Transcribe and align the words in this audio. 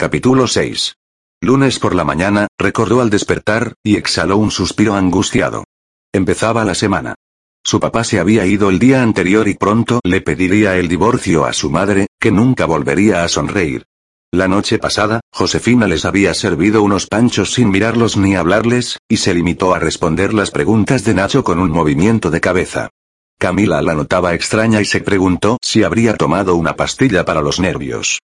Capítulo 0.00 0.46
6. 0.46 0.94
Lunes 1.40 1.80
por 1.80 1.92
la 1.92 2.04
mañana, 2.04 2.46
recordó 2.56 3.00
al 3.00 3.10
despertar, 3.10 3.74
y 3.82 3.96
exhaló 3.96 4.36
un 4.36 4.52
suspiro 4.52 4.94
angustiado. 4.94 5.64
Empezaba 6.12 6.64
la 6.64 6.76
semana. 6.76 7.16
Su 7.64 7.80
papá 7.80 8.04
se 8.04 8.20
había 8.20 8.46
ido 8.46 8.70
el 8.70 8.78
día 8.78 9.02
anterior 9.02 9.48
y 9.48 9.54
pronto 9.54 9.98
le 10.04 10.20
pediría 10.20 10.76
el 10.76 10.86
divorcio 10.86 11.46
a 11.46 11.52
su 11.52 11.68
madre, 11.68 12.06
que 12.20 12.30
nunca 12.30 12.64
volvería 12.64 13.24
a 13.24 13.28
sonreír. 13.28 13.86
La 14.30 14.46
noche 14.46 14.78
pasada, 14.78 15.18
Josefina 15.32 15.88
les 15.88 16.04
había 16.04 16.32
servido 16.32 16.84
unos 16.84 17.08
panchos 17.08 17.52
sin 17.52 17.68
mirarlos 17.68 18.16
ni 18.16 18.36
hablarles, 18.36 19.00
y 19.08 19.16
se 19.16 19.34
limitó 19.34 19.74
a 19.74 19.80
responder 19.80 20.32
las 20.32 20.52
preguntas 20.52 21.02
de 21.02 21.14
Nacho 21.14 21.42
con 21.42 21.58
un 21.58 21.72
movimiento 21.72 22.30
de 22.30 22.40
cabeza. 22.40 22.90
Camila 23.36 23.82
la 23.82 23.94
notaba 23.94 24.34
extraña 24.34 24.80
y 24.80 24.84
se 24.84 25.00
preguntó 25.00 25.58
si 25.60 25.82
habría 25.82 26.14
tomado 26.14 26.54
una 26.54 26.76
pastilla 26.76 27.24
para 27.24 27.42
los 27.42 27.58
nervios. 27.58 28.20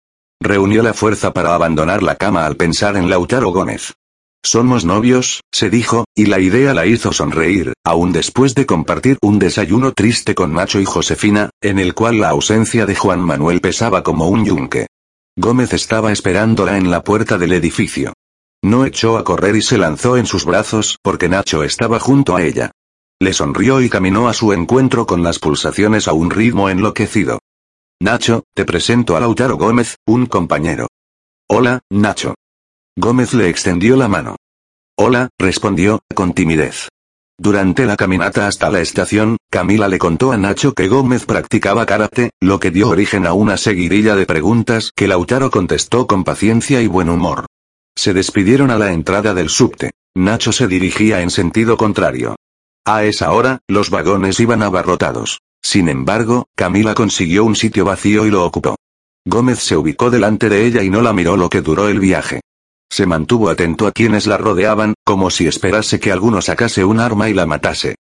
Reunió 0.43 0.83
la 0.83 0.95
fuerza 0.95 1.35
para 1.35 1.55
abandonar 1.55 2.03
la 2.03 2.17
cama 2.17 2.47
al 2.47 2.57
pensar 2.57 2.97
en 2.97 3.11
Lautaro 3.11 3.51
Gómez. 3.51 3.93
Somos 4.43 4.87
novios, 4.87 5.43
se 5.53 5.69
dijo, 5.69 6.07
y 6.17 6.27
la 6.27 6.41
idea 6.41 6.73
la 6.73 6.87
hizo 6.87 7.13
sonreír, 7.13 7.75
aún 7.85 8.11
después 8.13 8.55
de 8.55 8.65
compartir 8.65 9.19
un 9.21 9.39
desayuno 9.39 9.93
triste 9.93 10.35
con 10.35 10.55
Nacho 10.55 10.81
y 10.81 10.87
Josefina, 10.87 11.51
en 11.61 11.79
el 11.79 11.93
cual 11.93 12.21
la 12.21 12.31
ausencia 12.31 12.87
de 12.87 12.97
Juan 12.97 13.21
Manuel 13.21 13.61
pesaba 13.61 14.03
como 14.03 14.29
un 14.29 14.47
yunque. 14.47 14.87
Gómez 15.37 15.75
estaba 15.75 16.11
esperándola 16.11 16.79
en 16.79 16.91
la 16.91 17.05
puerta 17.05 17.37
del 17.37 17.53
edificio. 17.53 18.15
No 18.63 18.87
echó 18.87 19.19
a 19.19 19.25
correr 19.25 19.57
y 19.57 19.63
se 19.63 19.77
lanzó 19.77 20.17
en 20.17 20.25
sus 20.25 20.47
brazos 20.47 20.97
porque 21.03 21.29
Nacho 21.29 21.65
estaba 21.65 22.01
junto 22.01 22.35
a 22.35 22.43
ella. 22.43 22.71
Le 23.21 23.35
sonrió 23.35 23.83
y 23.83 23.91
caminó 23.91 24.27
a 24.29 24.33
su 24.33 24.55
encuentro 24.55 25.07
con 25.07 25.23
las 25.23 25.39
pulsaciones 25.39 26.09
a 26.09 26.15
un 26.15 26.31
ritmo 26.31 26.71
enloquecido. 26.71 27.41
Nacho, 28.03 28.45
te 28.55 28.65
presento 28.65 29.15
a 29.15 29.21
Lautaro 29.21 29.59
Gómez, 29.59 29.99
un 30.07 30.25
compañero. 30.25 30.89
Hola, 31.47 31.81
Nacho. 31.91 32.35
Gómez 32.97 33.35
le 33.35 33.51
extendió 33.51 33.95
la 33.95 34.09
mano. 34.09 34.37
Hola, 34.97 35.29
respondió, 35.39 36.01
con 36.15 36.33
timidez. 36.33 36.89
Durante 37.39 37.85
la 37.85 37.97
caminata 37.97 38.47
hasta 38.47 38.71
la 38.71 38.81
estación, 38.81 39.37
Camila 39.51 39.87
le 39.87 39.99
contó 39.99 40.33
a 40.33 40.39
Nacho 40.39 40.73
que 40.73 40.89
Gómez 40.89 41.27
practicaba 41.27 41.85
karate, 41.85 42.31
lo 42.41 42.59
que 42.59 42.71
dio 42.71 42.89
origen 42.89 43.27
a 43.27 43.35
una 43.35 43.59
seguidilla 43.59 44.17
de 44.17 44.25
preguntas 44.25 44.93
que 44.97 45.07
Lautaro 45.07 45.51
contestó 45.51 46.07
con 46.07 46.25
paciencia 46.25 46.81
y 46.81 46.87
buen 46.87 47.11
humor. 47.11 47.45
Se 47.95 48.15
despidieron 48.15 48.71
a 48.71 48.79
la 48.79 48.93
entrada 48.93 49.35
del 49.35 49.51
subte. 49.51 49.91
Nacho 50.17 50.53
se 50.53 50.69
dirigía 50.69 51.21
en 51.21 51.29
sentido 51.29 51.77
contrario. 51.77 52.37
A 52.87 53.05
esa 53.05 53.33
hora, 53.33 53.59
los 53.69 53.91
vagones 53.91 54.41
iban 54.41 54.63
abarrotados. 54.63 55.41
Sin 55.63 55.89
embargo, 55.89 56.47
Camila 56.57 56.95
consiguió 56.95 57.45
un 57.45 57.57
sitio 57.57 57.85
vacío 57.85 58.27
y 58.27 58.31
lo 58.31 58.45
ocupó. 58.45 58.77
Gómez 59.25 59.59
se 59.59 59.77
ubicó 59.77 60.11
delante 60.11 60.49
de 60.49 60.67
ella 60.67 60.83
y 60.83 60.91
no 60.91 61.03
la 61.03 61.13
miró 61.13 61.37
lo 61.37 61.51
que 61.51 61.61
duró 61.61 61.89
el 61.89 62.01
viaje. 62.01 62.41
Se 62.91 63.07
mantuvo 63.07 63.51
atento 63.51 63.87
a 63.87 63.93
quienes 63.93 64.27
la 64.27 64.37
rodeaban, 64.37 64.95
como 65.05 65.31
si 65.31 65.47
esperase 65.47 66.01
que 66.01 66.11
alguno 66.11 66.43
sacase 66.43 66.85
un 66.85 66.99
arma 66.99 67.29
y 67.29 67.35
la 67.35 67.47
matase. 67.47 67.95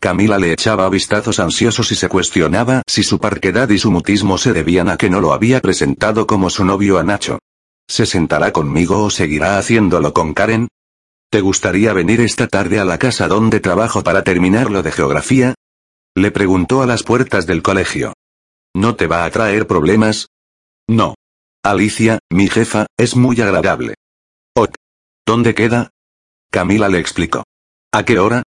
Camila 0.00 0.38
le 0.38 0.52
echaba 0.52 0.88
vistazos 0.90 1.40
ansiosos 1.40 1.90
y 1.90 1.94
se 1.94 2.10
cuestionaba 2.10 2.82
si 2.86 3.02
su 3.02 3.18
parquedad 3.18 3.70
y 3.70 3.78
su 3.78 3.90
mutismo 3.90 4.36
se 4.36 4.52
debían 4.52 4.90
a 4.90 4.98
que 4.98 5.08
no 5.08 5.20
lo 5.20 5.32
había 5.32 5.60
presentado 5.60 6.26
como 6.26 6.50
su 6.50 6.64
novio 6.64 6.98
a 6.98 7.04
Nacho. 7.04 7.38
¿Se 7.88 8.04
sentará 8.04 8.52
conmigo 8.52 9.04
o 9.04 9.10
seguirá 9.10 9.56
haciéndolo 9.56 10.12
con 10.12 10.34
Karen? 10.34 10.68
¿Te 11.30 11.40
gustaría 11.40 11.94
venir 11.94 12.20
esta 12.20 12.48
tarde 12.48 12.78
a 12.80 12.84
la 12.84 12.98
casa 12.98 13.28
donde 13.28 13.60
trabajo 13.60 14.04
para 14.04 14.24
terminar 14.24 14.70
lo 14.70 14.82
de 14.82 14.92
geografía? 14.92 15.53
Le 16.16 16.30
preguntó 16.30 16.80
a 16.80 16.86
las 16.86 17.02
puertas 17.02 17.44
del 17.44 17.60
colegio. 17.60 18.12
¿No 18.72 18.94
te 18.94 19.08
va 19.08 19.24
a 19.24 19.30
traer 19.30 19.66
problemas? 19.66 20.28
No. 20.88 21.14
Alicia, 21.64 22.20
mi 22.30 22.48
jefa, 22.48 22.86
es 22.96 23.16
muy 23.16 23.40
agradable. 23.40 23.94
Ok. 24.54 24.76
¿Dónde 25.26 25.54
queda? 25.54 25.90
Camila 26.52 26.88
le 26.88 27.00
explicó. 27.00 27.42
¿A 27.92 28.04
qué 28.04 28.20
hora? 28.20 28.44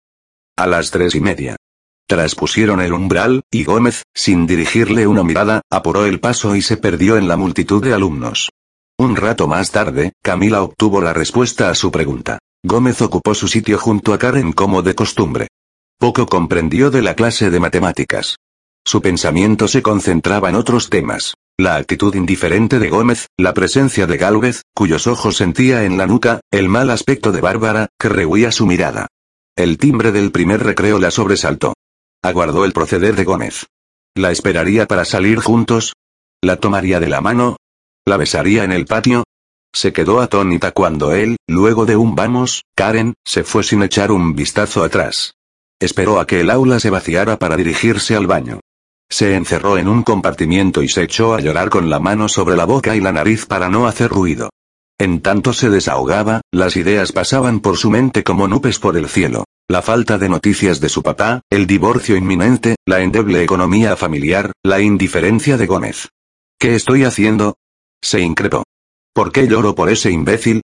A 0.55 0.65
las 0.65 0.91
tres 0.91 1.13
y 1.15 1.19
media. 1.19 1.57
Traspusieron 2.07 2.79
el 2.79 2.93
umbral, 2.93 3.43
y 3.51 3.65
Gómez, 3.65 4.03
sin 4.15 4.47
dirigirle 4.47 5.05
una 5.05 5.23
mirada, 5.23 5.61
apuró 5.69 6.05
el 6.05 6.21
paso 6.21 6.55
y 6.55 6.61
se 6.61 6.77
perdió 6.77 7.17
en 7.17 7.27
la 7.27 7.35
multitud 7.35 7.83
de 7.83 7.93
alumnos. 7.93 8.49
Un 8.97 9.17
rato 9.17 9.45
más 9.47 9.71
tarde, 9.71 10.13
Camila 10.23 10.61
obtuvo 10.61 11.01
la 11.01 11.11
respuesta 11.11 11.69
a 11.69 11.75
su 11.75 11.91
pregunta. 11.91 12.39
Gómez 12.63 13.01
ocupó 13.01 13.35
su 13.35 13.49
sitio 13.49 13.77
junto 13.77 14.13
a 14.13 14.17
Karen 14.17 14.53
como 14.53 14.81
de 14.83 14.95
costumbre. 14.95 15.47
Poco 15.99 16.27
comprendió 16.27 16.91
de 16.91 17.01
la 17.01 17.15
clase 17.15 17.49
de 17.49 17.59
matemáticas. 17.59 18.37
Su 18.85 19.01
pensamiento 19.01 19.67
se 19.67 19.81
concentraba 19.81 20.49
en 20.49 20.55
otros 20.55 20.91
temas. 20.91 21.33
La 21.57 21.75
actitud 21.75 22.13
indiferente 22.13 22.77
de 22.77 22.89
Gómez, 22.89 23.25
la 23.35 23.55
presencia 23.55 24.05
de 24.05 24.17
Gálvez, 24.17 24.61
cuyos 24.75 25.07
ojos 25.07 25.37
sentía 25.37 25.85
en 25.85 25.97
la 25.97 26.05
nuca, 26.05 26.39
el 26.51 26.69
mal 26.69 26.91
aspecto 26.91 27.31
de 27.31 27.41
Bárbara, 27.41 27.87
que 27.97 28.09
rehuía 28.09 28.51
su 28.51 28.67
mirada. 28.67 29.07
El 29.55 29.79
timbre 29.79 30.11
del 30.11 30.31
primer 30.31 30.63
recreo 30.63 30.99
la 30.99 31.09
sobresaltó. 31.09 31.73
Aguardó 32.21 32.63
el 32.63 32.73
proceder 32.73 33.15
de 33.15 33.23
Gómez. 33.23 33.65
¿La 34.15 34.29
esperaría 34.29 34.85
para 34.85 35.03
salir 35.03 35.39
juntos? 35.39 35.93
¿La 36.43 36.57
tomaría 36.57 36.99
de 36.99 37.09
la 37.09 37.21
mano? 37.21 37.57
¿La 38.05 38.17
besaría 38.17 38.63
en 38.63 38.71
el 38.71 38.85
patio? 38.85 39.23
Se 39.73 39.93
quedó 39.93 40.21
atónita 40.21 40.73
cuando 40.73 41.13
él, 41.13 41.37
luego 41.47 41.87
de 41.87 41.95
un 41.95 42.13
vamos, 42.13 42.61
Karen, 42.75 43.15
se 43.25 43.43
fue 43.43 43.63
sin 43.63 43.81
echar 43.81 44.11
un 44.11 44.35
vistazo 44.35 44.83
atrás. 44.83 45.33
Esperó 45.79 46.19
a 46.19 46.25
que 46.25 46.41
el 46.41 46.49
aula 46.49 46.79
se 46.79 46.89
vaciara 46.89 47.37
para 47.37 47.55
dirigirse 47.55 48.15
al 48.15 48.25
baño. 48.25 48.59
Se 49.09 49.35
encerró 49.35 49.77
en 49.77 49.87
un 49.87 50.03
compartimiento 50.03 50.81
y 50.81 50.89
se 50.89 51.03
echó 51.03 51.33
a 51.33 51.39
llorar 51.39 51.69
con 51.69 51.89
la 51.89 51.99
mano 51.99 52.27
sobre 52.27 52.55
la 52.55 52.65
boca 52.65 52.95
y 52.95 53.01
la 53.01 53.11
nariz 53.11 53.45
para 53.45 53.69
no 53.69 53.87
hacer 53.87 54.09
ruido. 54.09 54.49
En 54.99 55.21
tanto 55.21 55.53
se 55.53 55.69
desahogaba, 55.69 56.41
las 56.51 56.75
ideas 56.75 57.11
pasaban 57.11 57.59
por 57.59 57.77
su 57.77 57.91
mente 57.91 58.23
como 58.23 58.47
nubes 58.47 58.79
por 58.79 58.97
el 58.97 59.07
cielo. 59.07 59.45
La 59.69 59.81
falta 59.81 60.17
de 60.17 60.29
noticias 60.29 60.79
de 60.79 60.89
su 60.89 61.03
papá, 61.03 61.41
el 61.51 61.67
divorcio 61.67 62.15
inminente, 62.15 62.77
la 62.85 63.01
endeble 63.01 63.43
economía 63.43 63.95
familiar, 63.95 64.53
la 64.63 64.81
indiferencia 64.81 65.57
de 65.57 65.67
Gómez. 65.67 66.09
¿Qué 66.57 66.73
estoy 66.73 67.03
haciendo? 67.03 67.55
Se 68.01 68.21
increpó. 68.21 68.63
¿Por 69.13 69.31
qué 69.31 69.47
lloro 69.47 69.75
por 69.75 69.89
ese 69.89 70.09
imbécil? 70.09 70.61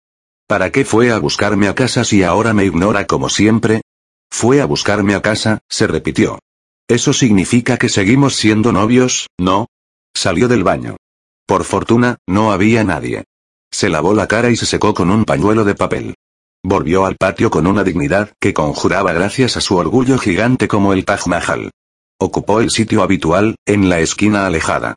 ¿Para 0.48 0.72
qué 0.72 0.86
fue 0.86 1.12
a 1.12 1.20
buscarme 1.20 1.68
a 1.68 1.76
casa 1.76 2.04
si 2.04 2.24
ahora 2.24 2.54
me 2.54 2.66
ignora 2.66 3.06
como 3.06 3.30
siempre? 3.30 3.82
Fue 4.34 4.62
a 4.62 4.66
buscarme 4.66 5.14
a 5.14 5.22
casa, 5.22 5.60
se 5.70 5.86
repitió. 5.86 6.40
¿Eso 6.90 7.14
significa 7.14 7.78
que 7.78 7.88
seguimos 7.88 8.36
siendo 8.36 8.74
novios, 8.74 9.28
no? 9.40 9.68
Salió 10.14 10.48
del 10.48 10.64
baño. 10.64 10.98
Por 11.46 11.64
fortuna, 11.64 12.18
no 12.28 12.52
había 12.52 12.84
nadie. 12.84 13.26
Se 13.72 13.90
lavó 13.90 14.16
la 14.16 14.28
cara 14.28 14.50
y 14.50 14.56
se 14.58 14.66
secó 14.66 14.96
con 14.96 15.12
un 15.12 15.24
pañuelo 15.24 15.64
de 15.64 15.76
papel. 15.76 16.16
Volvió 16.64 17.06
al 17.06 17.16
patio 17.16 17.52
con 17.52 17.68
una 17.68 17.84
dignidad 17.84 18.34
que 18.42 18.56
conjuraba 18.56 19.14
gracias 19.14 19.56
a 19.56 19.62
su 19.62 19.78
orgullo 19.78 20.18
gigante 20.18 20.68
como 20.68 20.94
el 20.94 21.06
Taj 21.06 21.28
Mahal. 21.28 21.70
Ocupó 22.20 22.60
el 22.60 22.72
sitio 22.72 23.04
habitual, 23.04 23.56
en 23.68 23.88
la 23.88 24.00
esquina 24.00 24.48
alejada. 24.48 24.96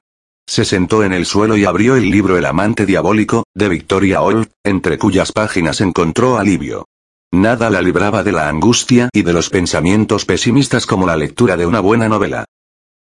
Se 0.49 0.65
sentó 0.65 1.05
en 1.05 1.13
el 1.13 1.27
suelo 1.27 1.59
y 1.59 1.67
abrió 1.67 1.97
el 1.97 2.11
libro 2.11 2.39
El 2.39 2.47
amante 2.47 2.87
diabólico, 2.87 3.45
de 3.55 3.69
Victoria 3.69 4.23
Old, 4.23 4.49
entre 4.65 4.97
cuyas 4.97 5.31
páginas 5.31 5.83
encontró 5.83 6.39
alivio. 6.39 6.87
Nada 7.33 7.71
la 7.71 7.83
libraba 7.83 8.23
de 8.23 8.33
la 8.33 8.49
angustia 8.49 9.09
y 9.13 9.23
de 9.23 9.33
los 9.33 9.51
pensamientos 9.51 10.25
pesimistas 10.25 10.87
como 10.87 11.07
la 11.07 11.17
lectura 11.17 11.57
de 11.57 11.67
una 11.67 11.81
buena 11.81 12.09
novela. 12.09 12.45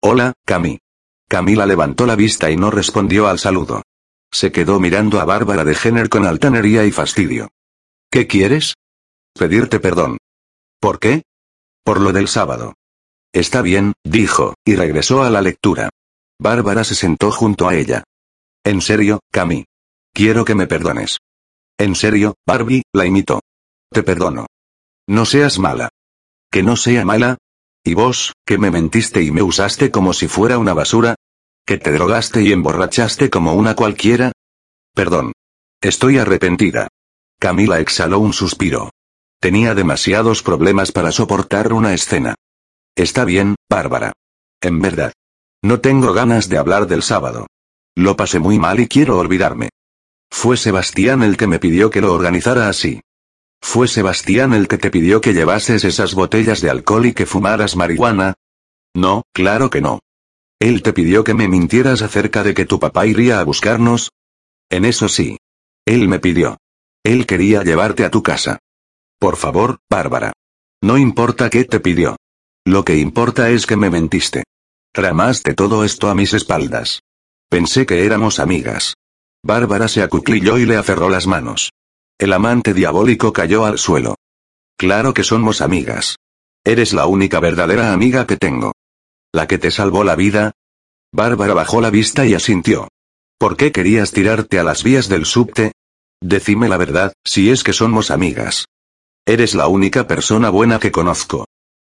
Hola, 0.00 0.33
Cami. 0.47 0.78
Camila 1.28 1.66
levantó 1.66 2.06
la 2.06 2.16
vista 2.16 2.50
y 2.50 2.56
no 2.56 2.71
respondió 2.71 3.27
al 3.27 3.38
saludo. 3.38 3.82
Se 4.31 4.53
quedó 4.53 4.81
mirando 4.81 5.21
a 5.21 5.25
Bárbara 5.25 5.65
de 5.65 5.75
Jenner 5.75 6.09
con 6.09 6.27
altanería 6.27 6.84
y 6.84 6.93
fastidio. 6.93 7.49
¿Qué 8.11 8.27
quieres? 8.27 8.75
Pedirte 9.34 9.81
perdón. 9.81 10.19
¿Por 10.81 10.99
qué? 10.99 11.22
Por 11.84 12.00
lo 12.00 12.12
del 12.12 12.28
sábado. 12.28 12.75
Está 13.32 13.62
bien, 13.62 13.94
dijo, 14.05 14.55
y 14.65 14.77
regresó 14.77 15.22
a 15.22 15.31
la 15.31 15.41
lectura. 15.41 15.91
Bárbara 16.38 16.84
se 16.84 16.94
sentó 16.94 17.31
junto 17.31 17.69
a 17.69 17.75
ella. 17.75 18.05
En 18.65 18.81
serio, 18.81 19.21
Cami. 19.31 19.65
Quiero 20.15 20.44
que 20.44 20.55
me 20.55 20.66
perdones. 20.66 21.19
En 21.78 21.94
serio, 21.94 22.35
Barbie, 22.47 22.82
la 22.93 23.06
imitó. 23.06 23.41
Te 23.93 24.03
perdono. 24.03 24.47
No 25.06 25.27
seas 25.27 25.59
mala. 25.59 25.91
¿Que 26.50 26.62
no 26.62 26.77
sea 26.77 27.05
mala? 27.05 27.37
¿Y 27.85 27.93
vos, 27.93 28.33
que 28.47 28.56
me 28.56 28.71
mentiste 28.71 29.23
y 29.23 29.31
me 29.31 29.43
usaste 29.43 29.91
como 29.91 30.15
si 30.15 30.29
fuera 30.29 30.56
una 30.56 30.73
basura? 30.73 31.15
¿Que 31.67 31.77
te 31.77 31.93
drogaste 31.93 32.43
y 32.43 32.53
emborrachaste 32.53 33.29
como 33.29 33.53
una 33.53 33.77
cualquiera? 33.77 34.33
Perdón. 34.94 35.33
Estoy 35.83 36.17
arrepentida. 36.17 36.89
Camila 37.39 37.81
exhaló 37.81 38.21
un 38.21 38.33
suspiro. 38.33 38.91
Tenía 39.41 39.75
demasiados 39.75 40.43
problemas 40.43 40.91
para 40.91 41.12
soportar 41.12 41.75
una 41.75 41.93
escena. 41.93 42.35
Está 42.95 43.27
bien, 43.27 43.56
Bárbara. 43.69 44.12
En 44.62 44.81
verdad. 44.81 45.12
No 45.61 45.81
tengo 45.81 46.15
ganas 46.15 46.49
de 46.49 46.56
hablar 46.56 46.87
del 46.87 47.03
sábado. 47.03 47.47
Lo 47.95 48.17
pasé 48.17 48.38
muy 48.38 48.59
mal 48.59 48.81
y 48.81 48.88
quiero 48.88 49.19
olvidarme. 49.19 49.69
Fue 50.31 50.56
Sebastián 50.56 51.23
el 51.23 51.37
que 51.37 51.47
me 51.47 51.59
pidió 51.59 51.91
que 51.91 52.00
lo 52.00 52.15
organizara 52.15 52.69
así. 52.69 53.03
¿Fue 53.62 53.88
Sebastián 53.88 54.53
el 54.53 54.69
que 54.69 54.76
te 54.76 54.91
pidió 54.91 55.20
que 55.20 55.32
llevases 55.32 55.85
esas 55.85 56.14
botellas 56.14 56.61
de 56.61 56.69
alcohol 56.69 57.06
y 57.06 57.14
que 57.14 57.25
fumaras 57.25 57.76
marihuana? 57.76 58.35
No, 58.94 59.23
claro 59.32 59.70
que 59.70 59.81
no. 59.81 60.00
¿Él 60.61 60.82
te 60.82 60.93
pidió 60.93 61.25
que 61.25 61.32
me 61.32 61.49
mintieras 61.49 62.03
acerca 62.03 62.43
de 62.43 62.55
que 62.55 62.67
tu 62.67 62.79
papá 62.79 63.06
iría 63.06 63.41
a 63.41 63.44
buscarnos? 63.44 64.11
En 64.69 64.85
eso 64.85 65.09
sí. 65.09 65.38
Él 65.87 66.09
me 66.09 66.19
pidió. 66.19 66.59
Él 67.03 67.26
quería 67.26 67.62
llevarte 67.62 68.05
a 68.05 68.11
tu 68.11 68.23
casa. 68.23 68.59
Por 69.19 69.37
favor, 69.37 69.79
Bárbara. 69.88 70.32
No 70.82 70.99
importa 70.99 71.49
qué 71.49 71.64
te 71.64 71.81
pidió. 71.81 72.17
Lo 72.64 72.85
que 72.85 72.99
importa 72.99 73.50
es 73.50 73.67
que 73.67 73.76
me 73.76 73.91
mentiste. 73.91 74.44
Tramaste 74.93 75.55
todo 75.55 75.85
esto 75.85 76.11
a 76.11 76.14
mis 76.14 76.35
espaldas. 76.35 77.00
Pensé 77.49 77.87
que 77.87 78.05
éramos 78.05 78.38
amigas. 78.38 78.94
Bárbara 79.43 79.88
se 79.88 80.03
acuclilló 80.03 80.59
y 80.59 80.67
le 80.67 80.76
aferró 80.76 81.09
las 81.09 81.26
manos. 81.26 81.72
El 82.23 82.33
amante 82.35 82.73
diabólico 82.73 83.33
cayó 83.33 83.65
al 83.65 83.81
suelo. 83.81 84.15
Claro 84.79 85.13
que 85.13 85.25
somos 85.25 85.61
amigas. 85.61 86.21
Eres 86.65 86.93
la 86.93 87.07
única 87.07 87.41
verdadera 87.41 87.93
amiga 87.93 88.29
que 88.29 88.37
tengo. 88.37 88.75
¿La 89.33 89.49
que 89.49 89.59
te 89.59 89.73
salvó 89.73 90.05
la 90.05 90.15
vida? 90.15 90.53
Bárbara 91.13 91.53
bajó 91.53 91.81
la 91.81 91.91
vista 91.91 92.25
y 92.25 92.35
asintió. 92.35 92.87
¿Por 93.41 93.57
qué 93.57 93.73
querías 93.73 94.13
tirarte 94.13 94.61
a 94.61 94.63
las 94.63 94.85
vías 94.85 95.09
del 95.09 95.27
subte? 95.27 95.73
Decime 96.21 96.69
la 96.69 96.77
verdad, 96.77 97.13
si 97.25 97.51
es 97.51 97.65
que 97.65 97.73
somos 97.73 98.13
amigas. 98.13 98.67
Eres 99.27 99.57
la 99.57 99.67
única 99.67 100.07
persona 100.07 100.49
buena 100.49 100.79
que 100.79 100.93
conozco. 100.93 101.47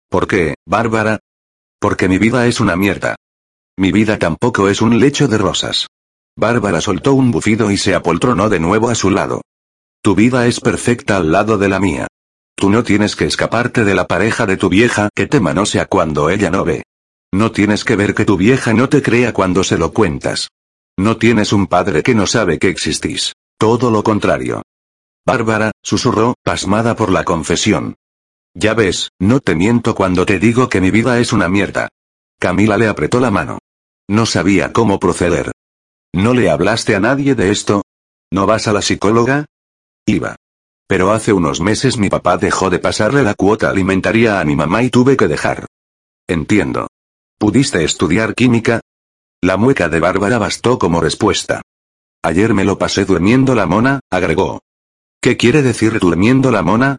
¿Por 0.08 0.26
qué, 0.26 0.54
Bárbara? 0.64 1.20
Porque 1.78 2.08
mi 2.08 2.16
vida 2.16 2.46
es 2.46 2.60
una 2.60 2.76
mierda. 2.76 3.16
Mi 3.76 3.92
vida 3.92 4.18
tampoco 4.18 4.70
es 4.70 4.80
un 4.80 4.98
lecho 4.98 5.28
de 5.28 5.36
rosas. 5.36 5.86
Bárbara 6.34 6.80
soltó 6.80 7.12
un 7.12 7.30
bufido 7.30 7.70
y 7.70 7.76
se 7.76 7.94
apoltronó 7.94 8.48
de 8.48 8.58
nuevo 8.58 8.88
a 8.88 8.94
su 8.94 9.10
lado. 9.10 9.42
Tu 10.04 10.14
vida 10.14 10.46
es 10.46 10.60
perfecta 10.60 11.16
al 11.16 11.32
lado 11.32 11.56
de 11.56 11.66
la 11.66 11.80
mía. 11.80 12.06
Tú 12.54 12.68
no 12.68 12.84
tienes 12.84 13.16
que 13.16 13.24
escaparte 13.24 13.84
de 13.84 13.94
la 13.94 14.06
pareja 14.06 14.44
de 14.44 14.58
tu 14.58 14.68
vieja 14.68 15.08
que 15.14 15.26
te 15.26 15.40
manosea 15.40 15.86
cuando 15.86 16.28
ella 16.28 16.50
no 16.50 16.62
ve. 16.62 16.82
No 17.32 17.52
tienes 17.52 17.84
que 17.84 17.96
ver 17.96 18.14
que 18.14 18.26
tu 18.26 18.36
vieja 18.36 18.74
no 18.74 18.90
te 18.90 19.00
crea 19.00 19.32
cuando 19.32 19.64
se 19.64 19.78
lo 19.78 19.94
cuentas. 19.94 20.50
No 20.98 21.16
tienes 21.16 21.54
un 21.54 21.68
padre 21.68 22.02
que 22.02 22.14
no 22.14 22.26
sabe 22.26 22.58
que 22.58 22.68
existís. 22.68 23.32
Todo 23.58 23.90
lo 23.90 24.02
contrario. 24.02 24.60
Bárbara, 25.24 25.72
susurró, 25.82 26.34
pasmada 26.44 26.94
por 26.96 27.10
la 27.10 27.24
confesión. 27.24 27.94
Ya 28.52 28.74
ves, 28.74 29.08
no 29.18 29.40
te 29.40 29.54
miento 29.54 29.94
cuando 29.94 30.26
te 30.26 30.38
digo 30.38 30.68
que 30.68 30.82
mi 30.82 30.90
vida 30.90 31.18
es 31.18 31.32
una 31.32 31.48
mierda. 31.48 31.88
Camila 32.38 32.76
le 32.76 32.88
apretó 32.88 33.20
la 33.20 33.30
mano. 33.30 33.58
No 34.06 34.26
sabía 34.26 34.70
cómo 34.70 35.00
proceder. 35.00 35.50
¿No 36.12 36.34
le 36.34 36.50
hablaste 36.50 36.94
a 36.94 37.00
nadie 37.00 37.34
de 37.34 37.50
esto? 37.50 37.80
¿No 38.30 38.44
vas 38.44 38.68
a 38.68 38.74
la 38.74 38.82
psicóloga? 38.82 39.46
Iba. 40.06 40.36
Pero 40.86 41.12
hace 41.12 41.32
unos 41.32 41.60
meses 41.60 41.96
mi 41.96 42.10
papá 42.10 42.36
dejó 42.36 42.70
de 42.70 42.78
pasarle 42.78 43.22
la 43.22 43.34
cuota 43.34 43.70
alimentaria 43.70 44.40
a 44.40 44.44
mi 44.44 44.54
mamá 44.54 44.82
y 44.82 44.90
tuve 44.90 45.16
que 45.16 45.28
dejar. 45.28 45.66
Entiendo. 46.28 46.88
¿Pudiste 47.38 47.84
estudiar 47.84 48.34
química? 48.34 48.80
La 49.42 49.56
mueca 49.56 49.88
de 49.88 50.00
Bárbara 50.00 50.38
bastó 50.38 50.78
como 50.78 51.00
respuesta. 51.00 51.62
Ayer 52.22 52.54
me 52.54 52.64
lo 52.64 52.78
pasé 52.78 53.04
durmiendo 53.04 53.54
la 53.54 53.66
mona, 53.66 54.00
agregó. 54.10 54.60
¿Qué 55.20 55.36
quiere 55.36 55.62
decir 55.62 55.98
durmiendo 55.98 56.50
la 56.50 56.62
mona? 56.62 56.98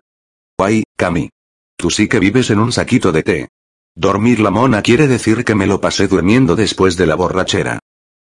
Ay, 0.58 0.84
Cami. 0.98 1.30
Tú 1.78 1.90
sí 1.90 2.08
que 2.08 2.20
vives 2.20 2.50
en 2.50 2.60
un 2.60 2.72
saquito 2.72 3.12
de 3.12 3.24
té. 3.24 3.50
Dormir 3.96 4.40
la 4.40 4.52
mona 4.52 4.82
quiere 4.82 5.08
decir 5.08 5.46
que 5.46 5.56
me 5.56 5.68
lo 5.68 5.80
pasé 5.80 6.08
durmiendo 6.08 6.56
después 6.56 6.98
de 6.98 7.06
la 7.06 7.16
borrachera. 7.16 7.80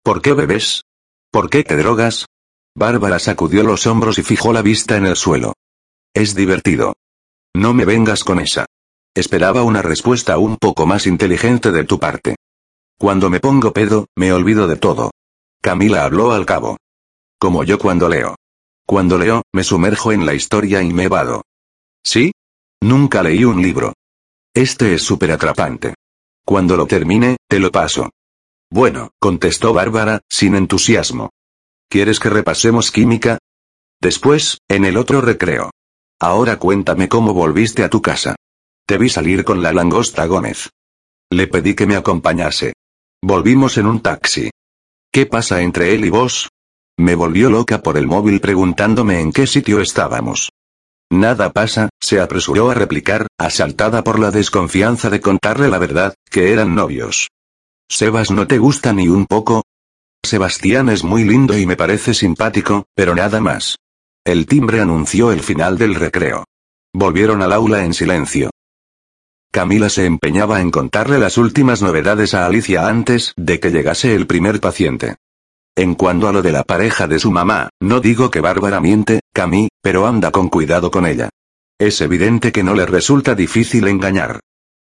¿Por 0.04 0.22
qué 0.22 0.34
bebes? 0.34 0.84
¿Por 1.32 1.50
qué 1.50 1.64
te 1.64 1.76
drogas? 1.76 2.26
Bárbara 2.78 3.18
sacudió 3.18 3.64
los 3.64 3.88
hombros 3.88 4.20
y 4.20 4.24
fijó 4.24 4.54
la 4.54 4.62
vista 4.62 4.98
en 4.98 5.08
el 5.08 5.16
suelo. 5.16 5.54
Es 6.14 6.36
divertido. 6.36 6.94
No 7.56 7.74
me 7.74 7.86
vengas 7.86 8.24
con 8.24 8.40
esa. 8.40 8.68
Esperaba 9.16 9.64
una 9.64 9.82
respuesta 9.82 10.38
un 10.38 10.58
poco 10.58 10.86
más 10.86 11.08
inteligente 11.08 11.72
de 11.72 11.86
tu 11.86 11.98
parte. 11.98 12.36
Cuando 13.00 13.32
me 13.32 13.40
pongo 13.40 13.74
pedo, 13.74 14.06
me 14.16 14.32
olvido 14.32 14.68
de 14.68 14.76
todo. 14.76 15.10
Camila 15.60 16.04
habló 16.04 16.34
al 16.34 16.46
cabo. 16.46 16.78
Como 17.40 17.64
yo 17.64 17.80
cuando 17.80 18.10
leo. 18.10 18.36
Cuando 18.86 19.18
leo, 19.18 19.42
me 19.52 19.64
sumerjo 19.64 20.12
en 20.12 20.28
la 20.28 20.36
historia 20.36 20.84
y 20.84 20.94
me 20.94 21.08
vado. 21.08 21.42
¿Sí? 22.04 22.32
Nunca 22.80 23.24
leí 23.24 23.44
un 23.44 23.60
libro. 23.60 23.94
Este 24.54 24.94
es 24.94 25.02
súper 25.02 25.32
atrapante. 25.32 25.96
Cuando 26.46 26.78
lo 26.78 26.86
termine, 26.86 27.38
te 27.50 27.60
lo 27.60 27.72
paso. 27.72 28.12
Bueno, 28.70 29.10
contestó 29.20 29.74
Bárbara, 29.74 30.22
sin 30.30 30.54
entusiasmo. 30.54 31.32
¿Quieres 31.90 32.20
que 32.20 32.30
repasemos 32.30 32.92
química? 32.92 33.38
Después, 34.02 34.60
en 34.68 34.86
el 34.86 34.98
otro 34.98 35.22
recreo. 35.22 35.72
Ahora 36.20 36.58
cuéntame 36.58 37.08
cómo 37.08 37.34
volviste 37.34 37.84
a 37.84 37.90
tu 37.90 38.02
casa. 38.02 38.36
Te 38.86 38.98
vi 38.98 39.10
salir 39.10 39.44
con 39.44 39.62
la 39.62 39.72
langosta 39.72 40.26
Gómez. 40.26 40.70
Le 41.30 41.48
pedí 41.48 41.76
que 41.76 41.88
me 41.88 41.96
acompañase. 41.96 42.74
Volvimos 43.22 43.78
en 43.78 43.86
un 43.86 44.02
taxi. 44.02 44.50
¿Qué 45.12 45.26
pasa 45.26 45.62
entre 45.62 45.94
él 45.94 46.06
y 46.06 46.10
vos? 46.10 46.50
Me 46.98 47.16
volvió 47.16 47.50
loca 47.50 47.82
por 47.82 47.98
el 47.98 48.08
móvil 48.08 48.42
preguntándome 48.42 49.22
en 49.22 49.32
qué 49.32 49.48
sitio 49.48 49.80
estábamos. 49.82 50.50
Nada 51.10 51.54
pasa, 51.54 51.90
se 52.02 52.20
apresuró 52.20 52.70
a 52.70 52.74
replicar, 52.74 53.28
asaltada 53.38 54.04
por 54.04 54.20
la 54.20 54.32
desconfianza 54.32 55.10
de 55.10 55.22
contarle 55.22 55.70
la 55.70 55.78
verdad, 55.78 56.16
que 56.30 56.52
eran 56.52 56.76
novios. 56.76 57.30
Sebas 57.90 58.32
no 58.32 58.48
te 58.48 58.58
gusta 58.58 58.92
ni 58.92 59.08
un 59.08 59.26
poco. 59.26 59.64
Sebastián 60.24 60.90
es 60.90 61.04
muy 61.04 61.24
lindo 61.24 61.58
y 61.58 61.66
me 61.66 61.76
parece 61.76 62.14
simpático, 62.14 62.86
pero 62.96 63.16
nada 63.16 63.40
más. 63.40 63.78
El 64.26 64.46
timbre 64.46 64.82
anunció 64.82 65.32
el 65.32 65.42
final 65.42 65.78
del 65.78 65.96
recreo. 65.96 66.44
Volvieron 66.94 67.42
al 67.42 67.54
aula 67.54 67.86
en 67.86 67.94
silencio. 67.94 68.50
Camila 69.52 69.90
se 69.90 70.06
empeñaba 70.06 70.62
en 70.62 70.72
contarle 70.72 71.18
las 71.18 71.38
últimas 71.38 71.82
novedades 71.82 72.34
a 72.34 72.46
Alicia 72.46 72.88
antes 72.88 73.34
de 73.38 73.60
que 73.60 73.72
llegase 73.72 74.14
el 74.14 74.28
primer 74.28 74.60
paciente. 74.60 75.16
En 75.76 75.96
cuanto 75.96 76.28
a 76.28 76.34
lo 76.34 76.42
de 76.42 76.52
la 76.52 76.64
pareja 76.64 77.08
de 77.08 77.20
su 77.20 77.32
mamá, 77.32 77.70
no 77.80 78.00
digo 78.00 78.30
que 78.30 78.42
Bárbara 78.42 78.80
miente, 78.80 79.22
Cami, 79.34 79.70
pero 79.82 80.08
anda 80.08 80.32
con 80.32 80.50
cuidado 80.50 80.92
con 80.92 81.06
ella. 81.06 81.30
Es 81.80 82.02
evidente 82.02 82.52
que 82.52 82.64
no 82.64 82.74
le 82.74 82.86
resulta 82.86 83.36
difícil 83.36 83.88
engañar. 83.88 84.40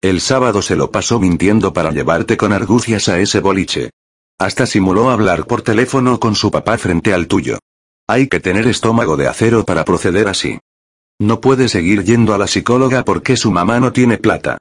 El 0.03 0.21
sábado 0.21 0.63
se 0.63 0.77
lo 0.77 0.91
pasó 0.91 1.21
mintiendo 1.21 1.73
para 1.73 1.93
llevarte 1.93 2.37
con 2.37 2.53
argucias 2.53 3.09
a 3.09 3.21
ese 3.21 3.41
boliche. 3.41 3.91
Hasta 4.41 4.65
simuló 4.65 5.11
hablar 5.11 5.47
por 5.47 5.61
teléfono 5.61 6.19
con 6.19 6.35
su 6.35 6.51
papá 6.51 6.79
frente 6.79 7.13
al 7.13 7.27
tuyo. 7.27 7.59
Hay 8.09 8.27
que 8.27 8.41
tener 8.41 8.67
estómago 8.67 9.19
de 9.19 9.29
acero 9.29 9.67
para 9.67 9.85
proceder 9.85 10.29
así. 10.29 10.59
No 11.21 11.43
puede 11.43 11.69
seguir 11.69 12.05
yendo 12.05 12.33
a 12.33 12.39
la 12.39 12.47
psicóloga 12.47 13.05
porque 13.05 13.37
su 13.37 13.51
mamá 13.51 13.81
no 13.81 13.93
tiene 13.93 14.17
plata. 14.17 14.57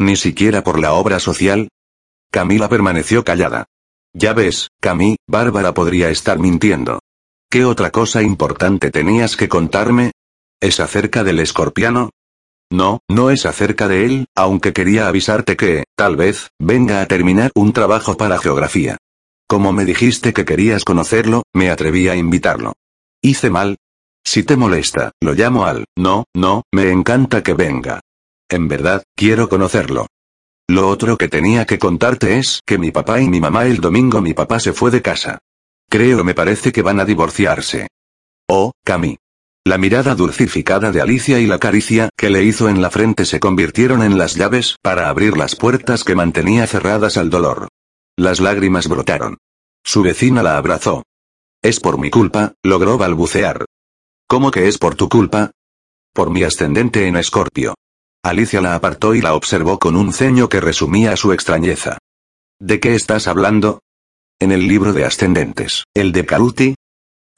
Ni 0.00 0.16
siquiera 0.16 0.64
por 0.64 0.80
la 0.80 0.94
obra 0.94 1.20
social. 1.20 1.68
Camila 2.32 2.70
permaneció 2.70 3.22
callada. 3.22 3.66
Ya 4.14 4.32
ves, 4.32 4.70
Cami, 4.80 5.16
Bárbara 5.28 5.74
podría 5.74 6.08
estar 6.08 6.38
mintiendo. 6.38 7.00
¿Qué 7.50 7.66
otra 7.66 7.90
cosa 7.90 8.22
importante 8.22 8.90
tenías 8.90 9.36
que 9.36 9.50
contarme? 9.50 10.12
¿Es 10.62 10.80
acerca 10.80 11.24
del 11.24 11.40
escorpiano? 11.40 12.08
No, 12.70 13.00
no 13.06 13.28
es 13.28 13.44
acerca 13.44 13.86
de 13.86 14.06
él, 14.06 14.28
aunque 14.34 14.72
quería 14.72 15.08
avisarte 15.08 15.58
que, 15.58 15.84
tal 15.94 16.16
vez, 16.16 16.48
venga 16.58 17.02
a 17.02 17.06
terminar 17.06 17.50
un 17.54 17.74
trabajo 17.74 18.16
para 18.16 18.38
geografía. 18.38 18.96
Como 19.50 19.72
me 19.72 19.84
dijiste 19.84 20.32
que 20.32 20.44
querías 20.44 20.84
conocerlo, 20.84 21.42
me 21.52 21.72
atreví 21.72 22.06
a 22.06 22.14
invitarlo. 22.14 22.74
¿Hice 23.20 23.50
mal? 23.50 23.78
Si 24.24 24.44
te 24.44 24.56
molesta, 24.56 25.10
lo 25.20 25.32
llamo 25.32 25.64
al, 25.64 25.86
no, 25.98 26.26
no, 26.36 26.62
me 26.72 26.92
encanta 26.92 27.42
que 27.42 27.54
venga. 27.54 27.98
En 28.48 28.68
verdad, 28.68 29.02
quiero 29.16 29.48
conocerlo. 29.48 30.06
Lo 30.68 30.88
otro 30.88 31.16
que 31.16 31.26
tenía 31.26 31.66
que 31.66 31.80
contarte 31.80 32.38
es 32.38 32.60
que 32.64 32.78
mi 32.78 32.92
papá 32.92 33.20
y 33.20 33.28
mi 33.28 33.40
mamá 33.40 33.66
el 33.66 33.80
domingo 33.80 34.20
mi 34.20 34.34
papá 34.34 34.60
se 34.60 34.72
fue 34.72 34.92
de 34.92 35.02
casa. 35.02 35.40
Creo 35.88 36.22
me 36.22 36.34
parece 36.34 36.70
que 36.70 36.82
van 36.82 37.00
a 37.00 37.04
divorciarse. 37.04 37.88
Oh, 38.48 38.70
Cami. 38.84 39.16
La 39.66 39.78
mirada 39.78 40.14
dulcificada 40.14 40.92
de 40.92 41.00
Alicia 41.00 41.40
y 41.40 41.48
la 41.48 41.58
caricia 41.58 42.08
que 42.16 42.30
le 42.30 42.44
hizo 42.44 42.68
en 42.68 42.80
la 42.80 42.90
frente 42.90 43.24
se 43.24 43.40
convirtieron 43.40 44.04
en 44.04 44.16
las 44.16 44.36
llaves 44.36 44.76
para 44.80 45.08
abrir 45.08 45.36
las 45.36 45.56
puertas 45.56 46.04
que 46.04 46.14
mantenía 46.14 46.68
cerradas 46.68 47.16
al 47.16 47.30
dolor. 47.30 47.66
Las 48.20 48.38
lágrimas 48.38 48.86
brotaron. 48.86 49.38
Su 49.82 50.02
vecina 50.02 50.42
la 50.42 50.58
abrazó. 50.58 51.04
Es 51.62 51.80
por 51.80 51.98
mi 51.98 52.10
culpa, 52.10 52.52
logró 52.62 52.98
balbucear. 52.98 53.64
¿Cómo 54.28 54.50
que 54.50 54.68
es 54.68 54.76
por 54.76 54.94
tu 54.94 55.08
culpa? 55.08 55.52
Por 56.12 56.28
mi 56.28 56.42
ascendente 56.42 57.06
en 57.06 57.16
Escorpio. 57.16 57.76
Alicia 58.22 58.60
la 58.60 58.74
apartó 58.74 59.14
y 59.14 59.22
la 59.22 59.32
observó 59.32 59.78
con 59.78 59.96
un 59.96 60.12
ceño 60.12 60.50
que 60.50 60.60
resumía 60.60 61.16
su 61.16 61.32
extrañeza. 61.32 61.96
¿De 62.58 62.78
qué 62.78 62.94
estás 62.94 63.26
hablando? 63.26 63.80
En 64.38 64.52
el 64.52 64.68
libro 64.68 64.92
de 64.92 65.06
ascendentes, 65.06 65.84
¿el 65.94 66.12
de 66.12 66.26
Caruti? 66.26 66.74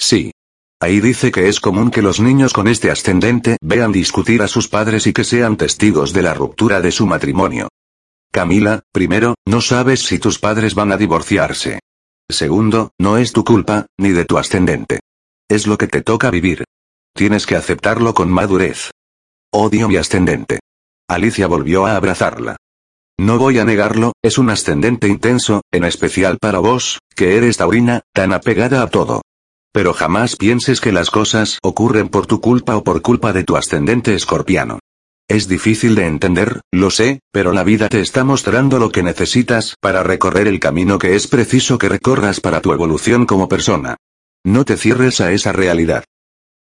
Sí. 0.01 0.33
Ahí 0.81 0.99
dice 0.99 1.31
que 1.31 1.47
es 1.47 1.61
común 1.61 1.93
que 1.93 2.03
los 2.03 2.19
niños 2.19 2.53
con 2.53 2.67
este 2.67 2.91
ascendente 2.91 3.57
vean 3.63 3.93
discutir 3.93 4.43
a 4.43 4.49
sus 4.49 4.67
padres 4.67 5.07
y 5.07 5.13
que 5.13 5.23
sean 5.23 5.57
testigos 5.57 6.13
de 6.13 6.23
la 6.23 6.35
ruptura 6.35 6.81
de 6.81 6.91
su 6.91 7.07
matrimonio. 7.07 7.69
Camila, 8.33 8.81
primero, 8.93 9.35
no 9.47 9.61
sabes 9.61 10.01
si 10.01 10.19
tus 10.19 10.39
padres 10.39 10.75
van 10.75 10.91
a 10.91 10.97
divorciarse. 10.97 11.81
Segundo, 12.31 12.93
no 12.99 13.19
es 13.19 13.33
tu 13.33 13.45
culpa, 13.45 13.85
ni 13.99 14.13
de 14.13 14.25
tu 14.25 14.39
ascendente. 14.39 15.01
Es 15.51 15.67
lo 15.67 15.77
que 15.77 15.87
te 15.87 16.01
toca 16.01 16.31
vivir. 16.31 16.65
Tienes 17.15 17.45
que 17.45 17.57
aceptarlo 17.57 18.15
con 18.15 18.31
madurez. 18.31 18.91
Odio 19.53 19.87
mi 19.87 19.97
ascendente. 19.97 20.61
Alicia 21.11 21.47
volvió 21.47 21.85
a 21.85 21.95
abrazarla. 21.95 22.57
No 23.21 23.37
voy 23.37 23.59
a 23.59 23.67
negarlo, 23.67 24.15
es 24.23 24.39
un 24.39 24.49
ascendente 24.49 25.09
intenso, 25.09 25.61
en 25.71 25.85
especial 25.85 26.39
para 26.41 26.59
vos, 26.59 27.01
que 27.15 27.37
eres 27.37 27.59
taurina, 27.59 28.01
tan 28.15 28.33
apegada 28.33 28.83
a 28.83 28.89
todo. 28.89 29.21
Pero 29.75 29.93
jamás 29.93 30.37
pienses 30.37 30.81
que 30.81 30.93
las 30.93 31.11
cosas 31.11 31.59
ocurren 31.63 32.09
por 32.09 32.27
tu 32.27 32.41
culpa 32.41 32.79
o 32.79 32.83
por 32.83 33.03
culpa 33.03 33.35
de 33.35 33.45
tu 33.45 33.59
ascendente 33.59 34.15
escorpiano. 34.15 34.79
Es 35.33 35.49
difícil 35.49 35.95
de 35.95 36.05
entender, 36.05 36.61
lo 36.71 36.91
sé, 36.91 37.21
pero 37.33 37.53
la 37.53 37.65
vida 37.65 37.89
te 37.89 38.03
está 38.03 38.23
mostrando 38.23 38.79
lo 38.79 38.91
que 38.91 39.03
necesitas 39.03 39.77
para 39.81 40.03
recorrer 40.03 40.47
el 40.47 40.61
camino 40.61 40.99
que 40.99 41.15
es 41.15 41.27
preciso 41.27 41.79
que 41.79 41.89
recorras 41.89 42.39
para 42.39 42.61
tu 42.61 42.71
evolución 42.71 43.25
como 43.25 43.49
persona. 43.49 43.97
No 44.45 44.67
te 44.67 44.77
cierres 44.77 45.23
a 45.23 45.33
esa 45.33 45.51
realidad. 45.53 46.05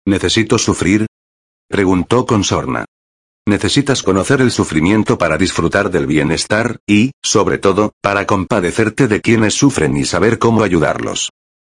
¿Necesito 0.06 0.56
sufrir? 0.56 1.04
Preguntó 1.68 2.24
con 2.24 2.44
sorna. 2.44 2.86
Necesitas 3.46 4.02
conocer 4.02 4.40
el 4.40 4.50
sufrimiento 4.50 5.18
para 5.18 5.36
disfrutar 5.36 5.90
del 5.90 6.06
bienestar, 6.06 6.78
y, 6.88 7.10
sobre 7.22 7.58
todo, 7.58 7.92
para 8.00 8.26
compadecerte 8.26 9.06
de 9.06 9.20
quienes 9.20 9.52
sufren 9.52 9.98
y 9.98 10.06
saber 10.06 10.38
cómo 10.38 10.62
ayudarlos. 10.62 11.28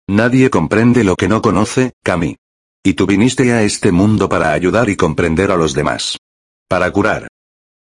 Nadie 0.08 0.52
comprende 0.52 1.04
lo 1.04 1.16
que 1.16 1.28
no 1.28 1.42
conoce, 1.42 1.94
Cami. 2.04 2.36
Y 2.84 2.94
tú 2.94 3.08
viniste 3.08 3.54
a 3.54 3.64
este 3.64 3.92
mundo 3.92 4.30
para 4.30 4.54
ayudar 4.54 4.88
y 4.88 4.96
comprender 4.96 5.50
a 5.50 5.58
los 5.58 5.74
demás. 5.74 6.21
Para 6.72 6.90
curar. 6.90 7.28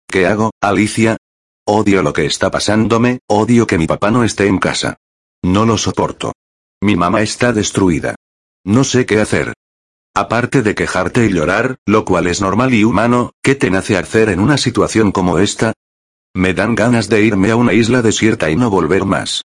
¿Qué 0.08 0.26
hago, 0.26 0.50
Alicia? 0.60 1.16
Odio 1.64 2.02
lo 2.02 2.12
que 2.12 2.26
está 2.26 2.50
pasándome, 2.50 3.20
odio 3.28 3.64
que 3.64 3.78
mi 3.78 3.86
papá 3.86 4.10
no 4.10 4.24
esté 4.24 4.48
en 4.48 4.58
casa. 4.58 4.96
No 5.44 5.64
lo 5.64 5.78
soporto. 5.78 6.32
Mi 6.80 6.96
mamá 6.96 7.22
está 7.22 7.52
destruida. 7.52 8.16
No 8.64 8.82
sé 8.82 9.06
qué 9.06 9.20
hacer. 9.20 9.52
Aparte 10.12 10.62
de 10.62 10.74
quejarte 10.74 11.24
y 11.24 11.32
llorar, 11.32 11.76
lo 11.86 12.04
cual 12.04 12.26
es 12.26 12.40
normal 12.40 12.74
y 12.74 12.82
humano, 12.82 13.30
¿qué 13.44 13.54
te 13.54 13.70
nace 13.70 13.96
hacer 13.96 14.28
en 14.28 14.40
una 14.40 14.58
situación 14.58 15.12
como 15.12 15.38
esta? 15.38 15.72
Me 16.34 16.52
dan 16.52 16.74
ganas 16.74 17.08
de 17.08 17.22
irme 17.22 17.52
a 17.52 17.56
una 17.56 17.74
isla 17.74 18.02
desierta 18.02 18.50
y 18.50 18.56
no 18.56 18.70
volver 18.70 19.04
más. 19.04 19.44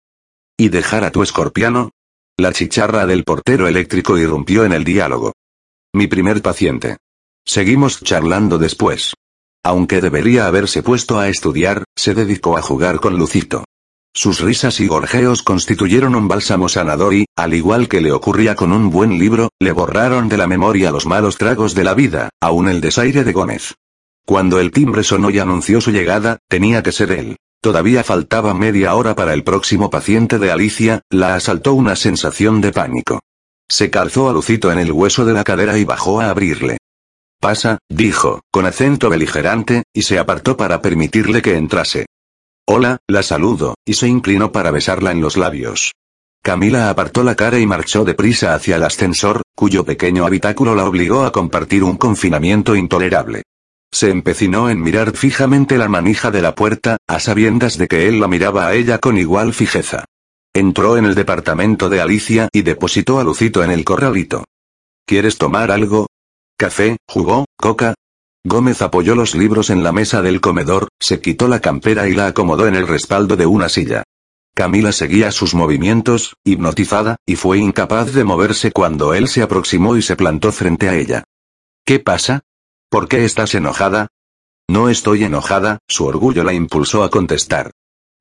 ¿Y 0.57 0.69
dejar 0.69 1.03
a 1.03 1.11
tu 1.11 1.21
escorpiano? 1.21 1.91
La 2.35 2.51
chicharra 2.51 3.05
del 3.05 3.23
portero 3.23 3.67
eléctrico 3.67 4.17
irrumpió 4.17 4.65
en 4.65 4.73
el 4.73 4.83
diálogo. 4.83 5.33
Mi 5.93 6.07
primer 6.07 6.41
paciente. 6.41 6.97
Seguimos 7.45 8.01
charlando 8.01 8.57
después. 8.57 9.13
Aunque 9.65 9.99
debería 9.99 10.45
haberse 10.45 10.83
puesto 10.83 11.17
a 11.17 11.27
estudiar, 11.27 11.85
se 11.95 12.13
dedicó 12.13 12.55
a 12.55 12.61
jugar 12.61 12.99
con 12.99 13.17
Lucito. 13.17 13.63
Sus 14.13 14.39
risas 14.39 14.79
y 14.79 14.85
gorjeos 14.85 15.41
constituyeron 15.41 16.13
un 16.13 16.27
bálsamo 16.27 16.69
sanador 16.69 17.15
y, 17.15 17.25
al 17.35 17.55
igual 17.55 17.87
que 17.87 17.99
le 17.99 18.11
ocurría 18.11 18.53
con 18.53 18.71
un 18.71 18.91
buen 18.91 19.17
libro, 19.17 19.49
le 19.59 19.71
borraron 19.71 20.29
de 20.29 20.37
la 20.37 20.45
memoria 20.45 20.91
los 20.91 21.07
malos 21.07 21.37
tragos 21.37 21.73
de 21.73 21.83
la 21.83 21.95
vida, 21.95 22.29
aún 22.39 22.69
el 22.69 22.79
desaire 22.79 23.23
de 23.23 23.33
Gómez. 23.33 23.73
Cuando 24.23 24.59
el 24.59 24.69
timbre 24.69 25.03
sonó 25.03 25.31
y 25.31 25.39
anunció 25.39 25.81
su 25.81 25.89
llegada, 25.89 26.37
tenía 26.47 26.83
que 26.83 26.91
ser 26.91 27.11
él. 27.11 27.37
Todavía 27.59 28.03
faltaba 28.03 28.53
media 28.53 28.93
hora 28.93 29.15
para 29.15 29.33
el 29.33 29.43
próximo 29.43 29.89
paciente 29.89 30.37
de 30.37 30.51
Alicia, 30.51 31.01
la 31.09 31.33
asaltó 31.33 31.73
una 31.73 31.95
sensación 31.95 32.61
de 32.61 32.71
pánico. 32.71 33.19
Se 33.67 33.89
calzó 33.89 34.29
a 34.29 34.33
Lucito 34.33 34.71
en 34.71 34.77
el 34.77 34.91
hueso 34.91 35.25
de 35.25 35.33
la 35.33 35.43
cadera 35.43 35.75
y 35.79 35.85
bajó 35.85 36.21
a 36.21 36.29
abrirle. 36.29 36.77
Pasa, 37.39 37.77
dijo, 37.89 38.41
con 38.51 38.65
acento 38.65 39.09
beligerante, 39.09 39.83
y 39.93 40.01
se 40.01 40.19
apartó 40.19 40.57
para 40.57 40.81
permitirle 40.81 41.41
que 41.41 41.55
entrase. 41.55 42.05
Hola, 42.67 42.97
la 43.07 43.21
saludo, 43.21 43.75
y 43.85 43.93
se 43.93 44.07
inclinó 44.07 44.51
para 44.51 44.71
besarla 44.71 45.11
en 45.11 45.21
los 45.21 45.37
labios. 45.37 45.91
Camila 46.43 46.89
apartó 46.89 47.23
la 47.23 47.35
cara 47.35 47.59
y 47.59 47.65
marchó 47.65 48.05
deprisa 48.05 48.53
hacia 48.53 48.75
el 48.75 48.83
ascensor, 48.83 49.41
cuyo 49.55 49.83
pequeño 49.83 50.25
habitáculo 50.25 50.75
la 50.75 50.85
obligó 50.85 51.23
a 51.23 51.31
compartir 51.31 51.83
un 51.83 51.97
confinamiento 51.97 52.75
intolerable. 52.75 53.43
Se 53.91 54.09
empecinó 54.09 54.69
en 54.69 54.81
mirar 54.81 55.15
fijamente 55.15 55.77
la 55.77 55.89
manija 55.89 56.29
de 56.29 56.41
la 56.41 56.53
puerta, 56.53 56.97
a 57.07 57.19
sabiendas 57.19 57.77
de 57.77 57.87
que 57.87 58.07
él 58.07 58.19
la 58.19 58.27
miraba 58.27 58.67
a 58.67 58.75
ella 58.75 58.99
con 58.99 59.17
igual 59.17 59.53
fijeza. 59.53 60.05
Entró 60.53 60.97
en 60.97 61.05
el 61.05 61.15
departamento 61.15 61.89
de 61.89 62.01
Alicia 62.01 62.49
y 62.51 62.61
depositó 62.61 63.19
a 63.19 63.23
Lucito 63.23 63.63
en 63.63 63.71
el 63.71 63.83
corralito. 63.83 64.43
¿Quieres 65.05 65.37
tomar 65.37 65.71
algo? 65.71 66.07
¿Café, 66.57 66.95
jugo, 67.05 67.43
coca? 67.57 67.95
Gómez 68.45 68.81
apoyó 68.81 69.13
los 69.13 69.35
libros 69.35 69.69
en 69.69 69.83
la 69.83 69.91
mesa 69.91 70.21
del 70.21 70.39
comedor, 70.39 70.87
se 71.01 71.19
quitó 71.19 71.49
la 71.49 71.59
campera 71.59 72.07
y 72.07 72.13
la 72.13 72.27
acomodó 72.27 72.65
en 72.67 72.75
el 72.75 72.87
respaldo 72.87 73.35
de 73.35 73.45
una 73.45 73.67
silla. 73.67 74.03
Camila 74.53 74.93
seguía 74.93 75.33
sus 75.33 75.53
movimientos, 75.53 76.37
hipnotizada, 76.45 77.17
y 77.25 77.35
fue 77.35 77.57
incapaz 77.57 78.13
de 78.13 78.23
moverse 78.23 78.71
cuando 78.71 79.13
él 79.13 79.27
se 79.27 79.41
aproximó 79.41 79.97
y 79.97 80.01
se 80.01 80.15
plantó 80.15 80.53
frente 80.53 80.87
a 80.87 80.95
ella. 80.95 81.25
¿Qué 81.85 81.99
pasa? 81.99 82.39
¿Por 82.89 83.09
qué 83.09 83.25
estás 83.25 83.53
enojada? 83.53 84.07
No 84.69 84.87
estoy 84.87 85.25
enojada, 85.25 85.79
su 85.89 86.05
orgullo 86.05 86.45
la 86.45 86.53
impulsó 86.53 87.03
a 87.03 87.09
contestar. 87.09 87.71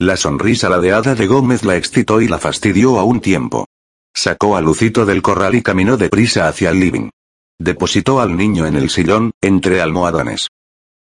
La 0.00 0.16
sonrisa 0.16 0.68
ladeada 0.68 1.14
de 1.14 1.28
Gómez 1.28 1.64
la 1.64 1.76
excitó 1.76 2.20
y 2.20 2.26
la 2.26 2.38
fastidió 2.38 2.98
a 2.98 3.04
un 3.04 3.20
tiempo. 3.20 3.68
Sacó 4.12 4.56
a 4.56 4.60
Lucito 4.60 5.06
del 5.06 5.22
corral 5.22 5.54
y 5.54 5.62
caminó 5.62 5.96
deprisa 5.96 6.48
hacia 6.48 6.70
el 6.70 6.80
living. 6.80 7.10
Depositó 7.58 8.20
al 8.20 8.37
niño 8.37 8.66
en 8.66 8.76
el 8.76 8.90
sillón, 8.90 9.32
entre 9.40 9.80
almohadones. 9.80 10.49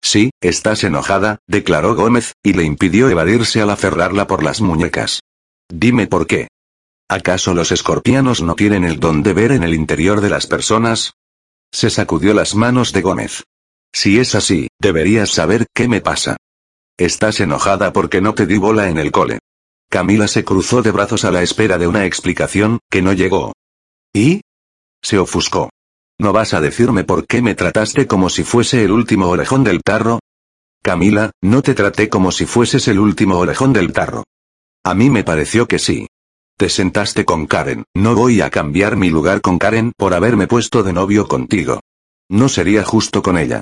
Sí, 0.02 0.32
estás 0.42 0.84
enojada, 0.84 1.40
declaró 1.48 1.96
Gómez, 1.96 2.34
y 2.44 2.54
le 2.54 2.64
impidió 2.64 3.10
evadirse 3.10 3.62
al 3.62 3.70
aferrarla 3.70 4.28
por 4.28 4.44
las 4.44 4.62
muñecas. 4.62 5.22
Dime 5.70 6.08
por 6.08 6.28
qué. 6.28 6.48
¿Acaso 7.10 7.54
los 7.54 7.72
escorpianos 7.72 8.42
no 8.42 8.56
tienen 8.56 8.84
el 8.84 9.00
don 9.00 9.24
de 9.24 9.34
ver 9.34 9.52
en 9.52 9.64
el 9.64 9.74
interior 9.74 10.22
de 10.22 10.30
las 10.30 10.48
personas? 10.48 11.14
Se 11.72 11.90
sacudió 11.90 12.34
las 12.34 12.56
manos 12.56 12.94
de 12.94 13.02
Gómez. 13.02 13.44
Si 13.94 14.20
es 14.20 14.36
así, 14.36 14.68
deberías 14.80 15.30
saber 15.30 15.68
qué 15.74 15.88
me 15.88 16.02
pasa. 16.02 16.38
Estás 16.98 17.40
enojada 17.40 17.94
porque 17.94 18.22
no 18.22 18.34
te 18.34 18.46
di 18.46 18.58
bola 18.58 18.90
en 18.90 18.98
el 18.98 19.12
cole. 19.12 19.40
Camila 19.90 20.28
se 20.28 20.44
cruzó 20.44 20.82
de 20.82 20.92
brazos 20.92 21.24
a 21.24 21.32
la 21.32 21.42
espera 21.42 21.78
de 21.78 21.88
una 21.88 22.06
explicación, 22.06 22.80
que 22.90 23.02
no 23.02 23.14
llegó. 23.14 23.54
¿Y? 24.14 24.42
Se 25.02 25.18
ofuscó. 25.18 25.70
¿No 26.20 26.34
vas 26.34 26.56
a 26.56 26.62
decirme 26.62 27.04
por 27.04 27.28
qué 27.28 27.44
me 27.44 27.54
trataste 27.54 28.08
como 28.08 28.30
si 28.30 28.44
fuese 28.44 28.84
el 28.84 28.92
último 28.92 29.28
orejón 29.28 29.64
del 29.64 29.84
tarro? 29.84 30.20
Camila, 30.82 31.32
no 31.42 31.62
te 31.62 31.76
traté 31.76 32.10
como 32.10 32.32
si 32.32 32.46
fueses 32.46 32.88
el 32.88 33.00
último 33.00 33.38
orejón 33.38 33.72
del 33.72 33.94
tarro. 33.94 34.24
A 34.84 34.96
mí 34.96 35.12
me 35.12 35.24
pareció 35.24 35.68
que 35.68 35.78
sí. 35.78 36.08
Te 36.58 36.70
sentaste 36.70 37.24
con 37.24 37.46
Karen, 37.46 37.84
no 37.94 38.16
voy 38.16 38.42
a 38.42 38.50
cambiar 38.50 38.96
mi 38.96 39.12
lugar 39.12 39.42
con 39.42 39.60
Karen 39.60 39.92
por 39.96 40.16
haberme 40.16 40.48
puesto 40.48 40.82
de 40.82 40.92
novio 40.92 41.28
contigo. 41.28 41.82
No 42.30 42.50
sería 42.50 42.84
justo 42.84 43.22
con 43.22 43.38
ella. 43.38 43.62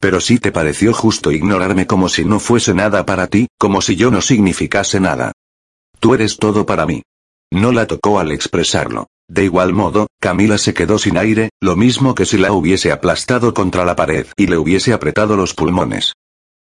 Pero 0.00 0.20
sí 0.20 0.40
te 0.40 0.50
pareció 0.50 0.92
justo 0.92 1.30
ignorarme 1.30 1.86
como 1.86 2.08
si 2.08 2.24
no 2.24 2.40
fuese 2.40 2.74
nada 2.74 3.06
para 3.06 3.28
ti, 3.28 3.46
como 3.56 3.80
si 3.80 3.94
yo 3.94 4.10
no 4.10 4.20
significase 4.20 4.98
nada. 4.98 5.32
Tú 6.00 6.12
eres 6.12 6.38
todo 6.38 6.66
para 6.66 6.86
mí. 6.86 7.02
No 7.52 7.70
la 7.70 7.86
tocó 7.86 8.18
al 8.18 8.32
expresarlo. 8.32 9.06
De 9.28 9.44
igual 9.44 9.72
modo, 9.72 10.08
Camila 10.20 10.58
se 10.58 10.74
quedó 10.74 10.98
sin 10.98 11.16
aire, 11.16 11.50
lo 11.60 11.76
mismo 11.76 12.14
que 12.14 12.26
si 12.26 12.36
la 12.36 12.52
hubiese 12.52 12.92
aplastado 12.92 13.54
contra 13.54 13.84
la 13.84 13.96
pared 13.96 14.26
y 14.36 14.46
le 14.46 14.58
hubiese 14.58 14.92
apretado 14.92 15.36
los 15.36 15.54
pulmones. 15.54 16.12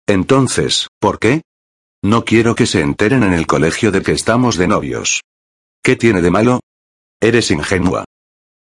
Entonces, 0.08 0.88
¿por 1.00 1.20
qué? 1.20 1.44
No 2.04 2.26
quiero 2.26 2.56
que 2.56 2.66
se 2.66 2.82
enteren 2.82 3.24
en 3.24 3.34
el 3.34 3.48
colegio 3.48 3.92
de 3.92 4.02
que 4.02 4.14
estamos 4.14 4.58
de 4.58 4.68
novios. 4.68 5.22
¿Qué 5.84 5.96
tiene 5.96 6.22
de 6.22 6.32
malo? 6.32 6.60
Eres 7.20 7.52
ingenua. 7.52 8.06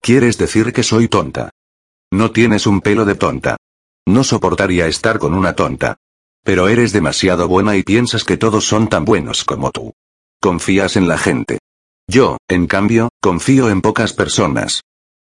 ¿Quieres 0.01 0.37
decir 0.37 0.73
que 0.73 0.83
soy 0.83 1.07
tonta? 1.07 1.51
No 2.11 2.31
tienes 2.31 2.67
un 2.67 2.81
pelo 2.81 3.05
de 3.05 3.15
tonta. 3.15 3.57
No 4.05 4.23
soportaría 4.23 4.87
estar 4.87 5.19
con 5.19 5.33
una 5.33 5.53
tonta. 5.53 5.97
Pero 6.43 6.67
eres 6.67 6.91
demasiado 6.91 7.47
buena 7.47 7.77
y 7.77 7.83
piensas 7.83 8.23
que 8.23 8.37
todos 8.37 8.65
son 8.65 8.89
tan 8.89 9.05
buenos 9.05 9.43
como 9.43 9.71
tú. 9.71 9.93
Confías 10.41 10.97
en 10.97 11.07
la 11.07 11.17
gente. 11.17 11.59
Yo, 12.13 12.35
en 12.49 12.67
cambio, 12.67 13.07
confío 13.21 13.69
en 13.69 13.79
pocas 13.79 14.11
personas. 14.11 14.81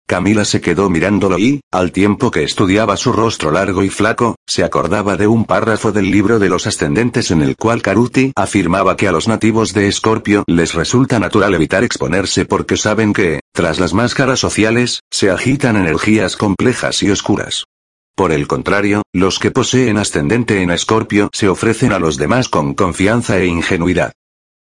Camila 0.07 0.45
se 0.45 0.61
quedó 0.61 0.89
mirándolo 0.89 1.37
y, 1.37 1.61
al 1.73 1.91
tiempo 1.91 2.31
que 2.31 2.45
estudiaba 2.45 2.97
su 2.97 3.13
rostro 3.13 3.51
largo 3.51 3.83
y 3.83 3.91
flaco, 3.91 4.37
se 4.47 4.63
acordaba 4.63 5.17
de 5.17 5.27
un 5.27 5.47
párrafo 5.47 5.91
del 5.91 6.13
libro 6.13 6.39
de 6.39 6.49
los 6.49 6.69
ascendentes 6.69 7.33
en 7.33 7.43
el 7.43 7.57
cual 7.57 7.83
Karuti 7.83 8.31
afirmaba 8.37 8.97
que 8.97 9.09
a 9.09 9.11
los 9.11 9.27
nativos 9.27 9.75
de 9.75 9.89
Escorpio 9.89 10.45
les 10.47 10.75
resulta 10.75 11.19
natural 11.19 11.55
evitar 11.55 11.83
exponerse 11.83 12.45
porque 12.45 12.77
saben 12.77 13.13
que, 13.13 13.41
tras 13.53 13.81
las 13.81 13.93
máscaras 13.93 14.39
sociales, 14.39 15.01
se 15.11 15.33
agitan 15.33 15.75
energías 15.75 16.37
complejas 16.37 17.03
y 17.03 17.11
oscuras. 17.11 17.65
Por 18.15 18.31
el 18.31 18.47
contrario, 18.47 19.03
los 19.13 19.41
que 19.41 19.51
poseen 19.51 19.99
ascendente 19.99 20.63
en 20.63 20.71
Escorpio 20.71 21.31
se 21.33 21.49
ofrecen 21.49 21.93
a 21.93 21.99
los 21.99 22.17
demás 22.17 22.49
con 22.49 22.75
confianza 22.75 23.39
e 23.39 23.47
ingenuidad. 23.47 24.13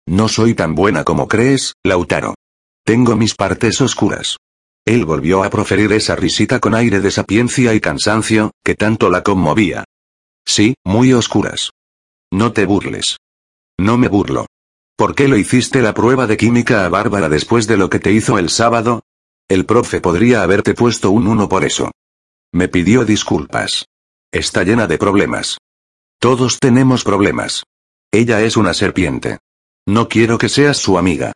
No 0.08 0.26
soy 0.26 0.54
tan 0.54 0.74
buena 0.74 1.04
como 1.04 1.28
crees, 1.28 1.74
Lautaro. 1.84 2.34
Tengo 2.82 3.14
mis 3.14 3.34
partes 3.34 3.78
oscuras. 3.82 4.38
Él 4.86 5.04
volvió 5.04 5.44
a 5.44 5.50
proferir 5.50 5.92
esa 5.92 6.16
risita 6.16 6.60
con 6.60 6.74
aire 6.74 7.00
de 7.00 7.10
sapiencia 7.10 7.74
y 7.74 7.80
cansancio, 7.80 8.52
que 8.64 8.74
tanto 8.74 9.10
la 9.10 9.22
conmovía. 9.22 9.84
Sí, 10.46 10.74
muy 10.82 11.12
oscuras. 11.12 11.72
No 12.32 12.54
te 12.54 12.64
burles. 12.64 13.18
No 13.78 13.98
me 13.98 14.08
burlo. 14.08 14.46
¿Por 14.96 15.14
qué 15.14 15.28
le 15.28 15.38
hiciste 15.38 15.82
la 15.82 15.92
prueba 15.92 16.26
de 16.26 16.38
química 16.38 16.86
a 16.86 16.88
Bárbara 16.88 17.28
después 17.28 17.66
de 17.66 17.76
lo 17.76 17.90
que 17.90 17.98
te 17.98 18.10
hizo 18.10 18.38
el 18.38 18.48
sábado? 18.48 19.02
El 19.46 19.66
profe 19.66 20.00
podría 20.00 20.42
haberte 20.42 20.72
puesto 20.72 21.10
un 21.10 21.26
uno 21.26 21.50
por 21.50 21.66
eso. 21.66 21.90
Me 22.50 22.68
pidió 22.68 23.04
disculpas. 23.04 23.84
Está 24.32 24.64
llena 24.64 24.86
de 24.86 24.96
problemas. 24.96 25.58
Todos 26.18 26.58
tenemos 26.58 27.04
problemas. 27.04 27.64
Ella 28.10 28.40
es 28.40 28.56
una 28.56 28.72
serpiente. 28.72 29.38
No 29.88 30.06
quiero 30.06 30.36
que 30.36 30.50
seas 30.50 30.76
su 30.76 30.98
amiga. 30.98 31.32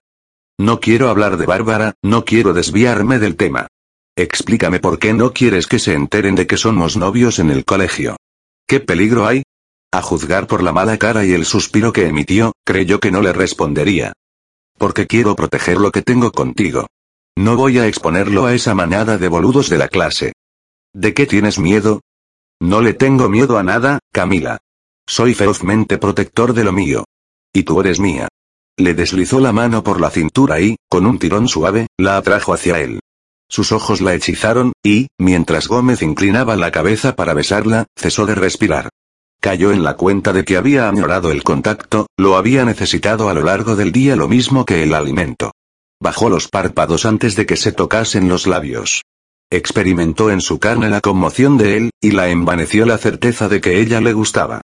No 0.60 0.78
quiero 0.78 1.08
hablar 1.08 1.38
de 1.38 1.46
Bárbara, 1.46 1.94
no 2.02 2.26
quiero 2.26 2.52
desviarme 2.52 3.18
del 3.18 3.34
tema. 3.34 3.68
Explícame 4.14 4.78
por 4.78 4.98
qué 4.98 5.14
no 5.14 5.32
quieres 5.32 5.66
que 5.66 5.78
se 5.78 5.94
enteren 5.94 6.34
de 6.34 6.46
que 6.46 6.58
somos 6.58 6.98
novios 6.98 7.38
en 7.38 7.48
el 7.48 7.64
colegio. 7.64 8.16
¿Qué 8.66 8.78
peligro 8.78 9.26
hay? 9.26 9.42
A 9.90 10.02
juzgar 10.02 10.46
por 10.48 10.62
la 10.62 10.70
mala 10.70 10.98
cara 10.98 11.24
y 11.24 11.32
el 11.32 11.46
suspiro 11.46 11.94
que 11.94 12.06
emitió, 12.06 12.52
creyó 12.62 13.00
que 13.00 13.10
no 13.10 13.22
le 13.22 13.32
respondería. 13.32 14.12
Porque 14.76 15.06
quiero 15.06 15.34
proteger 15.34 15.78
lo 15.78 15.90
que 15.90 16.02
tengo 16.02 16.30
contigo. 16.30 16.88
No 17.38 17.56
voy 17.56 17.78
a 17.78 17.86
exponerlo 17.86 18.44
a 18.44 18.52
esa 18.52 18.74
manada 18.74 19.16
de 19.16 19.28
boludos 19.28 19.70
de 19.70 19.78
la 19.78 19.88
clase. 19.88 20.34
¿De 20.92 21.14
qué 21.14 21.24
tienes 21.24 21.58
miedo? 21.58 22.02
No 22.60 22.82
le 22.82 22.92
tengo 22.92 23.30
miedo 23.30 23.56
a 23.56 23.62
nada, 23.62 24.00
Camila. 24.12 24.58
Soy 25.08 25.32
ferozmente 25.32 25.96
protector 25.96 26.52
de 26.52 26.64
lo 26.64 26.72
mío. 26.72 27.06
Y 27.54 27.62
tú 27.62 27.80
eres 27.80 27.98
mía. 27.98 28.28
Le 28.78 28.94
deslizó 28.94 29.40
la 29.40 29.52
mano 29.52 29.84
por 29.84 30.00
la 30.00 30.10
cintura 30.10 30.60
y, 30.60 30.76
con 30.88 31.06
un 31.06 31.18
tirón 31.18 31.48
suave, 31.48 31.88
la 31.98 32.16
atrajo 32.16 32.54
hacia 32.54 32.80
él. 32.80 33.00
Sus 33.48 33.70
ojos 33.70 34.00
la 34.00 34.14
hechizaron, 34.14 34.72
y, 34.82 35.08
mientras 35.18 35.68
Gómez 35.68 36.00
inclinaba 36.00 36.56
la 36.56 36.70
cabeza 36.70 37.14
para 37.14 37.34
besarla, 37.34 37.84
cesó 37.96 38.24
de 38.24 38.34
respirar. 38.34 38.88
Cayó 39.42 39.72
en 39.72 39.82
la 39.82 39.96
cuenta 39.96 40.32
de 40.32 40.44
que 40.44 40.56
había 40.56 40.88
añorado 40.88 41.30
el 41.30 41.42
contacto, 41.42 42.06
lo 42.16 42.36
había 42.36 42.64
necesitado 42.64 43.28
a 43.28 43.34
lo 43.34 43.42
largo 43.42 43.76
del 43.76 43.92
día 43.92 44.16
lo 44.16 44.26
mismo 44.26 44.64
que 44.64 44.82
el 44.82 44.94
alimento. 44.94 45.52
Bajó 46.00 46.30
los 46.30 46.48
párpados 46.48 47.04
antes 47.04 47.36
de 47.36 47.44
que 47.44 47.56
se 47.56 47.72
tocasen 47.72 48.28
los 48.28 48.46
labios. 48.46 49.02
Experimentó 49.50 50.30
en 50.30 50.40
su 50.40 50.58
carne 50.58 50.88
la 50.88 51.02
conmoción 51.02 51.58
de 51.58 51.76
él, 51.76 51.90
y 52.00 52.12
la 52.12 52.30
envaneció 52.30 52.86
la 52.86 52.96
certeza 52.96 53.48
de 53.50 53.60
que 53.60 53.80
ella 53.80 54.00
le 54.00 54.14
gustaba. 54.14 54.62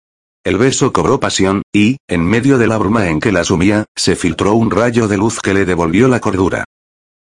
El 0.46 0.58
beso 0.58 0.92
cobró 0.92 1.18
pasión, 1.18 1.62
y, 1.74 1.96
en 2.06 2.24
medio 2.24 2.56
de 2.56 2.68
la 2.68 2.78
bruma 2.78 3.08
en 3.08 3.18
que 3.18 3.32
la 3.32 3.42
sumía, 3.42 3.86
se 3.96 4.14
filtró 4.14 4.54
un 4.54 4.70
rayo 4.70 5.08
de 5.08 5.16
luz 5.16 5.40
que 5.40 5.52
le 5.52 5.64
devolvió 5.64 6.06
la 6.06 6.20
cordura. 6.20 6.64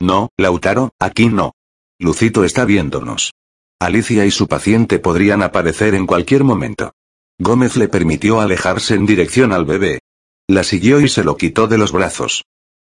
No, 0.01 0.31
Lautaro, 0.39 0.93
aquí 0.99 1.27
no. 1.27 1.53
Lucito 1.99 2.45
está 2.45 2.65
viéndonos. 2.65 3.35
Alicia 3.79 4.25
y 4.25 4.31
su 4.31 4.49
paciente 4.49 4.99
podrían 5.01 5.43
aparecer 5.43 5.95
en 5.95 6.07
cualquier 6.07 6.45
momento. 6.45 6.95
Gómez 7.39 7.77
le 7.77 7.89
permitió 7.89 8.41
alejarse 8.41 8.95
en 8.95 9.05
dirección 9.05 9.53
al 9.53 9.67
bebé. 9.67 10.01
La 10.49 10.65
siguió 10.65 10.99
y 11.03 11.11
se 11.11 11.23
lo 11.23 11.37
quitó 11.37 11.67
de 11.67 11.77
los 11.77 11.93
brazos. 11.93 12.47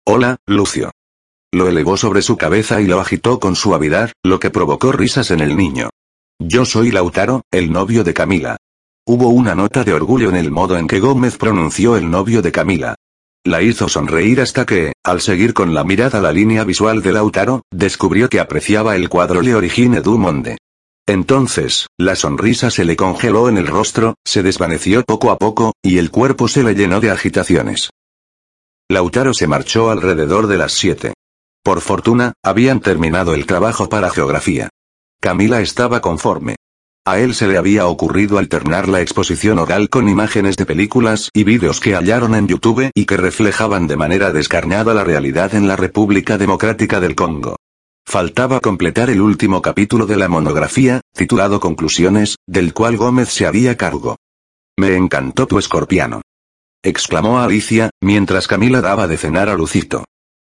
Hola, 0.07 0.37
Lucio. 0.47 0.93
Lo 1.53 1.67
elevó 1.67 1.97
sobre 1.97 2.23
su 2.23 2.37
cabeza 2.37 2.81
y 2.81 2.87
lo 2.87 3.01
agitó 3.01 3.41
con 3.41 3.57
suavidad, 3.57 4.13
lo 4.23 4.39
que 4.39 4.51
provocó 4.51 4.93
risas 4.93 5.33
en 5.33 5.41
el 5.41 5.57
niño. 5.57 5.91
Yo 6.39 6.65
soy 6.65 6.93
Lautaro, 6.93 7.43
el 7.51 7.73
novio 7.73 8.05
de 8.05 8.15
Camila. 8.15 8.59
Hubo 9.05 9.31
una 9.31 9.57
nota 9.57 9.83
de 9.83 9.93
orgullo 9.93 10.29
en 10.29 10.37
el 10.37 10.53
modo 10.53 10.79
en 10.79 10.87
que 10.87 11.01
Gómez 11.01 11.37
pronunció 11.37 11.97
el 11.97 12.09
novio 12.09 12.41
de 12.41 12.53
Camila. 12.53 12.95
La 13.45 13.61
hizo 13.61 13.89
sonreír 13.89 14.41
hasta 14.41 14.65
que, 14.65 14.93
al 15.03 15.21
seguir 15.21 15.55
con 15.55 15.75
la 15.75 15.83
mirada 15.83 16.21
la 16.21 16.31
línea 16.31 16.63
visual 16.63 17.03
de 17.03 17.13
Lautaro, 17.13 17.63
descubrió 17.73 18.29
que 18.29 18.39
apreciaba 18.39 18.95
el 18.95 19.09
cuadro 19.09 19.43
Le 19.43 19.57
Origine 19.57 20.03
du 20.03 20.19
Monde. 20.19 20.57
Entonces, 21.05 21.89
la 21.99 22.15
sonrisa 22.15 22.71
se 22.71 22.85
le 22.85 22.95
congeló 22.95 23.49
en 23.49 23.59
el 23.59 23.67
rostro, 23.67 24.15
se 24.25 24.45
desvaneció 24.45 25.03
poco 25.03 25.33
a 25.33 25.37
poco, 25.37 25.73
y 25.83 25.99
el 25.99 26.13
cuerpo 26.13 26.47
se 26.47 26.63
le 26.63 26.77
llenó 26.77 27.01
de 27.01 27.11
agitaciones. 27.11 27.91
Lautaro 28.89 29.35
se 29.35 29.49
marchó 29.49 29.91
alrededor 29.91 30.47
de 30.47 30.59
las 30.59 30.75
siete. 30.75 31.15
Por 31.65 31.81
fortuna, 31.81 32.35
habían 32.45 32.79
terminado 32.79 33.35
el 33.35 33.47
trabajo 33.47 33.89
para 33.89 34.11
geografía. 34.11 34.69
Camila 35.21 35.61
estaba 35.61 36.01
conforme. 36.01 36.55
A 37.05 37.19
él 37.19 37.35
se 37.35 37.49
le 37.49 37.59
había 37.59 37.87
ocurrido 37.87 38.39
alternar 38.39 38.89
la 38.89 39.01
exposición 39.01 39.59
oral 39.59 39.89
con 39.89 40.09
imágenes 40.09 40.57
de 40.57 40.67
películas 40.67 41.31
y 41.35 41.43
vídeos 41.43 41.81
que 41.81 41.97
hallaron 41.97 42.37
en 42.37 42.47
YouTube 42.47 42.93
y 42.95 43.07
que 43.07 43.17
reflejaban 43.17 43.89
de 43.89 43.97
manera 43.97 44.31
descarnada 44.31 44.95
la 44.95 45.03
realidad 45.03 45.53
en 45.57 45.67
la 45.67 45.75
República 45.75 46.39
Democrática 46.39 47.01
del 47.01 47.17
Congo. 47.17 47.57
Faltaba 48.07 48.61
completar 48.61 49.11
el 49.11 49.21
último 49.21 49.63
capítulo 49.63 50.07
de 50.07 50.17
la 50.17 50.29
monografía, 50.29 51.01
titulado 51.13 51.59
Conclusiones, 51.59 52.37
del 52.47 52.73
cual 52.73 52.97
Gómez 52.97 53.31
se 53.31 53.47
había 53.47 53.77
cargo. 53.77 54.17
Me 54.79 54.95
encantó 54.97 55.49
tu 55.49 55.59
escorpiano. 55.59 56.23
exclamó 56.85 57.41
Alicia, 57.41 57.91
mientras 58.01 58.47
Camila 58.47 58.81
daba 58.81 59.09
de 59.09 59.17
cenar 59.17 59.49
a 59.49 59.55
Lucito. 59.55 60.05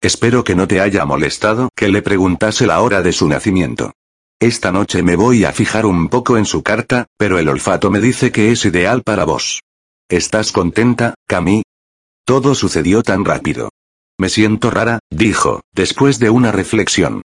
Espero 0.03 0.43
que 0.43 0.57
no 0.57 0.67
te 0.67 0.81
haya 0.81 1.05
molestado 1.05 1.69
que 1.77 1.89
le 1.89 2.03
preguntase 2.03 2.67
la 2.67 2.81
hora 2.81 3.03
de 3.03 3.13
su 3.13 3.29
nacimiento. 3.29 3.93
Esta 4.41 4.73
noche 4.73 5.03
me 5.03 5.17
voy 5.17 5.45
a 5.45 5.53
fijar 5.53 5.85
un 5.85 6.09
poco 6.09 6.39
en 6.39 6.47
su 6.47 6.63
carta, 6.63 7.07
pero 7.19 7.39
el 7.39 7.47
olfato 7.51 7.91
me 7.91 8.01
dice 8.01 8.33
que 8.33 8.51
es 8.51 8.65
ideal 8.65 9.03
para 9.03 9.27
vos. 9.27 9.61
¿Estás 10.09 10.51
contenta, 10.51 11.13
Cami? 11.29 11.63
Todo 12.25 12.55
sucedió 12.55 13.03
tan 13.03 13.27
rápido. 13.27 13.69
Me 14.19 14.31
siento 14.31 14.71
rara, 14.71 14.99
dijo, 15.11 15.61
después 15.75 16.19
de 16.19 16.31
una 16.31 16.53
reflexión. 16.53 17.21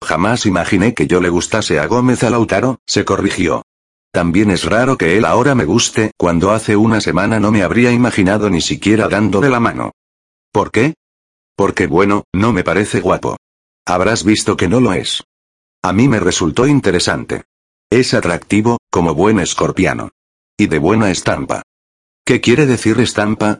Jamás 0.00 0.46
imaginé 0.46 0.94
que 0.94 1.08
yo 1.08 1.20
le 1.20 1.28
gustase 1.28 1.80
a 1.80 1.86
Gómez 1.86 2.22
a 2.22 2.30
Lautaro, 2.30 2.78
se 2.86 3.04
corrigió. 3.04 3.62
También 4.12 4.52
es 4.52 4.64
raro 4.64 4.96
que 4.96 5.16
él 5.16 5.24
ahora 5.24 5.56
me 5.56 5.64
guste, 5.64 6.12
cuando 6.16 6.52
hace 6.52 6.76
una 6.76 7.00
semana 7.00 7.40
no 7.40 7.50
me 7.50 7.64
habría 7.64 7.90
imaginado 7.90 8.48
ni 8.48 8.60
siquiera 8.60 9.08
dando 9.08 9.40
de 9.40 9.50
la 9.50 9.58
mano. 9.58 9.90
¿Por 10.52 10.70
qué? 10.70 10.94
Porque 11.56 11.88
bueno, 11.88 12.22
no 12.32 12.52
me 12.52 12.62
parece 12.62 13.00
guapo. 13.00 13.36
Habrás 13.86 14.22
visto 14.22 14.56
que 14.56 14.68
no 14.68 14.78
lo 14.78 14.92
es. 14.92 15.24
A 15.82 15.92
mí 15.92 16.08
me 16.08 16.20
resultó 16.20 16.66
interesante. 16.66 17.44
Es 17.90 18.12
atractivo, 18.14 18.78
como 18.90 19.14
buen 19.14 19.40
escorpiano. 19.40 20.10
Y 20.58 20.66
de 20.66 20.78
buena 20.78 21.10
estampa. 21.10 21.62
¿Qué 22.24 22.40
quiere 22.40 22.66
decir 22.66 23.00
estampa? 23.00 23.58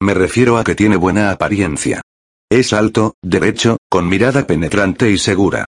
Me 0.00 0.14
refiero 0.14 0.56
a 0.56 0.64
que 0.64 0.74
tiene 0.74 0.96
buena 0.96 1.30
apariencia. 1.30 2.00
Es 2.50 2.72
alto, 2.72 3.14
derecho, 3.22 3.76
con 3.90 4.08
mirada 4.08 4.46
penetrante 4.46 5.10
y 5.10 5.18
segura. 5.18 5.66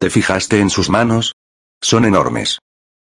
¿Te 0.00 0.10
fijaste 0.10 0.60
en 0.60 0.70
sus 0.70 0.88
manos? 0.88 1.34
Son 1.80 2.06
enormes. 2.06 2.58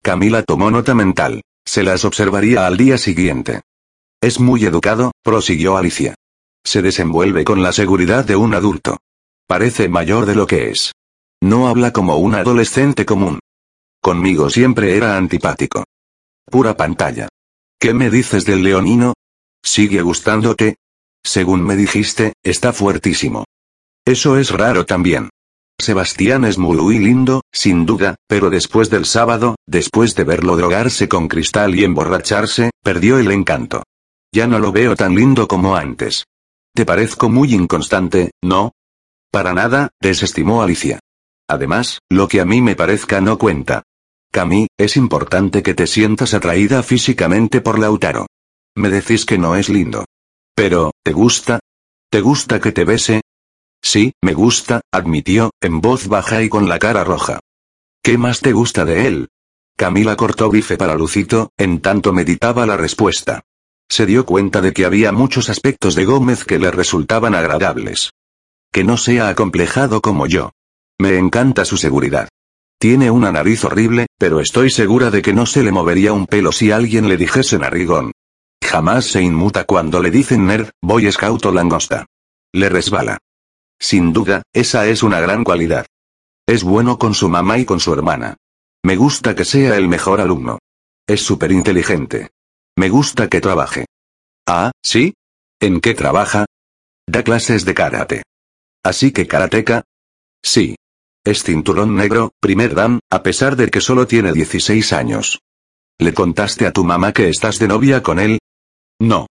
Camila 0.03 0.43
tomó 0.43 0.69
nota 0.69 0.93
mental. 0.93 1.41
Se 1.65 1.83
las 1.83 2.05
observaría 2.05 2.67
al 2.67 2.77
día 2.77 2.97
siguiente. 2.97 3.61
Es 4.21 4.39
muy 4.39 4.63
educado, 4.63 5.11
prosiguió 5.23 5.75
Alicia. 5.75 6.15
Se 6.63 6.81
desenvuelve 6.81 7.43
con 7.43 7.63
la 7.63 7.73
seguridad 7.73 8.23
de 8.23 8.35
un 8.35 8.53
adulto. 8.53 8.97
Parece 9.47 9.89
mayor 9.89 10.25
de 10.25 10.35
lo 10.35 10.47
que 10.47 10.69
es. 10.69 10.93
No 11.41 11.67
habla 11.67 11.93
como 11.93 12.17
un 12.17 12.35
adolescente 12.35 13.05
común. 13.05 13.39
Conmigo 14.01 14.49
siempre 14.49 14.97
era 14.97 15.17
antipático. 15.17 15.83
Pura 16.45 16.75
pantalla. 16.75 17.27
¿Qué 17.79 17.93
me 17.93 18.09
dices 18.09 18.45
del 18.45 18.63
leonino? 18.63 19.13
¿Sigue 19.63 20.01
gustándote? 20.01 20.77
Según 21.23 21.61
me 21.63 21.75
dijiste, 21.75 22.33
está 22.43 22.73
fuertísimo. 22.73 23.43
Eso 24.05 24.37
es 24.37 24.51
raro 24.51 24.85
también. 24.85 25.29
Sebastián 25.79 26.43
es 26.45 26.57
muy 26.57 26.97
lindo, 26.97 27.43
sin 27.51 27.85
duda, 27.85 28.15
pero 28.27 28.49
después 28.49 28.89
del 28.89 29.05
sábado, 29.05 29.57
después 29.67 30.15
de 30.15 30.23
verlo 30.23 30.57
drogarse 30.57 31.07
con 31.07 31.27
cristal 31.27 31.75
y 31.75 31.83
emborracharse, 31.83 32.71
perdió 32.81 33.19
el 33.19 33.31
encanto. 33.31 33.83
Ya 34.33 34.47
no 34.47 34.57
lo 34.57 34.71
veo 34.71 34.95
tan 34.95 35.13
lindo 35.13 35.47
como 35.47 35.75
antes. 35.75 36.25
Te 36.73 36.85
parezco 36.85 37.29
muy 37.29 37.53
inconstante, 37.53 38.31
¿no? 38.41 38.71
Para 39.31 39.53
nada, 39.53 39.89
desestimó 40.01 40.63
Alicia. 40.63 40.99
Además, 41.47 41.99
lo 42.09 42.27
que 42.27 42.41
a 42.41 42.45
mí 42.45 42.61
me 42.61 42.75
parezca 42.75 43.21
no 43.21 43.37
cuenta. 43.37 43.83
Cami, 44.31 44.67
es 44.77 44.97
importante 44.97 45.63
que 45.63 45.73
te 45.73 45.87
sientas 45.87 46.33
atraída 46.33 46.83
físicamente 46.83 47.61
por 47.61 47.79
Lautaro. 47.79 48.27
Me 48.75 48.89
decís 48.89 49.25
que 49.25 49.37
no 49.37 49.55
es 49.55 49.69
lindo. 49.69 50.05
Pero, 50.55 50.91
¿te 51.03 51.13
gusta? 51.13 51.59
¿Te 52.09 52.21
gusta 52.21 52.59
que 52.59 52.71
te 52.71 52.83
bese? 52.83 53.21
Sí, 53.81 54.13
me 54.21 54.33
gusta, 54.33 54.81
admitió, 54.91 55.51
en 55.61 55.81
voz 55.81 56.07
baja 56.07 56.43
y 56.43 56.49
con 56.49 56.67
la 56.67 56.79
cara 56.79 57.03
roja. 57.03 57.39
¿Qué 58.03 58.17
más 58.17 58.41
te 58.41 58.53
gusta 58.53 58.85
de 58.85 59.07
él? 59.07 59.29
Camila 59.77 60.15
cortó 60.15 60.49
bife 60.49 60.77
para 60.77 60.95
Lucito, 60.95 61.51
en 61.57 61.81
tanto 61.81 62.11
meditaba 62.11 62.65
la 62.65 62.77
respuesta. 62.77 63.43
Se 63.89 64.05
dio 64.05 64.25
cuenta 64.25 64.61
de 64.61 64.73
que 64.73 64.85
había 64.85 65.11
muchos 65.11 65.49
aspectos 65.49 65.95
de 65.95 66.05
Gómez 66.05 66.43
que 66.43 66.59
le 66.59 66.71
resultaban 66.71 67.35
agradables. 67.35 68.11
Que 68.71 68.83
no 68.83 68.97
sea 68.97 69.29
acomplejado 69.29 70.01
como 70.01 70.27
yo. 70.27 70.51
Me 70.99 71.17
encanta 71.17 71.65
su 71.65 71.77
seguridad. 71.77 72.27
Tiene 72.79 73.11
una 73.11 73.31
nariz 73.31 73.63
horrible, 73.63 74.07
pero 74.17 74.39
estoy 74.39 74.69
segura 74.69 75.09
de 75.09 75.21
que 75.21 75.33
no 75.33 75.45
se 75.45 75.63
le 75.63 75.71
movería 75.71 76.13
un 76.13 76.27
pelo 76.27 76.51
si 76.51 76.71
alguien 76.71 77.07
le 77.07 77.17
dijese 77.17 77.57
narigón. 77.57 78.11
Jamás 78.63 79.05
se 79.05 79.21
inmuta 79.21 79.65
cuando 79.65 80.01
le 80.01 80.11
dicen 80.11 80.45
nerd, 80.45 80.69
boy 80.81 81.11
scout 81.11 81.45
o 81.45 81.51
langosta. 81.51 82.05
Le 82.53 82.69
resbala. 82.69 83.17
Sin 83.79 84.13
duda, 84.13 84.43
esa 84.53 84.87
es 84.87 85.03
una 85.03 85.19
gran 85.19 85.43
cualidad. 85.43 85.85
Es 86.47 86.63
bueno 86.63 86.97
con 86.97 87.13
su 87.13 87.29
mamá 87.29 87.57
y 87.57 87.65
con 87.65 87.79
su 87.79 87.93
hermana. 87.93 88.37
Me 88.83 88.95
gusta 88.95 89.35
que 89.35 89.45
sea 89.45 89.75
el 89.77 89.87
mejor 89.87 90.21
alumno. 90.21 90.59
Es 91.05 91.21
súper 91.21 91.51
inteligente. 91.51 92.29
Me 92.77 92.89
gusta 92.89 93.27
que 93.27 93.41
trabaje. 93.41 93.85
Ah, 94.47 94.71
¿sí? 94.81 95.13
¿En 95.59 95.81
qué 95.81 95.93
trabaja? 95.93 96.45
Da 97.05 97.23
clases 97.23 97.65
de 97.65 97.73
karate. 97.73 98.23
Así 98.83 99.11
que 99.11 99.27
karateca. 99.27 99.83
Sí. 100.41 100.76
Es 101.27 101.43
cinturón 101.43 101.93
negro, 101.97 102.31
primer 102.39 102.73
dan, 102.73 103.01
a 103.09 103.21
pesar 103.21 103.57
de 103.57 103.67
que 103.67 103.81
solo 103.81 104.07
tiene 104.07 104.31
16 104.31 104.93
años. 104.93 105.41
¿Le 105.99 106.13
contaste 106.13 106.65
a 106.65 106.71
tu 106.71 106.85
mamá 106.85 107.11
que 107.11 107.27
estás 107.27 107.59
de 107.59 107.67
novia 107.67 108.01
con 108.01 108.17
él? 108.17 108.39
No. 109.01 109.27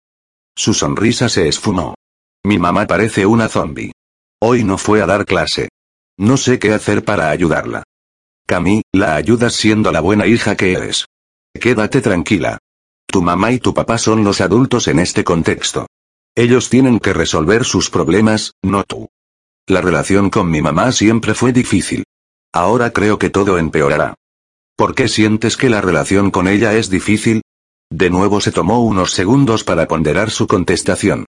Su 0.57 0.73
sonrisa 0.73 1.29
se 1.29 1.47
esfumó. 1.47 1.95
Mi 2.43 2.59
mamá 2.59 2.85
parece 2.85 3.25
una 3.25 3.47
zombie. 3.47 3.93
Hoy 4.41 4.65
no 4.65 4.77
fue 4.77 5.01
a 5.01 5.05
dar 5.05 5.23
clase. 5.23 5.69
No 6.17 6.35
sé 6.35 6.59
qué 6.59 6.73
hacer 6.73 7.05
para 7.05 7.29
ayudarla. 7.29 7.83
Cami, 8.45 8.81
la 8.91 9.15
ayudas 9.15 9.53
siendo 9.53 9.93
la 9.93 10.01
buena 10.01 10.27
hija 10.27 10.57
que 10.57 10.73
eres. 10.73 11.05
Quédate 11.53 12.01
tranquila. 12.01 12.57
Tu 13.05 13.21
mamá 13.21 13.53
y 13.53 13.59
tu 13.59 13.73
papá 13.73 13.97
son 13.99 14.25
los 14.25 14.41
adultos 14.41 14.89
en 14.89 14.99
este 14.99 15.23
contexto. 15.23 15.87
Ellos 16.35 16.69
tienen 16.69 16.99
que 16.99 17.13
resolver 17.13 17.63
sus 17.63 17.89
problemas, 17.89 18.51
no 18.61 18.83
tú. 18.83 19.07
La 19.67 19.81
relación 19.81 20.29
con 20.29 20.51
mi 20.51 20.61
mamá 20.61 20.91
siempre 20.91 21.33
fue 21.33 21.51
difícil. 21.51 22.03
Ahora 22.53 22.91
creo 22.91 23.17
que 23.17 23.31
todo 23.31 23.57
empeorará. 23.57 24.13
¿Por 24.77 24.93
qué 24.93 25.07
sientes 25.07 25.57
que 25.57 25.71
la 25.71 25.81
relación 25.81 26.29
con 26.29 26.47
ella 26.47 26.73
es 26.75 26.91
difícil? 26.91 27.41
De 27.89 28.11
nuevo 28.11 28.41
se 28.41 28.51
tomó 28.51 28.83
unos 28.83 29.11
segundos 29.11 29.63
para 29.63 29.87
ponderar 29.87 30.29
su 30.29 30.45
contestación. 30.45 31.25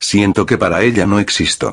Siento 0.00 0.44
que 0.44 0.58
para 0.58 0.82
ella 0.82 1.06
no 1.06 1.20
existo. 1.20 1.72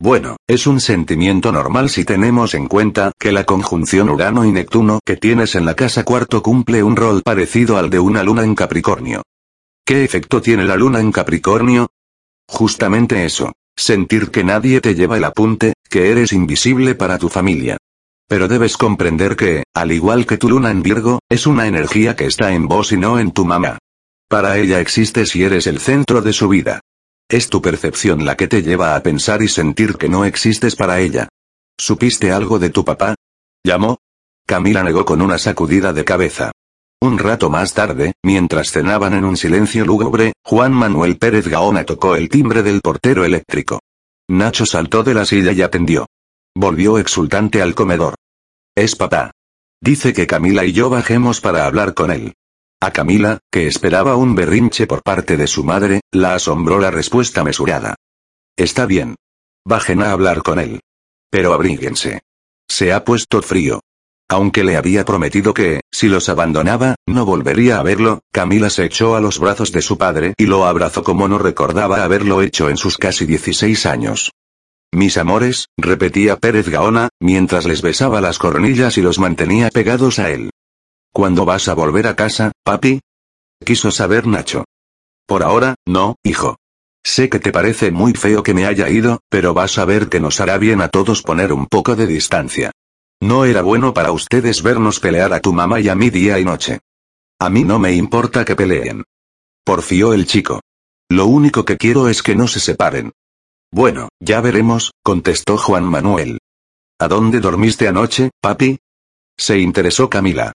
Bueno, 0.00 0.36
es 0.46 0.66
un 0.66 0.80
sentimiento 0.80 1.52
normal 1.52 1.90
si 1.90 2.06
tenemos 2.06 2.54
en 2.54 2.66
cuenta 2.66 3.12
que 3.18 3.30
la 3.30 3.44
conjunción 3.44 4.08
Urano 4.08 4.46
y 4.46 4.52
Neptuno 4.52 5.00
que 5.04 5.16
tienes 5.18 5.56
en 5.56 5.66
la 5.66 5.74
casa 5.74 6.04
cuarto 6.04 6.42
cumple 6.42 6.82
un 6.82 6.96
rol 6.96 7.22
parecido 7.22 7.76
al 7.76 7.90
de 7.90 7.98
una 7.98 8.22
luna 8.22 8.44
en 8.44 8.54
Capricornio. 8.54 9.22
¿Qué 9.84 10.04
efecto 10.04 10.40
tiene 10.40 10.64
la 10.64 10.76
luna 10.76 11.00
en 11.00 11.12
Capricornio? 11.12 11.88
Justamente 12.48 13.24
eso, 13.24 13.52
sentir 13.76 14.30
que 14.30 14.44
nadie 14.44 14.80
te 14.80 14.94
lleva 14.94 15.16
el 15.16 15.24
apunte, 15.24 15.74
que 15.88 16.10
eres 16.10 16.32
invisible 16.32 16.94
para 16.94 17.18
tu 17.18 17.28
familia. 17.28 17.76
Pero 18.28 18.48
debes 18.48 18.76
comprender 18.76 19.36
que, 19.36 19.64
al 19.74 19.92
igual 19.92 20.26
que 20.26 20.38
tu 20.38 20.48
luna 20.48 20.70
en 20.70 20.82
Virgo, 20.82 21.20
es 21.28 21.46
una 21.46 21.66
energía 21.66 22.16
que 22.16 22.26
está 22.26 22.52
en 22.52 22.68
vos 22.68 22.92
y 22.92 22.96
no 22.96 23.18
en 23.18 23.32
tu 23.32 23.44
mamá. 23.44 23.78
Para 24.28 24.58
ella 24.58 24.80
existes 24.80 25.36
y 25.36 25.44
eres 25.44 25.66
el 25.66 25.78
centro 25.78 26.22
de 26.22 26.32
su 26.32 26.48
vida. 26.48 26.80
Es 27.28 27.48
tu 27.48 27.60
percepción 27.60 28.24
la 28.24 28.36
que 28.36 28.48
te 28.48 28.62
lleva 28.62 28.96
a 28.96 29.02
pensar 29.02 29.42
y 29.42 29.48
sentir 29.48 29.96
que 29.96 30.08
no 30.08 30.24
existes 30.24 30.76
para 30.76 31.00
ella. 31.00 31.28
¿Supiste 31.78 32.32
algo 32.32 32.58
de 32.58 32.70
tu 32.70 32.84
papá? 32.84 33.14
¿Llamó? 33.64 33.98
Camila 34.46 34.82
negó 34.82 35.04
con 35.04 35.22
una 35.22 35.38
sacudida 35.38 35.92
de 35.92 36.04
cabeza. 36.04 36.52
Un 37.04 37.18
rato 37.18 37.50
más 37.50 37.74
tarde, 37.74 38.14
mientras 38.22 38.70
cenaban 38.70 39.12
en 39.12 39.26
un 39.26 39.36
silencio 39.36 39.84
lúgubre, 39.84 40.32
Juan 40.42 40.72
Manuel 40.72 41.18
Pérez 41.18 41.46
Gaona 41.46 41.84
tocó 41.84 42.16
el 42.16 42.30
timbre 42.30 42.62
del 42.62 42.80
portero 42.80 43.26
eléctrico. 43.26 43.80
Nacho 44.26 44.64
saltó 44.64 45.02
de 45.02 45.12
la 45.12 45.26
silla 45.26 45.52
y 45.52 45.60
atendió. 45.60 46.06
Volvió 46.54 46.96
exultante 46.96 47.60
al 47.60 47.74
comedor. 47.74 48.14
Es 48.74 48.96
papá. 48.96 49.32
Dice 49.82 50.14
que 50.14 50.26
Camila 50.26 50.64
y 50.64 50.72
yo 50.72 50.88
bajemos 50.88 51.42
para 51.42 51.66
hablar 51.66 51.92
con 51.92 52.10
él. 52.10 52.32
A 52.80 52.90
Camila, 52.90 53.38
que 53.52 53.66
esperaba 53.66 54.16
un 54.16 54.34
berrinche 54.34 54.86
por 54.86 55.02
parte 55.02 55.36
de 55.36 55.46
su 55.46 55.62
madre, 55.62 56.00
la 56.10 56.34
asombró 56.34 56.78
la 56.80 56.90
respuesta 56.90 57.44
mesurada. 57.44 57.96
Está 58.56 58.86
bien. 58.86 59.16
Bajen 59.66 60.00
a 60.00 60.10
hablar 60.10 60.42
con 60.42 60.58
él. 60.58 60.80
Pero 61.30 61.52
abríguense. 61.52 62.22
Se 62.66 62.94
ha 62.94 63.04
puesto 63.04 63.42
frío. 63.42 63.82
Aunque 64.28 64.64
le 64.64 64.76
había 64.76 65.04
prometido 65.04 65.52
que, 65.52 65.80
si 65.92 66.08
los 66.08 66.28
abandonaba, 66.28 66.96
no 67.06 67.26
volvería 67.26 67.78
a 67.78 67.82
verlo, 67.82 68.20
Camila 68.32 68.70
se 68.70 68.84
echó 68.84 69.16
a 69.16 69.20
los 69.20 69.38
brazos 69.38 69.70
de 69.70 69.82
su 69.82 69.98
padre 69.98 70.34
y 70.36 70.46
lo 70.46 70.64
abrazó 70.64 71.02
como 71.04 71.28
no 71.28 71.38
recordaba 71.38 72.04
haberlo 72.04 72.40
hecho 72.40 72.70
en 72.70 72.76
sus 72.76 72.96
casi 72.96 73.26
16 73.26 73.86
años. 73.86 74.32
Mis 74.92 75.18
amores, 75.18 75.66
repetía 75.76 76.36
Pérez 76.36 76.68
Gaona, 76.68 77.08
mientras 77.20 77.66
les 77.66 77.82
besaba 77.82 78.20
las 78.20 78.38
cornillas 78.38 78.96
y 78.96 79.02
los 79.02 79.18
mantenía 79.18 79.68
pegados 79.70 80.18
a 80.18 80.30
él. 80.30 80.50
¿Cuándo 81.12 81.44
vas 81.44 81.68
a 81.68 81.74
volver 81.74 82.06
a 82.06 82.16
casa, 82.16 82.52
papi? 82.64 83.00
Quiso 83.64 83.90
saber 83.90 84.26
Nacho. 84.26 84.64
Por 85.26 85.42
ahora, 85.42 85.74
no, 85.86 86.16
hijo. 86.22 86.56
Sé 87.04 87.28
que 87.28 87.38
te 87.38 87.52
parece 87.52 87.90
muy 87.90 88.14
feo 88.14 88.42
que 88.42 88.54
me 88.54 88.66
haya 88.66 88.88
ido, 88.88 89.20
pero 89.28 89.52
vas 89.52 89.78
a 89.78 89.84
ver 89.84 90.08
que 90.08 90.20
nos 90.20 90.40
hará 90.40 90.58
bien 90.58 90.80
a 90.80 90.88
todos 90.88 91.22
poner 91.22 91.52
un 91.52 91.66
poco 91.66 91.96
de 91.96 92.06
distancia. 92.06 92.72
No 93.24 93.46
era 93.46 93.62
bueno 93.62 93.94
para 93.94 94.12
ustedes 94.12 94.62
vernos 94.62 95.00
pelear 95.00 95.32
a 95.32 95.40
tu 95.40 95.54
mamá 95.54 95.80
y 95.80 95.88
a 95.88 95.94
mí 95.94 96.10
día 96.10 96.38
y 96.38 96.44
noche. 96.44 96.80
A 97.40 97.48
mí 97.48 97.64
no 97.64 97.78
me 97.78 97.94
importa 97.94 98.44
que 98.44 98.54
peleen. 98.54 99.02
Porfió 99.64 100.12
el 100.12 100.26
chico. 100.26 100.60
Lo 101.08 101.24
único 101.24 101.64
que 101.64 101.78
quiero 101.78 102.10
es 102.10 102.22
que 102.22 102.34
no 102.34 102.48
se 102.48 102.60
separen. 102.60 103.12
Bueno, 103.72 104.10
ya 104.20 104.42
veremos, 104.42 104.92
contestó 105.02 105.56
Juan 105.56 105.84
Manuel. 105.84 106.36
¿A 106.98 107.08
dónde 107.08 107.40
dormiste 107.40 107.88
anoche, 107.88 108.28
papi? 108.42 108.78
Se 109.38 109.58
interesó 109.58 110.10
Camila. 110.10 110.52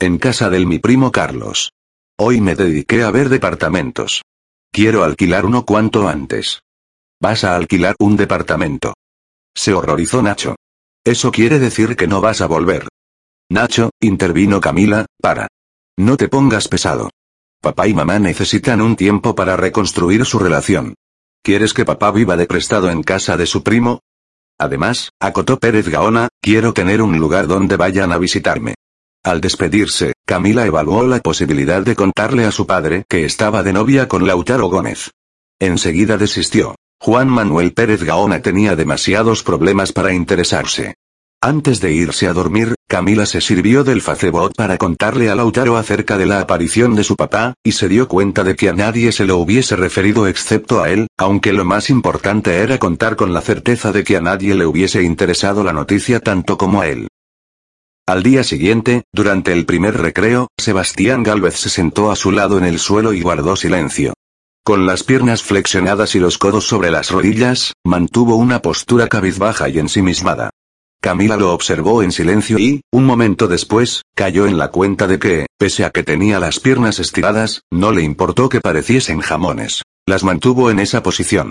En 0.00 0.18
casa 0.18 0.50
del 0.50 0.66
mi 0.66 0.80
primo 0.80 1.12
Carlos. 1.12 1.70
Hoy 2.18 2.40
me 2.40 2.56
dediqué 2.56 3.04
a 3.04 3.12
ver 3.12 3.28
departamentos. 3.28 4.22
Quiero 4.72 5.04
alquilar 5.04 5.46
uno 5.46 5.64
cuanto 5.64 6.08
antes. 6.08 6.60
¿Vas 7.20 7.44
a 7.44 7.54
alquilar 7.54 7.94
un 8.00 8.16
departamento? 8.16 8.94
Se 9.54 9.72
horrorizó 9.72 10.22
Nacho. 10.22 10.56
Eso 11.04 11.32
quiere 11.32 11.58
decir 11.58 11.96
que 11.96 12.06
no 12.06 12.20
vas 12.20 12.40
a 12.40 12.46
volver. 12.46 12.88
Nacho, 13.50 13.90
intervino 14.00 14.60
Camila, 14.60 15.06
para. 15.20 15.48
No 15.98 16.16
te 16.16 16.28
pongas 16.28 16.68
pesado. 16.68 17.10
Papá 17.60 17.88
y 17.88 17.94
mamá 17.94 18.18
necesitan 18.18 18.80
un 18.80 18.96
tiempo 18.96 19.34
para 19.34 19.56
reconstruir 19.56 20.24
su 20.24 20.38
relación. 20.38 20.94
¿Quieres 21.42 21.72
que 21.72 21.84
papá 21.84 22.10
viva 22.10 22.36
de 22.36 22.46
prestado 22.46 22.90
en 22.90 23.02
casa 23.02 23.36
de 23.36 23.46
su 23.46 23.62
primo? 23.62 24.00
Además, 24.58 25.10
acotó 25.20 25.58
Pérez 25.58 25.88
Gaona, 25.88 26.28
quiero 26.42 26.74
tener 26.74 27.00
un 27.00 27.18
lugar 27.18 27.46
donde 27.46 27.76
vayan 27.76 28.12
a 28.12 28.18
visitarme. 28.18 28.74
Al 29.24 29.40
despedirse, 29.40 30.12
Camila 30.26 30.66
evaluó 30.66 31.06
la 31.06 31.20
posibilidad 31.20 31.82
de 31.82 31.96
contarle 31.96 32.44
a 32.44 32.52
su 32.52 32.66
padre 32.66 33.04
que 33.08 33.24
estaba 33.24 33.62
de 33.62 33.72
novia 33.72 34.06
con 34.06 34.26
Lautaro 34.26 34.68
Gómez. 34.68 35.10
Enseguida 35.58 36.16
desistió. 36.16 36.76
Juan 37.02 37.30
Manuel 37.30 37.72
Pérez 37.72 38.02
Gaona 38.02 38.42
tenía 38.42 38.76
demasiados 38.76 39.42
problemas 39.42 39.90
para 39.90 40.12
interesarse. 40.12 40.96
Antes 41.40 41.80
de 41.80 41.94
irse 41.94 42.26
a 42.26 42.34
dormir, 42.34 42.74
Camila 42.86 43.24
se 43.24 43.40
sirvió 43.40 43.84
del 43.84 44.02
Facebook 44.02 44.52
para 44.54 44.76
contarle 44.76 45.30
a 45.30 45.34
Lautaro 45.34 45.78
acerca 45.78 46.18
de 46.18 46.26
la 46.26 46.40
aparición 46.40 46.94
de 46.94 47.02
su 47.02 47.16
papá, 47.16 47.54
y 47.64 47.72
se 47.72 47.88
dio 47.88 48.06
cuenta 48.06 48.44
de 48.44 48.54
que 48.54 48.68
a 48.68 48.74
nadie 48.74 49.12
se 49.12 49.24
lo 49.24 49.38
hubiese 49.38 49.76
referido 49.76 50.26
excepto 50.26 50.82
a 50.82 50.90
él, 50.90 51.06
aunque 51.16 51.54
lo 51.54 51.64
más 51.64 51.88
importante 51.88 52.58
era 52.58 52.76
contar 52.76 53.16
con 53.16 53.32
la 53.32 53.40
certeza 53.40 53.92
de 53.92 54.04
que 54.04 54.18
a 54.18 54.20
nadie 54.20 54.54
le 54.54 54.66
hubiese 54.66 55.02
interesado 55.02 55.64
la 55.64 55.72
noticia 55.72 56.20
tanto 56.20 56.58
como 56.58 56.82
a 56.82 56.88
él. 56.88 57.08
Al 58.06 58.22
día 58.22 58.44
siguiente, 58.44 59.04
durante 59.10 59.54
el 59.54 59.64
primer 59.64 59.96
recreo, 59.96 60.48
Sebastián 60.58 61.22
Gálvez 61.22 61.54
se 61.54 61.70
sentó 61.70 62.10
a 62.10 62.16
su 62.16 62.30
lado 62.30 62.58
en 62.58 62.64
el 62.64 62.78
suelo 62.78 63.14
y 63.14 63.22
guardó 63.22 63.56
silencio. 63.56 64.12
Con 64.70 64.86
las 64.86 65.02
piernas 65.02 65.42
flexionadas 65.42 66.14
y 66.14 66.20
los 66.20 66.38
codos 66.38 66.64
sobre 66.64 66.92
las 66.92 67.10
rodillas, 67.10 67.72
mantuvo 67.84 68.36
una 68.36 68.62
postura 68.62 69.08
cabizbaja 69.08 69.68
y 69.68 69.80
ensimismada. 69.80 70.50
Camila 71.02 71.36
lo 71.36 71.52
observó 71.52 72.04
en 72.04 72.12
silencio 72.12 72.56
y, 72.56 72.80
un 72.92 73.04
momento 73.04 73.48
después, 73.48 74.02
cayó 74.14 74.46
en 74.46 74.58
la 74.58 74.70
cuenta 74.70 75.08
de 75.08 75.18
que, 75.18 75.46
pese 75.58 75.84
a 75.84 75.90
que 75.90 76.04
tenía 76.04 76.38
las 76.38 76.60
piernas 76.60 77.00
estiradas, 77.00 77.62
no 77.72 77.90
le 77.90 78.04
importó 78.04 78.48
que 78.48 78.60
pareciesen 78.60 79.18
jamones. 79.18 79.82
Las 80.06 80.22
mantuvo 80.22 80.70
en 80.70 80.78
esa 80.78 81.02
posición. 81.02 81.50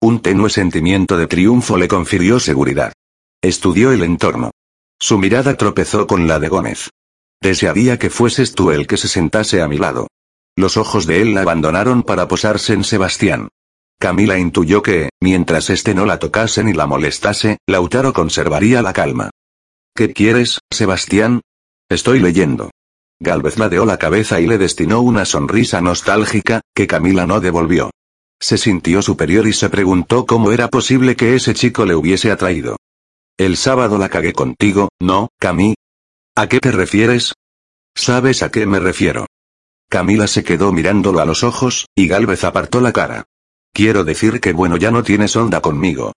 Un 0.00 0.20
tenue 0.20 0.48
sentimiento 0.48 1.18
de 1.18 1.26
triunfo 1.26 1.76
le 1.76 1.88
confirió 1.88 2.38
seguridad. 2.38 2.92
Estudió 3.42 3.90
el 3.90 4.04
entorno. 4.04 4.52
Su 5.00 5.18
mirada 5.18 5.56
tropezó 5.56 6.06
con 6.06 6.28
la 6.28 6.38
de 6.38 6.46
Gómez. 6.46 6.88
Desearía 7.42 7.98
que 7.98 8.10
fueses 8.10 8.54
tú 8.54 8.70
el 8.70 8.86
que 8.86 8.96
se 8.96 9.08
sentase 9.08 9.60
a 9.60 9.66
mi 9.66 9.76
lado. 9.76 10.06
Los 10.60 10.76
ojos 10.76 11.06
de 11.06 11.22
él 11.22 11.32
la 11.32 11.40
abandonaron 11.40 12.02
para 12.02 12.28
posarse 12.28 12.74
en 12.74 12.84
Sebastián. 12.84 13.48
Camila 13.98 14.38
intuyó 14.38 14.82
que, 14.82 15.08
mientras 15.18 15.70
éste 15.70 15.94
no 15.94 16.04
la 16.04 16.18
tocase 16.18 16.62
ni 16.62 16.74
la 16.74 16.86
molestase, 16.86 17.56
Lautaro 17.66 18.12
conservaría 18.12 18.82
la 18.82 18.92
calma. 18.92 19.30
¿Qué 19.96 20.12
quieres, 20.12 20.58
Sebastián? 20.70 21.40
Estoy 21.88 22.20
leyendo. 22.20 22.70
Galvez 23.20 23.58
ladeó 23.58 23.86
la 23.86 23.96
cabeza 23.96 24.38
y 24.38 24.46
le 24.46 24.58
destinó 24.58 25.00
una 25.00 25.24
sonrisa 25.24 25.80
nostálgica, 25.80 26.60
que 26.74 26.86
Camila 26.86 27.26
no 27.26 27.40
devolvió. 27.40 27.90
Se 28.38 28.58
sintió 28.58 29.00
superior 29.00 29.46
y 29.46 29.54
se 29.54 29.70
preguntó 29.70 30.26
cómo 30.26 30.52
era 30.52 30.68
posible 30.68 31.16
que 31.16 31.36
ese 31.36 31.54
chico 31.54 31.86
le 31.86 31.94
hubiese 31.94 32.30
atraído. 32.30 32.76
El 33.38 33.56
sábado 33.56 33.96
la 33.96 34.10
cagué 34.10 34.34
contigo, 34.34 34.90
¿no, 35.00 35.30
Cami? 35.38 35.74
¿A 36.36 36.48
qué 36.48 36.60
te 36.60 36.70
refieres? 36.70 37.32
¿Sabes 37.94 38.42
a 38.42 38.50
qué 38.50 38.66
me 38.66 38.78
refiero? 38.78 39.24
Camila 39.90 40.28
se 40.28 40.44
quedó 40.44 40.70
mirándolo 40.70 41.18
a 41.18 41.24
los 41.24 41.42
ojos, 41.42 41.88
y 41.96 42.06
Galvez 42.06 42.44
apartó 42.44 42.80
la 42.80 42.92
cara. 42.92 43.24
Quiero 43.74 44.04
decir 44.04 44.40
que 44.40 44.52
bueno 44.52 44.76
ya 44.76 44.92
no 44.92 45.02
tienes 45.02 45.34
onda 45.34 45.60
conmigo. 45.60 46.12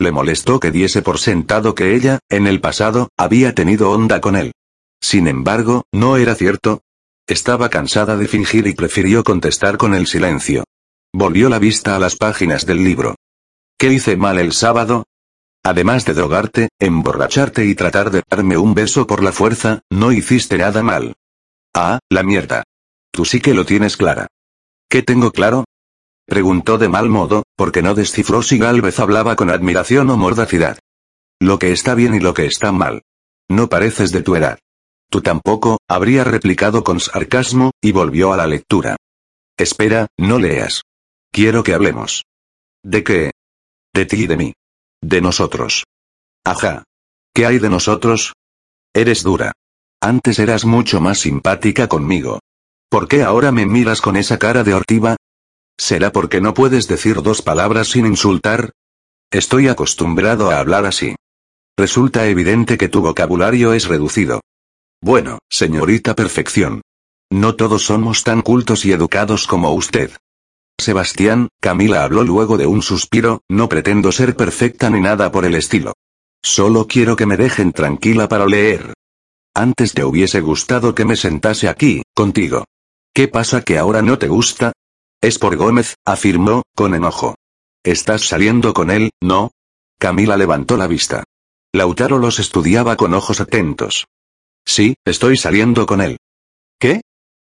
Le 0.00 0.12
molestó 0.12 0.58
que 0.58 0.70
diese 0.70 1.02
por 1.02 1.18
sentado 1.18 1.74
que 1.74 1.94
ella, 1.94 2.20
en 2.30 2.46
el 2.46 2.62
pasado, 2.62 3.10
había 3.18 3.54
tenido 3.54 3.90
onda 3.90 4.22
con 4.22 4.34
él. 4.34 4.52
Sin 5.02 5.28
embargo, 5.28 5.84
no 5.92 6.16
era 6.16 6.34
cierto. 6.34 6.80
Estaba 7.26 7.68
cansada 7.68 8.16
de 8.16 8.26
fingir 8.28 8.66
y 8.66 8.72
prefirió 8.72 9.22
contestar 9.22 9.76
con 9.76 9.92
el 9.94 10.06
silencio. 10.06 10.64
Volvió 11.12 11.50
la 11.50 11.58
vista 11.58 11.96
a 11.96 11.98
las 11.98 12.16
páginas 12.16 12.64
del 12.64 12.82
libro. 12.82 13.14
¿Qué 13.76 13.92
hice 13.92 14.16
mal 14.16 14.38
el 14.38 14.52
sábado? 14.52 15.04
Además 15.62 16.06
de 16.06 16.14
drogarte, 16.14 16.68
emborracharte 16.78 17.66
y 17.66 17.74
tratar 17.74 18.10
de 18.10 18.22
darme 18.26 18.56
un 18.56 18.72
beso 18.72 19.06
por 19.06 19.22
la 19.22 19.32
fuerza, 19.32 19.80
no 19.90 20.12
hiciste 20.12 20.56
nada 20.56 20.82
mal. 20.82 21.14
Ah, 21.74 21.98
la 22.08 22.22
mierda. 22.22 22.64
Tú 23.10 23.24
sí 23.24 23.40
que 23.40 23.54
lo 23.54 23.64
tienes 23.64 23.96
clara. 23.96 24.28
¿Qué 24.88 25.02
tengo 25.02 25.32
claro? 25.32 25.64
Preguntó 26.26 26.78
de 26.78 26.88
mal 26.88 27.08
modo, 27.08 27.44
porque 27.56 27.82
no 27.82 27.94
descifró 27.94 28.42
si 28.42 28.58
Galvez 28.58 29.00
hablaba 29.00 29.36
con 29.36 29.50
admiración 29.50 30.10
o 30.10 30.16
mordacidad. 30.16 30.78
Lo 31.40 31.58
que 31.58 31.72
está 31.72 31.94
bien 31.94 32.14
y 32.14 32.20
lo 32.20 32.34
que 32.34 32.46
está 32.46 32.72
mal. 32.72 33.02
No 33.48 33.68
pareces 33.68 34.12
de 34.12 34.22
tu 34.22 34.36
edad. 34.36 34.58
Tú 35.10 35.22
tampoco, 35.22 35.78
habría 35.88 36.24
replicado 36.24 36.84
con 36.84 37.00
sarcasmo, 37.00 37.70
y 37.80 37.92
volvió 37.92 38.32
a 38.32 38.36
la 38.36 38.46
lectura. 38.46 38.96
Espera, 39.56 40.08
no 40.18 40.38
leas. 40.38 40.82
Quiero 41.32 41.62
que 41.62 41.74
hablemos. 41.74 42.24
¿De 42.82 43.02
qué? 43.02 43.30
De 43.94 44.04
ti 44.06 44.24
y 44.24 44.26
de 44.26 44.36
mí. 44.36 44.54
De 45.00 45.20
nosotros. 45.20 45.84
Ajá. 46.44 46.84
¿Qué 47.34 47.46
hay 47.46 47.58
de 47.58 47.70
nosotros? 47.70 48.34
Eres 48.94 49.22
dura. 49.22 49.52
Antes 50.00 50.38
eras 50.38 50.64
mucho 50.64 51.00
más 51.00 51.18
simpática 51.18 51.88
conmigo. 51.88 52.40
¿Por 52.90 53.06
qué 53.06 53.22
ahora 53.22 53.52
me 53.52 53.66
miras 53.66 54.00
con 54.00 54.16
esa 54.16 54.38
cara 54.38 54.64
de 54.64 54.72
hortiva? 54.72 55.16
¿Será 55.76 56.10
porque 56.10 56.40
no 56.40 56.54
puedes 56.54 56.88
decir 56.88 57.20
dos 57.20 57.42
palabras 57.42 57.88
sin 57.88 58.06
insultar? 58.06 58.72
Estoy 59.30 59.68
acostumbrado 59.68 60.50
a 60.50 60.58
hablar 60.58 60.86
así. 60.86 61.14
Resulta 61.76 62.26
evidente 62.26 62.78
que 62.78 62.88
tu 62.88 63.02
vocabulario 63.02 63.74
es 63.74 63.86
reducido. 63.86 64.40
Bueno, 65.02 65.38
señorita 65.50 66.16
perfección. 66.16 66.80
No 67.30 67.56
todos 67.56 67.82
somos 67.82 68.24
tan 68.24 68.40
cultos 68.40 68.86
y 68.86 68.92
educados 68.92 69.46
como 69.46 69.70
usted. 69.74 70.10
Sebastián, 70.80 71.48
Camila 71.60 72.04
habló 72.04 72.24
luego 72.24 72.56
de 72.56 72.66
un 72.66 72.80
suspiro, 72.80 73.42
no 73.50 73.68
pretendo 73.68 74.12
ser 74.12 74.34
perfecta 74.34 74.88
ni 74.88 75.00
nada 75.00 75.30
por 75.30 75.44
el 75.44 75.54
estilo. 75.54 75.92
Solo 76.42 76.86
quiero 76.86 77.16
que 77.16 77.26
me 77.26 77.36
dejen 77.36 77.72
tranquila 77.72 78.28
para 78.28 78.46
leer. 78.46 78.94
Antes 79.54 79.92
te 79.92 80.04
hubiese 80.04 80.40
gustado 80.40 80.94
que 80.94 81.04
me 81.04 81.16
sentase 81.16 81.68
aquí, 81.68 82.02
contigo. 82.14 82.64
¿Qué 83.18 83.26
pasa 83.26 83.62
que 83.62 83.78
ahora 83.78 84.00
no 84.00 84.16
te 84.16 84.28
gusta? 84.28 84.70
Es 85.20 85.40
por 85.40 85.56
Gómez, 85.56 85.96
afirmó, 86.04 86.62
con 86.76 86.94
enojo. 86.94 87.34
¿Estás 87.82 88.22
saliendo 88.22 88.72
con 88.72 88.92
él, 88.92 89.10
no? 89.20 89.50
Camila 89.98 90.36
levantó 90.36 90.76
la 90.76 90.86
vista. 90.86 91.24
Lautaro 91.74 92.18
los 92.18 92.38
estudiaba 92.38 92.94
con 92.94 93.14
ojos 93.14 93.40
atentos. 93.40 94.06
Sí, 94.64 94.94
estoy 95.04 95.36
saliendo 95.36 95.84
con 95.84 96.00
él. 96.00 96.18
¿Qué? 96.78 97.00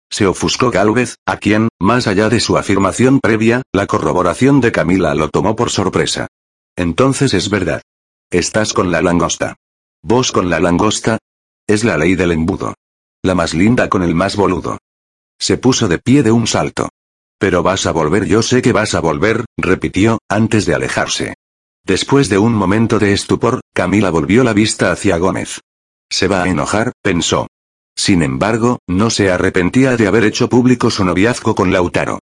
Se 0.08 0.28
ofuscó 0.28 0.70
Gálvez, 0.70 1.16
a 1.26 1.38
quien, 1.38 1.68
más 1.80 2.06
allá 2.06 2.28
de 2.28 2.38
su 2.38 2.56
afirmación 2.56 3.18
previa, 3.18 3.62
la 3.72 3.88
corroboración 3.88 4.60
de 4.60 4.70
Camila 4.70 5.16
lo 5.16 5.30
tomó 5.30 5.56
por 5.56 5.70
sorpresa. 5.70 6.28
Entonces 6.76 7.34
es 7.34 7.50
verdad. 7.50 7.82
Estás 8.30 8.72
con 8.72 8.92
la 8.92 9.02
langosta. 9.02 9.56
¿Vos 10.00 10.30
con 10.30 10.48
la 10.48 10.60
langosta? 10.60 11.18
Es 11.66 11.82
la 11.82 11.98
ley 11.98 12.14
del 12.14 12.30
embudo. 12.30 12.74
La 13.24 13.34
más 13.34 13.52
linda 13.52 13.88
con 13.88 14.04
el 14.04 14.14
más 14.14 14.36
boludo. 14.36 14.78
Se 15.38 15.58
puso 15.58 15.88
de 15.88 15.98
pie 15.98 16.22
de 16.22 16.32
un 16.32 16.46
salto. 16.46 16.88
Pero 17.38 17.62
vas 17.62 17.86
a 17.86 17.92
volver, 17.92 18.24
yo 18.24 18.42
sé 18.42 18.62
que 18.62 18.72
vas 18.72 18.94
a 18.94 19.00
volver, 19.00 19.44
repitió, 19.58 20.18
antes 20.28 20.66
de 20.66 20.74
alejarse. 20.74 21.34
Después 21.84 22.28
de 22.28 22.38
un 22.38 22.54
momento 22.54 22.98
de 22.98 23.12
estupor, 23.12 23.60
Camila 23.72 24.10
volvió 24.10 24.42
la 24.42 24.52
vista 24.52 24.90
hacia 24.90 25.18
Gómez. 25.18 25.60
Se 26.10 26.28
va 26.28 26.42
a 26.42 26.48
enojar, 26.48 26.92
pensó. 27.02 27.46
Sin 27.94 28.22
embargo, 28.22 28.78
no 28.86 29.10
se 29.10 29.30
arrepentía 29.30 29.96
de 29.96 30.06
haber 30.06 30.24
hecho 30.24 30.48
público 30.48 30.90
su 30.90 31.04
noviazgo 31.04 31.54
con 31.54 31.72
Lautaro. 31.72 32.18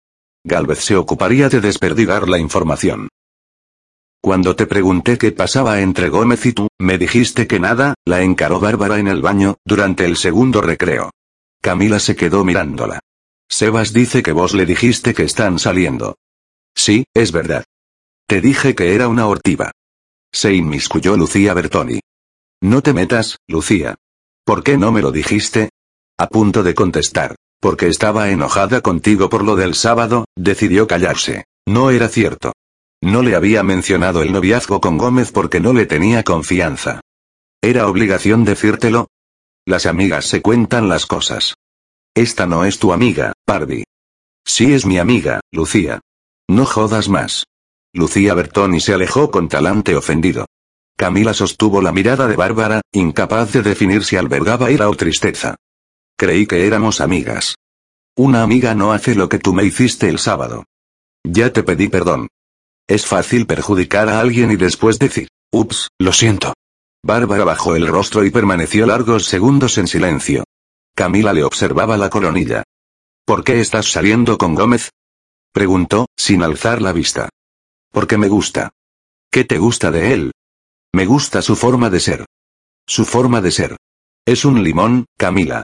Galvez 0.44 0.80
se 0.80 0.96
ocuparía 0.96 1.48
de 1.48 1.60
desperdigar 1.60 2.28
la 2.28 2.38
información. 2.38 3.08
Cuando 4.20 4.54
te 4.54 4.66
pregunté 4.66 5.18
qué 5.18 5.32
pasaba 5.32 5.80
entre 5.80 6.08
Gómez 6.08 6.46
y 6.46 6.52
tú, 6.52 6.68
me 6.78 6.98
dijiste 6.98 7.46
que 7.46 7.58
nada, 7.58 7.94
la 8.04 8.22
encaró 8.22 8.60
Bárbara 8.60 8.98
en 8.98 9.08
el 9.08 9.20
baño, 9.20 9.56
durante 9.64 10.04
el 10.04 10.16
segundo 10.16 10.60
recreo. 10.60 11.10
Camila 11.62 12.00
se 12.00 12.16
quedó 12.16 12.44
mirándola. 12.44 12.98
Sebas 13.48 13.92
dice 13.92 14.22
que 14.22 14.32
vos 14.32 14.52
le 14.52 14.66
dijiste 14.66 15.14
que 15.14 15.22
están 15.22 15.60
saliendo. 15.60 16.16
Sí, 16.74 17.04
es 17.14 17.30
verdad. 17.30 17.64
Te 18.26 18.40
dije 18.40 18.74
que 18.74 18.94
era 18.94 19.06
una 19.06 19.28
hortiva. 19.28 19.70
Se 20.32 20.52
inmiscuyó 20.52 21.16
Lucía 21.16 21.54
Bertoni. 21.54 22.00
No 22.62 22.82
te 22.82 22.92
metas, 22.92 23.38
Lucía. 23.46 23.94
¿Por 24.44 24.64
qué 24.64 24.76
no 24.76 24.90
me 24.90 25.02
lo 25.02 25.12
dijiste? 25.12 25.70
A 26.18 26.26
punto 26.26 26.64
de 26.64 26.74
contestar. 26.74 27.36
Porque 27.60 27.86
estaba 27.86 28.30
enojada 28.30 28.80
contigo 28.80 29.28
por 29.28 29.44
lo 29.44 29.54
del 29.54 29.74
sábado, 29.74 30.24
decidió 30.36 30.88
callarse. 30.88 31.44
No 31.64 31.90
era 31.90 32.08
cierto. 32.08 32.52
No 33.00 33.22
le 33.22 33.36
había 33.36 33.62
mencionado 33.62 34.22
el 34.22 34.32
noviazgo 34.32 34.80
con 34.80 34.98
Gómez 34.98 35.30
porque 35.30 35.60
no 35.60 35.72
le 35.72 35.86
tenía 35.86 36.24
confianza. 36.24 37.00
¿Era 37.60 37.86
obligación 37.86 38.44
decírtelo? 38.44 39.06
Las 39.66 39.86
amigas 39.86 40.26
se 40.26 40.42
cuentan 40.42 40.88
las 40.88 41.06
cosas. 41.06 41.54
Esta 42.14 42.46
no 42.46 42.64
es 42.64 42.80
tu 42.80 42.92
amiga, 42.92 43.32
Pardi. 43.44 43.84
Sí 44.44 44.74
es 44.74 44.84
mi 44.84 44.98
amiga, 44.98 45.40
Lucía. 45.52 46.00
No 46.48 46.66
jodas 46.66 47.08
más. 47.08 47.44
Lucía 47.94 48.34
Bertoni 48.34 48.80
se 48.80 48.92
alejó 48.92 49.30
con 49.30 49.48
talante 49.48 49.94
ofendido. 49.94 50.46
Camila 50.96 51.32
sostuvo 51.32 51.80
la 51.80 51.92
mirada 51.92 52.26
de 52.26 52.36
Bárbara, 52.36 52.80
incapaz 52.92 53.52
de 53.52 53.62
definir 53.62 54.04
si 54.04 54.16
albergaba 54.16 54.70
ira 54.70 54.88
o 54.88 54.94
tristeza. 54.94 55.54
Creí 56.18 56.46
que 56.46 56.66
éramos 56.66 57.00
amigas. 57.00 57.54
Una 58.16 58.42
amiga 58.42 58.74
no 58.74 58.92
hace 58.92 59.14
lo 59.14 59.28
que 59.28 59.38
tú 59.38 59.54
me 59.54 59.64
hiciste 59.64 60.08
el 60.08 60.18
sábado. 60.18 60.64
Ya 61.24 61.52
te 61.52 61.62
pedí 61.62 61.88
perdón. 61.88 62.28
Es 62.88 63.06
fácil 63.06 63.46
perjudicar 63.46 64.08
a 64.08 64.20
alguien 64.20 64.50
y 64.50 64.56
después 64.56 64.98
decir, 64.98 65.28
ups, 65.52 65.88
lo 65.98 66.12
siento. 66.12 66.52
Bárbara 67.04 67.44
bajó 67.44 67.74
el 67.74 67.88
rostro 67.88 68.24
y 68.24 68.30
permaneció 68.30 68.86
largos 68.86 69.26
segundos 69.26 69.76
en 69.78 69.88
silencio. 69.88 70.44
Camila 70.94 71.32
le 71.32 71.42
observaba 71.42 71.96
la 71.96 72.10
coronilla. 72.10 72.62
¿Por 73.24 73.42
qué 73.42 73.60
estás 73.60 73.90
saliendo 73.90 74.38
con 74.38 74.54
Gómez? 74.54 74.90
Preguntó, 75.52 76.06
sin 76.16 76.42
alzar 76.42 76.80
la 76.80 76.92
vista. 76.92 77.28
Porque 77.90 78.18
me 78.18 78.28
gusta. 78.28 78.70
¿Qué 79.30 79.44
te 79.44 79.58
gusta 79.58 79.90
de 79.90 80.12
él? 80.12 80.32
Me 80.94 81.06
gusta 81.06 81.42
su 81.42 81.56
forma 81.56 81.90
de 81.90 82.00
ser. 82.00 82.26
Su 82.86 83.04
forma 83.04 83.40
de 83.40 83.50
ser. 83.50 83.76
Es 84.24 84.44
un 84.44 84.62
limón, 84.62 85.06
Camila. 85.16 85.62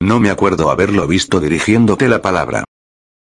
No 0.00 0.18
me 0.18 0.30
acuerdo 0.30 0.70
haberlo 0.70 1.06
visto 1.06 1.38
dirigiéndote 1.38 2.08
la 2.08 2.20
palabra. 2.20 2.64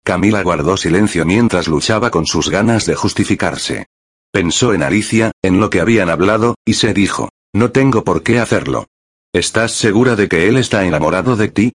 Camila 0.05 0.43
guardó 0.43 0.77
silencio 0.77 1.25
mientras 1.25 1.67
luchaba 1.67 2.11
con 2.11 2.27
sus 2.27 2.49
ganas 2.49 2.87
de 2.87 2.95
justificarse. 2.95 3.87
Pensó 4.31 4.73
en 4.73 4.83
Alicia, 4.83 5.33
en 5.43 5.59
lo 5.59 5.71
que 5.71 5.81
habían 5.81 6.11
hablado, 6.11 6.55
y 6.65 6.75
se 6.75 6.93
dijo, 6.95 7.31
no 7.55 7.71
tengo 7.71 8.05
por 8.05 8.23
qué 8.23 8.39
hacerlo. 8.39 8.87
¿Estás 9.33 9.73
segura 9.73 10.17
de 10.17 10.29
que 10.29 10.49
él 10.49 10.57
está 10.57 10.85
enamorado 10.85 11.37
de 11.37 11.49
ti? 11.49 11.73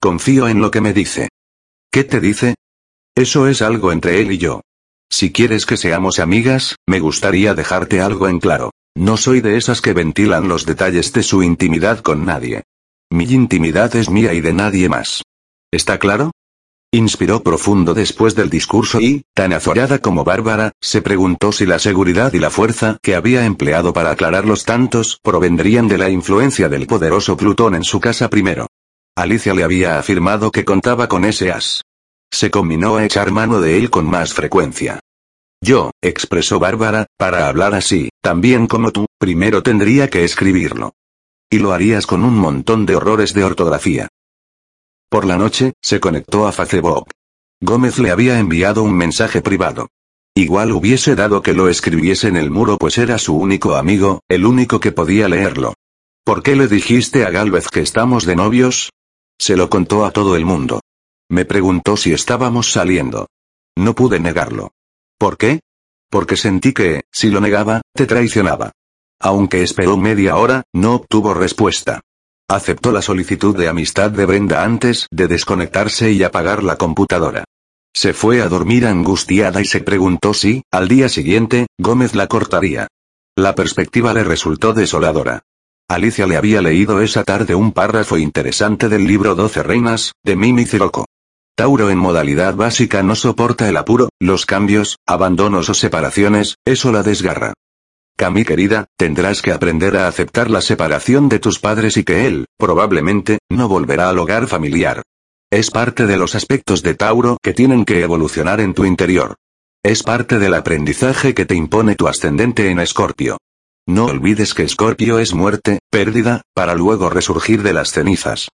Confío 0.00 0.48
en 0.48 0.60
lo 0.60 0.70
que 0.70 0.80
me 0.80 0.92
dice. 0.92 1.28
¿Qué 1.90 2.04
te 2.04 2.20
dice? 2.20 2.54
Eso 3.14 3.46
es 3.46 3.62
algo 3.62 3.92
entre 3.92 4.20
él 4.20 4.32
y 4.32 4.38
yo. 4.38 4.62
Si 5.10 5.32
quieres 5.32 5.66
que 5.66 5.76
seamos 5.76 6.18
amigas, 6.18 6.76
me 6.88 7.00
gustaría 7.00 7.54
dejarte 7.54 8.00
algo 8.00 8.28
en 8.28 8.40
claro. 8.40 8.70
No 8.96 9.16
soy 9.16 9.40
de 9.40 9.56
esas 9.56 9.80
que 9.80 9.92
ventilan 9.92 10.48
los 10.48 10.66
detalles 10.66 11.12
de 11.12 11.22
su 11.22 11.42
intimidad 11.42 12.00
con 12.00 12.24
nadie. 12.24 12.62
Mi 13.10 13.24
intimidad 13.24 13.94
es 13.96 14.10
mía 14.10 14.34
y 14.34 14.40
de 14.40 14.52
nadie 14.52 14.88
más. 14.88 15.22
¿Está 15.70 15.98
claro? 15.98 16.32
Inspiró 16.94 17.42
profundo 17.42 17.92
después 17.92 18.36
del 18.36 18.48
discurso 18.48 19.00
y, 19.00 19.24
tan 19.34 19.52
azorada 19.52 19.98
como 19.98 20.22
Bárbara, 20.22 20.70
se 20.80 21.02
preguntó 21.02 21.50
si 21.50 21.66
la 21.66 21.80
seguridad 21.80 22.32
y 22.34 22.38
la 22.38 22.50
fuerza 22.50 22.98
que 23.02 23.16
había 23.16 23.46
empleado 23.46 23.92
para 23.92 24.12
aclarar 24.12 24.44
los 24.44 24.64
tantos 24.64 25.18
provendrían 25.20 25.88
de 25.88 25.98
la 25.98 26.08
influencia 26.08 26.68
del 26.68 26.86
poderoso 26.86 27.36
Plutón 27.36 27.74
en 27.74 27.82
su 27.82 27.98
casa 27.98 28.30
primero. 28.30 28.68
Alicia 29.16 29.54
le 29.54 29.64
había 29.64 29.98
afirmado 29.98 30.52
que 30.52 30.64
contaba 30.64 31.08
con 31.08 31.24
ese 31.24 31.50
as. 31.50 31.82
Se 32.32 32.52
combinó 32.52 32.94
a 32.94 33.04
echar 33.04 33.32
mano 33.32 33.60
de 33.60 33.76
él 33.76 33.90
con 33.90 34.08
más 34.08 34.32
frecuencia. 34.32 35.00
Yo, 35.60 35.90
expresó 36.00 36.60
Bárbara, 36.60 37.06
para 37.18 37.48
hablar 37.48 37.74
así, 37.74 38.10
también 38.22 38.68
como 38.68 38.92
tú, 38.92 39.06
primero 39.18 39.64
tendría 39.64 40.08
que 40.08 40.22
escribirlo. 40.22 40.92
Y 41.50 41.58
lo 41.58 41.72
harías 41.72 42.06
con 42.06 42.22
un 42.22 42.38
montón 42.38 42.86
de 42.86 42.94
horrores 42.94 43.34
de 43.34 43.42
ortografía. 43.42 44.06
Por 45.14 45.26
la 45.26 45.36
noche, 45.36 45.74
se 45.80 46.00
conectó 46.00 46.48
a 46.48 46.50
Facebook. 46.50 47.08
Gómez 47.60 48.00
le 48.00 48.10
había 48.10 48.40
enviado 48.40 48.82
un 48.82 48.96
mensaje 48.96 49.42
privado. 49.42 49.86
Igual 50.34 50.72
hubiese 50.72 51.14
dado 51.14 51.40
que 51.40 51.52
lo 51.52 51.68
escribiese 51.68 52.26
en 52.26 52.36
el 52.36 52.50
muro 52.50 52.78
pues 52.78 52.98
era 52.98 53.16
su 53.18 53.36
único 53.36 53.76
amigo, 53.76 54.22
el 54.28 54.44
único 54.44 54.80
que 54.80 54.90
podía 54.90 55.28
leerlo. 55.28 55.74
¿Por 56.24 56.42
qué 56.42 56.56
le 56.56 56.66
dijiste 56.66 57.24
a 57.24 57.30
Galvez 57.30 57.68
que 57.68 57.80
estamos 57.80 58.26
de 58.26 58.34
novios? 58.34 58.90
Se 59.38 59.56
lo 59.56 59.70
contó 59.70 60.04
a 60.04 60.10
todo 60.10 60.34
el 60.34 60.44
mundo. 60.44 60.80
Me 61.30 61.44
preguntó 61.44 61.96
si 61.96 62.12
estábamos 62.12 62.72
saliendo. 62.72 63.28
No 63.76 63.94
pude 63.94 64.18
negarlo. 64.18 64.72
¿Por 65.16 65.36
qué? 65.36 65.60
Porque 66.10 66.36
sentí 66.36 66.72
que, 66.72 67.02
si 67.12 67.30
lo 67.30 67.40
negaba, 67.40 67.82
te 67.94 68.06
traicionaba. 68.06 68.72
Aunque 69.20 69.62
esperó 69.62 69.96
media 69.96 70.34
hora, 70.38 70.64
no 70.72 70.96
obtuvo 70.96 71.34
respuesta. 71.34 72.00
Aceptó 72.48 72.92
la 72.92 73.00
solicitud 73.00 73.56
de 73.56 73.68
amistad 73.68 74.10
de 74.10 74.26
Brenda 74.26 74.64
antes 74.64 75.06
de 75.10 75.28
desconectarse 75.28 76.12
y 76.12 76.22
apagar 76.22 76.62
la 76.62 76.76
computadora. 76.76 77.44
Se 77.94 78.12
fue 78.12 78.42
a 78.42 78.48
dormir 78.48 78.86
angustiada 78.86 79.62
y 79.62 79.64
se 79.64 79.80
preguntó 79.80 80.34
si, 80.34 80.62
al 80.70 80.88
día 80.88 81.08
siguiente, 81.08 81.68
Gómez 81.78 82.14
la 82.14 82.26
cortaría. 82.26 82.88
La 83.34 83.54
perspectiva 83.54 84.12
le 84.12 84.24
resultó 84.24 84.74
desoladora. 84.74 85.42
Alicia 85.88 86.26
le 86.26 86.36
había 86.36 86.60
leído 86.60 87.00
esa 87.00 87.24
tarde 87.24 87.54
un 87.54 87.72
párrafo 87.72 88.18
interesante 88.18 88.88
del 88.88 89.06
libro 89.06 89.34
Doce 89.34 89.62
Reinas, 89.62 90.12
de 90.22 90.36
Mimi 90.36 90.66
Ciroco. 90.66 91.06
Tauro 91.56 91.88
en 91.88 91.98
modalidad 91.98 92.54
básica 92.56 93.02
no 93.02 93.14
soporta 93.14 93.68
el 93.68 93.76
apuro, 93.76 94.10
los 94.20 94.44
cambios, 94.44 94.98
abandonos 95.06 95.68
o 95.70 95.74
separaciones, 95.74 96.56
eso 96.66 96.92
la 96.92 97.02
desgarra. 97.02 97.54
Cami 98.16 98.44
querida, 98.44 98.86
tendrás 98.96 99.42
que 99.42 99.50
aprender 99.50 99.96
a 99.96 100.06
aceptar 100.06 100.48
la 100.48 100.60
separación 100.60 101.28
de 101.28 101.40
tus 101.40 101.58
padres 101.58 101.96
y 101.96 102.04
que 102.04 102.26
él, 102.26 102.46
probablemente, 102.56 103.38
no 103.50 103.68
volverá 103.68 104.08
al 104.08 104.18
hogar 104.18 104.46
familiar. 104.46 105.02
Es 105.50 105.70
parte 105.70 106.06
de 106.06 106.16
los 106.16 106.34
aspectos 106.34 106.82
de 106.82 106.94
Tauro 106.94 107.38
que 107.42 107.54
tienen 107.54 107.84
que 107.84 108.02
evolucionar 108.02 108.60
en 108.60 108.72
tu 108.72 108.84
interior. 108.84 109.34
Es 109.82 110.02
parte 110.02 110.38
del 110.38 110.54
aprendizaje 110.54 111.34
que 111.34 111.44
te 111.44 111.56
impone 111.56 111.96
tu 111.96 112.06
ascendente 112.06 112.70
en 112.70 112.78
Escorpio. 112.78 113.38
No 113.86 114.06
olvides 114.06 114.54
que 114.54 114.62
Escorpio 114.62 115.18
es 115.18 115.34
muerte, 115.34 115.80
pérdida, 115.90 116.42
para 116.54 116.74
luego 116.74 117.10
resurgir 117.10 117.62
de 117.62 117.72
las 117.72 117.90
cenizas. 117.90 118.48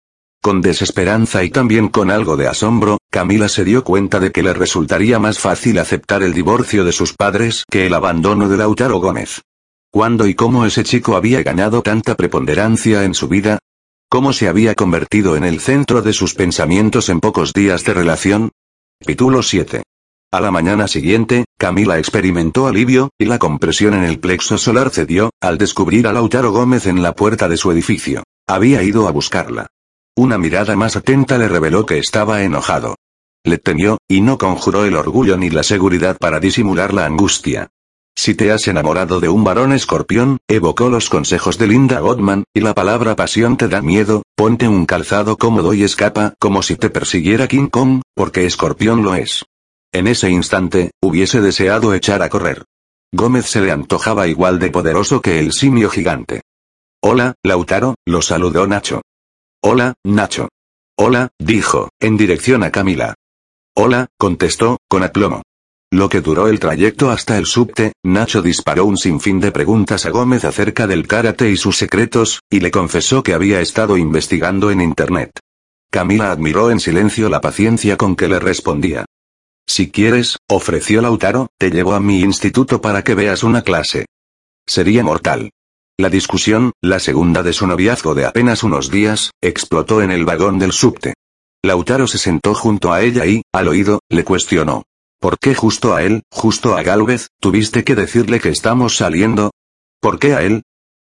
Con 0.46 0.60
desesperanza 0.60 1.42
y 1.42 1.50
también 1.50 1.88
con 1.88 2.08
algo 2.08 2.36
de 2.36 2.46
asombro, 2.46 2.98
Camila 3.10 3.48
se 3.48 3.64
dio 3.64 3.82
cuenta 3.82 4.20
de 4.20 4.30
que 4.30 4.44
le 4.44 4.52
resultaría 4.52 5.18
más 5.18 5.40
fácil 5.40 5.76
aceptar 5.80 6.22
el 6.22 6.32
divorcio 6.34 6.84
de 6.84 6.92
sus 6.92 7.14
padres 7.14 7.64
que 7.68 7.86
el 7.86 7.94
abandono 7.94 8.48
de 8.48 8.56
Lautaro 8.56 9.00
Gómez. 9.00 9.42
¿Cuándo 9.90 10.28
y 10.28 10.36
cómo 10.36 10.64
ese 10.64 10.84
chico 10.84 11.16
había 11.16 11.42
ganado 11.42 11.82
tanta 11.82 12.14
preponderancia 12.14 13.02
en 13.02 13.14
su 13.14 13.26
vida? 13.26 13.58
¿Cómo 14.08 14.32
se 14.32 14.46
había 14.46 14.76
convertido 14.76 15.34
en 15.34 15.42
el 15.42 15.58
centro 15.58 16.00
de 16.00 16.12
sus 16.12 16.34
pensamientos 16.34 17.08
en 17.08 17.18
pocos 17.18 17.52
días 17.52 17.82
de 17.82 17.94
relación? 17.94 18.52
Capítulo 19.00 19.42
7. 19.42 19.82
A 20.30 20.40
la 20.40 20.52
mañana 20.52 20.86
siguiente, 20.86 21.44
Camila 21.58 21.98
experimentó 21.98 22.68
alivio, 22.68 23.10
y 23.18 23.24
la 23.24 23.40
compresión 23.40 23.94
en 23.94 24.04
el 24.04 24.20
plexo 24.20 24.58
solar 24.58 24.90
cedió, 24.90 25.30
al 25.40 25.58
descubrir 25.58 26.06
a 26.06 26.12
Lautaro 26.12 26.52
Gómez 26.52 26.86
en 26.86 27.02
la 27.02 27.16
puerta 27.16 27.48
de 27.48 27.56
su 27.56 27.72
edificio. 27.72 28.22
Había 28.46 28.84
ido 28.84 29.08
a 29.08 29.10
buscarla. 29.10 29.66
Una 30.18 30.38
mirada 30.38 30.76
más 30.76 30.96
atenta 30.96 31.36
le 31.36 31.46
reveló 31.46 31.84
que 31.84 31.98
estaba 31.98 32.42
enojado. 32.42 32.96
Le 33.44 33.58
temió, 33.58 33.98
y 34.08 34.22
no 34.22 34.38
conjuró 34.38 34.86
el 34.86 34.96
orgullo 34.96 35.36
ni 35.36 35.50
la 35.50 35.62
seguridad 35.62 36.16
para 36.16 36.40
disimular 36.40 36.94
la 36.94 37.04
angustia. 37.04 37.68
Si 38.16 38.34
te 38.34 38.50
has 38.50 38.66
enamorado 38.66 39.20
de 39.20 39.28
un 39.28 39.44
varón 39.44 39.74
escorpión, 39.74 40.38
evocó 40.48 40.88
los 40.88 41.10
consejos 41.10 41.58
de 41.58 41.66
Linda 41.66 42.00
Godman, 42.00 42.44
y 42.54 42.60
la 42.60 42.72
palabra 42.72 43.14
pasión 43.14 43.58
te 43.58 43.68
da 43.68 43.82
miedo, 43.82 44.22
ponte 44.34 44.66
un 44.66 44.86
calzado 44.86 45.36
cómodo 45.36 45.74
y 45.74 45.82
escapa 45.82 46.32
como 46.38 46.62
si 46.62 46.76
te 46.76 46.88
persiguiera 46.88 47.46
King 47.46 47.68
Kong, 47.68 48.00
porque 48.14 48.46
escorpión 48.46 49.02
lo 49.02 49.14
es. 49.14 49.44
En 49.92 50.06
ese 50.06 50.30
instante, 50.30 50.92
hubiese 51.02 51.42
deseado 51.42 51.92
echar 51.92 52.22
a 52.22 52.30
correr. 52.30 52.64
Gómez 53.12 53.44
se 53.50 53.60
le 53.60 53.70
antojaba 53.70 54.26
igual 54.28 54.58
de 54.58 54.70
poderoso 54.70 55.20
que 55.20 55.38
el 55.38 55.52
simio 55.52 55.90
gigante. 55.90 56.40
Hola, 57.02 57.34
Lautaro, 57.44 57.96
lo 58.06 58.22
saludó 58.22 58.66
Nacho. 58.66 59.02
Hola, 59.68 59.94
Nacho. 60.04 60.48
Hola, 60.96 61.30
dijo, 61.40 61.88
en 61.98 62.16
dirección 62.16 62.62
a 62.62 62.70
Camila. 62.70 63.16
Hola, 63.74 64.06
contestó, 64.16 64.78
con 64.88 65.02
aplomo. 65.02 65.42
Lo 65.90 66.08
que 66.08 66.20
duró 66.20 66.46
el 66.46 66.60
trayecto 66.60 67.10
hasta 67.10 67.36
el 67.36 67.46
subte, 67.46 67.92
Nacho 68.04 68.42
disparó 68.42 68.84
un 68.84 68.96
sinfín 68.96 69.40
de 69.40 69.50
preguntas 69.50 70.06
a 70.06 70.10
Gómez 70.10 70.44
acerca 70.44 70.86
del 70.86 71.08
karate 71.08 71.50
y 71.50 71.56
sus 71.56 71.78
secretos, 71.78 72.42
y 72.48 72.60
le 72.60 72.70
confesó 72.70 73.24
que 73.24 73.34
había 73.34 73.60
estado 73.60 73.96
investigando 73.96 74.70
en 74.70 74.82
Internet. 74.82 75.32
Camila 75.90 76.30
admiró 76.30 76.70
en 76.70 76.78
silencio 76.78 77.28
la 77.28 77.40
paciencia 77.40 77.96
con 77.96 78.14
que 78.14 78.28
le 78.28 78.38
respondía. 78.38 79.04
Si 79.66 79.90
quieres, 79.90 80.38
ofreció 80.48 81.02
Lautaro, 81.02 81.48
te 81.58 81.70
llevo 81.70 81.94
a 81.94 82.00
mi 82.00 82.20
instituto 82.20 82.80
para 82.80 83.02
que 83.02 83.16
veas 83.16 83.42
una 83.42 83.62
clase. 83.62 84.06
Sería 84.64 85.02
mortal. 85.02 85.50
La 85.98 86.10
discusión, 86.10 86.72
la 86.82 86.98
segunda 86.98 87.42
de 87.42 87.54
su 87.54 87.66
noviazgo 87.66 88.14
de 88.14 88.26
apenas 88.26 88.62
unos 88.62 88.90
días, 88.90 89.30
explotó 89.40 90.02
en 90.02 90.10
el 90.10 90.26
vagón 90.26 90.58
del 90.58 90.72
subte. 90.72 91.14
Lautaro 91.64 92.06
se 92.06 92.18
sentó 92.18 92.54
junto 92.54 92.92
a 92.92 93.00
ella 93.00 93.24
y, 93.24 93.42
al 93.50 93.68
oído, 93.68 94.00
le 94.10 94.22
cuestionó. 94.22 94.84
¿Por 95.18 95.38
qué 95.38 95.54
justo 95.54 95.94
a 95.94 96.02
él, 96.02 96.22
justo 96.30 96.76
a 96.76 96.82
Galvez, 96.82 97.28
tuviste 97.40 97.82
que 97.82 97.94
decirle 97.94 98.40
que 98.40 98.50
estamos 98.50 98.96
saliendo? 98.96 99.52
¿Por 99.98 100.18
qué 100.18 100.34
a 100.34 100.42
él? 100.42 100.64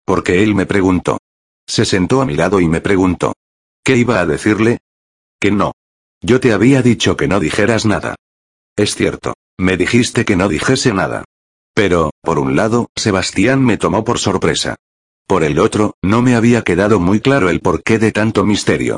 Porque 0.05 0.43
él 0.43 0.55
me 0.55 0.65
preguntó. 0.65 1.17
Se 1.67 1.83
sentó 1.83 2.21
a 2.21 2.25
mi 2.25 2.35
lado 2.35 2.61
y 2.61 2.69
me 2.69 2.79
preguntó. 2.79 3.33
¿Qué 3.83 3.97
iba 3.97 4.21
a 4.21 4.25
decirle? 4.25 4.79
Que 5.41 5.51
no. 5.51 5.73
Yo 6.21 6.39
te 6.39 6.53
había 6.53 6.81
dicho 6.81 7.17
que 7.17 7.27
no 7.27 7.41
dijeras 7.41 7.85
nada. 7.85 8.15
Es 8.77 8.95
cierto. 8.95 9.33
Me 9.57 9.75
dijiste 9.75 10.23
que 10.23 10.37
no 10.37 10.47
dijese 10.47 10.93
nada. 10.93 11.25
Pero, 11.79 12.11
por 12.21 12.39
un 12.39 12.57
lado, 12.57 12.89
Sebastián 12.93 13.63
me 13.63 13.77
tomó 13.77 14.03
por 14.03 14.19
sorpresa. 14.19 14.75
Por 15.25 15.45
el 15.45 15.57
otro, 15.59 15.93
no 16.01 16.21
me 16.21 16.35
había 16.35 16.61
quedado 16.61 16.99
muy 16.99 17.21
claro 17.21 17.49
el 17.49 17.61
porqué 17.61 17.97
de 17.99 18.11
tanto 18.11 18.43
misterio. 18.43 18.97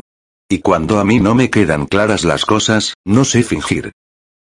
Y 0.50 0.62
cuando 0.62 1.00
a 1.00 1.06
mí 1.06 1.20
no 1.20 1.36
me 1.36 1.52
quedan 1.52 1.86
claras 1.86 2.24
las 2.24 2.44
cosas, 2.44 2.96
no 3.06 3.24
sé 3.24 3.44
fingir. 3.44 3.92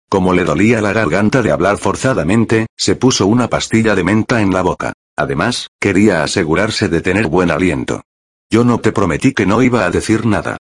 Como 0.07 0.35
le 0.35 0.43
dolía 0.43 0.81
la 0.81 0.93
garganta 0.93 1.41
de 1.41 1.49
hablar 1.49 1.79
forzadamente, 1.79 2.67
se 2.77 2.95
puso 2.95 3.25
una 3.25 3.49
pastilla 3.49 3.95
de 3.95 4.03
menta 4.03 4.39
en 4.39 4.53
la 4.53 4.61
boca. 4.61 4.93
Además, 5.17 5.69
quería 5.81 6.21
asegurarse 6.21 6.89
de 6.89 7.01
tener 7.01 7.25
buen 7.25 7.49
aliento. 7.49 8.03
Yo 8.51 8.63
no 8.63 8.79
te 8.79 8.91
prometí 8.91 9.33
que 9.33 9.47
no 9.47 9.63
iba 9.63 9.83
a 9.83 9.89
decir 9.89 10.27
nada. 10.27 10.57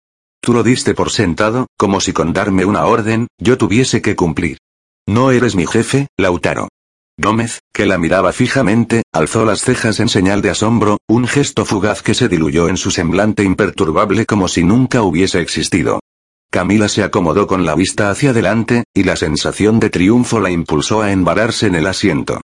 Tú 0.42 0.52
lo 0.52 0.62
diste 0.62 0.92
por 0.92 1.08
sentado, 1.08 1.68
como 1.78 2.00
si 2.00 2.12
con 2.12 2.34
darme 2.34 2.66
una 2.66 2.84
orden, 2.84 3.28
yo 3.38 3.56
tuviese 3.56 4.02
que 4.02 4.14
cumplir. 4.14 4.58
No 5.06 5.30
eres 5.30 5.54
mi 5.54 5.66
jefe, 5.66 6.08
Lautaro. 6.18 6.68
Gómez, 7.18 7.60
que 7.74 7.84
la 7.84 7.98
miraba 7.98 8.32
fijamente, 8.32 9.02
alzó 9.12 9.44
las 9.44 9.60
cejas 9.60 10.00
en 10.00 10.08
señal 10.08 10.40
de 10.40 10.50
asombro, 10.50 10.98
un 11.06 11.26
gesto 11.26 11.64
fugaz 11.64 12.02
que 12.02 12.14
se 12.14 12.28
diluyó 12.28 12.68
en 12.68 12.78
su 12.78 12.90
semblante 12.90 13.44
imperturbable 13.44 14.24
como 14.24 14.48
si 14.48 14.64
nunca 14.64 15.02
hubiese 15.02 15.40
existido. 15.40 16.00
Camila 16.50 16.88
se 16.88 17.02
acomodó 17.02 17.46
con 17.46 17.66
la 17.66 17.74
vista 17.74 18.10
hacia 18.10 18.30
adelante, 18.30 18.84
y 18.94 19.04
la 19.04 19.16
sensación 19.16 19.78
de 19.78 19.90
triunfo 19.90 20.40
la 20.40 20.50
impulsó 20.50 21.02
a 21.02 21.12
embararse 21.12 21.66
en 21.66 21.74
el 21.74 21.86
asiento. 21.86 22.40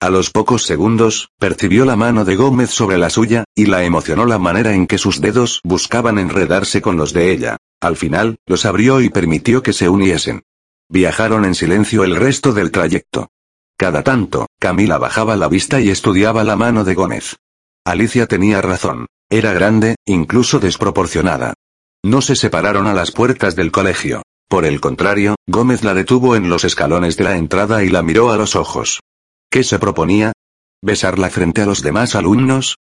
A 0.00 0.10
los 0.10 0.30
pocos 0.30 0.64
segundos, 0.64 1.28
percibió 1.38 1.84
la 1.84 1.96
mano 1.96 2.24
de 2.24 2.36
Gómez 2.36 2.70
sobre 2.70 2.98
la 2.98 3.10
suya, 3.10 3.44
y 3.54 3.66
la 3.66 3.84
emocionó 3.84 4.24
la 4.24 4.38
manera 4.38 4.72
en 4.74 4.86
que 4.86 4.98
sus 4.98 5.20
dedos 5.20 5.60
buscaban 5.64 6.18
enredarse 6.18 6.80
con 6.80 6.96
los 6.96 7.12
de 7.12 7.32
ella. 7.32 7.56
Al 7.80 7.96
final, 7.96 8.36
los 8.46 8.64
abrió 8.66 9.00
y 9.00 9.10
permitió 9.10 9.62
que 9.62 9.72
se 9.72 9.88
uniesen. 9.88 10.42
Viajaron 10.88 11.44
en 11.44 11.54
silencio 11.54 12.04
el 12.04 12.16
resto 12.16 12.52
del 12.52 12.70
trayecto. 12.70 13.28
Cada 13.82 14.04
tanto, 14.04 14.46
Camila 14.60 14.96
bajaba 14.96 15.34
la 15.34 15.48
vista 15.48 15.80
y 15.80 15.90
estudiaba 15.90 16.44
la 16.44 16.54
mano 16.54 16.84
de 16.84 16.94
Gómez. 16.94 17.38
Alicia 17.84 18.28
tenía 18.28 18.62
razón. 18.62 19.06
Era 19.28 19.52
grande, 19.54 19.96
incluso 20.06 20.60
desproporcionada. 20.60 21.54
No 22.04 22.22
se 22.22 22.36
separaron 22.36 22.86
a 22.86 22.94
las 22.94 23.10
puertas 23.10 23.56
del 23.56 23.72
colegio. 23.72 24.22
Por 24.48 24.66
el 24.66 24.80
contrario, 24.80 25.34
Gómez 25.48 25.82
la 25.82 25.94
detuvo 25.94 26.36
en 26.36 26.48
los 26.48 26.62
escalones 26.62 27.16
de 27.16 27.24
la 27.24 27.36
entrada 27.36 27.82
y 27.82 27.88
la 27.88 28.04
miró 28.04 28.30
a 28.30 28.36
los 28.36 28.54
ojos. 28.54 29.00
¿Qué 29.50 29.64
se 29.64 29.80
proponía? 29.80 30.30
¿Besarla 30.80 31.28
frente 31.28 31.62
a 31.62 31.66
los 31.66 31.82
demás 31.82 32.14
alumnos? 32.14 32.76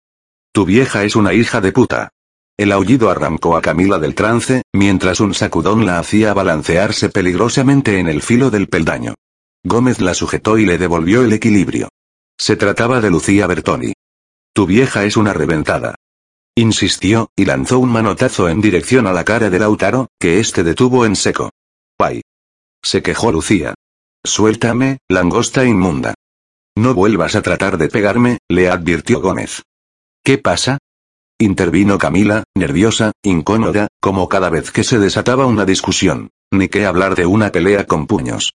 Tu 0.52 0.66
vieja 0.66 1.06
es 1.06 1.16
una 1.16 1.34
hija 1.34 1.62
de 1.62 1.72
puta. 1.72 2.10
El 2.58 2.74
aullido 2.74 3.10
arrancó 3.10 3.56
a 3.56 3.62
Camila 3.62 4.00
del 4.00 4.16
trance, 4.16 4.64
mientras 4.74 5.22
un 5.22 5.34
sacudón 5.34 5.86
la 5.86 5.98
hacía 5.98 6.34
balancearse 6.34 7.08
peligrosamente 7.08 8.00
en 8.00 8.10
el 8.10 8.22
filo 8.22 8.50
del 8.50 8.68
peldaño. 8.68 9.16
Gómez 9.64 10.00
la 10.00 10.14
sujetó 10.14 10.58
y 10.58 10.66
le 10.66 10.78
devolvió 10.78 11.24
el 11.24 11.34
equilibrio. 11.34 11.90
Se 12.38 12.56
trataba 12.56 13.02
de 13.02 13.10
Lucía 13.10 13.46
Bertoni. 13.48 13.94
Tu 14.54 14.66
vieja 14.66 15.06
es 15.06 15.18
una 15.18 15.34
reventada. 15.34 15.96
Insistió, 16.56 17.32
y 17.36 17.46
lanzó 17.46 17.80
un 17.80 17.92
manotazo 17.92 18.50
en 18.50 18.62
dirección 18.62 19.08
a 19.08 19.14
la 19.14 19.24
cara 19.24 19.50
de 19.50 19.60
Lautaro, 19.60 20.08
que 20.20 20.40
éste 20.40 20.64
detuvo 20.64 21.06
en 21.06 21.16
seco. 21.16 21.50
¡Ay! 21.98 22.22
Se 22.84 23.02
quejó 23.02 23.32
Lucía. 23.32 23.76
Suéltame, 24.24 25.00
langosta 25.10 25.66
inmunda. 25.66 26.14
No 26.78 26.94
vuelvas 26.94 27.36
a 27.36 27.42
tratar 27.42 27.78
de 27.78 27.90
pegarme, 27.90 28.40
le 28.50 28.70
advirtió 28.70 29.22
Gómez. 29.22 29.64
¿Qué 30.24 30.38
pasa? 30.38 30.78
Intervino 31.38 31.98
Camila, 31.98 32.44
nerviosa, 32.56 33.12
incómoda, 33.24 33.88
como 34.02 34.28
cada 34.28 34.50
vez 34.50 34.72
que 34.72 34.84
se 34.84 35.00
desataba 35.00 35.46
una 35.46 35.66
discusión. 35.66 36.30
Ni 36.52 36.68
que 36.68 36.86
hablar 36.86 37.16
de 37.16 37.26
una 37.26 37.52
pelea 37.52 37.86
con 37.86 38.08
puños. 38.08 38.52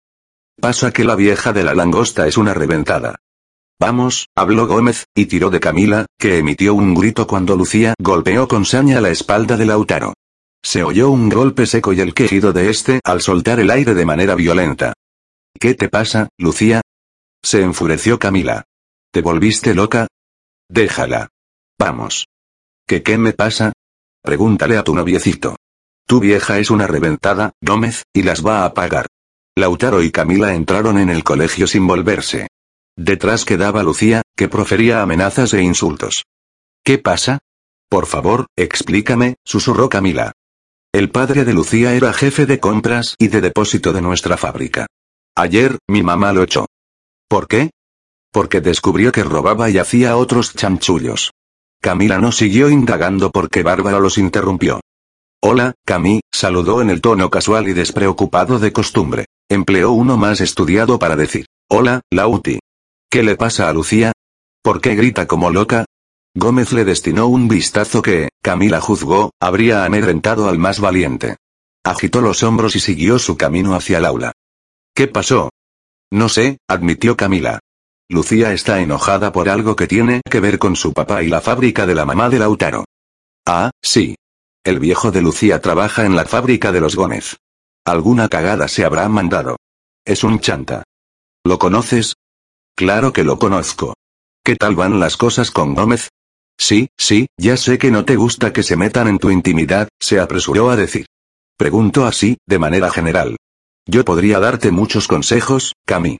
Pasa 0.59 0.91
que 0.91 1.03
la 1.03 1.15
vieja 1.15 1.53
de 1.53 1.63
la 1.63 1.73
langosta 1.73 2.27
es 2.27 2.37
una 2.37 2.53
reventada. 2.53 3.15
Vamos, 3.79 4.27
habló 4.35 4.67
Gómez, 4.67 5.05
y 5.15 5.25
tiró 5.25 5.49
de 5.49 5.59
Camila, 5.59 6.05
que 6.17 6.37
emitió 6.37 6.73
un 6.73 6.93
grito 6.93 7.27
cuando 7.27 7.55
Lucía 7.55 7.95
golpeó 7.99 8.47
con 8.47 8.65
saña 8.65 9.01
la 9.01 9.09
espalda 9.09 9.57
de 9.57 9.65
Lautaro. 9.65 10.13
Se 10.63 10.83
oyó 10.83 11.09
un 11.09 11.27
golpe 11.27 11.65
seco 11.65 11.91
y 11.91 11.99
el 11.99 12.13
quejido 12.13 12.53
de 12.53 12.69
este 12.69 13.01
al 13.03 13.21
soltar 13.21 13.59
el 13.59 13.69
aire 13.69 13.93
de 13.93 14.05
manera 14.05 14.35
violenta. 14.35 14.93
¿Qué 15.59 15.73
te 15.73 15.89
pasa, 15.89 16.29
Lucía? 16.37 16.81
Se 17.43 17.61
enfureció 17.61 18.17
Camila. 18.17 18.63
¿Te 19.11 19.21
volviste 19.21 19.73
loca? 19.73 20.07
Déjala. 20.69 21.29
Vamos. 21.77 22.25
¿Qué 22.87 23.03
qué 23.03 23.17
me 23.17 23.33
pasa? 23.33 23.73
Pregúntale 24.21 24.77
a 24.77 24.83
tu 24.83 24.95
noviecito. 24.95 25.57
Tu 26.07 26.19
vieja 26.19 26.59
es 26.59 26.71
una 26.71 26.87
reventada, 26.87 27.51
Gómez, 27.61 28.03
y 28.13 28.23
las 28.23 28.45
va 28.45 28.63
a 28.63 28.73
pagar. 28.73 29.07
Lautaro 29.55 30.01
y 30.01 30.11
Camila 30.11 30.55
entraron 30.55 30.97
en 30.97 31.11
el 31.11 31.23
colegio 31.23 31.67
sin 31.67 31.85
volverse. 31.85 32.47
Detrás 32.97 33.45
quedaba 33.45 33.83
Lucía, 33.83 34.23
que 34.35 34.49
profería 34.49 35.03
amenazas 35.03 35.53
e 35.53 35.61
insultos. 35.61 36.23
¿Qué 36.83 36.97
pasa? 36.97 37.39
Por 37.87 38.07
favor, 38.07 38.47
explícame, 38.55 39.35
susurró 39.45 39.89
Camila. 39.89 40.31
El 40.91 41.11
padre 41.11 41.45
de 41.45 41.53
Lucía 41.53 41.93
era 41.93 42.13
jefe 42.13 42.47
de 42.47 42.59
compras 42.59 43.15
y 43.19 43.27
de 43.27 43.41
depósito 43.41 43.93
de 43.93 44.01
nuestra 44.01 44.37
fábrica. 44.37 44.87
Ayer, 45.35 45.77
mi 45.87 46.01
mamá 46.01 46.33
lo 46.33 46.43
echó. 46.43 46.65
¿Por 47.27 47.47
qué? 47.47 47.69
Porque 48.31 48.59
descubrió 48.59 49.11
que 49.11 49.23
robaba 49.23 49.69
y 49.69 49.77
hacía 49.77 50.17
otros 50.17 50.55
chanchullos. 50.55 51.31
Camila 51.79 52.17
no 52.17 52.31
siguió 52.31 52.69
indagando 52.69 53.29
porque 53.29 53.61
Bárbara 53.61 53.99
los 53.99 54.17
interrumpió. 54.17 54.81
Hola, 55.45 55.73
Cami, 55.85 56.21
saludó 56.31 56.81
en 56.81 56.89
el 56.89 57.01
tono 57.01 57.29
casual 57.29 57.67
y 57.67 57.73
despreocupado 57.73 58.59
de 58.59 58.71
costumbre. 58.71 59.25
Empleó 59.49 59.91
uno 59.91 60.15
más 60.15 60.39
estudiado 60.39 60.99
para 60.99 61.17
decir. 61.17 61.47
Hola, 61.69 61.99
Lauti. 62.11 62.59
¿Qué 63.11 63.23
le 63.23 63.35
pasa 63.35 63.67
a 63.67 63.73
Lucía? 63.73 64.13
¿Por 64.63 64.79
qué 64.79 64.95
grita 64.95 65.27
como 65.27 65.49
loca? 65.49 65.83
Gómez 66.33 66.71
le 66.71 66.85
destinó 66.85 67.27
un 67.27 67.49
vistazo 67.49 68.01
que, 68.01 68.29
Camila 68.41 68.79
juzgó, 68.79 69.31
habría 69.37 69.83
amedrentado 69.83 70.47
al 70.47 70.59
más 70.59 70.79
valiente. 70.79 71.35
Agitó 71.83 72.21
los 72.21 72.41
hombros 72.41 72.77
y 72.77 72.79
siguió 72.79 73.19
su 73.19 73.35
camino 73.35 73.75
hacia 73.75 73.97
el 73.97 74.05
aula. 74.05 74.31
¿Qué 74.95 75.09
pasó? 75.09 75.49
No 76.09 76.29
sé, 76.29 76.59
admitió 76.69 77.17
Camila. 77.17 77.59
Lucía 78.07 78.53
está 78.53 78.79
enojada 78.79 79.33
por 79.33 79.49
algo 79.49 79.75
que 79.75 79.87
tiene 79.87 80.21
que 80.23 80.39
ver 80.39 80.57
con 80.57 80.77
su 80.77 80.93
papá 80.93 81.21
y 81.21 81.27
la 81.27 81.41
fábrica 81.41 81.85
de 81.85 81.95
la 81.95 82.05
mamá 82.05 82.29
de 82.29 82.39
Lautaro. 82.39 82.85
Ah, 83.45 83.71
sí. 83.81 84.15
El 84.65 84.79
viejo 84.79 85.11
de 85.11 85.21
Lucía 85.21 85.59
trabaja 85.59 86.05
en 86.05 86.15
la 86.15 86.23
fábrica 86.23 86.71
de 86.71 86.79
los 86.79 86.95
Gómez. 86.95 87.35
Alguna 87.85 88.29
cagada 88.29 88.69
se 88.69 88.85
habrá 88.85 89.09
mandado. 89.09 89.57
Es 90.05 90.23
un 90.23 90.39
chanta. 90.39 90.83
¿Lo 91.43 91.59
conoces? 91.59 92.15
Claro 92.73 93.11
que 93.11 93.25
lo 93.25 93.37
conozco. 93.37 93.93
¿Qué 94.41 94.55
tal 94.55 94.75
van 94.75 95.01
las 95.01 95.17
cosas 95.17 95.51
con 95.51 95.73
Gómez? 95.73 96.09
Sí, 96.57 96.87
sí, 96.97 97.27
ya 97.37 97.57
sé 97.57 97.77
que 97.77 97.91
no 97.91 98.05
te 98.05 98.15
gusta 98.15 98.53
que 98.53 98.63
se 98.63 98.77
metan 98.77 99.09
en 99.09 99.19
tu 99.19 99.31
intimidad, 99.31 99.89
se 99.99 100.21
apresuró 100.21 100.69
a 100.69 100.77
decir. 100.77 101.07
Pregunto 101.57 102.05
así, 102.05 102.37
de 102.47 102.59
manera 102.59 102.89
general. 102.89 103.35
Yo 103.85 104.05
podría 104.05 104.39
darte 104.39 104.71
muchos 104.71 105.09
consejos, 105.09 105.73
Cami. 105.85 106.19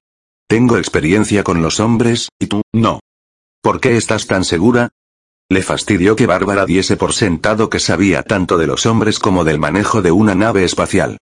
Tengo 0.50 0.78
experiencia 0.78 1.46
con 1.46 1.62
los 1.62 1.80
hombres, 1.80 2.28
y 2.40 2.48
tú, 2.48 2.62
no. 2.74 3.00
¿Por 3.62 3.80
qué 3.80 3.96
estás 3.96 4.28
tan 4.28 4.44
segura? 4.44 4.90
Le 5.54 5.62
fastidió 5.62 6.16
que 6.16 6.26
Bárbara 6.26 6.66
diese 6.66 6.98
por 6.98 7.14
sentado 7.14 7.70
que 7.70 7.80
sabía 7.80 8.24
tanto 8.24 8.58
de 8.58 8.66
los 8.66 8.88
hombres 8.88 9.20
como 9.20 9.44
del 9.44 9.60
manejo 9.60 10.02
de 10.02 10.12
una 10.12 10.34
nave 10.34 10.64
espacial. 10.64 11.20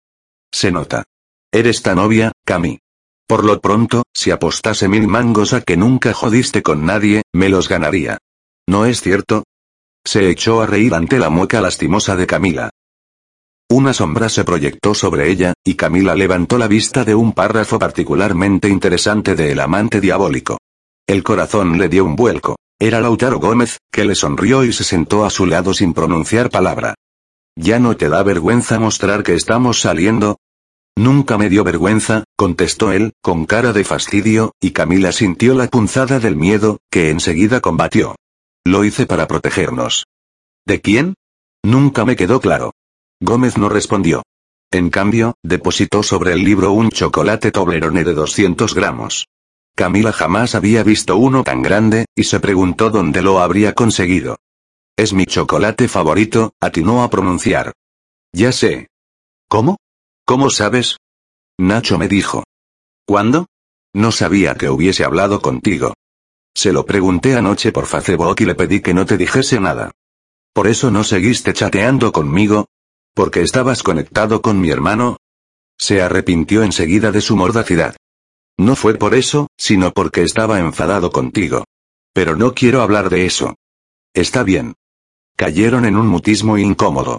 Se 0.52 0.72
nota. 0.72 1.04
Eres 1.52 1.80
tan 1.80 2.00
obvia, 2.00 2.32
Cami. 2.44 2.80
Por 3.28 3.44
lo 3.44 3.60
pronto, 3.60 4.02
si 4.12 4.32
apostase 4.32 4.88
mil 4.88 5.06
mangos 5.06 5.52
a 5.52 5.60
que 5.60 5.76
nunca 5.76 6.12
jodiste 6.12 6.64
con 6.64 6.84
nadie, 6.84 7.22
me 7.32 7.48
los 7.48 7.68
ganaría. 7.68 8.18
¿No 8.66 8.84
es 8.84 9.00
cierto? 9.00 9.44
Se 10.04 10.28
echó 10.28 10.60
a 10.60 10.66
reír 10.66 10.92
ante 10.94 11.20
la 11.20 11.30
mueca 11.30 11.60
lastimosa 11.60 12.16
de 12.16 12.26
Camila. 12.26 12.70
Una 13.70 13.94
sombra 13.94 14.28
se 14.28 14.42
proyectó 14.42 14.92
sobre 14.94 15.30
ella, 15.30 15.54
y 15.62 15.76
Camila 15.76 16.16
levantó 16.16 16.58
la 16.58 16.66
vista 16.66 17.04
de 17.04 17.14
un 17.14 17.32
párrafo 17.32 17.78
particularmente 17.78 18.68
interesante 18.68 19.36
de 19.36 19.52
El 19.52 19.60
amante 19.60 20.00
diabólico. 20.00 20.58
El 21.06 21.22
corazón 21.22 21.78
le 21.78 21.88
dio 21.88 22.04
un 22.04 22.16
vuelco. 22.16 22.56
Era 22.78 23.00
Lautaro 23.00 23.40
Gómez, 23.40 23.78
que 23.90 24.04
le 24.04 24.14
sonrió 24.14 24.62
y 24.62 24.72
se 24.72 24.84
sentó 24.84 25.24
a 25.24 25.30
su 25.30 25.46
lado 25.46 25.72
sin 25.72 25.94
pronunciar 25.94 26.50
palabra. 26.50 26.94
¿Ya 27.56 27.78
no 27.78 27.96
te 27.96 28.10
da 28.10 28.22
vergüenza 28.22 28.78
mostrar 28.78 29.22
que 29.22 29.34
estamos 29.34 29.80
saliendo? 29.80 30.36
Nunca 30.94 31.38
me 31.38 31.48
dio 31.48 31.64
vergüenza, 31.64 32.24
contestó 32.36 32.92
él, 32.92 33.14
con 33.22 33.46
cara 33.46 33.72
de 33.72 33.84
fastidio, 33.84 34.52
y 34.60 34.72
Camila 34.72 35.12
sintió 35.12 35.54
la 35.54 35.68
punzada 35.68 36.20
del 36.20 36.36
miedo, 36.36 36.78
que 36.90 37.08
enseguida 37.08 37.60
combatió. 37.60 38.14
Lo 38.66 38.84
hice 38.84 39.06
para 39.06 39.26
protegernos. 39.26 40.04
¿De 40.66 40.82
quién? 40.82 41.14
Nunca 41.64 42.04
me 42.04 42.16
quedó 42.16 42.40
claro. 42.40 42.72
Gómez 43.20 43.56
no 43.56 43.70
respondió. 43.70 44.22
En 44.70 44.90
cambio, 44.90 45.34
depositó 45.42 46.02
sobre 46.02 46.32
el 46.32 46.44
libro 46.44 46.72
un 46.72 46.90
chocolate 46.90 47.52
Toblerone 47.52 48.04
de 48.04 48.12
200 48.12 48.74
gramos. 48.74 49.26
Camila 49.76 50.10
jamás 50.10 50.54
había 50.54 50.82
visto 50.82 51.18
uno 51.18 51.44
tan 51.44 51.60
grande, 51.60 52.06
y 52.16 52.24
se 52.24 52.40
preguntó 52.40 52.88
dónde 52.88 53.20
lo 53.20 53.40
habría 53.40 53.74
conseguido. 53.74 54.38
Es 54.96 55.12
mi 55.12 55.26
chocolate 55.26 55.86
favorito, 55.86 56.54
atinó 56.60 57.02
a 57.02 57.10
pronunciar. 57.10 57.74
Ya 58.32 58.52
sé. 58.52 58.88
¿Cómo? 59.48 59.76
¿Cómo 60.24 60.48
sabes? 60.48 60.96
Nacho 61.58 61.98
me 61.98 62.08
dijo. 62.08 62.44
¿Cuándo? 63.06 63.48
No 63.94 64.12
sabía 64.12 64.54
que 64.54 64.70
hubiese 64.70 65.04
hablado 65.04 65.42
contigo. 65.42 65.92
Se 66.54 66.72
lo 66.72 66.86
pregunté 66.86 67.36
anoche 67.36 67.70
por 67.70 67.84
Facebook 67.84 68.36
y 68.38 68.46
le 68.46 68.54
pedí 68.54 68.80
que 68.80 68.94
no 68.94 69.04
te 69.04 69.18
dijese 69.18 69.60
nada. 69.60 69.90
¿Por 70.54 70.68
eso 70.68 70.90
no 70.90 71.04
seguiste 71.04 71.52
chateando 71.52 72.12
conmigo? 72.12 72.64
¿Porque 73.14 73.42
estabas 73.42 73.82
conectado 73.82 74.40
con 74.40 74.58
mi 74.58 74.70
hermano? 74.70 75.18
Se 75.78 76.00
arrepintió 76.00 76.62
enseguida 76.62 77.12
de 77.12 77.20
su 77.20 77.36
mordacidad. 77.36 77.94
No 78.58 78.74
fue 78.74 78.94
por 78.94 79.14
eso, 79.14 79.48
sino 79.58 79.92
porque 79.92 80.22
estaba 80.22 80.60
enfadado 80.60 81.10
contigo. 81.10 81.64
Pero 82.12 82.36
no 82.36 82.54
quiero 82.54 82.80
hablar 82.82 83.10
de 83.10 83.26
eso. 83.26 83.54
Está 84.14 84.42
bien. 84.42 84.74
Cayeron 85.36 85.84
en 85.84 85.96
un 85.96 86.06
mutismo 86.06 86.56
incómodo. 86.56 87.18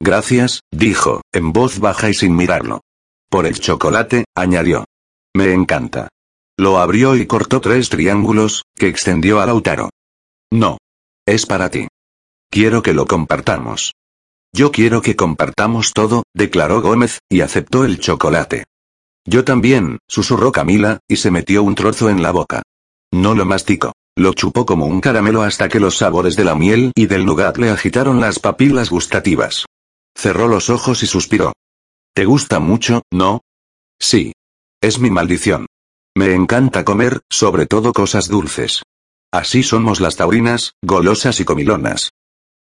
Gracias, 0.00 0.62
dijo, 0.70 1.22
en 1.32 1.52
voz 1.52 1.80
baja 1.80 2.08
y 2.08 2.14
sin 2.14 2.34
mirarlo. 2.34 2.80
Por 3.28 3.46
el 3.46 3.60
chocolate, 3.60 4.24
añadió. 4.34 4.86
Me 5.34 5.52
encanta. 5.52 6.08
Lo 6.56 6.78
abrió 6.78 7.14
y 7.14 7.26
cortó 7.26 7.60
tres 7.60 7.90
triángulos, 7.90 8.64
que 8.74 8.88
extendió 8.88 9.40
a 9.40 9.46
Lautaro. 9.46 9.90
No. 10.50 10.78
Es 11.26 11.44
para 11.44 11.68
ti. 11.70 11.88
Quiero 12.50 12.82
que 12.82 12.94
lo 12.94 13.06
compartamos. 13.06 13.92
Yo 14.54 14.72
quiero 14.72 15.02
que 15.02 15.14
compartamos 15.14 15.92
todo, 15.92 16.22
declaró 16.34 16.80
Gómez, 16.80 17.18
y 17.28 17.42
aceptó 17.42 17.84
el 17.84 18.00
chocolate. 18.00 18.64
Yo 19.28 19.44
también, 19.44 19.98
susurró 20.08 20.52
Camila, 20.52 21.00
y 21.06 21.16
se 21.16 21.30
metió 21.30 21.62
un 21.62 21.74
trozo 21.74 22.08
en 22.08 22.22
la 22.22 22.30
boca. 22.30 22.62
No 23.12 23.34
lo 23.34 23.44
masticó. 23.44 23.92
Lo 24.16 24.32
chupó 24.32 24.64
como 24.64 24.86
un 24.86 25.02
caramelo 25.02 25.42
hasta 25.42 25.68
que 25.68 25.80
los 25.80 25.98
sabores 25.98 26.34
de 26.34 26.44
la 26.44 26.54
miel 26.54 26.92
y 26.94 27.06
del 27.06 27.26
nougat 27.26 27.58
le 27.58 27.68
agitaron 27.68 28.20
las 28.20 28.38
papilas 28.38 28.88
gustativas. 28.88 29.66
Cerró 30.16 30.48
los 30.48 30.70
ojos 30.70 31.02
y 31.02 31.06
suspiró. 31.06 31.52
¿Te 32.14 32.24
gusta 32.24 32.58
mucho, 32.58 33.02
no? 33.12 33.42
Sí. 34.00 34.32
Es 34.80 34.98
mi 34.98 35.10
maldición. 35.10 35.66
Me 36.16 36.34
encanta 36.34 36.86
comer, 36.86 37.20
sobre 37.28 37.66
todo 37.66 37.92
cosas 37.92 38.28
dulces. 38.28 38.82
Así 39.30 39.62
somos 39.62 40.00
las 40.00 40.16
taurinas, 40.16 40.72
golosas 40.82 41.38
y 41.38 41.44
comilonas. 41.44 42.12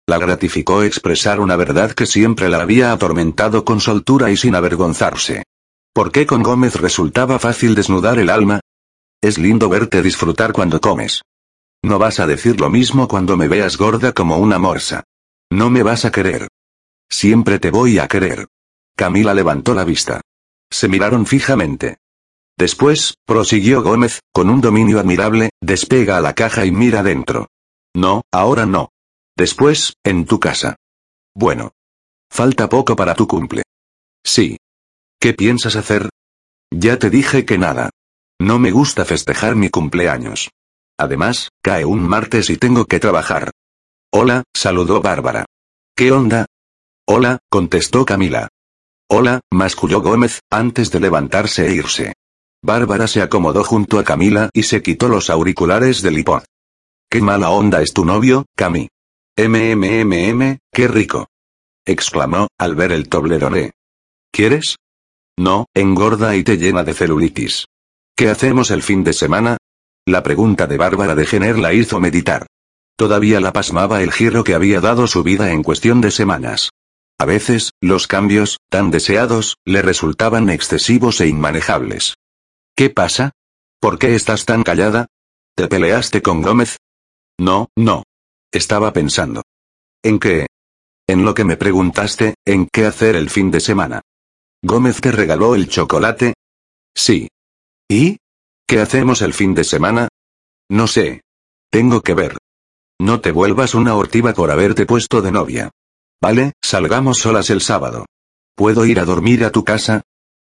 La 0.07 0.17
gratificó 0.17 0.81
expresar 0.81 1.39
una 1.39 1.57
verdad 1.57 1.91
que 1.91 2.07
siempre 2.07 2.49
la 2.49 2.61
había 2.61 2.91
atormentado 2.91 3.63
con 3.63 3.79
soltura 3.79 4.31
y 4.31 4.37
sin 4.37 4.55
avergonzarse. 4.55 5.43
¿Por 5.95 6.11
qué 6.11 6.25
con 6.25 6.43
Gómez 6.43 6.75
resultaba 6.75 7.39
fácil 7.39 7.73
desnudar 7.73 8.19
el 8.19 8.29
alma? 8.29 8.59
Es 9.21 9.37
lindo 9.37 9.69
verte 9.69 10.01
disfrutar 10.01 10.51
cuando 10.51 10.81
comes. 10.81 11.21
No 11.81 11.97
vas 11.99 12.19
a 12.19 12.27
decir 12.27 12.59
lo 12.59 12.69
mismo 12.69 13.07
cuando 13.07 13.37
me 13.37 13.47
veas 13.47 13.77
gorda 13.77 14.11
como 14.11 14.37
una 14.37 14.59
morsa. 14.59 15.05
No 15.49 15.69
me 15.69 15.83
vas 15.83 16.03
a 16.03 16.11
querer. 16.11 16.49
Siempre 17.09 17.59
te 17.59 17.71
voy 17.71 17.97
a 17.99 18.09
querer. 18.09 18.47
Camila 18.97 19.33
levantó 19.33 19.73
la 19.73 19.85
vista. 19.85 20.19
Se 20.69 20.89
miraron 20.89 21.25
fijamente. 21.25 21.95
Después, 22.57 23.15
prosiguió 23.25 23.81
Gómez, 23.81 24.19
con 24.33 24.49
un 24.49 24.59
dominio 24.59 24.99
admirable, 24.99 25.51
despega 25.61 26.17
a 26.17 26.21
la 26.21 26.33
caja 26.33 26.65
y 26.65 26.71
mira 26.71 27.03
dentro. 27.03 27.47
No, 27.93 28.21
ahora 28.33 28.65
no. 28.65 28.89
Después, 29.37 29.93
en 30.03 30.25
tu 30.25 30.41
casa. 30.41 30.75
Bueno. 31.33 31.71
Falta 32.29 32.67
poco 32.67 32.97
para 32.97 33.15
tu 33.15 33.29
cumple. 33.29 33.63
Sí. 34.25 34.57
¿Qué 35.25 35.33
piensas 35.33 35.75
hacer? 35.75 36.09
Ya 36.71 36.99
te 36.99 37.09
dije 37.09 37.45
que 37.45 37.57
nada. 37.57 37.89
No 38.39 38.59
me 38.59 38.69
gusta 38.69 39.05
festejar 39.05 39.55
mi 39.55 39.69
cumpleaños. 39.69 40.51
Además, 40.99 41.49
cae 41.63 41.83
un 41.83 42.07
martes 42.07 42.51
y 42.51 42.57
tengo 42.57 42.85
que 42.85 42.99
trabajar. 42.99 43.49
Hola, 44.13 44.43
saludó 44.55 45.01
Bárbara. 45.01 45.45
¿Qué 45.95 46.11
onda? 46.11 46.45
Hola, 47.07 47.39
contestó 47.49 48.05
Camila. 48.05 48.49
Hola, 49.09 49.41
masculló 49.51 50.03
Gómez, 50.03 50.41
antes 50.51 50.91
de 50.91 50.99
levantarse 50.99 51.69
e 51.69 51.73
irse. 51.73 52.13
Bárbara 52.63 53.07
se 53.07 53.23
acomodó 53.23 53.63
junto 53.63 53.97
a 53.97 54.03
Camila 54.03 54.51
y 54.53 54.61
se 54.61 54.83
quitó 54.83 55.07
los 55.09 55.31
auriculares 55.31 56.03
del 56.03 56.19
iPod. 56.19 56.43
Qué 57.09 57.19
mala 57.19 57.49
onda 57.49 57.81
es 57.81 57.93
tu 57.93 58.05
novio, 58.05 58.45
Cami. 58.55 58.89
MMMM, 59.35 60.59
qué 60.71 60.87
rico. 60.87 61.29
exclamó, 61.83 62.47
al 62.59 62.75
ver 62.75 62.91
el 62.91 63.09
toblerone. 63.09 63.71
¿Quieres? 64.31 64.75
No, 65.37 65.65
engorda 65.73 66.35
y 66.35 66.43
te 66.43 66.57
llena 66.57 66.83
de 66.83 66.93
celulitis. 66.93 67.65
¿Qué 68.15 68.29
hacemos 68.29 68.71
el 68.71 68.81
fin 68.81 69.03
de 69.03 69.13
semana? 69.13 69.57
La 70.05 70.23
pregunta 70.23 70.67
de 70.67 70.77
Bárbara 70.77 71.15
de 71.15 71.25
Jenner 71.25 71.59
la 71.59 71.73
hizo 71.73 71.99
meditar. 71.99 72.47
Todavía 72.95 73.41
la 73.41 73.51
pasmaba 73.51 74.01
el 74.01 74.13
giro 74.13 74.43
que 74.43 74.53
había 74.53 74.79
dado 74.79 75.07
su 75.07 75.23
vida 75.23 75.51
en 75.51 75.63
cuestión 75.63 75.99
de 75.99 76.11
semanas. 76.11 76.69
A 77.17 77.25
veces, 77.25 77.71
los 77.81 78.07
cambios, 78.07 78.59
tan 78.69 78.91
deseados, 78.91 79.57
le 79.65 79.81
resultaban 79.81 80.49
excesivos 80.49 81.19
e 81.19 81.27
inmanejables. 81.27 82.15
¿Qué 82.75 82.89
pasa? 82.89 83.31
¿Por 83.81 83.99
qué 83.99 84.15
estás 84.15 84.45
tan 84.45 84.63
callada? 84.63 85.07
¿Te 85.55 85.67
peleaste 85.67 86.21
con 86.21 86.41
Gómez? 86.41 86.77
No, 87.37 87.67
no. 87.75 88.03
Estaba 88.51 88.93
pensando. 88.93 89.43
¿En 90.03 90.19
qué? 90.19 90.47
En 91.07 91.25
lo 91.25 91.33
que 91.33 91.43
me 91.43 91.57
preguntaste, 91.57 92.35
¿en 92.45 92.67
qué 92.71 92.85
hacer 92.85 93.15
el 93.15 93.29
fin 93.29 93.51
de 93.51 93.59
semana? 93.59 94.01
¿Gómez 94.67 94.99
te 94.99 95.11
regaló 95.11 95.53
el 95.53 95.69
chocolate? 95.69 96.33
Sí. 96.97 97.27
¿Y? 97.87 98.17
¿Qué 98.67 98.79
hacemos 98.79 99.21
el 99.21 99.35
fin 99.35 99.53
de 99.53 99.63
semana? 99.63 100.07
No 100.71 100.87
sé. 100.87 101.21
Tengo 101.69 102.01
que 102.01 102.15
ver. 102.15 102.35
No 102.99 103.21
te 103.21 103.31
vuelvas 103.31 103.75
una 103.75 103.93
hortiva 103.93 104.33
por 104.33 104.49
haberte 104.49 104.87
puesto 104.87 105.21
de 105.21 105.31
novia. 105.31 105.69
Vale, 106.19 106.53
salgamos 106.63 107.19
solas 107.19 107.51
el 107.51 107.61
sábado. 107.61 108.07
¿Puedo 108.55 108.87
ir 108.87 108.99
a 108.99 109.05
dormir 109.05 109.45
a 109.45 109.51
tu 109.51 109.63
casa? 109.63 110.01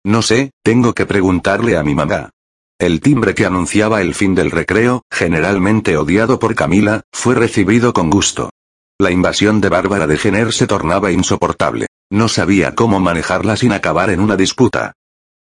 No 0.06 0.22
sé, 0.22 0.52
tengo 0.64 0.94
que 0.94 1.06
preguntarle 1.06 1.76
a 1.76 1.84
mi 1.84 1.94
mamá. 1.94 2.30
El 2.80 3.02
timbre 3.02 3.36
que 3.36 3.46
anunciaba 3.46 4.00
el 4.00 4.16
fin 4.16 4.36
del 4.36 4.52
recreo, 4.52 5.02
generalmente 5.12 5.98
odiado 5.98 6.40
por 6.40 6.56
Camila, 6.56 7.02
fue 7.12 7.36
recibido 7.36 7.92
con 7.92 8.10
gusto. 8.10 8.52
La 9.00 9.12
invasión 9.12 9.60
de 9.60 9.68
Bárbara 9.68 10.08
de 10.08 10.18
Jenner 10.18 10.54
se 10.54 10.66
tornaba 10.66 11.12
insoportable. 11.12 11.88
No 12.10 12.30
sabía 12.30 12.74
cómo 12.74 13.00
manejarla 13.00 13.58
sin 13.58 13.74
acabar 13.74 14.10
en 14.10 14.22
una 14.22 14.38
disputa. 14.38 14.94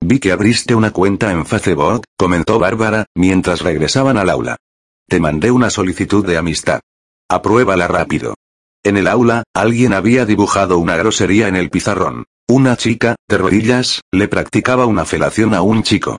Vi 0.01 0.19
que 0.19 0.31
abriste 0.31 0.75
una 0.75 0.91
cuenta 0.91 1.31
en 1.31 1.45
Facebook, 1.45 2.03
comentó 2.17 2.59
Bárbara, 2.59 3.05
mientras 3.15 3.61
regresaban 3.61 4.17
al 4.17 4.29
aula. 4.29 4.57
Te 5.07 5.19
mandé 5.19 5.51
una 5.51 5.69
solicitud 5.69 6.25
de 6.25 6.37
amistad. 6.37 6.79
Apruébala 7.29 7.87
rápido. 7.87 8.35
En 8.83 8.97
el 8.97 9.07
aula, 9.07 9.43
alguien 9.53 9.93
había 9.93 10.25
dibujado 10.25 10.77
una 10.77 10.95
grosería 10.95 11.47
en 11.47 11.55
el 11.55 11.69
pizarrón. 11.69 12.25
Una 12.47 12.77
chica, 12.77 13.15
de 13.27 13.37
rodillas, 13.37 14.01
le 14.11 14.27
practicaba 14.27 14.85
una 14.85 15.05
felación 15.05 15.55
a 15.55 15.61
un 15.61 15.83
chico. 15.83 16.17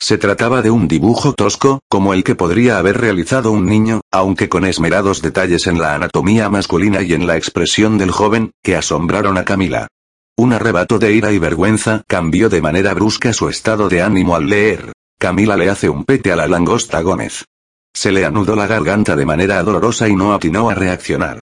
Se 0.00 0.16
trataba 0.16 0.62
de 0.62 0.70
un 0.70 0.86
dibujo 0.86 1.32
tosco, 1.32 1.80
como 1.88 2.14
el 2.14 2.22
que 2.22 2.36
podría 2.36 2.78
haber 2.78 3.00
realizado 3.00 3.50
un 3.50 3.66
niño, 3.66 4.00
aunque 4.12 4.48
con 4.48 4.64
esmerados 4.64 5.22
detalles 5.22 5.66
en 5.66 5.80
la 5.80 5.94
anatomía 5.94 6.48
masculina 6.48 7.02
y 7.02 7.14
en 7.14 7.26
la 7.26 7.36
expresión 7.36 7.98
del 7.98 8.12
joven, 8.12 8.52
que 8.62 8.76
asombraron 8.76 9.36
a 9.36 9.44
Camila. 9.44 9.88
Un 10.36 10.52
arrebato 10.52 11.00
de 11.00 11.12
ira 11.12 11.32
y 11.32 11.38
vergüenza 11.38 12.04
cambió 12.06 12.48
de 12.48 12.62
manera 12.62 12.94
brusca 12.94 13.32
su 13.32 13.48
estado 13.48 13.88
de 13.88 14.02
ánimo 14.02 14.36
al 14.36 14.48
leer. 14.48 14.92
Camila 15.18 15.56
le 15.56 15.68
hace 15.68 15.88
un 15.88 16.04
pete 16.04 16.30
a 16.30 16.36
la 16.36 16.46
langosta 16.46 17.00
Gómez. 17.02 17.44
Se 17.92 18.12
le 18.12 18.24
anudó 18.24 18.54
la 18.54 18.68
garganta 18.68 19.16
de 19.16 19.26
manera 19.26 19.60
dolorosa 19.64 20.08
y 20.08 20.14
no 20.14 20.32
atinó 20.32 20.70
a 20.70 20.74
reaccionar. 20.74 21.40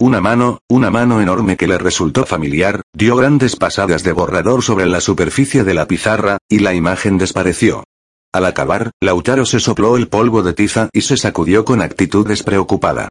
Una 0.00 0.22
mano, 0.22 0.60
una 0.68 0.90
mano 0.90 1.20
enorme 1.20 1.58
que 1.58 1.66
le 1.66 1.76
resultó 1.76 2.24
familiar, 2.24 2.82
dio 2.94 3.16
grandes 3.16 3.56
pasadas 3.56 4.02
de 4.02 4.12
borrador 4.12 4.62
sobre 4.62 4.86
la 4.86 5.02
superficie 5.02 5.64
de 5.64 5.74
la 5.74 5.86
pizarra, 5.86 6.38
y 6.48 6.60
la 6.60 6.72
imagen 6.72 7.18
desapareció. 7.18 7.84
Al 8.32 8.44
acabar, 8.44 8.90
Lautaro 9.00 9.46
se 9.46 9.58
sopló 9.58 9.96
el 9.96 10.08
polvo 10.08 10.42
de 10.42 10.52
tiza 10.52 10.90
y 10.92 11.00
se 11.00 11.16
sacudió 11.16 11.64
con 11.64 11.80
actitud 11.80 12.26
despreocupada. 12.26 13.08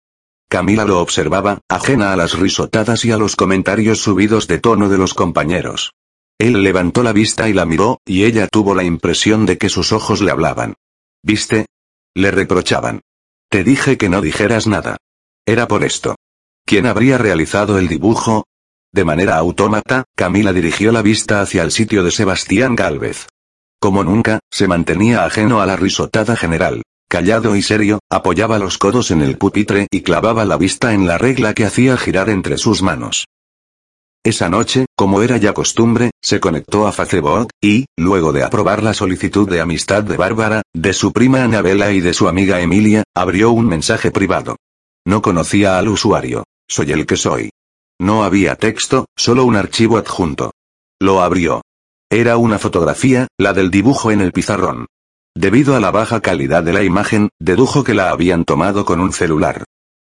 Camila 0.50 0.86
lo 0.86 1.02
observaba, 1.02 1.60
ajena 1.68 2.14
a 2.14 2.16
las 2.16 2.38
risotadas 2.38 3.04
y 3.04 3.12
a 3.12 3.18
los 3.18 3.36
comentarios 3.36 4.00
subidos 4.00 4.48
de 4.48 4.60
tono 4.60 4.90
de 4.90 4.98
los 4.98 5.14
compañeros. 5.14 5.94
Él 6.40 6.64
levantó 6.64 7.04
la 7.04 7.14
vista 7.14 7.50
y 7.50 7.54
la 7.54 7.66
miró, 7.66 8.00
y 8.06 8.24
ella 8.24 8.48
tuvo 8.48 8.76
la 8.76 8.84
impresión 8.84 9.46
de 9.46 9.58
que 9.58 9.70
sus 9.70 9.92
ojos 9.92 10.22
le 10.22 10.32
hablaban. 10.32 10.76
¿Viste? 11.24 11.66
Le 12.16 12.32
reprochaban. 12.32 13.02
Te 13.50 13.64
dije 13.64 13.98
que 13.98 14.10
no 14.10 14.22
dijeras 14.22 14.68
nada. 14.68 14.98
Era 15.46 15.68
por 15.68 15.84
esto. 15.84 16.16
¿Quién 16.66 16.86
habría 16.86 17.18
realizado 17.18 17.80
el 17.80 17.88
dibujo? 17.88 18.46
De 18.94 19.04
manera 19.04 19.38
autómata, 19.38 20.06
Camila 20.16 20.54
dirigió 20.54 20.92
la 20.92 21.02
vista 21.02 21.42
hacia 21.42 21.64
el 21.64 21.72
sitio 21.72 22.04
de 22.04 22.12
Sebastián 22.12 22.76
Gálvez. 22.76 23.28
Como 23.80 24.04
nunca, 24.04 24.40
se 24.52 24.68
mantenía 24.68 25.26
ajeno 25.26 25.62
a 25.62 25.66
la 25.66 25.76
risotada 25.76 26.36
general. 26.36 26.82
Callado 27.10 27.56
y 27.56 27.62
serio, 27.62 28.00
apoyaba 28.10 28.60
los 28.60 28.78
codos 28.78 29.12
en 29.12 29.22
el 29.22 29.38
pupitre 29.38 29.88
y 29.92 30.02
clavaba 30.02 30.44
la 30.46 30.58
vista 30.58 30.94
en 30.94 31.08
la 31.08 31.18
regla 31.18 31.54
que 31.54 31.66
hacía 31.66 31.96
girar 31.96 32.30
entre 32.30 32.58
sus 32.58 32.82
manos. 32.82 33.26
Esa 34.26 34.50
noche, 34.50 34.88
como 34.98 35.22
era 35.22 35.38
ya 35.38 35.54
costumbre, 35.54 36.12
se 36.22 36.42
conectó 36.42 36.86
a 36.86 36.92
Facebook, 36.92 37.48
y, 37.62 37.86
luego 37.96 38.34
de 38.34 38.44
aprobar 38.44 38.84
la 38.84 38.94
solicitud 38.94 39.50
de 39.50 39.62
amistad 39.62 40.04
de 40.04 40.18
Bárbara, 40.18 40.64
de 40.74 40.92
su 40.92 41.14
prima 41.14 41.44
Anabela 41.44 41.94
y 41.94 42.02
de 42.02 42.14
su 42.14 42.28
amiga 42.28 42.60
Emilia, 42.60 43.04
abrió 43.16 43.52
un 43.52 43.68
mensaje 43.68 44.12
privado. 44.12 44.58
No 45.06 45.22
conocía 45.22 45.78
al 45.78 45.88
usuario. 45.88 46.44
Soy 46.68 46.92
el 46.92 47.06
que 47.06 47.16
soy. 47.16 47.52
No 48.02 48.26
había 48.26 48.58
texto, 48.58 49.06
solo 49.16 49.46
un 49.46 49.56
archivo 49.56 49.98
adjunto. 49.98 50.52
Lo 51.00 51.22
abrió. 51.22 51.62
Era 52.10 52.38
una 52.38 52.58
fotografía, 52.58 53.28
la 53.38 53.52
del 53.52 53.70
dibujo 53.70 54.12
en 54.12 54.22
el 54.22 54.32
pizarrón. 54.32 54.86
Debido 55.36 55.76
a 55.76 55.82
la 55.82 55.92
baja 55.92 56.22
calidad 56.22 56.64
de 56.64 56.72
la 56.72 56.84
imagen, 56.84 57.30
dedujo 57.38 57.84
que 57.84 57.94
la 57.94 58.12
habían 58.12 58.46
tomado 58.46 58.86
con 58.86 59.02
un 59.02 59.12
celular. 59.12 59.66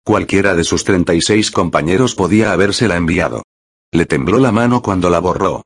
Cualquiera 0.05 0.55
de 0.55 0.63
sus 0.63 0.85
36 0.85 1.51
compañeros 1.51 2.15
podía 2.15 2.53
habérsela 2.53 2.97
enviado. 2.97 3.45
Le 3.93 4.05
tembló 4.05 4.39
la 4.39 4.53
mano 4.53 4.83
cuando 4.83 5.09
la 5.09 5.21
borró. 5.21 5.63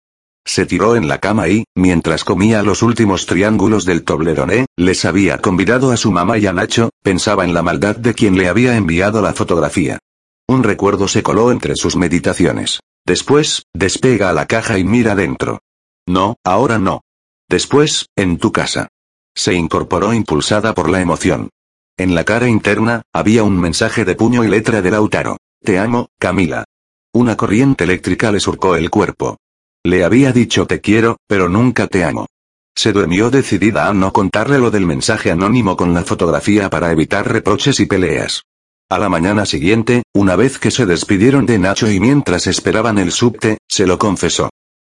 Se 0.46 0.66
tiró 0.66 0.94
en 0.94 1.08
la 1.08 1.18
cama 1.18 1.48
y, 1.48 1.64
mientras 1.74 2.22
comía 2.22 2.62
los 2.62 2.82
últimos 2.82 3.26
triángulos 3.26 3.84
del 3.84 4.04
toblerone, 4.04 4.66
les 4.76 5.04
había 5.04 5.38
convidado 5.38 5.90
a 5.90 5.96
su 5.96 6.12
mamá 6.12 6.38
y 6.38 6.46
a 6.46 6.52
Nacho, 6.52 6.90
pensaba 7.02 7.44
en 7.44 7.54
la 7.54 7.62
maldad 7.62 7.96
de 7.96 8.14
quien 8.14 8.38
le 8.38 8.48
había 8.48 8.76
enviado 8.76 9.20
la 9.20 9.34
fotografía. 9.34 9.98
Un 10.48 10.62
recuerdo 10.62 11.08
se 11.08 11.24
coló 11.24 11.50
entre 11.50 11.74
sus 11.74 11.96
meditaciones. 11.96 12.78
Después, 13.04 13.64
despega 13.74 14.30
a 14.30 14.32
la 14.32 14.46
caja 14.46 14.78
y 14.78 14.84
mira 14.84 15.16
dentro. 15.16 15.60
No, 16.10 16.34
ahora 16.44 16.80
no. 16.80 17.02
Después, 17.48 18.08
en 18.16 18.38
tu 18.38 18.50
casa. 18.50 18.88
Se 19.32 19.54
incorporó 19.54 20.12
impulsada 20.12 20.74
por 20.74 20.90
la 20.90 21.00
emoción. 21.00 21.50
En 21.96 22.16
la 22.16 22.24
cara 22.24 22.48
interna, 22.48 23.02
había 23.12 23.44
un 23.44 23.60
mensaje 23.60 24.04
de 24.04 24.16
puño 24.16 24.42
y 24.42 24.48
letra 24.48 24.82
de 24.82 24.90
Lautaro. 24.90 25.36
Te 25.62 25.78
amo, 25.78 26.08
Camila. 26.18 26.64
Una 27.12 27.36
corriente 27.36 27.84
eléctrica 27.84 28.32
le 28.32 28.40
surcó 28.40 28.74
el 28.74 28.90
cuerpo. 28.90 29.36
Le 29.84 30.02
había 30.02 30.32
dicho 30.32 30.66
te 30.66 30.80
quiero, 30.80 31.16
pero 31.28 31.48
nunca 31.48 31.86
te 31.86 32.02
amo. 32.02 32.26
Se 32.74 32.92
durmió 32.92 33.30
decidida 33.30 33.86
a 33.86 33.94
no 33.94 34.12
contarle 34.12 34.58
lo 34.58 34.72
del 34.72 34.86
mensaje 34.86 35.30
anónimo 35.30 35.76
con 35.76 35.94
la 35.94 36.02
fotografía 36.02 36.70
para 36.70 36.90
evitar 36.90 37.30
reproches 37.30 37.78
y 37.78 37.86
peleas. 37.86 38.42
A 38.88 38.98
la 38.98 39.08
mañana 39.08 39.46
siguiente, 39.46 40.02
una 40.12 40.34
vez 40.34 40.58
que 40.58 40.72
se 40.72 40.86
despidieron 40.86 41.46
de 41.46 41.60
Nacho 41.60 41.88
y 41.88 42.00
mientras 42.00 42.48
esperaban 42.48 42.98
el 42.98 43.12
subte, 43.12 43.58
se 43.68 43.86
lo 43.86 43.96
confesó. 43.96 44.50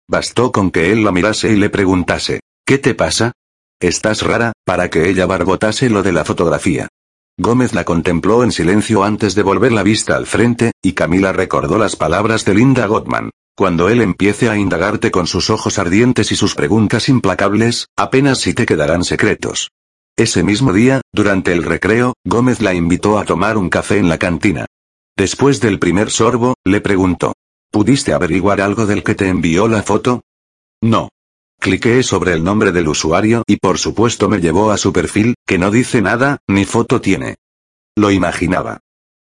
Bastó 0.10 0.52
con 0.52 0.72
que 0.72 0.92
él 0.92 1.04
la 1.04 1.12
mirase 1.12 1.52
y 1.52 1.56
le 1.56 1.70
preguntase, 1.70 2.40
¿qué 2.66 2.80
te 2.80 2.96
pasa? 2.96 3.34
Estás 3.80 4.24
rara, 4.24 4.54
para 4.66 4.90
que 4.90 5.08
ella 5.08 5.28
barbotase 5.28 5.88
lo 5.88 6.02
de 6.02 6.12
la 6.12 6.26
fotografía. 6.26 6.88
Gómez 7.38 7.76
la 7.76 7.84
contempló 7.84 8.44
en 8.44 8.52
silencio 8.52 9.04
antes 9.04 9.36
de 9.36 9.44
volver 9.44 9.72
la 9.72 9.84
vista 9.84 10.16
al 10.16 10.26
frente, 10.26 10.72
y 10.82 10.94
Camila 10.94 11.32
recordó 11.32 11.78
las 11.78 11.96
palabras 11.96 12.44
de 12.44 12.56
Linda 12.56 12.88
Gottman. 12.88 13.30
Cuando 13.56 13.88
él 13.88 14.02
empiece 14.02 14.50
a 14.50 14.58
indagarte 14.58 15.12
con 15.12 15.28
sus 15.28 15.52
ojos 15.52 15.78
ardientes 15.78 16.32
y 16.32 16.36
sus 16.36 16.56
preguntas 16.56 17.08
implacables, 17.08 17.86
apenas 17.96 18.40
si 18.40 18.56
te 18.56 18.66
quedarán 18.66 19.04
secretos. 19.04 19.70
Ese 20.18 20.42
mismo 20.42 20.74
día, 20.74 21.02
durante 21.14 21.54
el 21.54 21.62
recreo, 21.62 22.16
Gómez 22.26 22.62
la 22.62 22.74
invitó 22.74 23.20
a 23.20 23.26
tomar 23.26 23.58
un 23.58 23.70
café 23.70 24.00
en 24.00 24.10
la 24.10 24.18
cantina. 24.18 24.66
Después 25.16 25.62
del 25.62 25.78
primer 25.78 26.10
sorbo, 26.10 26.56
le 26.66 26.82
preguntó. 26.82 27.34
¿Pudiste 27.72 28.14
averiguar 28.14 28.62
algo 28.62 28.86
del 28.88 29.04
que 29.04 29.16
te 29.16 29.28
envió 29.28 29.68
la 29.68 29.84
foto? 29.84 30.22
No. 30.82 31.10
Cliqué 31.60 32.02
sobre 32.04 32.34
el 32.34 32.44
nombre 32.44 32.72
del 32.72 32.88
usuario 32.88 33.44
y 33.46 33.58
por 33.58 33.78
supuesto 33.78 34.28
me 34.30 34.40
llevó 34.40 34.72
a 34.72 34.78
su 34.78 34.92
perfil, 34.92 35.36
que 35.46 35.58
no 35.58 35.70
dice 35.70 36.02
nada, 36.02 36.40
ni 36.48 36.66
foto 36.66 37.00
tiene. 37.02 37.36
Lo 37.96 38.12
imaginaba. 38.12 38.80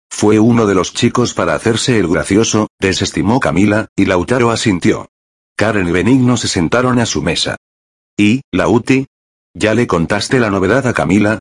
Fue 0.09 0.39
uno 0.39 0.65
de 0.65 0.75
los 0.75 0.93
chicos 0.93 1.33
para 1.33 1.55
hacerse 1.55 1.99
el 1.99 2.07
gracioso, 2.07 2.67
desestimó 2.79 3.39
Camila, 3.39 3.87
y 3.95 4.05
Lautaro 4.05 4.49
asintió. 4.49 5.09
Karen 5.55 5.87
y 5.87 5.91
Benigno 5.91 6.37
se 6.37 6.47
sentaron 6.47 6.99
a 6.99 7.05
su 7.05 7.21
mesa. 7.21 7.57
¿Y, 8.17 8.41
Lauti? 8.51 9.07
¿Ya 9.53 9.75
le 9.75 9.85
contaste 9.85 10.39
la 10.39 10.49
novedad 10.49 10.87
a 10.87 10.93
Camila? 10.93 11.39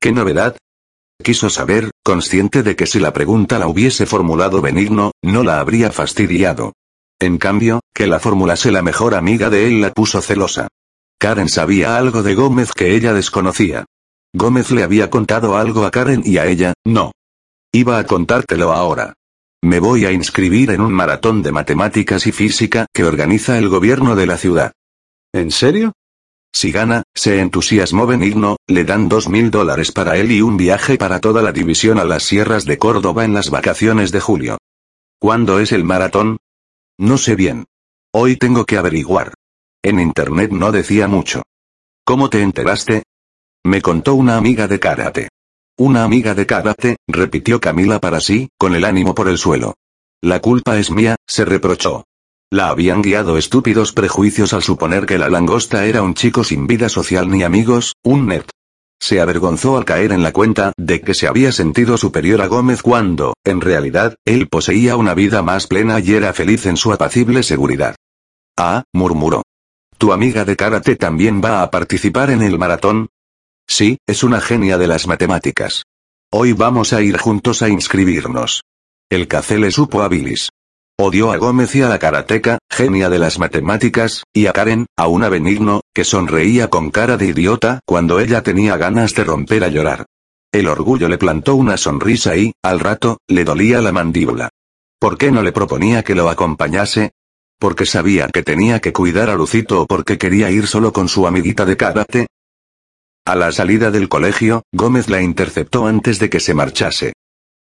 ¿Qué 0.00 0.12
novedad? 0.12 0.56
Quiso 1.22 1.50
saber, 1.50 1.90
consciente 2.02 2.62
de 2.62 2.76
que 2.76 2.86
si 2.86 2.98
la 2.98 3.12
pregunta 3.12 3.58
la 3.58 3.66
hubiese 3.66 4.06
formulado 4.06 4.62
Benigno, 4.62 5.12
no 5.22 5.42
la 5.42 5.60
habría 5.60 5.90
fastidiado. 5.90 6.72
En 7.18 7.36
cambio, 7.36 7.80
que 7.94 8.06
la 8.06 8.18
formulase 8.18 8.70
la 8.70 8.82
mejor 8.82 9.14
amiga 9.14 9.50
de 9.50 9.66
él 9.66 9.82
la 9.82 9.92
puso 9.92 10.22
celosa. 10.22 10.68
Karen 11.18 11.50
sabía 11.50 11.98
algo 11.98 12.22
de 12.22 12.34
Gómez 12.34 12.72
que 12.72 12.94
ella 12.94 13.12
desconocía. 13.12 13.84
Gómez 14.32 14.70
le 14.70 14.82
había 14.82 15.10
contado 15.10 15.56
algo 15.56 15.84
a 15.84 15.90
Karen 15.90 16.22
y 16.24 16.38
a 16.38 16.46
ella, 16.46 16.72
no. 16.86 17.12
Iba 17.72 17.98
a 17.98 18.04
contártelo 18.04 18.72
ahora. 18.72 19.14
Me 19.62 19.78
voy 19.78 20.06
a 20.06 20.12
inscribir 20.12 20.70
en 20.70 20.80
un 20.80 20.92
maratón 20.94 21.42
de 21.42 21.52
matemáticas 21.52 22.26
y 22.26 22.32
física 22.32 22.86
que 22.94 23.04
organiza 23.04 23.58
el 23.58 23.68
gobierno 23.68 24.16
de 24.16 24.26
la 24.26 24.38
ciudad. 24.38 24.72
¿En 25.34 25.50
serio? 25.50 25.92
Si 26.52 26.72
gana, 26.72 27.04
se 27.14 27.40
entusiasmó 27.40 28.06
Benigno, 28.06 28.56
le 28.66 28.84
dan 28.84 29.08
dos 29.08 29.28
mil 29.28 29.50
dólares 29.50 29.92
para 29.92 30.16
él 30.16 30.32
y 30.32 30.42
un 30.42 30.56
viaje 30.56 30.98
para 30.98 31.20
toda 31.20 31.42
la 31.42 31.52
división 31.52 31.98
a 31.98 32.04
las 32.04 32.24
sierras 32.24 32.64
de 32.64 32.78
Córdoba 32.78 33.24
en 33.24 33.34
las 33.34 33.50
vacaciones 33.50 34.12
de 34.12 34.20
julio. 34.20 34.58
¿Cuándo 35.18 35.60
es 35.60 35.72
el 35.72 35.84
maratón? 35.84 36.38
No 36.98 37.18
sé 37.18 37.36
bien. 37.36 37.66
Hoy 38.12 38.36
tengo 38.36 38.64
que 38.64 38.76
averiguar. 38.76 39.34
En 39.82 40.00
internet 40.00 40.50
no 40.50 40.72
decía 40.72 41.08
mucho. 41.08 41.42
¿Cómo 42.04 42.28
te 42.28 42.42
enteraste? 42.42 43.04
Me 43.64 43.80
contó 43.80 44.14
una 44.14 44.36
amiga 44.36 44.66
de 44.66 44.80
karate. 44.80 45.28
Una 45.78 46.04
amiga 46.04 46.34
de 46.34 46.46
karate, 46.46 46.96
repitió 47.06 47.60
Camila 47.60 48.00
para 48.00 48.20
sí, 48.20 48.48
con 48.58 48.74
el 48.74 48.84
ánimo 48.84 49.14
por 49.14 49.28
el 49.28 49.38
suelo. 49.38 49.74
La 50.20 50.40
culpa 50.40 50.78
es 50.78 50.90
mía, 50.90 51.16
se 51.26 51.44
reprochó. 51.44 52.04
La 52.52 52.68
habían 52.68 53.00
guiado 53.00 53.38
estúpidos 53.38 53.92
prejuicios 53.92 54.52
al 54.52 54.64
suponer 54.64 55.06
que 55.06 55.18
la 55.18 55.28
langosta 55.28 55.86
era 55.86 56.02
un 56.02 56.14
chico 56.14 56.42
sin 56.42 56.66
vida 56.66 56.88
social 56.88 57.30
ni 57.30 57.44
amigos, 57.44 57.94
un 58.02 58.26
net. 58.26 58.50
Se 59.00 59.20
avergonzó 59.20 59.78
al 59.78 59.84
caer 59.84 60.10
en 60.10 60.24
la 60.24 60.32
cuenta 60.32 60.72
de 60.76 61.00
que 61.00 61.14
se 61.14 61.28
había 61.28 61.52
sentido 61.52 61.96
superior 61.96 62.42
a 62.42 62.48
Gómez 62.48 62.82
cuando, 62.82 63.34
en 63.44 63.60
realidad, 63.60 64.16
él 64.24 64.48
poseía 64.48 64.96
una 64.96 65.14
vida 65.14 65.42
más 65.42 65.68
plena 65.68 66.00
y 66.00 66.14
era 66.14 66.32
feliz 66.32 66.66
en 66.66 66.76
su 66.76 66.92
apacible 66.92 67.44
seguridad. 67.44 67.94
Ah, 68.58 68.82
murmuró. 68.92 69.42
¿Tu 69.96 70.12
amiga 70.12 70.44
de 70.44 70.56
karate 70.56 70.96
también 70.96 71.40
va 71.40 71.62
a 71.62 71.70
participar 71.70 72.30
en 72.30 72.42
el 72.42 72.58
maratón? 72.58 73.10
Sí, 73.68 73.98
es 74.08 74.24
una 74.24 74.40
genia 74.40 74.76
de 74.76 74.88
las 74.88 75.06
matemáticas. 75.06 75.84
Hoy 76.32 76.52
vamos 76.52 76.92
a 76.92 77.00
ir 77.00 77.16
juntos 77.16 77.62
a 77.62 77.68
inscribirnos. 77.68 78.64
El 79.08 79.28
café 79.28 79.56
le 79.56 79.70
supo 79.70 80.02
a. 80.02 80.08
Odió 81.02 81.32
a 81.32 81.38
Gómez 81.38 81.74
y 81.76 81.80
a 81.80 81.88
la 81.88 81.98
karateca, 81.98 82.58
genia 82.70 83.08
de 83.08 83.18
las 83.18 83.38
matemáticas, 83.38 84.24
y 84.34 84.48
a 84.48 84.52
Karen, 84.52 84.84
a 84.98 85.08
una 85.08 85.30
benigno, 85.30 85.80
que 85.94 86.04
sonreía 86.04 86.68
con 86.68 86.90
cara 86.90 87.16
de 87.16 87.24
idiota 87.24 87.80
cuando 87.86 88.20
ella 88.20 88.42
tenía 88.42 88.76
ganas 88.76 89.14
de 89.14 89.24
romper 89.24 89.64
a 89.64 89.68
llorar. 89.68 90.04
El 90.52 90.68
orgullo 90.68 91.08
le 91.08 91.16
plantó 91.16 91.54
una 91.54 91.78
sonrisa 91.78 92.36
y, 92.36 92.52
al 92.62 92.80
rato, 92.80 93.16
le 93.28 93.44
dolía 93.44 93.80
la 93.80 93.92
mandíbula. 93.92 94.50
¿Por 94.98 95.16
qué 95.16 95.30
no 95.30 95.42
le 95.42 95.52
proponía 95.52 96.02
que 96.02 96.14
lo 96.14 96.28
acompañase? 96.28 97.12
¿Porque 97.58 97.86
sabía 97.86 98.28
que 98.28 98.42
tenía 98.42 98.80
que 98.80 98.92
cuidar 98.92 99.30
a 99.30 99.36
Lucito 99.36 99.80
o 99.80 99.86
porque 99.86 100.18
quería 100.18 100.50
ir 100.50 100.66
solo 100.66 100.92
con 100.92 101.08
su 101.08 101.26
amiguita 101.26 101.64
de 101.64 101.78
karate? 101.78 102.26
A 103.24 103.36
la 103.36 103.52
salida 103.52 103.90
del 103.90 104.10
colegio, 104.10 104.64
Gómez 104.70 105.08
la 105.08 105.22
interceptó 105.22 105.86
antes 105.86 106.18
de 106.18 106.28
que 106.28 106.40
se 106.40 106.52
marchase. 106.52 107.14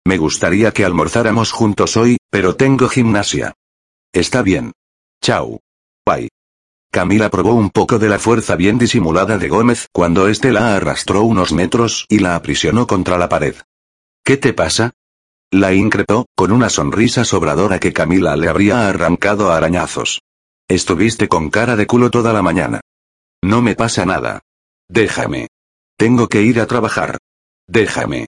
Me 0.05 0.17
gustaría 0.17 0.71
que 0.71 0.83
almorzáramos 0.83 1.51
juntos 1.51 1.95
hoy, 1.95 2.17
pero 2.29 2.55
tengo 2.55 2.89
gimnasia. 2.89 3.53
Está 4.13 4.41
bien. 4.41 4.71
Chao. 5.21 5.59
Bye. 6.05 6.29
Camila 6.91 7.29
probó 7.29 7.53
un 7.53 7.69
poco 7.69 7.99
de 7.99 8.09
la 8.09 8.19
fuerza 8.19 8.55
bien 8.55 8.77
disimulada 8.77 9.37
de 9.37 9.47
Gómez 9.47 9.87
cuando 9.93 10.27
éste 10.27 10.51
la 10.51 10.75
arrastró 10.75 11.23
unos 11.23 11.53
metros 11.53 12.05
y 12.09 12.19
la 12.19 12.35
aprisionó 12.35 12.87
contra 12.87 13.17
la 13.17 13.29
pared. 13.29 13.55
¿Qué 14.25 14.37
te 14.37 14.53
pasa? 14.53 14.91
La 15.51 15.73
increpó, 15.73 16.25
con 16.35 16.51
una 16.51 16.69
sonrisa 16.69 17.23
sobradora 17.23 17.79
que 17.79 17.93
Camila 17.93 18.35
le 18.35 18.49
habría 18.49 18.89
arrancado 18.89 19.51
a 19.51 19.57
arañazos. 19.57 20.21
Estuviste 20.67 21.27
con 21.27 21.49
cara 21.49 21.75
de 21.75 21.87
culo 21.87 22.09
toda 22.09 22.33
la 22.33 22.41
mañana. 22.41 22.81
No 23.41 23.61
me 23.61 23.75
pasa 23.75 24.05
nada. 24.05 24.41
Déjame. 24.89 25.47
Tengo 25.97 26.27
que 26.27 26.41
ir 26.41 26.59
a 26.59 26.67
trabajar. 26.67 27.17
Déjame. 27.67 28.27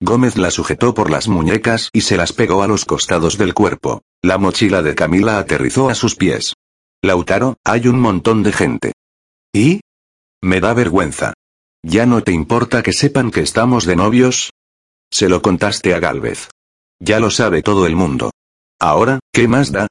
Gómez 0.00 0.36
la 0.36 0.50
sujetó 0.50 0.94
por 0.94 1.10
las 1.10 1.28
muñecas 1.28 1.88
y 1.92 2.02
se 2.02 2.16
las 2.16 2.32
pegó 2.32 2.62
a 2.62 2.66
los 2.66 2.84
costados 2.84 3.38
del 3.38 3.54
cuerpo. 3.54 4.02
La 4.22 4.38
mochila 4.38 4.82
de 4.82 4.94
Camila 4.94 5.38
aterrizó 5.38 5.88
a 5.88 5.94
sus 5.94 6.16
pies. 6.16 6.54
Lautaro, 7.02 7.56
hay 7.64 7.88
un 7.88 8.00
montón 8.00 8.42
de 8.42 8.52
gente. 8.52 8.92
¿Y? 9.52 9.80
Me 10.42 10.60
da 10.60 10.74
vergüenza. 10.74 11.34
¿Ya 11.82 12.06
no 12.06 12.22
te 12.22 12.32
importa 12.32 12.82
que 12.82 12.92
sepan 12.92 13.30
que 13.30 13.40
estamos 13.40 13.84
de 13.84 13.96
novios? 13.96 14.50
Se 15.10 15.28
lo 15.28 15.42
contaste 15.42 15.94
a 15.94 16.00
Galvez. 16.00 16.48
Ya 16.98 17.20
lo 17.20 17.30
sabe 17.30 17.62
todo 17.62 17.86
el 17.86 17.94
mundo. 17.94 18.30
Ahora, 18.80 19.20
¿qué 19.32 19.48
más 19.48 19.70
da? 19.70 19.86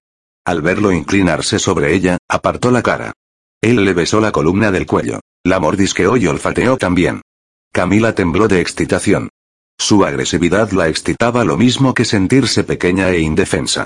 Al 0.46 0.62
verlo 0.62 0.92
inclinarse 0.92 1.60
sobre 1.60 1.94
ella, 1.94 2.18
apartó 2.28 2.72
la 2.72 2.82
cara. 2.82 3.14
Él 3.62 3.86
le 3.86 3.94
besó 3.94 4.20
la 4.20 4.32
columna 4.32 4.72
del 4.72 4.86
cuello. 4.86 5.22
La 5.46 5.60
mordisqueó 5.60 6.18
y 6.18 6.28
olfateó 6.28 6.78
también. 6.78 7.22
Camila 7.72 8.14
tembló 8.14 8.48
de 8.48 8.62
excitación. 8.62 9.30
Su 9.78 10.06
agresividad 10.06 10.72
la 10.72 10.88
excitaba 10.88 11.44
lo 11.44 11.58
mismo 11.58 11.94
que 11.94 12.06
sentirse 12.06 12.64
pequeña 12.64 13.10
e 13.10 13.20
indefensa. 13.20 13.86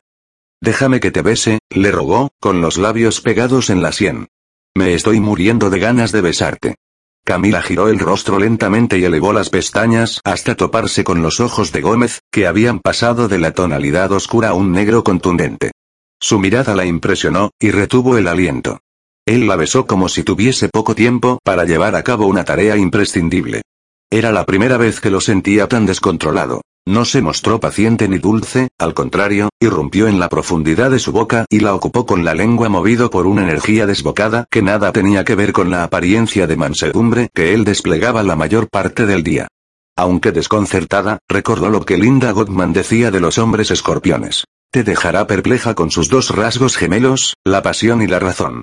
Déjame 0.61 0.99
que 0.99 1.11
te 1.11 1.21
bese, 1.21 1.59
le 1.69 1.91
rogó, 1.91 2.29
con 2.39 2.61
los 2.61 2.77
labios 2.77 3.21
pegados 3.21 3.69
en 3.69 3.81
la 3.81 3.91
sien. 3.91 4.27
Me 4.75 4.93
estoy 4.93 5.19
muriendo 5.19 5.69
de 5.69 5.79
ganas 5.79 6.11
de 6.11 6.21
besarte. 6.21 6.75
Camila 7.23 7.61
giró 7.61 7.89
el 7.89 7.99
rostro 7.99 8.39
lentamente 8.39 8.97
y 8.99 9.03
elevó 9.03 9.33
las 9.33 9.49
pestañas 9.49 10.21
hasta 10.23 10.55
toparse 10.55 11.03
con 11.03 11.21
los 11.21 11.39
ojos 11.39 11.71
de 11.71 11.81
Gómez, 11.81 12.21
que 12.31 12.47
habían 12.47 12.79
pasado 12.79 13.27
de 13.27 13.37
la 13.37 13.51
tonalidad 13.51 14.11
oscura 14.11 14.49
a 14.49 14.53
un 14.53 14.71
negro 14.71 15.03
contundente. 15.03 15.71
Su 16.19 16.39
mirada 16.39 16.73
la 16.73 16.85
impresionó, 16.85 17.51
y 17.59 17.71
retuvo 17.71 18.17
el 18.17 18.27
aliento. 18.27 18.79
Él 19.25 19.45
la 19.45 19.57
besó 19.57 19.85
como 19.85 20.07
si 20.07 20.23
tuviese 20.23 20.69
poco 20.69 20.95
tiempo 20.95 21.39
para 21.43 21.65
llevar 21.65 21.95
a 21.95 22.03
cabo 22.03 22.27
una 22.27 22.45
tarea 22.45 22.77
imprescindible. 22.77 23.61
Era 24.09 24.31
la 24.31 24.45
primera 24.45 24.77
vez 24.77 25.01
que 25.01 25.09
lo 25.09 25.19
sentía 25.19 25.67
tan 25.67 25.85
descontrolado. 25.85 26.61
No 26.87 27.03
se 27.03 27.21
mostró 27.21 27.59
paciente 27.59 28.07
ni 28.07 28.19
dulce, 28.19 28.69
al 28.79 28.93
contrario, 28.93 29.49
irrumpió 29.59 30.07
en 30.07 30.17
la 30.21 30.29
profundidad 30.29 30.91
de 30.91 30.99
su 30.99 31.11
boca 31.11 31.43
y 31.49 31.59
la 31.59 31.75
ocupó 31.75 32.05
con 32.05 32.23
la 32.23 32.33
lengua 32.33 32.69
movido 32.69 33.09
por 33.09 33.27
una 33.27 33.43
energía 33.43 33.85
desbocada 33.85 34.45
que 34.49 34.61
nada 34.61 34.93
tenía 34.93 35.25
que 35.25 35.35
ver 35.35 35.51
con 35.51 35.69
la 35.69 35.83
apariencia 35.83 36.47
de 36.47 36.55
mansedumbre 36.55 37.27
que 37.33 37.53
él 37.53 37.65
desplegaba 37.65 38.23
la 38.23 38.37
mayor 38.37 38.69
parte 38.69 39.05
del 39.05 39.23
día. 39.23 39.49
Aunque 39.97 40.31
desconcertada, 40.31 41.19
recordó 41.27 41.69
lo 41.69 41.83
que 41.83 41.97
Linda 41.97 42.31
Gottman 42.31 42.71
decía 42.71 43.11
de 43.11 43.19
los 43.19 43.37
hombres 43.37 43.71
escorpiones. 43.71 44.45
Te 44.71 44.85
dejará 44.85 45.27
perpleja 45.27 45.75
con 45.75 45.91
sus 45.91 46.07
dos 46.07 46.29
rasgos 46.29 46.77
gemelos, 46.77 47.33
la 47.43 47.61
pasión 47.61 48.01
y 48.01 48.07
la 48.07 48.19
razón. 48.19 48.61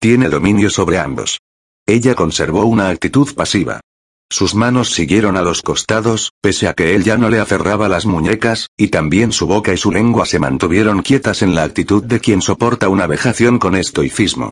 Tiene 0.00 0.30
dominio 0.30 0.70
sobre 0.70 0.98
ambos. 0.98 1.40
Ella 1.84 2.14
conservó 2.14 2.64
una 2.64 2.88
actitud 2.88 3.34
pasiva. 3.34 3.80
Sus 4.28 4.56
manos 4.56 4.92
siguieron 4.92 5.36
a 5.36 5.42
los 5.42 5.62
costados, 5.62 6.32
pese 6.40 6.66
a 6.66 6.74
que 6.74 6.96
él 6.96 7.04
ya 7.04 7.16
no 7.16 7.30
le 7.30 7.38
aferraba 7.38 7.88
las 7.88 8.06
muñecas, 8.06 8.68
y 8.76 8.88
también 8.88 9.30
su 9.30 9.46
boca 9.46 9.72
y 9.72 9.76
su 9.76 9.92
lengua 9.92 10.26
se 10.26 10.40
mantuvieron 10.40 11.02
quietas 11.02 11.42
en 11.42 11.54
la 11.54 11.62
actitud 11.62 12.02
de 12.02 12.18
quien 12.18 12.42
soporta 12.42 12.88
una 12.88 13.06
vejación 13.06 13.58
con 13.58 13.76
estoicismo. 13.76 14.50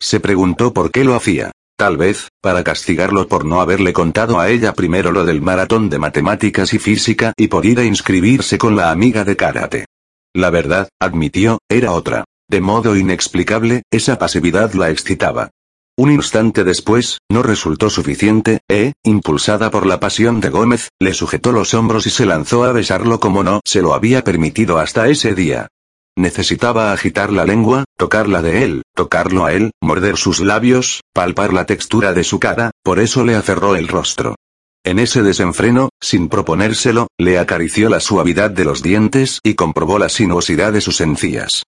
Se 0.00 0.20
preguntó 0.20 0.72
por 0.72 0.92
qué 0.92 1.02
lo 1.02 1.14
hacía. 1.14 1.50
Tal 1.76 1.96
vez, 1.96 2.28
para 2.40 2.64
castigarlo 2.64 3.28
por 3.28 3.44
no 3.44 3.60
haberle 3.60 3.92
contado 3.92 4.40
a 4.40 4.48
ella 4.48 4.72
primero 4.72 5.12
lo 5.12 5.26
del 5.26 5.42
maratón 5.42 5.90
de 5.90 5.98
matemáticas 5.98 6.72
y 6.72 6.78
física 6.78 7.34
y 7.36 7.48
por 7.48 7.66
ir 7.66 7.80
a 7.80 7.84
inscribirse 7.84 8.56
con 8.56 8.76
la 8.76 8.90
amiga 8.90 9.24
de 9.24 9.36
karate. 9.36 9.86
La 10.34 10.50
verdad, 10.50 10.88
admitió, 11.00 11.58
era 11.68 11.92
otra. 11.92 12.24
De 12.48 12.60
modo 12.60 12.96
inexplicable, 12.96 13.82
esa 13.90 14.18
pasividad 14.18 14.72
la 14.74 14.90
excitaba. 14.90 15.50
Un 15.98 16.10
instante 16.10 16.62
después, 16.62 17.20
no 17.30 17.42
resultó 17.42 17.88
suficiente, 17.88 18.60
e, 18.68 18.92
impulsada 19.02 19.70
por 19.70 19.86
la 19.86 19.98
pasión 19.98 20.40
de 20.42 20.50
Gómez, 20.50 20.90
le 21.00 21.14
sujetó 21.14 21.52
los 21.52 21.72
hombros 21.72 22.06
y 22.06 22.10
se 22.10 22.26
lanzó 22.26 22.64
a 22.64 22.72
besarlo 22.72 23.18
como 23.18 23.42
no 23.42 23.60
se 23.64 23.80
lo 23.80 23.94
había 23.94 24.22
permitido 24.22 24.78
hasta 24.78 25.08
ese 25.08 25.34
día. 25.34 25.68
Necesitaba 26.14 26.92
agitar 26.92 27.32
la 27.32 27.46
lengua, 27.46 27.84
tocarla 27.96 28.42
de 28.42 28.64
él, 28.64 28.82
tocarlo 28.94 29.46
a 29.46 29.54
él, 29.54 29.70
morder 29.82 30.18
sus 30.18 30.40
labios, 30.40 31.00
palpar 31.14 31.54
la 31.54 31.64
textura 31.64 32.12
de 32.12 32.24
su 32.24 32.40
cara, 32.40 32.72
por 32.82 32.98
eso 32.98 33.24
le 33.24 33.34
aferró 33.34 33.74
el 33.74 33.88
rostro. 33.88 34.34
En 34.84 34.98
ese 34.98 35.22
desenfreno, 35.22 35.88
sin 36.00 36.28
proponérselo, 36.28 37.08
le 37.18 37.38
acarició 37.38 37.88
la 37.88 38.00
suavidad 38.00 38.50
de 38.50 38.66
los 38.66 38.82
dientes 38.82 39.40
y 39.42 39.54
comprobó 39.54 39.98
la 39.98 40.10
sinuosidad 40.10 40.74
de 40.74 40.82
sus 40.82 41.00
encías. 41.00 41.64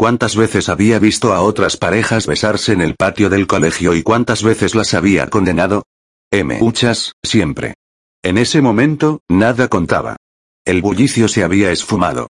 ¿Cuántas 0.00 0.34
veces 0.34 0.70
había 0.70 0.98
visto 0.98 1.34
a 1.34 1.42
otras 1.42 1.76
parejas 1.76 2.26
besarse 2.26 2.72
en 2.72 2.80
el 2.80 2.96
patio 2.96 3.28
del 3.28 3.46
colegio 3.46 3.94
y 3.94 4.02
cuántas 4.02 4.42
veces 4.42 4.74
las 4.74 4.94
había 4.94 5.28
condenado? 5.28 5.82
M. 6.30 6.58
Muchas, 6.58 7.12
siempre. 7.22 7.74
En 8.22 8.38
ese 8.38 8.62
momento, 8.62 9.20
nada 9.28 9.68
contaba. 9.68 10.16
El 10.64 10.80
bullicio 10.80 11.28
se 11.28 11.44
había 11.44 11.70
esfumado. 11.70 12.28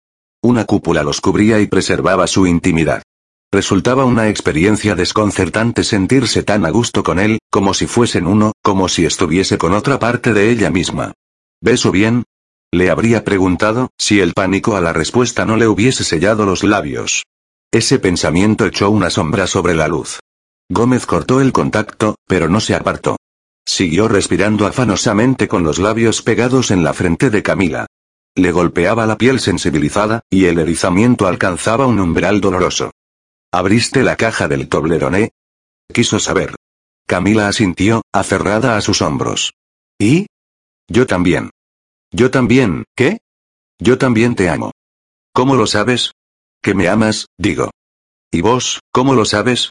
Una 0.44 0.64
cúpula 0.64 1.02
los 1.02 1.20
cubría 1.20 1.58
y 1.58 1.66
preservaba 1.66 2.28
su 2.28 2.46
intimidad. 2.46 3.02
Resultaba 3.50 4.04
una 4.04 4.28
experiencia 4.28 4.94
desconcertante 4.94 5.82
sentirse 5.82 6.44
tan 6.44 6.66
a 6.66 6.70
gusto 6.70 7.02
con 7.02 7.18
él, 7.18 7.40
como 7.50 7.74
si 7.74 7.88
fuesen 7.88 8.28
uno, 8.28 8.52
como 8.62 8.88
si 8.88 9.06
estuviese 9.06 9.58
con 9.58 9.72
otra 9.72 9.98
parte 9.98 10.32
de 10.32 10.52
ella 10.52 10.70
misma. 10.70 11.14
¿Beso 11.60 11.90
bien? 11.90 12.22
Le 12.70 12.90
habría 12.90 13.24
preguntado, 13.24 13.90
si 13.98 14.20
el 14.20 14.34
pánico 14.34 14.76
a 14.76 14.80
la 14.80 14.92
respuesta 14.92 15.44
no 15.44 15.56
le 15.56 15.66
hubiese 15.66 16.04
sellado 16.04 16.46
los 16.46 16.62
labios. 16.62 17.24
Ese 17.76 17.98
pensamiento 17.98 18.64
echó 18.64 18.88
una 18.88 19.10
sombra 19.10 19.46
sobre 19.46 19.74
la 19.74 19.86
luz. 19.86 20.18
Gómez 20.70 21.04
cortó 21.04 21.42
el 21.42 21.52
contacto, 21.52 22.16
pero 22.26 22.48
no 22.48 22.58
se 22.58 22.74
apartó. 22.74 23.18
Siguió 23.66 24.08
respirando 24.08 24.66
afanosamente 24.66 25.46
con 25.46 25.62
los 25.62 25.78
labios 25.78 26.22
pegados 26.22 26.70
en 26.70 26.82
la 26.82 26.94
frente 26.94 27.28
de 27.28 27.42
Camila. 27.42 27.86
Le 28.34 28.50
golpeaba 28.50 29.04
la 29.04 29.18
piel 29.18 29.40
sensibilizada, 29.40 30.22
y 30.30 30.46
el 30.46 30.58
erizamiento 30.58 31.26
alcanzaba 31.26 31.86
un 31.86 32.00
umbral 32.00 32.40
doloroso. 32.40 32.92
¿Abriste 33.52 34.02
la 34.02 34.16
caja 34.16 34.48
del 34.48 34.70
Toblerone? 34.70 35.32
Quiso 35.92 36.18
saber. 36.18 36.54
Camila 37.06 37.46
asintió, 37.46 38.00
aferrada 38.10 38.78
a 38.78 38.80
sus 38.80 39.02
hombros. 39.02 39.52
¿Y? 39.98 40.28
Yo 40.88 41.06
también. 41.06 41.50
Yo 42.10 42.30
también, 42.30 42.84
¿qué? 42.96 43.18
Yo 43.78 43.98
también 43.98 44.34
te 44.34 44.48
amo. 44.48 44.72
¿Cómo 45.34 45.56
lo 45.56 45.66
sabes? 45.66 46.12
Que 46.62 46.74
me 46.74 46.88
amas, 46.88 47.26
digo. 47.38 47.70
¿Y 48.30 48.40
vos, 48.40 48.80
cómo 48.92 49.14
lo 49.14 49.24
sabes? 49.24 49.70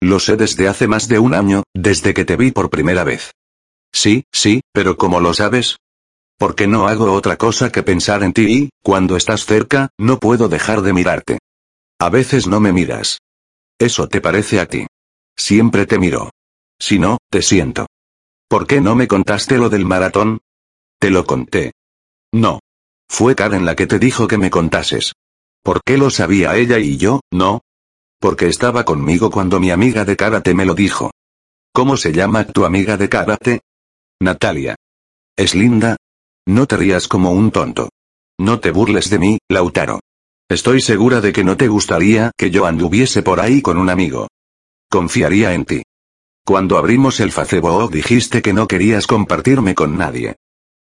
Lo 0.00 0.20
sé 0.20 0.36
desde 0.36 0.68
hace 0.68 0.86
más 0.86 1.08
de 1.08 1.18
un 1.18 1.34
año, 1.34 1.62
desde 1.74 2.14
que 2.14 2.24
te 2.24 2.36
vi 2.36 2.50
por 2.52 2.70
primera 2.70 3.04
vez. 3.04 3.32
Sí, 3.92 4.24
sí, 4.32 4.60
pero 4.72 4.96
¿cómo 4.96 5.20
lo 5.20 5.32
sabes? 5.32 5.78
Porque 6.38 6.66
no 6.66 6.86
hago 6.86 7.12
otra 7.12 7.36
cosa 7.36 7.72
que 7.72 7.82
pensar 7.82 8.22
en 8.22 8.32
ti 8.32 8.46
y, 8.46 8.68
cuando 8.82 9.16
estás 9.16 9.46
cerca, 9.46 9.88
no 9.98 10.18
puedo 10.18 10.48
dejar 10.48 10.82
de 10.82 10.92
mirarte. 10.92 11.38
A 11.98 12.10
veces 12.10 12.46
no 12.46 12.60
me 12.60 12.72
miras. 12.72 13.20
Eso 13.78 14.06
te 14.08 14.20
parece 14.20 14.60
a 14.60 14.66
ti. 14.66 14.86
Siempre 15.34 15.86
te 15.86 15.98
miro. 15.98 16.30
Si 16.78 16.98
no, 16.98 17.18
te 17.30 17.40
siento. 17.40 17.86
¿Por 18.48 18.66
qué 18.66 18.80
no 18.80 18.94
me 18.94 19.08
contaste 19.08 19.56
lo 19.56 19.70
del 19.70 19.86
maratón? 19.86 20.40
Te 20.98 21.10
lo 21.10 21.24
conté. 21.24 21.72
No. 22.32 22.60
Fue 23.08 23.34
Karen 23.34 23.64
la 23.64 23.76
que 23.76 23.86
te 23.86 23.98
dijo 23.98 24.28
que 24.28 24.38
me 24.38 24.50
contases. 24.50 25.12
¿Por 25.66 25.80
qué 25.84 25.98
lo 25.98 26.10
sabía 26.10 26.56
ella 26.56 26.78
y 26.78 26.96
yo, 26.96 27.22
no? 27.32 27.62
Porque 28.20 28.46
estaba 28.46 28.84
conmigo 28.84 29.32
cuando 29.32 29.58
mi 29.58 29.72
amiga 29.72 30.04
de 30.04 30.16
karate 30.16 30.54
me 30.54 30.64
lo 30.64 30.76
dijo. 30.76 31.10
¿Cómo 31.72 31.96
se 31.96 32.12
llama 32.12 32.46
tu 32.46 32.64
amiga 32.64 32.96
de 32.96 33.08
karate? 33.08 33.62
Natalia. 34.20 34.76
¿Es 35.36 35.56
linda? 35.56 35.96
No 36.46 36.66
te 36.68 36.76
rías 36.76 37.08
como 37.08 37.32
un 37.32 37.50
tonto. 37.50 37.88
No 38.38 38.60
te 38.60 38.70
burles 38.70 39.10
de 39.10 39.18
mí, 39.18 39.38
Lautaro. 39.48 39.98
Estoy 40.48 40.80
segura 40.80 41.20
de 41.20 41.32
que 41.32 41.42
no 41.42 41.56
te 41.56 41.66
gustaría 41.66 42.30
que 42.38 42.52
yo 42.52 42.64
anduviese 42.64 43.24
por 43.24 43.40
ahí 43.40 43.60
con 43.60 43.76
un 43.76 43.90
amigo. 43.90 44.28
Confiaría 44.88 45.52
en 45.52 45.64
ti. 45.64 45.82
Cuando 46.44 46.78
abrimos 46.78 47.18
el 47.18 47.32
Facebook 47.32 47.90
dijiste 47.90 48.40
que 48.40 48.52
no 48.52 48.68
querías 48.68 49.08
compartirme 49.08 49.74
con 49.74 49.98
nadie. 49.98 50.36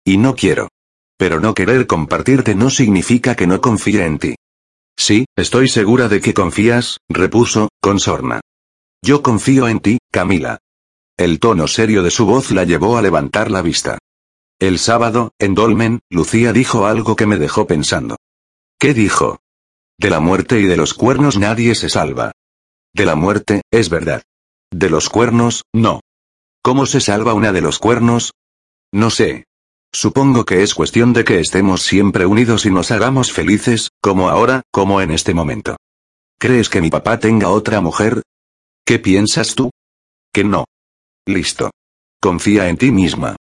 Y 0.05 0.17
no 0.17 0.35
quiero. 0.35 0.69
Pero 1.17 1.39
no 1.39 1.55
querer 1.55 1.87
compartirte 1.87 2.53
no 2.53 2.69
significa 2.69 3.33
que 3.33 3.47
no 3.47 3.59
confíe 3.59 4.05
en 4.05 4.19
ti. 4.19 4.35
Sí, 4.97 5.25
estoy 5.35 5.67
segura 5.67 6.09
de 6.09 6.19
que 6.19 6.33
confías, 6.33 6.97
repuso, 7.07 7.69
con 7.79 7.99
sorna. 7.99 8.41
Yo 9.03 9.21
confío 9.21 9.67
en 9.67 9.79
ti, 9.79 9.99
Camila. 10.11 10.57
El 11.17 11.39
tono 11.39 11.67
serio 11.67 12.03
de 12.03 12.11
su 12.11 12.25
voz 12.25 12.51
la 12.51 12.63
llevó 12.63 12.97
a 12.97 13.01
levantar 13.01 13.51
la 13.51 13.61
vista. 13.61 13.99
El 14.59 14.79
sábado, 14.79 15.31
en 15.39 15.53
Dolmen, 15.53 15.99
Lucía 16.09 16.51
dijo 16.51 16.87
algo 16.87 17.15
que 17.15 17.27
me 17.27 17.37
dejó 17.37 17.67
pensando. 17.67 18.17
¿Qué 18.79 18.93
dijo? 18.93 19.39
De 19.99 20.09
la 20.09 20.19
muerte 20.19 20.59
y 20.59 20.63
de 20.63 20.77
los 20.77 20.93
cuernos 20.93 21.37
nadie 21.37 21.75
se 21.75 21.89
salva. 21.89 22.31
De 22.93 23.05
la 23.05 23.15
muerte, 23.15 23.61
es 23.71 23.89
verdad. 23.89 24.23
De 24.71 24.89
los 24.89 25.09
cuernos, 25.09 25.63
no. 25.73 26.01
¿Cómo 26.63 26.85
se 26.85 27.01
salva 27.01 27.33
una 27.33 27.51
de 27.51 27.61
los 27.61 27.79
cuernos? 27.79 28.33
No 28.91 29.09
sé. 29.09 29.45
Supongo 29.91 30.45
que 30.45 30.63
es 30.63 30.75
cuestión 30.75 31.13
de 31.13 31.23
que 31.23 31.39
estemos 31.39 31.81
siempre 31.81 32.25
unidos 32.25 32.65
y 32.65 32.71
nos 32.71 32.91
hagamos 32.91 33.31
felices, 33.31 33.89
como 34.01 34.29
ahora, 34.29 34.61
como 34.71 35.01
en 35.01 35.11
este 35.11 35.33
momento. 35.33 35.77
¿Crees 36.39 36.69
que 36.69 36.81
mi 36.81 36.89
papá 36.89 37.19
tenga 37.19 37.49
otra 37.49 37.81
mujer? 37.81 38.21
¿Qué 38.85 38.99
piensas 38.99 39.55
tú? 39.55 39.71
Que 40.31 40.43
no. 40.43 40.65
Listo. 41.25 41.71
Confía 42.21 42.69
en 42.69 42.77
ti 42.77 42.91
misma. 42.91 43.35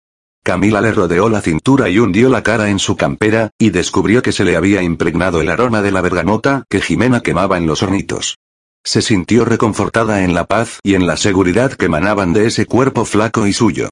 Camila 0.44 0.82
le 0.82 0.92
rodeó 0.92 1.30
la 1.30 1.42
cintura 1.42 1.90
y 1.90 2.00
hundió 2.00 2.30
la 2.30 2.44
cara 2.44 2.70
en 2.70 2.78
su 2.78 2.98
campera, 2.98 3.50
y 3.58 3.70
descubrió 3.70 4.22
que 4.22 4.34
se 4.34 4.44
le 4.44 4.58
había 4.58 4.84
impregnado 4.84 5.42
el 5.42 5.50
aroma 5.50 5.82
de 5.82 5.92
la 5.92 6.02
bergamota 6.02 6.66
que 6.70 6.82
Jimena 6.82 7.22
quemaba 7.22 7.58
en 7.58 7.66
los 7.66 7.82
hornitos. 7.82 8.38
Se 8.84 9.02
sintió 9.02 9.46
reconfortada 9.46 10.24
en 10.24 10.34
la 10.34 10.46
paz 10.46 10.80
y 10.84 10.96
en 10.96 11.08
la 11.08 11.16
seguridad 11.16 11.72
que 11.74 11.86
emanaban 11.86 12.34
de 12.34 12.48
ese 12.48 12.66
cuerpo 12.66 13.06
flaco 13.06 13.48
y 13.48 13.54
suyo. 13.54 13.90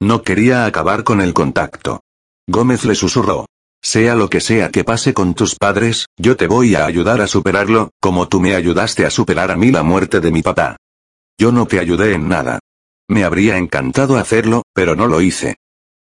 No 0.00 0.22
quería 0.22 0.66
acabar 0.66 1.04
con 1.04 1.20
el 1.20 1.34
contacto. 1.34 2.00
Gómez 2.46 2.84
le 2.84 2.94
susurró. 2.94 3.46
Sea 3.82 4.14
lo 4.14 4.30
que 4.30 4.40
sea 4.40 4.70
que 4.70 4.82
pase 4.82 5.12
con 5.12 5.34
tus 5.34 5.56
padres, 5.56 6.06
yo 6.16 6.36
te 6.36 6.46
voy 6.46 6.74
a 6.74 6.86
ayudar 6.86 7.20
a 7.20 7.26
superarlo, 7.26 7.90
como 8.00 8.28
tú 8.28 8.40
me 8.40 8.54
ayudaste 8.54 9.04
a 9.04 9.10
superar 9.10 9.50
a 9.50 9.56
mí 9.56 9.70
la 9.70 9.82
muerte 9.82 10.20
de 10.20 10.30
mi 10.30 10.42
papá. 10.42 10.76
Yo 11.38 11.52
no 11.52 11.66
te 11.66 11.78
ayudé 11.78 12.14
en 12.14 12.28
nada. 12.28 12.60
Me 13.08 13.24
habría 13.24 13.58
encantado 13.58 14.16
hacerlo, 14.16 14.62
pero 14.72 14.96
no 14.96 15.06
lo 15.06 15.20
hice. 15.20 15.56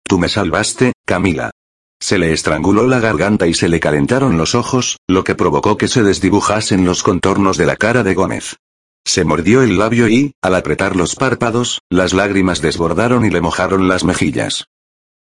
Tú 0.03 0.19
me 0.19 0.29
salvaste, 0.29 0.93
Camila. 1.05 1.51
Se 1.99 2.17
le 2.17 2.33
estranguló 2.33 2.85
la 2.85 2.99
garganta 2.99 3.47
y 3.47 3.53
se 3.53 3.69
le 3.69 3.79
calentaron 3.79 4.37
los 4.37 4.55
ojos, 4.55 4.97
lo 5.07 5.23
que 5.23 5.35
provocó 5.35 5.77
que 5.77 5.87
se 5.87 6.03
desdibujasen 6.03 6.85
los 6.85 7.01
contornos 7.01 7.57
de 7.57 7.65
la 7.65 7.77
cara 7.77 8.03
de 8.03 8.13
Gómez. 8.13 8.57
Se 9.05 9.25
mordió 9.25 9.61
el 9.63 9.77
labio 9.77 10.07
y, 10.07 10.33
al 10.41 10.55
apretar 10.55 10.95
los 10.95 11.15
párpados, 11.15 11.81
las 11.89 12.13
lágrimas 12.13 12.61
desbordaron 12.61 13.25
y 13.25 13.29
le 13.29 13.41
mojaron 13.41 13.87
las 13.87 14.03
mejillas. 14.03 14.65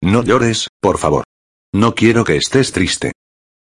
No 0.00 0.22
llores, 0.22 0.68
por 0.80 0.98
favor. 0.98 1.24
No 1.72 1.94
quiero 1.94 2.24
que 2.24 2.36
estés 2.36 2.72
triste. 2.72 3.12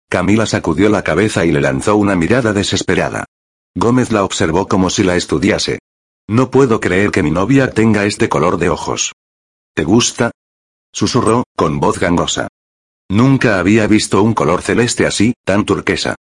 Camila 0.08 0.46
sacudió 0.46 0.88
la 0.88 1.02
cabeza 1.02 1.44
y 1.44 1.52
le 1.52 1.60
lanzó 1.60 1.96
una 1.96 2.14
mirada 2.14 2.52
desesperada. 2.52 3.24
Gómez 3.74 4.12
la 4.12 4.24
observó 4.24 4.68
como 4.68 4.90
si 4.90 5.02
la 5.02 5.16
estudiase. 5.16 5.78
No 6.28 6.50
puedo 6.50 6.80
creer 6.80 7.10
que 7.10 7.22
mi 7.22 7.30
novia 7.30 7.70
tenga 7.70 8.04
este 8.04 8.28
color 8.28 8.58
de 8.58 8.70
ojos. 8.70 9.12
¿Te 9.74 9.84
gusta? 9.84 10.30
Susurró, 10.92 11.44
con 11.56 11.80
voz 11.80 11.98
gangosa. 11.98 12.48
Nunca 13.08 13.58
había 13.58 13.86
visto 13.86 14.22
un 14.22 14.32
color 14.32 14.62
celeste 14.62 15.06
así, 15.06 15.34
tan 15.44 15.64
turquesa. 15.64 16.14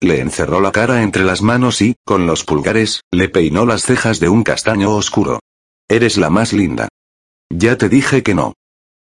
Le 0.00 0.20
encerró 0.20 0.60
la 0.60 0.70
cara 0.70 1.02
entre 1.02 1.24
las 1.24 1.42
manos 1.42 1.82
y, 1.82 1.96
con 2.04 2.26
los 2.26 2.44
pulgares, 2.44 3.02
le 3.10 3.28
peinó 3.28 3.66
las 3.66 3.82
cejas 3.82 4.20
de 4.20 4.28
un 4.28 4.44
castaño 4.44 4.94
oscuro. 4.94 5.40
Eres 5.88 6.16
la 6.16 6.30
más 6.30 6.52
linda. 6.52 6.88
Ya 7.50 7.76
te 7.76 7.88
dije 7.88 8.22
que 8.22 8.34
no. 8.34 8.54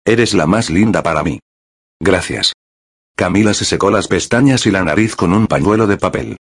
Eres 0.04 0.34
la 0.34 0.46
más 0.46 0.68
linda 0.68 1.02
para 1.02 1.22
mí. 1.22 1.38
Gracias. 2.00 2.54
Camila 3.14 3.54
se 3.54 3.64
secó 3.64 3.90
las 3.90 4.08
pestañas 4.08 4.66
y 4.66 4.70
la 4.70 4.82
nariz 4.82 5.14
con 5.14 5.32
un 5.32 5.46
pañuelo 5.46 5.86
de 5.86 5.96
papel. 5.96 6.36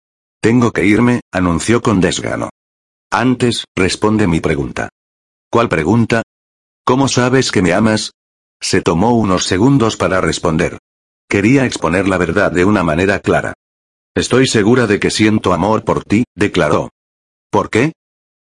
Tengo 0.43 0.73
que 0.73 0.85
irme, 0.85 1.21
anunció 1.33 1.81
con 1.81 2.01
desgano. 2.01 2.51
Antes, 3.11 3.65
responde 3.75 4.27
mi 4.27 4.41
pregunta. 4.41 4.91
¿Cuál 5.51 5.69
pregunta? 5.69 6.23
¿Cómo 6.85 7.09
sabes 7.09 7.51
que 7.51 7.63
me 7.63 7.73
amas? 7.73 8.11
Se 8.61 8.83
tomó 8.83 9.15
unos 9.15 9.47
segundos 9.47 9.97
para 9.97 10.21
responder. 10.21 10.79
Quería 11.31 11.65
exponer 11.65 12.09
la 12.09 12.19
verdad 12.19 12.53
de 12.53 12.65
una 12.65 12.83
manera 12.83 13.21
clara. 13.21 13.55
Estoy 14.17 14.47
segura 14.47 14.87
de 14.87 15.01
que 15.01 15.11
siento 15.11 15.53
amor 15.53 15.85
por 15.85 16.05
ti, 16.05 16.23
declaró. 16.37 16.91
¿Por 17.51 17.69
qué? 17.69 17.95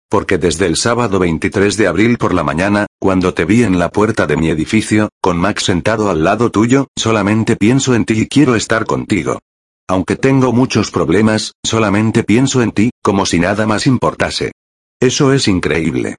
Porque 0.10 0.40
desde 0.40 0.66
el 0.66 0.78
sábado 0.78 1.20
23 1.20 1.78
de 1.78 1.86
abril 1.86 2.18
por 2.18 2.34
la 2.34 2.44
mañana, 2.44 2.88
cuando 3.00 3.36
te 3.36 3.46
vi 3.46 3.62
en 3.62 3.78
la 3.78 3.90
puerta 3.90 4.26
de 4.26 4.36
mi 4.36 4.50
edificio, 4.50 5.10
con 5.22 5.38
Max 5.38 5.66
sentado 5.66 6.10
al 6.10 6.24
lado 6.24 6.50
tuyo, 6.50 6.88
solamente 6.98 7.56
pienso 7.56 7.94
en 7.94 8.06
ti 8.06 8.22
y 8.22 8.28
quiero 8.28 8.56
estar 8.56 8.86
contigo. 8.86 9.42
Aunque 9.88 10.16
tengo 10.16 10.54
muchos 10.54 10.90
problemas, 10.90 11.54
solamente 11.64 12.24
pienso 12.24 12.64
en 12.64 12.72
ti, 12.72 12.90
como 13.04 13.28
si 13.28 13.38
nada 13.38 13.68
más 13.68 13.86
importase. 13.86 14.54
Eso 15.00 15.34
es 15.34 15.48
increíble. 15.48 16.16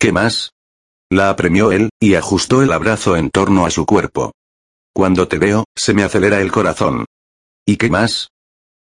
¿Qué 0.00 0.10
más? 0.10 0.50
La 1.10 1.30
apremió 1.30 1.70
él, 1.70 1.90
y 2.00 2.14
ajustó 2.14 2.60
el 2.60 2.72
abrazo 2.72 3.16
en 3.16 3.30
torno 3.30 3.66
a 3.66 3.70
su 3.70 3.86
cuerpo. 3.86 4.32
Cuando 4.92 5.28
te 5.28 5.38
veo, 5.38 5.64
se 5.76 5.94
me 5.94 6.02
acelera 6.02 6.40
el 6.40 6.50
corazón. 6.50 7.04
¿Y 7.64 7.76
qué 7.76 7.88
más? 7.88 8.30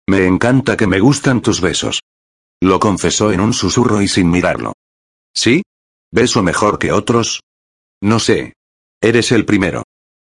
Me 0.09 0.25
encanta 0.25 0.75
que 0.75 0.87
me 0.87 0.99
gustan 0.99 1.39
tus 1.39 1.61
besos. 1.61 2.01
Lo 2.59 2.79
confesó 2.79 3.31
en 3.31 3.41
un 3.41 3.53
susurro 3.53 4.01
y 4.01 4.07
sin 4.07 4.31
mirarlo. 4.31 4.73
¿Sí? 5.35 5.61
¿Beso 6.11 6.41
mejor 6.41 6.79
que 6.79 6.91
otros? 6.91 7.41
No 8.01 8.17
sé. 8.17 8.53
Eres 9.01 9.31
el 9.31 9.45
primero. 9.45 9.83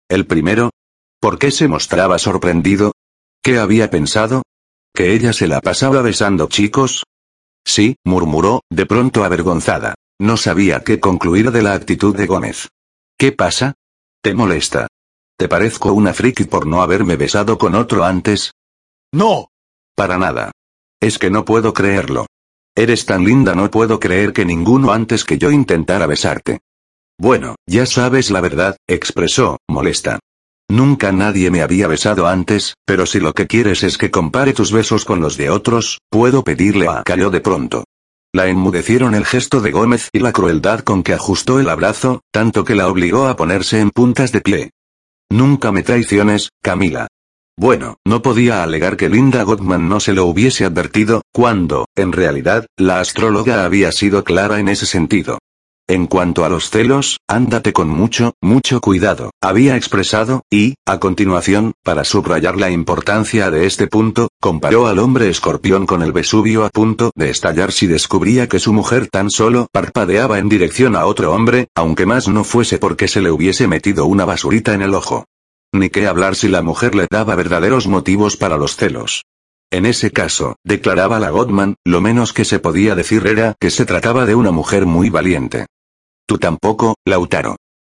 ¿El 0.09 0.29
primero? 0.29 0.71
¿Por 1.21 1.41
qué 1.41 1.51
se 1.51 1.67
mostraba 1.67 2.21
sorprendido? 2.21 2.93
¿Qué 3.43 3.59
había 3.59 3.91
pensado? 3.91 4.45
¿Que 4.95 5.13
ella 5.13 5.33
se 5.33 5.49
la 5.49 5.61
pasaba 5.61 6.03
besando 6.03 6.47
chicos? 6.47 7.03
Sí, 7.67 7.97
murmuró, 8.05 8.61
de 8.71 8.87
pronto 8.87 9.25
avergonzada. 9.25 9.97
No 10.21 10.37
sabía 10.37 10.85
qué 10.85 11.01
concluir 11.01 11.51
de 11.51 11.63
la 11.63 11.75
actitud 11.75 12.17
de 12.17 12.27
Gómez. 12.27 12.69
¿Qué 13.19 13.33
pasa? 13.33 13.75
¿Te 14.23 14.35
molesta? 14.35 14.87
¿Te 15.37 15.49
parezco 15.49 15.93
una 15.93 16.15
friki 16.15 16.45
por 16.45 16.65
no 16.65 16.81
haberme 16.81 17.17
besado 17.17 17.59
con 17.59 17.75
otro 17.75 18.05
antes? 18.05 18.53
No. 19.13 19.49
Para 19.95 20.19
nada. 20.19 20.51
Es 21.01 21.19
que 21.19 21.31
no 21.31 21.45
puedo 21.45 21.73
creerlo. 21.73 22.27
Eres 22.77 23.07
tan 23.07 23.25
linda, 23.25 23.55
no 23.55 23.71
puedo 23.71 24.01
creer 24.01 24.33
que 24.33 24.45
ninguno 24.45 24.93
antes 24.93 25.25
que 25.25 25.39
yo 25.39 25.51
intentara 25.51 26.07
besarte. 26.07 26.61
Bueno, 27.19 27.55
ya 27.67 27.87
sabes 27.87 28.31
la 28.31 28.41
verdad, 28.41 28.77
expresó, 28.89 29.59
molesta. 29.69 30.19
Nunca 30.69 31.13
nadie 31.13 31.51
me 31.51 31.63
había 31.63 31.87
besado 31.87 32.27
antes, 32.27 32.75
pero 32.85 33.07
si 33.07 33.21
lo 33.21 33.33
que 33.33 33.47
quieres 33.47 33.83
es 33.85 33.99
que 33.99 34.11
compare 34.11 34.53
tus 34.53 34.73
besos 34.73 35.05
con 35.05 35.21
los 35.21 35.37
de 35.37 35.51
otros, 35.51 35.99
puedo 36.11 36.43
pedirle 36.43 36.89
a 36.89 37.03
cayó 37.05 37.31
de 37.31 37.41
pronto. 37.41 37.85
La 38.33 38.49
enmudecieron 38.49 39.15
el 39.15 39.25
gesto 39.25 39.61
de 39.61 39.71
Gómez 39.71 40.09
y 40.13 40.19
la 40.19 40.33
crueldad 40.33 40.81
con 40.81 41.05
que 41.05 41.13
ajustó 41.13 41.61
el 41.61 41.69
abrazo, 41.69 42.23
tanto 42.33 42.65
que 42.65 42.75
la 42.75 42.89
obligó 42.89 43.29
a 43.29 43.37
ponerse 43.37 43.79
en 43.79 43.91
puntas 43.91 44.33
de 44.33 44.41
pie. 44.41 44.71
Nunca 45.31 45.71
me 45.71 45.85
traiciones, 45.85 46.49
Camila. 46.61 47.07
Bueno, 47.57 47.99
no 48.05 48.21
podía 48.21 48.65
alegar 48.65 48.97
que 48.97 49.09
Linda 49.09 49.45
Gottman 49.45 49.89
no 49.89 50.01
se 50.01 50.13
lo 50.13 50.27
hubiese 50.27 50.65
advertido, 50.65 51.23
cuando, 51.33 51.87
en 51.95 52.13
realidad, 52.13 52.67
la 52.77 52.99
astróloga 52.99 53.65
había 53.65 53.93
sido 53.93 54.25
clara 54.25 54.59
en 54.59 54.69
ese 54.69 54.87
sentido. 54.87 55.39
En 55.87 56.07
cuanto 56.07 56.45
a 56.45 56.49
los 56.49 56.71
celos, 56.71 57.19
ándate 57.29 57.75
con 57.75 57.91
mucho, 57.91 58.33
mucho 58.43 58.81
cuidado, 58.81 59.31
había 59.43 59.77
expresado, 59.77 60.43
y, 60.51 60.75
a 60.87 60.99
continuación, 60.99 61.75
para 61.85 62.05
subrayar 62.05 62.57
la 62.57 62.71
importancia 62.71 63.51
de 63.51 63.67
este 63.67 63.87
punto, 63.87 64.29
comparó 64.41 64.87
al 64.87 64.99
hombre 64.99 65.29
escorpión 65.29 65.87
con 65.87 66.03
el 66.03 66.13
Vesubio 66.13 66.65
a 66.65 66.71
punto 66.71 67.13
de 67.15 67.31
estallar 67.31 67.71
si 67.71 67.87
descubría 67.87 68.49
que 68.49 68.59
su 68.59 68.73
mujer 68.73 69.09
tan 69.09 69.31
solo 69.31 69.69
parpadeaba 69.73 70.39
en 70.39 70.49
dirección 70.49 70.97
a 70.97 71.05
otro 71.05 71.33
hombre, 71.33 71.69
aunque 71.77 72.07
más 72.07 72.29
no 72.29 72.45
fuese 72.45 72.79
porque 72.79 73.07
se 73.07 73.21
le 73.21 73.31
hubiese 73.31 73.69
metido 73.69 74.07
una 74.07 74.25
basurita 74.25 74.73
en 74.73 74.83
el 74.83 74.95
ojo. 74.95 75.27
Ni 75.75 75.91
qué 75.91 76.07
hablar 76.07 76.37
si 76.37 76.47
la 76.47 76.63
mujer 76.63 76.95
le 76.95 77.09
daba 77.11 77.35
verdaderos 77.35 77.89
motivos 77.89 78.37
para 78.37 78.57
los 78.57 78.77
celos. 78.77 79.25
En 79.73 79.87
ese 79.87 80.13
caso, 80.13 80.55
declaraba 80.63 81.19
la 81.19 81.31
Godman, 81.31 81.75
lo 81.85 82.01
menos 82.01 82.33
que 82.33 82.45
se 82.45 82.61
podía 82.61 82.95
decir 82.95 83.27
era 83.27 83.57
que 83.59 83.73
se 83.73 83.85
trataba 83.85 84.25
de 84.25 84.37
una 84.37 84.53
mujer 84.53 84.87
muy 84.87 85.11
valiente. 85.11 85.67
Tú 86.29 86.39
tampoco, 86.39 86.95
Lautaro. 87.05 87.57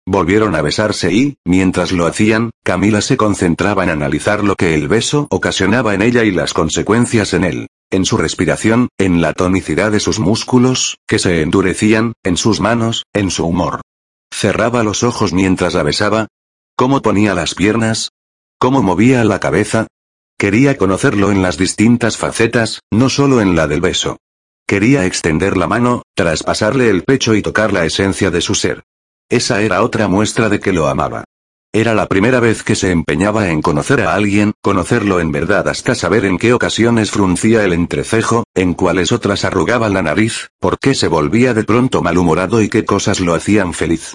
Volvieron 0.07 0.55
a 0.55 0.61
besarse 0.61 1.11
y, 1.11 1.36
mientras 1.43 1.91
lo 1.91 2.05
hacían, 2.05 2.51
Camila 2.63 3.01
se 3.01 3.17
concentraba 3.17 3.84
en 3.84 3.89
analizar 3.89 4.41
lo 4.41 4.55
que 4.55 4.73
el 4.73 4.88
beso 4.88 5.28
ocasionaba 5.30 5.93
en 5.95 6.01
ella 6.01 6.23
y 6.23 6.32
las 6.32 6.53
consecuencias 6.53 7.34
en 7.34 7.43
él. 7.43 7.67
En 7.91 8.05
su 8.05 8.15
respiración, 8.15 8.88
en 8.97 9.19
la 9.19 9.34
tonicidad 9.34 9.91
de 9.91 9.99
sus 9.99 10.19
músculos, 10.19 10.97
que 11.09 11.19
se 11.19 11.41
endurecían, 11.41 12.13
en 12.23 12.38
sus 12.38 12.61
manos, 12.61 13.03
en 13.13 13.32
su 13.32 13.45
humor. 13.45 13.82
Cerraba 14.34 14.84
los 14.84 15.03
ojos 15.03 15.34
mientras 15.34 15.73
la 15.73 15.84
besaba. 15.84 16.28
¿Cómo 16.78 17.01
ponía 17.01 17.34
las 17.34 17.55
piernas? 17.55 18.09
¿Cómo 18.59 18.84
movía 18.84 19.23
la 19.23 19.39
cabeza? 19.39 19.88
Quería 20.38 20.78
conocerlo 20.78 21.32
en 21.32 21.41
las 21.41 21.57
distintas 21.57 22.17
facetas, 22.17 22.82
no 22.91 23.07
solo 23.07 23.39
en 23.39 23.55
la 23.55 23.67
del 23.67 23.80
beso. 23.80 24.17
Quería 24.67 25.05
extender 25.05 25.55
la 25.55 25.67
mano, 25.67 26.01
traspasarle 26.15 26.89
el 26.89 27.05
pecho 27.05 27.34
y 27.34 27.41
tocar 27.41 27.71
la 27.71 27.86
esencia 27.86 28.30
de 28.30 28.41
su 28.41 28.55
ser. 28.55 28.84
Esa 29.30 29.61
era 29.61 29.84
otra 29.84 30.09
muestra 30.09 30.49
de 30.49 30.59
que 30.59 30.73
lo 30.73 30.88
amaba. 30.88 31.23
Era 31.71 31.93
la 31.93 32.07
primera 32.07 32.41
vez 32.41 32.61
que 32.61 32.76
se 32.76 32.91
empeñaba 32.91 33.51
en 33.51 33.61
conocer 33.61 34.01
a 34.01 34.13
alguien, 34.13 34.51
conocerlo 34.61 35.21
en 35.21 35.32
verdad 35.32 35.69
hasta 35.69 35.95
saber 35.95 36.26
en 36.26 36.38
qué 36.38 36.51
ocasiones 36.51 37.09
fruncía 37.09 37.63
el 37.63 37.71
entrecejo, 37.71 38.43
en 38.53 38.73
cuáles 38.73 39.13
otras 39.13 39.45
arrugaba 39.45 39.88
la 39.88 40.01
nariz, 40.01 40.49
por 40.59 40.78
qué 40.78 40.93
se 40.93 41.07
volvía 41.07 41.53
de 41.53 41.63
pronto 41.63 42.01
malhumorado 42.01 42.61
y 42.61 42.67
qué 42.67 42.84
cosas 42.84 43.21
lo 43.21 43.34
hacían 43.34 43.73
feliz. 43.73 44.13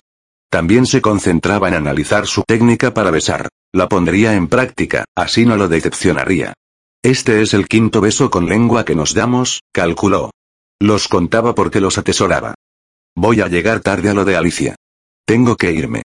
También 0.51 0.85
se 0.85 1.01
concentraba 1.01 1.69
en 1.69 1.75
analizar 1.75 2.27
su 2.27 2.43
técnica 2.43 2.93
para 2.93 3.13
besar. 3.13 3.49
La 3.73 3.89
pondría 3.89 4.35
en 4.35 4.49
práctica, 4.49 5.05
así 5.17 5.47
no 5.47 5.57
lo 5.57 5.69
decepcionaría. 5.69 6.55
Este 7.03 7.41
es 7.41 7.55
el 7.55 7.69
quinto 7.69 8.01
beso 8.01 8.31
con 8.31 8.47
lengua 8.47 8.85
que 8.85 8.97
nos 8.97 9.15
damos, 9.15 9.61
calculó. 9.73 10.33
Los 10.81 11.07
contaba 11.07 11.55
porque 11.55 11.81
los 11.81 11.99
atesoraba. 11.99 12.55
Voy 13.17 13.41
a 13.41 13.49
llegar 13.49 13.81
tarde 13.81 14.11
a 14.11 14.15
lo 14.15 14.25
de 14.25 14.37
Alicia. 14.37 14.75
Tengo 15.25 15.57
que 15.57 15.73
irme. 15.73 16.03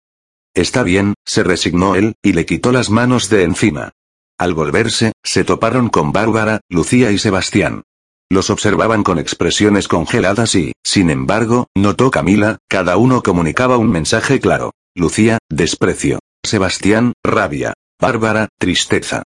Está 0.56 0.82
bien, 0.84 1.14
se 1.26 1.44
resignó 1.44 1.96
él, 1.96 2.16
y 2.24 2.34
le 2.34 2.46
quitó 2.46 2.72
las 2.72 2.90
manos 2.90 3.30
de 3.30 3.44
encima. 3.44 3.92
Al 4.40 4.56
volverse, 4.56 5.12
se 5.24 5.44
toparon 5.44 5.90
con 5.90 6.12
Bárbara, 6.12 6.62
Lucía 6.68 7.12
y 7.12 7.20
Sebastián. 7.20 7.84
Los 8.32 8.50
observaban 8.50 9.04
con 9.04 9.20
expresiones 9.20 9.90
congeladas 9.90 10.56
y, 10.56 10.72
sin 10.86 11.10
embargo, 11.10 11.68
notó 11.76 12.12
Camila, 12.12 12.60
cada 12.70 12.96
uno 12.96 13.24
comunicaba 13.24 13.76
un 13.76 13.92
mensaje 13.92 14.40
claro. 14.40 14.72
Lucía, 14.96 15.40
desprecio. 15.50 16.20
Sebastián, 16.42 17.12
rabia. 17.26 17.74
Bárbara, 18.00 18.48
tristeza. 18.58 19.24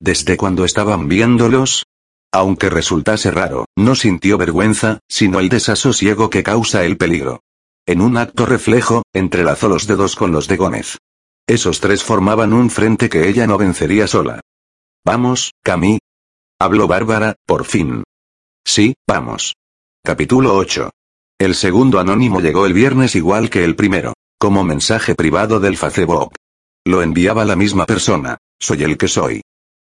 ¿Desde 0.00 0.36
cuando 0.36 0.64
estaban 0.64 1.06
viéndolos? 1.06 1.84
Aunque 2.32 2.68
resultase 2.68 3.30
raro, 3.30 3.66
no 3.76 3.94
sintió 3.94 4.38
vergüenza, 4.38 4.98
sino 5.08 5.38
el 5.38 5.50
desasosiego 5.50 6.28
que 6.28 6.42
causa 6.42 6.84
el 6.84 6.96
peligro. 6.96 7.42
En 7.86 8.00
un 8.00 8.16
acto 8.16 8.44
reflejo, 8.44 9.04
entrelazó 9.12 9.68
los 9.68 9.86
dedos 9.86 10.16
con 10.16 10.32
los 10.32 10.48
de 10.48 10.56
Gómez. 10.56 10.98
Esos 11.46 11.78
tres 11.78 12.02
formaban 12.02 12.52
un 12.52 12.70
frente 12.70 13.08
que 13.08 13.28
ella 13.28 13.46
no 13.46 13.56
vencería 13.56 14.08
sola. 14.08 14.40
Vamos, 15.04 15.52
Camí. 15.62 16.00
Habló 16.58 16.88
Bárbara, 16.88 17.36
por 17.46 17.64
fin. 17.64 18.02
Sí, 18.68 18.92
vamos. 19.08 19.54
Capítulo 20.04 20.54
8. 20.54 20.90
El 21.40 21.54
segundo 21.54 22.00
anónimo 22.00 22.42
llegó 22.42 22.66
el 22.66 22.74
viernes 22.74 23.16
igual 23.16 23.48
que 23.48 23.64
el 23.64 23.74
primero, 23.74 24.12
como 24.38 24.62
mensaje 24.62 25.14
privado 25.14 25.58
del 25.58 25.78
Facebook. 25.78 26.34
Lo 26.84 27.00
enviaba 27.00 27.46
la 27.46 27.56
misma 27.56 27.86
persona. 27.86 28.36
Soy 28.60 28.84
el 28.84 28.98
que 28.98 29.08
soy. 29.08 29.40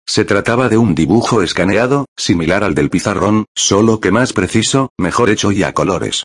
Se 0.06 0.26
trataba 0.26 0.68
de 0.68 0.76
un 0.76 0.94
dibujo 0.94 1.40
escaneado, 1.40 2.04
similar 2.14 2.62
al 2.62 2.74
del 2.74 2.90
pizarrón, 2.90 3.46
solo 3.56 4.00
que 4.00 4.10
más 4.10 4.34
preciso, 4.34 4.90
mejor 4.98 5.30
hecho 5.30 5.50
y 5.50 5.62
a 5.62 5.72
colores. 5.72 6.24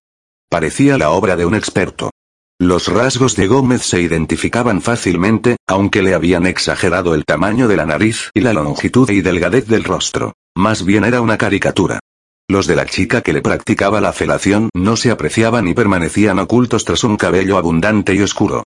Parecía 0.49 0.97
la 0.97 1.12
obra 1.12 1.38
de 1.38 1.45
un 1.45 1.55
experto. 1.55 2.12
Los 2.60 2.89
rasgos 2.89 3.38
de 3.38 3.47
Gómez 3.47 3.84
se 3.84 4.01
identificaban 4.01 4.82
fácilmente, 4.82 5.55
aunque 5.66 6.03
le 6.03 6.14
habían 6.14 6.45
exagerado 6.45 7.16
el 7.16 7.24
tamaño 7.24 7.70
de 7.70 7.78
la 7.78 7.86
nariz 7.86 8.32
y 8.34 8.41
la 8.41 8.51
longitud 8.51 9.10
y 9.10 9.22
delgadez 9.22 9.66
del 9.68 9.86
rostro. 9.86 10.34
Más 10.57 10.84
bien 10.84 11.05
era 11.05 11.22
una 11.22 11.38
caricatura. 11.38 12.01
Los 12.50 12.66
de 12.66 12.76
la 12.76 12.88
chica 12.88 13.22
que 13.22 13.32
le 13.32 13.43
practicaba 13.43 14.02
la 14.02 14.12
felación 14.12 14.72
no 14.74 14.95
se 14.95 15.12
apreciaban 15.12 15.68
y 15.68 15.76
permanecían 15.76 16.39
ocultos 16.39 16.84
tras 16.84 17.04
un 17.04 17.16
cabello 17.16 17.60
abundante 17.60 18.16
y 18.16 18.22
oscuro. 18.22 18.64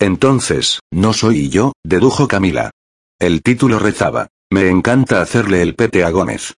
Entonces, 0.00 0.80
no 0.90 1.12
soy 1.12 1.50
yo, 1.50 1.72
dedujo 1.84 2.28
Camila. 2.28 2.70
El 3.20 3.42
título 3.42 3.78
rezaba, 3.78 4.28
me 4.50 4.70
encanta 4.70 5.20
hacerle 5.20 5.60
el 5.60 5.74
pete 5.74 6.02
a 6.02 6.10
Gómez. 6.10 6.54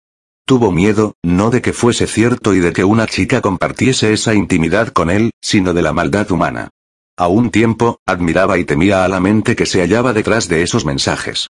Tuvo 0.46 0.70
miedo, 0.70 1.14
no 1.24 1.50
de 1.50 1.62
que 1.62 1.72
fuese 1.72 2.06
cierto 2.06 2.54
y 2.54 2.60
de 2.60 2.72
que 2.72 2.84
una 2.84 3.08
chica 3.08 3.40
compartiese 3.40 4.12
esa 4.12 4.34
intimidad 4.34 4.88
con 4.88 5.10
él, 5.10 5.32
sino 5.42 5.74
de 5.74 5.82
la 5.82 5.92
maldad 5.92 6.30
humana. 6.30 6.70
A 7.16 7.26
un 7.26 7.50
tiempo, 7.50 7.98
admiraba 8.06 8.56
y 8.56 8.64
temía 8.64 9.04
a 9.04 9.08
la 9.08 9.18
mente 9.18 9.56
que 9.56 9.66
se 9.66 9.80
hallaba 9.80 10.12
detrás 10.12 10.48
de 10.48 10.62
esos 10.62 10.84
mensajes. 10.84 11.48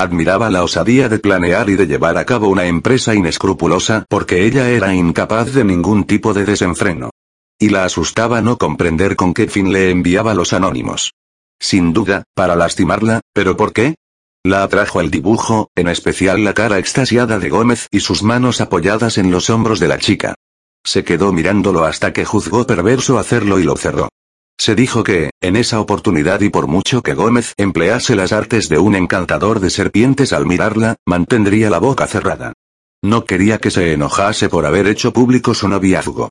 Admiraba 0.00 0.48
la 0.48 0.64
osadía 0.64 1.10
de 1.10 1.18
planear 1.18 1.68
y 1.68 1.76
de 1.76 1.86
llevar 1.86 2.16
a 2.16 2.24
cabo 2.24 2.48
una 2.48 2.64
empresa 2.64 3.14
inescrupulosa 3.14 4.06
porque 4.08 4.46
ella 4.46 4.70
era 4.70 4.94
incapaz 4.94 5.52
de 5.52 5.62
ningún 5.62 6.04
tipo 6.04 6.32
de 6.32 6.46
desenfreno. 6.46 7.10
Y 7.58 7.68
la 7.68 7.84
asustaba 7.84 8.40
no 8.40 8.56
comprender 8.56 9.14
con 9.14 9.34
qué 9.34 9.46
fin 9.46 9.74
le 9.74 9.90
enviaba 9.90 10.32
los 10.32 10.54
anónimos. 10.54 11.12
Sin 11.60 11.92
duda, 11.92 12.24
para 12.34 12.56
lastimarla, 12.56 13.20
pero 13.34 13.58
¿por 13.58 13.74
qué? 13.74 13.96
La 14.42 14.62
atrajo 14.62 15.02
el 15.02 15.10
dibujo, 15.10 15.68
en 15.76 15.88
especial 15.88 16.44
la 16.44 16.54
cara 16.54 16.78
extasiada 16.78 17.38
de 17.38 17.50
Gómez 17.50 17.86
y 17.90 18.00
sus 18.00 18.22
manos 18.22 18.62
apoyadas 18.62 19.18
en 19.18 19.30
los 19.30 19.50
hombros 19.50 19.80
de 19.80 19.88
la 19.88 19.98
chica. 19.98 20.34
Se 20.82 21.04
quedó 21.04 21.30
mirándolo 21.30 21.84
hasta 21.84 22.14
que 22.14 22.24
juzgó 22.24 22.66
perverso 22.66 23.18
hacerlo 23.18 23.58
y 23.58 23.64
lo 23.64 23.76
cerró. 23.76 24.08
Se 24.60 24.74
dijo 24.74 25.02
que, 25.02 25.30
en 25.40 25.56
esa 25.56 25.80
oportunidad 25.80 26.42
y 26.42 26.50
por 26.50 26.66
mucho 26.66 27.00
que 27.00 27.14
Gómez 27.14 27.54
emplease 27.56 28.14
las 28.14 28.30
artes 28.30 28.68
de 28.68 28.76
un 28.76 28.94
encantador 28.94 29.58
de 29.58 29.70
serpientes 29.70 30.34
al 30.34 30.44
mirarla, 30.44 30.96
mantendría 31.06 31.70
la 31.70 31.78
boca 31.78 32.06
cerrada. 32.06 32.52
No 33.02 33.24
quería 33.24 33.56
que 33.56 33.70
se 33.70 33.94
enojase 33.94 34.50
por 34.50 34.66
haber 34.66 34.86
hecho 34.86 35.14
público 35.14 35.54
su 35.54 35.66
noviazgo. 35.66 36.28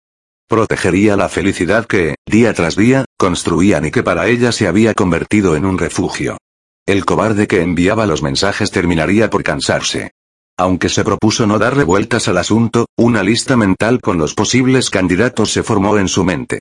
Protegería 0.48 1.16
la 1.16 1.28
felicidad 1.28 1.88
que, 1.88 2.18
día 2.28 2.54
tras 2.54 2.76
día, 2.76 3.06
construían 3.18 3.88
y 3.88 3.92
que 3.92 4.04
para 4.04 4.28
ella 4.28 4.52
se 4.52 4.68
había 4.68 4.94
convertido 4.94 5.56
en 5.56 5.66
un 5.66 5.80
refugio. 5.80 6.38
El 6.86 7.06
cobarde 7.06 7.48
que 7.48 7.64
enviaba 7.64 8.06
los 8.06 8.22
mensajes 8.22 8.70
terminaría 8.70 9.32
por 9.32 9.42
cansarse. 9.42 10.12
Aunque 10.56 10.90
se 10.90 11.04
propuso 11.04 11.48
no 11.48 11.58
darle 11.58 11.84
vueltas 11.84 12.28
al 12.28 12.38
asunto, 12.38 12.86
una 12.96 13.24
lista 13.24 13.58
mental 13.58 14.02
con 14.02 14.20
los 14.20 14.36
posibles 14.36 14.92
candidatos 14.92 15.52
se 15.52 15.64
formó 15.64 15.98
en 15.98 16.08
su 16.08 16.24
mente. 16.24 16.60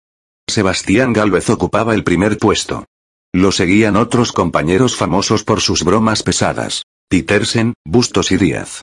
Sebastián 0.49 1.13
Galvez 1.13 1.51
ocupaba 1.51 1.95
el 1.95 2.05
primer 2.05 2.39
puesto. 2.39 2.87
Lo 3.35 3.53
seguían 3.53 3.97
otros 3.97 4.33
compañeros 4.33 4.97
famosos 4.97 5.45
por 5.45 5.61
sus 5.61 5.85
bromas 5.85 6.23
pesadas. 6.23 6.85
Petersen, 7.11 7.75
Bustos 7.85 8.33
y 8.33 8.39
Díaz. 8.39 8.81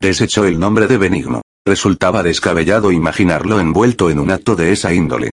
Desechó 0.00 0.44
el 0.44 0.58
nombre 0.58 0.86
de 0.86 0.98
Benigno. 0.98 1.40
Resultaba 1.66 2.22
descabellado 2.22 2.92
imaginarlo 2.92 3.58
envuelto 3.60 4.10
en 4.10 4.18
un 4.18 4.30
acto 4.30 4.56
de 4.56 4.72
esa 4.72 4.92
índole. 4.92 5.30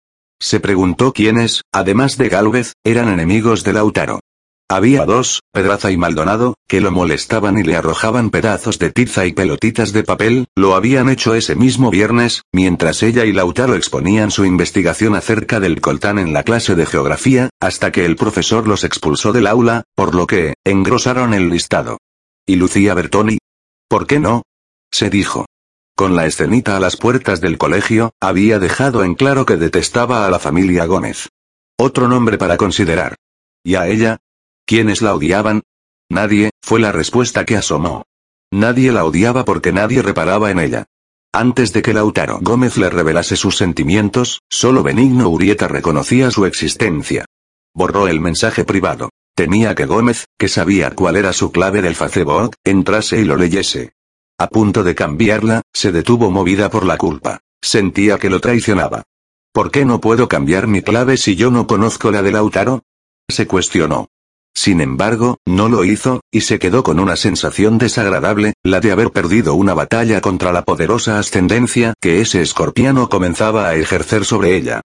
Se 0.41 0.61
preguntó 0.61 1.13
quiénes, 1.13 1.63
además 1.73 2.17
de 2.17 2.31
Galvez, 2.31 2.73
eran 2.83 3.09
enemigos 3.09 3.63
de 3.63 3.75
Lautaro. 3.75 4.21
Había 4.69 5.05
dos, 5.05 5.43
Pedraza 5.53 5.93
y 5.93 5.97
Maldonado, 5.97 6.57
que 6.67 6.81
lo 6.81 6.91
molestaban 6.91 7.57
y 7.57 7.63
le 7.63 7.77
arrojaban 7.77 8.31
pedazos 8.31 8.81
de 8.81 8.91
tiza 8.91 9.25
y 9.25 9.33
pelotitas 9.33 9.93
de 9.93 10.03
papel, 10.03 10.47
lo 10.57 10.75
habían 10.75 11.09
hecho 11.09 11.37
ese 11.37 11.55
mismo 11.55 11.89
viernes, 11.89 12.43
mientras 12.53 13.05
ella 13.05 13.25
y 13.25 13.33
Lautaro 13.33 13.77
exponían 13.77 14.33
su 14.33 14.45
investigación 14.45 15.15
acerca 15.15 15.61
del 15.61 15.81
coltán 15.81 16.19
en 16.19 16.33
la 16.33 16.43
clase 16.43 16.75
de 16.75 16.85
geografía, 16.85 17.49
hasta 17.61 17.93
que 17.93 18.05
el 18.05 18.17
profesor 18.17 18.67
los 18.67 18.83
expulsó 18.83 19.33
del 19.33 19.47
aula, 19.47 19.85
por 19.95 20.17
lo 20.17 20.27
que, 20.27 20.55
engrosaron 20.65 21.33
el 21.33 21.49
listado. 21.49 21.99
¿Y 22.45 22.57
Lucía 22.57 22.95
Bertoni? 22.95 23.39
¿Por 23.89 24.09
qué 24.09 24.19
no? 24.19 24.43
Se 24.91 25.11
dijo. 25.11 25.47
Con 25.95 26.17
la 26.17 26.27
escenita 26.27 26.77
a 26.77 26.81
las 26.81 26.97
puertas 26.97 27.41
del 27.41 27.57
colegio, 27.57 28.11
había 28.21 28.59
dejado 28.59 29.05
en 29.05 29.15
claro 29.15 29.47
que 29.47 29.57
detestaba 29.57 30.27
a 30.27 30.31
la 30.31 30.41
familia 30.41 30.87
Gómez. 30.87 31.29
Otro 31.79 32.09
nombre 32.09 32.37
para 32.37 32.57
considerar. 32.57 33.15
¿Y 33.63 33.77
a 33.77 33.87
ella? 33.87 34.19
¿Quiénes 34.67 35.01
la 35.01 35.15
odiaban? 35.15 35.63
Nadie, 36.11 36.51
fue 36.61 36.81
la 36.81 36.91
respuesta 36.91 37.45
que 37.45 37.57
asomó. 37.57 38.05
Nadie 38.53 38.91
la 38.91 39.05
odiaba 39.05 39.45
porque 39.45 39.73
nadie 39.73 40.03
reparaba 40.03 40.51
en 40.51 40.59
ella. 40.59 40.87
Antes 41.33 41.73
de 41.73 41.83
que 41.83 41.95
Lautaro 41.95 42.41
Gómez 42.43 42.77
le 42.77 42.91
revelase 42.91 43.37
sus 43.37 43.57
sentimientos, 43.57 44.43
solo 44.51 44.83
Benigno 44.83 45.29
Urieta 45.29 45.69
reconocía 45.69 46.33
su 46.33 46.47
existencia. 46.47 47.27
Borró 47.75 48.09
el 48.09 48.21
mensaje 48.21 48.65
privado. 48.65 49.11
Temía 49.37 49.75
que 49.77 49.87
Gómez, 49.87 50.25
que 50.37 50.49
sabía 50.49 50.95
cuál 50.95 51.17
era 51.17 51.33
su 51.33 51.53
clave 51.53 51.81
del 51.81 51.95
Facebook, 51.95 52.57
entrase 52.65 53.21
y 53.21 53.25
lo 53.25 53.37
leyese. 53.37 53.93
A 54.39 54.49
punto 54.49 54.83
de 54.83 54.95
cambiarla, 54.97 55.63
se 55.73 55.93
detuvo 55.93 56.31
movida 56.31 56.71
por 56.71 56.85
la 56.85 56.97
culpa. 56.97 57.41
Sentía 57.63 58.19
que 58.19 58.31
lo 58.31 58.41
traicionaba. 58.41 59.05
¿Por 59.53 59.71
qué 59.71 59.85
no 59.85 60.01
puedo 60.01 60.27
cambiar 60.27 60.67
mi 60.67 60.83
clave 60.83 61.19
si 61.19 61.37
yo 61.37 61.51
no 61.51 61.67
conozco 61.67 62.11
la 62.11 62.23
de 62.23 62.33
Lautaro? 62.33 62.83
Se 63.29 63.47
cuestionó. 63.47 64.09
Sin 64.57 64.81
embargo, 64.81 65.37
no 65.47 65.69
lo 65.69 65.85
hizo, 65.85 66.23
y 66.33 66.41
se 66.41 66.59
quedó 66.59 66.83
con 66.83 66.99
una 66.99 67.17
sensación 67.17 67.77
desagradable, 67.77 68.55
la 68.65 68.81
de 68.81 68.91
haber 68.91 69.11
perdido 69.11 69.55
una 69.55 69.75
batalla 69.75 70.23
contra 70.23 70.51
la 70.51 70.65
poderosa 70.65 71.19
ascendencia 71.19 71.93
que 72.01 72.23
ese 72.23 72.41
escorpiano 72.41 73.11
comenzaba 73.11 73.69
a 73.69 73.77
ejercer 73.77 74.25
sobre 74.25 74.57
ella. 74.57 74.81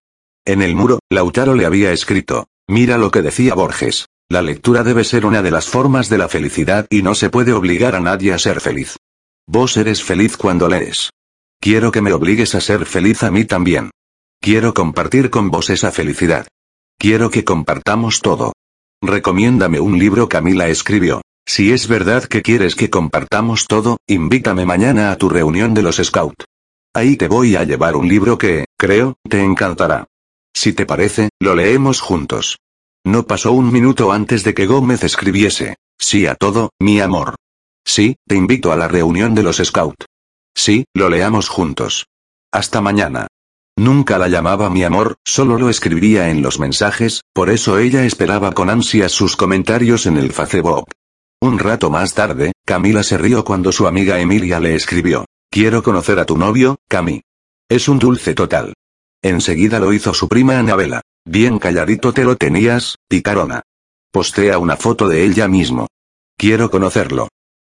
En 0.45 0.61
el 0.61 0.75
muro, 0.75 0.99
Lautaro 1.09 1.55
le 1.55 1.65
había 1.65 1.93
escrito, 1.93 2.47
Mira 2.67 2.97
lo 2.97 3.11
que 3.11 3.21
decía 3.21 3.55
Borges. 3.55 4.07
La 4.29 4.41
lectura 4.41 4.83
debe 4.83 5.03
ser 5.03 5.25
una 5.25 5.41
de 5.41 5.51
las 5.51 5.67
formas 5.67 6.09
de 6.09 6.17
la 6.17 6.27
felicidad 6.27 6.85
y 6.89 7.01
no 7.01 7.15
se 7.15 7.29
puede 7.29 7.53
obligar 7.53 7.95
a 7.95 7.99
nadie 8.01 8.33
a 8.33 8.39
ser 8.39 8.61
feliz. 8.61 8.97
Vos 9.47 9.75
eres 9.77 10.03
feliz 10.03 10.37
cuando 10.37 10.67
lees. 10.67 11.11
Quiero 11.61 11.91
que 11.91 12.01
me 12.01 12.13
obligues 12.13 12.55
a 12.55 12.61
ser 12.61 12.85
feliz 12.85 13.23
a 13.23 13.31
mí 13.31 13.45
también. 13.45 13.91
Quiero 14.41 14.73
compartir 14.73 15.29
con 15.29 15.49
vos 15.49 15.69
esa 15.69 15.91
felicidad. 15.91 16.47
Quiero 16.97 17.29
que 17.29 17.43
compartamos 17.43 18.21
todo. 18.21 18.53
Recomiéndame 19.03 19.79
un 19.79 19.97
libro 19.97 20.29
Camila 20.29 20.67
escribió. 20.67 21.21
Si 21.43 21.71
es 21.71 21.87
verdad 21.87 22.25
que 22.25 22.43
quieres 22.43 22.75
que 22.75 22.91
compartamos 22.91 23.65
todo, 23.65 23.97
invítame 24.07 24.65
mañana 24.65 25.11
a 25.11 25.17
tu 25.17 25.27
reunión 25.27 25.73
de 25.73 25.81
los 25.81 25.97
Scout. 25.97 26.43
Ahí 26.93 27.17
te 27.17 27.27
voy 27.27 27.55
a 27.55 27.63
llevar 27.63 27.95
un 27.95 28.07
libro 28.07 28.37
que, 28.37 28.65
creo, 28.77 29.15
te 29.27 29.43
encantará. 29.43 30.05
Si 30.53 30.73
te 30.73 30.85
parece, 30.85 31.29
lo 31.39 31.55
leemos 31.55 31.99
juntos. 31.99 32.59
No 33.03 33.25
pasó 33.25 33.53
un 33.53 33.71
minuto 33.71 34.11
antes 34.11 34.43
de 34.43 34.53
que 34.53 34.67
Gómez 34.67 35.03
escribiese. 35.03 35.77
Sí 35.99 36.27
a 36.27 36.35
todo, 36.35 36.69
mi 36.79 36.99
amor. 36.99 37.35
Sí, 37.83 38.17
te 38.27 38.35
invito 38.35 38.71
a 38.71 38.75
la 38.75 38.87
reunión 38.87 39.33
de 39.33 39.41
los 39.41 39.57
Scout. 39.57 40.05
Sí, 40.55 40.85
lo 40.93 41.09
leamos 41.09 41.49
juntos. 41.49 42.05
Hasta 42.51 42.81
mañana. 42.81 43.27
Nunca 43.81 44.19
la 44.19 44.27
llamaba 44.27 44.69
mi 44.69 44.83
amor, 44.83 45.15
solo 45.25 45.57
lo 45.57 45.67
escribía 45.67 46.29
en 46.29 46.43
los 46.43 46.59
mensajes, 46.59 47.23
por 47.33 47.49
eso 47.49 47.79
ella 47.79 48.05
esperaba 48.05 48.51
con 48.51 48.69
ansias 48.69 49.11
sus 49.11 49.35
comentarios 49.35 50.05
en 50.05 50.17
el 50.17 50.31
Facebook. 50.31 50.85
Un 51.41 51.57
rato 51.57 51.89
más 51.89 52.13
tarde, 52.13 52.51
Camila 52.63 53.01
se 53.01 53.17
rió 53.17 53.43
cuando 53.43 53.71
su 53.71 53.87
amiga 53.87 54.19
Emilia 54.19 54.59
le 54.59 54.75
escribió. 54.75 55.25
Quiero 55.49 55.81
conocer 55.81 56.19
a 56.19 56.27
tu 56.27 56.37
novio, 56.37 56.75
Cami. 56.87 57.23
Es 57.67 57.89
un 57.89 57.97
dulce 57.97 58.35
total. 58.35 58.75
Enseguida 59.23 59.79
lo 59.79 59.93
hizo 59.93 60.13
su 60.13 60.27
prima 60.27 60.59
Anabela. 60.59 61.01
Bien 61.25 61.57
calladito 61.57 62.13
te 62.13 62.23
lo 62.23 62.35
tenías, 62.35 62.97
picarona. 63.09 63.63
Postea 64.11 64.59
una 64.59 64.77
foto 64.77 65.07
de 65.07 65.25
él 65.25 65.33
ya 65.33 65.47
mismo. 65.47 65.87
Quiero 66.37 66.69
conocerlo. 66.69 67.29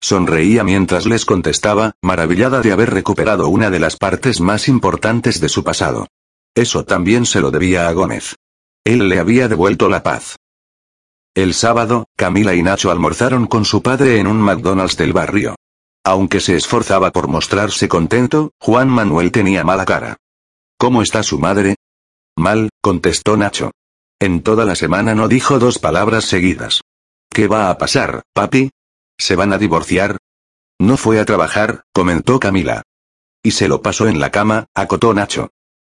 Sonreía 0.04 0.64
mientras 0.64 1.06
les 1.06 1.24
contestaba, 1.24 1.94
maravillada 2.02 2.60
de 2.60 2.72
haber 2.72 2.90
recuperado 2.90 3.48
una 3.48 3.70
de 3.70 3.78
las 3.78 3.96
partes 3.96 4.38
más 4.38 4.68
importantes 4.68 5.40
de 5.40 5.48
su 5.48 5.64
pasado. 5.64 6.08
Eso 6.54 6.84
también 6.84 7.24
se 7.24 7.40
lo 7.40 7.50
debía 7.50 7.88
a 7.88 7.92
Gómez. 7.94 8.36
Él 8.84 9.08
le 9.08 9.18
había 9.18 9.48
devuelto 9.48 9.88
la 9.88 10.02
paz. 10.02 10.36
El 11.34 11.54
sábado, 11.54 12.04
Camila 12.16 12.54
y 12.54 12.62
Nacho 12.62 12.90
almorzaron 12.90 13.46
con 13.46 13.64
su 13.64 13.80
padre 13.80 14.18
en 14.18 14.26
un 14.26 14.42
McDonald's 14.42 14.98
del 14.98 15.14
barrio. 15.14 15.56
Aunque 16.04 16.40
se 16.40 16.54
esforzaba 16.54 17.10
por 17.10 17.26
mostrarse 17.26 17.88
contento, 17.88 18.50
Juan 18.60 18.90
Manuel 18.90 19.32
tenía 19.32 19.64
mala 19.64 19.86
cara. 19.86 20.18
¿Cómo 20.76 21.00
está 21.00 21.22
su 21.22 21.38
madre? 21.38 21.76
Mal, 22.36 22.68
contestó 22.82 23.38
Nacho. 23.38 23.70
En 24.20 24.42
toda 24.42 24.66
la 24.66 24.74
semana 24.74 25.14
no 25.14 25.28
dijo 25.28 25.58
dos 25.58 25.78
palabras 25.78 26.26
seguidas. 26.26 26.82
¿Qué 27.30 27.48
va 27.48 27.70
a 27.70 27.78
pasar, 27.78 28.20
papi? 28.34 28.70
¿Se 29.18 29.36
van 29.36 29.52
a 29.52 29.58
divorciar? 29.58 30.18
No 30.78 30.96
fue 30.96 31.20
a 31.20 31.24
trabajar, 31.24 31.84
comentó 31.92 32.40
Camila. 32.40 32.82
Y 33.42 33.52
se 33.52 33.68
lo 33.68 33.82
pasó 33.82 34.08
en 34.08 34.20
la 34.20 34.30
cama, 34.30 34.66
acotó 34.74 35.14
Nacho. 35.14 35.50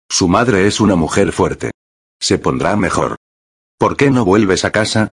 Su 0.09 0.27
madre 0.27 0.67
es 0.67 0.79
una 0.79 0.95
mujer 0.95 1.31
fuerte. 1.31 1.71
Se 2.19 2.37
pondrá 2.37 2.75
mejor. 2.75 3.15
¿Por 3.77 3.97
qué 3.97 4.09
no 4.09 4.25
vuelves 4.25 4.65
a 4.65 4.71
casa? 4.71 5.11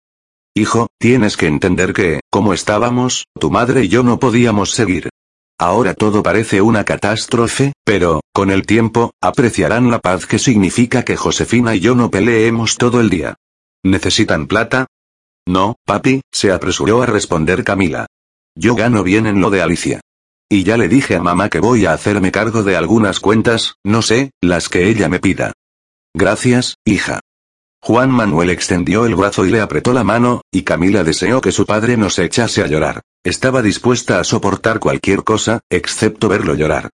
Hijo, 0.53 0.87
tienes 0.99 1.37
que 1.37 1.47
entender 1.47 1.93
que, 1.93 2.19
como 2.29 2.53
estábamos, 2.53 3.25
tu 3.39 3.49
madre 3.49 3.85
y 3.85 3.87
yo 3.87 4.03
no 4.03 4.19
podíamos 4.19 4.71
seguir. 4.71 5.09
Ahora 5.57 5.93
todo 5.93 6.23
parece 6.23 6.61
una 6.61 6.83
catástrofe, 6.83 7.73
pero, 7.85 8.21
con 8.33 8.49
el 8.49 8.65
tiempo, 8.65 9.11
apreciarán 9.21 9.91
la 9.91 9.99
paz 9.99 10.25
que 10.25 10.39
significa 10.39 11.03
que 11.03 11.15
Josefina 11.15 11.75
y 11.75 11.79
yo 11.79 11.95
no 11.95 12.09
peleemos 12.11 12.77
todo 12.77 12.99
el 12.99 13.09
día. 13.09 13.35
¿Necesitan 13.83 14.47
plata? 14.47 14.87
No, 15.47 15.75
papi, 15.85 16.21
se 16.31 16.51
apresuró 16.51 17.01
a 17.01 17.05
responder 17.05 17.63
Camila. 17.63 18.07
Yo 18.55 18.75
gano 18.75 19.03
bien 19.03 19.25
en 19.27 19.41
lo 19.41 19.49
de 19.49 19.61
Alicia. 19.61 20.01
Y 20.49 20.63
ya 20.63 20.77
le 20.77 20.89
dije 20.89 21.15
a 21.15 21.21
mamá 21.21 21.49
que 21.49 21.59
voy 21.59 21.85
a 21.85 21.93
hacerme 21.93 22.31
cargo 22.31 22.63
de 22.63 22.75
algunas 22.75 23.19
cuentas, 23.19 23.75
no 23.83 24.01
sé, 24.01 24.31
las 24.41 24.67
que 24.67 24.89
ella 24.89 25.07
me 25.07 25.19
pida. 25.19 25.53
Gracias, 26.13 26.75
hija. 26.85 27.21
Juan 27.81 28.11
Manuel 28.11 28.49
extendió 28.49 29.05
el 29.05 29.15
brazo 29.15 29.45
y 29.45 29.49
le 29.49 29.61
apretó 29.61 29.93
la 29.93 30.03
mano, 30.03 30.41
y 30.51 30.63
Camila 30.63 31.03
deseó 31.03 31.41
que 31.41 31.51
su 31.51 31.65
padre 31.65 31.97
no 31.97 32.09
se 32.09 32.25
echase 32.25 32.61
a 32.61 32.67
llorar. 32.67 33.01
Estaba 33.23 33.61
dispuesta 33.61 34.19
a 34.19 34.23
soportar 34.23 34.79
cualquier 34.79 35.23
cosa, 35.23 35.61
excepto 35.69 36.27
verlo 36.27 36.53
llorar. 36.53 36.89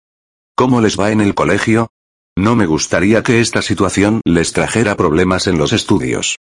¿Cómo 0.55 0.81
les 0.81 0.99
va 0.99 1.11
en 1.11 1.21
el 1.21 1.35
colegio? 1.35 1.89
No 2.37 2.55
me 2.55 2.67
gustaría 2.67 3.23
que 3.23 3.41
esta 3.41 3.63
situación 3.63 4.21
les 4.25 4.53
trajera 4.53 4.97
problemas 4.97 5.47
en 5.47 5.57
los 5.57 5.73
estudios. 5.73 6.37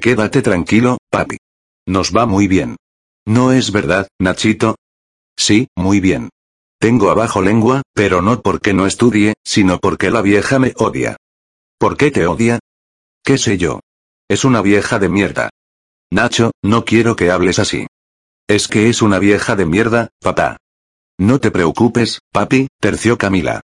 Quédate 0.00 0.42
tranquilo, 0.42 0.98
papi. 1.10 1.38
Nos 1.86 2.14
va 2.14 2.26
muy 2.26 2.48
bien. 2.48 2.76
¿No 3.26 3.52
es 3.52 3.72
verdad, 3.72 4.08
Nachito? 4.20 4.76
Sí, 5.36 5.68
muy 5.76 6.00
bien. 6.00 6.30
Tengo 6.78 7.10
abajo 7.10 7.40
lengua, 7.40 7.82
pero 7.94 8.20
no 8.20 8.42
porque 8.42 8.74
no 8.74 8.86
estudie, 8.86 9.34
sino 9.44 9.78
porque 9.78 10.10
la 10.10 10.20
vieja 10.20 10.58
me 10.58 10.72
odia. 10.76 11.16
¿Por 11.78 11.96
qué 11.96 12.10
te 12.10 12.26
odia? 12.26 12.58
¿Qué 13.24 13.38
sé 13.38 13.56
yo? 13.56 13.80
Es 14.28 14.44
una 14.44 14.60
vieja 14.60 14.98
de 14.98 15.08
mierda. 15.08 15.50
Nacho, 16.10 16.52
no 16.62 16.84
quiero 16.84 17.16
que 17.16 17.30
hables 17.30 17.58
así. 17.58 17.86
Es 18.46 18.68
que 18.68 18.88
es 18.88 19.00
una 19.00 19.18
vieja 19.18 19.56
de 19.56 19.64
mierda, 19.64 20.10
papá. 20.20 20.58
No 21.18 21.40
te 21.40 21.50
preocupes, 21.50 22.18
papi, 22.32 22.68
terció 22.80 23.16
Camila. 23.16 23.60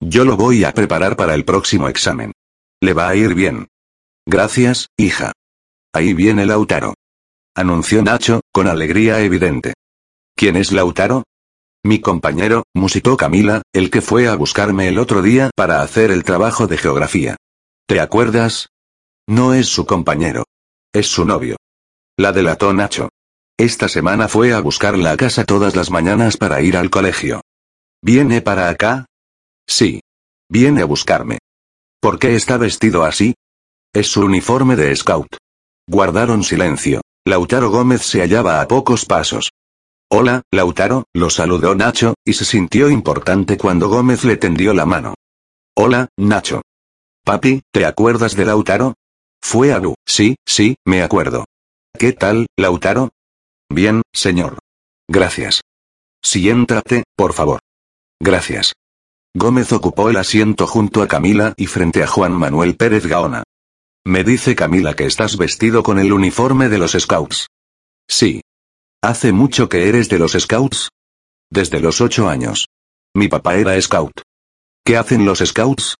Yo 0.00 0.24
lo 0.24 0.36
voy 0.36 0.64
a 0.64 0.72
preparar 0.72 1.16
para 1.16 1.34
el 1.34 1.44
próximo 1.44 1.88
examen. 1.88 2.32
Le 2.80 2.92
va 2.92 3.08
a 3.08 3.14
ir 3.14 3.34
bien. 3.34 3.68
Gracias, 4.26 4.88
hija. 4.96 5.32
Ahí 5.94 6.12
viene 6.12 6.44
Lautaro. 6.44 6.94
Anunció 7.54 8.02
Nacho, 8.02 8.40
con 8.52 8.66
alegría 8.66 9.20
evidente. 9.20 9.74
¿Quién 10.34 10.56
es 10.56 10.72
Lautaro? 10.72 11.22
Mi 11.84 12.00
compañero, 12.00 12.64
musitó 12.74 13.16
Camila, 13.16 13.62
el 13.72 13.92
que 13.92 14.00
fue 14.00 14.26
a 14.26 14.34
buscarme 14.34 14.88
el 14.88 14.98
otro 14.98 15.22
día 15.22 15.50
para 15.54 15.82
hacer 15.82 16.10
el 16.10 16.24
trabajo 16.24 16.66
de 16.66 16.78
geografía. 16.78 17.36
¿Te 17.86 18.00
acuerdas? 18.00 18.70
No 19.28 19.54
es 19.54 19.68
su 19.68 19.86
compañero. 19.86 20.46
Es 20.92 21.06
su 21.06 21.24
novio. 21.24 21.56
La 22.16 22.32
delató 22.32 22.72
Nacho. 22.72 23.10
Esta 23.56 23.88
semana 23.88 24.26
fue 24.26 24.52
a 24.52 24.58
buscarla 24.58 25.12
a 25.12 25.16
casa 25.16 25.44
todas 25.44 25.76
las 25.76 25.90
mañanas 25.90 26.36
para 26.36 26.60
ir 26.60 26.76
al 26.76 26.90
colegio. 26.90 27.40
¿Viene 28.02 28.40
para 28.42 28.68
acá? 28.68 29.06
Sí. 29.64 30.00
Viene 30.48 30.82
a 30.82 30.86
buscarme. 30.86 31.38
¿Por 32.00 32.18
qué 32.18 32.34
está 32.34 32.56
vestido 32.56 33.04
así? 33.04 33.34
Es 33.92 34.08
su 34.08 34.22
uniforme 34.22 34.74
de 34.74 34.94
scout. 34.96 35.36
Guardaron 35.86 36.44
silencio. 36.44 37.02
Lautaro 37.26 37.70
Gómez 37.70 38.02
se 38.02 38.20
hallaba 38.20 38.60
a 38.60 38.68
pocos 38.68 39.04
pasos. 39.04 39.50
Hola, 40.10 40.42
Lautaro, 40.50 41.04
lo 41.14 41.30
saludó 41.30 41.74
Nacho, 41.74 42.14
y 42.24 42.34
se 42.34 42.44
sintió 42.44 42.90
importante 42.90 43.56
cuando 43.58 43.88
Gómez 43.88 44.24
le 44.24 44.36
tendió 44.36 44.72
la 44.74 44.86
mano. 44.86 45.14
Hola, 45.76 46.08
Nacho. 46.16 46.62
Papi, 47.24 47.62
¿te 47.72 47.84
acuerdas 47.86 48.36
de 48.36 48.44
Lautaro? 48.44 48.94
Fue 49.42 49.72
a 49.72 49.78
Lu. 49.78 49.94
Sí, 50.06 50.36
sí, 50.46 50.76
me 50.86 51.02
acuerdo. 51.02 51.44
¿Qué 51.98 52.12
tal, 52.12 52.46
Lautaro? 52.56 53.10
Bien, 53.68 54.02
señor. 54.12 54.58
Gracias. 55.08 55.62
Siéntate, 56.22 57.04
por 57.16 57.32
favor. 57.32 57.60
Gracias. 58.20 58.72
Gómez 59.34 59.72
ocupó 59.72 60.10
el 60.10 60.16
asiento 60.16 60.66
junto 60.66 61.02
a 61.02 61.08
Camila 61.08 61.54
y 61.56 61.66
frente 61.66 62.02
a 62.02 62.06
Juan 62.06 62.32
Manuel 62.32 62.76
Pérez 62.76 63.06
Gaona. 63.06 63.42
Me 64.06 64.22
dice 64.22 64.54
Camila 64.54 64.92
que 64.92 65.06
estás 65.06 65.38
vestido 65.38 65.82
con 65.82 65.98
el 65.98 66.12
uniforme 66.12 66.68
de 66.68 66.76
los 66.76 66.92
Scouts. 66.92 67.48
Sí. 68.06 68.42
¿Hace 69.02 69.32
mucho 69.32 69.70
que 69.70 69.88
eres 69.88 70.10
de 70.10 70.18
los 70.18 70.32
Scouts? 70.32 70.90
Desde 71.50 71.80
los 71.80 72.02
ocho 72.02 72.28
años. 72.28 72.66
Mi 73.14 73.28
papá 73.28 73.56
era 73.56 73.80
Scout. 73.80 74.20
¿Qué 74.84 74.98
hacen 74.98 75.24
los 75.24 75.38
Scouts? 75.38 75.94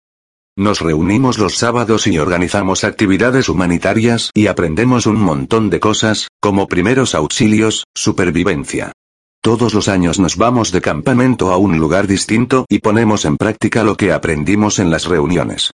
Nos 0.55 0.80
reunimos 0.80 1.38
los 1.38 1.57
sábados 1.57 2.07
y 2.07 2.18
organizamos 2.18 2.84
actividades 2.84 3.48
humanitarias 3.48 4.30
y 4.34 4.48
aprendemos 4.48 5.07
un 5.07 5.16
montón 5.16 5.70
de 5.70 5.80
cosas, 5.80 6.28
como 6.40 6.68
primeros 6.68 7.14
auxilios, 7.14 7.84
supervivencia. 7.94 8.92
Todos 9.40 9.72
los 9.72 9.88
años 9.88 10.18
nos 10.18 10.36
vamos 10.36 10.72
de 10.72 10.82
campamento 10.82 11.52
a 11.52 11.57
un 11.57 11.78
lugar 11.78 12.07
distinto 12.07 12.66
y 12.68 12.80
ponemos 12.80 13.24
en 13.24 13.38
práctica 13.38 13.82
lo 13.82 13.96
que 13.96 14.12
aprendimos 14.12 14.78
en 14.78 14.90
las 14.90 15.07
reuniones. 15.07 15.70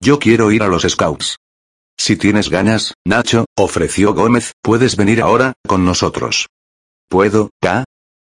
Yo 0.00 0.18
quiero 0.18 0.50
ir 0.50 0.62
a 0.62 0.68
los 0.68 0.82
Scouts. 0.82 1.38
Si 1.98 2.16
tienes 2.16 2.50
ganas, 2.50 2.94
Nacho, 3.04 3.46
ofreció 3.56 4.14
Gómez, 4.14 4.52
puedes 4.62 4.96
venir 4.96 5.22
ahora, 5.22 5.52
con 5.66 5.84
nosotros. 5.84 6.48
¿Puedo, 7.08 7.50
K? 7.60 7.84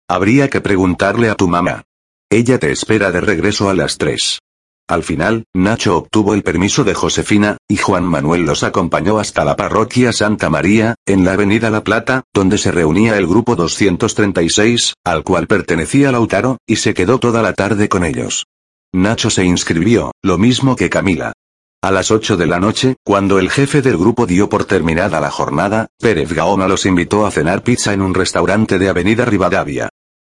Habría 0.07 0.49
que 0.49 0.61
preguntarle 0.61 1.29
a 1.29 1.35
tu 1.35 1.47
mamá. 1.47 1.83
Ella 2.29 2.59
te 2.59 2.71
espera 2.71 3.11
de 3.11 3.21
regreso 3.21 3.69
a 3.69 3.73
las 3.73 3.97
tres. 3.97 4.39
Al 4.87 5.01
final, 5.01 5.45
Nacho 5.55 5.97
obtuvo 5.97 6.35
el 6.35 6.43
permiso 6.43 6.83
de 6.83 6.93
Josefina, 6.93 7.57
y 7.67 7.77
Juan 7.77 8.03
Manuel 8.03 8.45
los 8.45 8.61
acompañó 8.61 9.17
hasta 9.17 9.43
la 9.43 9.55
parroquia 9.55 10.13
Santa 10.13 10.51
María, 10.51 10.93
en 11.07 11.25
la 11.25 11.33
avenida 11.33 11.71
La 11.71 11.83
Plata, 11.83 12.23
donde 12.33 12.59
se 12.59 12.71
reunía 12.71 13.17
el 13.17 13.25
grupo 13.25 13.55
236, 13.55 14.93
al 15.03 15.23
cual 15.23 15.47
pertenecía 15.47 16.11
Lautaro, 16.11 16.57
y 16.67 16.75
se 16.75 16.93
quedó 16.93 17.19
toda 17.19 17.41
la 17.41 17.53
tarde 17.53 17.89
con 17.89 18.05
ellos. 18.05 18.45
Nacho 18.93 19.31
se 19.31 19.43
inscribió, 19.43 20.11
lo 20.21 20.37
mismo 20.37 20.75
que 20.75 20.89
Camila. 20.89 21.33
A 21.85 21.91
las 21.91 22.09
8 22.09 22.35
de 22.35 22.47
la 22.47 22.59
noche, 22.59 22.95
cuando 23.03 23.37
el 23.37 23.51
jefe 23.51 23.83
del 23.83 23.95
grupo 23.95 24.25
dio 24.25 24.49
por 24.49 24.65
terminada 24.65 25.21
la 25.21 25.29
jornada, 25.29 25.85
Pérez 25.99 26.33
Gaona 26.33 26.67
los 26.67 26.87
invitó 26.87 27.27
a 27.27 27.29
cenar 27.29 27.61
pizza 27.61 27.93
en 27.93 28.01
un 28.01 28.15
restaurante 28.15 28.79
de 28.79 28.89
Avenida 28.89 29.23
Rivadavia. 29.23 29.89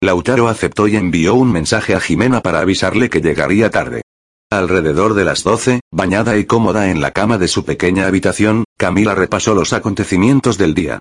Lautaro 0.02 0.48
aceptó 0.48 0.88
y 0.88 0.96
envió 0.96 1.32
un 1.32 1.50
mensaje 1.50 1.94
a 1.94 2.00
Jimena 2.00 2.42
para 2.42 2.60
avisarle 2.60 3.08
que 3.08 3.22
llegaría 3.22 3.70
tarde. 3.70 4.02
Alrededor 4.50 5.14
de 5.14 5.24
las 5.24 5.42
12, 5.42 5.80
bañada 5.90 6.36
y 6.36 6.44
cómoda 6.44 6.90
en 6.90 7.00
la 7.00 7.12
cama 7.12 7.38
de 7.38 7.48
su 7.48 7.64
pequeña 7.64 8.06
habitación, 8.06 8.64
Camila 8.76 9.14
repasó 9.14 9.54
los 9.54 9.72
acontecimientos 9.72 10.58
del 10.58 10.74
día. 10.74 10.98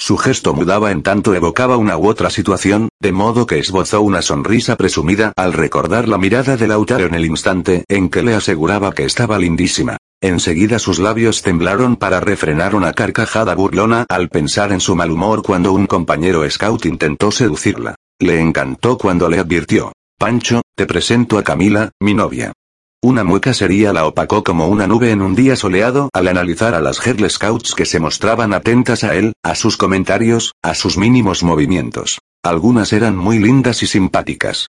Su 0.00 0.16
gesto 0.16 0.54
mudaba 0.54 0.92
en 0.92 1.02
tanto 1.02 1.34
evocaba 1.34 1.76
una 1.76 1.98
u 1.98 2.06
otra 2.08 2.30
situación, 2.30 2.88
de 3.00 3.12
modo 3.12 3.46
que 3.46 3.58
esbozó 3.58 4.00
una 4.00 4.22
sonrisa 4.22 4.76
presumida 4.76 5.32
al 5.36 5.52
recordar 5.52 6.08
la 6.08 6.18
mirada 6.18 6.56
de 6.56 6.68
Lautaro 6.68 7.04
en 7.04 7.14
el 7.14 7.26
instante 7.26 7.84
en 7.88 8.08
que 8.08 8.22
le 8.22 8.34
aseguraba 8.34 8.92
que 8.92 9.04
estaba 9.04 9.38
lindísima. 9.38 9.96
Enseguida 10.22 10.78
sus 10.78 10.98
labios 10.98 11.42
temblaron 11.42 11.96
para 11.96 12.20
refrenar 12.20 12.74
una 12.74 12.92
carcajada 12.92 13.54
burlona 13.54 14.06
al 14.08 14.28
pensar 14.28 14.72
en 14.72 14.80
su 14.80 14.94
mal 14.94 15.10
humor 15.10 15.42
cuando 15.42 15.72
un 15.72 15.86
compañero 15.86 16.48
scout 16.48 16.86
intentó 16.86 17.30
seducirla. 17.30 17.96
Le 18.20 18.40
encantó 18.40 18.98
cuando 18.98 19.28
le 19.28 19.38
advirtió. 19.38 19.92
Pancho, 20.16 20.62
te 20.76 20.86
presento 20.86 21.38
a 21.38 21.44
Camila, 21.44 21.90
mi 22.00 22.14
novia. 22.14 22.52
Una 23.00 23.22
mueca 23.22 23.54
sería 23.54 23.92
la 23.92 24.06
opacó 24.06 24.42
como 24.42 24.66
una 24.66 24.88
nube 24.88 25.12
en 25.12 25.22
un 25.22 25.36
día 25.36 25.54
soleado 25.54 26.10
al 26.12 26.26
analizar 26.26 26.74
a 26.74 26.80
las 26.80 26.98
Girl 26.98 27.30
Scouts 27.30 27.76
que 27.76 27.84
se 27.84 28.00
mostraban 28.00 28.52
atentas 28.52 29.04
a 29.04 29.14
él, 29.14 29.34
a 29.44 29.54
sus 29.54 29.76
comentarios, 29.76 30.54
a 30.64 30.74
sus 30.74 30.98
mínimos 30.98 31.44
movimientos. 31.44 32.18
Algunas 32.42 32.92
eran 32.92 33.16
muy 33.16 33.38
lindas 33.38 33.84
y 33.84 33.86
simpáticas. 33.86 34.66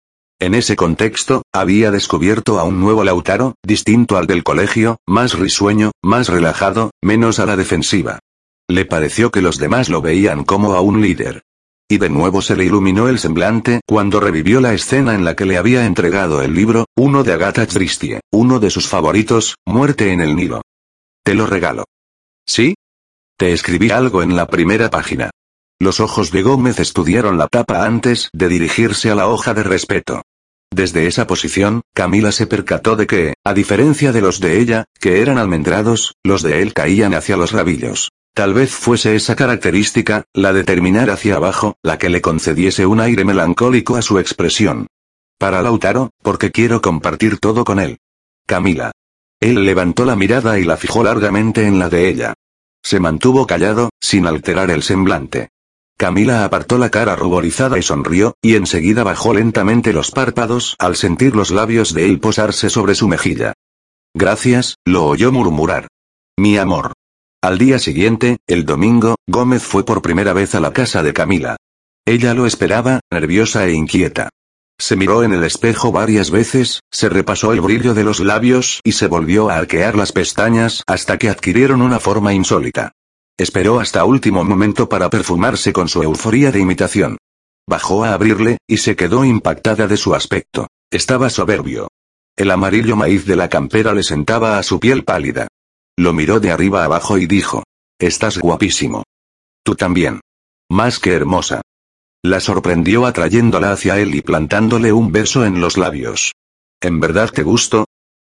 En 0.40 0.54
ese 0.54 0.76
contexto, 0.76 1.42
había 1.52 1.90
descubierto 1.90 2.60
a 2.60 2.64
un 2.64 2.78
nuevo 2.78 3.02
Lautaro, 3.02 3.54
distinto 3.64 4.16
al 4.16 4.28
del 4.28 4.44
colegio, 4.44 4.98
más 5.04 5.36
risueño, 5.36 5.90
más 6.00 6.28
relajado, 6.28 6.92
menos 7.02 7.40
a 7.40 7.46
la 7.46 7.56
defensiva. 7.56 8.20
Le 8.68 8.84
pareció 8.84 9.32
que 9.32 9.42
los 9.42 9.58
demás 9.58 9.88
lo 9.88 10.00
veían 10.00 10.44
como 10.44 10.74
a 10.74 10.80
un 10.80 11.02
líder. 11.02 11.42
Y 11.93 11.99
de 11.99 12.09
nuevo 12.09 12.40
se 12.40 12.57
le 12.57 12.64
iluminó 12.64 13.11
el 13.11 13.18
semblante 13.18 13.82
cuando 13.86 14.18
revivió 14.18 14.62
la 14.62 14.72
escena 14.72 15.14
en 15.14 15.26
la 15.26 15.36
que 15.36 15.45
le 15.45 15.59
había 15.59 15.84
entregado 15.84 16.40
el 16.40 16.55
libro, 16.55 16.86
uno 16.97 17.22
de 17.22 17.34
Agatha 17.34 17.66
Christie, 17.66 18.20
uno 18.32 18.61
de 18.61 18.70
sus 18.70 18.88
favoritos, 18.88 19.57
Muerte 19.66 20.11
en 20.11 20.22
el 20.22 20.34
Nilo. 20.34 20.62
Te 21.22 21.34
lo 21.34 21.47
regalo. 21.47 21.84
¿Sí? 22.47 22.76
Te 23.36 23.53
escribí 23.53 23.90
algo 23.90 24.22
en 24.22 24.36
la 24.36 24.47
primera 24.47 24.88
página. 24.88 25.28
Los 25.78 26.01
ojos 26.01 26.30
de 26.30 26.40
Gómez 26.40 26.80
estudiaron 26.80 27.36
la 27.36 27.47
tapa 27.47 27.84
antes 27.84 28.30
de 28.32 28.49
dirigirse 28.49 29.11
a 29.11 29.14
la 29.14 29.28
hoja 29.28 29.53
de 29.53 29.62
respeto. 29.62 30.22
Desde 30.74 31.07
esa 31.07 31.26
posición, 31.26 31.82
Camila 31.93 32.32
se 32.32 32.47
percató 32.47 32.97
de 32.97 33.07
que, 33.07 33.34
a 33.45 33.53
diferencia 33.53 34.12
de 34.12 34.22
los 34.22 34.40
de 34.40 34.61
ella, 34.61 34.86
que 34.99 35.20
eran 35.20 35.36
almendrados, 35.36 36.14
los 36.24 36.40
de 36.40 36.62
él 36.62 36.72
caían 36.72 37.12
hacia 37.12 37.36
los 37.36 37.53
rabillos. 37.53 38.12
Tal 38.35 38.55
vez 38.55 38.70
fuese 38.70 39.14
esa 39.14 39.37
característica, 39.37 40.24
la 40.33 40.55
de 40.55 40.64
terminar 40.64 41.11
hacia 41.11 41.37
abajo, 41.37 41.76
la 41.83 41.99
que 41.99 42.09
le 42.09 42.22
concediese 42.22 42.87
un 42.87 43.01
aire 43.01 43.24
melancólico 43.24 43.97
a 43.97 44.03
su 44.03 44.18
expresión. 44.18 44.87
Para 45.39 45.61
Lautaro, 45.61 46.11
porque 46.22 46.51
quiero 46.51 46.80
compartir 46.80 47.39
todo 47.39 47.64
con 47.64 47.78
él. 47.78 47.99
Camila. 48.47 48.93
Él 49.39 49.66
levantó 49.66 50.07
la 50.07 50.16
mirada 50.16 50.59
y 50.59 50.64
la 50.64 50.78
fijó 50.78 51.05
largamente 51.05 51.66
en 51.66 51.78
la 51.78 51.91
de 51.91 52.09
ella. 52.09 52.35
Se 52.83 53.01
mantuvo 53.01 53.47
callado, 53.47 53.91
sin 54.01 54.26
alterar 54.26 54.70
el 54.70 54.83
semblante. 54.83 55.51
Camila 55.99 56.45
apartó 56.45 56.78
la 56.78 56.91
cara 56.91 57.16
ruborizada 57.16 57.78
y 57.78 57.83
sonrió, 57.83 58.35
y 58.41 58.55
enseguida 58.57 59.05
bajó 59.05 59.35
lentamente 59.35 59.93
los 59.93 60.11
párpados 60.11 60.74
al 60.78 60.97
sentir 60.97 61.37
los 61.37 61.51
labios 61.51 61.93
de 61.93 62.07
él 62.07 62.18
posarse 62.18 62.70
sobre 62.70 62.95
su 62.95 63.09
mejilla. 63.09 63.53
Gracias, 64.14 64.76
lo 64.87 65.05
oyó 65.05 65.33
murmurar. 65.33 65.89
Mi 66.39 66.57
amor. 66.57 66.93
Al 67.43 67.59
día 67.59 67.80
siguiente, 67.80 68.38
el 68.47 68.64
domingo, 68.64 69.16
Gómez 69.26 69.64
fue 69.64 69.84
por 69.84 70.01
primera 70.01 70.32
vez 70.32 70.55
a 70.55 70.61
la 70.61 70.72
casa 70.72 71.03
de 71.03 71.12
Camila. 71.12 71.57
Ella 72.07 72.34
lo 72.34 72.47
esperaba, 72.47 73.01
nerviosa 73.11 73.66
e 73.66 73.72
inquieta. 73.72 74.28
Se 74.78 74.95
miró 74.95 75.24
en 75.24 75.32
el 75.32 75.43
espejo 75.43 75.90
varias 75.90 76.30
veces, 76.30 76.82
se 76.93 77.09
repasó 77.09 77.53
el 77.53 77.61
brillo 77.61 77.95
de 77.95 78.05
los 78.05 78.20
labios 78.20 78.80
y 78.84 78.93
se 78.93 79.09
volvió 79.09 79.51
a 79.51 79.57
arquear 79.57 79.97
las 79.97 80.12
pestañas 80.12 80.84
hasta 80.86 81.18
que 81.18 81.30
adquirieron 81.30 81.82
una 81.82 81.99
forma 81.99 82.32
insólita. 82.32 82.93
Esperó 83.36 83.80
hasta 83.80 84.05
último 84.05 84.45
momento 84.45 84.88
para 84.88 85.11
perfumarse 85.11 85.72
con 85.72 85.88
su 85.88 86.01
euforía 86.05 86.53
de 86.53 86.61
imitación. 86.61 87.18
Bajó 87.68 88.05
a 88.05 88.14
abrirle, 88.14 88.59
y 88.68 88.76
se 88.76 88.95
quedó 88.95 89.24
impactada 89.24 89.88
de 89.88 89.97
su 89.97 90.14
aspecto. 90.14 90.68
Estaba 90.93 91.28
soberbio. 91.28 91.88
El 92.36 92.53
amarillo 92.53 92.95
maíz 92.95 93.26
de 93.26 93.34
la 93.34 93.49
campera 93.49 93.95
le 93.95 94.05
sentaba 94.05 94.59
a 94.59 94.62
su 94.62 94.78
piel 94.78 95.03
pálida. 95.03 95.49
Lo 95.97 96.12
miró 96.12 96.40
de 96.40 96.51
arriba 96.51 96.84
abajo 96.84 97.18
y 97.18 97.26
dijo. 97.26 97.64
Estás 97.99 98.38
guapísimo. 98.38 99.05
Tú 99.62 99.74
también. 99.74 100.20
Más 100.70 100.99
que 100.99 101.12
hermosa. 101.12 101.61
La 102.24 102.40
sorprendió 102.40 103.07
atrayéndola 103.07 103.72
hacia 103.72 103.99
él 103.99 104.14
y 104.14 104.22
plantándole 104.22 104.93
un 104.93 105.12
beso 105.12 105.45
en 105.45 105.61
los 105.61 105.76
labios. 105.76 106.32
¿En 106.80 107.01
verdad 107.01 107.30
te 107.30 107.43
gusto? 107.43 107.84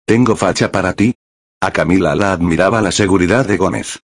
¿Tengo 0.05 0.35
facha 0.35 0.71
para 0.71 0.93
ti? 0.93 1.15
A 1.61 1.71
Camila 1.71 2.15
la 2.15 2.33
admiraba 2.33 2.81
la 2.81 2.91
seguridad 2.91 3.45
de 3.45 3.57
Gómez. 3.57 3.99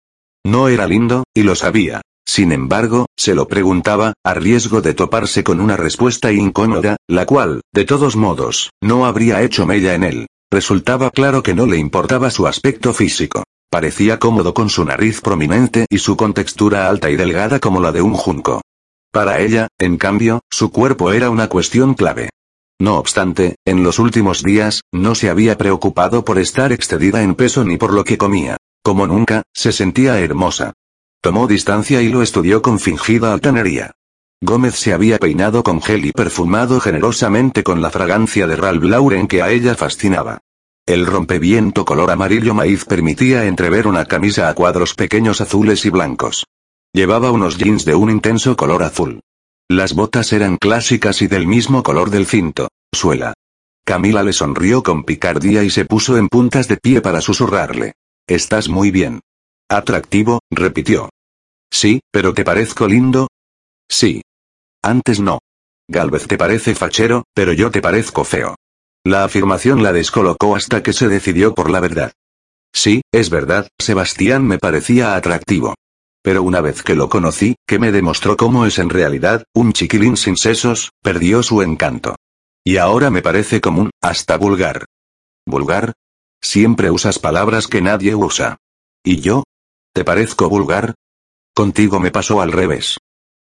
No 0.46 0.70
era 0.70 0.88
lindo, 0.88 1.26
y 1.34 1.44
lo 1.44 1.56
sabía. 1.56 2.02
Sin 2.26 2.52
embargo, 2.52 3.08
se 3.18 3.36
lo 3.36 3.48
preguntaba, 3.48 4.14
a 4.24 4.34
riesgo 4.36 4.82
de 4.82 4.94
toparse 4.94 5.44
con 5.44 5.60
una 5.60 5.76
respuesta 5.76 6.32
incómoda, 6.32 6.96
la 7.08 7.26
cual, 7.26 7.62
de 7.74 7.86
todos 7.86 8.16
modos, 8.16 8.70
no 8.82 9.06
habría 9.06 9.42
hecho 9.42 9.66
mella 9.66 9.96
en 9.96 10.04
él. 10.04 10.28
Resultaba 10.52 11.12
claro 11.12 11.44
que 11.44 11.54
no 11.54 11.68
le 11.68 11.78
importaba 11.78 12.32
su 12.32 12.48
aspecto 12.48 12.94
físico. 12.94 13.44
Parecía 13.70 14.18
cómodo 14.18 14.56
con 14.56 14.70
su 14.70 14.84
nariz 14.84 15.22
prominente 15.22 15.86
y 15.90 16.00
su 16.00 16.18
contextura 16.18 16.90
alta 16.90 17.12
y 17.12 17.16
delgada 17.16 17.60
como 17.60 17.80
la 17.80 17.92
de 17.92 18.02
un 18.02 18.14
junco. 18.14 18.62
Para 19.12 19.40
ella, 19.42 19.68
en 19.78 19.98
cambio, 19.98 20.42
su 20.50 20.72
cuerpo 20.72 21.12
era 21.12 21.30
una 21.30 21.50
cuestión 21.50 21.94
clave. 21.94 22.30
No 22.80 22.98
obstante, 22.98 23.58
en 23.66 23.84
los 23.84 24.00
últimos 24.00 24.42
días, 24.42 24.82
no 24.92 25.14
se 25.14 25.30
había 25.30 25.58
preocupado 25.58 26.26
por 26.26 26.40
estar 26.40 26.72
excedida 26.72 27.22
en 27.22 27.36
peso 27.36 27.64
ni 27.64 27.78
por 27.78 27.94
lo 27.94 28.04
que 28.04 28.18
comía. 28.18 28.58
Como 28.82 29.06
nunca, 29.06 29.44
se 29.54 29.72
sentía 29.72 30.20
hermosa. 30.20 30.74
Tomó 31.22 31.46
distancia 31.48 32.02
y 32.02 32.10
lo 32.10 32.24
estudió 32.24 32.62
con 32.62 32.80
fingida 32.80 33.34
altanería. 33.34 33.92
Gómez 34.42 34.76
se 34.76 34.94
había 34.94 35.18
peinado 35.18 35.64
con 35.64 35.82
gel 35.82 36.06
y 36.06 36.12
perfumado 36.12 36.80
generosamente 36.80 37.62
con 37.64 37.82
la 37.82 37.92
fragancia 37.92 38.48
de 38.48 38.56
Ralph 38.56 38.84
Lauren 38.84 39.28
que 39.28 39.42
a 39.42 39.52
ella 39.52 39.76
fascinaba. 39.76 40.40
El 40.86 41.06
rompeviento 41.06 41.84
color 41.84 42.10
amarillo 42.10 42.54
maíz 42.54 42.86
permitía 42.86 43.46
entrever 43.46 43.86
una 43.86 44.06
camisa 44.06 44.50
a 44.50 44.56
cuadros 44.56 44.96
pequeños 44.96 45.42
azules 45.42 45.86
y 45.86 45.90
blancos. 45.90 46.46
Llevaba 46.94 47.32
unos 47.32 47.58
jeans 47.58 47.86
de 47.86 47.96
un 47.96 48.10
intenso 48.10 48.56
color 48.56 48.84
azul. 48.84 49.20
Las 49.68 49.94
botas 49.94 50.34
eran 50.34 50.58
clásicas 50.58 51.22
y 51.22 51.28
del 51.28 51.46
mismo 51.46 51.84
color 51.84 52.10
del 52.10 52.26
cinto, 52.26 52.70
suela. 52.92 53.34
Camila 53.86 54.24
le 54.24 54.34
sonrió 54.34 54.84
con 54.84 55.04
picardía 55.04 55.64
y 55.64 55.70
se 55.70 55.86
puso 55.86 56.18
en 56.18 56.30
puntas 56.30 56.68
de 56.68 56.78
pie 56.78 57.02
para 57.02 57.22
susurrarle. 57.22 57.94
Estás 58.26 58.70
muy 58.70 58.90
bien. 58.90 59.20
Atractivo, 59.70 60.40
repitió. 60.50 61.10
Sí, 61.72 62.02
pero 62.12 62.34
¿te 62.34 62.44
parezco 62.44 62.88
lindo? 62.88 63.28
Sí. 63.88 64.22
Antes 64.84 65.20
no. 65.20 65.40
Galvez 65.88 66.28
te 66.28 66.38
parece 66.38 66.76
fachero, 66.76 67.24
pero 67.34 67.52
yo 67.54 67.72
te 67.72 67.82
parezco 67.82 68.24
feo. 68.24 68.56
La 69.06 69.24
afirmación 69.24 69.82
la 69.82 69.92
descolocó 69.92 70.56
hasta 70.56 70.84
que 70.84 70.94
se 70.94 71.08
decidió 71.08 71.54
por 71.54 71.70
la 71.70 71.80
verdad. 71.80 72.12
Sí, 72.74 73.02
es 73.12 73.30
verdad, 73.30 73.68
Sebastián 73.80 74.46
me 74.46 74.60
parecía 74.60 75.16
atractivo. 75.16 75.76
Pero 76.22 76.44
una 76.44 76.62
vez 76.62 76.84
que 76.84 76.96
lo 76.96 77.10
conocí, 77.10 77.56
que 77.66 77.80
me 77.80 77.92
demostró 77.92 78.38
cómo 78.38 78.66
es 78.66 78.78
en 78.78 78.90
realidad, 78.90 79.46
un 79.54 79.74
chiquilín 79.74 80.18
sin 80.18 80.38
sesos, 80.38 80.92
perdió 81.02 81.42
su 81.44 81.62
encanto. 81.62 82.16
Y 82.64 82.78
ahora 82.78 83.10
me 83.10 83.22
parece 83.22 83.62
común, 83.62 83.90
hasta 84.02 84.38
vulgar. 84.38 84.86
¿Vulgar? 85.46 85.94
Siempre 86.42 86.92
usas 86.92 87.20
palabras 87.20 87.68
que 87.68 87.82
nadie 87.82 88.16
usa. 88.16 88.58
¿Y 89.04 89.22
yo? 89.22 89.44
¿Te 89.94 90.04
parezco 90.04 90.50
vulgar? 90.50 90.94
Contigo 91.56 92.00
me 92.00 92.12
pasó 92.12 92.42
al 92.42 92.52
revés. 92.52 92.99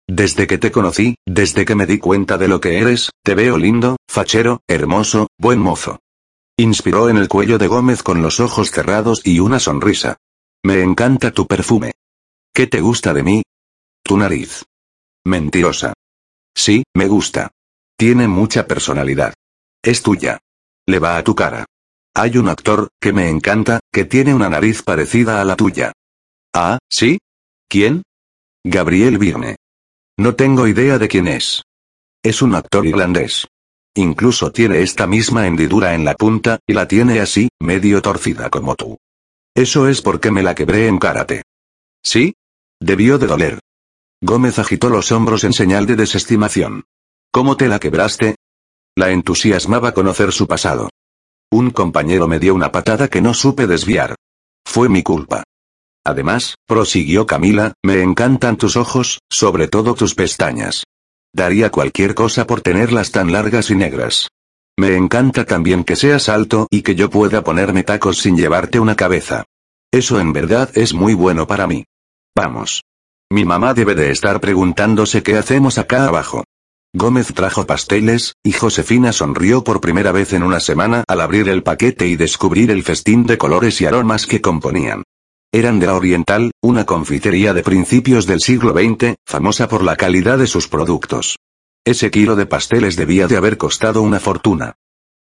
Desde 0.10 0.48
que 0.48 0.58
te 0.58 0.72
conocí, 0.72 1.18
desde 1.28 1.66
que 1.66 1.76
me 1.76 1.86
di 1.86 2.00
cuenta 2.00 2.40
de 2.40 2.48
lo 2.48 2.60
que 2.60 2.80
eres, 2.80 3.12
te 3.24 3.36
veo 3.36 3.60
lindo, 3.60 3.98
fachero, 4.10 4.62
hermoso, 4.68 5.28
buen 5.38 5.60
mozo. 5.60 6.00
Inspiró 6.58 7.10
en 7.10 7.18
el 7.18 7.28
cuello 7.28 7.60
de 7.60 7.68
Gómez 7.68 8.02
con 8.02 8.24
los 8.24 8.40
ojos 8.40 8.72
cerrados 8.72 9.22
y 9.24 9.40
una 9.40 9.60
sonrisa. 9.60 10.18
Me 10.66 10.82
encanta 10.82 11.30
tu 11.30 11.46
perfume. 11.46 11.92
¿Qué 12.52 12.66
te 12.66 12.82
gusta 12.82 13.14
de 13.14 13.22
mí? 13.22 13.44
Tu 14.04 14.18
nariz. 14.18 14.66
Mentirosa. 15.26 15.94
Sí, 16.56 16.82
me 16.96 17.08
gusta. 17.08 17.52
Tiene 17.96 18.28
mucha 18.28 18.66
personalidad. 18.66 19.36
Es 19.84 20.02
tuya. 20.02 20.40
Le 20.88 20.98
va 20.98 21.18
a 21.18 21.24
tu 21.24 21.36
cara. 21.36 21.66
Hay 22.16 22.36
un 22.40 22.50
actor, 22.50 22.90
que 23.00 23.14
me 23.14 23.30
encanta, 23.30 23.80
que 23.94 24.06
tiene 24.06 24.34
una 24.34 24.50
nariz 24.50 24.82
parecida 24.82 25.40
a 25.40 25.46
la 25.46 25.56
tuya. 25.56 25.92
Ah, 26.52 26.80
¿sí? 26.90 27.20
¿Quién? 27.70 28.02
Gabriel 28.64 29.20
Byrne. 29.20 29.56
No 30.20 30.36
tengo 30.36 30.68
idea 30.68 30.98
de 30.98 31.08
quién 31.08 31.30
es. 31.30 31.64
Es 32.22 32.42
un 32.42 32.54
actor 32.54 32.86
irlandés. 32.86 33.48
Incluso 33.96 34.52
tiene 34.52 34.82
esta 34.82 35.08
misma 35.08 35.48
hendidura 35.48 35.94
en 35.94 36.04
la 36.04 36.14
punta, 36.14 36.60
y 36.68 36.74
la 36.74 36.90
tiene 36.90 37.22
así, 37.22 37.48
medio 37.62 38.02
torcida 38.02 38.50
como 38.50 38.76
tú. 38.76 38.98
Eso 39.56 39.88
es 39.88 40.02
porque 40.02 40.30
me 40.30 40.44
la 40.44 40.56
quebré 40.56 40.88
en 40.88 41.00
karate. 41.00 41.44
¿Sí? 42.04 42.34
Debió 42.82 43.18
de 43.18 43.28
doler. 43.28 43.60
Gómez 44.22 44.60
agitó 44.60 44.90
los 44.90 45.14
hombros 45.14 45.46
en 45.46 45.54
señal 45.54 45.86
de 45.86 45.96
desestimación. 45.96 46.84
¿Cómo 47.32 47.56
te 47.56 47.70
la 47.70 47.80
quebraste? 47.80 48.36
La 48.98 49.12
entusiasmaba 49.12 49.94
conocer 49.94 50.34
su 50.34 50.48
pasado. 50.48 50.90
Un 51.50 51.72
compañero 51.72 52.28
me 52.28 52.40
dio 52.40 52.54
una 52.56 52.74
patada 52.74 53.08
que 53.08 53.22
no 53.22 53.34
supe 53.34 53.68
desviar. 53.68 54.16
Fue 54.66 54.90
mi 54.90 55.02
culpa. 55.02 55.46
Además, 56.06 56.56
prosiguió 56.68 57.26
Camila, 57.28 57.74
me 57.84 58.02
encantan 58.02 58.58
tus 58.58 58.78
ojos, 58.78 59.20
sobre 59.30 59.68
todo 59.68 59.96
tus 59.96 60.16
pestañas. 60.16 60.84
Daría 61.34 61.70
cualquier 61.70 62.16
cosa 62.16 62.48
por 62.48 62.62
tenerlas 62.62 63.12
tan 63.12 63.32
largas 63.32 63.70
y 63.70 63.76
negras. 63.76 64.30
Me 64.80 64.96
encanta 64.96 65.46
también 65.46 65.84
que 65.84 65.96
seas 65.96 66.30
alto 66.30 66.68
y 66.72 66.82
que 66.82 66.96
yo 66.96 67.10
pueda 67.10 67.44
ponerme 67.44 67.84
tacos 67.84 68.20
sin 68.20 68.38
llevarte 68.38 68.80
una 68.80 68.96
cabeza. 68.96 69.44
Eso 69.92 70.20
en 70.20 70.34
verdad 70.34 70.70
es 70.74 70.94
muy 70.94 71.14
bueno 71.14 71.48
para 71.48 71.68
mí. 71.68 71.86
Vamos. 72.36 72.84
Mi 73.32 73.46
mamá 73.46 73.74
debe 73.74 73.94
de 73.94 74.12
estar 74.12 74.40
preguntándose 74.40 75.22
qué 75.22 75.38
hacemos 75.38 75.78
acá 75.78 76.08
abajo. 76.08 76.44
Gómez 76.94 77.34
trajo 77.36 77.68
pasteles, 77.68 78.34
y 78.44 78.54
Josefina 78.54 79.14
sonrió 79.14 79.64
por 79.64 79.82
primera 79.82 80.12
vez 80.12 80.34
en 80.34 80.42
una 80.42 80.60
semana 80.60 81.04
al 81.08 81.22
abrir 81.22 81.48
el 81.50 81.62
paquete 81.62 82.08
y 82.08 82.16
descubrir 82.16 82.72
el 82.72 82.82
festín 82.82 83.26
de 83.26 83.38
colores 83.38 83.80
y 83.82 83.86
aromas 83.86 84.26
que 84.26 84.42
componían. 84.42 85.04
Eran 85.52 85.80
de 85.80 85.88
la 85.88 85.96
Oriental, 85.96 86.52
una 86.62 86.86
confitería 86.86 87.56
de 87.56 87.64
principios 87.64 88.28
del 88.28 88.40
siglo 88.40 88.74
XX, 88.74 89.16
famosa 89.26 89.68
por 89.68 89.84
la 89.84 89.96
calidad 89.96 90.38
de 90.38 90.46
sus 90.46 90.68
productos. 90.68 91.38
Ese 91.84 92.12
kilo 92.12 92.36
de 92.36 92.46
pasteles 92.46 92.96
debía 92.96 93.28
de 93.28 93.36
haber 93.36 93.58
costado 93.58 94.04
una 94.04 94.20
fortuna. 94.20 94.76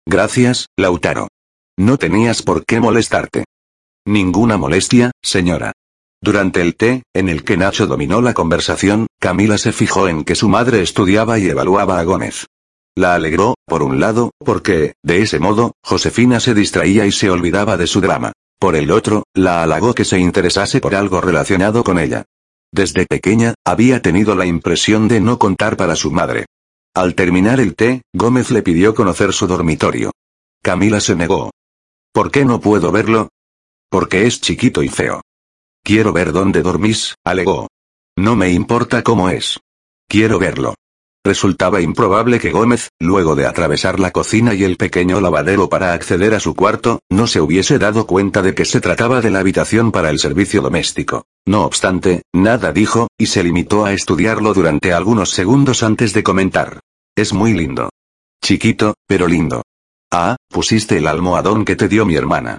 Gracias, 0.07 0.69
Lautaro. 0.77 1.27
No 1.77 1.99
tenías 1.99 2.43
por 2.43 2.65
qué 2.65 2.79
molestarte. 2.79 3.45
Ninguna 4.07 4.57
molestia, 4.57 5.11
señora. 5.23 5.73
Durante 6.21 6.61
el 6.61 6.77
té, 6.77 7.03
en 7.13 7.29
el 7.29 7.43
que 7.43 7.57
Nacho 7.57 7.89
dominó 7.89 8.21
la 8.21 8.33
conversación, 8.33 9.09
Camila 9.19 9.59
se 9.59 9.73
fijó 9.73 10.07
en 10.07 10.23
que 10.23 10.37
su 10.37 10.49
madre 10.49 10.83
estudiaba 10.83 11.41
y 11.41 11.49
evaluaba 11.49 11.99
a 11.99 12.05
Gómez. 12.05 12.47
La 12.95 13.15
alegró, 13.15 13.55
por 13.67 13.83
un 13.83 13.99
lado, 13.99 14.31
porque, 14.39 14.95
de 15.03 15.23
ese 15.23 15.41
modo, 15.41 15.73
Josefina 15.83 16.39
se 16.39 16.55
distraía 16.55 17.07
y 17.07 17.13
se 17.13 17.29
olvidaba 17.29 17.77
de 17.77 17.89
su 17.89 18.01
drama. 18.01 18.32
Por 18.63 18.77
el 18.77 18.93
otro, 18.93 19.25
la 19.35 19.65
halagó 19.65 19.93
que 19.93 20.05
se 20.05 20.21
interesase 20.21 20.81
por 20.81 20.95
algo 20.95 21.21
relacionado 21.21 21.83
con 21.83 21.99
ella. 21.99 22.27
Desde 22.71 23.07
pequeña, 23.07 23.55
había 23.67 24.01
tenido 24.01 24.37
la 24.37 24.47
impresión 24.47 25.09
de 25.09 25.21
no 25.21 25.37
contar 25.37 25.77
para 25.77 25.97
su 25.97 26.13
madre. 26.13 26.47
Al 26.95 27.17
terminar 27.17 27.59
el 27.59 27.75
té, 27.75 28.03
Gómez 28.15 28.53
le 28.53 28.63
pidió 28.63 28.95
conocer 28.95 29.33
su 29.33 29.49
dormitorio. 29.49 30.13
Camila 30.63 31.01
se 31.01 31.17
negó. 31.17 31.51
¿Por 32.13 32.31
qué 32.31 32.45
no 32.45 32.61
puedo 32.61 32.93
verlo? 32.93 33.31
Porque 33.91 34.29
es 34.29 34.41
chiquito 34.41 34.85
y 34.85 34.89
feo. 34.89 35.23
Quiero 35.83 36.13
ver 36.13 36.31
dónde 36.31 36.63
dormís, 36.63 37.17
alegó. 37.25 37.67
No 38.17 38.37
me 38.37 38.53
importa 38.53 39.03
cómo 39.03 39.29
es. 39.29 39.59
Quiero 40.07 40.39
verlo. 40.39 40.77
Resultaba 41.25 41.81
improbable 41.81 42.41
que 42.41 42.51
Gómez, 42.51 42.89
luego 42.99 43.37
de 43.37 43.47
atravesar 43.47 44.01
la 44.01 44.11
cocina 44.11 44.55
y 44.55 44.65
el 44.65 44.77
pequeño 44.77 45.21
lavadero 45.21 45.69
para 45.69 45.93
acceder 45.93 46.35
a 46.35 46.41
su 46.41 46.57
cuarto, 46.57 46.99
no 47.09 47.29
se 47.29 47.41
hubiese 47.41 47.79
dado 47.79 48.09
cuenta 48.09 48.43
de 48.43 48.57
que 48.57 48.65
se 48.65 48.81
trataba 48.81 49.21
de 49.21 49.31
la 49.31 49.39
habitación 49.39 49.93
para 49.93 50.11
el 50.11 50.19
servicio 50.19 50.63
doméstico. 50.63 51.27
No 51.47 51.65
obstante, 51.65 52.23
nada 52.33 52.73
dijo, 52.73 53.07
y 53.17 53.27
se 53.27 53.45
limitó 53.45 53.85
a 53.85 53.93
estudiarlo 53.93 54.53
durante 54.53 54.93
algunos 54.93 55.31
segundos 55.31 55.85
antes 55.85 56.13
de 56.13 56.25
comentar. 56.25 56.81
Es 57.15 57.33
muy 57.33 57.53
lindo. 57.53 57.91
Chiquito, 58.43 58.95
pero 59.07 59.29
lindo. 59.29 59.63
Ah, 60.11 60.37
pusiste 60.49 60.99
el 60.99 61.07
almohadón 61.07 61.65
que 61.65 61.77
te 61.77 61.87
dio 61.87 62.05
mi 62.05 62.17
hermana. 62.17 62.59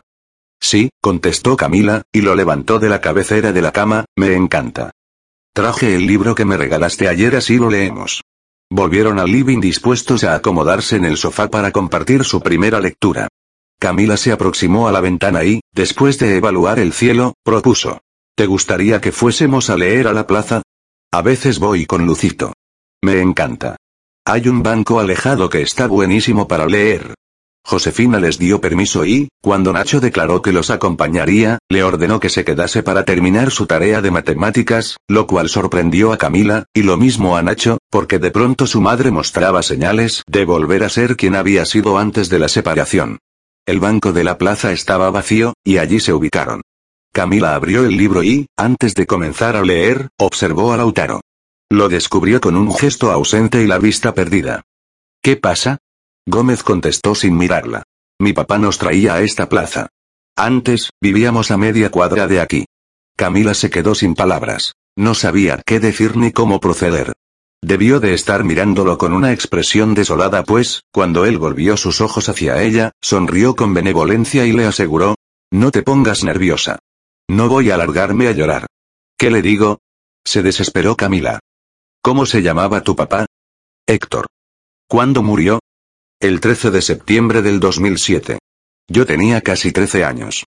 Sí, 0.62 0.90
contestó 1.02 1.58
Camila, 1.58 2.04
y 2.14 2.22
lo 2.22 2.34
levantó 2.34 2.80
de 2.80 2.88
la 2.88 3.02
cabecera 3.02 3.52
de 3.52 3.62
la 3.62 3.74
cama, 3.74 4.06
me 4.16 4.36
encanta. 4.36 4.92
Traje 5.54 5.96
el 5.96 6.08
libro 6.08 6.34
que 6.34 6.46
me 6.46 6.56
regalaste 6.56 7.10
ayer 7.10 7.36
así 7.36 7.58
lo 7.58 7.70
leemos. 7.70 8.24
Volvieron 8.76 9.20
al 9.20 9.32
living 9.32 9.60
dispuestos 9.60 10.24
a 10.24 10.34
acomodarse 10.34 10.96
en 10.96 11.06
el 11.06 11.16
sofá 11.16 11.48
para 11.48 11.72
compartir 11.72 12.24
su 12.24 12.42
primera 12.42 12.80
lectura. 12.80 13.28
Camila 13.80 14.18
se 14.18 14.32
aproximó 14.32 14.88
a 14.88 14.92
la 14.92 15.00
ventana 15.00 15.44
y, 15.44 15.62
después 15.76 16.18
de 16.18 16.38
evaluar 16.38 16.80
el 16.80 16.92
cielo, 16.92 17.36
propuso. 17.44 18.02
¿Te 18.36 18.48
gustaría 18.48 19.00
que 19.00 19.12
fuésemos 19.12 19.70
a 19.70 19.78
leer 19.78 20.08
a 20.08 20.14
la 20.14 20.26
plaza? 20.26 20.64
A 21.12 21.22
veces 21.22 21.60
voy 21.60 21.86
con 21.86 22.08
Lucito. 22.08 22.54
Me 23.04 23.22
encanta. 23.22 23.76
Hay 24.26 24.48
un 24.48 24.64
banco 24.64 25.00
alejado 25.00 25.50
que 25.50 25.62
está 25.62 25.86
buenísimo 25.86 26.48
para 26.48 26.66
leer. 26.66 27.14
Josefina 27.66 28.20
les 28.20 28.38
dio 28.38 28.60
permiso 28.60 29.06
y, 29.06 29.30
cuando 29.42 29.72
Nacho 29.72 30.02
declaró 30.02 30.42
que 30.42 30.52
los 30.52 30.70
acompañaría, 30.70 31.60
le 31.70 31.84
ordenó 31.84 32.20
que 32.20 32.30
se 32.30 32.44
quedase 32.44 32.84
para 32.84 33.06
terminar 33.06 33.52
su 33.52 33.66
tarea 33.68 34.02
de 34.02 34.12
matemáticas, 34.12 34.98
lo 35.08 35.28
cual 35.28 35.48
sorprendió 35.48 36.12
a 36.12 36.18
Camila, 36.18 36.66
y 36.74 36.84
lo 36.84 36.98
mismo 36.98 37.38
a 37.38 37.42
Nacho, 37.42 37.78
porque 37.90 38.20
de 38.20 38.32
pronto 38.32 38.68
su 38.68 38.82
madre 38.82 39.12
mostraba 39.12 39.64
señales 39.64 40.24
de 40.28 40.44
volver 40.44 40.84
a 40.84 40.90
ser 40.90 41.16
quien 41.16 41.36
había 41.36 41.66
sido 41.66 41.98
antes 41.98 42.30
de 42.30 42.40
la 42.40 42.50
separación. 42.50 43.20
El 43.66 43.80
banco 43.80 44.12
de 44.12 44.26
la 44.26 44.38
plaza 44.38 44.74
estaba 44.74 45.10
vacío, 45.10 45.54
y 45.64 45.78
allí 45.78 46.02
se 46.02 46.12
ubicaron. 46.12 46.62
Camila 47.14 47.56
abrió 47.56 47.86
el 47.86 47.96
libro 47.96 48.24
y, 48.24 48.48
antes 48.58 48.94
de 48.96 49.06
comenzar 49.06 49.56
a 49.56 49.62
leer, 49.62 50.10
observó 50.18 50.74
a 50.74 50.78
Lautaro. 50.78 51.22
Lo 51.70 51.88
descubrió 51.88 52.42
con 52.42 52.58
un 52.58 52.74
gesto 52.74 53.12
ausente 53.12 53.64
y 53.64 53.68
la 53.68 53.80
vista 53.80 54.14
perdida. 54.14 54.64
¿Qué 55.22 55.38
pasa? 55.38 55.78
Gómez 56.26 56.64
contestó 56.64 57.16
sin 57.16 57.38
mirarla. 57.38 57.84
Mi 58.20 58.34
papá 58.34 58.58
nos 58.58 58.78
traía 58.78 59.16
a 59.16 59.22
esta 59.22 59.50
plaza. 59.50 59.90
Antes, 60.36 60.90
vivíamos 61.02 61.52
a 61.52 61.58
media 61.58 61.92
cuadra 61.92 62.28
de 62.28 62.40
aquí. 62.40 62.66
Camila 63.18 63.54
se 63.54 63.70
quedó 63.70 63.94
sin 63.94 64.16
palabras. 64.16 64.74
No 64.96 65.16
sabía 65.16 65.62
qué 65.66 65.80
decir 65.80 66.16
ni 66.18 66.32
cómo 66.32 66.60
proceder. 66.60 67.14
Debió 67.62 68.00
de 68.00 68.14
estar 68.14 68.44
mirándolo 68.44 68.98
con 68.98 69.14
una 69.14 69.32
expresión 69.32 69.94
desolada 69.94 70.44
pues, 70.44 70.84
cuando 70.92 71.26
él 71.26 71.38
volvió 71.38 71.78
sus 71.78 72.02
ojos 72.02 72.30
hacia 72.30 72.62
ella, 72.62 72.92
sonrió 73.02 73.56
con 73.56 73.74
benevolencia 73.74 74.46
y 74.46 74.52
le 74.52 74.66
aseguró, 74.66 75.16
No 75.52 75.72
te 75.72 75.82
pongas 75.82 76.24
nerviosa. 76.24 76.80
No 77.30 77.48
voy 77.48 77.72
a 77.72 77.78
largarme 77.78 78.28
a 78.28 78.32
llorar. 78.32 78.68
¿Qué 79.18 79.32
le 79.32 79.42
digo? 79.42 79.80
Se 80.26 80.44
desesperó 80.44 80.96
Camila. 80.96 81.40
¿Cómo 82.02 82.26
se 82.26 82.42
llamaba 82.42 82.82
tu 82.82 82.96
papá? 82.96 83.26
Héctor. 83.88 84.28
¿Cuándo 84.88 85.24
murió? 85.24 85.60
El 86.24 86.40
13 86.40 86.72
de 86.72 86.82
septiembre 86.82 87.42
del 87.42 87.60
2007. 87.60 88.40
Yo 88.90 89.06
tenía 89.06 89.42
casi 89.42 89.74
13 89.74 90.06
años. 90.06 90.46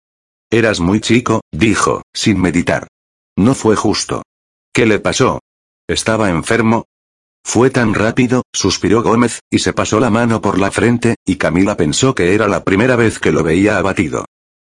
Eras 0.50 0.80
muy 0.80 1.02
chico, 1.02 1.42
dijo, 1.52 2.00
sin 2.14 2.40
meditar. 2.40 2.88
No 3.36 3.54
fue 3.54 3.76
justo. 3.76 4.22
¿Qué 4.72 4.86
le 4.86 4.98
pasó? 4.98 5.40
¿Estaba 5.86 6.30
enfermo? 6.30 6.86
Fue 7.44 7.68
tan 7.68 7.92
rápido, 7.92 8.44
suspiró 8.50 9.02
Gómez, 9.02 9.40
y 9.50 9.58
se 9.58 9.74
pasó 9.74 10.00
la 10.00 10.08
mano 10.08 10.40
por 10.40 10.58
la 10.58 10.70
frente, 10.70 11.16
y 11.26 11.36
Camila 11.36 11.76
pensó 11.76 12.14
que 12.14 12.32
era 12.32 12.48
la 12.48 12.64
primera 12.64 12.96
vez 12.96 13.18
que 13.18 13.30
lo 13.30 13.42
veía 13.42 13.76
abatido. 13.76 14.24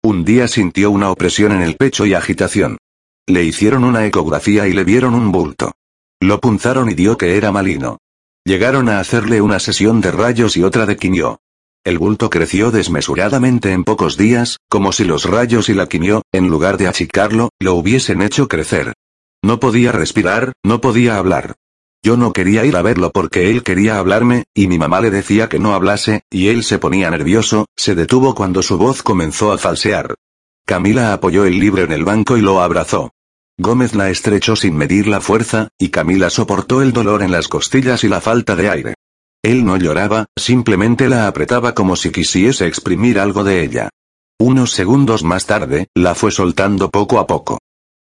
Un 0.04 0.26
día 0.26 0.48
sintió 0.48 0.90
una 0.90 1.12
opresión 1.12 1.52
en 1.52 1.62
el 1.62 1.76
pecho 1.76 2.08
y 2.08 2.16
agitación. 2.16 2.80
Le 3.28 3.44
hicieron 3.44 3.84
una 3.84 4.04
ecografía 4.08 4.68
y 4.68 4.74
le 4.74 4.84
vieron 4.84 5.14
un 5.14 5.32
bulto. 5.32 5.74
Lo 6.20 6.42
punzaron 6.42 6.90
y 6.90 6.96
dio 6.96 7.20
que 7.20 7.38
era 7.38 7.52
malino. 7.52 8.00
Llegaron 8.48 8.88
a 8.88 9.02
hacerle 9.02 9.42
una 9.42 9.60
sesión 9.60 10.00
de 10.00 10.10
rayos 10.10 10.56
y 10.56 10.64
otra 10.64 10.86
de 10.86 10.96
quimio. 10.96 11.42
El 11.84 12.00
bulto 12.00 12.30
creció 12.30 12.72
desmesuradamente 12.72 13.74
en 13.74 13.84
pocos 13.84 14.16
días, 14.16 14.60
como 14.70 14.94
si 14.94 15.04
los 15.04 15.26
rayos 15.26 15.68
y 15.68 15.74
la 15.74 15.90
quimio, 15.90 16.22
en 16.32 16.48
lugar 16.48 16.78
de 16.78 16.88
achicarlo, 16.88 17.50
lo 17.60 17.74
hubiesen 17.74 18.22
hecho 18.22 18.48
crecer. 18.48 18.94
No 19.44 19.60
podía 19.60 19.92
respirar, 19.92 20.54
no 20.64 20.80
podía 20.80 21.18
hablar. 21.18 21.56
Yo 22.02 22.16
no 22.16 22.32
quería 22.32 22.64
ir 22.64 22.78
a 22.78 22.82
verlo 22.82 23.12
porque 23.12 23.52
él 23.52 23.64
quería 23.64 24.00
hablarme, 24.00 24.46
y 24.56 24.68
mi 24.68 24.78
mamá 24.78 25.02
le 25.02 25.12
decía 25.12 25.50
que 25.50 25.60
no 25.60 25.74
hablase, 25.74 26.22
y 26.30 26.48
él 26.48 26.64
se 26.64 26.80
ponía 26.80 27.12
nervioso, 27.12 27.66
se 27.76 27.96
detuvo 27.96 28.34
cuando 28.34 28.64
su 28.64 28.78
voz 28.78 29.04
comenzó 29.04 29.52
a 29.52 29.58
falsear. 29.58 30.16
Camila 30.66 31.12
apoyó 31.12 31.44
el 31.44 31.60
libro 31.60 31.84
en 31.84 31.92
el 31.92 32.06
banco 32.06 32.38
y 32.38 32.42
lo 32.42 32.62
abrazó. 32.62 33.12
Gómez 33.60 33.96
la 33.96 34.10
estrechó 34.10 34.56
sin 34.56 34.76
medir 34.76 35.08
la 35.08 35.20
fuerza, 35.20 35.70
y 35.80 35.90
Camila 35.90 36.30
soportó 36.30 36.84
el 36.84 36.94
dolor 36.94 37.24
en 37.24 37.32
las 37.32 37.48
costillas 37.48 38.04
y 38.04 38.08
la 38.08 38.22
falta 38.22 38.56
de 38.56 38.70
aire. 38.70 38.94
Él 39.44 39.66
no 39.66 39.78
lloraba, 39.78 40.28
simplemente 40.38 41.10
la 41.10 41.28
apretaba 41.28 41.74
como 41.74 41.96
si 41.96 42.12
quisiese 42.12 42.68
exprimir 42.68 43.20
algo 43.20 43.44
de 43.44 43.64
ella. 43.64 43.90
Unos 44.40 44.72
segundos 44.72 45.24
más 45.24 45.48
tarde, 45.48 45.88
la 45.96 46.14
fue 46.14 46.32
soltando 46.32 46.92
poco 46.92 47.20
a 47.20 47.26
poco. 47.26 47.58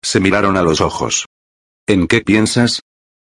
Se 0.03 0.21
miraron 0.21 0.57
a 0.57 0.63
los 0.63 0.81
ojos. 0.81 1.27
¿En 1.87 2.07
qué 2.07 2.23
piensas? 2.23 2.81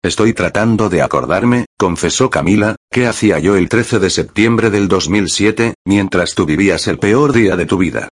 Estoy 0.03 0.33
tratando 0.33 0.89
de 0.89 1.01
acordarme, 1.01 1.65
confesó 1.79 2.29
Camila, 2.29 2.75
¿qué 2.91 3.07
hacía 3.07 3.39
yo 3.39 3.55
el 3.55 3.69
13 3.69 3.99
de 3.99 4.09
septiembre 4.09 4.69
del 4.69 4.87
2007, 4.87 5.75
mientras 5.85 6.35
tú 6.35 6.45
vivías 6.45 6.87
el 6.87 6.99
peor 6.99 7.31
día 7.31 7.55
de 7.55 7.65
tu 7.65 7.77
vida? 7.77 8.09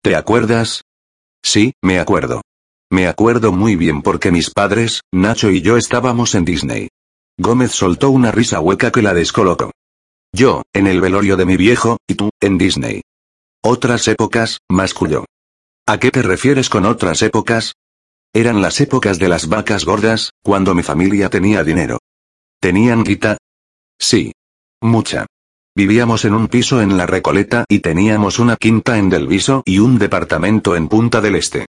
¿Te 0.00 0.16
acuerdas? 0.16 0.82
Sí, 1.42 1.72
me 1.82 1.98
acuerdo. 1.98 2.40
Me 2.94 3.08
acuerdo 3.08 3.50
muy 3.50 3.74
bien 3.74 4.02
porque 4.02 4.30
mis 4.30 4.50
padres, 4.50 5.00
Nacho 5.12 5.50
y 5.50 5.62
yo 5.62 5.76
estábamos 5.76 6.36
en 6.36 6.44
Disney. 6.44 6.90
Gómez 7.36 7.72
soltó 7.72 8.10
una 8.10 8.30
risa 8.30 8.60
hueca 8.60 8.92
que 8.92 9.02
la 9.02 9.12
descolocó. 9.12 9.72
Yo, 10.32 10.62
en 10.72 10.86
el 10.86 11.00
velorio 11.00 11.36
de 11.36 11.44
mi 11.44 11.56
viejo, 11.56 11.96
y 12.06 12.14
tú, 12.14 12.30
en 12.40 12.56
Disney. 12.56 13.02
Otras 13.64 14.06
épocas, 14.06 14.60
masculló. 14.70 15.24
¿A 15.88 15.98
qué 15.98 16.12
te 16.12 16.22
refieres 16.22 16.68
con 16.68 16.86
otras 16.86 17.20
épocas? 17.22 17.74
Eran 18.32 18.62
las 18.62 18.80
épocas 18.80 19.18
de 19.18 19.28
las 19.28 19.48
vacas 19.48 19.84
gordas, 19.84 20.30
cuando 20.44 20.72
mi 20.72 20.84
familia 20.84 21.28
tenía 21.30 21.64
dinero. 21.64 21.98
¿Tenían 22.60 23.02
guita? 23.02 23.38
Sí. 23.98 24.30
Mucha. 24.80 25.26
Vivíamos 25.74 26.24
en 26.24 26.34
un 26.34 26.46
piso 26.46 26.80
en 26.80 26.96
la 26.96 27.06
Recoleta 27.06 27.64
y 27.68 27.80
teníamos 27.80 28.38
una 28.38 28.54
quinta 28.54 28.98
en 28.98 29.10
Del 29.10 29.26
Viso 29.26 29.64
y 29.66 29.80
un 29.80 29.98
departamento 29.98 30.76
en 30.76 30.86
Punta 30.86 31.20
del 31.20 31.34
Este. 31.34 31.66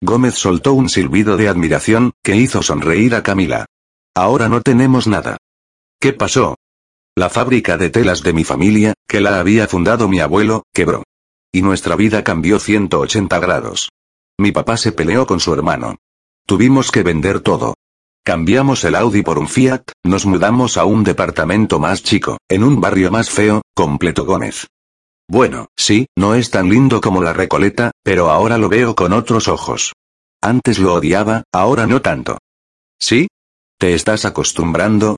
Gómez 0.00 0.34
soltó 0.34 0.74
un 0.74 0.88
silbido 0.88 1.36
de 1.36 1.48
admiración, 1.48 2.12
que 2.22 2.36
hizo 2.36 2.62
sonreír 2.62 3.14
a 3.14 3.22
Camila. 3.22 3.66
Ahora 4.14 4.48
no 4.48 4.60
tenemos 4.60 5.06
nada. 5.06 5.38
¿Qué 6.00 6.12
pasó? 6.12 6.56
La 7.16 7.28
fábrica 7.28 7.76
de 7.76 7.90
telas 7.90 8.22
de 8.22 8.32
mi 8.32 8.44
familia, 8.44 8.94
que 9.08 9.20
la 9.20 9.40
había 9.40 9.66
fundado 9.66 10.08
mi 10.08 10.20
abuelo, 10.20 10.62
quebró. 10.72 11.02
Y 11.52 11.62
nuestra 11.62 11.96
vida 11.96 12.22
cambió 12.22 12.60
180 12.60 13.38
grados. 13.40 13.88
Mi 14.38 14.52
papá 14.52 14.76
se 14.76 14.92
peleó 14.92 15.26
con 15.26 15.40
su 15.40 15.52
hermano. 15.52 15.96
Tuvimos 16.46 16.92
que 16.92 17.02
vender 17.02 17.40
todo. 17.40 17.74
Cambiamos 18.24 18.84
el 18.84 18.94
Audi 18.94 19.22
por 19.22 19.38
un 19.38 19.48
Fiat, 19.48 19.82
nos 20.04 20.26
mudamos 20.26 20.76
a 20.76 20.84
un 20.84 21.02
departamento 21.02 21.80
más 21.80 22.02
chico, 22.02 22.38
en 22.48 22.62
un 22.62 22.80
barrio 22.80 23.10
más 23.10 23.30
feo, 23.30 23.62
completo 23.74 24.24
Gómez. 24.24 24.68
Bueno, 25.30 25.68
sí, 25.76 26.06
no 26.16 26.34
es 26.34 26.50
tan 26.50 26.70
lindo 26.70 27.02
como 27.02 27.22
la 27.22 27.34
Recoleta, 27.34 27.90
pero 28.02 28.30
ahora 28.30 28.56
lo 28.56 28.70
veo 28.70 28.94
con 28.94 29.12
otros 29.12 29.46
ojos. 29.46 29.92
Antes 30.40 30.78
lo 30.78 30.94
odiaba, 30.94 31.44
ahora 31.52 31.86
no 31.86 32.00
tanto. 32.00 32.38
¿Sí? 32.98 33.28
¿Te 33.78 33.94
estás 33.94 34.24
acostumbrando? 34.24 35.16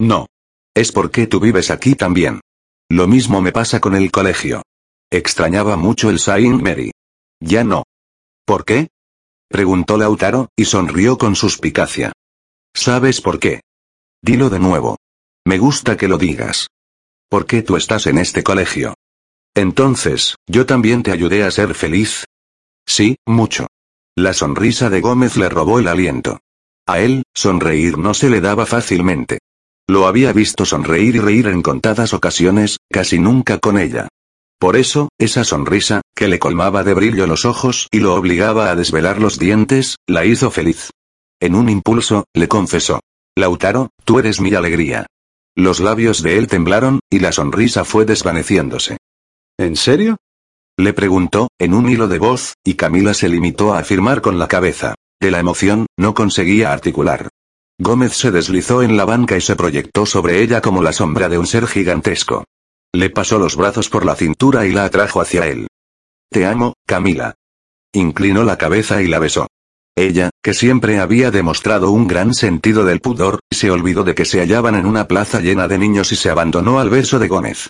No. 0.00 0.26
Es 0.74 0.92
porque 0.92 1.26
tú 1.26 1.40
vives 1.40 1.70
aquí 1.70 1.96
también. 1.96 2.40
Lo 2.88 3.08
mismo 3.08 3.40
me 3.40 3.50
pasa 3.50 3.80
con 3.80 3.96
el 3.96 4.12
colegio. 4.12 4.62
Extrañaba 5.10 5.76
mucho 5.76 6.10
el 6.10 6.20
Saint 6.20 6.62
Mary. 6.62 6.92
Ya 7.40 7.64
no. 7.64 7.82
¿Por 8.46 8.64
qué? 8.64 8.88
Preguntó 9.48 9.98
Lautaro, 9.98 10.48
y 10.56 10.66
sonrió 10.66 11.18
con 11.18 11.34
suspicacia. 11.34 12.12
¿Sabes 12.72 13.20
por 13.20 13.40
qué? 13.40 13.62
Dilo 14.22 14.48
de 14.48 14.60
nuevo. 14.60 14.96
Me 15.44 15.58
gusta 15.58 15.96
que 15.96 16.06
lo 16.06 16.18
digas. 16.18 16.68
¿Por 17.28 17.46
qué 17.46 17.62
tú 17.62 17.76
estás 17.76 18.06
en 18.06 18.18
este 18.18 18.44
colegio? 18.44 18.94
Entonces, 19.54 20.36
¿yo 20.46 20.66
también 20.66 21.02
te 21.02 21.10
ayudé 21.10 21.44
a 21.44 21.50
ser 21.50 21.74
feliz? 21.74 22.24
Sí, 22.86 23.16
mucho. 23.26 23.66
La 24.16 24.32
sonrisa 24.32 24.90
de 24.90 25.00
Gómez 25.00 25.36
le 25.36 25.48
robó 25.48 25.78
el 25.78 25.88
aliento. 25.88 26.40
A 26.86 27.00
él, 27.00 27.22
sonreír 27.34 27.98
no 27.98 28.14
se 28.14 28.30
le 28.30 28.40
daba 28.40 28.66
fácilmente. 28.66 29.38
Lo 29.88 30.06
había 30.06 30.32
visto 30.32 30.64
sonreír 30.64 31.16
y 31.16 31.20
reír 31.20 31.48
en 31.48 31.62
contadas 31.62 32.12
ocasiones, 32.14 32.78
casi 32.90 33.18
nunca 33.18 33.58
con 33.58 33.78
ella. 33.78 34.08
Por 34.58 34.76
eso, 34.76 35.08
esa 35.18 35.42
sonrisa, 35.42 36.02
que 36.14 36.28
le 36.28 36.38
colmaba 36.38 36.84
de 36.84 36.94
brillo 36.94 37.26
los 37.26 37.44
ojos 37.44 37.88
y 37.90 38.00
lo 38.00 38.14
obligaba 38.14 38.70
a 38.70 38.76
desvelar 38.76 39.20
los 39.20 39.38
dientes, 39.38 39.96
la 40.06 40.24
hizo 40.26 40.50
feliz. 40.50 40.90
En 41.40 41.54
un 41.54 41.68
impulso, 41.68 42.24
le 42.34 42.46
confesó. 42.46 43.00
Lautaro, 43.36 43.90
tú 44.04 44.18
eres 44.18 44.40
mi 44.40 44.54
alegría. 44.54 45.06
Los 45.56 45.80
labios 45.80 46.22
de 46.22 46.36
él 46.38 46.46
temblaron, 46.46 47.00
y 47.10 47.20
la 47.20 47.32
sonrisa 47.32 47.84
fue 47.84 48.04
desvaneciéndose. 48.04 48.98
¿En 49.60 49.76
serio? 49.76 50.16
Le 50.78 50.94
preguntó, 50.94 51.48
en 51.58 51.74
un 51.74 51.90
hilo 51.90 52.08
de 52.08 52.18
voz, 52.18 52.54
y 52.64 52.76
Camila 52.76 53.12
se 53.12 53.28
limitó 53.28 53.74
a 53.74 53.80
afirmar 53.80 54.22
con 54.22 54.38
la 54.38 54.48
cabeza. 54.48 54.94
De 55.20 55.30
la 55.30 55.38
emoción, 55.38 55.84
no 55.98 56.14
conseguía 56.14 56.72
articular. 56.72 57.28
Gómez 57.78 58.14
se 58.14 58.30
deslizó 58.30 58.80
en 58.82 58.96
la 58.96 59.04
banca 59.04 59.36
y 59.36 59.42
se 59.42 59.56
proyectó 59.56 60.06
sobre 60.06 60.40
ella 60.40 60.62
como 60.62 60.82
la 60.82 60.94
sombra 60.94 61.28
de 61.28 61.36
un 61.36 61.46
ser 61.46 61.66
gigantesco. 61.66 62.44
Le 62.94 63.10
pasó 63.10 63.38
los 63.38 63.54
brazos 63.54 63.90
por 63.90 64.06
la 64.06 64.16
cintura 64.16 64.64
y 64.66 64.72
la 64.72 64.86
atrajo 64.86 65.20
hacia 65.20 65.46
él. 65.46 65.66
Te 66.30 66.46
amo, 66.46 66.72
Camila. 66.86 67.34
Inclinó 67.92 68.44
la 68.44 68.56
cabeza 68.56 69.02
y 69.02 69.08
la 69.08 69.18
besó. 69.18 69.46
Ella, 69.94 70.30
que 70.42 70.54
siempre 70.54 71.00
había 71.00 71.30
demostrado 71.30 71.90
un 71.90 72.06
gran 72.06 72.32
sentido 72.32 72.86
del 72.86 73.02
pudor, 73.02 73.40
se 73.50 73.70
olvidó 73.70 74.04
de 74.04 74.14
que 74.14 74.24
se 74.24 74.40
hallaban 74.40 74.74
en 74.76 74.86
una 74.86 75.06
plaza 75.06 75.40
llena 75.40 75.68
de 75.68 75.76
niños 75.76 76.12
y 76.12 76.16
se 76.16 76.30
abandonó 76.30 76.80
al 76.80 76.88
beso 76.88 77.18
de 77.18 77.28
Gómez. 77.28 77.68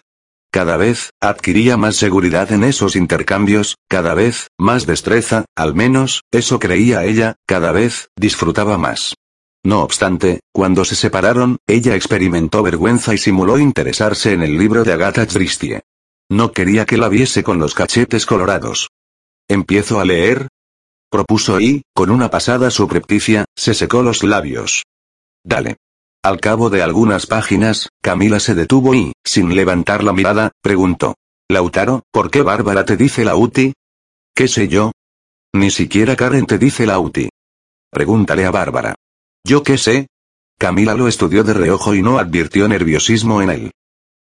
Cada 0.52 0.76
vez, 0.76 1.10
adquiría 1.20 1.76
más 1.76 1.94
seguridad 1.94 2.50
en 2.50 2.64
esos 2.64 2.96
intercambios, 2.96 3.76
cada 3.88 4.14
vez, 4.14 4.48
más 4.58 4.84
destreza, 4.84 5.44
al 5.54 5.74
menos, 5.74 6.22
eso 6.32 6.58
creía 6.58 7.04
ella, 7.04 7.36
cada 7.46 7.70
vez, 7.70 8.08
disfrutaba 8.16 8.76
más. 8.76 9.14
No 9.62 9.82
obstante, 9.82 10.40
cuando 10.52 10.84
se 10.84 10.96
separaron, 10.96 11.58
ella 11.68 11.94
experimentó 11.94 12.62
vergüenza 12.62 13.14
y 13.14 13.18
simuló 13.18 13.58
interesarse 13.58 14.32
en 14.32 14.42
el 14.42 14.58
libro 14.58 14.82
de 14.82 14.92
Agatha 14.92 15.26
Christie. 15.26 15.82
No 16.28 16.50
quería 16.52 16.84
que 16.84 16.96
la 16.96 17.08
viese 17.08 17.44
con 17.44 17.58
los 17.58 17.74
cachetes 17.74 18.26
colorados. 18.26 18.88
¿Empiezo 19.48 20.00
a 20.00 20.04
leer? 20.04 20.48
Propuso 21.10 21.60
y, 21.60 21.82
con 21.94 22.10
una 22.10 22.30
pasada 22.30 22.70
subrepticia, 22.70 23.44
se 23.56 23.74
secó 23.74 24.02
los 24.02 24.22
labios. 24.22 24.84
Dale. 25.44 25.76
Al 26.22 26.38
cabo 26.38 26.68
de 26.68 26.82
algunas 26.82 27.26
páginas, 27.26 27.88
Camila 28.02 28.40
se 28.40 28.54
detuvo 28.54 28.94
y, 28.94 29.14
sin 29.24 29.54
levantar 29.54 30.04
la 30.04 30.12
mirada, 30.12 30.52
preguntó. 30.60 31.14
Lautaro, 31.48 32.02
¿por 32.12 32.30
qué 32.30 32.42
Bárbara 32.42 32.84
te 32.84 32.98
dice 32.98 33.24
la 33.24 33.36
UTI? 33.36 33.72
¿Qué 34.34 34.46
sé 34.46 34.68
yo? 34.68 34.92
Ni 35.54 35.70
siquiera 35.70 36.16
Karen 36.16 36.44
te 36.44 36.58
dice 36.58 36.84
la 36.84 36.98
UTI. 36.98 37.30
Pregúntale 37.90 38.44
a 38.44 38.50
Bárbara. 38.50 38.94
Yo 39.44 39.62
qué 39.62 39.78
sé. 39.78 40.08
Camila 40.58 40.94
lo 40.94 41.08
estudió 41.08 41.42
de 41.42 41.54
reojo 41.54 41.94
y 41.94 42.02
no 42.02 42.18
advirtió 42.18 42.68
nerviosismo 42.68 43.40
en 43.40 43.50
él. 43.50 43.70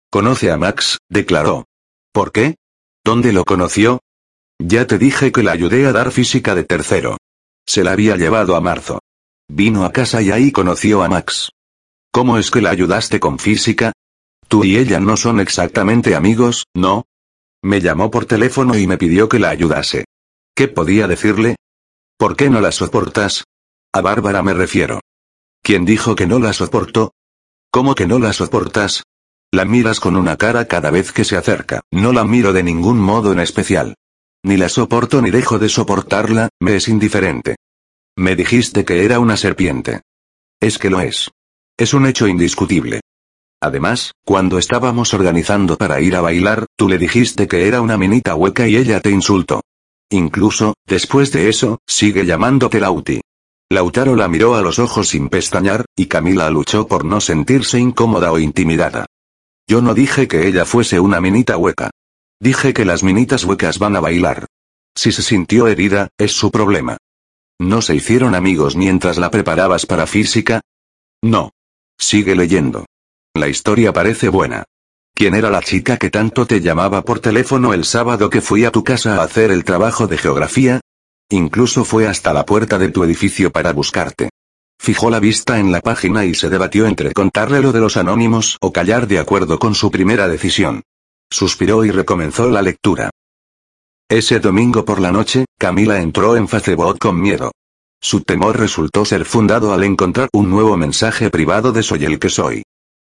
Conoce 0.09 0.51
a 0.51 0.57
Max, 0.57 0.99
declaró. 1.09 1.65
¿Por 2.13 2.31
qué? 2.31 2.55
¿Dónde 3.03 3.33
lo 3.33 3.43
conoció? 3.43 3.99
Ya 4.57 4.87
te 4.87 4.97
dije 4.97 5.33
que 5.33 5.43
la 5.43 5.51
ayudé 5.51 5.85
a 5.85 5.91
dar 5.91 6.11
física 6.11 6.55
de 6.55 6.63
tercero. 6.63 7.17
Se 7.67 7.83
la 7.83 7.91
había 7.91 8.15
llevado 8.15 8.55
a 8.55 8.61
marzo. 8.61 8.99
Vino 9.49 9.83
a 9.83 9.91
casa 9.91 10.21
y 10.21 10.31
ahí 10.31 10.51
conoció 10.51 11.03
a 11.03 11.09
Max. 11.09 11.51
¿Cómo 12.11 12.37
es 12.37 12.49
que 12.49 12.61
la 12.61 12.71
ayudaste 12.71 13.19
con 13.19 13.37
física? 13.37 13.93
Tú 14.47 14.63
y 14.63 14.77
ella 14.77 14.99
no 14.99 15.15
son 15.15 15.39
exactamente 15.39 16.15
amigos, 16.15 16.65
¿no? 16.73 17.05
Me 17.61 17.81
llamó 17.81 18.09
por 18.09 18.25
teléfono 18.25 18.77
y 18.77 18.87
me 18.87 18.97
pidió 18.97 19.29
que 19.29 19.37
la 19.37 19.49
ayudase. 19.49 20.05
¿Qué 20.55 20.67
podía 20.67 21.07
decirle? 21.07 21.55
¿Por 22.17 22.35
qué 22.35 22.49
no 22.49 22.61
la 22.61 22.71
soportas? 22.71 23.43
A 23.93 24.01
Bárbara 24.01 24.41
me 24.41 24.53
refiero. 24.53 25.01
¿Quién 25.61 25.85
dijo 25.85 26.15
que 26.15 26.25
no 26.25 26.39
la 26.39 26.53
soportó? 26.53 27.13
¿Cómo 27.71 27.93
que 27.93 28.07
no 28.07 28.17
la 28.17 28.33
soportas? 28.33 29.03
La 29.51 29.65
miras 29.65 29.99
con 29.99 30.15
una 30.15 30.35
cara 30.35 30.65
cada 30.65 30.89
vez 30.89 31.11
que 31.11 31.23
se 31.23 31.37
acerca. 31.37 31.81
No 31.91 32.11
la 32.11 32.23
miro 32.23 32.53
de 32.53 32.63
ningún 32.63 32.99
modo 32.99 33.31
en 33.31 33.39
especial. 33.39 33.95
Ni 34.43 34.57
la 34.57 34.69
soporto 34.69 35.21
ni 35.21 35.31
dejo 35.31 35.59
de 35.59 35.69
soportarla, 35.69 36.49
me 36.59 36.75
es 36.75 36.87
indiferente. 36.87 37.55
Me 38.17 38.35
dijiste 38.35 38.85
que 38.85 39.05
era 39.05 39.19
una 39.19 39.37
serpiente. 39.37 40.01
Es 40.59 40.77
que 40.77 40.89
lo 40.89 41.01
es. 41.01 41.29
Es 41.79 41.93
un 41.93 42.05
hecho 42.05 42.27
indiscutible. 42.27 42.99
Además, 43.61 44.11
cuando 44.25 44.57
estábamos 44.57 45.13
organizando 45.13 45.77
para 45.77 46.01
ir 46.01 46.17
a 46.17 46.21
bailar, 46.21 46.65
tú 46.75 46.89
le 46.89 46.97
dijiste 46.97 47.47
que 47.47 47.69
era 47.69 47.79
una 47.79 47.97
minita 47.97 48.35
hueca 48.35 48.67
y 48.67 48.75
ella 48.75 48.99
te 48.99 49.11
insultó. 49.11 49.61
Incluso, 50.09 50.73
después 50.85 51.31
de 51.31 51.47
eso, 51.47 51.79
sigue 51.87 52.25
llamándote 52.25 52.81
Lauti. 52.81 53.21
Lautaro 53.71 54.17
la 54.17 54.27
miró 54.27 54.55
a 54.55 54.61
los 54.61 54.77
ojos 54.77 55.07
sin 55.07 55.29
pestañear, 55.29 55.85
y 55.95 56.07
Camila 56.07 56.49
luchó 56.49 56.85
por 56.85 57.05
no 57.05 57.21
sentirse 57.21 57.79
incómoda 57.79 58.33
o 58.33 58.39
intimidada. 58.39 59.05
Yo 59.65 59.81
no 59.81 59.93
dije 59.93 60.27
que 60.27 60.49
ella 60.49 60.65
fuese 60.65 60.99
una 60.99 61.21
minita 61.21 61.55
hueca. 61.55 61.91
Dije 62.41 62.73
que 62.73 62.83
las 62.83 63.03
minitas 63.03 63.45
huecas 63.45 63.79
van 63.79 63.95
a 63.95 64.01
bailar. 64.01 64.47
Si 64.97 65.13
se 65.13 65.21
sintió 65.21 65.67
herida, 65.67 66.09
es 66.17 66.33
su 66.33 66.51
problema. 66.51 66.97
¿No 67.57 67.81
se 67.81 67.95
hicieron 67.95 68.35
amigos 68.35 68.75
mientras 68.75 69.17
la 69.17 69.31
preparabas 69.31 69.85
para 69.85 70.07
física? 70.07 70.59
No. 71.21 71.51
Sigue 71.99 72.35
leyendo. 72.35 72.85
La 73.35 73.49
historia 73.49 73.93
parece 73.93 74.29
buena. 74.29 74.63
¿Quién 75.13 75.35
era 75.35 75.49
la 75.49 75.61
chica 75.61 75.97
que 75.97 76.09
tanto 76.09 76.45
te 76.45 76.61
llamaba 76.61 77.03
por 77.03 77.19
teléfono 77.19 77.73
el 77.73 77.83
sábado 77.83 78.29
que 78.29 78.41
fui 78.41 78.63
a 78.63 78.71
tu 78.71 78.83
casa 78.83 79.17
a 79.17 79.23
hacer 79.23 79.51
el 79.51 79.65
trabajo 79.65 80.07
de 80.07 80.17
geografía? 80.17 80.79
Incluso 81.29 81.83
fue 81.83 82.07
hasta 82.07 82.33
la 82.33 82.45
puerta 82.45 82.79
de 82.79 82.89
tu 82.89 83.03
edificio 83.03 83.51
para 83.51 83.73
buscarte. 83.73 84.29
Fijó 84.81 85.09
la 85.09 85.19
vista 85.19 85.59
en 85.59 85.73
la 85.73 85.81
página 85.81 86.23
y 86.23 86.33
se 86.33 86.49
debatió 86.49 86.87
entre 86.87 87.11
contarle 87.11 87.61
lo 87.61 87.73
de 87.73 87.81
los 87.81 87.97
anónimos 87.97 88.57
o 88.61 88.71
callar 88.71 89.07
de 89.07 89.19
acuerdo 89.19 89.59
con 89.59 89.75
su 89.75 89.91
primera 89.91 90.29
decisión. 90.29 90.83
Suspiró 91.29 91.83
y 91.83 91.91
recomenzó 91.91 92.49
la 92.49 92.61
lectura. 92.61 93.11
Ese 94.09 94.39
domingo 94.39 94.85
por 94.85 94.99
la 94.99 95.11
noche, 95.11 95.45
Camila 95.59 95.99
entró 95.99 96.37
en 96.37 96.47
Facebook 96.47 96.97
con 96.97 97.21
miedo. 97.21 97.51
Su 98.01 98.21
temor 98.21 98.57
resultó 98.57 99.03
ser 99.03 99.25
fundado 99.25 99.73
al 99.73 99.83
encontrar 99.83 100.29
un 100.33 100.49
nuevo 100.49 100.77
mensaje 100.77 101.29
privado 101.29 101.71
de 101.71 101.83
Soy 101.83 102.05
el 102.05 102.19
que 102.19 102.29
soy. 102.29 102.63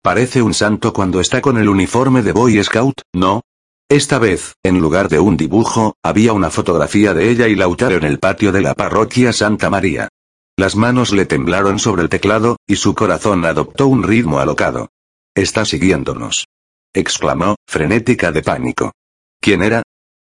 Parece 0.03 0.41
un 0.43 0.55
santo 0.55 0.93
cuando 0.93 1.21
está 1.21 1.41
con 1.41 1.59
el 1.59 1.69
uniforme 1.69 2.23
de 2.23 2.33
Boy 2.33 2.63
Scout, 2.63 3.03
¿no? 3.13 3.43
Esta 3.91 4.19
vez, 4.19 4.55
en 4.63 4.81
lugar 4.81 5.09
de 5.09 5.19
un 5.19 5.37
dibujo, 5.37 5.95
había 6.03 6.33
una 6.33 6.51
fotografía 6.51 7.15
de 7.15 7.31
ella 7.31 7.49
y 7.49 7.55
Lautaro 7.55 7.97
en 7.97 8.05
el 8.05 8.19
patio 8.19 8.53
de 8.53 8.61
la 8.61 8.75
parroquia 8.75 9.33
Santa 9.33 9.71
María. 9.71 10.09
Las 10.59 10.77
manos 10.77 11.13
le 11.13 11.25
temblaron 11.25 11.79
sobre 11.79 12.03
el 12.03 12.09
teclado, 12.09 12.57
y 12.67 12.77
su 12.77 12.95
corazón 12.95 13.45
adoptó 13.45 13.87
un 13.87 14.03
ritmo 14.03 14.41
alocado. 14.41 14.91
Está 15.35 15.65
siguiéndonos. 15.65 16.47
exclamó, 16.93 17.57
frenética 17.67 18.33
de 18.33 18.43
pánico. 18.43 18.93
¿Quién 19.41 19.63
era? 19.63 19.83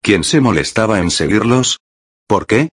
¿Quién 0.01 0.23
se 0.23 0.41
molestaba 0.41 0.99
en 0.99 1.11
seguirlos? 1.11 1.79
¿Por 2.27 2.45
qué? 2.45 2.69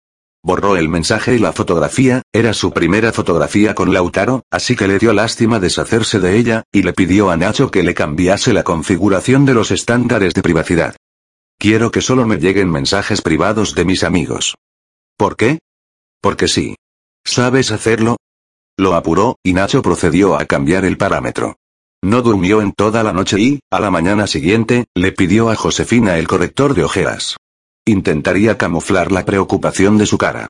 Borró 0.45 0.77
el 0.77 0.89
mensaje 0.89 1.37
y 1.37 1.39
la 1.39 1.53
fotografía, 1.53 2.23
era 2.33 2.53
su 2.53 2.73
primera 2.73 3.13
fotografía 3.13 3.77
con 3.77 3.93
Lautaro, 3.93 4.43
así 4.51 4.75
que 4.75 4.89
le 4.89 4.99
dio 4.99 5.13
lástima 5.13 5.61
deshacerse 5.61 6.19
de 6.19 6.37
ella, 6.37 6.65
y 6.73 6.83
le 6.83 6.93
pidió 6.93 7.31
a 7.31 7.37
Nacho 7.37 7.71
que 7.71 7.85
le 7.85 7.95
cambiase 7.95 8.53
la 8.53 8.65
configuración 8.65 9.45
de 9.45 9.55
los 9.55 9.71
estándares 9.71 10.35
de 10.35 10.43
privacidad. 10.43 10.97
Quiero 11.61 11.93
que 11.93 12.01
solo 12.01 12.27
me 12.27 12.39
lleguen 12.39 12.73
mensajes 12.73 13.23
privados 13.23 13.77
de 13.77 13.85
mis 13.85 14.03
amigos. 14.03 14.57
¿Por 15.17 15.37
qué? 15.37 15.61
Porque 16.21 16.49
sí. 16.49 16.75
¿Sabes 17.25 17.71
hacerlo? 17.71 18.17
Lo 18.77 18.97
apuró, 18.97 19.37
y 19.45 19.53
Nacho 19.53 19.81
procedió 19.81 20.35
a 20.37 20.45
cambiar 20.47 20.85
el 20.85 20.97
parámetro. 20.97 21.55
No 22.03 22.21
durmió 22.21 22.61
en 22.63 22.73
toda 22.73 23.05
la 23.05 23.13
noche 23.13 23.39
y, 23.39 23.61
a 23.71 23.79
la 23.79 23.93
mañana 23.93 24.27
siguiente, 24.27 24.87
le 24.97 25.13
pidió 25.13 25.51
a 25.51 25.55
Josefina 25.55 26.19
el 26.19 26.27
corrector 26.27 26.75
de 26.75 26.83
ojeras. 26.83 27.37
Intentaría 27.85 28.57
camuflar 28.57 29.11
la 29.11 29.25
preocupación 29.25 29.99
de 29.99 30.07
su 30.07 30.17
cara. 30.17 30.47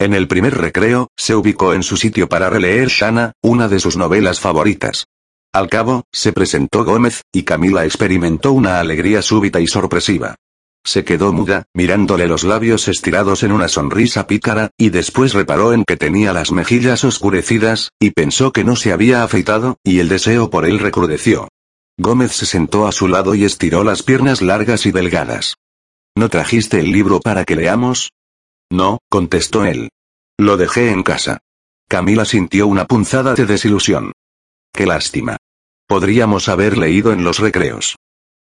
En 0.00 0.14
el 0.14 0.26
primer 0.26 0.56
recreo, 0.56 1.08
se 1.16 1.36
ubicó 1.36 1.74
en 1.74 1.84
su 1.84 1.96
sitio 1.96 2.28
para 2.28 2.50
releer 2.50 2.88
Shana, 2.88 3.34
una 3.40 3.68
de 3.68 3.78
sus 3.78 3.96
novelas 3.96 4.40
favoritas. 4.40 5.06
Al 5.52 5.68
cabo, 5.68 6.02
se 6.10 6.32
presentó 6.32 6.84
Gómez, 6.84 7.22
y 7.32 7.44
Camila 7.44 7.84
experimentó 7.84 8.52
una 8.52 8.80
alegría 8.80 9.22
súbita 9.22 9.60
y 9.60 9.68
sorpresiva. 9.68 10.34
Se 10.84 11.04
quedó 11.04 11.32
muda, 11.32 11.66
mirándole 11.72 12.26
los 12.26 12.42
labios 12.42 12.88
estirados 12.88 13.44
en 13.44 13.52
una 13.52 13.68
sonrisa 13.68 14.26
pícara, 14.26 14.70
y 14.76 14.90
después 14.90 15.34
reparó 15.34 15.72
en 15.72 15.84
que 15.84 15.96
tenía 15.96 16.32
las 16.32 16.50
mejillas 16.50 17.04
oscurecidas, 17.04 17.90
y 18.00 18.10
pensó 18.10 18.50
que 18.50 18.64
no 18.64 18.74
se 18.74 18.92
había 18.92 19.22
afeitado, 19.22 19.76
y 19.84 20.00
el 20.00 20.08
deseo 20.08 20.50
por 20.50 20.66
él 20.66 20.80
recrudeció. 20.80 21.46
Gómez 21.96 22.32
se 22.32 22.46
sentó 22.46 22.88
a 22.88 22.92
su 22.92 23.06
lado 23.06 23.36
y 23.36 23.44
estiró 23.44 23.84
las 23.84 24.02
piernas 24.02 24.42
largas 24.42 24.84
y 24.84 24.90
delgadas. 24.90 25.54
¿No 26.16 26.28
trajiste 26.28 26.78
el 26.78 26.92
libro 26.92 27.20
para 27.20 27.44
que 27.44 27.56
leamos? 27.56 28.12
No, 28.70 28.98
contestó 29.08 29.64
él. 29.64 29.90
Lo 30.38 30.56
dejé 30.56 30.90
en 30.90 31.02
casa. 31.02 31.40
Camila 31.88 32.24
sintió 32.24 32.66
una 32.66 32.86
punzada 32.86 33.34
de 33.34 33.46
desilusión. 33.46 34.12
Qué 34.72 34.86
lástima. 34.86 35.36
Podríamos 35.86 36.48
haber 36.48 36.78
leído 36.78 37.12
en 37.12 37.24
los 37.24 37.38
recreos. 37.38 37.96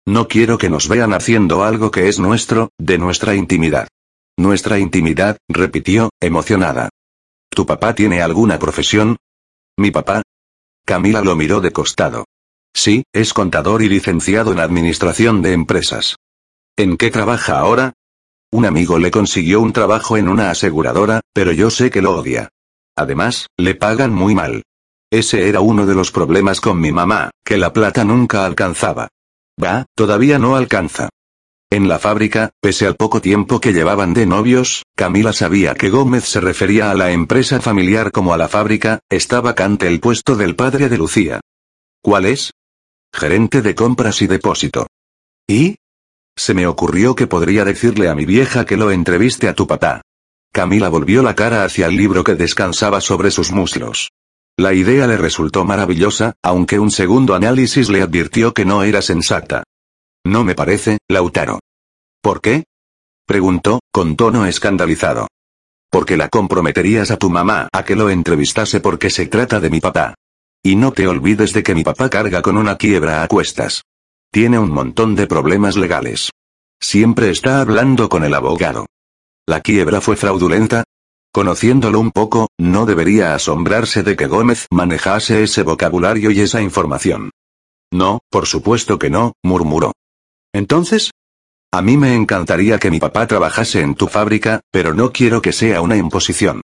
No 0.06 0.28
quiero 0.28 0.58
que 0.58 0.70
nos 0.70 0.88
vean 0.90 1.14
haciendo 1.14 1.64
algo 1.64 1.90
que 1.90 2.10
es 2.10 2.20
nuestro, 2.20 2.70
de 2.78 2.98
nuestra 2.98 3.36
intimidad. 3.36 3.88
Nuestra 4.38 4.80
intimidad, 4.80 5.38
repitió, 5.48 6.10
emocionada. 6.20 6.90
¿Tu 7.50 7.66
papá 7.66 7.96
tiene 7.96 8.22
alguna 8.22 8.60
profesión? 8.60 9.18
¿Mi 9.78 9.92
papá? 9.92 10.22
Camila 10.86 11.22
lo 11.22 11.36
miró 11.36 11.62
de 11.62 11.72
costado. 11.72 12.26
Sí, 12.74 13.04
es 13.14 13.34
contador 13.34 13.82
y 13.82 13.90
licenciado 13.90 14.52
en 14.52 14.60
administración 14.60 15.42
de 15.42 15.54
empresas. 15.54 16.18
¿En 16.76 16.98
qué 16.98 17.12
trabaja 17.12 17.60
ahora? 17.60 17.94
Un 18.52 18.66
amigo 18.66 18.98
le 18.98 19.12
consiguió 19.12 19.62
un 19.62 19.74
trabajo 19.74 20.18
en 20.18 20.28
una 20.28 20.50
aseguradora, 20.50 21.22
pero 21.32 21.52
yo 21.52 21.70
sé 21.70 21.92
que 21.92 22.02
lo 22.02 22.16
odia. 22.16 22.50
Además, 22.96 23.48
le 23.58 23.76
pagan 23.76 24.12
muy 24.12 24.34
mal. 24.34 24.64
Ese 25.12 25.48
era 25.48 25.60
uno 25.60 25.86
de 25.86 25.94
los 25.94 26.12
problemas 26.12 26.60
con 26.60 26.80
mi 26.80 26.92
mamá, 26.92 27.30
que 27.46 27.58
la 27.58 27.74
plata 27.74 28.04
nunca 28.04 28.44
alcanzaba. 28.46 29.10
Va, 29.64 29.86
todavía 29.96 30.40
no 30.40 30.56
alcanza. 30.56 31.10
En 31.72 31.88
la 31.88 32.00
fábrica, 32.00 32.50
pese 32.60 32.88
al 32.88 32.96
poco 32.96 33.22
tiempo 33.22 33.62
que 33.62 33.74
llevaban 33.74 34.16
de 34.16 34.26
novios, 34.26 34.84
Camila 34.96 35.34
sabía 35.34 35.76
que 35.76 35.92
Gómez 35.92 36.24
se 36.26 36.42
refería 36.42 36.90
a 36.90 36.96
la 36.96 37.12
empresa 37.12 37.62
familiar 37.62 38.12
como 38.12 38.34
a 38.34 38.38
la 38.38 38.48
fábrica, 38.48 39.00
está 39.10 39.42
vacante 39.42 39.88
el 39.88 40.00
puesto 40.00 40.36
del 40.36 40.56
padre 40.56 40.90
de 40.90 40.98
Lucía. 40.98 41.40
¿Cuál 42.02 42.26
es? 42.26 42.52
Gerente 43.14 43.62
de 43.62 43.76
compras 43.76 44.24
y 44.24 44.28
depósito. 44.28 44.88
¿Y? 45.48 45.76
Se 46.36 46.54
me 46.54 46.68
ocurrió 46.68 47.16
que 47.16 47.28
podría 47.28 47.64
decirle 47.64 48.10
a 48.10 48.16
mi 48.16 48.26
vieja 48.26 48.66
que 48.66 48.78
lo 48.78 48.92
entreviste 48.92 49.48
a 49.48 49.54
tu 49.54 49.68
papá. 49.68 50.02
Camila 50.52 50.90
volvió 50.90 51.24
la 51.24 51.36
cara 51.36 51.64
hacia 51.64 51.88
el 51.88 51.96
libro 51.96 52.24
que 52.24 52.36
descansaba 52.36 53.02
sobre 53.02 53.32
sus 53.32 53.52
muslos. 53.52 54.10
La 54.58 54.74
idea 54.74 55.08
le 55.08 55.18
resultó 55.18 55.66
maravillosa, 55.66 56.34
aunque 56.44 56.78
un 56.78 56.92
segundo 56.92 57.34
análisis 57.34 57.90
le 57.90 58.04
advirtió 58.04 58.54
que 58.54 58.66
no 58.66 58.84
era 58.84 59.02
sensata. 59.02 59.64
No 60.24 60.44
me 60.44 60.54
parece, 60.54 61.00
Lautaro. 61.10 61.60
¿Por 62.22 62.40
qué? 62.40 62.64
preguntó, 63.26 63.80
con 63.92 64.16
tono 64.16 64.46
escandalizado. 64.46 65.28
Porque 65.90 66.18
la 66.18 66.30
comprometerías 66.30 67.10
a 67.12 67.18
tu 67.18 67.30
mamá 67.30 67.68
a 67.72 67.84
que 67.84 67.96
lo 67.96 68.10
entrevistase 68.10 68.80
porque 68.80 69.10
se 69.10 69.26
trata 69.28 69.60
de 69.60 69.70
mi 69.70 69.80
papá. 69.80 70.14
Y 70.64 70.76
no 70.76 70.92
te 70.92 71.08
olvides 71.08 71.52
de 71.54 71.64
que 71.64 71.76
mi 71.76 71.84
papá 71.84 72.10
carga 72.10 72.42
con 72.42 72.58
una 72.58 72.78
quiebra 72.78 73.24
a 73.24 73.28
cuestas. 73.28 73.84
Tiene 74.34 74.58
un 74.58 74.72
montón 74.72 75.14
de 75.14 75.28
problemas 75.28 75.78
legales. 75.78 76.32
Siempre 76.82 77.30
está 77.30 77.62
hablando 77.62 78.10
con 78.10 78.24
el 78.24 78.34
abogado. 78.34 78.88
¿La 79.46 79.62
quiebra 79.62 80.02
fue 80.02 80.16
fraudulenta? 80.16 80.86
Conociéndolo 81.32 82.00
un 82.00 82.10
poco, 82.10 82.48
no 82.58 82.88
debería 82.88 83.36
asombrarse 83.36 84.02
de 84.02 84.16
que 84.16 84.26
Gómez 84.26 84.66
manejase 84.72 85.44
ese 85.44 85.62
vocabulario 85.62 86.32
y 86.32 86.40
esa 86.40 86.64
información. 86.64 87.30
No, 87.92 88.22
por 88.32 88.48
supuesto 88.48 88.98
que 88.98 89.12
no, 89.12 89.34
murmuró. 89.44 89.92
Entonces, 90.52 91.12
a 91.72 91.84
mí 91.84 91.96
me 91.96 92.16
encantaría 92.16 92.80
que 92.80 92.90
mi 92.90 93.00
papá 93.00 93.28
trabajase 93.28 93.82
en 93.82 93.94
tu 93.94 94.08
fábrica, 94.08 94.62
pero 94.72 94.96
no 94.96 95.12
quiero 95.12 95.44
que 95.44 95.52
sea 95.52 95.82
una 95.82 95.96
imposición. 95.96 96.62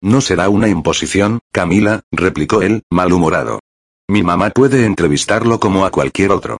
No 0.00 0.22
será 0.22 0.48
una 0.48 0.68
imposición, 0.68 1.40
Camila, 1.52 2.04
replicó 2.10 2.62
él, 2.62 2.84
malhumorado. 2.90 3.60
Mi 4.08 4.22
mamá 4.22 4.48
puede 4.48 4.86
entrevistarlo 4.86 5.60
como 5.60 5.84
a 5.84 5.90
cualquier 5.90 6.30
otro. 6.30 6.56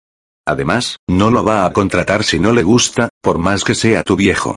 Además, 0.46 0.96
no 1.08 1.30
lo 1.30 1.44
va 1.44 1.64
a 1.64 1.72
contratar 1.72 2.24
si 2.24 2.38
no 2.38 2.52
le 2.52 2.62
gusta, 2.62 3.08
por 3.20 3.38
más 3.38 3.64
que 3.64 3.74
sea 3.74 4.02
tu 4.02 4.16
viejo. 4.16 4.56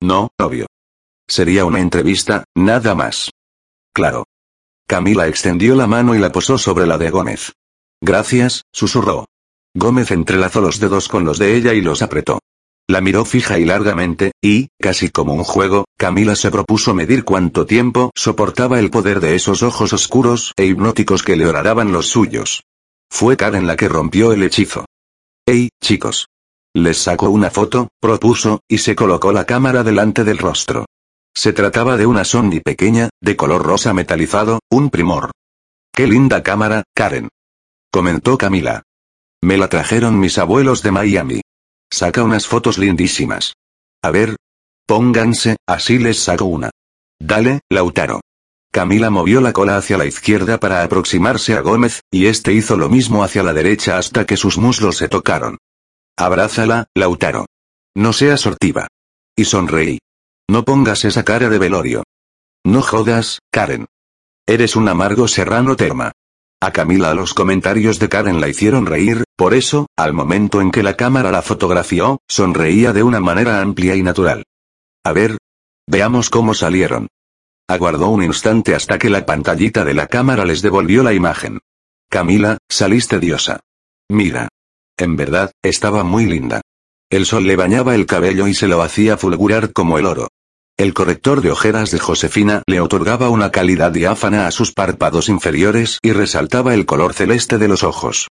No, 0.00 0.30
obvio. 0.38 0.66
Sería 1.28 1.64
una 1.64 1.80
entrevista, 1.80 2.44
nada 2.54 2.94
más. 2.94 3.30
Claro. 3.92 4.24
Camila 4.86 5.26
extendió 5.26 5.74
la 5.74 5.88
mano 5.88 6.14
y 6.14 6.18
la 6.18 6.30
posó 6.30 6.58
sobre 6.58 6.86
la 6.86 6.98
de 6.98 7.10
Gómez. 7.10 7.54
Gracias, 8.00 8.62
susurró. 8.72 9.26
Gómez 9.74 10.10
entrelazó 10.10 10.60
los 10.60 10.78
dedos 10.78 11.08
con 11.08 11.24
los 11.24 11.38
de 11.38 11.56
ella 11.56 11.74
y 11.74 11.80
los 11.80 12.02
apretó. 12.02 12.38
La 12.88 13.00
miró 13.00 13.24
fija 13.24 13.58
y 13.58 13.64
largamente, 13.64 14.30
y, 14.40 14.68
casi 14.80 15.10
como 15.10 15.34
un 15.34 15.42
juego, 15.42 15.86
Camila 15.98 16.36
se 16.36 16.52
propuso 16.52 16.94
medir 16.94 17.24
cuánto 17.24 17.66
tiempo 17.66 18.12
soportaba 18.14 18.78
el 18.78 18.90
poder 18.90 19.18
de 19.18 19.34
esos 19.34 19.64
ojos 19.64 19.92
oscuros 19.92 20.52
e 20.56 20.66
hipnóticos 20.66 21.24
que 21.24 21.34
le 21.34 21.46
horaraban 21.46 21.90
los 21.90 22.06
suyos. 22.06 22.62
Fue 23.10 23.36
Karen 23.36 23.66
la 23.66 23.74
que 23.74 23.88
rompió 23.88 24.32
el 24.32 24.44
hechizo. 24.44 24.84
Hey, 25.48 25.68
chicos. 25.80 26.26
Les 26.74 26.98
sacó 26.98 27.30
una 27.30 27.50
foto, 27.50 27.86
propuso, 28.00 28.62
y 28.68 28.78
se 28.78 28.96
colocó 28.96 29.30
la 29.30 29.44
cámara 29.44 29.84
delante 29.84 30.24
del 30.24 30.38
rostro. 30.38 30.86
Se 31.36 31.52
trataba 31.52 31.96
de 31.96 32.04
una 32.04 32.24
Sony 32.24 32.60
pequeña, 32.64 33.10
de 33.22 33.36
color 33.36 33.62
rosa 33.62 33.94
metalizado, 33.94 34.58
un 34.72 34.90
primor. 34.90 35.30
Qué 35.94 36.08
linda 36.08 36.42
cámara, 36.42 36.82
Karen. 36.96 37.28
Comentó 37.92 38.36
Camila. 38.36 38.82
Me 39.40 39.56
la 39.56 39.68
trajeron 39.68 40.18
mis 40.18 40.36
abuelos 40.38 40.82
de 40.82 40.90
Miami. 40.90 41.40
Saca 41.92 42.24
unas 42.24 42.48
fotos 42.48 42.76
lindísimas. 42.76 43.54
A 44.02 44.10
ver. 44.10 44.34
Pónganse, 44.84 45.56
así 45.68 45.98
les 45.98 46.18
saco 46.18 46.46
una. 46.46 46.70
Dale, 47.20 47.60
Lautaro. 47.70 48.20
Camila 48.76 49.08
movió 49.08 49.40
la 49.40 49.54
cola 49.54 49.78
hacia 49.78 49.96
la 49.96 50.04
izquierda 50.04 50.60
para 50.60 50.82
aproximarse 50.82 51.54
a 51.54 51.62
Gómez, 51.62 52.02
y 52.10 52.26
este 52.26 52.52
hizo 52.52 52.76
lo 52.76 52.90
mismo 52.90 53.24
hacia 53.24 53.42
la 53.42 53.54
derecha 53.54 53.96
hasta 53.96 54.26
que 54.26 54.36
sus 54.36 54.58
muslos 54.58 54.98
se 54.98 55.08
tocaron. 55.08 55.56
Abrázala, 56.14 56.84
Lautaro. 56.94 57.46
No 57.96 58.12
seas 58.12 58.42
sortiva. 58.42 58.86
Y 59.34 59.46
sonreí. 59.46 59.98
No 60.50 60.66
pongas 60.66 61.06
esa 61.06 61.24
cara 61.24 61.48
de 61.48 61.58
velorio. 61.58 62.02
No 62.66 62.82
jodas, 62.82 63.38
Karen. 63.50 63.86
Eres 64.46 64.76
un 64.76 64.90
amargo 64.90 65.26
serrano 65.26 65.74
terma. 65.74 66.12
A 66.60 66.70
Camila 66.70 67.14
los 67.14 67.32
comentarios 67.32 67.98
de 67.98 68.10
Karen 68.10 68.42
la 68.42 68.48
hicieron 68.50 68.84
reír, 68.84 69.24
por 69.36 69.54
eso, 69.54 69.86
al 69.96 70.12
momento 70.12 70.60
en 70.60 70.70
que 70.70 70.82
la 70.82 70.98
cámara 70.98 71.30
la 71.30 71.40
fotografió, 71.40 72.18
sonreía 72.28 72.92
de 72.92 73.02
una 73.02 73.20
manera 73.20 73.62
amplia 73.62 73.94
y 73.94 74.02
natural. 74.02 74.44
A 75.02 75.14
ver. 75.14 75.38
Veamos 75.88 76.28
cómo 76.28 76.52
salieron. 76.52 77.08
Aguardó 77.68 78.10
un 78.10 78.22
instante 78.22 78.74
hasta 78.74 78.98
que 78.98 79.10
la 79.10 79.26
pantallita 79.26 79.84
de 79.84 79.94
la 79.94 80.06
cámara 80.06 80.44
les 80.44 80.62
devolvió 80.62 81.02
la 81.02 81.12
imagen. 81.12 81.58
Camila, 82.08 82.58
saliste 82.68 83.18
diosa. 83.18 83.60
Mira. 84.08 84.48
En 84.96 85.16
verdad, 85.16 85.50
estaba 85.62 86.04
muy 86.04 86.26
linda. 86.26 86.60
El 87.10 87.26
sol 87.26 87.46
le 87.46 87.56
bañaba 87.56 87.94
el 87.94 88.06
cabello 88.06 88.46
y 88.46 88.54
se 88.54 88.68
lo 88.68 88.82
hacía 88.82 89.16
fulgurar 89.16 89.72
como 89.72 89.98
el 89.98 90.06
oro. 90.06 90.28
El 90.78 90.94
corrector 90.94 91.40
de 91.40 91.50
ojeras 91.50 91.90
de 91.90 91.98
Josefina 91.98 92.62
le 92.66 92.80
otorgaba 92.80 93.30
una 93.30 93.50
calidad 93.50 93.90
diáfana 93.90 94.46
a 94.46 94.50
sus 94.50 94.72
párpados 94.72 95.28
inferiores 95.28 95.98
y 96.02 96.12
resaltaba 96.12 96.74
el 96.74 96.86
color 96.86 97.14
celeste 97.14 97.58
de 97.58 97.68
los 97.68 97.82
ojos. 97.82 98.28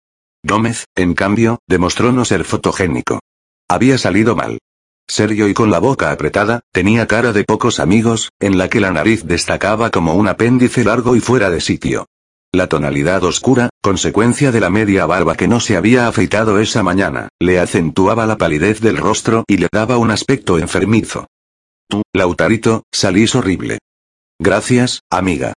Gómez, 0.44 0.86
en 0.96 1.14
cambio, 1.14 1.59
demostró 1.68 2.12
no 2.12 2.24
ser 2.24 2.44
fotogénico. 2.44 3.20
Había 3.68 3.96
salido 3.96 4.34
mal. 4.34 4.59
Serio 5.08 5.48
y 5.48 5.54
con 5.54 5.70
la 5.70 5.78
boca 5.78 6.10
apretada, 6.10 6.60
tenía 6.72 7.06
cara 7.06 7.32
de 7.32 7.44
pocos 7.44 7.80
amigos, 7.80 8.30
en 8.40 8.58
la 8.58 8.68
que 8.68 8.80
la 8.80 8.92
nariz 8.92 9.24
destacaba 9.24 9.90
como 9.90 10.14
un 10.14 10.28
apéndice 10.28 10.84
largo 10.84 11.16
y 11.16 11.20
fuera 11.20 11.50
de 11.50 11.60
sitio. 11.60 12.06
La 12.54 12.66
tonalidad 12.66 13.24
oscura, 13.24 13.70
consecuencia 13.80 14.52
de 14.52 14.60
la 14.60 14.68
media 14.68 15.06
barba 15.06 15.36
que 15.36 15.48
no 15.48 15.58
se 15.58 15.76
había 15.76 16.06
afeitado 16.06 16.58
esa 16.58 16.82
mañana, 16.82 17.28
le 17.40 17.58
acentuaba 17.58 18.26
la 18.26 18.36
palidez 18.36 18.80
del 18.80 18.98
rostro 18.98 19.44
y 19.48 19.56
le 19.56 19.68
daba 19.72 19.96
un 19.96 20.10
aspecto 20.10 20.58
enfermizo. 20.58 21.26
Tú, 21.88 22.02
Lautarito, 22.12 22.84
salís 22.92 23.34
horrible. 23.34 23.78
Gracias, 24.38 25.00
amiga. 25.10 25.54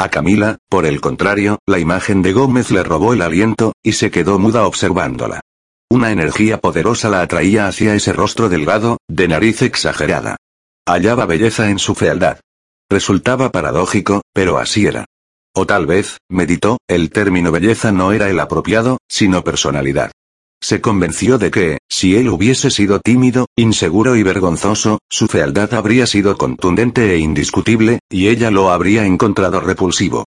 A 0.00 0.08
Camila, 0.10 0.58
por 0.70 0.86
el 0.86 1.00
contrario, 1.00 1.58
la 1.66 1.78
imagen 1.78 2.22
de 2.22 2.32
Gómez 2.32 2.70
le 2.70 2.82
robó 2.82 3.12
el 3.12 3.22
aliento, 3.22 3.72
y 3.82 3.92
se 3.92 4.10
quedó 4.10 4.38
muda 4.38 4.66
observándola. 4.66 5.40
Una 5.98 6.12
energía 6.12 6.60
poderosa 6.60 7.08
la 7.08 7.22
atraía 7.22 7.66
hacia 7.66 7.92
ese 7.92 8.12
rostro 8.12 8.48
delgado, 8.48 8.98
de 9.08 9.26
nariz 9.26 9.62
exagerada. 9.62 10.36
Hallaba 10.86 11.26
belleza 11.26 11.70
en 11.70 11.80
su 11.80 11.96
fealdad. 11.96 12.38
Resultaba 12.88 13.50
paradójico, 13.50 14.22
pero 14.32 14.58
así 14.58 14.86
era. 14.86 15.06
O 15.56 15.66
tal 15.66 15.86
vez, 15.86 16.18
meditó, 16.30 16.78
el 16.86 17.10
término 17.10 17.50
belleza 17.50 17.90
no 17.90 18.12
era 18.12 18.30
el 18.30 18.38
apropiado, 18.38 18.98
sino 19.08 19.42
personalidad. 19.42 20.12
Se 20.62 20.80
convenció 20.80 21.36
de 21.36 21.50
que, 21.50 21.78
si 21.88 22.14
él 22.14 22.28
hubiese 22.28 22.70
sido 22.70 23.00
tímido, 23.00 23.46
inseguro 23.56 24.14
y 24.14 24.22
vergonzoso, 24.22 25.00
su 25.10 25.26
fealdad 25.26 25.74
habría 25.74 26.06
sido 26.06 26.38
contundente 26.38 27.12
e 27.12 27.18
indiscutible, 27.18 27.98
y 28.08 28.28
ella 28.28 28.52
lo 28.52 28.70
habría 28.70 29.04
encontrado 29.04 29.58
repulsivo. 29.60 30.26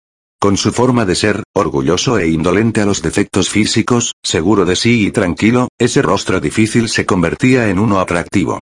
Con 0.43 0.57
su 0.57 0.73
forma 0.73 1.05
de 1.05 1.15
ser, 1.15 1.41
orgulloso 1.53 2.19
e 2.19 2.27
indolente 2.27 2.81
a 2.81 2.85
los 2.85 3.01
defectos 3.01 3.49
físicos, 3.49 4.11
seguro 4.21 4.65
de 4.65 4.75
sí 4.75 5.07
y 5.07 5.11
tranquilo, 5.11 5.69
ese 5.79 6.01
rostro 6.01 6.41
difícil 6.41 6.89
se 6.89 7.05
convertía 7.05 7.69
en 7.69 7.79
uno 7.79 8.01
atractivo. 8.01 8.59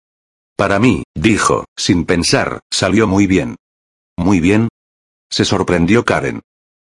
Para 0.56 0.80
mí, 0.80 1.04
dijo, 1.14 1.66
sin 1.76 2.04
pensar, 2.04 2.58
salió 2.68 3.06
muy 3.06 3.28
bien. 3.28 3.54
¿Muy 4.16 4.40
bien? 4.40 4.66
Se 5.30 5.44
sorprendió 5.44 6.04
Karen. 6.04 6.40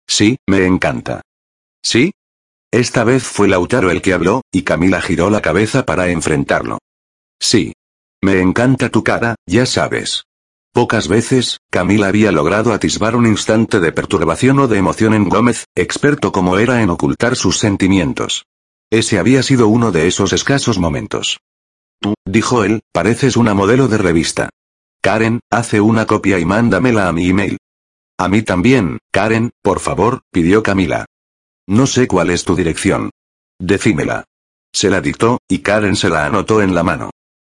Sí, 0.07 0.37
me 0.47 0.67
encanta. 0.67 1.23
¿Sí? 1.83 2.13
Esta 2.71 3.05
vez 3.05 3.23
fue 3.23 3.49
Lautaro 3.49 3.91
el 3.91 4.03
que 4.03 4.13
habló, 4.13 4.43
y 4.53 4.65
Camila 4.65 5.01
giró 5.01 5.31
la 5.31 5.41
cabeza 5.41 5.87
para 5.87 6.11
enfrentarlo. 6.11 6.77
Sí. 7.41 7.73
Me 8.23 8.43
encanta 8.43 8.91
tu 8.91 9.03
cara, 9.03 9.37
ya 9.47 9.65
sabes. 9.65 10.25
Pocas 10.75 11.07
veces, 11.07 11.61
Camila 11.71 12.09
había 12.09 12.33
logrado 12.33 12.73
atisbar 12.73 13.15
un 13.15 13.29
instante 13.29 13.79
de 13.79 13.93
perturbación 13.93 14.59
o 14.59 14.67
de 14.67 14.77
emoción 14.77 15.15
en 15.15 15.29
Gómez, 15.29 15.67
experto 15.77 16.33
como 16.33 16.59
era 16.59 16.83
en 16.83 16.91
ocultar 16.91 17.37
sus 17.37 17.61
sentimientos. 17.61 18.47
Ese 18.91 19.21
había 19.21 19.45
sido 19.45 19.69
uno 19.69 19.93
de 19.93 20.09
esos 20.09 20.33
escasos 20.33 20.81
momentos. 20.81 21.39
Tú, 22.01 22.15
dijo 22.27 22.65
él, 22.65 22.81
pareces 22.93 23.37
una 23.37 23.55
modelo 23.55 23.87
de 23.87 23.99
revista. 23.99 24.51
Karen, 25.01 25.39
hace 25.49 25.81
una 25.81 26.07
copia 26.07 26.41
y 26.41 26.45
mándamela 26.45 27.07
a 27.07 27.13
mi 27.13 27.29
email. 27.29 27.57
A 28.19 28.29
mí 28.29 28.43
también, 28.43 28.99
Karen, 29.13 29.53
por 29.63 29.79
favor, 29.79 30.23
pidió 30.33 30.65
Camila. 30.65 31.07
No 31.69 31.87
sé 31.87 32.09
cuál 32.09 32.31
es 32.31 32.43
tu 32.43 32.57
dirección. 32.57 33.11
Decímela. 33.61 34.25
Se 34.73 34.91
la 34.91 35.01
dictó, 35.01 35.39
y 35.49 35.61
Karen 35.61 35.95
se 35.95 36.09
la 36.09 36.27
anotó 36.27 36.63
en 36.63 36.75
la 36.75 36.83
mano. 36.83 37.11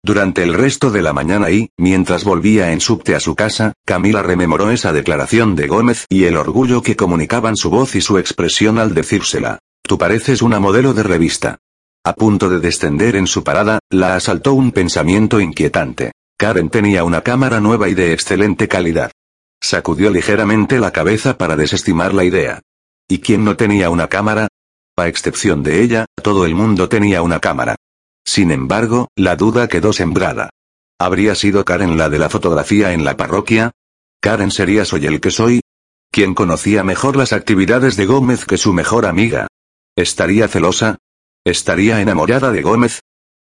Durante 0.07 0.41
el 0.41 0.53
resto 0.53 0.89
de 0.89 1.01
la 1.01 1.11
mañana 1.11 1.51
y, 1.51 1.69
mientras 1.75 2.23
volvía 2.23 2.71
en 2.71 2.79
subte 2.79 3.13
a 3.13 3.19
su 3.19 3.35
casa, 3.35 3.73
Camila 3.85 4.23
rememoró 4.23 4.71
esa 4.71 4.93
declaración 4.93 5.53
de 5.57 5.67
Gómez 5.67 6.05
y 6.07 6.23
el 6.23 6.37
orgullo 6.37 6.81
que 6.81 6.95
comunicaban 6.95 7.57
su 7.57 7.69
voz 7.69 7.93
y 7.93 7.99
su 7.99 8.17
expresión 8.17 8.79
al 8.79 8.93
decírsela. 8.93 9.59
Tú 9.81 9.97
pareces 9.97 10.41
una 10.41 10.61
modelo 10.61 10.93
de 10.93 11.03
revista. 11.03 11.57
A 12.05 12.13
punto 12.13 12.47
de 12.47 12.61
descender 12.61 13.17
en 13.17 13.27
su 13.27 13.43
parada, 13.43 13.79
la 13.89 14.15
asaltó 14.15 14.53
un 14.53 14.71
pensamiento 14.71 15.41
inquietante. 15.41 16.13
Karen 16.37 16.69
tenía 16.69 17.03
una 17.03 17.19
cámara 17.19 17.59
nueva 17.59 17.89
y 17.89 17.93
de 17.93 18.13
excelente 18.13 18.69
calidad. 18.69 19.11
Sacudió 19.61 20.09
ligeramente 20.09 20.79
la 20.79 20.91
cabeza 20.91 21.37
para 21.37 21.57
desestimar 21.57 22.13
la 22.13 22.23
idea. 22.23 22.61
¿Y 23.09 23.17
quién 23.17 23.43
no 23.43 23.57
tenía 23.57 23.89
una 23.89 24.07
cámara? 24.07 24.47
A 24.95 25.09
excepción 25.09 25.63
de 25.63 25.83
ella, 25.83 26.05
todo 26.23 26.45
el 26.45 26.55
mundo 26.55 26.87
tenía 26.87 27.21
una 27.21 27.41
cámara. 27.41 27.75
Sin 28.27 28.51
embargo, 28.51 29.07
la 29.15 29.37
duda 29.37 29.69
quedó 29.69 29.93
sembrada. 29.93 30.49
¿Habría 30.99 31.33
sido 31.33 31.63
Karen 31.63 31.97
la 31.97 32.09
de 32.09 32.19
la 32.19 32.29
fotografía 32.29 32.91
en 32.91 33.05
la 33.05 33.15
parroquia? 33.15 33.71
¿Karen 34.19 34.51
sería 34.51 34.83
soy 34.83 35.05
el 35.05 35.21
que 35.21 35.31
soy? 35.31 35.61
¿Quién 36.11 36.35
conocía 36.35 36.83
mejor 36.83 37.15
las 37.15 37.31
actividades 37.31 37.95
de 37.95 38.05
Gómez 38.05 38.43
que 38.43 38.57
su 38.57 38.73
mejor 38.73 39.05
amiga? 39.05 39.47
¿Estaría 39.95 40.49
celosa? 40.49 40.97
¿Estaría 41.45 42.01
enamorada 42.01 42.51
de 42.51 42.61
Gómez? 42.61 42.99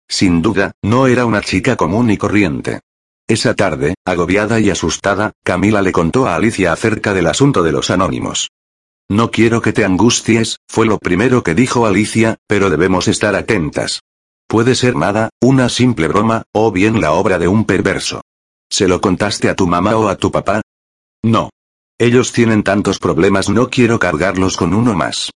Sin 0.08 0.40
duda, 0.40 0.70
no 0.82 1.08
era 1.08 1.26
una 1.26 1.40
chica 1.40 1.74
común 1.74 2.10
y 2.10 2.16
corriente. 2.16 2.80
Esa 3.26 3.54
tarde, 3.54 3.96
agobiada 4.04 4.60
y 4.60 4.70
asustada, 4.70 5.32
Camila 5.42 5.82
le 5.82 5.90
contó 5.90 6.28
a 6.28 6.36
Alicia 6.36 6.72
acerca 6.72 7.12
del 7.12 7.26
asunto 7.26 7.64
de 7.64 7.72
los 7.72 7.90
anónimos. 7.90 8.50
No 9.08 9.32
quiero 9.32 9.60
que 9.60 9.72
te 9.72 9.84
angusties, 9.84 10.58
fue 10.68 10.86
lo 10.86 10.98
primero 10.98 11.42
que 11.42 11.56
dijo 11.56 11.86
Alicia, 11.86 12.36
pero 12.46 12.70
debemos 12.70 13.08
estar 13.08 13.34
atentas. 13.34 14.00
Puede 14.46 14.74
ser 14.76 14.94
nada, 14.94 15.30
una 15.40 15.68
simple 15.68 16.06
broma, 16.08 16.44
o 16.52 16.70
bien 16.70 17.00
la 17.00 17.12
obra 17.12 17.38
de 17.38 17.48
un 17.48 17.64
perverso. 17.64 18.22
¿Se 18.70 18.86
lo 18.86 19.00
contaste 19.00 19.48
a 19.48 19.56
tu 19.56 19.66
mamá 19.66 19.96
o 19.96 20.08
a 20.08 20.16
tu 20.16 20.30
papá? 20.30 20.62
No. 21.22 21.50
Ellos 21.98 22.32
tienen 22.32 22.62
tantos 22.62 22.98
problemas, 22.98 23.48
no 23.48 23.70
quiero 23.70 23.98
cargarlos 23.98 24.56
con 24.56 24.74
uno 24.74 24.94
más. 24.94 25.30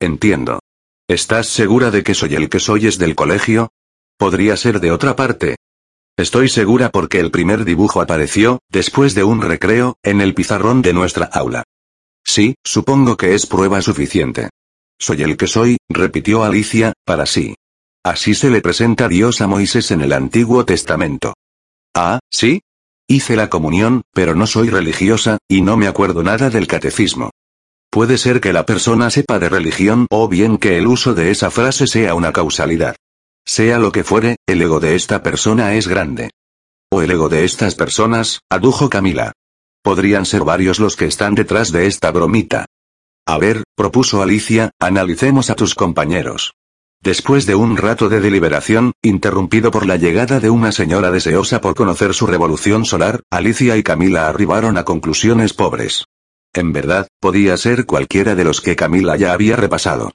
Entiendo. 0.00 0.60
¿Estás 1.08 1.48
segura 1.48 1.90
de 1.90 2.02
que 2.02 2.14
soy 2.14 2.34
el 2.34 2.48
que 2.48 2.60
soy 2.60 2.86
es 2.86 2.98
del 2.98 3.14
colegio? 3.14 3.70
Podría 4.16 4.56
ser 4.56 4.80
de 4.80 4.92
otra 4.92 5.16
parte. 5.16 5.56
Estoy 6.16 6.48
segura 6.48 6.90
porque 6.90 7.18
el 7.18 7.30
primer 7.30 7.64
dibujo 7.64 8.00
apareció, 8.00 8.60
después 8.70 9.14
de 9.14 9.24
un 9.24 9.42
recreo, 9.42 9.96
en 10.02 10.20
el 10.20 10.34
pizarrón 10.34 10.80
de 10.80 10.92
nuestra 10.92 11.26
aula. 11.26 11.64
Sí, 12.24 12.54
supongo 12.64 13.16
que 13.16 13.34
es 13.34 13.46
prueba 13.46 13.82
suficiente. 13.82 14.50
Soy 14.98 15.22
el 15.22 15.36
que 15.36 15.48
soy, 15.48 15.78
repitió 15.88 16.44
Alicia, 16.44 16.92
para 17.04 17.26
sí. 17.26 17.54
Así 18.04 18.34
se 18.34 18.50
le 18.50 18.60
presenta 18.60 19.08
Dios 19.08 19.40
a 19.40 19.46
Moisés 19.46 19.90
en 19.90 20.02
el 20.02 20.12
Antiguo 20.12 20.66
Testamento. 20.66 21.32
Ah, 21.96 22.20
¿sí? 22.30 22.60
Hice 23.08 23.34
la 23.34 23.48
comunión, 23.48 24.02
pero 24.12 24.34
no 24.34 24.46
soy 24.46 24.68
religiosa, 24.68 25.38
y 25.48 25.62
no 25.62 25.78
me 25.78 25.88
acuerdo 25.88 26.22
nada 26.22 26.50
del 26.50 26.66
catecismo. 26.66 27.30
Puede 27.90 28.18
ser 28.18 28.42
que 28.42 28.52
la 28.52 28.66
persona 28.66 29.08
sepa 29.08 29.38
de 29.38 29.48
religión 29.48 30.06
o 30.10 30.28
bien 30.28 30.58
que 30.58 30.76
el 30.76 30.86
uso 30.86 31.14
de 31.14 31.30
esa 31.30 31.50
frase 31.50 31.86
sea 31.86 32.14
una 32.14 32.32
causalidad. 32.32 32.94
Sea 33.46 33.78
lo 33.78 33.90
que 33.90 34.04
fuere, 34.04 34.36
el 34.46 34.60
ego 34.60 34.80
de 34.80 34.96
esta 34.96 35.22
persona 35.22 35.74
es 35.74 35.88
grande. 35.88 36.30
O 36.92 37.00
el 37.00 37.10
ego 37.10 37.30
de 37.30 37.44
estas 37.44 37.74
personas, 37.74 38.40
adujo 38.50 38.90
Camila. 38.90 39.32
Podrían 39.82 40.26
ser 40.26 40.44
varios 40.44 40.78
los 40.78 40.96
que 40.96 41.06
están 41.06 41.34
detrás 41.34 41.72
de 41.72 41.86
esta 41.86 42.10
bromita. 42.10 42.66
A 43.26 43.38
ver, 43.38 43.62
propuso 43.74 44.20
Alicia, 44.20 44.70
analicemos 44.78 45.48
a 45.48 45.54
tus 45.54 45.74
compañeros. 45.74 46.52
Después 47.04 47.44
de 47.44 47.54
un 47.54 47.76
rato 47.76 48.08
de 48.08 48.18
deliberación, 48.18 48.94
interrumpido 49.02 49.70
por 49.70 49.84
la 49.84 49.98
llegada 49.98 50.40
de 50.40 50.48
una 50.48 50.72
señora 50.72 51.10
deseosa 51.10 51.60
por 51.60 51.74
conocer 51.74 52.14
su 52.14 52.26
revolución 52.26 52.86
solar, 52.86 53.20
Alicia 53.30 53.76
y 53.76 53.82
Camila 53.82 54.26
arribaron 54.26 54.78
a 54.78 54.84
conclusiones 54.84 55.52
pobres. 55.52 56.06
En 56.54 56.72
verdad, 56.72 57.06
podía 57.20 57.58
ser 57.58 57.84
cualquiera 57.84 58.34
de 58.34 58.44
los 58.44 58.62
que 58.62 58.74
Camila 58.74 59.18
ya 59.18 59.34
había 59.34 59.54
repasado. 59.54 60.12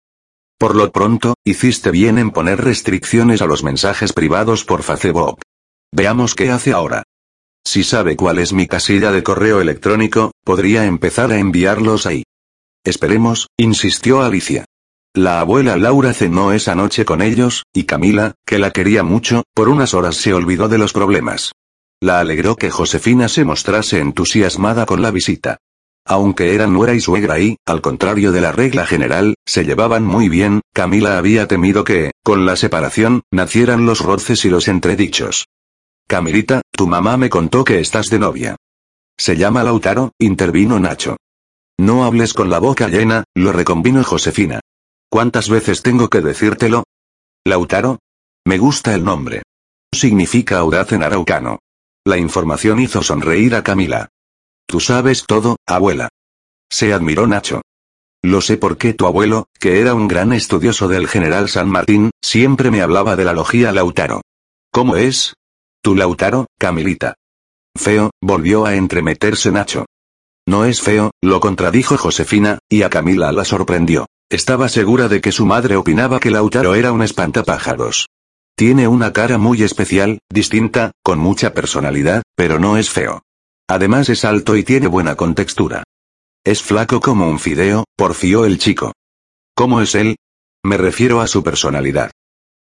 Por 0.58 0.76
lo 0.76 0.92
pronto, 0.92 1.36
hiciste 1.46 1.92
bien 1.92 2.18
en 2.18 2.32
poner 2.32 2.60
restricciones 2.60 3.44
a 3.44 3.46
los 3.46 3.64
mensajes 3.64 4.12
privados 4.12 4.66
por 4.66 4.82
Facebook. 4.82 5.42
Veamos 5.92 6.34
qué 6.34 6.50
hace 6.50 6.72
ahora. 6.72 7.04
Si 7.64 7.84
sabe 7.84 8.16
cuál 8.16 8.40
es 8.40 8.52
mi 8.52 8.66
casilla 8.66 9.12
de 9.12 9.22
correo 9.22 9.62
electrónico, 9.62 10.32
podría 10.44 10.86
empezar 10.86 11.32
a 11.32 11.38
enviarlos 11.38 12.08
ahí. 12.08 12.24
Esperemos, 12.84 13.48
insistió 13.60 14.24
Alicia. 14.24 14.66
La 15.16 15.40
abuela 15.40 15.76
Laura 15.76 16.14
cenó 16.14 16.52
esa 16.52 16.76
noche 16.76 17.04
con 17.04 17.22
ellos, 17.24 17.64
y 17.74 17.86
Camila, 17.86 18.36
que 18.46 18.60
la 18.60 18.70
quería 18.70 19.04
mucho, 19.04 19.44
por 19.56 19.68
unas 19.68 19.96
horas 19.96 20.16
se 20.16 20.34
olvidó 20.34 20.70
de 20.70 20.78
los 20.78 20.94
problemas. 20.94 21.52
La 22.00 22.20
alegró 22.20 22.56
que 22.56 22.70
Josefina 22.70 23.28
se 23.28 23.44
mostrase 23.44 24.00
entusiasmada 24.00 24.86
con 24.86 25.02
la 25.02 25.10
visita. 25.10 25.58
Aunque 26.06 26.54
eran 26.54 26.74
nuera 26.74 26.94
y 26.94 27.02
suegra 27.02 27.40
y, 27.40 27.58
al 27.66 27.82
contrario 27.82 28.32
de 28.32 28.42
la 28.42 28.52
regla 28.52 28.86
general, 28.86 29.36
se 29.46 29.66
llevaban 29.66 30.06
muy 30.06 30.30
bien, 30.30 30.62
Camila 30.74 31.18
había 31.18 31.48
temido 31.48 31.84
que, 31.84 32.12
con 32.24 32.46
la 32.46 32.56
separación, 32.56 33.24
nacieran 33.32 33.88
los 33.88 34.02
roces 34.02 34.46
y 34.46 34.50
los 34.50 34.68
entredichos. 34.68 35.46
Camilita, 36.08 36.62
tu 36.72 36.88
mamá 36.88 37.18
me 37.18 37.30
contó 37.30 37.64
que 37.64 37.80
estás 37.80 38.10
de 38.10 38.20
novia. 38.20 38.56
Se 39.18 39.36
llama 39.38 39.64
Lautaro, 39.64 40.12
intervino 40.20 40.80
Nacho. 40.80 41.18
No 41.80 42.06
hables 42.06 42.34
con 42.34 42.50
la 42.50 42.60
boca 42.60 42.88
llena, 42.88 43.24
lo 43.36 43.52
reconvino 43.52 44.04
Josefina. 44.04 44.62
¿Cuántas 45.10 45.50
veces 45.50 45.82
tengo 45.82 46.08
que 46.08 46.22
decírtelo? 46.22 46.84
Lautaro. 47.46 48.00
Me 48.46 48.60
gusta 48.60 48.94
el 48.94 49.04
nombre. 49.04 49.42
Significa 49.94 50.60
audaz 50.60 50.92
en 50.92 51.04
araucano. 51.04 51.60
La 52.06 52.18
información 52.18 52.80
hizo 52.80 53.02
sonreír 53.02 53.56
a 53.56 53.64
Camila. 53.64 54.10
Tú 54.68 54.80
sabes 54.80 55.26
todo, 55.26 55.58
abuela. 55.66 56.10
Se 56.72 56.94
admiró 56.94 57.26
Nacho. 57.26 57.62
Lo 58.22 58.42
sé 58.42 58.58
porque 58.58 58.94
tu 58.94 59.08
abuelo, 59.08 59.48
que 59.60 59.82
era 59.82 59.96
un 59.96 60.08
gran 60.08 60.32
estudioso 60.32 60.88
del 60.88 61.08
general 61.08 61.50
San 61.50 61.70
Martín, 61.70 62.12
siempre 62.22 62.70
me 62.70 62.82
hablaba 62.82 63.16
de 63.16 63.26
la 63.26 63.34
logía 63.34 63.72
Lautaro. 63.72 64.22
¿Cómo 64.72 64.96
es? 64.96 65.34
¿Tu 65.82 65.96
Lautaro, 65.96 66.46
Camilita? 66.60 67.16
Feo, 67.76 68.12
volvió 68.22 68.66
a 68.66 68.76
entremeterse 68.76 69.52
Nacho. 69.52 69.86
No 70.48 70.66
es 70.66 70.82
feo, 70.82 71.12
lo 71.22 71.40
contradijo 71.40 71.98
Josefina, 71.98 72.60
y 72.70 72.84
a 72.84 72.90
Camila 72.90 73.32
la 73.32 73.46
sorprendió. 73.46 74.08
Estaba 74.30 74.70
segura 74.70 75.08
de 75.08 75.22
que 75.22 75.32
su 75.32 75.48
madre 75.48 75.76
opinaba 75.76 76.20
que 76.20 76.30
Lautaro 76.30 76.76
era 76.76 76.92
un 76.92 77.02
espantapájaros. 77.02 78.10
Tiene 78.56 78.88
una 78.88 79.12
cara 79.12 79.40
muy 79.40 79.64
especial, 79.64 80.20
distinta, 80.30 80.92
con 81.02 81.18
mucha 81.18 81.56
personalidad, 81.56 82.22
pero 82.36 82.60
no 82.60 82.78
es 82.78 82.92
feo. 82.92 83.24
Además 83.68 84.08
es 84.10 84.26
alto 84.26 84.56
y 84.56 84.64
tiene 84.64 84.86
buena 84.86 85.16
contextura. 85.16 85.84
Es 86.44 86.62
flaco 86.62 87.00
como 87.00 87.28
un 87.28 87.40
fideo, 87.40 87.86
porfió 87.96 88.46
el 88.46 88.60
chico. 88.60 88.94
¿Cómo 89.56 89.82
es 89.82 89.96
él? 89.96 90.16
Me 90.64 90.78
refiero 90.78 91.22
a 91.22 91.28
su 91.28 91.42
personalidad. 91.42 92.12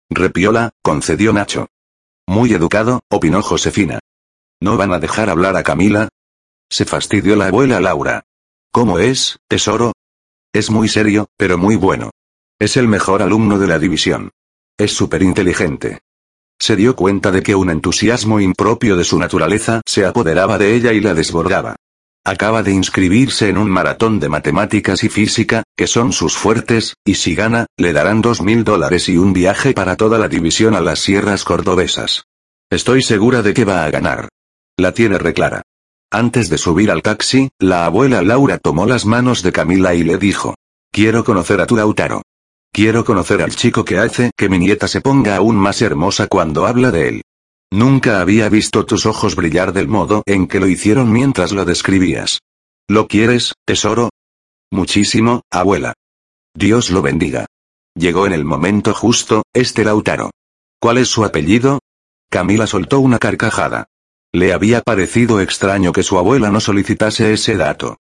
Repiola, 0.08 0.70
concedió 0.82 1.32
Nacho. 1.32 1.66
Muy 2.28 2.52
educado, 2.52 3.00
opinó 3.10 3.42
Josefina. 3.42 3.98
¿No 4.60 4.76
van 4.76 4.92
a 4.92 5.00
dejar 5.00 5.30
hablar 5.30 5.56
a 5.56 5.64
Camila? 5.64 6.08
Se 6.70 6.84
fastidió 6.84 7.34
la 7.34 7.46
abuela 7.46 7.80
Laura. 7.80 8.22
¿Cómo 8.70 9.00
es, 9.00 9.38
tesoro? 9.48 9.92
Es 10.56 10.70
muy 10.70 10.88
serio, 10.88 11.28
pero 11.36 11.58
muy 11.58 11.76
bueno. 11.76 12.12
Es 12.58 12.78
el 12.78 12.88
mejor 12.88 13.20
alumno 13.20 13.58
de 13.58 13.66
la 13.66 13.78
división. 13.78 14.30
Es 14.78 14.90
súper 14.90 15.22
inteligente. 15.22 15.98
Se 16.58 16.76
dio 16.76 16.96
cuenta 16.96 17.30
de 17.30 17.42
que 17.42 17.54
un 17.54 17.68
entusiasmo 17.68 18.40
impropio 18.40 18.96
de 18.96 19.04
su 19.04 19.18
naturaleza 19.18 19.82
se 19.84 20.06
apoderaba 20.06 20.56
de 20.56 20.74
ella 20.74 20.94
y 20.94 21.02
la 21.02 21.12
desbordaba. 21.12 21.76
Acaba 22.24 22.62
de 22.62 22.72
inscribirse 22.72 23.50
en 23.50 23.58
un 23.58 23.68
maratón 23.68 24.18
de 24.18 24.30
matemáticas 24.30 25.04
y 25.04 25.10
física, 25.10 25.62
que 25.76 25.86
son 25.86 26.14
sus 26.14 26.38
fuertes, 26.38 26.94
y 27.04 27.16
si 27.16 27.34
gana, 27.34 27.66
le 27.76 27.92
darán 27.92 28.22
dos 28.22 28.40
mil 28.40 28.64
dólares 28.64 29.10
y 29.10 29.18
un 29.18 29.34
viaje 29.34 29.74
para 29.74 29.94
toda 29.96 30.18
la 30.18 30.28
división 30.28 30.74
a 30.74 30.80
las 30.80 31.00
sierras 31.00 31.44
cordobesas. 31.44 32.24
Estoy 32.70 33.02
segura 33.02 33.42
de 33.42 33.52
que 33.52 33.66
va 33.66 33.84
a 33.84 33.90
ganar. 33.90 34.30
La 34.78 34.92
tiene 34.92 35.18
reclara. 35.18 35.60
Antes 36.10 36.48
de 36.48 36.58
subir 36.58 36.90
al 36.90 37.02
taxi, 37.02 37.48
la 37.58 37.84
abuela 37.84 38.22
Laura 38.22 38.58
tomó 38.58 38.86
las 38.86 39.06
manos 39.06 39.42
de 39.42 39.52
Camila 39.52 39.94
y 39.94 40.04
le 40.04 40.18
dijo. 40.18 40.54
Quiero 40.92 41.24
conocer 41.24 41.60
a 41.60 41.66
tu 41.66 41.76
Lautaro. 41.76 42.22
Quiero 42.72 43.04
conocer 43.04 43.42
al 43.42 43.54
chico 43.54 43.84
que 43.84 43.98
hace 43.98 44.30
que 44.36 44.48
mi 44.48 44.58
nieta 44.58 44.86
se 44.86 45.00
ponga 45.00 45.36
aún 45.36 45.56
más 45.56 45.82
hermosa 45.82 46.26
cuando 46.28 46.66
habla 46.66 46.90
de 46.90 47.08
él. 47.08 47.22
Nunca 47.72 48.20
había 48.20 48.48
visto 48.48 48.86
tus 48.86 49.06
ojos 49.06 49.34
brillar 49.34 49.72
del 49.72 49.88
modo 49.88 50.22
en 50.26 50.46
que 50.46 50.60
lo 50.60 50.68
hicieron 50.68 51.10
mientras 51.10 51.52
lo 51.52 51.64
describías. 51.64 52.40
¿Lo 52.88 53.08
quieres, 53.08 53.54
tesoro? 53.64 54.10
Muchísimo, 54.70 55.42
abuela. 55.50 55.94
Dios 56.54 56.90
lo 56.90 57.02
bendiga. 57.02 57.46
Llegó 57.96 58.26
en 58.26 58.32
el 58.32 58.44
momento 58.44 58.94
justo, 58.94 59.42
este 59.52 59.84
Lautaro. 59.84 60.30
¿Cuál 60.80 60.98
es 60.98 61.08
su 61.08 61.24
apellido? 61.24 61.80
Camila 62.30 62.66
soltó 62.66 63.00
una 63.00 63.18
carcajada. 63.18 63.86
Le 64.36 64.52
había 64.52 64.82
parecido 64.82 65.40
extraño 65.40 65.92
que 65.92 66.02
su 66.02 66.18
abuela 66.18 66.50
no 66.50 66.60
solicitase 66.60 67.32
ese 67.32 67.56
dato. 67.56 67.96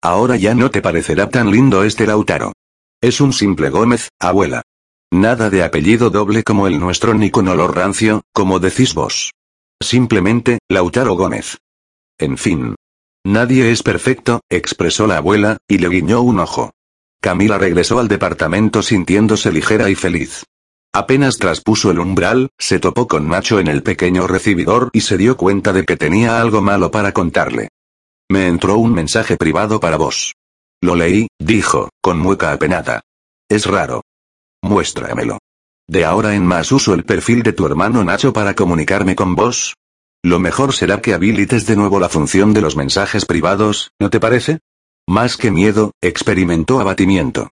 Ahora 0.00 0.36
ya 0.36 0.54
no 0.54 0.70
te 0.70 0.80
parecerá 0.80 1.28
tan 1.28 1.50
lindo 1.50 1.82
este 1.82 2.06
Lautaro. 2.06 2.52
Es 3.00 3.20
un 3.20 3.32
simple 3.32 3.68
Gómez, 3.68 4.08
abuela. 4.20 4.62
Nada 5.10 5.50
de 5.50 5.64
apellido 5.64 6.08
doble 6.08 6.44
como 6.44 6.68
el 6.68 6.78
nuestro 6.78 7.14
ni 7.14 7.32
con 7.32 7.48
olor 7.48 7.74
rancio, 7.74 8.22
como 8.32 8.60
decís 8.60 8.94
vos. 8.94 9.32
Simplemente, 9.82 10.60
Lautaro 10.68 11.16
Gómez. 11.16 11.58
En 12.16 12.38
fin. 12.38 12.76
Nadie 13.24 13.72
es 13.72 13.82
perfecto, 13.82 14.40
expresó 14.48 15.08
la 15.08 15.16
abuela, 15.16 15.58
y 15.66 15.78
le 15.78 15.88
guiñó 15.88 16.20
un 16.20 16.38
ojo. 16.38 16.70
Camila 17.20 17.58
regresó 17.58 17.98
al 17.98 18.06
departamento 18.06 18.82
sintiéndose 18.82 19.50
ligera 19.50 19.90
y 19.90 19.96
feliz. 19.96 20.44
Apenas 20.94 21.38
traspuso 21.38 21.90
el 21.90 22.00
umbral, 22.00 22.50
se 22.58 22.78
topó 22.78 23.08
con 23.08 23.26
Nacho 23.26 23.58
en 23.58 23.68
el 23.68 23.82
pequeño 23.82 24.26
recibidor 24.26 24.90
y 24.92 25.00
se 25.00 25.16
dio 25.16 25.38
cuenta 25.38 25.72
de 25.72 25.84
que 25.84 25.96
tenía 25.96 26.38
algo 26.38 26.60
malo 26.60 26.90
para 26.90 27.12
contarle. 27.12 27.68
Me 28.30 28.46
entró 28.46 28.76
un 28.76 28.92
mensaje 28.92 29.38
privado 29.38 29.80
para 29.80 29.96
vos. 29.96 30.34
Lo 30.82 30.94
leí, 30.94 31.28
dijo, 31.38 31.88
con 32.02 32.18
mueca 32.18 32.52
apenada. 32.52 33.00
Es 33.48 33.64
raro. 33.64 34.02
Muéstramelo. 34.62 35.38
De 35.88 36.04
ahora 36.04 36.34
en 36.34 36.44
más 36.44 36.70
uso 36.72 36.92
el 36.92 37.04
perfil 37.04 37.42
de 37.42 37.54
tu 37.54 37.64
hermano 37.64 38.04
Nacho 38.04 38.34
para 38.34 38.54
comunicarme 38.54 39.16
con 39.16 39.34
vos. 39.34 39.74
Lo 40.22 40.38
mejor 40.38 40.74
será 40.74 41.00
que 41.00 41.14
habilites 41.14 41.66
de 41.66 41.74
nuevo 41.74 42.00
la 42.00 42.10
función 42.10 42.52
de 42.52 42.60
los 42.60 42.76
mensajes 42.76 43.24
privados, 43.24 43.92
¿no 43.98 44.10
te 44.10 44.20
parece? 44.20 44.60
Más 45.08 45.38
que 45.38 45.50
miedo, 45.50 45.92
experimentó 46.02 46.80
abatimiento. 46.80 47.50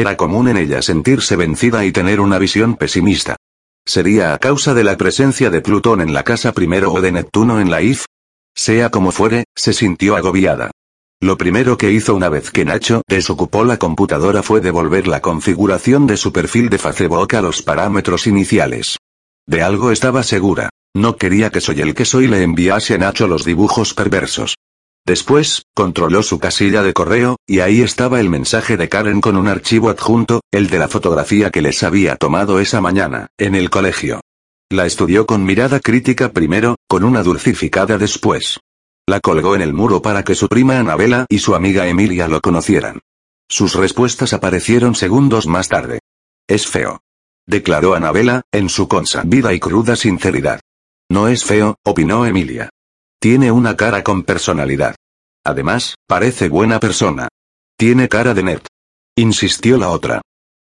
Era 0.00 0.16
común 0.16 0.48
en 0.48 0.56
ella 0.56 0.80
sentirse 0.80 1.36
vencida 1.36 1.84
y 1.84 1.92
tener 1.92 2.20
una 2.20 2.38
visión 2.38 2.74
pesimista. 2.74 3.36
¿Sería 3.84 4.32
a 4.32 4.38
causa 4.38 4.72
de 4.72 4.82
la 4.82 4.96
presencia 4.96 5.50
de 5.50 5.60
Plutón 5.60 6.00
en 6.00 6.14
la 6.14 6.22
casa 6.22 6.52
primero 6.52 6.90
o 6.90 7.02
de 7.02 7.12
Neptuno 7.12 7.60
en 7.60 7.70
la 7.70 7.82
IF? 7.82 8.06
Sea 8.54 8.88
como 8.88 9.12
fuere, 9.12 9.44
se 9.54 9.74
sintió 9.74 10.16
agobiada. 10.16 10.70
Lo 11.20 11.36
primero 11.36 11.76
que 11.76 11.92
hizo 11.92 12.14
una 12.14 12.30
vez 12.30 12.50
que 12.50 12.64
Nacho 12.64 13.02
desocupó 13.06 13.62
la 13.62 13.76
computadora 13.76 14.42
fue 14.42 14.62
devolver 14.62 15.06
la 15.06 15.20
configuración 15.20 16.06
de 16.06 16.16
su 16.16 16.32
perfil 16.32 16.70
de 16.70 16.78
Facebook 16.78 17.36
a 17.36 17.42
los 17.42 17.60
parámetros 17.60 18.26
iniciales. 18.26 18.96
De 19.46 19.60
algo 19.60 19.90
estaba 19.90 20.22
segura. 20.22 20.70
No 20.96 21.16
quería 21.16 21.50
que 21.50 21.60
Soy 21.60 21.82
el 21.82 21.94
que 21.94 22.06
soy 22.06 22.26
le 22.26 22.42
enviase 22.42 22.94
a 22.94 22.98
Nacho 22.98 23.28
los 23.28 23.44
dibujos 23.44 23.92
perversos. 23.92 24.54
Después, 25.10 25.66
controló 25.74 26.22
su 26.22 26.38
casilla 26.38 26.84
de 26.84 26.92
correo, 26.92 27.36
y 27.44 27.58
ahí 27.58 27.82
estaba 27.82 28.20
el 28.20 28.30
mensaje 28.30 28.76
de 28.76 28.88
Karen 28.88 29.20
con 29.20 29.36
un 29.36 29.48
archivo 29.48 29.90
adjunto, 29.90 30.40
el 30.52 30.68
de 30.68 30.78
la 30.78 30.86
fotografía 30.86 31.50
que 31.50 31.62
les 31.62 31.82
había 31.82 32.14
tomado 32.14 32.60
esa 32.60 32.80
mañana, 32.80 33.26
en 33.36 33.56
el 33.56 33.70
colegio. 33.70 34.20
La 34.70 34.86
estudió 34.86 35.26
con 35.26 35.44
mirada 35.44 35.80
crítica 35.80 36.30
primero, 36.32 36.76
con 36.86 37.02
una 37.02 37.24
dulcificada 37.24 37.98
después. 37.98 38.60
La 39.04 39.18
colgó 39.18 39.56
en 39.56 39.62
el 39.62 39.74
muro 39.74 40.00
para 40.00 40.22
que 40.22 40.36
su 40.36 40.46
prima 40.46 40.78
Anabela 40.78 41.26
y 41.28 41.40
su 41.40 41.56
amiga 41.56 41.88
Emilia 41.88 42.28
lo 42.28 42.40
conocieran. 42.40 43.00
Sus 43.48 43.74
respuestas 43.74 44.32
aparecieron 44.32 44.94
segundos 44.94 45.48
más 45.48 45.66
tarde. 45.66 45.98
Es 46.46 46.68
feo. 46.68 47.00
Declaró 47.48 47.94
Anabela, 47.94 48.42
en 48.52 48.68
su 48.68 48.86
consabida 48.86 49.52
y 49.54 49.58
cruda 49.58 49.96
sinceridad. 49.96 50.60
No 51.10 51.26
es 51.26 51.42
feo, 51.42 51.78
opinó 51.82 52.26
Emilia. 52.26 52.70
Tiene 53.20 53.50
una 53.50 53.76
cara 53.76 54.04
con 54.04 54.22
personalidad. 54.22 54.94
Además, 55.44 55.94
parece 56.06 56.48
buena 56.48 56.80
persona. 56.80 57.28
Tiene 57.76 58.08
cara 58.08 58.34
de 58.34 58.42
net. 58.42 58.66
Insistió 59.16 59.76
la 59.76 59.88
otra. 59.88 60.20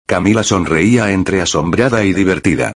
Camila 0.06 0.42
sonreía 0.42 1.12
entre 1.12 1.40
asombrada 1.40 2.04
y 2.04 2.12
divertida. 2.12 2.72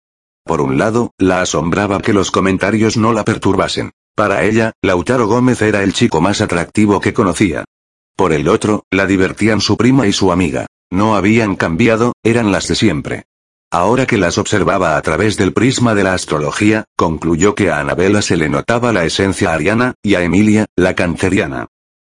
Por 0.45 0.61
un 0.61 0.79
lado, 0.79 1.11
la 1.19 1.41
asombraba 1.41 2.01
que 2.01 2.13
los 2.13 2.31
comentarios 2.31 2.97
no 2.97 3.13
la 3.13 3.25
perturbasen. 3.25 3.91
Para 4.15 4.45
ella, 4.45 4.73
Lautaro 4.83 5.27
Gómez 5.27 5.61
era 5.61 5.83
el 5.83 5.93
chico 5.93 6.21
más 6.21 6.41
atractivo 6.41 7.01
que 7.01 7.13
conocía. 7.13 7.65
Por 8.17 8.33
el 8.33 8.49
otro, 8.49 8.85
la 8.91 9.07
divertían 9.07 9.61
su 9.61 9.77
prima 9.77 10.07
y 10.07 10.13
su 10.13 10.33
amiga. 10.33 10.67
No 10.91 11.17
habían 11.17 11.57
cambiado, 11.57 12.13
eran 12.23 12.53
las 12.53 12.69
de 12.69 12.77
siempre. 12.77 13.25
Ahora 13.71 14.07
que 14.07 14.17
las 14.17 14.39
observaba 14.39 14.97
a 14.97 15.03
través 15.03 15.37
del 15.37 15.53
prisma 15.53 15.95
de 15.95 16.05
la 16.05 16.15
astrología, 16.15 16.85
concluyó 16.97 17.55
que 17.55 17.71
a 17.71 17.81
Anabela 17.81 18.23
se 18.23 18.37
le 18.37 18.49
notaba 18.49 18.93
la 18.93 19.05
esencia 19.05 19.53
ariana, 19.53 19.95
y 20.03 20.15
a 20.15 20.23
Emilia, 20.23 20.67
la 20.77 20.95
canceriana. 20.95 21.67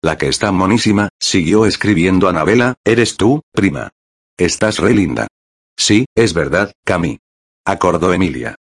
La 0.05 0.19
que 0.19 0.29
está 0.29 0.53
monísima, 0.53 1.09
siguió 1.19 1.65
escribiendo 1.65 2.29
Anabela, 2.29 2.75
eres 2.85 3.17
tú, 3.17 3.41
prima. 3.55 3.89
Estás 4.37 4.79
re 4.79 4.93
linda. 4.93 5.29
Sí, 5.79 6.05
es 6.15 6.35
verdad, 6.35 6.75
Cami. 6.85 7.21
Acordó 7.65 8.13
Emilia. 8.13 8.55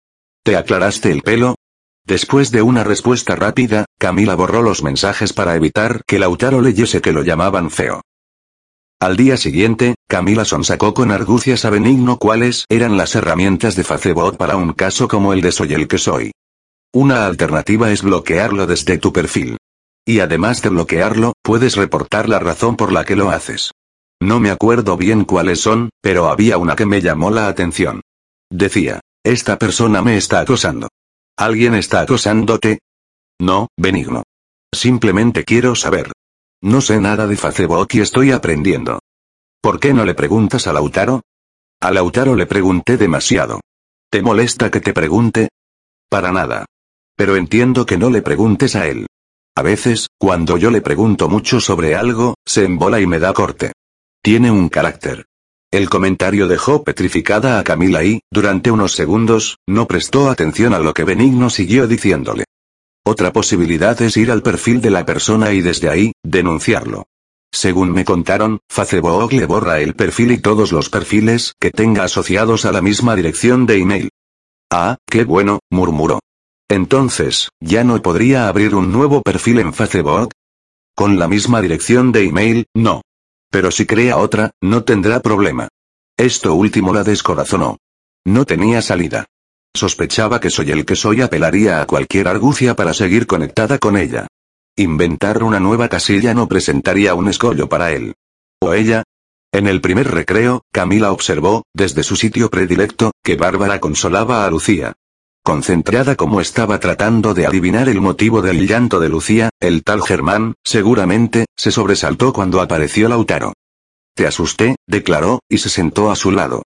¿Te 0.44 0.55
aclaraste 0.55 1.10
el 1.10 1.23
pelo? 1.23 1.56
Después 2.06 2.52
de 2.52 2.62
una 2.62 2.85
respuesta 2.85 3.35
rápida, 3.35 3.86
Camila 3.98 4.36
borró 4.36 4.62
los 4.62 4.85
mensajes 4.85 5.32
para 5.32 5.56
evitar 5.56 6.02
que 6.06 6.20
Lautaro 6.20 6.60
leyese 6.60 7.01
que 7.01 7.10
lo 7.10 7.24
llamaban 7.24 7.73
feo. 7.73 8.02
Al 9.01 9.16
día 9.16 9.36
siguiente, 9.36 9.97
Camila 10.06 10.44
sonsacó 10.44 10.94
con 10.94 11.10
argucias 11.10 11.64
a 11.64 11.70
Benigno 11.70 12.19
cuáles 12.19 12.66
eran 12.69 12.97
las 12.97 13.16
herramientas 13.16 13.74
de 13.74 13.82
Facebook 13.82 14.36
para 14.36 14.55
un 14.55 14.74
caso 14.74 15.09
como 15.09 15.32
el 15.32 15.40
de 15.40 15.51
Soy 15.51 15.74
el 15.74 15.89
que 15.89 15.98
soy. 15.98 16.31
Una 16.93 17.27
alternativa 17.27 17.90
es 17.90 18.02
bloquearlo 18.02 18.69
desde 18.69 18.98
tu 18.98 19.12
perfil. 19.12 19.56
Y 20.05 20.20
además 20.20 20.62
de 20.62 20.70
bloquearlo, 20.70 21.35
puedes 21.43 21.77
reportar 21.77 22.29
la 22.29 22.39
razón 22.39 22.77
por 22.77 22.93
la 22.93 23.05
que 23.05 23.16
lo 23.16 23.31
haces. 23.31 23.73
No 24.20 24.41
me 24.41 24.51
acuerdo 24.51 24.97
bien 24.97 25.24
cuáles 25.24 25.61
son, 25.61 25.91
pero 26.01 26.29
había 26.29 26.59
una 26.59 26.77
que 26.77 26.87
me 26.87 27.01
llamó 27.01 27.31
la 27.31 27.49
atención. 27.49 28.03
Decía, 28.51 29.01
esta 29.24 29.59
persona 29.59 30.03
me 30.03 30.16
está 30.16 30.41
acosando. 30.41 30.89
¿Alguien 31.37 31.74
está 31.74 32.01
acosándote? 32.01 32.81
No, 33.41 33.69
Benigno. 33.77 34.23
Simplemente 34.74 35.45
quiero 35.45 35.74
saber. 35.74 36.12
No 36.61 36.81
sé 36.81 37.01
nada 37.01 37.27
de 37.27 37.37
Facebook 37.37 37.89
y 37.93 38.01
estoy 38.01 38.31
aprendiendo. 38.31 39.01
¿Por 39.61 39.81
qué 39.81 39.93
no 39.93 40.05
le 40.05 40.15
preguntas 40.15 40.66
a 40.66 40.73
Lautaro? 40.73 41.23
A 41.81 41.91
Lautaro 41.91 42.37
le 42.37 42.47
pregunté 42.47 42.97
demasiado. 42.97 43.61
¿Te 44.11 44.23
molesta 44.23 44.70
que 44.70 44.81
te 44.81 44.93
pregunte? 44.93 45.49
Para 46.09 46.33
nada. 46.33 46.66
Pero 47.16 47.37
entiendo 47.37 47.87
que 47.87 47.99
no 47.99 48.11
le 48.11 48.23
preguntes 48.23 48.77
a 48.77 48.87
él. 48.87 49.07
A 49.55 49.62
veces, 49.62 50.09
cuando 50.19 50.57
yo 50.57 50.70
le 50.70 50.81
pregunto 50.81 51.29
mucho 51.29 51.61
sobre 51.61 51.95
algo, 51.95 52.35
se 52.47 52.65
embola 52.65 53.01
y 53.01 53.07
me 53.07 53.19
da 53.19 53.35
corte. 53.35 53.73
Tiene 54.23 54.51
un 54.51 54.69
carácter. 54.69 55.27
El 55.70 55.91
comentario 55.91 56.49
dejó 56.49 56.85
petrificada 56.85 57.59
a 57.59 57.65
Camila 57.65 58.03
y, 58.05 58.20
durante 58.31 58.70
unos 58.70 58.93
segundos, 58.93 59.59
no 59.66 59.87
prestó 59.87 60.31
atención 60.31 60.74
a 60.74 60.79
lo 60.79 60.95
que 60.95 61.05
Benigno 61.05 61.51
siguió 61.51 61.87
diciéndole. 61.87 62.45
Otra 63.05 63.33
posibilidad 63.33 64.01
es 64.01 64.16
ir 64.16 64.31
al 64.31 64.43
perfil 64.43 64.81
de 64.81 64.91
la 64.91 65.05
persona 65.05 65.53
y 65.53 65.61
desde 65.61 65.89
ahí, 65.89 66.12
denunciarlo. 66.23 67.05
Según 67.53 67.93
me 67.93 68.05
contaron, 68.05 68.61
Facebook 68.70 69.33
le 69.33 69.45
borra 69.45 69.81
el 69.81 69.95
perfil 69.95 70.33
y 70.33 70.39
todos 70.39 70.73
los 70.73 70.89
perfiles 70.89 71.55
que 71.61 71.70
tenga 71.70 72.05
asociados 72.05 72.65
a 72.65 72.73
la 72.73 72.81
misma 72.81 73.16
dirección 73.16 73.66
de 73.66 73.79
email. 73.79 74.11
Ah, 74.70 74.97
qué 75.07 75.24
bueno, 75.24 75.61
murmuró. 75.70 76.20
Entonces, 76.73 77.51
¿ya 77.61 77.85
no 77.85 78.01
podría 78.01 78.49
abrir 78.49 78.74
un 78.74 78.90
nuevo 78.90 79.20
perfil 79.20 79.59
en 79.59 79.74
Facebook? 79.74 80.32
Con 80.97 81.19
la 81.19 81.28
misma 81.28 81.61
dirección 81.61 82.12
de 82.12 82.24
email, 82.24 82.65
no. 82.73 83.03
Pero 83.51 83.70
si 83.70 83.85
crea 83.85 84.16
otra, 84.16 84.53
no 84.62 84.82
tendrá 84.82 85.20
problema. 85.20 85.69
Esto 86.16 86.55
último 86.55 86.94
la 86.94 87.05
descorazonó. 87.05 87.77
No 88.24 88.47
tenía 88.47 88.81
salida. 88.81 89.27
Sospechaba 89.74 90.40
que 90.40 90.49
soy 90.49 90.70
el 90.70 90.86
que 90.86 90.97
soy 90.97 91.20
apelaría 91.20 91.82
a 91.82 91.86
cualquier 91.86 92.27
argucia 92.27 92.74
para 92.74 92.94
seguir 92.94 93.27
conectada 93.27 93.78
con 93.78 93.99
ella. 93.99 94.27
Inventar 94.74 95.43
una 95.43 95.61
nueva 95.61 95.90
casilla 95.90 96.32
no 96.32 96.49
presentaría 96.49 97.15
un 97.15 97.28
escollo 97.28 97.69
para 97.69 97.93
él. 97.93 98.15
¿O 98.62 98.73
ella? 98.73 99.03
En 99.53 99.66
el 99.66 99.82
primer 99.82 100.11
recreo, 100.11 100.62
Camila 100.73 101.12
observó, 101.12 101.65
desde 101.74 102.03
su 102.03 102.16
sitio 102.16 102.49
predilecto, 102.49 103.12
que 103.23 103.36
Bárbara 103.36 103.78
consolaba 103.78 104.47
a 104.47 104.51
Lucía. 104.51 104.94
Concentrada 105.44 106.14
como 106.14 106.40
estaba 106.40 106.78
tratando 106.78 107.35
de 107.35 107.47
adivinar 107.47 107.89
el 107.89 108.01
motivo 108.01 108.43
del 108.43 108.66
llanto 108.69 109.01
de 109.01 109.09
Lucía, 109.09 109.51
el 109.59 109.82
tal 109.82 110.01
Germán, 110.02 110.55
seguramente, 110.62 111.47
se 111.56 111.73
sobresaltó 111.73 112.32
cuando 112.32 112.60
apareció 112.60 113.09
Lautaro. 113.09 113.52
Te 114.14 114.27
asusté, 114.27 114.77
declaró, 114.86 115.40
y 115.48 115.59
se 115.59 115.69
sentó 115.69 116.12
a 116.12 116.16
su 116.16 116.31
lado. 116.31 116.62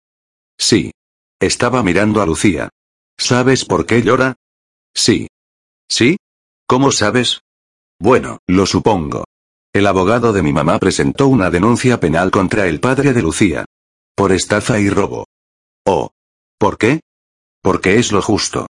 Sí. 0.59 0.93
Estaba 1.41 1.83
mirando 1.83 2.21
a 2.21 2.27
Lucía. 2.27 2.69
¿Sabes 3.17 3.65
por 3.65 3.87
qué 3.87 4.03
llora? 4.03 4.35
Sí. 4.95 5.29
¿Sí? 5.89 6.19
¿Cómo 6.67 6.93
sabes? 6.93 7.41
Bueno, 7.99 8.39
lo 8.47 8.67
supongo. 8.67 9.25
El 9.73 9.87
abogado 9.87 10.33
de 10.33 10.43
mi 10.43 10.53
mamá 10.53 10.79
presentó 10.79 11.29
una 11.29 11.51
denuncia 11.51 11.99
penal 12.01 12.31
contra 12.31 12.67
el 12.67 12.81
padre 12.81 13.13
de 13.13 13.23
Lucía. 13.23 13.65
Por 14.15 14.33
estafa 14.33 14.81
y 14.81 14.91
robo. 14.91 15.27
Oh. 15.87 16.11
¿Por 16.59 16.79
qué? 16.79 17.01
Porque 17.63 17.99
es 17.99 18.13
lo 18.13 18.23
justo. 18.23 18.66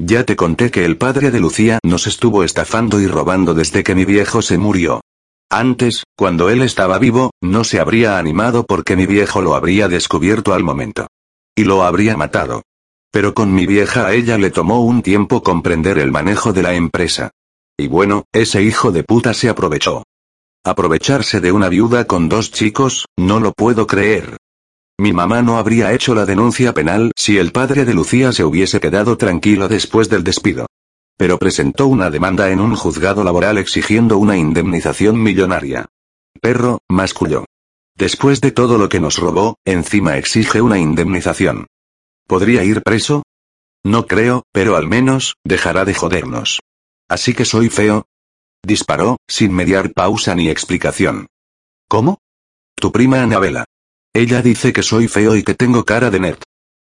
Ya 0.00 0.24
te 0.24 0.36
conté 0.36 0.70
que 0.70 0.84
el 0.84 0.96
padre 0.96 1.32
de 1.32 1.40
Lucía 1.40 1.80
nos 1.82 2.06
estuvo 2.06 2.44
estafando 2.44 3.00
y 3.00 3.08
robando 3.08 3.52
desde 3.52 3.82
que 3.82 3.96
mi 3.96 4.04
viejo 4.04 4.42
se 4.42 4.56
murió. 4.56 5.00
Antes, 5.50 6.04
cuando 6.16 6.50
él 6.50 6.62
estaba 6.62 6.98
vivo, 6.98 7.32
no 7.42 7.64
se 7.64 7.80
habría 7.80 8.16
animado 8.16 8.64
porque 8.64 8.94
mi 8.94 9.06
viejo 9.06 9.42
lo 9.42 9.56
habría 9.56 9.88
descubierto 9.88 10.54
al 10.54 10.62
momento. 10.62 11.08
Y 11.56 11.64
lo 11.64 11.82
habría 11.82 12.16
matado. 12.16 12.62
Pero 13.10 13.34
con 13.34 13.52
mi 13.52 13.66
vieja 13.66 14.06
a 14.06 14.12
ella 14.12 14.38
le 14.38 14.50
tomó 14.50 14.84
un 14.84 15.02
tiempo 15.02 15.42
comprender 15.42 15.98
el 15.98 16.12
manejo 16.12 16.52
de 16.52 16.62
la 16.62 16.74
empresa. 16.74 17.30
Y 17.76 17.88
bueno, 17.88 18.24
ese 18.32 18.62
hijo 18.62 18.92
de 18.92 19.02
puta 19.02 19.34
se 19.34 19.48
aprovechó. 19.48 20.04
Aprovecharse 20.64 21.40
de 21.40 21.50
una 21.50 21.68
viuda 21.68 22.04
con 22.04 22.28
dos 22.28 22.52
chicos, 22.52 23.06
no 23.16 23.40
lo 23.40 23.52
puedo 23.52 23.86
creer. 23.86 24.36
Mi 25.00 25.12
mamá 25.12 25.42
no 25.42 25.58
habría 25.58 25.92
hecho 25.92 26.12
la 26.12 26.26
denuncia 26.26 26.74
penal 26.74 27.12
si 27.16 27.38
el 27.38 27.52
padre 27.52 27.84
de 27.84 27.94
Lucía 27.94 28.32
se 28.32 28.42
hubiese 28.42 28.80
quedado 28.80 29.16
tranquilo 29.16 29.68
después 29.68 30.08
del 30.08 30.24
despido. 30.24 30.66
Pero 31.16 31.38
presentó 31.38 31.86
una 31.86 32.10
demanda 32.10 32.50
en 32.50 32.58
un 32.58 32.74
juzgado 32.74 33.22
laboral 33.22 33.58
exigiendo 33.58 34.18
una 34.18 34.36
indemnización 34.36 35.22
millonaria. 35.22 35.86
Perro, 36.40 36.80
masculló. 36.88 37.44
Después 37.94 38.40
de 38.40 38.50
todo 38.50 38.76
lo 38.76 38.88
que 38.88 38.98
nos 38.98 39.18
robó, 39.18 39.56
encima 39.64 40.16
exige 40.16 40.60
una 40.62 40.78
indemnización. 40.78 41.66
¿Podría 42.26 42.64
ir 42.64 42.82
preso? 42.82 43.22
No 43.84 44.06
creo, 44.06 44.42
pero 44.52 44.76
al 44.76 44.88
menos, 44.88 45.36
dejará 45.44 45.84
de 45.84 45.94
jodernos. 45.94 46.60
Así 47.08 47.34
que 47.34 47.44
soy 47.44 47.68
feo. 47.68 48.06
Disparó, 48.64 49.18
sin 49.28 49.52
mediar 49.52 49.92
pausa 49.92 50.34
ni 50.34 50.48
explicación. 50.48 51.28
¿Cómo? 51.88 52.18
Tu 52.74 52.90
prima 52.90 53.22
Anabela. 53.22 53.64
Ella 54.14 54.42
dice 54.42 54.72
que 54.72 54.82
soy 54.82 55.08
feo 55.08 55.36
y 55.36 55.42
que 55.42 55.54
tengo 55.54 55.84
cara 55.84 56.10
de 56.10 56.20
net. 56.20 56.42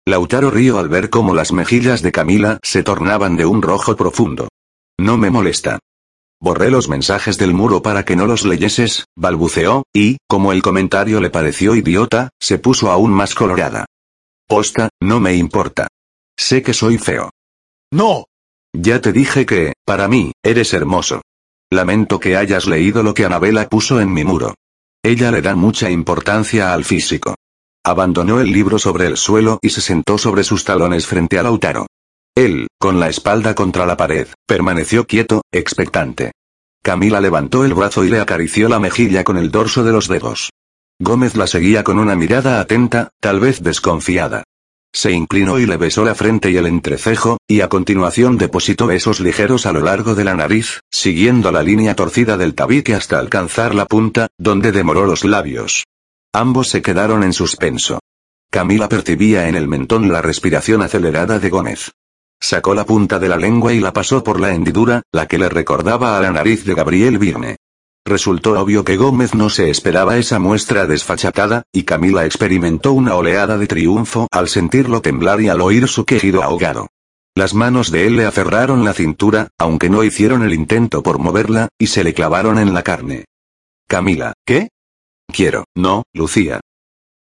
Lautaro 0.05 0.49
rió 0.49 0.79
al 0.79 0.89
ver 0.89 1.09
cómo 1.09 1.33
las 1.33 1.51
mejillas 1.51 2.01
de 2.01 2.11
Camila 2.11 2.59
se 2.63 2.83
tornaban 2.83 3.37
de 3.37 3.45
un 3.45 3.61
rojo 3.61 3.95
profundo. 3.95 4.47
No 4.99 5.17
me 5.17 5.29
molesta. 5.29 5.79
Borré 6.41 6.71
los 6.71 6.87
mensajes 6.87 7.37
del 7.37 7.53
muro 7.53 7.81
para 7.81 8.05
que 8.05 8.15
no 8.15 8.25
los 8.25 8.45
leyeses, 8.45 9.05
balbuceó, 9.15 9.83
y, 9.93 10.17
como 10.27 10.53
el 10.53 10.61
comentario 10.61 11.19
le 11.19 11.29
pareció 11.29 11.75
idiota, 11.75 12.29
se 12.39 12.59
puso 12.59 12.91
aún 12.91 13.11
más 13.11 13.35
colorada. 13.35 13.85
Posta, 14.47 14.89
no 15.01 15.19
me 15.19 15.35
importa. 15.35 15.87
Sé 16.37 16.63
que 16.63 16.73
soy 16.73 16.97
feo. 16.97 17.29
No. 17.91 18.25
Ya 18.73 19.01
te 19.01 19.11
dije 19.11 19.45
que, 19.45 19.73
para 19.85 20.07
mí, 20.07 20.31
eres 20.41 20.73
hermoso. 20.73 21.21
Lamento 21.69 22.19
que 22.19 22.37
hayas 22.37 22.65
leído 22.65 23.03
lo 23.03 23.13
que 23.13 23.25
Anabela 23.25 23.67
puso 23.67 23.99
en 23.99 24.11
mi 24.13 24.23
muro. 24.23 24.55
Ella 25.03 25.31
le 25.31 25.41
da 25.41 25.55
mucha 25.55 25.89
importancia 25.89 26.73
al 26.73 26.83
físico. 26.83 27.35
Abandonó 27.85 28.41
el 28.41 28.51
libro 28.51 28.77
sobre 28.77 29.07
el 29.07 29.15
suelo 29.15 29.57
y 29.61 29.69
se 29.69 29.79
sentó 29.79 30.17
sobre 30.17 30.43
sus 30.43 30.65
talones 30.65 31.07
frente 31.07 31.39
a 31.39 31.43
Lautaro. 31.43 31.87
Él, 32.35 32.67
con 32.77 32.99
la 32.99 33.07
espalda 33.07 33.55
contra 33.55 33.85
la 33.85 33.95
pared, 33.95 34.27
permaneció 34.45 35.07
quieto, 35.07 35.41
expectante. 35.53 36.33
Camila 36.83 37.21
levantó 37.21 37.63
el 37.63 37.73
brazo 37.73 38.03
y 38.03 38.09
le 38.09 38.19
acarició 38.19 38.67
la 38.67 38.79
mejilla 38.79 39.23
con 39.23 39.37
el 39.37 39.51
dorso 39.51 39.85
de 39.85 39.93
los 39.93 40.09
dedos. 40.09 40.49
Gómez 40.99 41.35
la 41.35 41.47
seguía 41.47 41.83
con 41.85 41.97
una 41.97 42.15
mirada 42.15 42.59
atenta, 42.59 43.09
tal 43.21 43.39
vez 43.39 43.63
desconfiada. 43.63 44.43
Se 44.93 45.11
inclinó 45.11 45.59
y 45.59 45.65
le 45.65 45.77
besó 45.77 46.03
la 46.03 46.15
frente 46.15 46.49
y 46.51 46.57
el 46.57 46.65
entrecejo, 46.65 47.37
y 47.47 47.61
a 47.61 47.69
continuación 47.69 48.37
depositó 48.37 48.87
besos 48.87 49.19
ligeros 49.19 49.65
a 49.65 49.71
lo 49.71 49.81
largo 49.81 50.15
de 50.15 50.23
la 50.23 50.33
nariz, 50.33 50.79
siguiendo 50.91 51.51
la 51.51 51.63
línea 51.63 51.95
torcida 51.95 52.37
del 52.37 52.55
tabique 52.55 52.95
hasta 52.95 53.19
alcanzar 53.19 53.75
la 53.75 53.85
punta, 53.85 54.27
donde 54.37 54.71
demoró 54.71 55.05
los 55.05 55.23
labios. 55.23 55.85
Ambos 56.33 56.69
se 56.69 56.81
quedaron 56.81 57.23
en 57.23 57.33
suspenso. 57.33 57.99
Camila 58.51 58.89
percibía 58.89 59.47
en 59.47 59.55
el 59.55 59.67
mentón 59.67 60.11
la 60.11 60.21
respiración 60.21 60.81
acelerada 60.81 61.39
de 61.39 61.49
Gómez. 61.49 61.91
Sacó 62.41 62.73
la 62.73 62.85
punta 62.85 63.19
de 63.19 63.29
la 63.29 63.37
lengua 63.37 63.73
y 63.73 63.79
la 63.79 63.93
pasó 63.93 64.23
por 64.23 64.39
la 64.39 64.53
hendidura, 64.53 65.03
la 65.11 65.27
que 65.27 65.37
le 65.37 65.49
recordaba 65.49 66.17
a 66.17 66.21
la 66.21 66.31
nariz 66.31 66.65
de 66.65 66.73
Gabriel 66.73 67.17
Virne. 67.17 67.57
Resultó 68.09 68.59
obvio 68.59 68.83
que 68.83 68.97
Gómez 68.97 69.35
no 69.35 69.51
se 69.51 69.69
esperaba 69.69 70.17
esa 70.17 70.39
muestra 70.39 70.87
desfachatada, 70.87 71.61
y 71.71 71.83
Camila 71.83 72.25
experimentó 72.25 72.91
una 72.91 73.13
oleada 73.13 73.59
de 73.59 73.67
triunfo 73.67 74.27
al 74.31 74.49
sentirlo 74.49 75.03
temblar 75.03 75.41
y 75.41 75.49
al 75.49 75.61
oír 75.61 75.87
su 75.87 76.05
quejido 76.05 76.41
ahogado. 76.41 76.87
Las 77.35 77.53
manos 77.53 77.91
de 77.91 78.07
él 78.07 78.15
le 78.15 78.25
aferraron 78.25 78.83
la 78.83 78.93
cintura, 78.93 79.49
aunque 79.59 79.91
no 79.91 80.03
hicieron 80.03 80.41
el 80.41 80.55
intento 80.55 81.03
por 81.03 81.19
moverla, 81.19 81.69
y 81.77 81.85
se 81.85 82.03
le 82.03 82.15
clavaron 82.15 82.57
en 82.57 82.73
la 82.73 82.81
carne. 82.81 83.25
Camila, 83.87 84.33
¿qué? 84.43 84.69
Quiero, 85.31 85.65
no, 85.75 86.01
Lucía. 86.11 86.61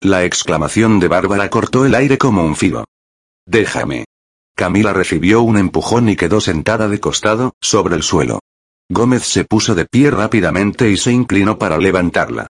La 0.01 0.24
exclamación 0.24 1.01
de 1.01 1.09
Bárbara 1.09 1.51
cortó 1.51 1.85
el 1.85 1.94
aire 1.94 2.16
como 2.16 2.43
un 2.43 2.56
filo. 2.56 2.86
Déjame. 3.44 4.06
Camila 4.56 4.94
recibió 4.94 5.43
un 5.43 5.59
empujón 5.59 6.09
y 6.09 6.16
quedó 6.16 6.40
sentada 6.40 6.89
de 6.89 6.98
costado, 6.98 7.52
sobre 7.60 7.94
el 7.94 8.02
suelo. 8.02 8.40
Gómez 8.90 9.24
se 9.24 9.44
puso 9.44 9.74
de 9.74 9.85
pie 9.85 10.10
rápidamente 10.10 10.90
y 10.90 10.97
se 10.97 11.12
inclinó 11.12 11.59
para 11.59 11.77
levantarla. 11.78 12.47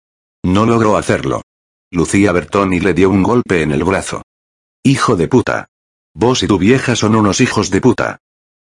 No 0.44 0.66
logró 0.66 0.98
hacerlo. 0.98 1.42
Lucía 1.92 2.32
Bertoni 2.34 2.80
le 2.80 2.94
dio 2.94 3.10
un 3.10 3.24
golpe 3.24 3.62
en 3.62 3.72
el 3.72 3.84
brazo. 3.84 4.22
Hijo 4.84 5.16
de 5.16 5.28
puta. 5.28 5.68
Vos 6.14 6.44
y 6.44 6.48
tu 6.48 6.58
vieja 6.58 6.96
son 6.96 7.16
unos 7.16 7.40
hijos 7.40 7.70
de 7.72 7.82
puta. 7.82 8.20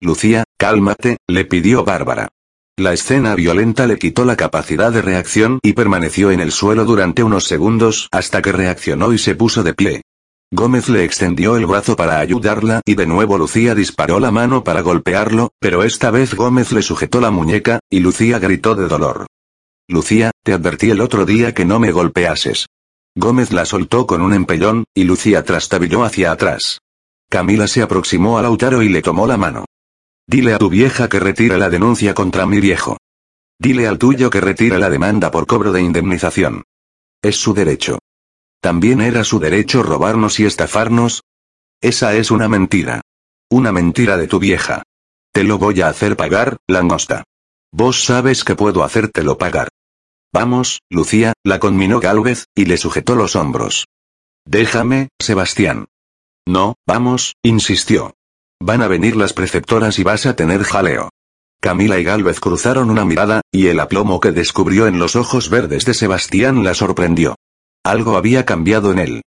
Lucía, 0.01 0.45
cálmate, 0.57 1.19
le 1.27 1.45
pidió 1.45 1.85
Bárbara. 1.85 2.29
La 2.77 2.93
escena 2.93 3.35
violenta 3.35 3.89
le 3.89 3.99
quitó 3.99 4.25
la 4.25 4.37
capacidad 4.37 4.93
de 4.93 5.03
reacción 5.03 5.59
y 5.65 5.73
permaneció 5.73 6.31
en 6.31 6.39
el 6.39 6.53
suelo 6.53 6.85
durante 6.85 7.25
unos 7.25 7.45
segundos 7.45 8.09
hasta 8.13 8.41
que 8.41 8.53
reaccionó 8.53 9.13
y 9.13 9.19
se 9.19 9.35
puso 9.35 9.65
de 9.65 9.75
pie. 9.75 10.03
Gómez 10.51 10.89
le 10.89 11.05
extendió 11.05 11.57
el 11.57 11.67
brazo 11.67 11.95
para 11.95 12.21
ayudarla 12.21 12.81
y 12.87 12.95
de 12.95 13.07
nuevo 13.07 13.37
Lucía 13.37 13.75
disparó 13.75 14.19
la 14.19 14.31
mano 14.31 14.65
para 14.65 14.81
golpearlo, 14.81 15.51
pero 15.61 15.83
esta 15.83 16.11
vez 16.11 16.35
Gómez 16.35 16.73
le 16.73 16.81
sujetó 16.81 17.21
la 17.21 17.31
muñeca, 17.31 17.81
y 17.91 18.01
Lucía 18.01 18.39
gritó 18.39 18.75
de 18.75 18.89
dolor. 18.89 19.27
Lucía, 19.89 20.31
te 20.43 20.55
advertí 20.55 20.91
el 20.91 21.03
otro 21.03 21.27
día 21.27 21.53
que 21.53 21.67
no 21.67 21.79
me 21.79 21.93
golpeases. 21.93 22.67
Gómez 23.15 23.53
la 23.53 23.67
soltó 23.67 24.07
con 24.07 24.23
un 24.23 24.33
empellón, 24.33 24.85
y 24.95 25.05
Lucía 25.05 25.45
trastabilló 25.45 26.03
hacia 26.03 26.33
atrás. 26.33 26.81
Camila 27.29 27.69
se 27.69 27.83
aproximó 27.83 28.39
a 28.39 28.43
Lautaro 28.43 28.83
y 28.83 28.89
le 28.89 29.03
tomó 29.03 29.27
la 29.27 29.37
mano. 29.37 29.67
Dile 30.27 30.55
a 30.55 30.59
tu 30.59 30.71
vieja 30.71 31.11
que 31.11 31.21
retire 31.21 31.59
la 31.59 31.69
denuncia 31.69 32.15
contra 32.15 32.47
mi 32.47 32.61
viejo. 32.61 32.97
Dile 33.59 33.87
al 33.87 33.99
tuyo 33.99 34.31
que 34.31 34.41
retire 34.41 34.79
la 34.79 34.89
demanda 34.89 35.31
por 35.31 35.47
cobro 35.47 35.73
de 35.73 35.83
indemnización. 35.83 36.63
Es 37.23 37.37
su 37.37 37.53
derecho. 37.53 37.99
¿También 38.61 39.01
era 39.01 39.25
su 39.25 39.39
derecho 39.39 39.83
robarnos 39.83 40.41
y 40.41 40.47
estafarnos? 40.47 41.23
Esa 41.81 42.15
es 42.15 42.31
una 42.31 42.49
mentira. 42.49 43.03
Una 43.51 43.73
mentira 43.73 44.17
de 44.17 44.27
tu 44.27 44.39
vieja. 44.39 44.83
Te 45.33 45.45
lo 45.45 45.59
voy 45.59 45.81
a 45.81 45.89
hacer 45.89 46.17
pagar, 46.17 46.57
langosta. 46.67 47.25
Vos 47.73 48.05
sabes 48.05 48.45
que 48.45 48.57
puedo 48.57 48.83
hacértelo 48.83 49.39
pagar. 49.39 49.69
Vamos, 50.33 50.81
Lucía, 50.91 51.33
la 51.45 51.59
conminó 51.59 52.01
Gálvez, 52.01 52.47
y 52.55 52.67
le 52.67 52.77
sujetó 52.77 53.15
los 53.15 53.37
hombros. 53.37 53.87
Déjame, 54.45 55.09
Sebastián. 55.21 55.87
No, 56.47 56.75
vamos, 56.87 57.35
insistió. 57.43 58.15
Van 58.61 58.83
a 58.83 58.89
venir 58.89 59.17
las 59.17 59.33
preceptoras 59.33 59.99
y 59.99 60.03
vas 60.03 60.27
a 60.27 60.35
tener 60.35 60.65
jaleo. 60.65 61.11
Camila 61.61 61.99
y 61.99 62.05
Gálvez 62.05 62.41
cruzaron 62.41 62.91
una 62.91 63.05
mirada, 63.05 63.43
y 63.53 63.69
el 63.69 63.81
aplomo 63.81 64.21
que 64.21 64.33
descubrió 64.33 64.87
en 64.87 64.99
los 64.99 65.17
ojos 65.17 65.51
verdes 65.51 65.85
de 65.85 65.95
Sebastián 65.95 66.65
la 66.65 66.75
sorprendió. 66.75 67.37
Algo 67.89 68.19
había 68.19 68.45
cambiado 68.45 68.93
en 68.93 68.99
él. 68.99 69.23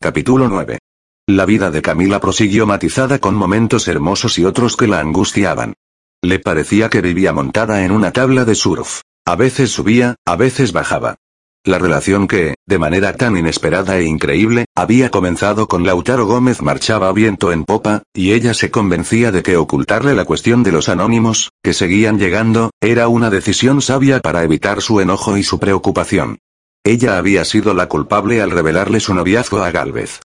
Capítulo 0.00 0.48
9. 0.48 0.78
La 1.26 1.44
vida 1.44 1.70
de 1.70 1.82
Camila 1.82 2.18
prosiguió 2.18 2.64
matizada 2.64 3.18
con 3.18 3.34
momentos 3.34 3.88
hermosos 3.88 4.38
y 4.38 4.46
otros 4.46 4.74
que 4.78 4.86
la 4.86 5.00
angustiaban. 5.00 5.74
Le 6.22 6.38
parecía 6.38 6.88
que 6.88 7.02
vivía 7.02 7.34
montada 7.34 7.84
en 7.84 7.92
una 7.92 8.12
tabla 8.12 8.46
de 8.46 8.54
surf. 8.54 9.02
A 9.26 9.36
veces 9.36 9.70
subía, 9.70 10.14
a 10.24 10.34
veces 10.34 10.72
bajaba. 10.72 11.16
La 11.62 11.78
relación 11.78 12.26
que, 12.26 12.54
de 12.64 12.78
manera 12.78 13.12
tan 13.12 13.36
inesperada 13.36 13.98
e 13.98 14.04
increíble, 14.04 14.64
había 14.74 15.10
comenzado 15.10 15.68
con 15.68 15.84
Lautaro 15.84 16.24
Gómez 16.24 16.62
marchaba 16.62 17.12
viento 17.12 17.52
en 17.52 17.64
popa, 17.64 18.02
y 18.14 18.32
ella 18.32 18.54
se 18.54 18.70
convencía 18.70 19.30
de 19.30 19.42
que 19.42 19.58
ocultarle 19.58 20.14
la 20.14 20.24
cuestión 20.24 20.62
de 20.62 20.72
los 20.72 20.88
anónimos, 20.88 21.50
que 21.62 21.74
seguían 21.74 22.18
llegando, 22.18 22.70
era 22.80 23.08
una 23.08 23.28
decisión 23.28 23.82
sabia 23.82 24.20
para 24.20 24.42
evitar 24.42 24.80
su 24.80 25.02
enojo 25.02 25.36
y 25.36 25.42
su 25.42 25.58
preocupación. 25.58 26.38
Ella 26.86 27.18
había 27.18 27.44
sido 27.44 27.74
la 27.74 27.88
culpable 27.88 28.40
al 28.40 28.52
revelarle 28.52 29.00
su 29.00 29.12
noviazgo 29.12 29.58
a 29.64 29.72
Galvez. 29.72 30.20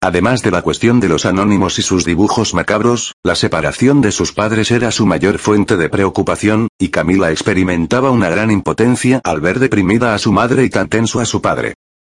Además 0.00 0.40
de 0.40 0.50
la 0.50 0.62
cuestión 0.62 0.98
de 0.98 1.10
los 1.10 1.26
anónimos 1.26 1.78
y 1.78 1.82
sus 1.82 2.06
dibujos 2.06 2.54
macabros, 2.54 3.12
la 3.22 3.34
separación 3.34 4.00
de 4.00 4.12
sus 4.12 4.32
padres 4.32 4.70
era 4.70 4.90
su 4.92 5.04
mayor 5.04 5.38
fuente 5.38 5.76
de 5.76 5.90
preocupación, 5.90 6.68
y 6.78 6.88
Camila 6.88 7.32
experimentaba 7.32 8.10
una 8.10 8.30
gran 8.30 8.50
impotencia 8.50 9.20
al 9.24 9.42
ver 9.42 9.58
deprimida 9.58 10.14
a 10.14 10.18
su 10.18 10.32
madre 10.32 10.64
y 10.64 10.70
tan 10.70 10.88
tenso 10.88 11.20
a 11.20 11.26
su 11.26 11.42
padre. 11.42 11.74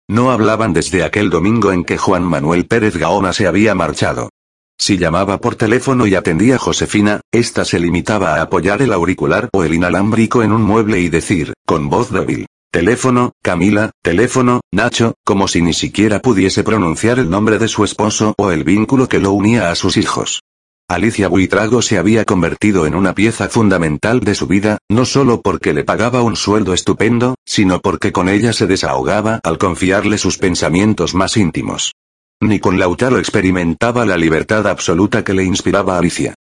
No 0.09 0.31
hablaban 0.31 0.73
desde 0.73 1.03
aquel 1.03 1.29
domingo 1.29 1.71
en 1.71 1.83
que 1.83 1.99
Juan 1.99 2.23
Manuel 2.23 2.65
Pérez 2.65 2.97
Gaona 2.97 3.33
se 3.33 3.45
había 3.45 3.75
marchado. 3.75 4.31
Si 4.79 4.97
llamaba 4.97 5.39
por 5.39 5.57
teléfono 5.57 6.07
y 6.07 6.15
atendía 6.15 6.57
Josefina, 6.57 7.21
ésta 7.31 7.65
se 7.65 7.77
limitaba 7.77 8.33
a 8.33 8.41
apoyar 8.41 8.81
el 8.81 8.93
auricular 8.93 9.49
o 9.53 9.63
el 9.63 9.75
inalámbrico 9.75 10.41
en 10.41 10.53
un 10.53 10.63
mueble 10.63 10.99
y 11.01 11.09
decir, 11.09 11.53
con 11.67 11.87
voz 11.87 12.09
débil, 12.09 12.47
Teléfono, 12.73 13.33
Camila, 13.43 13.91
teléfono, 14.01 14.61
Nacho, 14.71 15.15
como 15.25 15.49
si 15.49 15.61
ni 15.61 15.73
siquiera 15.73 16.21
pudiese 16.21 16.63
pronunciar 16.63 17.19
el 17.19 17.29
nombre 17.29 17.59
de 17.59 17.67
su 17.67 17.83
esposo 17.83 18.33
o 18.37 18.49
el 18.49 18.63
vínculo 18.63 19.09
que 19.09 19.19
lo 19.19 19.33
unía 19.33 19.71
a 19.71 19.75
sus 19.75 19.97
hijos. 19.97 20.41
Alicia 20.87 21.27
Buitrago 21.27 21.81
se 21.81 21.97
había 21.97 22.23
convertido 22.23 22.85
en 22.85 22.95
una 22.95 23.13
pieza 23.13 23.49
fundamental 23.49 24.21
de 24.21 24.35
su 24.35 24.47
vida, 24.47 24.77
no 24.89 25.03
solo 25.03 25.41
porque 25.41 25.73
le 25.73 25.83
pagaba 25.83 26.21
un 26.21 26.37
sueldo 26.37 26.73
estupendo, 26.73 27.35
sino 27.45 27.81
porque 27.81 28.13
con 28.13 28.29
ella 28.29 28.53
se 28.53 28.67
desahogaba 28.67 29.41
al 29.43 29.57
confiarle 29.57 30.17
sus 30.17 30.37
pensamientos 30.37 31.13
más 31.13 31.35
íntimos. 31.35 31.91
Ni 32.39 32.61
con 32.61 32.79
Lautaro 32.79 33.17
experimentaba 33.19 34.05
la 34.05 34.15
libertad 34.15 34.65
absoluta 34.65 35.25
que 35.25 35.33
le 35.33 35.43
inspiraba 35.43 35.97
Alicia. 35.97 36.35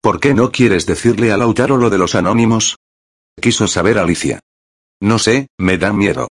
¿Por 0.00 0.20
qué 0.20 0.32
no 0.32 0.50
quieres 0.50 0.86
decirle 0.86 1.32
a 1.32 1.36
Lautaro 1.36 1.76
lo 1.76 1.90
de 1.90 1.98
los 1.98 2.14
anónimos? 2.14 2.76
Quiso 3.38 3.68
saber 3.68 3.98
Alicia. 3.98 4.40
No 5.00 5.18
sé, 5.18 5.48
me 5.58 5.78
da 5.78 5.92
miedo. 5.92 6.28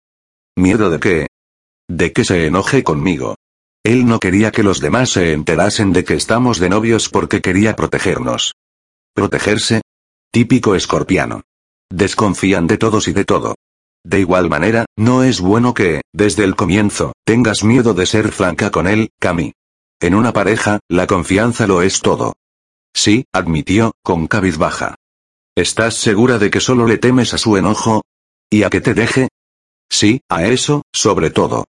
¿Miedo 0.56 0.90
de 0.90 0.99
qué? 0.99 1.27
De 1.90 2.14
que 2.14 2.23
se 2.23 2.48
enoje 2.48 2.84
conmigo. 2.84 3.35
Él 3.84 4.06
no 4.06 4.19
quería 4.19 4.52
que 4.52 4.64
los 4.64 4.80
demás 4.80 5.10
se 5.10 5.34
enterasen 5.34 5.91
de 5.91 6.06
que 6.06 6.14
estamos 6.14 6.60
de 6.60 6.69
novios 6.69 7.10
porque 7.10 7.41
quería 7.41 7.76
protegernos. 7.76 8.53
¿Protegerse? 9.14 9.81
Típico 10.31 10.76
escorpiano. 10.76 11.41
Desconfían 11.91 12.65
de 12.68 12.77
todos 12.77 13.07
y 13.07 13.14
de 13.14 13.26
todo. 13.26 13.56
De 14.06 14.19
igual 14.19 14.49
manera, 14.49 14.85
no 14.98 15.23
es 15.23 15.41
bueno 15.41 15.73
que, 15.73 16.02
desde 16.14 16.44
el 16.44 16.56
comienzo, 16.56 17.14
tengas 17.26 17.64
miedo 17.64 17.94
de 17.94 18.06
ser 18.06 18.31
franca 18.31 18.72
con 18.72 18.88
él, 18.88 19.10
Cami. 19.19 19.53
En 20.02 20.15
una 20.15 20.34
pareja, 20.34 20.80
la 20.90 21.07
confianza 21.07 21.68
lo 21.68 21.81
es 21.81 22.02
todo. 22.02 22.34
Sí, 22.94 23.26
admitió, 23.34 23.94
con 24.03 24.27
cabizbaja. 24.27 24.95
¿Estás 25.56 25.95
segura 25.95 26.40
de 26.40 26.49
que 26.49 26.60
solo 26.60 26.85
le 26.88 26.98
temes 26.98 27.34
a 27.34 27.38
su 27.38 27.57
enojo? 27.57 28.03
¿Y 28.53 28.61
a 28.61 28.69
que 28.69 28.81
te 28.81 28.93
deje? 28.93 29.30
Sí, 29.89 30.21
a 30.30 30.45
eso, 30.45 30.84
sobre 30.93 31.31
todo. 31.31 31.65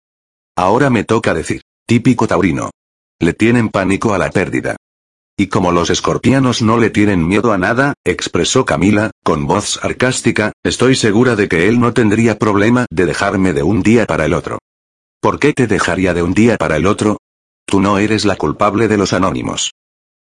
Ahora 0.54 0.90
me 0.90 1.02
toca 1.02 1.32
decir, 1.32 1.62
típico 1.86 2.26
taurino. 2.26 2.72
Le 3.18 3.32
tienen 3.32 3.70
pánico 3.70 4.12
a 4.12 4.18
la 4.18 4.30
pérdida. 4.30 4.76
Y 5.34 5.46
como 5.46 5.72
los 5.72 5.88
escorpianos 5.88 6.60
no 6.60 6.76
le 6.76 6.90
tienen 6.90 7.26
miedo 7.26 7.54
a 7.54 7.56
nada, 7.56 7.94
expresó 8.04 8.66
Camila, 8.66 9.12
con 9.24 9.46
voz 9.46 9.80
sarcástica, 9.80 10.52
estoy 10.62 10.94
segura 10.94 11.36
de 11.36 11.48
que 11.48 11.68
él 11.68 11.80
no 11.80 11.94
tendría 11.94 12.38
problema 12.38 12.84
de 12.90 13.06
dejarme 13.06 13.54
de 13.54 13.62
un 13.62 13.82
día 13.82 14.04
para 14.04 14.26
el 14.26 14.34
otro. 14.34 14.58
¿Por 15.22 15.38
qué 15.38 15.54
te 15.54 15.66
dejaría 15.66 16.12
de 16.12 16.22
un 16.22 16.34
día 16.34 16.58
para 16.58 16.76
el 16.76 16.84
otro? 16.84 17.16
Tú 17.64 17.80
no 17.80 17.96
eres 17.96 18.26
la 18.26 18.36
culpable 18.36 18.88
de 18.88 18.98
los 18.98 19.14
anónimos. 19.14 19.72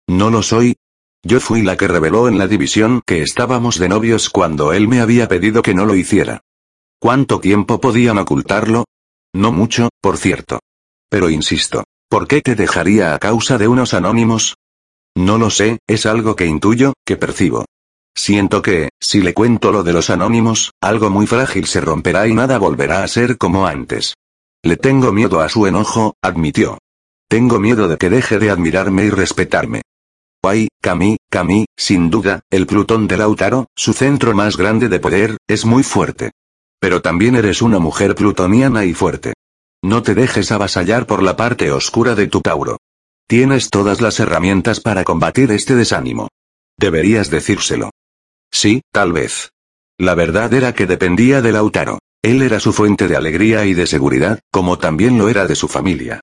No 0.06 0.28
lo 0.28 0.42
soy, 0.42 0.76
yo 1.22 1.40
fui 1.40 1.62
la 1.62 1.78
que 1.78 1.88
reveló 1.88 2.28
en 2.28 2.36
la 2.36 2.46
división 2.46 3.00
que 3.06 3.22
estábamos 3.22 3.78
de 3.78 3.88
novios 3.88 4.28
cuando 4.28 4.74
él 4.74 4.88
me 4.88 5.00
había 5.00 5.26
pedido 5.26 5.62
que 5.62 5.72
no 5.72 5.86
lo 5.86 5.94
hiciera. 5.94 6.42
¿Cuánto 7.02 7.40
tiempo 7.40 7.80
podían 7.80 8.18
ocultarlo? 8.18 8.84
No 9.32 9.52
mucho, 9.52 9.88
por 10.02 10.18
cierto. 10.18 10.60
Pero 11.08 11.30
insisto, 11.30 11.84
¿por 12.10 12.28
qué 12.28 12.42
te 12.42 12.54
dejaría 12.54 13.14
a 13.14 13.18
causa 13.18 13.56
de 13.56 13.68
unos 13.68 13.94
anónimos? 13.94 14.56
No 15.16 15.38
lo 15.38 15.48
sé, 15.48 15.78
es 15.86 16.04
algo 16.04 16.36
que 16.36 16.44
intuyo, 16.44 16.92
que 17.06 17.16
percibo. 17.16 17.64
Siento 18.14 18.60
que, 18.60 18.90
si 19.00 19.22
le 19.22 19.32
cuento 19.32 19.72
lo 19.72 19.82
de 19.82 19.94
los 19.94 20.10
anónimos, 20.10 20.72
algo 20.82 21.08
muy 21.08 21.26
frágil 21.26 21.64
se 21.64 21.80
romperá 21.80 22.28
y 22.28 22.34
nada 22.34 22.58
volverá 22.58 23.02
a 23.02 23.08
ser 23.08 23.38
como 23.38 23.66
antes. 23.66 24.12
Le 24.62 24.76
tengo 24.76 25.10
miedo 25.10 25.40
a 25.40 25.48
su 25.48 25.66
enojo, 25.66 26.16
admitió. 26.20 26.76
Tengo 27.28 27.58
miedo 27.58 27.88
de 27.88 27.96
que 27.96 28.10
deje 28.10 28.38
de 28.38 28.50
admirarme 28.50 29.06
y 29.06 29.10
respetarme. 29.10 29.80
Ay, 30.42 30.68
Cami, 30.82 31.16
Cami, 31.30 31.64
sin 31.78 32.10
duda, 32.10 32.40
el 32.50 32.66
Plutón 32.66 33.08
de 33.08 33.16
Lautaro, 33.16 33.68
su 33.74 33.94
centro 33.94 34.34
más 34.34 34.58
grande 34.58 34.90
de 34.90 35.00
poder, 35.00 35.38
es 35.48 35.64
muy 35.64 35.82
fuerte. 35.82 36.32
Pero 36.80 37.02
también 37.02 37.36
eres 37.36 37.62
una 37.62 37.78
mujer 37.78 38.14
plutoniana 38.14 38.84
y 38.84 38.94
fuerte. 38.94 39.34
No 39.82 40.02
te 40.02 40.14
dejes 40.14 40.50
avasallar 40.50 41.06
por 41.06 41.22
la 41.22 41.36
parte 41.36 41.70
oscura 41.70 42.14
de 42.14 42.26
tu 42.26 42.40
Tauro. 42.40 42.78
Tienes 43.28 43.70
todas 43.70 44.00
las 44.00 44.18
herramientas 44.18 44.80
para 44.80 45.04
combatir 45.04 45.52
este 45.52 45.76
desánimo. 45.76 46.28
Deberías 46.78 47.30
decírselo. 47.30 47.90
Sí, 48.50 48.82
tal 48.92 49.12
vez. 49.12 49.50
La 49.98 50.14
verdad 50.14 50.52
era 50.54 50.74
que 50.74 50.86
dependía 50.86 51.42
de 51.42 51.52
Lautaro. 51.52 51.98
Él 52.22 52.42
era 52.42 52.58
su 52.58 52.72
fuente 52.72 53.06
de 53.06 53.16
alegría 53.16 53.64
y 53.66 53.74
de 53.74 53.86
seguridad, 53.86 54.40
como 54.50 54.78
también 54.78 55.18
lo 55.18 55.28
era 55.28 55.46
de 55.46 55.54
su 55.54 55.68
familia. 55.68 56.20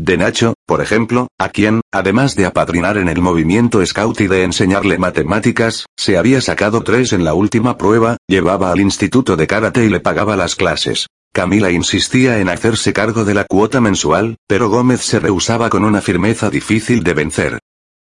De 0.00 0.16
Nacho, 0.16 0.54
por 0.64 0.80
ejemplo, 0.80 1.26
a 1.38 1.48
quien, 1.48 1.80
además 1.92 2.36
de 2.36 2.46
apadrinar 2.46 2.98
en 2.98 3.08
el 3.08 3.20
movimiento 3.20 3.84
scout 3.84 4.20
y 4.20 4.28
de 4.28 4.44
enseñarle 4.44 4.96
matemáticas, 4.96 5.86
se 5.96 6.16
había 6.16 6.40
sacado 6.40 6.82
tres 6.82 7.12
en 7.12 7.24
la 7.24 7.34
última 7.34 7.76
prueba, 7.76 8.16
llevaba 8.28 8.70
al 8.70 8.80
instituto 8.80 9.36
de 9.36 9.48
karate 9.48 9.84
y 9.84 9.88
le 9.88 9.98
pagaba 9.98 10.36
las 10.36 10.54
clases. 10.54 11.08
Camila 11.32 11.72
insistía 11.72 12.38
en 12.38 12.48
hacerse 12.48 12.92
cargo 12.92 13.24
de 13.24 13.34
la 13.34 13.44
cuota 13.44 13.80
mensual, 13.80 14.36
pero 14.46 14.70
Gómez 14.70 15.00
se 15.00 15.18
rehusaba 15.18 15.68
con 15.68 15.84
una 15.84 16.00
firmeza 16.00 16.48
difícil 16.48 17.02
de 17.02 17.14
vencer. 17.14 17.58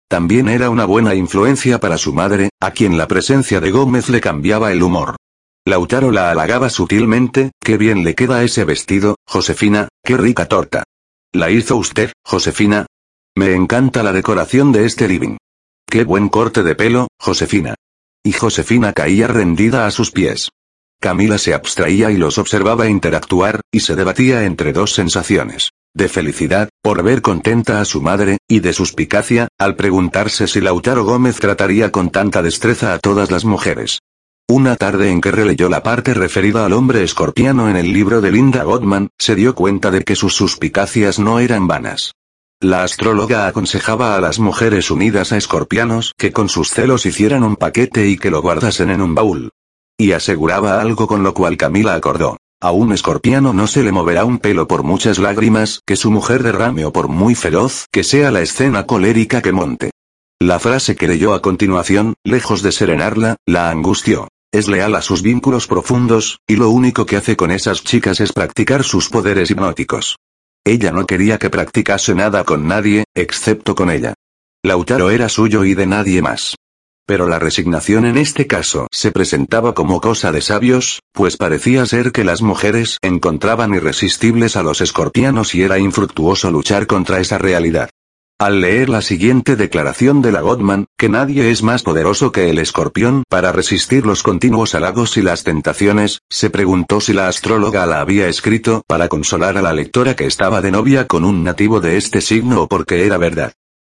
También 0.08 0.50
era 0.50 0.70
una 0.70 0.86
buena 0.86 1.16
influencia 1.16 1.80
para 1.80 1.98
su 1.98 2.14
madre, 2.14 2.50
a 2.62 2.72
quien 2.72 2.98
la 2.98 3.08
presencia 3.08 3.60
de 3.60 3.72
Gómez 3.72 4.08
le 4.10 4.22
cambiaba 4.22 4.72
el 4.72 4.84
humor. 4.84 5.16
Lautaro 5.66 6.12
la 6.12 6.32
halagaba 6.32 6.70
sutilmente, 6.70 7.52
qué 7.60 7.76
bien 7.78 8.04
le 8.04 8.14
queda 8.16 8.44
ese 8.44 8.64
vestido, 8.66 9.16
Josefina, 9.26 9.90
qué 10.04 10.16
rica 10.16 10.46
torta. 10.46 10.84
¿La 11.38 11.52
hizo 11.52 11.76
usted, 11.76 12.14
Josefina? 12.26 12.88
Me 13.38 13.54
encanta 13.54 14.02
la 14.02 14.12
decoración 14.12 14.72
de 14.72 14.86
este 14.86 15.08
living. 15.08 15.38
Qué 15.88 16.04
buen 16.04 16.30
corte 16.30 16.64
de 16.64 16.74
pelo, 16.74 17.10
Josefina. 17.20 17.76
Y 18.26 18.32
Josefina 18.32 18.92
caía 18.92 19.28
rendida 19.28 19.86
a 19.86 19.92
sus 19.92 20.10
pies. 20.10 20.50
Camila 21.00 21.38
se 21.38 21.54
abstraía 21.54 22.10
y 22.10 22.18
los 22.18 22.40
observaba 22.40 22.90
interactuar, 22.90 23.62
y 23.72 23.82
se 23.82 23.96
debatía 23.96 24.46
entre 24.46 24.74
dos 24.74 24.94
sensaciones. 24.96 25.70
De 25.94 26.10
felicidad, 26.10 26.70
por 26.82 27.04
ver 27.04 27.22
contenta 27.22 27.82
a 27.82 27.86
su 27.86 28.02
madre, 28.02 28.40
y 28.48 28.62
de 28.62 28.74
suspicacia, 28.74 29.48
al 29.60 29.76
preguntarse 29.76 30.48
si 30.48 30.60
Lautaro 30.60 31.06
Gómez 31.06 31.40
trataría 31.40 31.92
con 31.92 32.10
tanta 32.10 32.42
destreza 32.42 32.96
a 32.96 32.98
todas 32.98 33.30
las 33.30 33.46
mujeres. 33.46 34.00
Una 34.50 34.78
tarde 34.78 35.12
en 35.12 35.20
que 35.20 35.30
releyó 35.30 35.68
la 35.68 35.84
parte 35.84 36.14
referida 36.14 36.66
al 36.66 36.72
hombre 36.72 37.04
escorpiano 37.04 37.70
en 37.70 37.76
el 37.76 37.92
libro 37.92 38.22
de 38.22 38.32
Linda 38.32 38.64
Gottman, 38.64 39.10
se 39.18 39.36
dio 39.36 39.54
cuenta 39.56 39.92
de 39.92 40.06
que 40.06 40.16
sus 40.16 40.36
suspicacias 40.36 41.20
no 41.20 41.40
eran 41.40 41.68
vanas. 41.68 42.14
La 42.62 42.84
astróloga 42.84 43.48
aconsejaba 43.48 44.16
a 44.16 44.22
las 44.22 44.40
mujeres 44.40 44.90
unidas 44.90 45.34
a 45.34 45.38
escorpianos 45.38 46.14
que 46.18 46.32
con 46.32 46.48
sus 46.48 46.70
celos 46.70 47.06
hicieran 47.06 47.44
un 47.44 47.58
paquete 47.58 48.08
y 48.08 48.18
que 48.18 48.32
lo 48.32 48.42
guardasen 48.42 48.90
en 48.90 49.02
un 49.02 49.16
baúl. 49.16 49.50
Y 49.98 50.14
aseguraba 50.14 50.80
algo 50.80 51.08
con 51.08 51.24
lo 51.24 51.34
cual 51.34 51.58
Camila 51.58 51.96
acordó. 51.96 52.38
A 52.62 52.72
un 52.72 52.94
escorpiano 52.94 53.52
no 53.52 53.68
se 53.68 53.84
le 53.84 53.92
moverá 53.92 54.24
un 54.24 54.40
pelo 54.40 54.66
por 54.66 54.84
muchas 54.84 55.20
lágrimas 55.20 55.82
que 55.86 55.98
su 55.98 56.10
mujer 56.10 56.42
derrame 56.42 56.86
o 56.86 56.94
por 56.94 57.10
muy 57.10 57.36
feroz 57.36 57.86
que 57.92 58.06
sea 58.06 58.32
la 58.32 58.42
escena 58.42 58.86
colérica 58.86 59.42
que 59.42 59.52
monte. 59.52 59.92
La 60.40 60.58
frase 60.60 60.96
que 60.96 61.10
leyó 61.10 61.34
a 61.34 61.42
continuación, 61.42 62.14
lejos 62.24 62.62
de 62.62 62.72
serenarla, 62.72 63.36
la 63.46 63.70
angustió. 63.70 64.30
Es 64.54 64.70
leal 64.70 64.96
a 64.96 65.02
sus 65.02 65.22
vínculos 65.22 65.68
profundos, 65.68 66.40
y 66.48 66.56
lo 66.56 66.70
único 66.70 67.06
que 67.06 67.18
hace 67.18 67.36
con 67.36 67.52
esas 67.52 67.84
chicas 67.84 68.22
es 68.22 68.32
practicar 68.32 68.84
sus 68.84 69.10
poderes 69.10 69.52
hipnóticos. 69.52 70.16
Ella 70.66 70.92
no 70.92 71.06
quería 71.06 71.38
que 71.38 71.50
practicase 71.50 72.16
nada 72.16 72.46
con 72.46 72.66
nadie, 72.66 73.04
excepto 73.14 73.76
con 73.76 73.92
ella. 73.92 74.14
Lautaro 74.64 75.10
era 75.10 75.28
suyo 75.28 75.66
y 75.66 75.74
de 75.76 75.86
nadie 75.86 76.22
más. 76.22 76.56
Pero 77.06 77.28
la 77.28 77.40
resignación 77.40 78.06
en 78.06 78.18
este 78.18 78.48
caso 78.48 78.88
se 78.92 79.12
presentaba 79.12 79.74
como 79.74 80.00
cosa 80.00 80.32
de 80.32 80.42
sabios, 80.42 81.02
pues 81.14 81.36
parecía 81.36 81.86
ser 81.86 82.12
que 82.12 82.24
las 82.24 82.42
mujeres 82.42 82.98
encontraban 83.02 83.74
irresistibles 83.74 84.56
a 84.56 84.64
los 84.64 84.82
escorpianos 84.82 85.56
y 85.56 85.64
era 85.64 85.80
infructuoso 85.80 86.52
luchar 86.52 86.88
contra 86.88 87.20
esa 87.20 87.38
realidad. 87.38 87.90
Al 88.40 88.62
leer 88.62 88.88
la 88.88 89.02
siguiente 89.02 89.56
declaración 89.56 90.22
de 90.22 90.32
la 90.32 90.42
Godman, 90.42 90.86
que 90.96 91.10
nadie 91.10 91.50
es 91.50 91.64
más 91.64 91.82
poderoso 91.82 92.32
que 92.32 92.52
el 92.52 92.60
escorpión 92.60 93.24
para 93.28 93.52
resistir 93.52 94.06
los 94.06 94.22
continuos 94.22 94.76
halagos 94.76 95.18
y 95.18 95.24
las 95.24 95.44
tentaciones, 95.44 96.22
se 96.30 96.52
preguntó 96.52 97.02
si 97.02 97.14
la 97.14 97.30
astróloga 97.30 97.88
la 97.88 98.00
había 98.00 98.28
escrito 98.28 98.84
para 98.86 99.08
consolar 99.08 99.58
a 99.58 99.64
la 99.64 99.74
lectora 99.74 100.16
que 100.16 100.28
estaba 100.28 100.62
de 100.62 100.70
novia 100.70 101.08
con 101.08 101.26
un 101.26 101.44
nativo 101.44 101.82
de 101.82 101.98
este 101.98 102.22
signo 102.22 102.62
o 102.62 102.68
porque 102.68 103.08
era 103.08 103.18
verdad. 103.18 103.54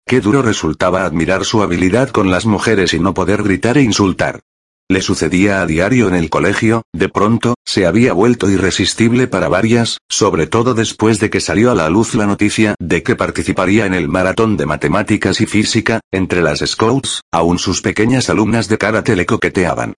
Qué 0.06 0.20
duro 0.20 0.40
resultaba 0.40 1.04
admirar 1.04 1.44
su 1.44 1.60
habilidad 1.60 2.10
con 2.10 2.30
las 2.30 2.46
mujeres 2.46 2.94
y 2.94 3.00
no 3.00 3.14
poder 3.14 3.42
gritar 3.42 3.76
e 3.76 3.82
insultar. 3.82 4.42
Le 4.90 5.02
sucedía 5.02 5.60
a 5.60 5.66
diario 5.66 6.08
en 6.08 6.14
el 6.14 6.30
colegio, 6.30 6.84
de 6.94 7.10
pronto, 7.10 7.56
se 7.66 7.84
había 7.84 8.14
vuelto 8.14 8.48
irresistible 8.48 9.26
para 9.26 9.50
varias, 9.50 9.98
sobre 10.08 10.46
todo 10.46 10.72
después 10.72 11.20
de 11.20 11.28
que 11.28 11.40
salió 11.40 11.70
a 11.70 11.74
la 11.74 11.90
luz 11.90 12.14
la 12.14 12.24
noticia 12.24 12.74
de 12.80 13.02
que 13.02 13.14
participaría 13.14 13.84
en 13.84 13.92
el 13.92 14.08
maratón 14.08 14.56
de 14.56 14.64
matemáticas 14.64 15.42
y 15.42 15.46
física, 15.46 16.00
entre 16.10 16.40
las 16.40 16.60
scouts, 16.60 17.20
aún 17.30 17.58
sus 17.58 17.82
pequeñas 17.82 18.30
alumnas 18.30 18.68
de 18.68 18.78
karate 18.78 19.14
le 19.14 19.26
coqueteaban. 19.26 19.92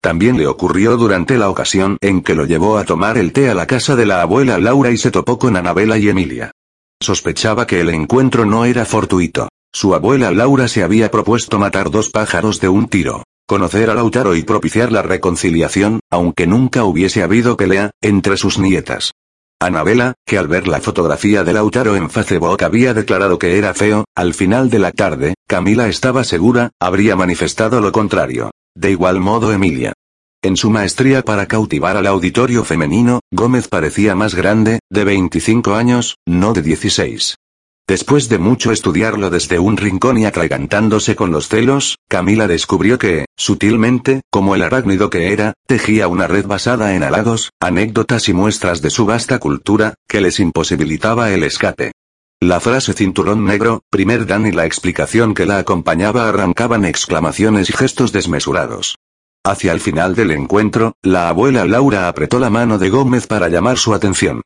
También 0.00 0.36
le 0.36 0.46
ocurrió 0.46 0.96
durante 0.96 1.38
la 1.38 1.50
ocasión 1.50 1.96
en 2.00 2.22
que 2.22 2.36
lo 2.36 2.46
llevó 2.46 2.78
a 2.78 2.84
tomar 2.84 3.18
el 3.18 3.32
té 3.32 3.50
a 3.50 3.54
la 3.54 3.66
casa 3.66 3.96
de 3.96 4.06
la 4.06 4.22
abuela 4.22 4.58
Laura 4.58 4.92
y 4.92 4.96
se 4.96 5.10
topó 5.10 5.40
con 5.40 5.56
Anabela 5.56 5.98
y 5.98 6.08
Emilia. 6.08 6.52
Sospechaba 7.02 7.66
que 7.66 7.80
el 7.80 7.88
encuentro 7.88 8.46
no 8.46 8.64
era 8.64 8.84
fortuito. 8.84 9.48
Su 9.72 9.92
abuela 9.96 10.30
Laura 10.30 10.68
se 10.68 10.84
había 10.84 11.10
propuesto 11.10 11.58
matar 11.58 11.90
dos 11.90 12.10
pájaros 12.10 12.60
de 12.60 12.68
un 12.68 12.86
tiro 12.86 13.24
conocer 13.46 13.90
a 13.90 13.94
Lautaro 13.94 14.34
y 14.34 14.42
propiciar 14.42 14.92
la 14.92 15.02
reconciliación, 15.02 16.00
aunque 16.10 16.46
nunca 16.46 16.84
hubiese 16.84 17.22
habido 17.22 17.56
pelea, 17.56 17.92
entre 18.00 18.36
sus 18.36 18.58
nietas. 18.58 19.12
Anabela, 19.58 20.14
que 20.26 20.36
al 20.36 20.48
ver 20.48 20.68
la 20.68 20.80
fotografía 20.80 21.42
de 21.42 21.54
Lautaro 21.54 21.96
en 21.96 22.10
Facebook 22.10 22.62
había 22.62 22.92
declarado 22.92 23.38
que 23.38 23.56
era 23.56 23.72
feo, 23.72 24.04
al 24.14 24.34
final 24.34 24.68
de 24.68 24.78
la 24.78 24.92
tarde, 24.92 25.34
Camila 25.48 25.88
estaba 25.88 26.24
segura, 26.24 26.72
habría 26.78 27.16
manifestado 27.16 27.80
lo 27.80 27.90
contrario. 27.90 28.50
De 28.74 28.90
igual 28.90 29.20
modo 29.20 29.52
Emilia. 29.52 29.94
En 30.42 30.58
su 30.58 30.68
maestría 30.68 31.22
para 31.22 31.46
cautivar 31.46 31.96
al 31.96 32.06
auditorio 32.06 32.64
femenino, 32.64 33.20
Gómez 33.32 33.68
parecía 33.68 34.14
más 34.14 34.34
grande, 34.34 34.80
de 34.90 35.04
25 35.04 35.74
años, 35.74 36.16
no 36.26 36.52
de 36.52 36.60
16. 36.60 37.36
Después 37.88 38.28
de 38.28 38.38
mucho 38.38 38.72
estudiarlo 38.72 39.30
desde 39.30 39.60
un 39.60 39.76
rincón 39.76 40.18
y 40.18 40.24
atragantándose 40.24 41.14
con 41.14 41.30
los 41.30 41.46
celos, 41.46 41.98
Camila 42.08 42.48
descubrió 42.48 42.98
que, 42.98 43.26
sutilmente, 43.36 44.22
como 44.28 44.56
el 44.56 44.62
arácnido 44.62 45.08
que 45.08 45.32
era, 45.32 45.52
tejía 45.68 46.08
una 46.08 46.26
red 46.26 46.46
basada 46.46 46.96
en 46.96 47.04
halagos, 47.04 47.50
anécdotas 47.60 48.28
y 48.28 48.32
muestras 48.32 48.82
de 48.82 48.90
su 48.90 49.06
vasta 49.06 49.38
cultura, 49.38 49.94
que 50.08 50.20
les 50.20 50.40
imposibilitaba 50.40 51.30
el 51.30 51.44
escape. 51.44 51.92
La 52.40 52.58
frase 52.58 52.92
cinturón 52.92 53.44
negro, 53.44 53.82
primer 53.88 54.26
dan 54.26 54.46
y 54.46 54.52
la 54.52 54.66
explicación 54.66 55.32
que 55.32 55.46
la 55.46 55.58
acompañaba 55.58 56.28
arrancaban 56.28 56.84
exclamaciones 56.84 57.70
y 57.70 57.72
gestos 57.72 58.10
desmesurados. 58.10 58.96
Hacia 59.44 59.70
el 59.70 59.78
final 59.78 60.16
del 60.16 60.32
encuentro, 60.32 60.94
la 61.02 61.28
abuela 61.28 61.64
Laura 61.64 62.08
apretó 62.08 62.40
la 62.40 62.50
mano 62.50 62.78
de 62.78 62.90
Gómez 62.90 63.28
para 63.28 63.48
llamar 63.48 63.78
su 63.78 63.94
atención. 63.94 64.42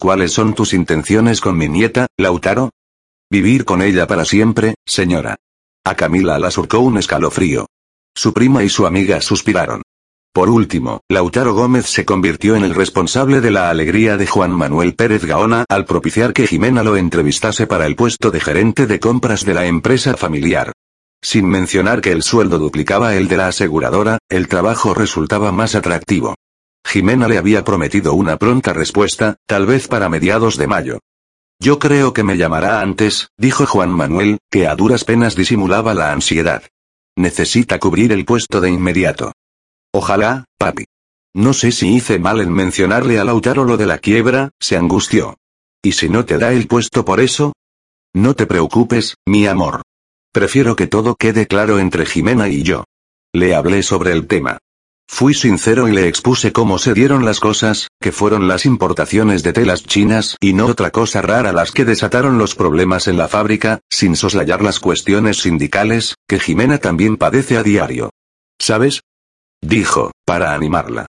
¿Cuáles 0.00 0.32
son 0.32 0.54
tus 0.54 0.72
intenciones 0.72 1.42
con 1.42 1.58
mi 1.58 1.68
nieta, 1.68 2.06
Lautaro? 2.16 2.70
Vivir 3.30 3.66
con 3.66 3.82
ella 3.82 4.06
para 4.06 4.24
siempre, 4.24 4.76
señora. 4.86 5.36
A 5.84 5.94
Camila 5.94 6.38
la 6.38 6.50
surcó 6.50 6.78
un 6.78 6.96
escalofrío. 6.96 7.66
Su 8.14 8.32
prima 8.32 8.64
y 8.64 8.70
su 8.70 8.86
amiga 8.86 9.20
suspiraron. 9.20 9.82
Por 10.32 10.48
último, 10.48 11.00
Lautaro 11.10 11.52
Gómez 11.52 11.84
se 11.84 12.06
convirtió 12.06 12.56
en 12.56 12.64
el 12.64 12.74
responsable 12.74 13.42
de 13.42 13.50
la 13.50 13.68
alegría 13.68 14.16
de 14.16 14.26
Juan 14.26 14.52
Manuel 14.52 14.94
Pérez 14.94 15.26
Gaona 15.26 15.66
al 15.68 15.84
propiciar 15.84 16.32
que 16.32 16.46
Jimena 16.46 16.82
lo 16.82 16.96
entrevistase 16.96 17.66
para 17.66 17.84
el 17.84 17.94
puesto 17.94 18.30
de 18.30 18.40
gerente 18.40 18.86
de 18.86 19.00
compras 19.00 19.44
de 19.44 19.52
la 19.52 19.66
empresa 19.66 20.16
familiar. 20.16 20.72
Sin 21.20 21.46
mencionar 21.46 22.00
que 22.00 22.12
el 22.12 22.22
sueldo 22.22 22.58
duplicaba 22.58 23.16
el 23.16 23.28
de 23.28 23.36
la 23.36 23.48
aseguradora, 23.48 24.16
el 24.30 24.48
trabajo 24.48 24.94
resultaba 24.94 25.52
más 25.52 25.74
atractivo. 25.74 26.36
Jimena 26.84 27.28
le 27.28 27.38
había 27.38 27.64
prometido 27.64 28.14
una 28.14 28.36
pronta 28.36 28.72
respuesta, 28.72 29.36
tal 29.46 29.66
vez 29.66 29.88
para 29.88 30.08
mediados 30.08 30.56
de 30.56 30.66
mayo. 30.66 30.98
Yo 31.60 31.78
creo 31.78 32.12
que 32.12 32.22
me 32.22 32.36
llamará 32.36 32.80
antes, 32.80 33.28
dijo 33.36 33.66
Juan 33.66 33.90
Manuel, 33.90 34.38
que 34.50 34.66
a 34.66 34.74
duras 34.74 35.04
penas 35.04 35.36
disimulaba 35.36 35.94
la 35.94 36.12
ansiedad. 36.12 36.62
Necesita 37.16 37.78
cubrir 37.78 38.12
el 38.12 38.24
puesto 38.24 38.60
de 38.60 38.70
inmediato. 38.70 39.32
Ojalá, 39.92 40.46
papi. 40.58 40.86
No 41.34 41.52
sé 41.52 41.70
si 41.70 41.94
hice 41.94 42.18
mal 42.18 42.40
en 42.40 42.52
mencionarle 42.52 43.18
a 43.18 43.24
Lautaro 43.24 43.64
lo 43.64 43.76
de 43.76 43.86
la 43.86 43.98
quiebra, 43.98 44.50
se 44.58 44.76
angustió. 44.76 45.36
¿Y 45.82 45.92
si 45.92 46.08
no 46.08 46.24
te 46.24 46.38
da 46.38 46.52
el 46.52 46.66
puesto 46.66 47.04
por 47.04 47.20
eso? 47.20 47.52
No 48.14 48.34
te 48.34 48.46
preocupes, 48.46 49.16
mi 49.26 49.46
amor. 49.46 49.82
Prefiero 50.32 50.76
que 50.76 50.86
todo 50.86 51.14
quede 51.14 51.46
claro 51.46 51.78
entre 51.78 52.06
Jimena 52.06 52.48
y 52.48 52.62
yo. 52.62 52.84
Le 53.32 53.54
hablé 53.54 53.82
sobre 53.82 54.12
el 54.12 54.26
tema. 54.26 54.58
Fui 55.12 55.34
sincero 55.34 55.86
y 55.86 55.92
le 55.92 56.08
expuse 56.08 56.50
cómo 56.50 56.78
se 56.78 56.94
dieron 56.94 57.26
las 57.26 57.40
cosas, 57.40 57.88
que 58.00 58.10
fueron 58.10 58.48
las 58.48 58.64
importaciones 58.64 59.42
de 59.42 59.52
telas 59.52 59.82
chinas 59.82 60.36
y 60.40 60.54
no 60.54 60.64
otra 60.66 60.92
cosa 60.92 61.20
rara 61.20 61.52
las 61.52 61.72
que 61.72 61.84
desataron 61.84 62.38
los 62.38 62.54
problemas 62.54 63.06
en 63.06 63.18
la 63.18 63.28
fábrica, 63.28 63.80
sin 63.90 64.16
soslayar 64.16 64.62
las 64.62 64.80
cuestiones 64.80 65.42
sindicales, 65.42 66.14
que 66.26 66.38
Jimena 66.38 66.78
también 66.78 67.18
padece 67.18 67.58
a 67.58 67.62
diario. 67.62 68.08
¿Sabes? 68.58 69.02
Dijo, 69.60 70.12
para 70.24 70.54
animarla. 70.54 71.04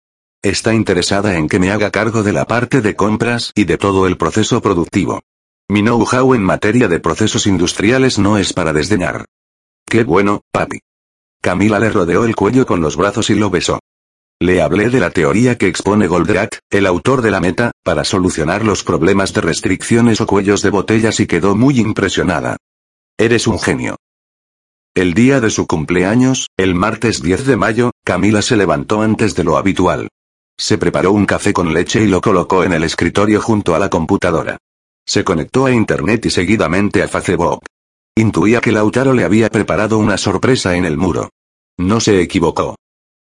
Está 0.41 0.73
interesada 0.73 1.35
en 1.35 1.49
que 1.49 1.59
me 1.59 1.71
haga 1.71 1.91
cargo 1.91 2.23
de 2.23 2.31
la 2.31 2.45
parte 2.45 2.81
de 2.81 2.95
compras 2.95 3.51
y 3.55 3.65
de 3.65 3.77
todo 3.77 4.07
el 4.07 4.15
proceso 4.15 4.61
productivo. 4.61 5.21
Mi 5.67 5.81
know-how 5.81 6.33
en 6.33 6.43
materia 6.43 6.87
de 6.87 7.01
procesos 7.01 7.45
industriales 7.45 8.19
no 8.19 8.37
es 8.37 8.53
para 8.53 8.71
desdeñar. 8.71 9.25
Qué 9.85 10.05
bueno, 10.05 10.41
papi. 10.53 10.79
Camila 11.41 11.79
le 11.79 11.89
rodeó 11.89 12.23
el 12.25 12.35
cuello 12.35 12.65
con 12.65 12.79
los 12.79 12.95
brazos 12.95 13.29
y 13.29 13.35
lo 13.35 13.49
besó. 13.49 13.79
Le 14.39 14.61
hablé 14.61 14.91
de 14.91 14.99
la 14.99 15.09
teoría 15.09 15.57
que 15.57 15.67
expone 15.67 16.05
Goldratt, 16.05 16.59
el 16.69 16.85
autor 16.85 17.23
de 17.23 17.31
la 17.31 17.39
meta, 17.39 17.71
para 17.83 18.03
solucionar 18.03 18.63
los 18.63 18.83
problemas 18.83 19.33
de 19.33 19.41
restricciones 19.41 20.21
o 20.21 20.27
cuellos 20.27 20.61
de 20.61 20.69
botellas 20.69 21.19
y 21.19 21.25
quedó 21.25 21.55
muy 21.55 21.79
impresionada. 21.79 22.57
Eres 23.17 23.47
un 23.47 23.59
genio. 23.59 23.95
El 24.93 25.15
día 25.15 25.41
de 25.41 25.49
su 25.49 25.65
cumpleaños, 25.65 26.49
el 26.55 26.75
martes 26.75 27.23
10 27.23 27.47
de 27.47 27.55
mayo, 27.55 27.91
Camila 28.05 28.43
se 28.43 28.57
levantó 28.57 29.01
antes 29.01 29.33
de 29.33 29.43
lo 29.43 29.57
habitual. 29.57 30.09
Se 30.55 30.77
preparó 30.77 31.13
un 31.13 31.25
café 31.25 31.51
con 31.51 31.73
leche 31.73 32.03
y 32.03 32.07
lo 32.07 32.21
colocó 32.21 32.63
en 32.63 32.73
el 32.73 32.83
escritorio 32.83 33.41
junto 33.41 33.73
a 33.73 33.79
la 33.79 33.89
computadora. 33.89 34.59
Se 35.03 35.23
conectó 35.23 35.65
a 35.65 35.71
internet 35.71 36.27
y 36.27 36.29
seguidamente 36.29 37.01
a 37.01 37.07
Facebook. 37.07 37.65
Intuía 38.15 38.61
que 38.61 38.71
Lautaro 38.71 39.13
le 39.13 39.23
había 39.23 39.49
preparado 39.49 39.97
una 39.97 40.17
sorpresa 40.17 40.75
en 40.75 40.85
el 40.85 40.97
muro. 40.97 41.29
No 41.77 41.99
se 41.99 42.21
equivocó. 42.21 42.75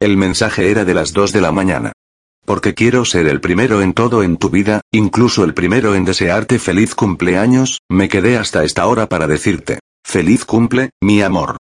El 0.03 0.17
mensaje 0.17 0.69
era 0.69 0.83
de 0.83 0.93
las 0.93 1.13
dos 1.13 1.31
de 1.31 1.39
la 1.39 1.53
mañana. 1.53 1.93
Porque 2.45 2.73
quiero 2.73 3.05
ser 3.05 3.25
el 3.25 3.39
primero 3.39 3.81
en 3.81 3.93
todo 3.93 4.21
en 4.21 4.35
tu 4.35 4.49
vida, 4.49 4.81
incluso 4.91 5.45
el 5.45 5.53
primero 5.53 5.95
en 5.95 6.03
desearte 6.03 6.59
feliz 6.59 6.93
cumpleaños, 6.93 7.79
me 7.89 8.09
quedé 8.09 8.37
hasta 8.37 8.65
esta 8.65 8.85
hora 8.87 9.07
para 9.07 9.27
decirte. 9.27 9.79
Feliz 10.03 10.43
cumple, 10.43 10.89
mi 11.01 11.21
amor. 11.21 11.55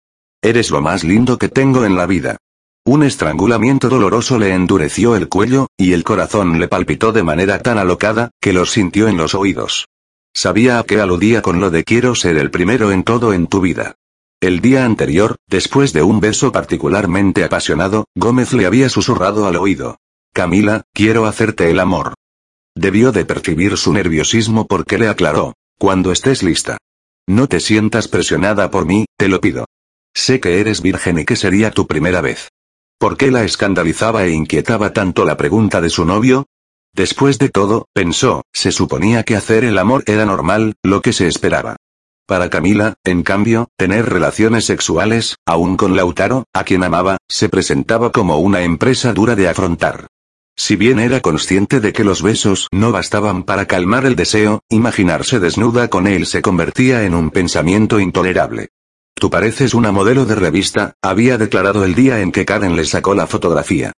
Eres 0.42 0.72
lo 0.72 0.82
más 0.82 1.04
lindo 1.04 1.38
que 1.38 1.50
tengo 1.50 1.84
en 1.84 1.98
la 1.98 2.06
vida. 2.06 2.38
Un 2.86 3.04
estrangulamiento 3.04 3.90
doloroso 3.90 4.40
le 4.40 4.54
endureció 4.54 5.18
el 5.18 5.28
cuello, 5.28 5.68
y 5.78 5.92
el 5.92 6.06
corazón 6.06 6.60
le 6.60 6.70
palpitó 6.70 7.12
de 7.12 7.24
manera 7.24 7.60
tan 7.62 7.78
alocada, 7.78 8.32
que 8.40 8.54
lo 8.54 8.66
sintió 8.66 9.10
en 9.10 9.18
los 9.18 9.36
oídos. 9.36 9.90
Sabía 10.34 10.80
a 10.80 10.84
qué 10.84 11.02
aludía 11.02 11.42
con 11.42 11.60
lo 11.60 11.72
de 11.72 11.84
quiero 11.84 12.16
ser 12.16 12.38
el 12.38 12.52
primero 12.52 12.94
en 12.94 13.04
todo 13.04 13.34
en 13.34 13.48
tu 13.48 13.60
vida. 13.60 13.96
El 14.42 14.62
día 14.62 14.86
anterior, 14.86 15.36
después 15.48 15.92
de 15.92 16.02
un 16.02 16.22
beso 16.22 16.54
particularmente 16.54 17.44
apasionado, 17.44 18.06
Gómez 18.16 18.54
le 18.54 18.66
había 18.66 18.88
susurrado 18.88 19.48
al 19.48 19.58
oído. 19.58 19.98
Camila, 20.34 20.84
quiero 20.94 21.26
hacerte 21.26 21.70
el 21.70 21.80
amor. 21.82 22.14
Debió 22.74 23.12
de 23.12 23.26
percibir 23.26 23.76
su 23.76 23.92
nerviosismo 23.92 24.66
porque 24.66 24.98
le 24.98 25.10
aclaró. 25.10 25.56
Cuando 25.78 26.14
estés 26.14 26.42
lista. 26.42 26.78
No 27.28 27.48
te 27.48 27.60
sientas 27.60 28.08
presionada 28.08 28.72
por 28.72 28.86
mí, 28.86 29.06
te 29.18 29.28
lo 29.28 29.42
pido. 29.42 29.66
Sé 30.14 30.40
que 30.40 30.62
eres 30.62 30.82
virgen 30.82 31.20
y 31.20 31.26
que 31.26 31.36
sería 31.36 31.72
tu 31.72 31.86
primera 31.86 32.22
vez. 32.22 32.48
¿Por 32.98 33.18
qué 33.18 33.32
la 33.32 33.44
escandalizaba 33.44 34.24
e 34.26 34.32
inquietaba 34.32 34.94
tanto 34.94 35.26
la 35.26 35.36
pregunta 35.36 35.82
de 35.82 35.90
su 35.90 36.06
novio? 36.06 36.46
Después 36.94 37.40
de 37.40 37.50
todo, 37.50 37.88
pensó, 37.94 38.44
se 38.54 38.72
suponía 38.72 39.24
que 39.24 39.36
hacer 39.36 39.66
el 39.66 39.78
amor 39.78 40.04
era 40.08 40.26
normal, 40.26 40.76
lo 40.82 41.02
que 41.02 41.12
se 41.12 41.28
esperaba. 41.28 41.76
Para 42.30 42.52
Camila, 42.52 42.94
en 43.06 43.24
cambio, 43.24 43.70
tener 43.76 44.08
relaciones 44.08 44.64
sexuales, 44.66 45.38
aún 45.48 45.78
con 45.78 45.96
Lautaro, 45.96 46.46
a 46.54 46.64
quien 46.64 46.84
amaba, 46.84 47.18
se 47.28 47.50
presentaba 47.50 48.12
como 48.12 48.38
una 48.38 48.62
empresa 48.62 49.14
dura 49.14 49.36
de 49.36 49.50
afrontar. 49.50 50.06
Si 50.56 50.76
bien 50.76 51.00
era 51.00 51.22
consciente 51.22 51.80
de 51.80 51.92
que 51.92 52.04
los 52.04 52.22
besos 52.22 52.68
no 52.72 52.92
bastaban 52.92 53.42
para 53.42 53.66
calmar 53.66 54.06
el 54.06 54.16
deseo, 54.16 54.62
imaginarse 54.70 55.40
desnuda 55.40 55.88
con 55.88 56.06
él 56.06 56.28
se 56.28 56.44
convertía 56.44 57.04
en 57.04 57.16
un 57.16 57.32
pensamiento 57.32 58.00
intolerable. 58.00 58.70
Tú 59.16 59.32
pareces 59.32 59.74
una 59.74 59.92
modelo 59.92 60.28
de 60.28 60.36
revista, 60.36 60.94
había 61.02 61.40
declarado 61.40 61.84
el 61.84 61.96
día 61.96 62.22
en 62.22 62.32
que 62.32 62.46
Karen 62.46 62.76
le 62.76 62.86
sacó 62.86 63.16
la 63.16 63.26
fotografía. 63.26 63.92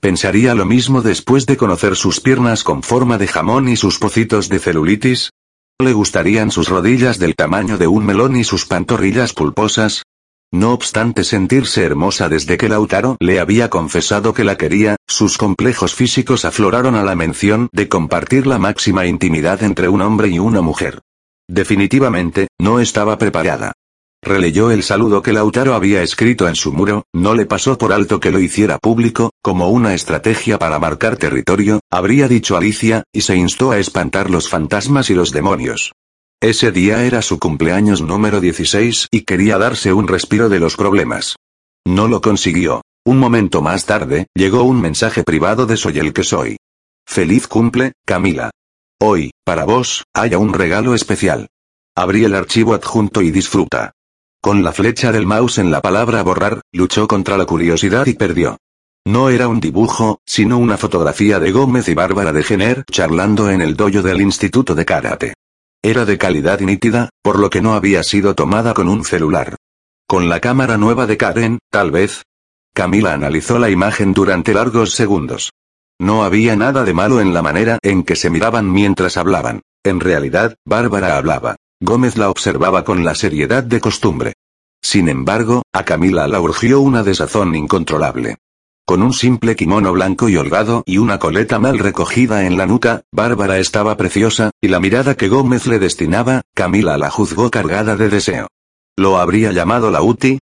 ¿Pensaría 0.00 0.56
lo 0.56 0.64
mismo 0.64 1.02
después 1.02 1.46
de 1.46 1.56
conocer 1.56 1.94
sus 1.94 2.20
piernas 2.20 2.64
con 2.64 2.82
forma 2.82 3.16
de 3.16 3.28
jamón 3.28 3.68
y 3.68 3.76
sus 3.76 4.00
pocitos 4.00 4.48
de 4.48 4.58
celulitis? 4.58 5.30
¿Le 5.78 5.92
gustarían 5.92 6.50
sus 6.50 6.70
rodillas 6.70 7.18
del 7.18 7.34
tamaño 7.34 7.76
de 7.76 7.86
un 7.86 8.06
melón 8.06 8.34
y 8.36 8.44
sus 8.44 8.64
pantorrillas 8.64 9.34
pulposas? 9.34 10.04
No 10.50 10.72
obstante 10.72 11.22
sentirse 11.22 11.84
hermosa 11.84 12.30
desde 12.30 12.56
que 12.56 12.70
Lautaro 12.70 13.18
le 13.20 13.40
había 13.40 13.68
confesado 13.68 14.32
que 14.32 14.42
la 14.42 14.56
quería, 14.56 14.96
sus 15.06 15.36
complejos 15.36 15.94
físicos 15.94 16.46
afloraron 16.46 16.94
a 16.94 17.04
la 17.04 17.14
mención 17.14 17.68
de 17.72 17.90
compartir 17.90 18.46
la 18.46 18.58
máxima 18.58 19.04
intimidad 19.04 19.62
entre 19.62 19.90
un 19.90 20.00
hombre 20.00 20.28
y 20.28 20.38
una 20.38 20.62
mujer. 20.62 21.02
Definitivamente, 21.46 22.48
no 22.58 22.80
estaba 22.80 23.18
preparada. 23.18 23.72
Releyó 24.26 24.72
el 24.72 24.82
saludo 24.82 25.22
que 25.22 25.32
Lautaro 25.32 25.74
había 25.74 26.02
escrito 26.02 26.48
en 26.48 26.56
su 26.56 26.72
muro, 26.72 27.04
no 27.12 27.32
le 27.32 27.46
pasó 27.46 27.78
por 27.78 27.92
alto 27.92 28.18
que 28.18 28.32
lo 28.32 28.40
hiciera 28.40 28.76
público, 28.76 29.30
como 29.40 29.68
una 29.68 29.94
estrategia 29.94 30.58
para 30.58 30.80
marcar 30.80 31.16
territorio, 31.16 31.78
habría 31.92 32.26
dicho 32.26 32.56
Alicia, 32.56 33.04
y 33.12 33.20
se 33.20 33.36
instó 33.36 33.70
a 33.70 33.78
espantar 33.78 34.28
los 34.28 34.48
fantasmas 34.48 35.10
y 35.10 35.14
los 35.14 35.30
demonios. 35.30 35.92
Ese 36.42 36.72
día 36.72 37.04
era 37.04 37.22
su 37.22 37.38
cumpleaños 37.38 38.02
número 38.02 38.40
16 38.40 39.06
y 39.12 39.20
quería 39.20 39.58
darse 39.58 39.92
un 39.92 40.08
respiro 40.08 40.48
de 40.48 40.58
los 40.58 40.74
problemas. 40.74 41.36
No 41.86 42.08
lo 42.08 42.20
consiguió. 42.20 42.82
Un 43.04 43.20
momento 43.20 43.62
más 43.62 43.86
tarde, 43.86 44.26
llegó 44.34 44.64
un 44.64 44.80
mensaje 44.80 45.22
privado 45.22 45.66
de 45.66 45.76
Soy 45.76 46.00
el 46.00 46.12
que 46.12 46.24
soy. 46.24 46.56
Feliz 47.06 47.46
cumple, 47.46 47.92
Camila. 48.04 48.50
Hoy, 49.00 49.30
para 49.44 49.64
vos, 49.64 50.02
haya 50.12 50.38
un 50.38 50.52
regalo 50.52 50.96
especial. 50.96 51.46
Abrí 51.94 52.24
el 52.24 52.34
archivo 52.34 52.74
adjunto 52.74 53.22
y 53.22 53.30
disfruta. 53.30 53.92
Con 54.46 54.62
la 54.62 54.70
flecha 54.70 55.10
del 55.10 55.26
mouse 55.26 55.58
en 55.58 55.72
la 55.72 55.80
palabra 55.80 56.22
borrar, 56.22 56.60
luchó 56.70 57.08
contra 57.08 57.36
la 57.36 57.46
curiosidad 57.46 58.06
y 58.06 58.14
perdió. 58.14 58.58
No 59.04 59.28
era 59.28 59.48
un 59.48 59.58
dibujo, 59.58 60.20
sino 60.24 60.56
una 60.58 60.76
fotografía 60.76 61.40
de 61.40 61.50
Gómez 61.50 61.88
y 61.88 61.94
Bárbara 61.94 62.32
de 62.32 62.44
Jenner 62.44 62.84
charlando 62.88 63.50
en 63.50 63.60
el 63.60 63.74
dojo 63.74 64.02
del 64.02 64.20
Instituto 64.20 64.76
de 64.76 64.84
Karate. 64.84 65.34
Era 65.82 66.04
de 66.04 66.16
calidad 66.16 66.60
nítida, 66.60 67.08
por 67.24 67.40
lo 67.40 67.50
que 67.50 67.60
no 67.60 67.74
había 67.74 68.04
sido 68.04 68.36
tomada 68.36 68.72
con 68.72 68.88
un 68.88 69.04
celular. 69.04 69.56
Con 70.06 70.28
la 70.28 70.38
cámara 70.38 70.78
nueva 70.78 71.08
de 71.08 71.16
Karen, 71.16 71.58
tal 71.72 71.90
vez. 71.90 72.22
Camila 72.72 73.14
analizó 73.14 73.58
la 73.58 73.68
imagen 73.68 74.12
durante 74.12 74.54
largos 74.54 74.92
segundos. 74.92 75.50
No 75.98 76.22
había 76.22 76.54
nada 76.54 76.84
de 76.84 76.94
malo 76.94 77.20
en 77.20 77.34
la 77.34 77.42
manera 77.42 77.80
en 77.82 78.04
que 78.04 78.14
se 78.14 78.30
miraban 78.30 78.72
mientras 78.72 79.16
hablaban. 79.16 79.62
En 79.82 79.98
realidad, 79.98 80.54
Bárbara 80.64 81.16
hablaba. 81.16 81.56
Gómez 81.82 82.16
la 82.16 82.30
observaba 82.30 82.84
con 82.84 83.04
la 83.04 83.14
seriedad 83.14 83.62
de 83.62 83.80
costumbre. 83.80 84.35
Sin 84.88 85.08
embargo, 85.08 85.62
a 85.72 85.84
Camila 85.84 86.28
la 86.28 86.40
urgió 86.40 86.80
una 86.80 87.02
desazón 87.02 87.56
incontrolable. 87.56 88.36
Con 88.86 89.02
un 89.02 89.12
simple 89.12 89.56
kimono 89.56 89.92
blanco 89.92 90.28
y 90.28 90.36
holgado 90.36 90.84
y 90.86 90.98
una 90.98 91.18
coleta 91.18 91.58
mal 91.58 91.80
recogida 91.80 92.46
en 92.46 92.56
la 92.56 92.66
nuca, 92.66 93.02
Bárbara 93.10 93.58
estaba 93.58 93.96
preciosa, 93.96 94.52
y 94.60 94.68
la 94.68 94.78
mirada 94.78 95.16
que 95.16 95.26
Gómez 95.26 95.66
le 95.66 95.80
destinaba, 95.80 96.42
Camila 96.54 96.98
la 96.98 97.10
juzgó 97.10 97.50
cargada 97.50 97.96
de 97.96 98.08
deseo. 98.08 98.46
¿Lo 98.96 99.18
habría 99.18 99.50
llamado 99.50 99.90
la 99.90 100.02
UTI? 100.02 100.38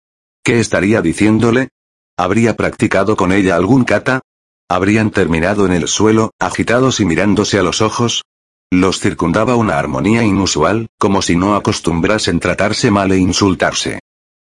¿Qué 0.43 0.59
estaría 0.59 1.03
diciéndole? 1.03 1.69
¿Habría 2.17 2.57
practicado 2.57 3.17
con 3.17 3.33
ella 3.33 3.57
algún 3.57 3.85
kata? 3.85 4.23
¿Habrían 4.71 5.11
terminado 5.11 5.67
en 5.67 5.75
el 5.75 5.87
suelo, 5.87 6.31
agitados 6.39 7.01
y 7.01 7.05
mirándose 7.05 7.59
a 7.59 7.63
los 7.63 7.83
ojos? 7.83 8.23
Los 8.71 9.01
circundaba 9.01 9.57
una 9.57 9.79
armonía 9.79 10.25
inusual, 10.25 10.89
como 10.99 11.21
si 11.21 11.37
no 11.37 11.57
acostumbrasen 11.57 12.41
tratarse 12.41 12.91
mal 12.91 13.13
e 13.13 13.19
insultarse. 13.19 14.01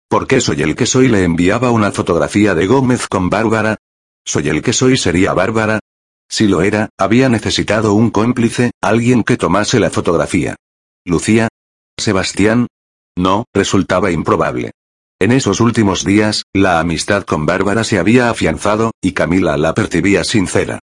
¿Por 0.10 0.26
qué 0.26 0.42
soy 0.42 0.64
el 0.64 0.76
que 0.76 0.88
soy 0.88 1.08
le 1.08 1.24
enviaba 1.24 1.70
una 1.70 1.92
fotografía 1.92 2.56
de 2.56 2.66
Gómez 2.66 3.08
con 3.08 3.30
Bárbara? 3.30 3.78
¿Soy 4.26 4.50
el 4.50 4.64
que 4.64 4.74
soy 4.74 4.98
sería 4.98 5.34
Bárbara? 5.34 5.80
Si 6.28 6.48
lo 6.48 6.64
era, 6.64 6.90
había 6.98 7.30
necesitado 7.30 7.94
un 7.94 8.10
cómplice, 8.10 8.72
alguien 8.82 9.24
que 9.24 9.38
tomase 9.38 9.80
la 9.80 9.92
fotografía. 9.92 10.56
¿Lucía? 11.06 11.48
¿Sebastián? 12.00 12.66
No, 13.16 13.46
resultaba 13.54 14.10
improbable. 14.10 14.72
En 15.20 15.32
esos 15.32 15.60
últimos 15.60 16.04
días, 16.04 16.42
la 16.54 16.80
amistad 16.80 17.24
con 17.24 17.46
Bárbara 17.46 17.84
se 17.84 18.00
había 18.00 18.32
afianzado, 18.32 18.92
y 19.04 19.12
Camila 19.12 19.58
la 19.58 19.76
percibía 19.76 20.24
sincera. 20.24 20.80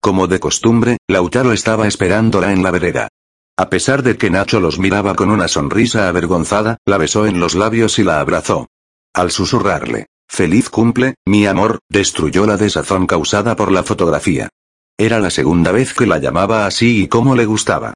Como 0.00 0.26
de 0.26 0.40
costumbre, 0.40 0.96
Lautaro 1.06 1.52
estaba 1.52 1.86
esperándola 1.86 2.50
en 2.52 2.62
la 2.62 2.70
vereda. 2.70 3.08
A 3.60 3.68
pesar 3.68 4.02
de 4.02 4.16
que 4.16 4.30
Nacho 4.30 4.58
los 4.58 4.78
miraba 4.78 5.14
con 5.14 5.30
una 5.30 5.46
sonrisa 5.46 6.08
avergonzada, 6.08 6.78
la 6.86 6.96
besó 6.96 7.26
en 7.26 7.40
los 7.40 7.54
labios 7.54 7.98
y 7.98 8.04
la 8.04 8.18
abrazó. 8.18 8.68
Al 9.12 9.30
susurrarle, 9.30 10.06
Feliz 10.26 10.70
cumple, 10.70 11.16
mi 11.26 11.44
amor, 11.44 11.80
destruyó 11.90 12.46
la 12.46 12.56
desazón 12.56 13.06
causada 13.06 13.56
por 13.56 13.70
la 13.70 13.82
fotografía. 13.82 14.48
Era 14.96 15.20
la 15.20 15.28
segunda 15.28 15.72
vez 15.72 15.92
que 15.92 16.06
la 16.06 16.16
llamaba 16.16 16.64
así 16.64 17.02
y 17.02 17.08
cómo 17.08 17.36
le 17.36 17.44
gustaba. 17.44 17.92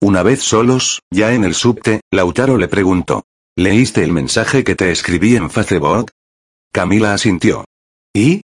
Una 0.00 0.22
vez 0.22 0.40
solos, 0.40 1.00
ya 1.10 1.34
en 1.34 1.42
el 1.42 1.56
subte, 1.56 2.00
Lautaro 2.12 2.56
le 2.56 2.68
preguntó. 2.68 3.24
¿Leíste 3.56 4.04
el 4.04 4.12
mensaje 4.12 4.62
que 4.62 4.76
te 4.76 4.92
escribí 4.92 5.34
en 5.34 5.50
Facebook? 5.50 6.12
Camila 6.72 7.12
asintió. 7.12 7.64
¿Y? 8.14 8.42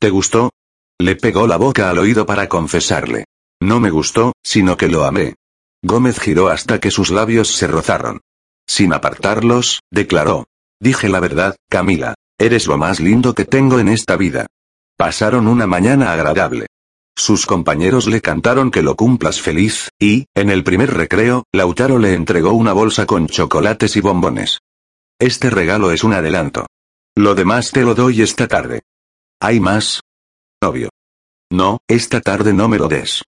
¿Te 0.00 0.10
gustó? 0.10 0.50
Le 0.98 1.14
pegó 1.14 1.46
la 1.46 1.56
boca 1.56 1.88
al 1.88 1.98
oído 1.98 2.26
para 2.26 2.48
confesarle. 2.48 3.26
No 3.62 3.78
me 3.78 3.90
gustó, 3.90 4.32
sino 4.42 4.76
que 4.76 4.88
lo 4.88 5.04
amé. 5.04 5.36
Gómez 5.82 6.18
giró 6.18 6.48
hasta 6.48 6.80
que 6.80 6.90
sus 6.90 7.10
labios 7.10 7.48
se 7.48 7.66
rozaron. 7.66 8.20
Sin 8.66 8.92
apartarlos, 8.92 9.80
declaró. 9.90 10.46
Dije 10.80 11.08
la 11.08 11.20
verdad, 11.20 11.56
Camila. 11.68 12.14
Eres 12.38 12.66
lo 12.66 12.76
más 12.76 13.00
lindo 13.00 13.34
que 13.34 13.44
tengo 13.44 13.78
en 13.78 13.88
esta 13.88 14.16
vida. 14.16 14.46
Pasaron 14.98 15.46
una 15.46 15.66
mañana 15.66 16.12
agradable. 16.12 16.66
Sus 17.16 17.46
compañeros 17.46 18.06
le 18.06 18.20
cantaron 18.20 18.70
que 18.70 18.82
lo 18.82 18.94
cumplas 18.94 19.40
feliz, 19.40 19.88
y, 19.98 20.26
en 20.34 20.50
el 20.50 20.64
primer 20.64 20.92
recreo, 20.92 21.44
Lautaro 21.52 21.98
le 21.98 22.12
entregó 22.12 22.52
una 22.52 22.74
bolsa 22.74 23.06
con 23.06 23.26
chocolates 23.26 23.96
y 23.96 24.00
bombones. 24.00 24.60
Este 25.18 25.48
regalo 25.48 25.92
es 25.92 26.04
un 26.04 26.12
adelanto. 26.12 26.66
Lo 27.16 27.34
demás 27.34 27.70
te 27.70 27.82
lo 27.82 27.94
doy 27.94 28.20
esta 28.20 28.46
tarde. 28.46 28.82
¿Hay 29.40 29.60
más? 29.60 30.02
Obvio. 30.62 30.90
No, 31.50 31.78
esta 31.88 32.20
tarde 32.20 32.52
no 32.52 32.68
me 32.68 32.78
lo 32.78 32.88
des. 32.88 33.22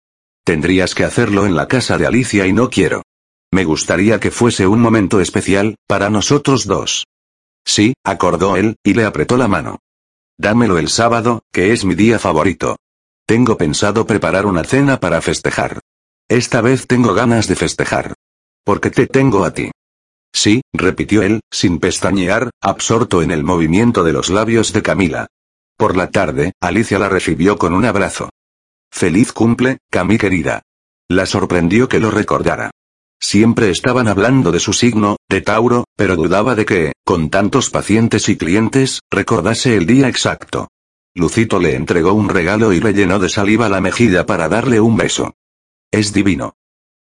Tendrías 0.47 0.95
que 0.95 1.03
hacerlo 1.03 1.45
en 1.45 1.57
la 1.57 1.67
casa 1.67 1.97
de 1.97 2.07
Alicia 2.07 2.47
y 2.47 2.53
no 2.53 2.69
quiero. 2.69 3.03
Me 3.51 3.65
gustaría 3.65 4.21
que 4.21 4.31
fuese 4.31 4.65
un 4.65 4.79
momento 4.79 5.19
especial, 5.19 5.75
para 5.89 6.09
nosotros 6.09 6.65
dos. 6.65 7.05
Sí, 7.65 7.95
acordó 8.05 8.55
él, 8.55 8.77
y 8.81 8.93
le 8.93 9.03
apretó 9.03 9.35
la 9.35 9.49
mano. 9.49 9.79
Dámelo 10.37 10.77
el 10.77 10.87
sábado, 10.87 11.41
que 11.51 11.73
es 11.73 11.83
mi 11.83 11.95
día 11.95 12.17
favorito. 12.17 12.77
Tengo 13.25 13.57
pensado 13.57 14.07
preparar 14.07 14.45
una 14.45 14.63
cena 14.63 15.01
para 15.01 15.19
festejar. 15.19 15.81
Esta 16.29 16.61
vez 16.61 16.87
tengo 16.87 17.13
ganas 17.13 17.49
de 17.49 17.55
festejar. 17.57 18.13
Porque 18.63 18.89
te 18.89 19.05
tengo 19.05 19.43
a 19.43 19.53
ti. 19.53 19.69
Sí, 20.33 20.61
repitió 20.71 21.23
él, 21.23 21.41
sin 21.51 21.77
pestañear, 21.77 22.51
absorto 22.61 23.21
en 23.21 23.31
el 23.31 23.43
movimiento 23.43 24.01
de 24.05 24.13
los 24.13 24.29
labios 24.29 24.71
de 24.71 24.81
Camila. 24.81 25.27
Por 25.77 25.97
la 25.97 26.09
tarde, 26.09 26.53
Alicia 26.61 26.99
la 26.99 27.09
recibió 27.09 27.57
con 27.57 27.73
un 27.73 27.83
abrazo. 27.83 28.29
Feliz 28.91 29.31
cumple, 29.31 29.79
Cami 29.89 30.17
querida. 30.17 30.61
La 31.09 31.25
sorprendió 31.25 31.87
que 31.87 31.99
lo 31.99 32.11
recordara. 32.11 32.71
Siempre 33.19 33.69
estaban 33.69 34.07
hablando 34.07 34.51
de 34.51 34.59
su 34.59 34.73
signo, 34.73 35.17
de 35.29 35.41
Tauro, 35.41 35.85
pero 35.95 36.15
dudaba 36.15 36.55
de 36.55 36.65
que, 36.65 36.91
con 37.03 37.29
tantos 37.29 37.69
pacientes 37.69 38.29
y 38.29 38.37
clientes, 38.37 38.99
recordase 39.11 39.75
el 39.75 39.85
día 39.85 40.07
exacto. 40.07 40.67
Lucito 41.15 41.59
le 41.59 41.75
entregó 41.75 42.13
un 42.13 42.29
regalo 42.29 42.73
y 42.73 42.79
le 42.79 42.93
llenó 42.93 43.17
de 43.17 43.29
saliva 43.29 43.69
la 43.69 43.81
mejilla 43.81 44.25
para 44.25 44.49
darle 44.49 44.79
un 44.79 44.97
beso. 44.97 45.33
Es 45.91 46.13
divino. 46.13 46.53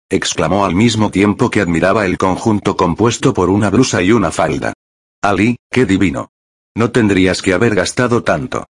exclamó 0.10 0.66
al 0.66 0.76
mismo 0.76 1.12
tiempo 1.12 1.50
que 1.50 1.62
admiraba 1.62 2.06
el 2.06 2.18
conjunto 2.18 2.78
compuesto 2.78 3.34
por 3.34 3.50
una 3.50 3.70
blusa 3.70 4.02
y 4.02 4.12
una 4.12 4.32
falda. 4.32 4.74
Ali, 5.22 5.58
qué 5.70 5.86
divino. 5.86 6.30
No 6.76 6.92
tendrías 6.92 7.42
que 7.42 7.54
haber 7.54 7.76
gastado 7.76 8.24
tanto. 8.24 8.66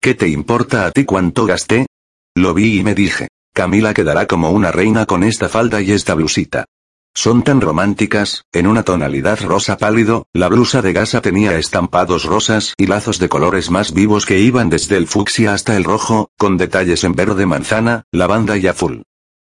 ¿Qué 0.00 0.14
te 0.14 0.28
importa 0.28 0.86
a 0.86 0.90
ti 0.90 1.04
cuánto 1.04 1.44
gasté? 1.46 1.86
Lo 2.40 2.54
vi 2.54 2.80
y 2.80 2.82
me 2.82 2.94
dije, 2.94 3.28
Camila 3.52 3.92
quedará 3.92 4.26
como 4.26 4.50
una 4.50 4.72
reina 4.72 5.04
con 5.04 5.24
esta 5.24 5.50
falda 5.50 5.82
y 5.82 5.92
esta 5.92 6.14
blusita. 6.14 6.64
Son 7.14 7.42
tan 7.42 7.60
románticas, 7.60 8.46
en 8.50 8.66
una 8.66 8.82
tonalidad 8.82 9.40
rosa 9.42 9.76
pálido, 9.76 10.26
la 10.32 10.48
blusa 10.48 10.80
de 10.80 10.94
gasa 10.94 11.20
tenía 11.20 11.58
estampados 11.58 12.24
rosas 12.24 12.72
y 12.78 12.86
lazos 12.86 13.18
de 13.18 13.28
colores 13.28 13.70
más 13.70 13.92
vivos 13.92 14.24
que 14.24 14.38
iban 14.38 14.70
desde 14.70 14.96
el 14.96 15.06
fucsia 15.06 15.52
hasta 15.52 15.76
el 15.76 15.84
rojo, 15.84 16.30
con 16.38 16.56
detalles 16.56 17.04
en 17.04 17.12
verde 17.12 17.44
manzana, 17.44 18.04
lavanda 18.10 18.56
y 18.56 18.68
azul. 18.68 19.02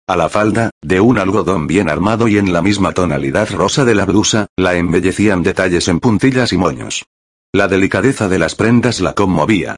A 0.08 0.16
la 0.16 0.30
falda, 0.30 0.70
de 0.80 0.98
un 1.00 1.18
algodón 1.18 1.66
bien 1.66 1.90
armado 1.90 2.28
y 2.28 2.38
en 2.38 2.50
la 2.50 2.62
misma 2.62 2.92
tonalidad 2.92 3.50
rosa 3.50 3.84
de 3.84 3.94
la 3.94 4.06
blusa, 4.06 4.46
la 4.56 4.74
embellecían 4.74 5.42
detalles 5.42 5.88
en 5.88 6.00
puntillas 6.00 6.50
y 6.54 6.56
moños. 6.56 7.04
La 7.52 7.68
delicadeza 7.68 8.26
de 8.30 8.38
las 8.38 8.54
prendas 8.54 9.00
la 9.00 9.12
conmovía. 9.12 9.76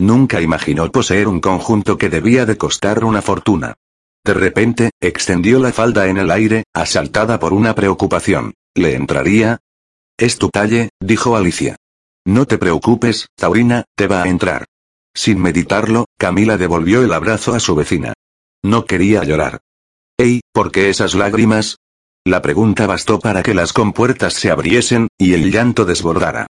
Nunca 0.00 0.40
imaginó 0.40 0.90
poseer 0.90 1.28
un 1.28 1.40
conjunto 1.40 1.98
que 1.98 2.08
debía 2.08 2.46
de 2.46 2.56
costar 2.56 3.04
una 3.04 3.20
fortuna. 3.20 3.74
De 4.24 4.32
repente, 4.32 4.92
extendió 4.98 5.58
la 5.58 5.72
falda 5.72 6.06
en 6.08 6.16
el 6.16 6.30
aire, 6.30 6.64
asaltada 6.72 7.38
por 7.38 7.52
una 7.52 7.74
preocupación. 7.74 8.54
¿Le 8.74 8.94
entraría? 8.94 9.58
Es 10.18 10.38
tu 10.38 10.48
talle, 10.48 10.88
dijo 11.00 11.36
Alicia. 11.36 11.76
No 12.24 12.46
te 12.46 12.56
preocupes, 12.56 13.26
Taurina, 13.36 13.84
te 13.94 14.06
va 14.06 14.22
a 14.22 14.28
entrar. 14.28 14.64
Sin 15.14 15.38
meditarlo, 15.38 16.06
Camila 16.18 16.56
devolvió 16.56 17.02
el 17.02 17.12
abrazo 17.12 17.52
a 17.52 17.60
su 17.60 17.74
vecina. 17.74 18.14
No 18.62 18.86
quería 18.86 19.22
llorar. 19.24 19.60
Ey, 20.18 20.40
¿por 20.54 20.72
qué 20.72 20.88
esas 20.88 21.14
lágrimas? 21.14 21.76
La 22.24 22.40
pregunta 22.40 22.86
bastó 22.86 23.18
para 23.18 23.42
que 23.42 23.52
las 23.52 23.74
compuertas 23.74 24.32
se 24.32 24.50
abriesen, 24.50 25.08
y 25.18 25.34
el 25.34 25.52
llanto 25.52 25.84
desbordara. 25.84 26.46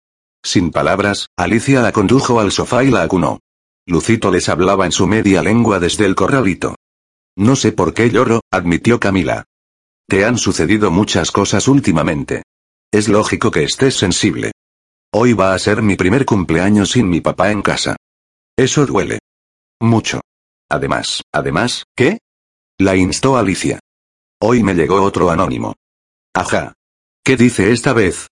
Sin 0.47 0.71
palabras, 0.71 1.27
Alicia 1.35 1.81
la 1.81 1.91
condujo 1.91 2.39
al 2.39 2.53
sofá 2.53 2.81
y 2.85 2.89
la 2.89 3.01
acunó. 3.01 3.41
Lucito 3.85 4.31
les 4.31 4.47
hablaba 4.47 4.85
en 4.85 4.93
su 4.93 5.05
media 5.05 5.43
lengua 5.43 5.77
desde 5.77 6.05
el 6.05 6.15
corralito. 6.15 6.77
No 7.35 7.57
sé 7.57 7.73
por 7.73 7.93
qué 7.93 8.09
lloro, 8.09 8.39
admitió 8.49 8.97
Camila. 8.97 9.43
Te 10.07 10.23
han 10.23 10.37
sucedido 10.37 10.89
muchas 10.89 11.31
cosas 11.31 11.67
últimamente. 11.67 12.43
Es 12.93 13.09
lógico 13.09 13.51
que 13.51 13.63
estés 13.63 13.97
sensible. 13.97 14.53
Hoy 15.11 15.33
va 15.33 15.53
a 15.53 15.59
ser 15.59 15.81
mi 15.81 15.97
primer 15.97 16.25
cumpleaños 16.25 16.91
sin 16.91 17.09
mi 17.09 17.19
papá 17.19 17.51
en 17.51 17.61
casa. 17.61 17.97
Eso 18.55 18.85
duele. 18.85 19.19
Mucho. 19.81 20.21
Además, 20.69 21.23
además, 21.33 21.83
¿qué? 21.93 22.19
La 22.77 22.95
instó 22.95 23.35
Alicia. 23.35 23.81
Hoy 24.39 24.63
me 24.63 24.75
llegó 24.75 25.01
otro 25.01 25.29
anónimo. 25.29 25.75
Ajá. 26.33 26.73
¿Qué 27.21 27.35
dice 27.35 27.73
esta 27.73 27.91
vez? 27.91 28.27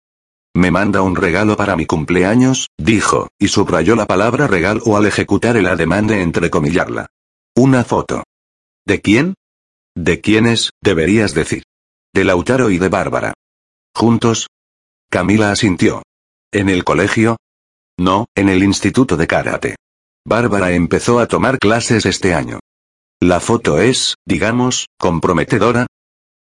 Me 0.55 0.69
manda 0.69 1.01
un 1.01 1.15
regalo 1.15 1.57
para 1.57 1.75
mi 1.75 1.88
cumpleaños, 1.88 2.69
dijo, 2.77 3.30
y 3.39 3.47
subrayó 3.47 3.95
la 3.95 4.05
palabra 4.05 4.45
regalo 4.45 4.95
al 4.95 5.07
ejecutar 5.07 5.57
el 5.57 5.65
ademán 5.65 6.05
de 6.05 6.21
entrecomillarla. 6.21 7.07
Una 7.55 7.84
foto. 7.84 8.23
¿De 8.85 9.01
quién? 9.01 9.34
¿De 9.95 10.21
quiénes, 10.21 10.69
deberías 10.81 11.34
decir? 11.34 11.63
De 12.13 12.23
Lautaro 12.23 12.69
y 12.69 12.77
de 12.77 12.89
Bárbara. 12.89 13.34
¿Juntos? 13.95 14.47
Camila 15.09 15.51
asintió. 15.51 16.03
¿En 16.51 16.69
el 16.69 16.84
colegio? 16.84 17.38
No, 17.97 18.25
en 18.35 18.49
el 18.49 18.63
instituto 18.63 19.17
de 19.17 19.25
karate. 19.25 19.75
Bárbara 20.25 20.71
empezó 20.71 21.19
a 21.19 21.27
tomar 21.27 21.57
clases 21.57 22.05
este 22.05 22.35
año. 22.35 22.59
La 23.19 23.39
foto 23.39 23.80
es, 23.80 24.15
digamos, 24.25 24.88
comprometedora. 24.99 25.88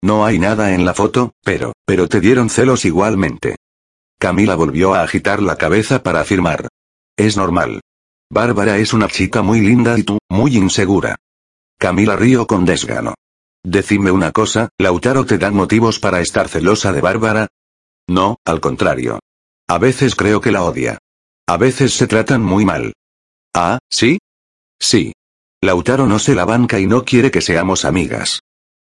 No 0.02 0.26
hay 0.26 0.40
nada 0.40 0.74
en 0.74 0.86
la 0.86 0.94
foto, 0.94 1.32
pero, 1.44 1.74
pero 1.86 2.08
te 2.08 2.22
dieron 2.22 2.50
celos 2.50 2.86
igualmente. 2.86 3.56
Camila 4.20 4.56
volvió 4.56 4.96
a 4.96 5.04
agitar 5.04 5.42
la 5.42 5.58
cabeza 5.58 6.02
para 6.02 6.22
afirmar. 6.22 6.68
Es 7.16 7.38
normal. 7.38 7.82
Bárbara 8.30 8.78
es 8.78 8.94
una 8.94 9.08
chica 9.08 9.42
muy 9.42 9.62
linda 9.62 9.98
y 9.98 10.04
tú, 10.04 10.18
muy 10.30 10.58
insegura. 10.58 11.16
Camila 11.80 12.16
rió 12.16 12.48
con 12.48 12.66
desgano. 12.66 13.14
Decime 13.64 14.12
una 14.12 14.32
cosa, 14.32 14.70
¿Lautaro 14.80 15.26
te 15.26 15.38
dan 15.38 15.54
motivos 15.54 16.00
para 16.00 16.22
estar 16.22 16.50
celosa 16.50 16.92
de 16.92 17.02
Bárbara? 17.02 17.48
No, 18.08 18.38
al 18.46 18.60
contrario. 18.60 19.20
A 19.68 19.78
veces 19.78 20.16
creo 20.16 20.42
que 20.42 20.52
la 20.52 20.64
odia. 20.64 20.98
A 21.48 21.58
veces 21.58 21.94
se 21.94 22.08
tratan 22.08 22.42
muy 22.42 22.66
mal. 22.66 22.94
Ah, 23.54 23.80
¿sí? 23.90 24.20
Sí. 24.80 25.14
Lautaro 25.62 26.08
no 26.08 26.20
se 26.20 26.36
la 26.36 26.46
banca 26.46 26.80
y 26.80 26.88
no 26.88 27.04
quiere 27.04 27.32
que 27.32 27.42
seamos 27.42 27.86
amigas. 27.86 28.42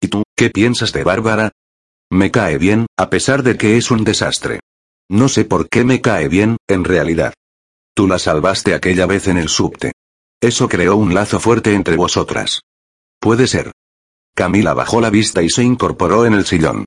¿Y 0.00 0.08
tú, 0.08 0.22
qué 0.36 0.50
piensas 0.50 0.92
de 0.92 1.04
Bárbara? 1.04 1.50
Me 2.10 2.30
cae 2.30 2.58
bien, 2.58 2.86
a 2.96 3.10
pesar 3.10 3.42
de 3.42 3.56
que 3.56 3.76
es 3.76 3.90
un 3.90 4.04
desastre. 4.04 4.60
No 5.10 5.28
sé 5.28 5.44
por 5.44 5.68
qué 5.68 5.84
me 5.84 6.00
cae 6.00 6.28
bien, 6.28 6.58
en 6.68 6.84
realidad. 6.84 7.34
Tú 7.94 8.06
la 8.06 8.18
salvaste 8.18 8.74
aquella 8.74 9.06
vez 9.06 9.26
en 9.28 9.38
el 9.38 9.48
subte. 9.48 9.92
Eso 10.40 10.68
creó 10.68 10.96
un 10.96 11.14
lazo 11.14 11.40
fuerte 11.40 11.74
entre 11.74 11.96
vosotras. 11.96 12.60
Puede 13.18 13.46
ser. 13.46 13.72
Camila 14.34 14.74
bajó 14.74 15.00
la 15.00 15.10
vista 15.10 15.42
y 15.42 15.50
se 15.50 15.64
incorporó 15.64 16.26
en 16.26 16.34
el 16.34 16.46
sillón. 16.46 16.84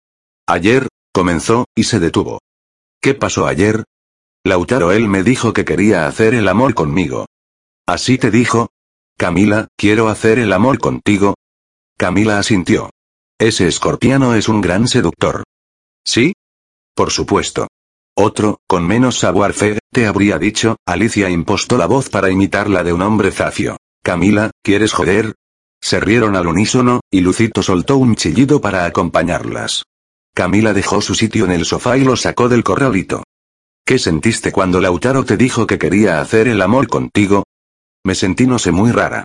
Ayer, 0.47 0.87
comenzó, 1.13 1.65
y 1.75 1.83
se 1.83 1.99
detuvo. 1.99 2.39
¿Qué 3.01 3.13
pasó 3.13 3.47
ayer? 3.47 3.83
Lautaro 4.43 4.91
él 4.91 5.07
me 5.07 5.23
dijo 5.23 5.51
que 5.53 5.65
quería 5.65 6.07
hacer 6.07 6.33
el 6.33 6.47
amor 6.47 6.73
conmigo. 6.73 7.25
¿Así 7.85 8.17
te 8.17 8.31
dijo? 8.31 8.69
Camila, 9.17 9.67
quiero 9.75 10.07
hacer 10.07 10.39
el 10.39 10.53
amor 10.53 10.79
contigo. 10.79 11.35
Camila 11.97 12.39
asintió. 12.39 12.89
Ese 13.37 13.67
escorpiano 13.67 14.35
es 14.35 14.47
un 14.47 14.61
gran 14.61 14.87
seductor. 14.87 15.43
¿Sí? 16.05 16.33
Por 16.95 17.11
supuesto. 17.11 17.67
Otro, 18.15 18.59
con 18.67 18.85
menos 18.85 19.19
savoir-faire, 19.19 19.79
te 19.91 20.05
habría 20.05 20.37
dicho, 20.37 20.75
Alicia 20.85 21.29
impostó 21.29 21.77
la 21.77 21.85
voz 21.85 22.09
para 22.09 22.29
imitar 22.29 22.69
la 22.69 22.83
de 22.83 22.91
un 22.91 23.01
hombre 23.01 23.31
zafio. 23.31 23.77
Camila, 24.03 24.51
¿quieres 24.63 24.91
joder? 24.91 25.35
Se 25.81 25.99
rieron 25.99 26.35
al 26.35 26.47
unísono, 26.47 26.99
y 27.09 27.21
Lucito 27.21 27.63
soltó 27.63 27.97
un 27.97 28.15
chillido 28.15 28.59
para 28.59 28.85
acompañarlas. 28.85 29.85
Camila 30.35 30.73
dejó 30.73 31.01
su 31.01 31.15
sitio 31.15 31.45
en 31.45 31.51
el 31.51 31.65
sofá 31.65 31.97
y 31.97 32.03
lo 32.03 32.15
sacó 32.17 32.49
del 32.49 32.63
corralito. 32.63 33.23
¿Qué 33.85 33.97
sentiste 33.97 34.51
cuando 34.51 34.79
Lautaro 34.81 35.23
te 35.23 35.37
dijo 35.37 35.65
que 35.65 35.79
quería 35.79 36.21
hacer 36.21 36.47
el 36.47 36.61
amor 36.61 36.87
contigo? 36.87 37.43
Me 38.03 38.15
sentí 38.15 38.45
no 38.45 38.59
sé 38.59 38.71
muy 38.71 38.91
rara. 38.91 39.23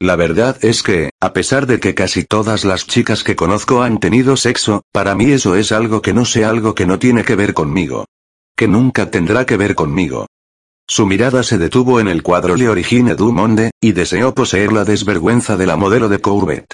La 0.00 0.14
verdad 0.14 0.56
es 0.62 0.82
que, 0.82 1.10
a 1.20 1.32
pesar 1.32 1.66
de 1.66 1.80
que 1.80 1.94
casi 1.94 2.24
todas 2.24 2.64
las 2.64 2.86
chicas 2.86 3.24
que 3.24 3.36
conozco 3.36 3.82
han 3.82 3.98
tenido 3.98 4.36
sexo, 4.36 4.82
para 4.92 5.14
mí 5.16 5.32
eso 5.32 5.56
es 5.56 5.72
algo 5.72 6.02
que 6.02 6.14
no 6.14 6.24
sé 6.24 6.44
algo 6.44 6.74
que 6.74 6.86
no 6.86 6.98
tiene 6.98 7.24
que 7.24 7.34
ver 7.34 7.52
conmigo 7.52 8.04
que 8.58 8.66
nunca 8.66 9.08
tendrá 9.08 9.46
que 9.46 9.56
ver 9.56 9.76
conmigo. 9.76 10.26
Su 10.88 11.06
mirada 11.06 11.44
se 11.44 11.58
detuvo 11.58 12.00
en 12.00 12.08
el 12.08 12.24
cuadro 12.24 12.56
Le 12.56 12.68
Origine 12.68 13.14
du 13.14 13.30
Monde, 13.30 13.70
y 13.80 13.92
deseó 13.92 14.34
poseer 14.34 14.72
la 14.72 14.84
desvergüenza 14.84 15.56
de 15.56 15.64
la 15.64 15.76
modelo 15.76 16.08
de 16.08 16.18
Courbet. 16.18 16.66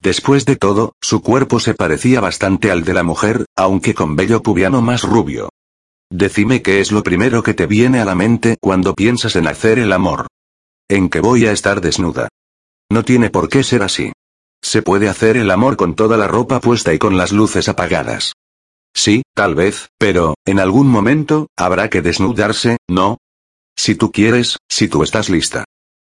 Después 0.00 0.44
de 0.44 0.54
todo, 0.54 0.92
su 1.02 1.22
cuerpo 1.22 1.58
se 1.58 1.74
parecía 1.74 2.20
bastante 2.20 2.70
al 2.70 2.84
de 2.84 2.94
la 2.94 3.02
mujer, 3.02 3.46
aunque 3.56 3.94
con 3.94 4.14
bello 4.14 4.42
pubiano 4.42 4.80
más 4.80 5.02
rubio. 5.02 5.48
Decime 6.08 6.62
qué 6.62 6.78
es 6.78 6.92
lo 6.92 7.02
primero 7.02 7.42
que 7.42 7.54
te 7.54 7.66
viene 7.66 7.98
a 7.98 8.04
la 8.04 8.14
mente 8.14 8.56
cuando 8.60 8.94
piensas 8.94 9.34
en 9.34 9.48
hacer 9.48 9.80
el 9.80 9.92
amor. 9.92 10.28
En 10.88 11.08
que 11.08 11.18
voy 11.18 11.46
a 11.46 11.52
estar 11.52 11.80
desnuda. 11.80 12.28
No 12.92 13.02
tiene 13.02 13.30
por 13.30 13.48
qué 13.48 13.64
ser 13.64 13.82
así. 13.82 14.12
Se 14.62 14.82
puede 14.82 15.08
hacer 15.08 15.36
el 15.36 15.50
amor 15.50 15.76
con 15.76 15.96
toda 15.96 16.16
la 16.16 16.28
ropa 16.28 16.60
puesta 16.60 16.94
y 16.94 16.98
con 16.98 17.16
las 17.16 17.32
luces 17.32 17.68
apagadas. 17.68 18.34
Sí, 18.94 19.22
tal 19.34 19.54
vez, 19.54 19.88
pero, 19.98 20.34
en 20.46 20.60
algún 20.60 20.88
momento, 20.88 21.48
habrá 21.56 21.90
que 21.90 22.00
desnudarse, 22.00 22.78
¿no? 22.88 23.18
Si 23.76 23.96
tú 23.96 24.12
quieres, 24.12 24.58
si 24.68 24.88
tú 24.88 25.02
estás 25.02 25.28
lista. 25.28 25.64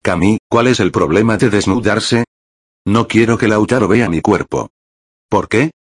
Cami, 0.03 0.39
¿cuál 0.49 0.67
es 0.67 0.79
el 0.79 0.91
problema 0.91 1.37
de 1.37 1.49
desnudarse? 1.49 2.25
No 2.85 3.07
quiero 3.07 3.37
que 3.37 3.47
Lautaro 3.47 3.87
vea 3.87 4.09
mi 4.09 4.21
cuerpo. 4.21 4.69
¿Por 5.29 5.47
qué? 5.47 5.71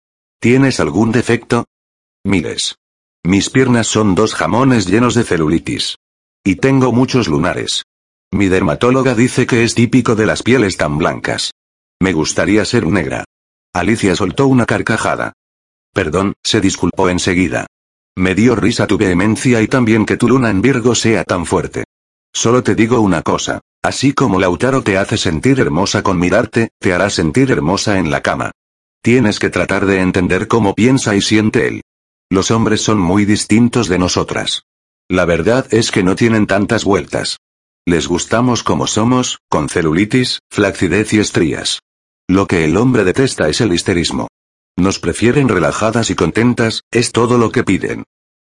¿Tienes 0.40 0.78
algún 0.78 1.10
defecto? 1.10 1.64
Mires. 2.24 2.76
Mis 3.24 3.48
piernas 3.48 3.86
son 3.86 4.14
dos 4.14 4.34
jamones 4.34 4.86
llenos 4.86 5.14
de 5.14 5.24
celulitis. 5.24 5.96
Y 6.44 6.56
tengo 6.56 6.92
muchos 6.92 7.28
lunares. 7.28 7.84
Mi 8.30 8.48
dermatóloga 8.48 9.14
dice 9.14 9.46
que 9.46 9.64
es 9.64 9.74
típico 9.74 10.14
de 10.14 10.26
las 10.26 10.42
pieles 10.42 10.76
tan 10.76 10.98
blancas. 10.98 11.52
Me 12.00 12.12
gustaría 12.12 12.64
ser 12.64 12.86
negra. 12.86 13.24
Alicia 13.74 14.14
soltó 14.14 14.46
una 14.46 14.66
carcajada. 14.66 15.32
Perdón, 15.92 16.34
se 16.42 16.60
disculpó 16.60 17.08
enseguida. 17.08 17.66
Me 18.16 18.34
dio 18.34 18.54
risa 18.54 18.86
tu 18.86 18.98
vehemencia 18.98 19.62
y 19.62 19.68
también 19.68 20.04
que 20.06 20.16
tu 20.16 20.28
luna 20.28 20.50
en 20.50 20.62
Virgo 20.62 20.94
sea 20.94 21.24
tan 21.24 21.46
fuerte. 21.46 21.84
Solo 22.32 22.62
te 22.62 22.74
digo 22.74 23.00
una 23.00 23.22
cosa. 23.22 23.60
Así 23.82 24.12
como 24.12 24.38
Lautaro 24.38 24.82
te 24.82 24.98
hace 24.98 25.16
sentir 25.16 25.58
hermosa 25.58 26.02
con 26.02 26.18
mirarte, 26.18 26.68
te 26.78 26.92
hará 26.92 27.08
sentir 27.08 27.50
hermosa 27.50 27.98
en 27.98 28.10
la 28.10 28.20
cama. 28.20 28.50
Tienes 29.02 29.38
que 29.38 29.48
tratar 29.48 29.86
de 29.86 30.00
entender 30.00 30.46
cómo 30.46 30.74
piensa 30.74 31.14
y 31.14 31.22
siente 31.22 31.66
él. 31.66 31.82
Los 32.30 32.50
hombres 32.50 32.82
son 32.82 32.98
muy 32.98 33.24
distintos 33.24 33.88
de 33.88 33.98
nosotras. 33.98 34.64
La 35.08 35.24
verdad 35.24 35.66
es 35.72 35.90
que 35.90 36.02
no 36.02 36.14
tienen 36.14 36.46
tantas 36.46 36.84
vueltas. 36.84 37.38
Les 37.86 38.06
gustamos 38.06 38.62
como 38.62 38.86
somos, 38.86 39.38
con 39.48 39.68
celulitis, 39.68 40.40
flacidez 40.50 41.14
y 41.14 41.18
estrías. 41.18 41.80
Lo 42.28 42.46
que 42.46 42.64
el 42.64 42.76
hombre 42.76 43.02
detesta 43.02 43.48
es 43.48 43.60
el 43.60 43.72
histerismo. 43.72 44.28
Nos 44.76 44.98
prefieren 44.98 45.48
relajadas 45.48 46.10
y 46.10 46.14
contentas, 46.14 46.82
es 46.90 47.12
todo 47.12 47.38
lo 47.38 47.52
que 47.52 47.64
piden. 47.64 48.04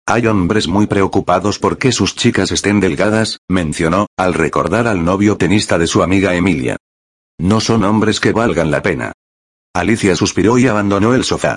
Hay 0.07 0.27
hombres 0.27 0.67
muy 0.69 0.87
preocupados 0.87 1.59
por 1.59 1.79
que 1.79 1.93
sus 1.93 2.17
chicas 2.17 2.51
estén 2.51 2.81
delgadas, 2.81 3.39
mencionó, 3.49 4.07
al 4.17 4.35
recordar 4.35 4.87
al 4.87 5.05
novio 5.05 5.37
tenista 5.37 5.79
de 5.79 5.87
su 5.87 6.03
amiga 6.03 6.35
Emilia. 6.35 6.77
No 7.39 7.61
son 7.61 7.85
hombres 7.85 8.21
que 8.21 8.33
valgan 8.33 8.71
la 8.71 8.83
pena. 8.83 9.13
Alicia 9.75 10.17
suspiró 10.17 10.59
y 10.59 10.67
abandonó 10.67 11.15
el 11.15 11.25
sofá. 11.25 11.57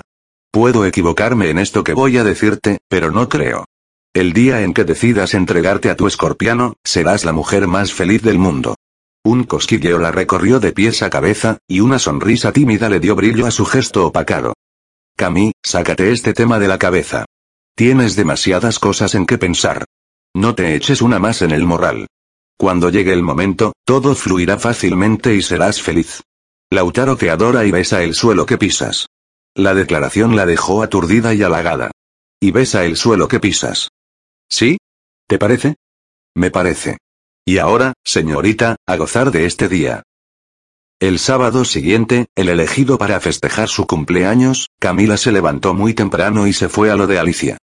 Puedo 0.52 0.86
equivocarme 0.86 1.50
en 1.50 1.58
esto 1.58 1.84
que 1.84 1.92
voy 1.92 2.16
a 2.18 2.24
decirte, 2.24 2.78
pero 2.88 3.10
no 3.10 3.28
creo. 3.28 3.66
El 4.14 4.32
día 4.32 4.62
en 4.62 4.72
que 4.72 4.84
decidas 4.84 5.34
entregarte 5.34 5.90
a 5.90 5.96
tu 5.96 6.06
escorpiano, 6.06 6.74
serás 6.82 7.24
la 7.24 7.32
mujer 7.32 7.66
más 7.66 7.92
feliz 7.92 8.22
del 8.22 8.38
mundo. 8.38 8.74
Un 9.26 9.42
cosquilleo 9.42 9.98
la 9.98 10.12
recorrió 10.12 10.60
de 10.60 10.70
pies 10.70 11.02
a 11.02 11.10
cabeza, 11.10 11.58
y 11.66 11.80
una 11.80 11.98
sonrisa 11.98 12.52
tímida 12.52 12.88
le 12.88 13.00
dio 13.00 13.16
brillo 13.16 13.44
a 13.44 13.50
su 13.50 13.66
gesto 13.66 14.06
opacado. 14.06 14.54
Cami, 15.16 15.50
sácate 15.64 16.12
este 16.12 16.32
tema 16.32 16.60
de 16.60 16.68
la 16.68 16.78
cabeza. 16.78 17.24
Tienes 17.74 18.14
demasiadas 18.14 18.78
cosas 18.78 19.16
en 19.16 19.26
que 19.26 19.36
pensar. 19.36 19.84
No 20.32 20.54
te 20.54 20.76
eches 20.76 21.02
una 21.02 21.18
más 21.18 21.42
en 21.42 21.50
el 21.50 21.64
moral. 21.64 22.06
Cuando 22.56 22.88
llegue 22.88 23.12
el 23.12 23.24
momento, 23.24 23.72
todo 23.84 24.14
fluirá 24.14 24.58
fácilmente 24.58 25.34
y 25.34 25.42
serás 25.42 25.82
feliz. 25.82 26.22
Lautaro 26.70 27.16
te 27.16 27.28
adora 27.28 27.64
y 27.64 27.72
besa 27.72 28.04
el 28.04 28.14
suelo 28.14 28.46
que 28.46 28.58
pisas. 28.58 29.08
La 29.56 29.74
declaración 29.74 30.36
la 30.36 30.46
dejó 30.46 30.84
aturdida 30.84 31.34
y 31.34 31.42
halagada. 31.42 31.90
Y 32.38 32.52
besa 32.52 32.84
el 32.84 32.96
suelo 32.96 33.26
que 33.26 33.40
pisas. 33.40 33.88
¿Sí? 34.48 34.78
¿Te 35.26 35.36
parece? 35.36 35.74
Me 36.36 36.52
parece. 36.52 36.98
Y 37.48 37.58
ahora, 37.58 37.92
señorita, 38.04 38.74
a 38.88 38.96
gozar 38.96 39.30
de 39.30 39.46
este 39.46 39.68
día. 39.68 40.02
El 40.98 41.20
sábado 41.20 41.64
siguiente, 41.64 42.26
el 42.34 42.48
elegido 42.48 42.98
para 42.98 43.20
festejar 43.20 43.68
su 43.68 43.86
cumpleaños, 43.86 44.70
Camila 44.80 45.16
se 45.16 45.30
levantó 45.30 45.72
muy 45.72 45.94
temprano 45.94 46.48
y 46.48 46.52
se 46.52 46.68
fue 46.68 46.90
a 46.90 46.96
lo 46.96 47.06
de 47.06 47.20
Alicia. 47.20 47.58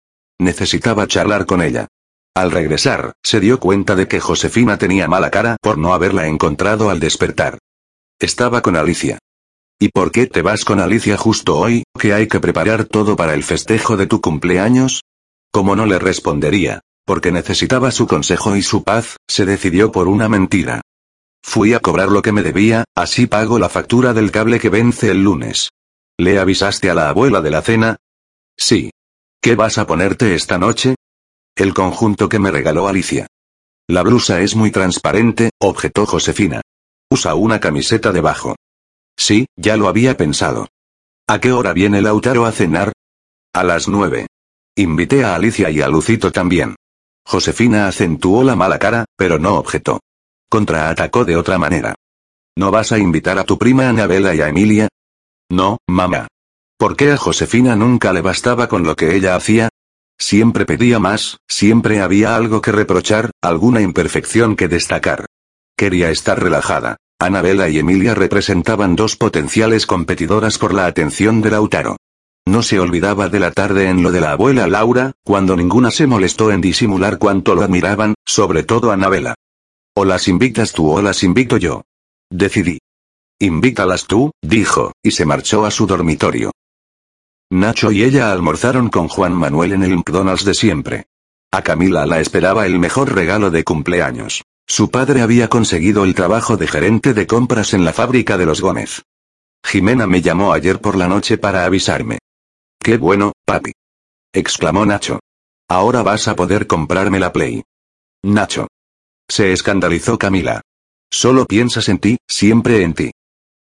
Necesitaba 0.41 1.07
charlar 1.07 1.47
con 1.47 1.63
ella. 1.63 1.87
Al 2.35 2.51
regresar, 2.51 3.13
se 3.23 3.39
dio 3.39 3.61
cuenta 3.61 3.95
de 3.95 4.09
que 4.09 4.19
Josefina 4.19 4.79
tenía 4.79 5.07
mala 5.07 5.31
cara 5.31 5.57
por 5.63 5.79
no 5.79 5.95
haberla 5.95 6.27
encontrado 6.27 6.91
al 6.91 6.99
despertar. 6.99 7.59
Estaba 8.19 8.63
con 8.63 8.75
Alicia. 8.75 9.21
¿Y 9.79 9.91
por 9.91 10.11
qué 10.11 10.27
te 10.27 10.43
vas 10.43 10.65
con 10.65 10.81
Alicia 10.81 11.17
justo 11.17 11.57
hoy, 11.57 11.85
que 11.97 12.15
hay 12.15 12.27
que 12.27 12.41
preparar 12.41 12.85
todo 12.85 13.15
para 13.15 13.35
el 13.35 13.45
festejo 13.45 13.97
de 13.97 14.09
tu 14.09 14.21
cumpleaños? 14.21 15.03
Como 15.53 15.77
no 15.77 15.87
le 15.87 16.01
respondería, 16.01 16.81
porque 17.09 17.33
necesitaba 17.33 17.91
su 17.91 18.07
consejo 18.07 18.55
y 18.55 18.61
su 18.61 18.85
paz, 18.85 19.17
se 19.27 19.47
decidió 19.47 19.91
por 19.91 20.09
una 20.09 20.29
mentira. 20.29 20.83
Fui 21.43 21.73
a 21.73 21.81
cobrar 21.81 22.11
lo 22.11 22.21
que 22.21 22.33
me 22.33 22.43
debía, 22.43 22.85
así 22.95 23.27
pago 23.27 23.59
la 23.59 23.71
factura 23.71 24.13
del 24.13 24.31
cable 24.31 24.61
que 24.61 24.69
vence 24.69 25.11
el 25.11 25.25
lunes. 25.25 25.71
¿Le 26.19 26.39
avisaste 26.39 26.91
a 26.91 26.95
la 26.95 27.09
abuela 27.09 27.41
de 27.41 27.51
la 27.51 27.63
cena? 27.63 27.97
Sí. 28.59 28.91
¿Qué 29.41 29.55
vas 29.55 29.79
a 29.79 29.87
ponerte 29.87 30.35
esta 30.35 30.59
noche? 30.59 30.97
El 31.57 31.73
conjunto 31.73 32.29
que 32.29 32.39
me 32.39 32.51
regaló 32.51 32.89
Alicia. 32.89 33.27
La 33.89 34.03
blusa 34.03 34.43
es 34.43 34.55
muy 34.55 34.71
transparente, 34.71 35.49
objetó 35.59 36.05
Josefina. 36.05 36.61
Usa 37.09 37.35
una 37.35 37.59
camiseta 37.59 38.13
debajo. 38.13 38.55
Sí, 39.17 39.47
ya 39.57 39.79
lo 39.79 39.89
había 39.89 40.19
pensado. 40.19 40.69
¿A 41.27 41.41
qué 41.41 41.53
hora 41.53 41.73
viene 41.73 42.03
Lautaro 42.03 42.45
a 42.45 42.53
cenar? 42.53 42.93
A 43.55 43.65
las 43.65 43.89
nueve. 43.89 44.27
Invité 44.77 45.25
a 45.25 45.37
Alicia 45.37 45.71
y 45.71 45.81
a 45.81 45.89
Lucito 45.89 46.33
también. 46.33 46.77
Josefina 47.29 47.89
acentuó 47.89 48.43
la 48.43 48.57
mala 48.57 48.79
cara, 48.79 49.05
pero 49.15 49.39
no 49.39 49.57
objetó. 49.59 50.01
Contraatacó 50.49 51.27
de 51.27 51.37
otra 51.37 51.59
manera. 51.59 51.95
¿No 52.57 52.71
vas 52.71 52.91
a 52.91 52.99
invitar 52.99 53.39
a 53.39 53.45
tu 53.45 53.59
prima 53.59 53.87
Anabela 53.87 54.35
y 54.35 54.41
a 54.41 54.49
Emilia? 54.49 54.89
No, 55.51 55.77
mamá. 55.87 56.29
¿Por 56.79 56.97
qué 56.97 57.13
a 57.13 57.19
Josefina 57.19 57.77
nunca 57.77 58.15
le 58.15 58.23
bastaba 58.23 58.67
con 58.67 58.83
lo 58.83 58.97
que 58.97 59.15
ella 59.15 59.37
hacía? 59.37 59.69
Siempre 60.19 60.65
pedía 60.65 61.01
más, 61.01 61.37
siempre 61.47 62.01
había 62.01 62.35
algo 62.35 62.63
que 62.63 62.73
reprochar, 62.73 63.31
alguna 63.43 63.83
imperfección 63.83 64.57
que 64.57 64.69
destacar. 64.69 65.27
Quería 65.77 66.11
estar 66.11 66.43
relajada. 66.43 66.97
Anabela 67.21 67.69
y 67.69 67.79
Emilia 67.79 68.15
representaban 68.15 68.97
dos 68.97 69.17
potenciales 69.17 69.85
competidoras 69.85 70.57
por 70.57 70.73
la 70.73 70.87
atención 70.87 71.43
de 71.43 71.51
Lautaro. 71.51 71.97
No 72.49 72.63
se 72.63 72.81
olvidaba 72.81 73.29
de 73.29 73.41
la 73.41 73.51
tarde 73.51 73.91
en 73.91 74.03
lo 74.03 74.11
de 74.11 74.23
la 74.23 74.33
abuela 74.33 74.67
Laura, 74.67 75.13
cuando 75.23 75.55
ninguna 75.55 75.91
se 75.91 76.07
molestó 76.07 76.51
en 76.51 76.63
disimular 76.63 77.19
cuánto 77.19 77.55
lo 77.55 77.61
admiraban, 77.61 78.15
sobre 78.25 78.63
todo 78.63 78.91
Anabela. 78.91 79.35
O 79.95 80.07
las 80.07 80.29
invitas 80.29 80.73
tú 80.73 80.91
o 80.91 81.03
las 81.03 81.23
invito 81.23 81.59
yo. 81.59 81.83
Decidí. 82.31 82.79
Invítalas 83.39 84.07
tú, 84.07 84.31
dijo, 84.41 84.93
y 85.03 85.11
se 85.11 85.27
marchó 85.27 85.67
a 85.67 85.71
su 85.71 85.87
dormitorio. 85.87 86.51
Nacho 87.51 87.93
y 87.93 88.03
ella 88.03 88.33
almorzaron 88.33 88.89
con 88.89 89.09
Juan 89.09 89.35
Manuel 89.35 89.75
en 89.75 89.83
el 89.83 89.97
McDonald's 89.97 90.47
de 90.47 90.55
siempre. 90.55 91.05
A 91.53 91.61
Camila 91.61 92.07
la 92.07 92.19
esperaba 92.19 92.65
el 92.65 92.79
mejor 92.79 93.15
regalo 93.15 93.51
de 93.51 93.63
cumpleaños. 93.63 94.43
Su 94.67 94.91
padre 94.91 95.21
había 95.21 95.49
conseguido 95.49 96.03
el 96.05 96.15
trabajo 96.15 96.57
de 96.57 96.67
gerente 96.67 97.13
de 97.13 97.27
compras 97.27 97.75
en 97.75 97.85
la 97.85 97.93
fábrica 97.93 98.39
de 98.39 98.47
los 98.47 98.63
Gómez. 98.63 99.03
Jimena 99.63 100.07
me 100.07 100.23
llamó 100.23 100.55
ayer 100.55 100.81
por 100.81 100.97
la 100.97 101.09
noche 101.09 101.37
para 101.37 101.67
avisarme. 101.67 102.19
Qué 102.89 102.97
bueno, 102.97 103.33
papi. 103.45 103.73
exclamó 104.33 104.87
Nacho. 104.87 105.21
Ahora 105.69 106.03
vas 106.03 106.27
a 106.27 106.35
poder 106.35 106.67
comprarme 106.67 107.21
la 107.21 107.35
Play. 107.35 107.63
Nacho. 108.23 108.67
Se 109.29 109.53
escandalizó 109.53 110.17
Camila. 110.17 110.63
Solo 111.13 111.45
piensas 111.45 111.91
en 111.91 111.99
ti, 111.99 112.17
siempre 112.27 112.83
en 112.83 112.95
ti. 112.95 113.11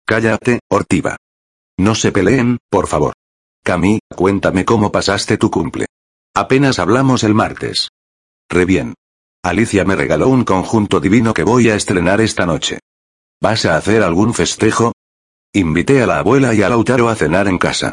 Cállate, 0.06 0.60
Ortiva. 0.70 1.18
No 1.78 1.94
se 1.94 2.12
peleen, 2.12 2.60
por 2.70 2.86
favor. 2.86 3.12
Cami, 3.62 3.98
cuéntame 4.08 4.64
cómo 4.64 4.90
pasaste 4.90 5.36
tu 5.36 5.50
cumple. 5.50 5.84
Apenas 6.34 6.78
hablamos 6.78 7.22
el 7.22 7.34
martes. 7.34 7.90
Re 8.48 8.64
bien. 8.64 8.94
Alicia 9.42 9.84
me 9.84 9.96
regaló 9.96 10.28
un 10.28 10.44
conjunto 10.44 10.98
divino 10.98 11.34
que 11.34 11.44
voy 11.44 11.68
a 11.68 11.74
estrenar 11.74 12.22
esta 12.22 12.46
noche. 12.46 12.78
¿Vas 13.38 13.66
a 13.66 13.76
hacer 13.76 14.02
algún 14.02 14.32
festejo? 14.32 14.94
Invité 15.52 16.00
a 16.00 16.06
la 16.06 16.20
abuela 16.20 16.54
y 16.54 16.62
a 16.62 16.70
Lautaro 16.70 17.10
a 17.10 17.16
cenar 17.16 17.48
en 17.48 17.58
casa. 17.58 17.92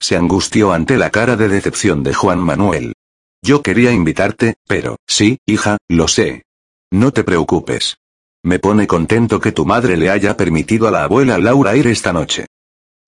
Se 0.00 0.16
angustió 0.16 0.72
ante 0.72 0.96
la 0.96 1.10
cara 1.10 1.36
de 1.36 1.48
decepción 1.48 2.02
de 2.02 2.14
Juan 2.14 2.38
Manuel. 2.38 2.94
Yo 3.42 3.62
quería 3.62 3.92
invitarte, 3.92 4.56
pero, 4.66 4.96
sí, 5.06 5.38
hija, 5.46 5.78
lo 5.88 6.08
sé, 6.08 6.46
no 6.90 7.12
te 7.12 7.24
preocupes. 7.24 7.98
Me 8.44 8.60
pone 8.60 8.86
contento 8.86 9.40
que 9.40 9.50
tu 9.50 9.66
madre 9.66 9.96
le 9.96 10.08
haya 10.08 10.36
permitido 10.36 10.86
a 10.86 10.90
la 10.92 11.04
abuela 11.04 11.36
Laura 11.36 11.76
ir 11.76 11.88
esta 11.88 12.12
noche. 12.12 12.46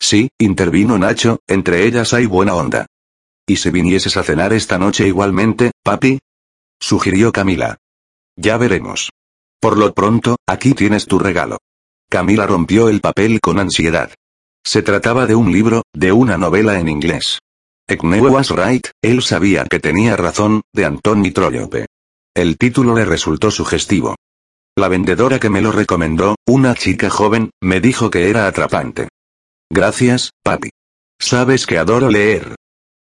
Sí, 0.00 0.30
intervino 0.38 0.98
Nacho, 0.98 1.40
entre 1.46 1.86
ellas 1.86 2.12
hay 2.12 2.26
buena 2.26 2.54
onda. 2.54 2.86
¿Y 3.46 3.56
si 3.56 3.70
vinieses 3.70 4.16
a 4.16 4.24
cenar 4.24 4.52
esta 4.52 4.78
noche 4.78 5.06
igualmente, 5.06 5.70
papi? 5.82 6.18
Sugirió 6.80 7.32
Camila. 7.32 7.78
Ya 8.36 8.56
veremos. 8.56 9.10
Por 9.60 9.78
lo 9.78 9.94
pronto, 9.94 10.36
aquí 10.46 10.74
tienes 10.74 11.06
tu 11.06 11.18
regalo. 11.18 11.58
Camila 12.10 12.46
rompió 12.46 12.88
el 12.88 13.00
papel 13.00 13.40
con 13.40 13.58
ansiedad. 13.58 14.10
Se 14.68 14.82
trataba 14.82 15.24
de 15.24 15.34
un 15.34 15.50
libro, 15.50 15.80
de 15.94 16.12
una 16.12 16.36
novela 16.36 16.78
en 16.78 16.90
inglés. 16.90 17.38
Ekneu 17.88 18.28
was 18.28 18.50
right, 18.50 18.86
él 19.00 19.22
sabía 19.22 19.64
que 19.64 19.80
tenía 19.80 20.14
razón, 20.14 20.60
de 20.74 20.84
Antoni 20.84 21.30
Trollope. 21.30 21.86
El 22.34 22.58
título 22.58 22.94
le 22.94 23.06
resultó 23.06 23.50
sugestivo. 23.50 24.16
La 24.76 24.88
vendedora 24.88 25.40
que 25.40 25.48
me 25.48 25.62
lo 25.62 25.72
recomendó, 25.72 26.36
una 26.46 26.74
chica 26.74 27.08
joven, 27.08 27.48
me 27.62 27.80
dijo 27.80 28.10
que 28.10 28.28
era 28.28 28.46
atrapante. 28.46 29.08
Gracias, 29.70 30.32
papi. 30.42 30.68
Sabes 31.18 31.66
que 31.66 31.78
adoro 31.78 32.10
leer. 32.10 32.54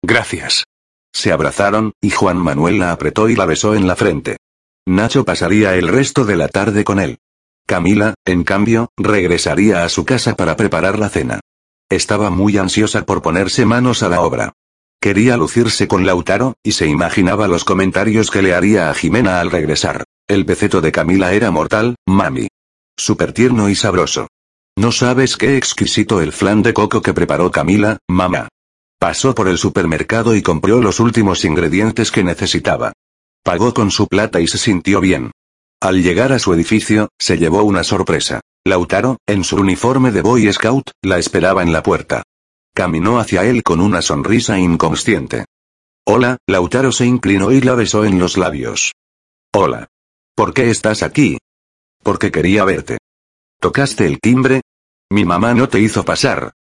Gracias. 0.04 0.66
Se 1.12 1.32
abrazaron, 1.32 1.94
y 2.00 2.10
Juan 2.10 2.36
Manuel 2.36 2.78
la 2.78 2.92
apretó 2.92 3.28
y 3.28 3.34
la 3.34 3.44
besó 3.44 3.74
en 3.74 3.88
la 3.88 3.96
frente. 3.96 4.36
Nacho 4.86 5.24
pasaría 5.24 5.74
el 5.74 5.88
resto 5.88 6.24
de 6.24 6.36
la 6.36 6.46
tarde 6.46 6.84
con 6.84 7.00
él. 7.00 7.18
Camila, 7.66 8.14
en 8.24 8.44
cambio, 8.44 8.90
regresaría 8.96 9.82
a 9.82 9.88
su 9.88 10.04
casa 10.04 10.36
para 10.36 10.54
preparar 10.54 11.00
la 11.00 11.08
cena. 11.08 11.40
Estaba 11.88 12.30
muy 12.30 12.58
ansiosa 12.58 13.06
por 13.06 13.22
ponerse 13.22 13.64
manos 13.64 14.02
a 14.02 14.08
la 14.08 14.20
obra. 14.22 14.52
Quería 15.00 15.36
lucirse 15.36 15.86
con 15.86 16.04
Lautaro, 16.04 16.54
y 16.64 16.72
se 16.72 16.86
imaginaba 16.88 17.46
los 17.46 17.64
comentarios 17.64 18.30
que 18.30 18.42
le 18.42 18.54
haría 18.54 18.90
a 18.90 18.94
Jimena 18.94 19.40
al 19.40 19.52
regresar. 19.52 20.04
El 20.26 20.44
peceto 20.44 20.80
de 20.80 20.90
Camila 20.90 21.32
era 21.32 21.52
mortal, 21.52 21.94
mami. 22.06 22.48
Súper 22.96 23.32
tierno 23.32 23.68
y 23.68 23.76
sabroso. 23.76 24.26
No 24.76 24.90
sabes 24.90 25.36
qué 25.36 25.56
exquisito 25.56 26.20
el 26.20 26.32
flan 26.32 26.62
de 26.62 26.74
coco 26.74 27.02
que 27.02 27.14
preparó 27.14 27.52
Camila, 27.52 27.98
mamá. 28.08 28.48
Pasó 28.98 29.34
por 29.34 29.46
el 29.46 29.58
supermercado 29.58 30.34
y 30.34 30.42
compró 30.42 30.80
los 30.80 30.98
últimos 30.98 31.44
ingredientes 31.44 32.10
que 32.10 32.24
necesitaba. 32.24 32.92
Pagó 33.44 33.74
con 33.74 33.92
su 33.92 34.08
plata 34.08 34.40
y 34.40 34.48
se 34.48 34.58
sintió 34.58 35.00
bien. 35.00 35.30
Al 35.80 36.02
llegar 36.02 36.32
a 36.32 36.40
su 36.40 36.52
edificio, 36.52 37.10
se 37.18 37.38
llevó 37.38 37.62
una 37.62 37.84
sorpresa. 37.84 38.40
Lautaro, 38.66 39.18
en 39.28 39.44
su 39.44 39.54
uniforme 39.54 40.10
de 40.10 40.22
Boy 40.22 40.52
Scout, 40.52 40.90
la 41.00 41.18
esperaba 41.18 41.62
en 41.62 41.72
la 41.72 41.84
puerta. 41.84 42.24
Caminó 42.74 43.20
hacia 43.20 43.44
él 43.44 43.62
con 43.62 43.80
una 43.80 44.02
sonrisa 44.02 44.58
inconsciente. 44.58 45.44
Hola, 46.04 46.38
Lautaro 46.48 46.90
se 46.90 47.06
inclinó 47.06 47.52
y 47.52 47.60
la 47.60 47.76
besó 47.76 48.04
en 48.04 48.18
los 48.18 48.36
labios. 48.36 48.90
Hola. 49.54 49.86
¿Por 50.34 50.52
qué 50.52 50.68
estás 50.68 51.04
aquí? 51.04 51.38
Porque 52.02 52.32
quería 52.32 52.64
verte. 52.64 52.98
¿Tocaste 53.60 54.04
el 54.04 54.18
timbre? 54.18 54.62
Mi 55.10 55.24
mamá 55.24 55.54
no 55.54 55.68
te 55.68 55.78
hizo 55.78 56.04
pasar. 56.04 56.52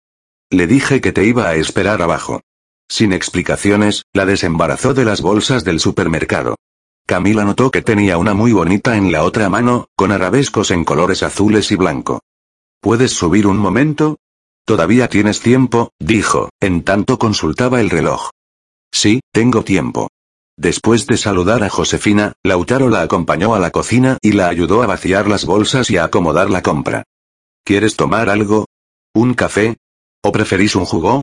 Le 0.52 0.68
dije 0.68 1.02
que 1.02 1.12
te 1.12 1.26
iba 1.26 1.50
a 1.50 1.56
esperar 1.56 2.04
abajo. 2.04 2.42
Sin 2.88 3.14
explicaciones, 3.14 4.04
la 4.14 4.28
desembarazó 4.28 4.94
de 4.94 5.06
las 5.06 5.22
bolsas 5.22 5.64
del 5.64 5.80
supermercado. 5.80 6.56
Camila 7.08 7.46
notó 7.46 7.70
que 7.70 7.84
tenía 7.84 8.18
una 8.18 8.34
muy 8.34 8.52
bonita 8.52 8.98
en 8.98 9.12
la 9.12 9.24
otra 9.24 9.48
mano, 9.48 9.90
con 9.96 10.12
arabescos 10.12 10.72
en 10.72 10.84
colores 10.84 11.22
azules 11.22 11.72
y 11.72 11.76
blanco. 11.76 12.22
¿Puedes 12.82 13.12
subir 13.12 13.46
un 13.46 13.58
momento? 13.58 14.18
Todavía 14.66 15.08
tienes 15.08 15.40
tiempo, 15.40 15.92
dijo, 16.00 16.50
en 16.60 16.84
tanto 16.84 17.20
consultaba 17.20 17.80
el 17.80 17.92
reloj. 17.92 18.32
Sí, 18.92 19.20
tengo 19.32 19.64
tiempo. 19.64 20.10
Después 20.58 21.06
de 21.06 21.18
saludar 21.18 21.64
a 21.64 21.70
Josefina, 21.70 22.34
Lautaro 22.44 22.90
la 22.90 23.02
acompañó 23.02 23.54
a 23.54 23.60
la 23.60 23.70
cocina 23.70 24.18
y 24.22 24.32
la 24.32 24.48
ayudó 24.48 24.82
a 24.82 24.88
vaciar 24.88 25.28
las 25.28 25.46
bolsas 25.46 25.92
y 25.92 25.98
a 25.98 26.06
acomodar 26.06 26.50
la 26.50 26.64
compra. 26.64 27.04
¿Quieres 27.64 27.96
tomar 27.96 28.30
algo? 28.30 28.66
¿Un 29.14 29.36
café? 29.36 29.78
¿O 30.24 30.32
preferís 30.32 30.76
un 30.76 30.86
jugo? 30.86 31.22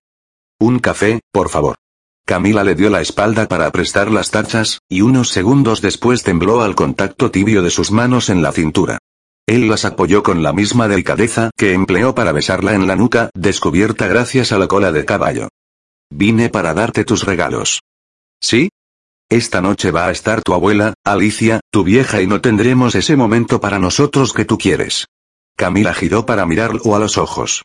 Un 0.60 0.78
café, 0.78 1.20
por 1.32 1.48
favor. 1.48 1.74
Camila 2.24 2.62
le 2.62 2.74
dio 2.74 2.89
la 2.89 3.01
espalda 3.01 3.49
para 3.49 3.70
prestar 3.70 4.11
las 4.11 4.31
tachas, 4.31 4.81
y 4.89 5.01
unos 5.01 5.31
segundos 5.31 5.81
después 5.82 6.23
tembló 6.23 6.62
al 6.62 6.74
contacto 6.74 7.31
tibio 7.31 7.62
de 7.62 7.70
sus 7.70 7.90
manos 7.90 8.31
en 8.31 8.43
la 8.43 8.53
cintura. 8.53 8.99
Él 9.47 9.69
las 9.69 9.85
apoyó 9.85 10.23
con 10.23 10.43
la 10.43 10.53
misma 10.53 10.86
delicadeza 10.86 11.51
que 11.57 11.73
empleó 11.73 12.15
para 12.15 12.32
besarla 12.32 12.74
en 12.74 12.86
la 12.86 12.94
nuca, 12.94 13.31
descubierta 13.35 14.07
gracias 14.07 14.53
a 14.53 14.59
la 14.59 14.69
cola 14.69 14.93
de 14.93 15.05
caballo. 15.05 15.49
Vine 16.11 16.49
para 16.49 16.74
darte 16.74 17.05
tus 17.05 17.24
regalos. 17.24 17.81
¿Sí? 18.40 18.69
Esta 19.28 19.61
noche 19.61 19.90
va 19.90 20.07
a 20.07 20.11
estar 20.12 20.43
tu 20.43 20.55
abuela, 20.55 20.94
Alicia, 21.05 21.61
tu 21.73 21.82
vieja 21.85 22.23
y 22.23 22.27
no 22.27 22.40
tendremos 22.40 22.94
ese 22.94 23.16
momento 23.16 23.61
para 23.61 23.78
nosotros 23.78 24.32
que 24.32 24.44
tú 24.44 24.59
quieres. 24.59 25.07
Camila 25.57 25.94
giró 25.94 26.24
para 26.24 26.47
mirarlo 26.47 26.94
a 26.94 26.99
los 26.99 27.19
ojos. 27.19 27.65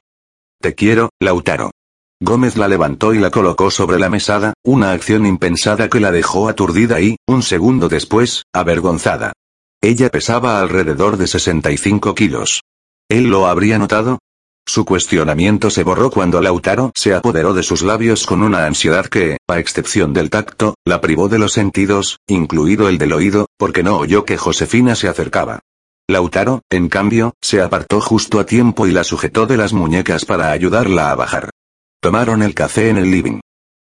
Te 0.60 0.74
quiero, 0.74 1.10
Lautaro. 1.20 1.72
Gómez 2.20 2.58
la 2.58 2.68
levantó 2.68 3.14
y 3.14 3.20
la 3.20 3.30
colocó 3.30 3.70
sobre 3.70 4.00
la 4.00 4.10
mesada, 4.10 4.54
una 4.64 4.92
acción 4.92 5.28
impensada 5.28 5.88
que 5.88 6.00
la 6.00 6.12
dejó 6.12 6.50
aturdida 6.50 7.00
y, 7.00 7.18
un 7.28 7.44
segundo 7.44 7.90
después, 7.90 8.44
avergonzada. 8.54 9.34
Ella 9.82 10.10
pesaba 10.10 10.60
alrededor 10.60 11.18
de 11.18 11.28
65 11.28 12.16
kilos. 12.16 12.62
¿Él 13.08 13.26
lo 13.26 13.46
habría 13.46 13.78
notado? 13.78 14.18
Su 14.66 14.84
cuestionamiento 14.84 15.70
se 15.70 15.84
borró 15.84 16.10
cuando 16.10 16.42
Lautaro 16.42 16.92
se 16.96 17.14
apoderó 17.14 17.54
de 17.54 17.62
sus 17.62 17.84
labios 17.84 18.26
con 18.26 18.42
una 18.42 18.66
ansiedad 18.66 19.06
que, 19.06 19.38
a 19.48 19.60
excepción 19.60 20.12
del 20.12 20.32
tacto, 20.32 20.74
la 20.86 21.00
privó 21.00 21.30
de 21.30 21.38
los 21.38 21.54
sentidos, 21.54 22.18
incluido 22.28 22.90
el 22.90 22.98
del 22.98 23.14
oído, 23.14 23.46
porque 23.58 23.84
no 23.84 23.96
oyó 23.96 24.26
que 24.26 24.38
Josefina 24.38 24.96
se 24.96 25.08
acercaba. 25.08 25.60
Lautaro, 26.10 26.64
en 26.72 26.90
cambio, 26.90 27.36
se 27.42 27.62
apartó 27.62 28.02
justo 28.02 28.40
a 28.40 28.46
tiempo 28.46 28.88
y 28.88 28.92
la 28.92 29.04
sujetó 29.04 29.46
de 29.46 29.58
las 29.58 29.72
muñecas 29.72 30.26
para 30.26 30.52
ayudarla 30.52 31.12
a 31.12 31.16
bajar. 31.16 31.50
Tomaron 32.00 32.44
el 32.44 32.54
café 32.54 32.90
en 32.90 32.98
el 32.98 33.10
living. 33.10 33.40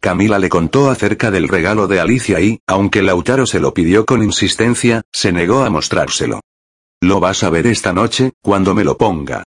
Camila 0.01 0.39
le 0.39 0.49
contó 0.49 0.91
acerca 0.91 1.31
del 1.31 1.49
regalo 1.49 1.89
de 1.89 1.99
Alicia 1.99 2.41
y, 2.41 2.61
aunque 2.67 3.03
Lautaro 3.03 3.47
se 3.47 3.59
lo 3.59 3.75
pidió 3.75 4.07
con 4.07 4.23
insistencia, 4.23 5.03
se 5.13 5.33
negó 5.33 5.65
a 5.65 5.71
mostrárselo. 5.71 6.41
Lo 7.03 7.19
vas 7.19 7.43
a 7.43 7.51
ver 7.51 7.67
esta 7.67 7.93
noche, 7.93 8.33
cuando 8.43 8.75
me 8.75 8.85
lo 8.85 8.97
ponga. 8.97 9.43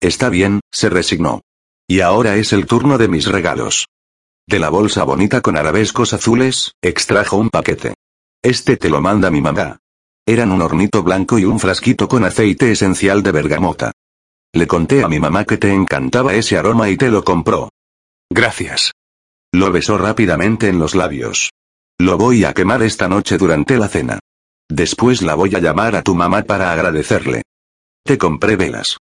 Está 0.00 0.28
bien, 0.28 0.60
se 0.72 0.90
resignó. 0.90 1.42
Y 1.86 2.00
ahora 2.00 2.36
es 2.36 2.52
el 2.52 2.66
turno 2.66 2.98
de 2.98 3.06
mis 3.06 3.26
regalos. 3.26 3.86
De 4.48 4.58
la 4.58 4.70
bolsa 4.70 5.04
bonita 5.04 5.40
con 5.40 5.56
arabescos 5.56 6.12
azules, 6.12 6.72
extrajo 6.82 7.36
un 7.36 7.50
paquete. 7.50 7.94
Este 8.42 8.76
te 8.76 8.90
lo 8.90 9.00
manda 9.00 9.30
mi 9.30 9.40
mamá. 9.40 9.78
Eran 10.26 10.50
un 10.50 10.62
hornito 10.62 11.04
blanco 11.04 11.38
y 11.38 11.44
un 11.44 11.60
frasquito 11.60 12.08
con 12.08 12.24
aceite 12.24 12.72
esencial 12.72 13.22
de 13.22 13.30
bergamota. 13.30 13.92
Le 14.52 14.66
conté 14.66 15.04
a 15.04 15.08
mi 15.08 15.20
mamá 15.20 15.44
que 15.44 15.56
te 15.56 15.72
encantaba 15.72 16.34
ese 16.34 16.58
aroma 16.58 16.90
y 16.90 16.96
te 16.96 17.08
lo 17.08 17.22
compró. 17.22 17.70
Gracias. 18.34 18.92
Lo 19.52 19.70
besó 19.70 19.98
rápidamente 19.98 20.68
en 20.68 20.78
los 20.78 20.94
labios. 20.94 21.50
Lo 22.00 22.16
voy 22.16 22.44
a 22.44 22.54
quemar 22.54 22.82
esta 22.82 23.06
noche 23.06 23.36
durante 23.36 23.76
la 23.76 23.88
cena. 23.88 24.20
Después 24.70 25.20
la 25.20 25.34
voy 25.34 25.54
a 25.54 25.58
llamar 25.58 25.96
a 25.96 26.02
tu 26.02 26.14
mamá 26.14 26.42
para 26.42 26.72
agradecerle. 26.72 27.42
Te 28.02 28.16
compré 28.16 28.56
velas. 28.56 28.96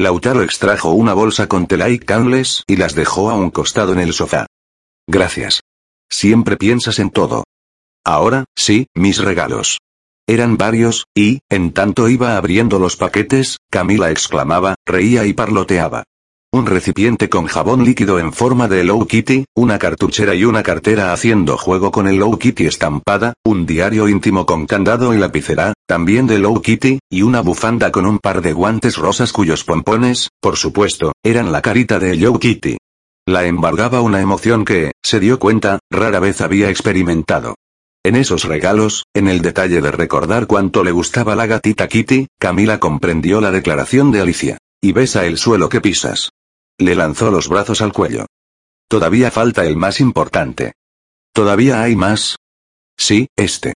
Lautaro 0.00 0.42
extrajo 0.42 0.92
una 0.92 1.12
bolsa 1.12 1.48
con 1.48 1.66
tela 1.66 1.90
y 1.90 1.98
cables 1.98 2.64
y 2.66 2.76
las 2.76 2.94
dejó 2.94 3.28
a 3.28 3.34
un 3.34 3.50
costado 3.50 3.92
en 3.92 4.00
el 4.00 4.14
sofá. 4.14 4.46
Gracias. 5.06 5.60
Siempre 6.10 6.56
piensas 6.56 6.98
en 6.98 7.10
todo. 7.10 7.44
Ahora, 8.06 8.46
sí, 8.56 8.86
mis 8.94 9.18
regalos. 9.18 9.80
Eran 10.26 10.56
varios, 10.56 11.04
y, 11.14 11.40
en 11.50 11.74
tanto 11.74 12.08
iba 12.08 12.38
abriendo 12.38 12.78
los 12.78 12.96
paquetes, 12.96 13.58
Camila 13.70 14.10
exclamaba, 14.10 14.76
reía 14.86 15.26
y 15.26 15.34
parloteaba. 15.34 16.04
Un 16.54 16.66
recipiente 16.66 17.30
con 17.30 17.46
jabón 17.46 17.82
líquido 17.82 18.18
en 18.18 18.30
forma 18.30 18.68
de 18.68 18.82
Hello 18.82 19.06
Kitty, 19.06 19.46
una 19.56 19.78
cartuchera 19.78 20.34
y 20.34 20.44
una 20.44 20.62
cartera 20.62 21.14
haciendo 21.14 21.56
juego 21.56 21.90
con 21.90 22.06
el 22.06 22.16
Hello 22.16 22.38
Kitty 22.38 22.66
estampada, 22.66 23.32
un 23.42 23.64
diario 23.64 24.06
íntimo 24.06 24.44
con 24.44 24.66
candado 24.66 25.14
y 25.14 25.18
lapicera, 25.18 25.72
también 25.86 26.26
de 26.26 26.34
Hello 26.34 26.60
Kitty, 26.60 26.98
y 27.10 27.22
una 27.22 27.40
bufanda 27.40 27.90
con 27.90 28.04
un 28.04 28.18
par 28.18 28.42
de 28.42 28.52
guantes 28.52 28.98
rosas 28.98 29.32
cuyos 29.32 29.64
pompones, 29.64 30.28
por 30.42 30.58
supuesto, 30.58 31.12
eran 31.24 31.52
la 31.52 31.62
carita 31.62 31.98
de 31.98 32.12
Hello 32.12 32.38
Kitty. 32.38 32.76
La 33.26 33.46
embargaba 33.46 34.02
una 34.02 34.20
emoción 34.20 34.66
que, 34.66 34.92
se 35.02 35.20
dio 35.20 35.38
cuenta, 35.38 35.78
rara 35.90 36.20
vez 36.20 36.42
había 36.42 36.68
experimentado. 36.68 37.54
En 38.04 38.14
esos 38.14 38.44
regalos, 38.44 39.04
en 39.14 39.28
el 39.28 39.40
detalle 39.40 39.80
de 39.80 39.90
recordar 39.90 40.46
cuánto 40.46 40.84
le 40.84 40.90
gustaba 40.90 41.34
la 41.34 41.46
gatita 41.46 41.88
Kitty, 41.88 42.26
Camila 42.38 42.78
comprendió 42.78 43.40
la 43.40 43.50
declaración 43.50 44.10
de 44.10 44.20
Alicia. 44.20 44.58
Y 44.84 44.92
besa 44.92 45.24
el 45.24 45.38
suelo 45.38 45.68
que 45.68 45.80
pisas. 45.80 46.30
Le 46.78 46.94
lanzó 46.94 47.30
los 47.30 47.48
brazos 47.48 47.80
al 47.82 47.92
cuello. 47.92 48.26
Todavía 48.88 49.30
falta 49.30 49.64
el 49.64 49.76
más 49.76 50.00
importante. 50.00 50.72
¿Todavía 51.32 51.82
hay 51.82 51.96
más? 51.96 52.36
Sí, 52.98 53.28
este. 53.36 53.74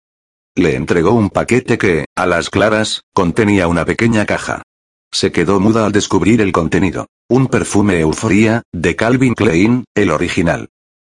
Le 0.55 0.75
entregó 0.75 1.11
un 1.11 1.29
paquete 1.29 1.77
que, 1.77 2.05
a 2.15 2.25
las 2.25 2.49
claras, 2.49 3.01
contenía 3.13 3.67
una 3.67 3.85
pequeña 3.85 4.25
caja. 4.25 4.63
Se 5.11 5.31
quedó 5.31 5.59
muda 5.59 5.85
al 5.85 5.91
descubrir 5.91 6.41
el 6.41 6.51
contenido. 6.51 7.07
Un 7.29 7.47
perfume 7.47 7.99
Euforía, 7.99 8.63
de 8.71 8.95
Calvin 8.95 9.33
Klein, 9.33 9.85
el 9.95 10.11
original. 10.11 10.69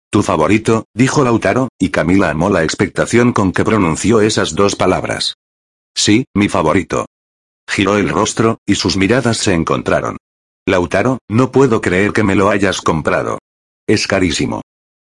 Tu 0.09 0.23
favorito, 0.23 0.85
dijo 0.93 1.23
Lautaro, 1.23 1.69
y 1.79 1.89
Camila 1.89 2.29
amó 2.29 2.49
la 2.49 2.63
expectación 2.63 3.33
con 3.33 3.51
que 3.51 3.65
pronunció 3.65 4.21
esas 4.21 4.55
dos 4.55 4.75
palabras. 4.75 5.35
Sí, 5.95 6.25
mi 6.33 6.47
favorito. 6.47 7.07
Giró 7.67 7.97
el 7.97 8.09
rostro, 8.09 8.59
y 8.65 8.75
sus 8.75 8.95
miradas 8.95 9.37
se 9.37 9.53
encontraron. 9.53 10.17
Lautaro, 10.67 11.19
no 11.29 11.49
puedo 11.49 11.79
creer 11.79 12.11
que 12.11 12.23
me 12.23 12.35
lo 12.35 12.49
hayas 12.49 12.81
comprado. 12.81 13.39
Es 13.87 14.05
carísimo. 14.05 14.61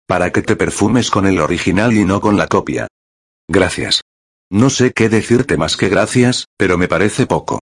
Para 0.07 0.31
que 0.31 0.43
te 0.43 0.55
perfumes 0.55 1.11
con 1.11 1.27
el 1.27 1.41
original 1.41 1.93
y 1.93 2.05
no 2.05 2.21
con 2.21 2.37
la 2.37 2.47
copia. 2.47 2.87
Gracias. 3.49 4.03
No 4.49 4.71
sé 4.71 4.93
qué 4.93 5.09
decirte 5.09 5.57
más 5.57 5.77
que 5.77 5.89
gracias, 5.89 6.45
pero 6.57 6.79
me 6.79 6.87
parece 6.87 7.27
poco. 7.27 7.59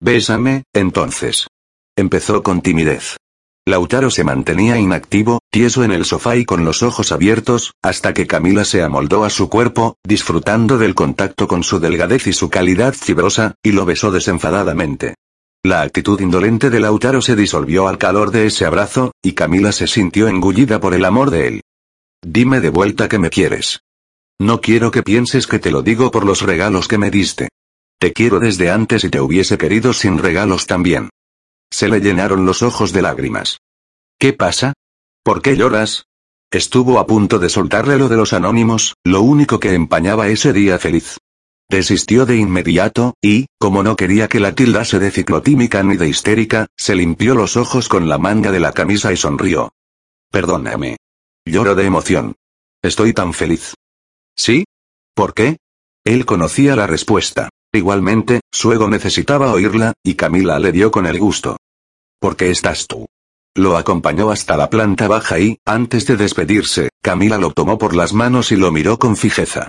Bésame, 0.00 0.64
entonces. 0.74 1.46
Empezó 1.96 2.42
con 2.42 2.62
timidez. 2.62 3.16
Lautaro 3.64 4.10
se 4.10 4.24
mantenía 4.24 4.78
inactivo, 4.78 5.38
tieso 5.52 5.84
en 5.84 5.92
el 5.92 6.06
sofá 6.06 6.34
y 6.34 6.44
con 6.44 6.64
los 6.64 6.82
ojos 6.82 7.12
abiertos, 7.12 7.74
hasta 7.80 8.12
que 8.12 8.26
Camila 8.26 8.64
se 8.64 8.82
amoldó 8.82 9.22
a 9.22 9.30
su 9.30 9.48
cuerpo, 9.48 9.94
disfrutando 10.04 10.78
del 10.78 10.96
contacto 10.96 11.46
con 11.46 11.62
su 11.62 11.78
delgadez 11.78 12.26
y 12.26 12.32
su 12.32 12.50
calidad 12.50 12.92
fibrosa, 12.92 13.54
y 13.62 13.70
lo 13.70 13.84
besó 13.84 14.10
desenfadadamente. 14.10 15.14
La 15.62 15.82
actitud 15.82 16.18
indolente 16.20 16.70
de 16.70 16.80
Lautaro 16.80 17.20
se 17.20 17.36
disolvió 17.36 17.86
al 17.86 17.98
calor 17.98 18.30
de 18.30 18.46
ese 18.46 18.64
abrazo, 18.64 19.12
y 19.22 19.32
Camila 19.32 19.72
se 19.72 19.86
sintió 19.86 20.26
engullida 20.26 20.80
por 20.80 20.94
el 20.94 21.04
amor 21.04 21.30
de 21.30 21.48
él. 21.48 21.62
Dime 22.22 22.60
de 22.60 22.70
vuelta 22.70 23.08
que 23.08 23.18
me 23.18 23.28
quieres. 23.28 23.82
No 24.38 24.62
quiero 24.62 24.90
que 24.90 25.02
pienses 25.02 25.46
que 25.46 25.58
te 25.58 25.70
lo 25.70 25.82
digo 25.82 26.10
por 26.10 26.24
los 26.24 26.40
regalos 26.40 26.88
que 26.88 26.96
me 26.96 27.10
diste. 27.10 27.48
Te 27.98 28.14
quiero 28.14 28.40
desde 28.40 28.70
antes 28.70 29.04
y 29.04 29.10
te 29.10 29.20
hubiese 29.20 29.58
querido 29.58 29.92
sin 29.92 30.16
regalos 30.16 30.66
también. 30.66 31.10
Se 31.70 31.88
le 31.88 32.00
llenaron 32.00 32.46
los 32.46 32.62
ojos 32.62 32.94
de 32.94 33.02
lágrimas. 33.02 33.58
¿Qué 34.18 34.32
pasa? 34.32 34.72
¿Por 35.22 35.42
qué 35.42 35.58
lloras? 35.58 36.06
Estuvo 36.50 36.98
a 36.98 37.06
punto 37.06 37.38
de 37.38 37.50
soltarle 37.50 37.98
lo 37.98 38.08
de 38.08 38.16
los 38.16 38.32
anónimos, 38.32 38.94
lo 39.04 39.20
único 39.20 39.60
que 39.60 39.74
empañaba 39.74 40.28
ese 40.28 40.54
día 40.54 40.78
feliz. 40.78 41.18
Desistió 41.70 42.26
de 42.26 42.36
inmediato, 42.36 43.14
y, 43.22 43.46
como 43.56 43.84
no 43.84 43.94
quería 43.94 44.26
que 44.26 44.40
la 44.40 44.56
tildase 44.56 44.98
de 44.98 45.12
ciclotímica 45.12 45.84
ni 45.84 45.96
de 45.96 46.08
histérica, 46.08 46.66
se 46.76 46.96
limpió 46.96 47.36
los 47.36 47.56
ojos 47.56 47.88
con 47.88 48.08
la 48.08 48.18
manga 48.18 48.50
de 48.50 48.58
la 48.58 48.72
camisa 48.72 49.12
y 49.12 49.16
sonrió. 49.16 49.72
Perdóname. 50.32 50.96
Lloro 51.44 51.76
de 51.76 51.86
emoción. 51.86 52.34
Estoy 52.82 53.12
tan 53.12 53.32
feliz. 53.34 53.74
¿Sí? 54.36 54.64
¿Por 55.14 55.32
qué? 55.32 55.58
Él 56.04 56.26
conocía 56.26 56.74
la 56.74 56.88
respuesta. 56.88 57.50
Igualmente, 57.72 58.40
su 58.50 58.72
ego 58.72 58.88
necesitaba 58.88 59.52
oírla, 59.52 59.92
y 60.02 60.14
Camila 60.14 60.58
le 60.58 60.72
dio 60.72 60.90
con 60.90 61.06
el 61.06 61.20
gusto. 61.20 61.56
¿Por 62.18 62.34
qué 62.34 62.50
estás 62.50 62.88
tú? 62.88 63.06
Lo 63.54 63.76
acompañó 63.76 64.32
hasta 64.32 64.56
la 64.56 64.70
planta 64.70 65.06
baja 65.06 65.38
y, 65.38 65.58
antes 65.64 66.04
de 66.08 66.16
despedirse, 66.16 66.88
Camila 67.00 67.38
lo 67.38 67.52
tomó 67.52 67.78
por 67.78 67.94
las 67.94 68.12
manos 68.12 68.50
y 68.50 68.56
lo 68.56 68.72
miró 68.72 68.98
con 68.98 69.16
fijeza. 69.16 69.68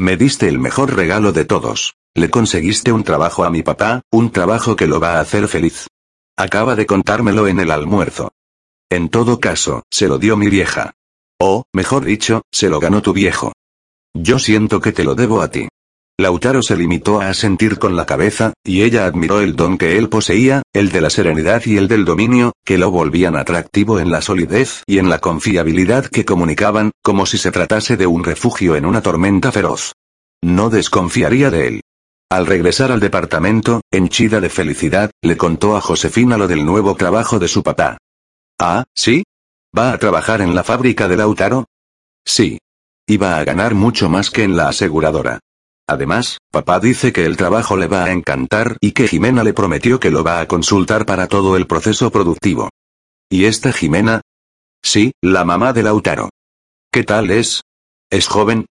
Me 0.00 0.16
diste 0.16 0.46
el 0.46 0.60
mejor 0.60 0.94
regalo 0.94 1.32
de 1.32 1.44
todos. 1.44 1.96
Le 2.14 2.30
conseguiste 2.30 2.92
un 2.92 3.02
trabajo 3.02 3.42
a 3.42 3.50
mi 3.50 3.64
papá, 3.64 4.02
un 4.12 4.30
trabajo 4.30 4.76
que 4.76 4.86
lo 4.86 5.00
va 5.00 5.14
a 5.14 5.20
hacer 5.20 5.48
feliz. 5.48 5.88
Acaba 6.36 6.76
de 6.76 6.86
contármelo 6.86 7.48
en 7.48 7.58
el 7.58 7.72
almuerzo. 7.72 8.30
En 8.88 9.08
todo 9.08 9.40
caso, 9.40 9.82
se 9.90 10.06
lo 10.06 10.18
dio 10.18 10.36
mi 10.36 10.46
vieja. 10.46 10.92
O, 11.40 11.64
mejor 11.72 12.04
dicho, 12.04 12.42
se 12.52 12.68
lo 12.68 12.78
ganó 12.78 13.02
tu 13.02 13.12
viejo. 13.12 13.52
Yo 14.14 14.38
siento 14.38 14.80
que 14.80 14.92
te 14.92 15.02
lo 15.02 15.16
debo 15.16 15.42
a 15.42 15.50
ti. 15.50 15.66
Lautaro 16.20 16.62
se 16.64 16.76
limitó 16.76 17.20
a 17.20 17.28
asentir 17.28 17.78
con 17.78 17.94
la 17.94 18.04
cabeza, 18.04 18.52
y 18.64 18.82
ella 18.82 19.06
admiró 19.06 19.40
el 19.40 19.54
don 19.54 19.78
que 19.78 19.98
él 19.98 20.08
poseía, 20.08 20.62
el 20.72 20.90
de 20.90 21.00
la 21.00 21.10
serenidad 21.10 21.62
y 21.64 21.76
el 21.76 21.86
del 21.86 22.04
dominio, 22.04 22.54
que 22.64 22.76
lo 22.76 22.90
volvían 22.90 23.36
atractivo 23.36 24.00
en 24.00 24.10
la 24.10 24.20
solidez 24.20 24.82
y 24.88 24.98
en 24.98 25.10
la 25.10 25.20
confiabilidad 25.20 26.06
que 26.06 26.24
comunicaban, 26.24 26.90
como 27.04 27.24
si 27.24 27.38
se 27.38 27.52
tratase 27.52 27.96
de 27.96 28.08
un 28.08 28.24
refugio 28.24 28.74
en 28.74 28.84
una 28.84 29.00
tormenta 29.00 29.52
feroz. 29.52 29.92
No 30.42 30.70
desconfiaría 30.70 31.50
de 31.50 31.68
él. 31.68 31.80
Al 32.30 32.46
regresar 32.46 32.90
al 32.90 32.98
departamento, 32.98 33.82
henchida 33.92 34.40
de 34.40 34.50
felicidad, 34.50 35.12
le 35.22 35.36
contó 35.36 35.76
a 35.76 35.80
Josefina 35.80 36.36
lo 36.36 36.48
del 36.48 36.66
nuevo 36.66 36.96
trabajo 36.96 37.38
de 37.38 37.46
su 37.46 37.62
papá. 37.62 37.96
Ah, 38.60 38.82
¿sí? 38.92 39.22
¿Va 39.76 39.92
a 39.92 39.98
trabajar 39.98 40.40
en 40.40 40.56
la 40.56 40.64
fábrica 40.64 41.06
de 41.06 41.16
Lautaro? 41.16 41.66
Sí. 42.26 42.58
Iba 43.06 43.38
a 43.38 43.44
ganar 43.44 43.74
mucho 43.74 44.08
más 44.08 44.30
que 44.30 44.42
en 44.42 44.56
la 44.56 44.68
aseguradora. 44.68 45.38
Además, 45.88 46.38
papá 46.50 46.80
dice 46.80 47.14
que 47.14 47.24
el 47.24 47.38
trabajo 47.38 47.78
le 47.78 47.86
va 47.86 48.04
a 48.04 48.12
encantar 48.12 48.76
y 48.80 48.92
que 48.92 49.08
Jimena 49.08 49.42
le 49.42 49.54
prometió 49.54 49.98
que 49.98 50.10
lo 50.10 50.22
va 50.22 50.40
a 50.40 50.46
consultar 50.46 51.06
para 51.06 51.28
todo 51.28 51.56
el 51.56 51.66
proceso 51.66 52.10
productivo. 52.10 52.68
¿Y 53.30 53.46
esta 53.46 53.72
Jimena? 53.72 54.20
Sí, 54.82 55.12
la 55.22 55.46
mamá 55.46 55.72
de 55.72 55.82
Lautaro. 55.82 56.28
¿Qué 56.92 57.04
tal 57.04 57.30
es? 57.30 57.62
¿Es 58.10 58.28
joven? 58.28 58.66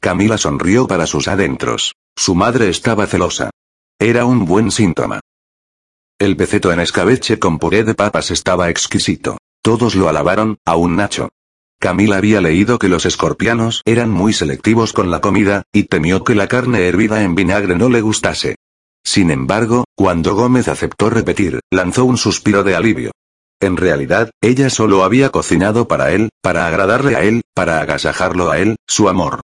Camila 0.00 0.38
sonrió 0.38 0.86
para 0.86 1.06
sus 1.06 1.28
adentros. 1.28 1.94
Su 2.16 2.34
madre 2.34 2.70
estaba 2.70 3.06
celosa. 3.06 3.50
Era 3.98 4.24
un 4.24 4.46
buen 4.46 4.70
síntoma. 4.70 5.20
El 6.18 6.36
peceto 6.36 6.72
en 6.72 6.80
escabeche 6.80 7.38
con 7.38 7.58
puré 7.58 7.84
de 7.84 7.94
papas 7.94 8.30
estaba 8.30 8.70
exquisito. 8.70 9.36
Todos 9.62 9.94
lo 9.94 10.08
alabaron, 10.08 10.56
aún 10.64 10.96
Nacho. 10.96 11.28
Camila 11.82 12.18
había 12.18 12.40
leído 12.40 12.78
que 12.78 12.88
los 12.88 13.06
escorpianos 13.06 13.82
eran 13.84 14.08
muy 14.08 14.32
selectivos 14.32 14.92
con 14.92 15.10
la 15.10 15.20
comida, 15.20 15.64
y 15.72 15.82
temió 15.82 16.22
que 16.22 16.36
la 16.36 16.46
carne 16.46 16.86
hervida 16.86 17.24
en 17.24 17.34
vinagre 17.34 17.74
no 17.74 17.88
le 17.88 18.00
gustase. 18.00 18.54
Sin 19.04 19.32
embargo, 19.32 19.82
cuando 19.96 20.36
Gómez 20.36 20.68
aceptó 20.68 21.10
repetir, 21.10 21.58
lanzó 21.72 22.04
un 22.04 22.18
suspiro 22.18 22.62
de 22.62 22.76
alivio. 22.76 23.10
En 23.60 23.76
realidad, 23.76 24.30
ella 24.40 24.70
solo 24.70 25.02
había 25.02 25.30
cocinado 25.30 25.88
para 25.88 26.12
él, 26.12 26.28
para 26.40 26.68
agradarle 26.68 27.16
a 27.16 27.24
él, 27.24 27.42
para 27.52 27.80
agasajarlo 27.80 28.52
a 28.52 28.58
él, 28.58 28.76
su 28.86 29.08
amor. 29.08 29.40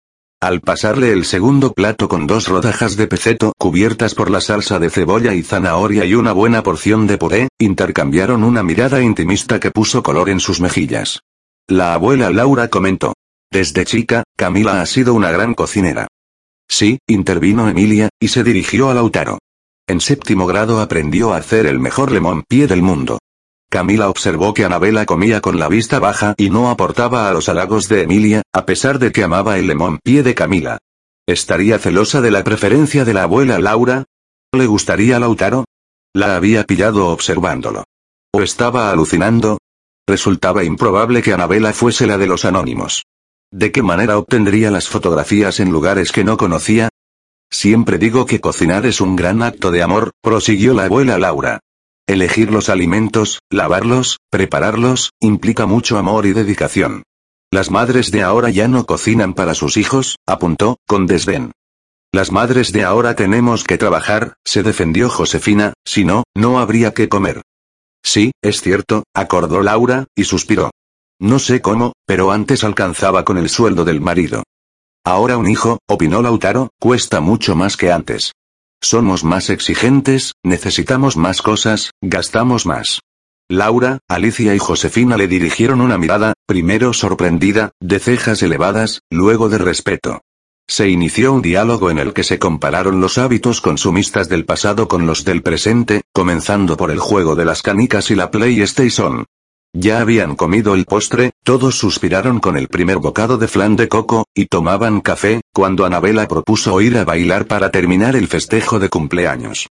Al 0.42 0.60
pasarle 0.60 1.14
el 1.14 1.26
segundo 1.26 1.74
plato 1.74 2.08
con 2.08 2.26
dos 2.26 2.48
rodajas 2.48 2.98
de 2.98 3.06
peceto 3.06 3.54
cubiertas 3.60 4.16
por 4.16 4.32
la 4.32 4.42
salsa 4.42 4.80
de 4.80 4.90
cebolla 4.90 5.36
y 5.36 5.44
zanahoria 5.44 6.04
y 6.06 6.16
una 6.16 6.32
buena 6.32 6.64
porción 6.64 7.06
de 7.06 7.20
puré, 7.20 7.50
intercambiaron 7.60 8.44
una 8.44 8.64
mirada 8.64 9.04
intimista 9.04 9.60
que 9.60 9.70
puso 9.70 10.02
color 10.02 10.30
en 10.30 10.40
sus 10.40 10.62
mejillas. 10.62 11.20
La 11.70 11.94
abuela 11.94 12.30
Laura 12.30 12.68
comentó. 12.68 13.14
Desde 13.50 13.86
chica, 13.86 14.24
Camila 14.36 14.82
ha 14.82 14.86
sido 14.86 15.14
una 15.14 15.32
gran 15.32 15.54
cocinera. 15.54 16.08
Sí, 16.68 17.00
intervino 17.08 17.70
Emilia, 17.70 18.10
y 18.20 18.28
se 18.28 18.44
dirigió 18.44 18.90
a 18.90 18.94
Lautaro. 18.94 19.38
En 19.88 20.02
séptimo 20.02 20.46
grado 20.46 20.82
aprendió 20.82 21.34
a 21.34 21.38
hacer 21.38 21.66
el 21.66 21.80
mejor 21.80 22.12
lemón 22.12 22.44
pie 22.48 22.68
del 22.68 22.82
mundo. 22.82 23.20
Camila 23.70 24.10
observó 24.10 24.54
que 24.54 24.66
Anabela 24.66 25.06
comía 25.06 25.40
con 25.40 25.58
la 25.58 25.70
vista 25.70 26.00
baja 26.00 26.36
y 26.38 26.50
no 26.50 26.70
aportaba 26.70 27.30
a 27.30 27.34
los 27.34 27.48
halagos 27.48 27.88
de 27.88 28.04
Emilia, 28.04 28.42
a 28.54 28.66
pesar 28.66 29.00
de 29.00 29.12
que 29.12 29.24
amaba 29.24 29.58
el 29.58 29.68
lemón 29.68 30.00
pie 30.04 30.22
de 30.22 30.36
Camila. 30.36 30.80
¿Estaría 31.26 31.80
celosa 31.80 32.20
de 32.22 32.32
la 32.32 32.44
preferencia 32.44 33.06
de 33.06 33.14
la 33.14 33.24
abuela 33.24 33.58
Laura? 33.60 34.04
¿Le 34.52 34.68
gustaría 34.68 35.18
Lautaro? 35.20 35.66
La 36.14 36.36
había 36.36 36.66
pillado 36.66 37.08
observándolo. 37.08 37.86
¿O 38.34 38.42
estaba 38.42 38.92
alucinando? 38.92 39.58
Resultaba 40.08 40.64
improbable 40.64 41.22
que 41.22 41.34
Anabela 41.34 41.72
fuese 41.72 42.06
la 42.08 42.18
de 42.18 42.28
los 42.28 42.44
anónimos. 42.44 43.04
¿De 43.52 43.72
qué 43.72 43.82
manera 43.82 44.18
obtendría 44.18 44.70
las 44.70 44.90
fotografías 44.90 45.60
en 45.60 45.72
lugares 45.72 46.12
que 46.12 46.24
no 46.24 46.38
conocía? 46.38 46.90
Siempre 47.50 47.98
digo 47.98 48.26
que 48.26 48.42
cocinar 48.42 48.86
es 48.86 49.00
un 49.00 49.16
gran 49.16 49.42
acto 49.42 49.72
de 49.72 49.84
amor, 49.84 50.12
prosiguió 50.22 50.74
la 50.74 50.86
abuela 50.86 51.18
Laura. 51.18 51.60
Elegir 52.06 52.52
los 52.52 52.68
alimentos, 52.68 53.40
lavarlos, 53.50 54.18
prepararlos, 54.30 55.12
implica 55.22 55.66
mucho 55.68 55.98
amor 55.98 56.26
y 56.26 56.34
dedicación. 56.34 57.04
Las 57.50 57.72
madres 57.72 58.12
de 58.12 58.24
ahora 58.24 58.50
ya 58.50 58.68
no 58.68 58.86
cocinan 58.86 59.34
para 59.34 59.54
sus 59.54 59.78
hijos, 59.78 60.18
apuntó, 60.26 60.78
con 60.86 61.06
desdén. 61.06 61.52
Las 62.12 62.32
madres 62.32 62.74
de 62.74 62.84
ahora 62.84 63.16
tenemos 63.16 63.64
que 63.64 63.78
trabajar, 63.78 64.34
se 64.44 64.64
defendió 64.64 65.10
Josefina, 65.10 65.74
si 65.86 66.04
no, 66.04 66.24
no 66.36 66.60
habría 66.60 66.94
que 66.94 67.08
comer. 67.08 67.42
Sí, 68.04 68.32
es 68.42 68.62
cierto, 68.62 69.04
acordó 69.14 69.62
Laura, 69.62 70.06
y 70.16 70.26
suspiró. 70.26 70.72
No 71.20 71.40
sé 71.40 71.62
cómo, 71.62 71.94
pero 72.06 72.32
antes 72.32 72.64
alcanzaba 72.64 73.24
con 73.24 73.38
el 73.38 73.50
sueldo 73.50 73.86
del 73.86 74.02
marido. 74.02 74.44
Ahora 75.06 75.38
un 75.38 75.50
hijo, 75.50 75.80
opinó 75.88 76.22
Lautaro, 76.22 76.70
cuesta 76.80 77.22
mucho 77.22 77.56
más 77.56 77.78
que 77.78 77.92
antes. 77.92 78.34
Somos 78.82 79.24
más 79.24 79.50
exigentes, 79.50 80.34
necesitamos 80.44 81.16
más 81.16 81.42
cosas, 81.42 81.92
gastamos 82.02 82.66
más. 82.66 83.00
Laura, 83.50 84.00
Alicia 84.10 84.56
y 84.56 84.60
Josefina 84.60 85.16
le 85.16 85.28
dirigieron 85.28 85.82
una 85.82 85.98
mirada, 85.98 86.34
primero 86.46 86.94
sorprendida, 86.94 87.72
de 87.82 88.00
cejas 88.00 88.42
elevadas, 88.42 89.02
luego 89.10 89.48
de 89.50 89.58
respeto. 89.58 90.22
Se 90.68 90.90
inició 90.90 91.34
un 91.34 91.42
diálogo 91.42 91.92
en 91.92 92.00
el 92.00 92.14
que 92.14 92.24
se 92.24 92.40
compararon 92.40 93.02
los 93.02 93.18
hábitos 93.18 93.62
consumistas 93.62 94.30
del 94.30 94.46
pasado 94.46 94.88
con 94.88 95.06
los 95.06 95.26
del 95.26 95.42
presente, 95.42 96.04
comenzando 96.14 96.78
por 96.78 96.90
el 96.90 97.00
juego 97.00 97.36
de 97.36 97.46
las 97.46 97.62
canicas 97.62 98.10
y 98.12 98.16
la 98.16 98.32
PlayStation. 98.32 99.26
Ya 99.76 100.00
habían 100.00 100.36
comido 100.36 100.76
el 100.76 100.86
postre, 100.86 101.32
todos 101.44 101.78
suspiraron 101.78 102.40
con 102.40 102.58
el 102.58 102.68
primer 102.68 102.98
bocado 102.98 103.38
de 103.38 103.48
flan 103.48 103.76
de 103.76 103.88
coco, 103.88 104.28
y 104.36 104.46
tomaban 104.46 105.02
café, 105.02 105.42
cuando 105.52 105.86
Anabela 105.86 106.28
propuso 106.28 106.80
ir 106.80 106.98
a 106.98 107.06
bailar 107.06 107.48
para 107.48 107.72
terminar 107.72 108.16
el 108.16 108.28
festejo 108.28 108.80
de 108.80 108.90
cumpleaños. 108.90 109.68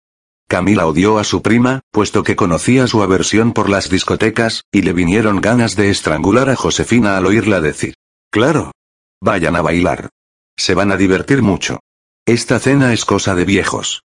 Camila 0.49 0.87
odió 0.87 1.19
a 1.19 1.25
su 1.25 1.41
prima, 1.41 1.81
puesto 1.91 2.25
que 2.25 2.37
conocía 2.37 2.87
su 2.87 3.03
aversión 3.03 3.53
por 3.53 3.71
las 3.71 3.89
discotecas, 3.89 4.65
y 4.71 4.83
le 4.83 4.93
vinieron 4.93 5.41
ganas 5.41 5.77
de 5.77 5.89
estrangular 5.89 6.51
a 6.51 6.57
Josefina 6.57 7.17
al 7.17 7.27
oírla 7.27 7.61
decir. 7.61 7.95
Claro. 8.31 8.73
Vayan 9.21 9.57
a 9.57 9.63
bailar. 9.63 10.11
Se 10.57 10.75
van 10.75 10.93
a 10.93 10.97
divertir 10.97 11.43
mucho. 11.43 11.81
Esta 12.27 12.59
cena 12.59 12.93
es 12.93 13.05
cosa 13.05 13.35
de 13.35 13.45
viejos. 13.45 14.03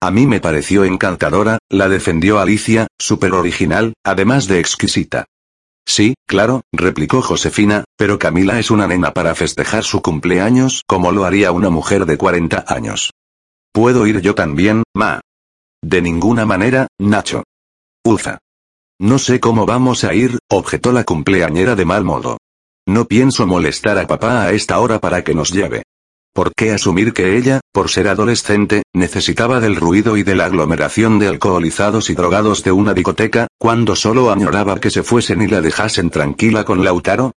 A 0.00 0.10
mí 0.10 0.26
me 0.26 0.40
pareció 0.40 0.84
encantadora, 0.84 1.58
la 1.70 1.88
defendió 1.88 2.40
Alicia, 2.40 2.88
súper 2.98 3.32
original, 3.34 3.94
además 4.04 4.48
de 4.48 4.58
exquisita. 4.58 5.26
Sí, 5.86 6.14
claro, 6.26 6.62
replicó 6.72 7.22
Josefina, 7.22 7.84
pero 7.96 8.18
Camila 8.18 8.58
es 8.58 8.70
una 8.70 8.86
nena 8.88 9.12
para 9.12 9.34
festejar 9.34 9.84
su 9.84 10.02
cumpleaños 10.02 10.82
como 10.86 11.12
lo 11.12 11.24
haría 11.24 11.52
una 11.52 11.70
mujer 11.70 12.06
de 12.06 12.18
40 12.18 12.64
años. 12.66 13.12
¿Puedo 13.72 14.06
ir 14.06 14.20
yo 14.20 14.34
también, 14.34 14.82
ma? 14.94 15.20
De 15.82 16.02
ninguna 16.02 16.46
manera, 16.46 16.88
Nacho. 16.98 17.44
Ufa. 18.04 18.38
No 19.00 19.18
sé 19.18 19.40
cómo 19.40 19.66
vamos 19.66 20.04
a 20.04 20.14
ir, 20.14 20.38
objetó 20.48 20.92
la 20.92 21.04
cumpleañera 21.04 21.74
de 21.74 21.84
mal 21.84 22.04
modo. 22.04 22.38
No 22.86 23.06
pienso 23.06 23.46
molestar 23.46 23.96
a 23.98 24.08
papá 24.08 24.42
a 24.42 24.52
esta 24.52 24.80
hora 24.80 24.98
para 24.98 25.22
que 25.22 25.34
nos 25.34 25.52
lleve. 25.52 25.84
¿Por 26.34 26.52
qué 26.54 26.72
asumir 26.72 27.12
que 27.12 27.36
ella, 27.36 27.60
por 27.72 27.90
ser 27.90 28.08
adolescente, 28.08 28.82
necesitaba 28.92 29.60
del 29.60 29.76
ruido 29.76 30.16
y 30.16 30.24
de 30.24 30.34
la 30.34 30.46
aglomeración 30.46 31.20
de 31.20 31.28
alcoholizados 31.28 32.10
y 32.10 32.14
drogados 32.14 32.64
de 32.64 32.72
una 32.72 32.92
discoteca, 32.92 33.46
cuando 33.58 33.94
solo 33.94 34.32
añoraba 34.32 34.80
que 34.80 34.90
se 34.90 35.04
fuesen 35.04 35.42
y 35.42 35.46
la 35.46 35.60
dejasen 35.60 36.10
tranquila 36.10 36.64
con 36.64 36.82
Lautaro? 36.82 37.32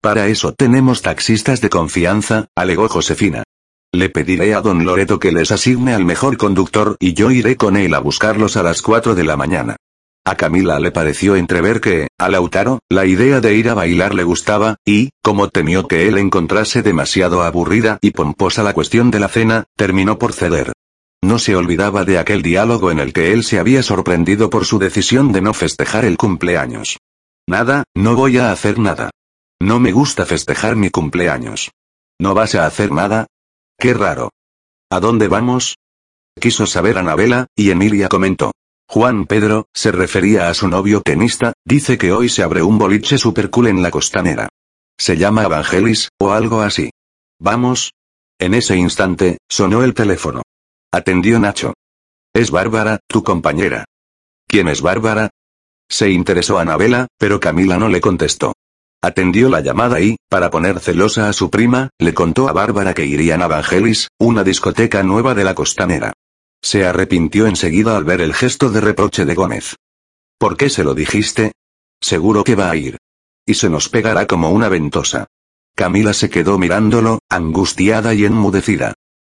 Para 0.00 0.26
eso 0.26 0.54
tenemos 0.54 1.02
taxistas 1.02 1.60
de 1.60 1.70
confianza, 1.70 2.48
alegó 2.56 2.88
Josefina. 2.88 3.44
Le 3.92 4.08
pediré 4.08 4.54
a 4.54 4.60
don 4.60 4.84
Loreto 4.84 5.20
que 5.20 5.30
les 5.30 5.52
asigne 5.52 5.94
al 5.94 6.04
mejor 6.04 6.36
conductor 6.36 6.96
y 6.98 7.14
yo 7.14 7.30
iré 7.30 7.56
con 7.56 7.76
él 7.76 7.94
a 7.94 8.00
buscarlos 8.00 8.56
a 8.56 8.62
las 8.62 8.82
4 8.82 9.14
de 9.14 9.24
la 9.24 9.36
mañana. 9.36 9.76
A 10.30 10.36
Camila 10.36 10.78
le 10.78 10.92
pareció 10.92 11.34
entrever 11.34 11.80
que, 11.80 12.06
a 12.16 12.28
Lautaro, 12.28 12.78
la 12.88 13.04
idea 13.04 13.40
de 13.40 13.56
ir 13.56 13.68
a 13.68 13.74
bailar 13.74 14.14
le 14.14 14.22
gustaba, 14.22 14.76
y, 14.84 15.10
como 15.24 15.48
temió 15.48 15.88
que 15.88 16.06
él 16.06 16.18
encontrase 16.18 16.82
demasiado 16.82 17.42
aburrida 17.42 17.98
y 18.00 18.12
pomposa 18.12 18.62
la 18.62 18.72
cuestión 18.72 19.10
de 19.10 19.18
la 19.18 19.26
cena, 19.26 19.64
terminó 19.76 20.20
por 20.20 20.32
ceder. 20.32 20.70
No 21.20 21.40
se 21.40 21.56
olvidaba 21.56 22.04
de 22.04 22.20
aquel 22.20 22.42
diálogo 22.42 22.92
en 22.92 23.00
el 23.00 23.12
que 23.12 23.32
él 23.32 23.42
se 23.42 23.58
había 23.58 23.82
sorprendido 23.82 24.50
por 24.50 24.66
su 24.66 24.78
decisión 24.78 25.32
de 25.32 25.40
no 25.40 25.52
festejar 25.52 26.04
el 26.04 26.16
cumpleaños. 26.16 26.98
Nada, 27.48 27.82
no 27.96 28.14
voy 28.14 28.38
a 28.38 28.52
hacer 28.52 28.78
nada. 28.78 29.10
No 29.60 29.80
me 29.80 29.90
gusta 29.90 30.26
festejar 30.26 30.76
mi 30.76 30.90
cumpleaños. 30.90 31.72
¿No 32.20 32.34
vas 32.34 32.54
a 32.54 32.66
hacer 32.66 32.92
nada? 32.92 33.26
Qué 33.76 33.94
raro. 33.94 34.30
¿A 34.90 35.00
dónde 35.00 35.26
vamos? 35.26 35.74
Quiso 36.38 36.68
saber 36.68 36.98
Anabela, 36.98 37.48
y 37.56 37.72
Emilia 37.72 38.08
comentó. 38.08 38.52
Juan 38.92 39.26
Pedro, 39.26 39.68
se 39.72 39.92
refería 39.92 40.48
a 40.48 40.54
su 40.54 40.66
novio 40.66 41.00
tenista, 41.00 41.52
dice 41.64 41.96
que 41.96 42.10
hoy 42.10 42.28
se 42.28 42.42
abre 42.42 42.60
un 42.60 42.76
boliche 42.76 43.18
super 43.18 43.48
cool 43.48 43.68
en 43.68 43.84
la 43.84 43.92
costanera. 43.92 44.48
Se 44.98 45.16
llama 45.16 45.44
Evangelis, 45.44 46.08
o 46.18 46.32
algo 46.32 46.60
así. 46.60 46.90
¿Vamos? 47.38 47.92
En 48.40 48.52
ese 48.52 48.76
instante, 48.76 49.38
sonó 49.48 49.84
el 49.84 49.94
teléfono. 49.94 50.42
Atendió 50.92 51.38
Nacho. 51.38 51.74
Es 52.34 52.50
Bárbara, 52.50 52.98
tu 53.06 53.22
compañera. 53.22 53.84
¿Quién 54.48 54.66
es 54.66 54.82
Bárbara? 54.82 55.30
Se 55.88 56.10
interesó 56.10 56.58
Anabela, 56.58 57.06
pero 57.16 57.38
Camila 57.38 57.78
no 57.78 57.88
le 57.88 58.00
contestó. 58.00 58.54
Atendió 59.00 59.50
la 59.50 59.60
llamada 59.60 60.00
y, 60.00 60.16
para 60.28 60.50
poner 60.50 60.80
celosa 60.80 61.28
a 61.28 61.32
su 61.32 61.48
prima, 61.48 61.90
le 62.00 62.12
contó 62.12 62.48
a 62.48 62.52
Bárbara 62.52 62.92
que 62.92 63.06
irían 63.06 63.40
a 63.40 63.44
Evangelis, 63.44 64.08
una 64.18 64.42
discoteca 64.42 65.04
nueva 65.04 65.36
de 65.36 65.44
la 65.44 65.54
costanera. 65.54 66.12
Se 66.62 66.84
arrepintió 66.84 67.46
enseguida 67.46 67.96
al 67.96 68.04
ver 68.04 68.20
el 68.20 68.34
gesto 68.34 68.70
de 68.70 68.80
reproche 68.80 69.24
de 69.24 69.34
Gómez. 69.34 69.76
¿Por 70.38 70.56
qué 70.56 70.70
se 70.70 70.84
lo 70.84 70.94
dijiste? 70.94 71.52
Seguro 72.00 72.44
que 72.44 72.54
va 72.54 72.70
a 72.70 72.76
ir. 72.76 72.98
Y 73.46 73.54
se 73.54 73.68
nos 73.68 73.88
pegará 73.88 74.26
como 74.26 74.50
una 74.50 74.68
ventosa. 74.68 75.26
Camila 75.74 76.12
se 76.12 76.30
quedó 76.30 76.58
mirándolo, 76.58 77.20
angustiada 77.28 78.14
y 78.14 78.24
enmudecida. 78.24 78.94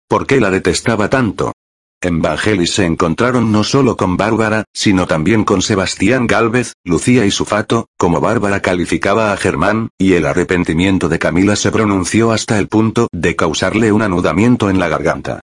¿Por 0.08 0.26
qué 0.26 0.40
la 0.40 0.50
detestaba 0.50 1.08
tanto? 1.08 1.52
En 2.00 2.20
Vangelis 2.20 2.74
se 2.74 2.84
encontraron 2.84 3.50
no 3.50 3.64
solo 3.64 3.96
con 3.96 4.18
Bárbara, 4.18 4.64
sino 4.74 5.06
también 5.06 5.44
con 5.44 5.62
Sebastián 5.62 6.26
Gálvez, 6.26 6.74
Lucía 6.84 7.24
y 7.24 7.30
Sufato, 7.30 7.86
como 7.96 8.20
Bárbara 8.20 8.60
calificaba 8.60 9.32
a 9.32 9.36
Germán, 9.38 9.88
y 9.96 10.12
el 10.12 10.26
arrepentimiento 10.26 11.08
de 11.08 11.18
Camila 11.18 11.56
se 11.56 11.70
pronunció 11.70 12.30
hasta 12.30 12.58
el 12.58 12.68
punto 12.68 13.08
de 13.10 13.36
causarle 13.36 13.90
un 13.90 14.02
anudamiento 14.02 14.68
en 14.68 14.78
la 14.78 14.88
garganta. 14.88 15.40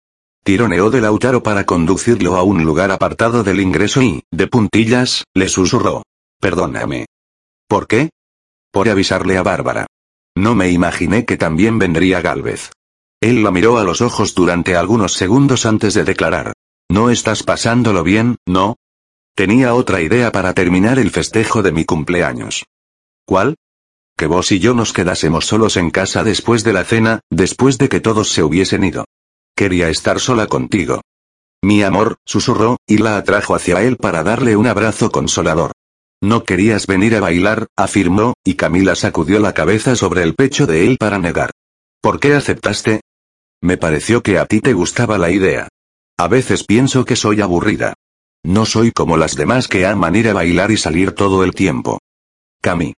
Tironeó 0.47 0.91
de 0.91 1.01
Lautaro 1.01 1.43
para 1.43 1.67
conducirlo 1.67 2.37
a 2.37 2.45
un 2.45 2.65
lugar 2.65 2.93
apartado 2.93 3.43
del 3.43 3.59
ingreso 3.59 4.01
y, 4.01 4.23
de 4.31 4.47
puntillas, 4.47 5.25
le 5.35 5.49
susurró. 5.49 6.05
Perdóname. 6.41 7.07
¿Por 7.67 7.89
qué? 7.89 8.11
Por 8.71 8.89
avisarle 8.89 9.39
a 9.39 9.43
Bárbara. 9.43 9.89
No 10.37 10.55
me 10.55 10.71
imaginé 10.71 11.25
que 11.25 11.37
también 11.37 11.81
vendría 11.81 12.21
Galvez. 12.21 12.71
Él 13.21 13.43
la 13.43 13.51
miró 13.51 13.77
a 13.77 13.83
los 13.83 14.01
ojos 14.01 14.37
durante 14.37 14.77
algunos 14.77 15.15
segundos 15.15 15.67
antes 15.67 15.95
de 15.95 16.05
declarar. 16.05 16.53
¿No 16.89 17.11
estás 17.11 17.43
pasándolo 17.43 18.05
bien, 18.05 18.37
no? 18.47 18.77
Tenía 19.35 19.75
otra 19.75 20.01
idea 20.01 20.31
para 20.31 20.55
terminar 20.55 21.01
el 21.01 21.11
festejo 21.11 21.65
de 21.65 21.73
mi 21.73 21.85
cumpleaños. 21.85 22.67
¿Cuál? 23.25 23.57
Que 24.17 24.29
vos 24.29 24.53
y 24.53 24.61
yo 24.61 24.75
nos 24.75 24.93
quedásemos 24.93 25.45
solos 25.45 25.77
en 25.77 25.91
casa 25.91 26.23
después 26.23 26.63
de 26.63 26.73
la 26.73 26.85
cena, 26.85 27.19
después 27.33 27.79
de 27.79 27.89
que 27.89 27.99
todos 27.99 28.29
se 28.31 28.45
hubiesen 28.45 28.85
ido. 28.85 29.07
Quería 29.57 29.89
estar 29.89 30.21
sola 30.21 30.47
contigo. 30.49 31.01
Mi 31.63 31.83
amor, 31.83 32.19
susurró, 32.27 32.77
y 32.87 32.99
la 32.99 33.17
atrajo 33.17 33.55
hacia 33.55 33.83
él 33.83 33.97
para 33.97 34.23
darle 34.23 34.55
un 34.55 34.67
abrazo 34.67 35.11
consolador. 35.11 35.73
No 36.23 36.45
querías 36.45 36.87
venir 36.87 37.17
a 37.17 37.21
bailar, 37.21 37.67
afirmó, 37.75 38.35
y 38.45 38.55
Camila 38.55 38.95
sacudió 38.95 39.41
la 39.41 39.55
cabeza 39.55 39.97
sobre 39.97 40.23
el 40.23 40.35
pecho 40.35 40.67
de 40.67 40.87
él 40.87 40.99
para 40.99 41.19
negar. 41.19 41.53
¿Por 42.03 42.21
qué 42.21 42.35
aceptaste? 42.35 43.01
Me 43.63 43.79
pareció 43.79 44.23
que 44.23 44.39
a 44.39 44.45
ti 44.45 44.61
te 44.61 44.75
gustaba 44.75 45.17
la 45.17 45.31
idea. 45.31 45.69
A 46.19 46.29
veces 46.29 46.65
pienso 46.65 47.07
que 47.07 47.17
soy 47.17 47.41
aburrida. 47.41 47.95
No 48.45 48.67
soy 48.67 48.93
como 48.93 49.17
las 49.17 49.37
demás 49.37 49.69
que 49.69 49.87
aman 49.87 50.17
ir 50.17 50.29
a 50.29 50.35
bailar 50.35 50.71
y 50.71 50.77
salir 50.77 51.13
todo 51.13 51.45
el 51.45 51.53
tiempo. 51.53 51.99
Cami. 52.61 52.93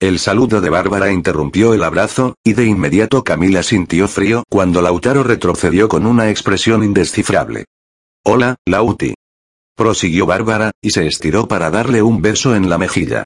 El 0.00 0.18
saludo 0.18 0.60
de 0.60 0.70
Bárbara 0.70 1.12
interrumpió 1.12 1.72
el 1.72 1.82
abrazo, 1.82 2.34
y 2.44 2.52
de 2.54 2.66
inmediato 2.66 3.22
Camila 3.22 3.62
sintió 3.62 4.08
frío 4.08 4.44
cuando 4.50 4.82
Lautaro 4.82 5.22
retrocedió 5.22 5.88
con 5.88 6.06
una 6.06 6.30
expresión 6.30 6.82
indescifrable. 6.82 7.66
Hola, 8.24 8.56
Lauti. 8.66 9.14
Prosiguió 9.76 10.26
Bárbara, 10.26 10.72
y 10.82 10.90
se 10.90 11.06
estiró 11.06 11.48
para 11.48 11.70
darle 11.70 12.02
un 12.02 12.22
beso 12.22 12.54
en 12.54 12.68
la 12.68 12.78
mejilla. 12.78 13.24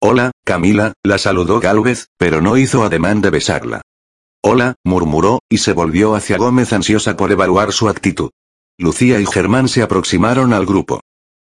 Hola, 0.00 0.32
Camila, 0.44 0.94
la 1.02 1.18
saludó 1.18 1.60
Gálvez, 1.60 2.08
pero 2.18 2.40
no 2.40 2.56
hizo 2.56 2.84
ademán 2.84 3.20
de 3.20 3.30
besarla. 3.30 3.82
Hola, 4.42 4.76
murmuró, 4.84 5.40
y 5.50 5.58
se 5.58 5.72
volvió 5.72 6.14
hacia 6.14 6.38
Gómez 6.38 6.72
ansiosa 6.72 7.16
por 7.16 7.30
evaluar 7.30 7.72
su 7.72 7.88
actitud. 7.88 8.30
Lucía 8.78 9.20
y 9.20 9.26
Germán 9.26 9.68
se 9.68 9.82
aproximaron 9.82 10.54
al 10.54 10.64
grupo. 10.64 11.00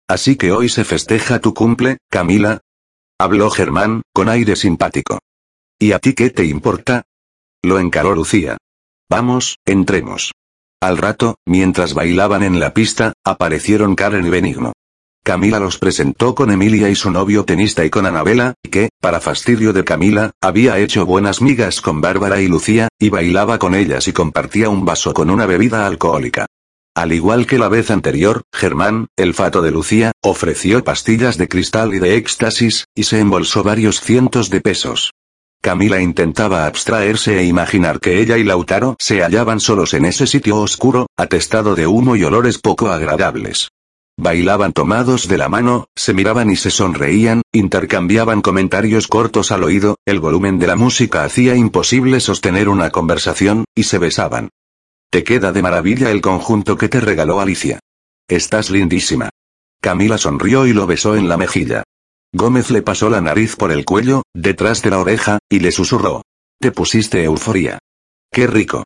Así 0.07 0.37
que 0.37 0.53
hoy 0.53 0.69
se 0.69 0.85
festeja 0.85 1.39
tu 1.39 1.53
cumple, 1.53 1.97
Camila. 2.09 2.61
Habló 3.19 3.49
Germán, 3.49 4.03
con 4.13 4.29
aire 4.29 4.55
simpático. 4.55 5.17
¿Y 5.79 5.93
a 5.93 5.99
ti 5.99 6.13
qué 6.13 6.29
te 6.29 6.45
importa? 6.45 7.03
Lo 7.63 7.79
encaró 7.79 8.13
Lucía. 8.13 8.57
Vamos, 9.09 9.57
entremos. 9.65 10.33
Al 10.79 10.99
rato, 10.99 11.37
mientras 11.47 11.95
bailaban 11.95 12.43
en 12.43 12.59
la 12.59 12.75
pista, 12.75 13.13
aparecieron 13.25 13.95
Karen 13.95 14.27
y 14.27 14.29
Benigno. 14.29 14.73
Camila 15.23 15.59
los 15.59 15.79
presentó 15.79 16.35
con 16.35 16.51
Emilia 16.51 16.89
y 16.89 16.95
su 16.95 17.09
novio 17.09 17.43
tenista 17.43 17.83
y 17.83 17.89
con 17.89 18.05
Anabela, 18.05 18.53
que, 18.69 18.89
para 19.01 19.19
fastidio 19.19 19.73
de 19.73 19.83
Camila, 19.83 20.31
había 20.39 20.77
hecho 20.77 21.07
buenas 21.07 21.41
migas 21.41 21.81
con 21.81 22.01
Bárbara 22.01 22.39
y 22.39 22.47
Lucía, 22.47 22.87
y 22.99 23.09
bailaba 23.09 23.57
con 23.57 23.73
ellas 23.73 24.07
y 24.07 24.13
compartía 24.13 24.69
un 24.69 24.85
vaso 24.85 25.15
con 25.15 25.31
una 25.31 25.47
bebida 25.47 25.87
alcohólica. 25.87 26.45
Al 26.97 27.13
igual 27.13 27.45
que 27.45 27.59
la 27.59 27.69
vez 27.69 27.91
anterior, 27.91 28.41
Germán, 28.51 29.09
el 29.17 29.35
fato 29.35 29.61
de 29.61 29.69
Lucía, 29.69 30.13
ofreció 30.23 30.83
pastillas 30.83 31.37
de 31.37 31.47
cristal 31.47 31.93
y 31.93 31.99
de 31.99 32.15
éxtasis, 32.15 32.85
y 32.95 33.03
se 33.03 33.19
embolsó 33.19 33.61
varios 33.61 34.01
cientos 34.01 34.49
de 34.49 34.61
pesos. 34.61 35.13
Camila 35.61 36.01
intentaba 36.01 36.65
abstraerse 36.65 37.37
e 37.37 37.43
imaginar 37.43 37.99
que 37.99 38.19
ella 38.19 38.39
y 38.39 38.43
Lautaro 38.43 38.95
se 38.97 39.21
hallaban 39.21 39.59
solos 39.59 39.93
en 39.93 40.05
ese 40.05 40.25
sitio 40.25 40.57
oscuro, 40.57 41.05
atestado 41.15 41.75
de 41.75 41.85
humo 41.85 42.15
y 42.15 42.23
olores 42.23 42.57
poco 42.57 42.87
agradables. 42.87 43.69
Bailaban 44.17 44.73
tomados 44.73 45.27
de 45.27 45.37
la 45.37 45.49
mano, 45.49 45.89
se 45.95 46.15
miraban 46.15 46.49
y 46.49 46.55
se 46.55 46.71
sonreían, 46.71 47.43
intercambiaban 47.51 48.41
comentarios 48.41 49.07
cortos 49.07 49.51
al 49.51 49.63
oído, 49.63 49.97
el 50.07 50.19
volumen 50.19 50.57
de 50.57 50.65
la 50.65 50.75
música 50.75 51.25
hacía 51.25 51.53
imposible 51.53 52.19
sostener 52.21 52.67
una 52.67 52.89
conversación, 52.89 53.65
y 53.75 53.83
se 53.83 53.99
besaban. 53.99 54.49
Te 55.09 55.23
queda 55.23 55.53
de 55.53 55.61
maravilla 55.61 56.11
el 56.11 56.21
conjunto 56.21 56.77
que 56.77 56.89
te 56.89 56.99
regaló 56.99 57.39
Alicia. 57.39 57.79
Estás 58.27 58.69
lindísima. 58.69 59.29
Camila 59.81 60.17
sonrió 60.17 60.67
y 60.67 60.73
lo 60.73 60.85
besó 60.85 61.15
en 61.15 61.29
la 61.29 61.37
mejilla. 61.37 61.83
Gómez 62.33 62.71
le 62.71 62.81
pasó 62.81 63.09
la 63.09 63.21
nariz 63.21 63.55
por 63.55 63.71
el 63.71 63.85
cuello, 63.85 64.23
detrás 64.33 64.81
de 64.81 64.89
la 64.89 64.99
oreja, 64.99 65.39
y 65.49 65.59
le 65.59 65.71
susurró. 65.71 66.23
Te 66.59 66.71
pusiste 66.71 67.23
euforia. 67.23 67.79
Qué 68.31 68.47
rico. 68.47 68.83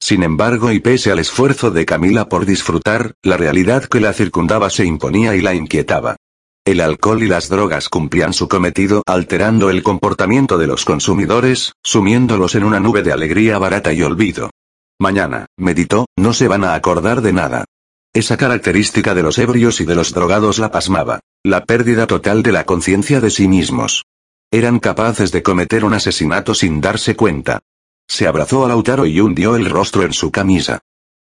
Sin 0.00 0.22
embargo, 0.22 0.70
y 0.70 0.78
pese 0.78 1.10
al 1.10 1.18
esfuerzo 1.18 1.72
de 1.72 1.84
Camila 1.86 2.28
por 2.28 2.46
disfrutar, 2.46 3.14
la 3.22 3.36
realidad 3.36 3.84
que 3.84 4.00
la 4.00 4.12
circundaba 4.12 4.70
se 4.70 4.84
imponía 4.84 5.34
y 5.34 5.40
la 5.40 5.54
inquietaba. 5.54 6.16
El 6.64 6.80
alcohol 6.80 7.22
y 7.22 7.26
las 7.26 7.48
drogas 7.48 7.88
cumplían 7.88 8.32
su 8.32 8.48
cometido 8.48 9.02
alterando 9.06 9.70
el 9.70 9.82
comportamiento 9.82 10.56
de 10.56 10.68
los 10.68 10.84
consumidores, 10.84 11.72
sumiéndolos 11.82 12.54
en 12.54 12.62
una 12.62 12.78
nube 12.78 13.02
de 13.02 13.12
alegría 13.12 13.58
barata 13.58 13.92
y 13.92 14.02
olvido. 14.02 14.50
Mañana, 14.98 15.46
meditó, 15.56 16.06
no 16.16 16.32
se 16.32 16.48
van 16.48 16.64
a 16.64 16.74
acordar 16.74 17.20
de 17.20 17.32
nada. 17.32 17.64
Esa 18.12 18.36
característica 18.36 19.14
de 19.14 19.22
los 19.22 19.38
ebrios 19.38 19.80
y 19.80 19.84
de 19.84 19.96
los 19.96 20.12
drogados 20.12 20.58
la 20.58 20.70
pasmaba. 20.70 21.20
La 21.42 21.64
pérdida 21.64 22.06
total 22.06 22.42
de 22.42 22.52
la 22.52 22.64
conciencia 22.64 23.20
de 23.20 23.30
sí 23.30 23.48
mismos. 23.48 24.04
Eran 24.52 24.78
capaces 24.78 25.32
de 25.32 25.42
cometer 25.42 25.84
un 25.84 25.94
asesinato 25.94 26.54
sin 26.54 26.80
darse 26.80 27.16
cuenta. 27.16 27.60
Se 28.08 28.26
abrazó 28.26 28.64
a 28.64 28.68
Lautaro 28.68 29.04
y 29.04 29.20
hundió 29.20 29.56
el 29.56 29.68
rostro 29.68 30.04
en 30.04 30.12
su 30.12 30.30
camisa. 30.30 30.78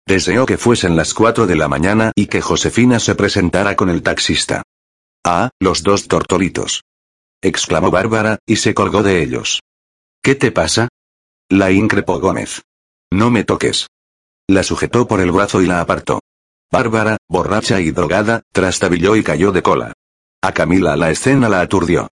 Deseó 0.05 0.45
que 0.45 0.57
fuesen 0.57 0.95
las 0.97 1.13
cuatro 1.13 1.47
de 1.47 1.55
la 1.55 1.69
mañana 1.69 2.11
y 2.15 2.27
que 2.27 2.41
Josefina 2.41 2.99
se 2.99 3.15
presentara 3.15 3.75
con 3.75 3.89
el 3.89 4.03
taxista. 4.03 4.63
Ah, 5.23 5.49
los 5.59 5.83
dos 5.83 6.07
tortolitos. 6.07 6.83
exclamó 7.41 7.89
Bárbara, 7.89 8.39
y 8.45 8.57
se 8.57 8.73
colgó 8.73 9.01
de 9.01 9.23
ellos. 9.23 9.61
¿Qué 10.21 10.35
te 10.35 10.51
pasa? 10.51 10.89
La 11.49 11.71
increpó 11.71 12.19
Gómez. 12.19 12.63
No 13.11 13.29
me 13.29 13.43
toques. 13.43 13.87
La 14.47 14.63
sujetó 14.63 15.07
por 15.07 15.19
el 15.19 15.31
brazo 15.31 15.61
y 15.61 15.67
la 15.67 15.81
apartó. 15.81 16.21
Bárbara, 16.71 17.17
borracha 17.27 17.81
y 17.81 17.91
drogada, 17.91 18.43
trastabilló 18.53 19.17
y 19.17 19.23
cayó 19.23 19.51
de 19.51 19.61
cola. 19.61 19.93
A 20.41 20.53
Camila 20.53 20.95
la 20.95 21.11
escena 21.11 21.49
la 21.49 21.59
aturdió. 21.59 22.07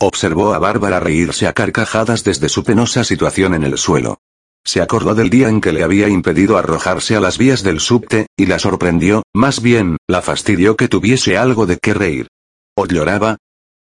Observó 0.00 0.54
a 0.54 0.58
Bárbara 0.58 1.00
reírse 1.00 1.46
a 1.46 1.52
carcajadas 1.52 2.22
desde 2.22 2.48
su 2.48 2.62
penosa 2.62 3.02
situación 3.04 3.54
en 3.54 3.64
el 3.64 3.78
suelo. 3.78 4.18
Se 4.64 4.80
acordó 4.80 5.14
del 5.14 5.28
día 5.28 5.48
en 5.48 5.60
que 5.60 5.72
le 5.72 5.82
había 5.82 6.08
impedido 6.08 6.56
arrojarse 6.56 7.16
a 7.16 7.20
las 7.20 7.36
vías 7.36 7.62
del 7.62 7.80
subte, 7.80 8.28
y 8.36 8.46
la 8.46 8.58
sorprendió, 8.58 9.22
más 9.34 9.60
bien, 9.60 9.98
la 10.08 10.22
fastidió 10.22 10.76
que 10.76 10.88
tuviese 10.88 11.36
algo 11.36 11.66
de 11.66 11.78
qué 11.78 11.92
reír. 11.92 12.28
¿O 12.76 12.86
lloraba? 12.86 13.36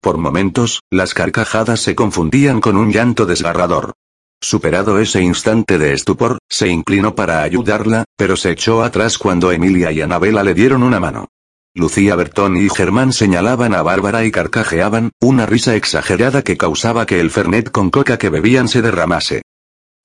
Por 0.01 0.17
momentos, 0.17 0.81
las 0.89 1.13
carcajadas 1.13 1.81
se 1.81 1.95
confundían 1.95 2.61
con 2.61 2.77
un 2.77 2.91
llanto 2.91 3.25
desgarrador. 3.25 3.93
Superado 4.41 4.99
ese 4.99 5.21
instante 5.21 5.77
de 5.77 5.93
estupor, 5.93 6.37
se 6.49 6.69
inclinó 6.69 7.13
para 7.13 7.43
ayudarla, 7.43 8.05
pero 8.15 8.37
se 8.37 8.51
echó 8.51 8.83
atrás 8.83 9.17
cuando 9.17 9.51
Emilia 9.51 9.91
y 9.91 10.01
Anabela 10.01 10.43
le 10.43 10.53
dieron 10.53 10.83
una 10.83 10.99
mano. 10.99 11.27
Lucía 11.75 12.15
Bertón 12.15 12.57
y 12.57 12.69
Germán 12.69 13.13
señalaban 13.13 13.75
a 13.75 13.81
Bárbara 13.81 14.25
y 14.25 14.31
carcajeaban, 14.31 15.11
una 15.19 15.45
risa 15.45 15.75
exagerada 15.75 16.41
que 16.41 16.57
causaba 16.57 17.05
que 17.05 17.19
el 17.19 17.31
fernet 17.31 17.69
con 17.69 17.89
coca 17.89 18.17
que 18.17 18.29
bebían 18.29 18.67
se 18.67 18.81
derramase. 18.81 19.41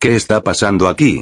¿Qué 0.00 0.16
está 0.16 0.42
pasando 0.42 0.88
aquí? 0.88 1.20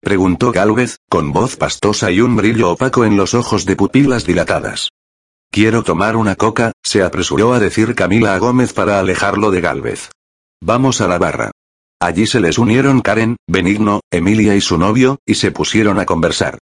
preguntó 0.00 0.52
Gálvez, 0.52 0.98
con 1.08 1.32
voz 1.32 1.56
pastosa 1.56 2.10
y 2.10 2.20
un 2.20 2.36
brillo 2.36 2.70
opaco 2.70 3.04
en 3.04 3.16
los 3.16 3.34
ojos 3.34 3.64
de 3.64 3.76
pupilas 3.76 4.26
dilatadas. 4.26 4.90
Quiero 5.50 5.82
tomar 5.82 6.16
una 6.16 6.36
coca, 6.36 6.72
se 6.82 7.02
apresuró 7.02 7.52
a 7.52 7.60
decir 7.60 7.94
Camila 7.94 8.34
a 8.34 8.38
Gómez 8.38 8.72
para 8.72 8.98
alejarlo 8.98 9.50
de 9.50 9.60
Gálvez. 9.60 10.10
Vamos 10.60 11.00
a 11.00 11.08
la 11.08 11.18
barra. 11.18 11.50
Allí 12.02 12.26
se 12.26 12.40
les 12.40 12.58
unieron 12.58 13.00
Karen, 13.00 13.36
Benigno, 13.46 14.00
Emilia 14.10 14.56
y 14.56 14.60
su 14.60 14.76
novio, 14.76 15.20
y 15.24 15.36
se 15.36 15.52
pusieron 15.52 16.00
a 16.00 16.04
conversar. 16.04 16.58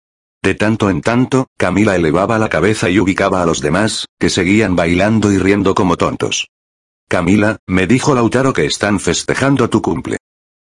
De 0.42 0.56
tanto 0.56 0.90
en 0.90 1.02
tanto, 1.02 1.48
Camila 1.58 1.98
elevaba 1.98 2.40
la 2.40 2.48
cabeza 2.48 2.90
y 2.90 3.02
ubicaba 3.02 3.42
a 3.42 3.46
los 3.46 3.60
demás, 3.60 4.06
que 4.18 4.30
seguían 4.30 4.78
bailando 4.78 5.34
y 5.34 5.38
riendo 5.38 5.76
como 5.76 5.98
tontos. 5.98 6.48
Camila, 7.10 7.58
me 7.68 7.86
dijo 7.86 8.16
Lautaro 8.16 8.54
que 8.54 8.66
están 8.66 9.02
festejando 9.02 9.70
tu 9.70 9.82
cumple. 9.82 10.20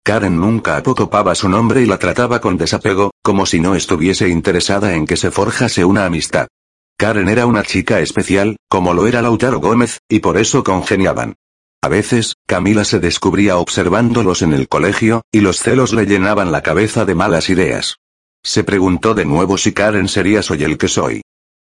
Karen 0.04 0.38
nunca 0.38 0.76
apocopaba 0.76 1.36
su 1.36 1.48
nombre 1.48 1.82
y 1.82 1.86
la 1.86 1.98
trataba 1.98 2.42
con 2.42 2.58
desapego, 2.58 3.12
como 3.24 3.46
si 3.46 3.62
no 3.62 3.76
estuviese 3.76 4.28
interesada 4.28 4.94
en 4.94 5.08
que 5.08 5.16
se 5.16 5.32
forjase 5.32 5.86
una 5.86 6.04
amistad. 6.04 6.50
Karen 6.98 7.30
era 7.30 7.46
una 7.46 7.64
chica 7.64 8.02
especial, 8.02 8.58
como 8.68 8.94
lo 8.94 9.08
era 9.08 9.22
Lautaro 9.22 9.62
Gómez, 9.62 10.00
y 10.10 10.20
por 10.20 10.38
eso 10.38 10.66
congeniaban. 10.66 11.36
A 11.82 11.88
veces, 11.88 12.36
Camila 12.46 12.84
se 12.84 13.00
descubría 13.00 13.58
observándolos 13.58 14.42
en 14.42 14.54
el 14.54 14.68
colegio, 14.68 15.22
y 15.32 15.40
los 15.40 15.60
celos 15.60 15.94
le 15.94 16.06
llenaban 16.06 16.52
la 16.52 16.62
cabeza 16.62 17.06
de 17.06 17.16
malas 17.16 17.50
ideas. 17.50 17.96
Se 18.44 18.64
preguntó 18.64 19.14
de 19.14 19.26
nuevo 19.26 19.58
si 19.58 19.72
Karen 19.74 20.08
sería 20.08 20.42
soy 20.42 20.64
el 20.64 20.78
que 20.78 20.90
soy. 20.90 21.22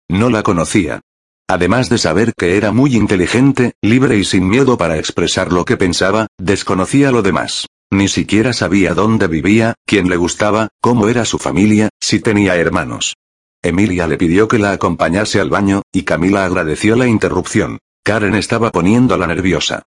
No 0.09 0.29
la 0.29 0.41
conocía. 0.41 1.01
Además 1.47 1.89
de 1.89 1.97
saber 1.97 2.33
que 2.37 2.57
era 2.57 2.71
muy 2.71 2.95
inteligente, 2.95 3.73
libre 3.81 4.17
y 4.17 4.25
sin 4.25 4.47
miedo 4.47 4.77
para 4.77 4.97
expresar 4.97 5.53
lo 5.53 5.65
que 5.65 5.77
pensaba, 5.77 6.27
desconocía 6.37 7.11
lo 7.11 7.21
demás. 7.21 7.67
Ni 7.91 8.07
siquiera 8.09 8.53
sabía 8.53 8.93
dónde 8.93 9.27
vivía, 9.27 9.75
quién 9.85 10.09
le 10.09 10.17
gustaba, 10.17 10.69
cómo 10.81 11.07
era 11.07 11.25
su 11.25 11.37
familia, 11.37 11.89
si 12.01 12.19
tenía 12.19 12.55
hermanos. 12.55 13.15
Emilia 13.61 14.07
le 14.07 14.17
pidió 14.17 14.47
que 14.47 14.59
la 14.59 14.71
acompañase 14.71 15.39
al 15.39 15.49
baño, 15.49 15.83
y 15.91 16.03
Camila 16.03 16.45
agradeció 16.45 16.95
la 16.95 17.07
interrupción. 17.07 17.79
Karen 18.03 18.35
estaba 18.35 18.71
poniéndola 18.71 19.27
nerviosa. 19.27 19.83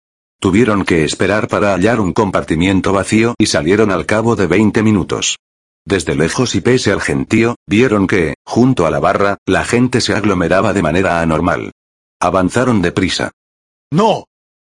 Tuvieron 0.45 0.85
que 0.85 1.05
esperar 1.05 1.49
para 1.49 1.73
hallar 1.73 2.01
un 2.01 2.13
compartimiento 2.13 2.93
vacío 2.93 3.35
y 3.39 3.47
salieron 3.47 3.91
al 3.91 4.05
cabo 4.05 4.37
de 4.37 4.47
20 4.47 4.83
minutos. 4.83 5.39
Desde 5.87 6.15
lejos 6.15 6.55
y 6.55 6.61
pese 6.61 6.93
al 6.93 7.01
gentío, 7.01 7.55
vieron 7.67 8.07
que, 8.07 8.35
junto 8.45 8.85
a 8.85 8.91
la 8.91 9.01
barra, 9.01 9.39
la 9.47 9.65
gente 9.65 10.03
se 10.03 10.13
aglomeraba 10.13 10.75
de 10.75 10.83
manera 10.83 11.23
anormal. 11.23 11.73
Avanzaron 12.21 12.83
deprisa. 12.83 13.31
¡No! 13.91 14.27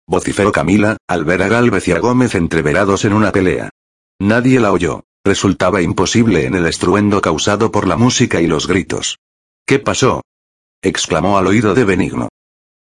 Vociferó 0.07 0.53
Camila, 0.53 0.99
al 1.09 1.25
ver 1.25 1.43
a 1.43 1.49
Galvez 1.49 1.89
y 1.89 1.93
a 1.95 1.99
Gómez 1.99 2.37
entreverados 2.37 3.05
en 3.05 3.13
una 3.13 3.33
pelea. 3.33 3.71
Nadie 4.21 4.61
la 4.61 4.71
oyó. 4.71 5.03
Resultaba 5.25 5.83
imposible 5.83 6.47
en 6.47 6.55
el 6.55 6.67
estruendo 6.67 7.21
causado 7.21 7.73
por 7.73 7.89
la 7.89 7.97
música 7.97 8.41
y 8.41 8.47
los 8.47 8.69
gritos. 8.69 9.19
¿Qué 9.67 9.81
pasó? 9.81 10.23
exclamó 10.81 11.39
al 11.39 11.49
oído 11.49 11.75
de 11.75 11.85
Benigno. 11.85 12.29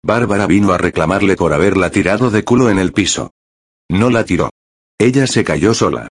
Bárbara 0.03 0.48
vino 0.48 0.72
a 0.72 0.78
reclamarle 0.78 1.36
por 1.36 1.53
haberla 1.53 1.90
tirado 1.90 2.30
de 2.32 2.44
culo 2.44 2.69
en 2.69 2.80
el 2.80 2.94
piso. 2.94 3.32
No 3.90 4.10
la 4.10 4.24
tiró. 4.24 4.50
Ella 4.98 5.28
se 5.28 5.44
cayó 5.44 5.74
sola. 5.74 6.08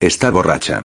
Está 0.00 0.30
borracha. 0.30 0.82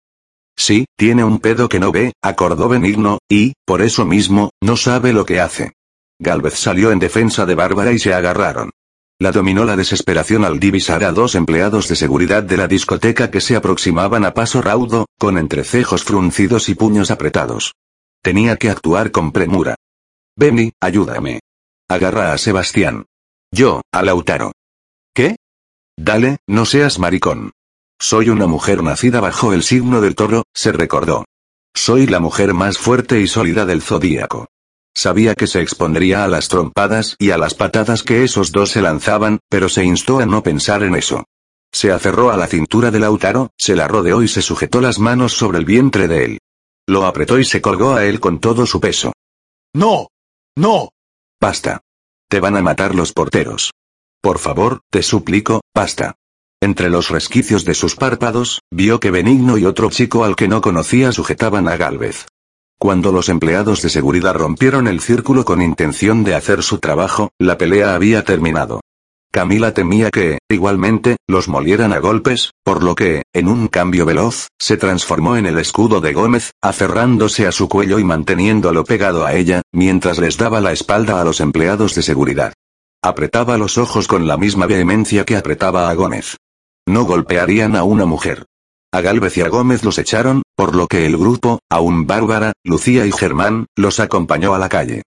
Sí, 0.57 0.85
tiene 0.97 1.23
un 1.23 1.39
pedo 1.39 1.67
que 1.67 1.79
no 1.79 1.91
ve, 1.91 2.13
acordó 2.21 2.69
Benigno, 2.69 3.19
y, 3.29 3.53
por 3.65 3.81
eso 3.81 4.05
mismo, 4.05 4.51
no 4.61 4.77
sabe 4.77 5.11
lo 5.11 5.25
que 5.25 5.39
hace. 5.39 5.73
Galvez 6.19 6.55
salió 6.55 6.91
en 6.91 6.99
defensa 6.99 7.45
de 7.45 7.55
Bárbara 7.55 7.91
y 7.91 7.99
se 7.99 8.13
agarraron. 8.13 8.71
La 9.19 9.31
dominó 9.31 9.65
la 9.65 9.75
desesperación 9.75 10.43
al 10.43 10.59
divisar 10.59 11.03
a 11.03 11.11
dos 11.11 11.35
empleados 11.35 11.87
de 11.87 11.95
seguridad 11.95 12.43
de 12.43 12.57
la 12.57 12.67
discoteca 12.67 13.31
que 13.31 13.41
se 13.41 13.55
aproximaban 13.55 14.25
a 14.25 14.33
paso 14.33 14.61
raudo, 14.61 15.07
con 15.17 15.37
entrecejos 15.37 16.03
fruncidos 16.03 16.69
y 16.69 16.75
puños 16.75 17.11
apretados. 17.11 17.73
Tenía 18.21 18.57
que 18.57 18.69
actuar 18.69 19.11
con 19.11 19.31
premura. 19.31 19.75
Benny, 20.37 20.71
ayúdame. 20.81 21.39
Agarra 21.87 22.33
a 22.33 22.37
Sebastián. 22.39 23.05
Yo, 23.51 23.81
a 23.91 24.01
Lautaro. 24.01 24.53
¿Qué? 25.13 25.35
Dale, 25.95 26.37
no 26.47 26.65
seas 26.65 26.97
maricón. 26.97 27.51
Soy 27.99 28.29
una 28.29 28.47
mujer 28.47 28.81
nacida 28.81 29.21
bajo 29.21 29.53
el 29.53 29.61
signo 29.61 30.01
del 30.01 30.15
toro, 30.15 30.45
se 30.53 30.71
recordó. 30.71 31.25
Soy 31.75 32.07
la 32.07 32.19
mujer 32.19 32.55
más 32.55 32.79
fuerte 32.79 33.21
y 33.21 33.27
sólida 33.27 33.67
del 33.67 33.83
zodíaco. 33.83 34.47
Sabía 34.95 35.35
que 35.35 35.45
se 35.45 35.61
expondría 35.61 36.23
a 36.23 36.27
las 36.27 36.47
trompadas 36.47 37.17
y 37.19 37.29
a 37.29 37.37
las 37.37 37.53
patadas 37.53 38.01
que 38.01 38.23
esos 38.23 38.51
dos 38.51 38.71
se 38.71 38.81
lanzaban, 38.81 39.39
pero 39.47 39.69
se 39.69 39.83
instó 39.83 40.19
a 40.19 40.25
no 40.25 40.41
pensar 40.41 40.81
en 40.81 40.95
eso. 40.95 41.25
Se 41.71 41.91
aferró 41.91 42.31
a 42.31 42.37
la 42.37 42.47
cintura 42.47 42.89
de 42.89 42.99
Lautaro, 42.99 43.51
se 43.57 43.75
la 43.75 43.87
rodeó 43.87 44.23
y 44.23 44.27
se 44.27 44.41
sujetó 44.41 44.81
las 44.81 44.97
manos 44.97 45.33
sobre 45.33 45.59
el 45.59 45.65
vientre 45.65 46.07
de 46.07 46.25
él. 46.25 46.39
Lo 46.87 47.05
apretó 47.05 47.37
y 47.37 47.45
se 47.45 47.61
colgó 47.61 47.93
a 47.93 48.05
él 48.05 48.19
con 48.19 48.39
todo 48.39 48.65
su 48.65 48.79
peso. 48.79 49.13
¡No! 49.73 50.07
¡No! 50.55 50.89
Basta. 51.45 51.81
Te 52.27 52.39
van 52.39 52.57
a 52.57 52.63
matar 52.63 52.95
los 52.95 53.13
porteros. 53.13 53.71
Por 54.19 54.39
favor, 54.39 54.81
te 54.89 55.03
suplico, 55.03 55.61
basta. 55.75 56.15
Entre 56.59 56.89
los 56.89 57.11
resquicios 57.11 57.65
de 57.65 57.75
sus 57.75 57.95
párpados, 57.95 58.63
vio 58.71 58.99
que 58.99 59.11
Benigno 59.11 59.59
y 59.59 59.65
otro 59.65 59.91
chico 59.91 60.23
al 60.23 60.35
que 60.35 60.47
no 60.47 60.61
conocía 60.61 61.11
sujetaban 61.11 61.67
a 61.67 61.77
Galvez. 61.77 62.25
Cuando 62.79 63.11
los 63.11 63.29
empleados 63.29 63.83
de 63.83 63.89
seguridad 63.89 64.33
rompieron 64.33 64.87
el 64.87 65.01
círculo 65.01 65.45
con 65.45 65.61
intención 65.61 66.23
de 66.23 66.33
hacer 66.33 66.63
su 66.63 66.79
trabajo, 66.79 67.29
la 67.37 67.59
pelea 67.59 67.93
había 67.93 68.23
terminado. 68.23 68.81
Camila 69.35 69.73
temía 69.73 70.11
que, 70.11 70.37
igualmente, 70.49 71.17
los 71.27 71.49
molieran 71.49 71.91
a 71.91 71.99
golpes, 71.99 72.51
por 72.63 72.81
lo 72.81 72.95
que, 72.95 73.23
en 73.33 73.49
un 73.49 73.67
cambio 73.67 74.05
veloz, 74.05 74.47
se 74.57 74.77
transformó 74.77 75.35
en 75.35 75.45
el 75.45 75.57
escudo 75.57 75.99
de 75.99 76.13
Gómez, 76.13 76.51
aferrándose 76.61 77.45
a 77.45 77.51
su 77.51 77.67
cuello 77.67 77.99
y 77.99 78.05
manteniéndolo 78.05 78.85
pegado 78.85 79.25
a 79.25 79.33
ella, 79.33 79.61
mientras 79.73 80.19
les 80.19 80.37
daba 80.37 80.61
la 80.61 80.71
espalda 80.71 81.19
a 81.19 81.25
los 81.25 81.41
empleados 81.41 81.95
de 81.95 82.03
seguridad. 82.03 82.53
Apretaba 83.03 83.57
los 83.57 83.77
ojos 83.77 84.07
con 84.07 84.25
la 84.25 84.37
misma 84.37 84.67
vehemencia 84.67 85.25
que 85.25 85.35
apretaba 85.35 85.89
a 85.89 85.93
Gómez. 85.95 86.37
No 86.87 87.03
golpearían 87.03 87.75
a 87.75 87.83
una 87.83 88.05
mujer. 88.05 88.45
A 88.93 89.01
Galvez 89.01 89.35
y 89.35 89.41
a 89.41 89.49
Gómez 89.49 89.83
los 89.83 89.97
echaron, 89.97 90.43
por 90.55 90.77
lo 90.77 90.87
que 90.87 91.05
el 91.05 91.17
grupo, 91.17 91.59
aún 91.69 92.07
Bárbara, 92.07 92.53
Lucía 92.63 93.05
y 93.05 93.11
Germán, 93.11 93.65
los 93.75 93.99
acompañó 93.99 94.55
a 94.55 94.59
la 94.59 94.69
calle. 94.69 95.01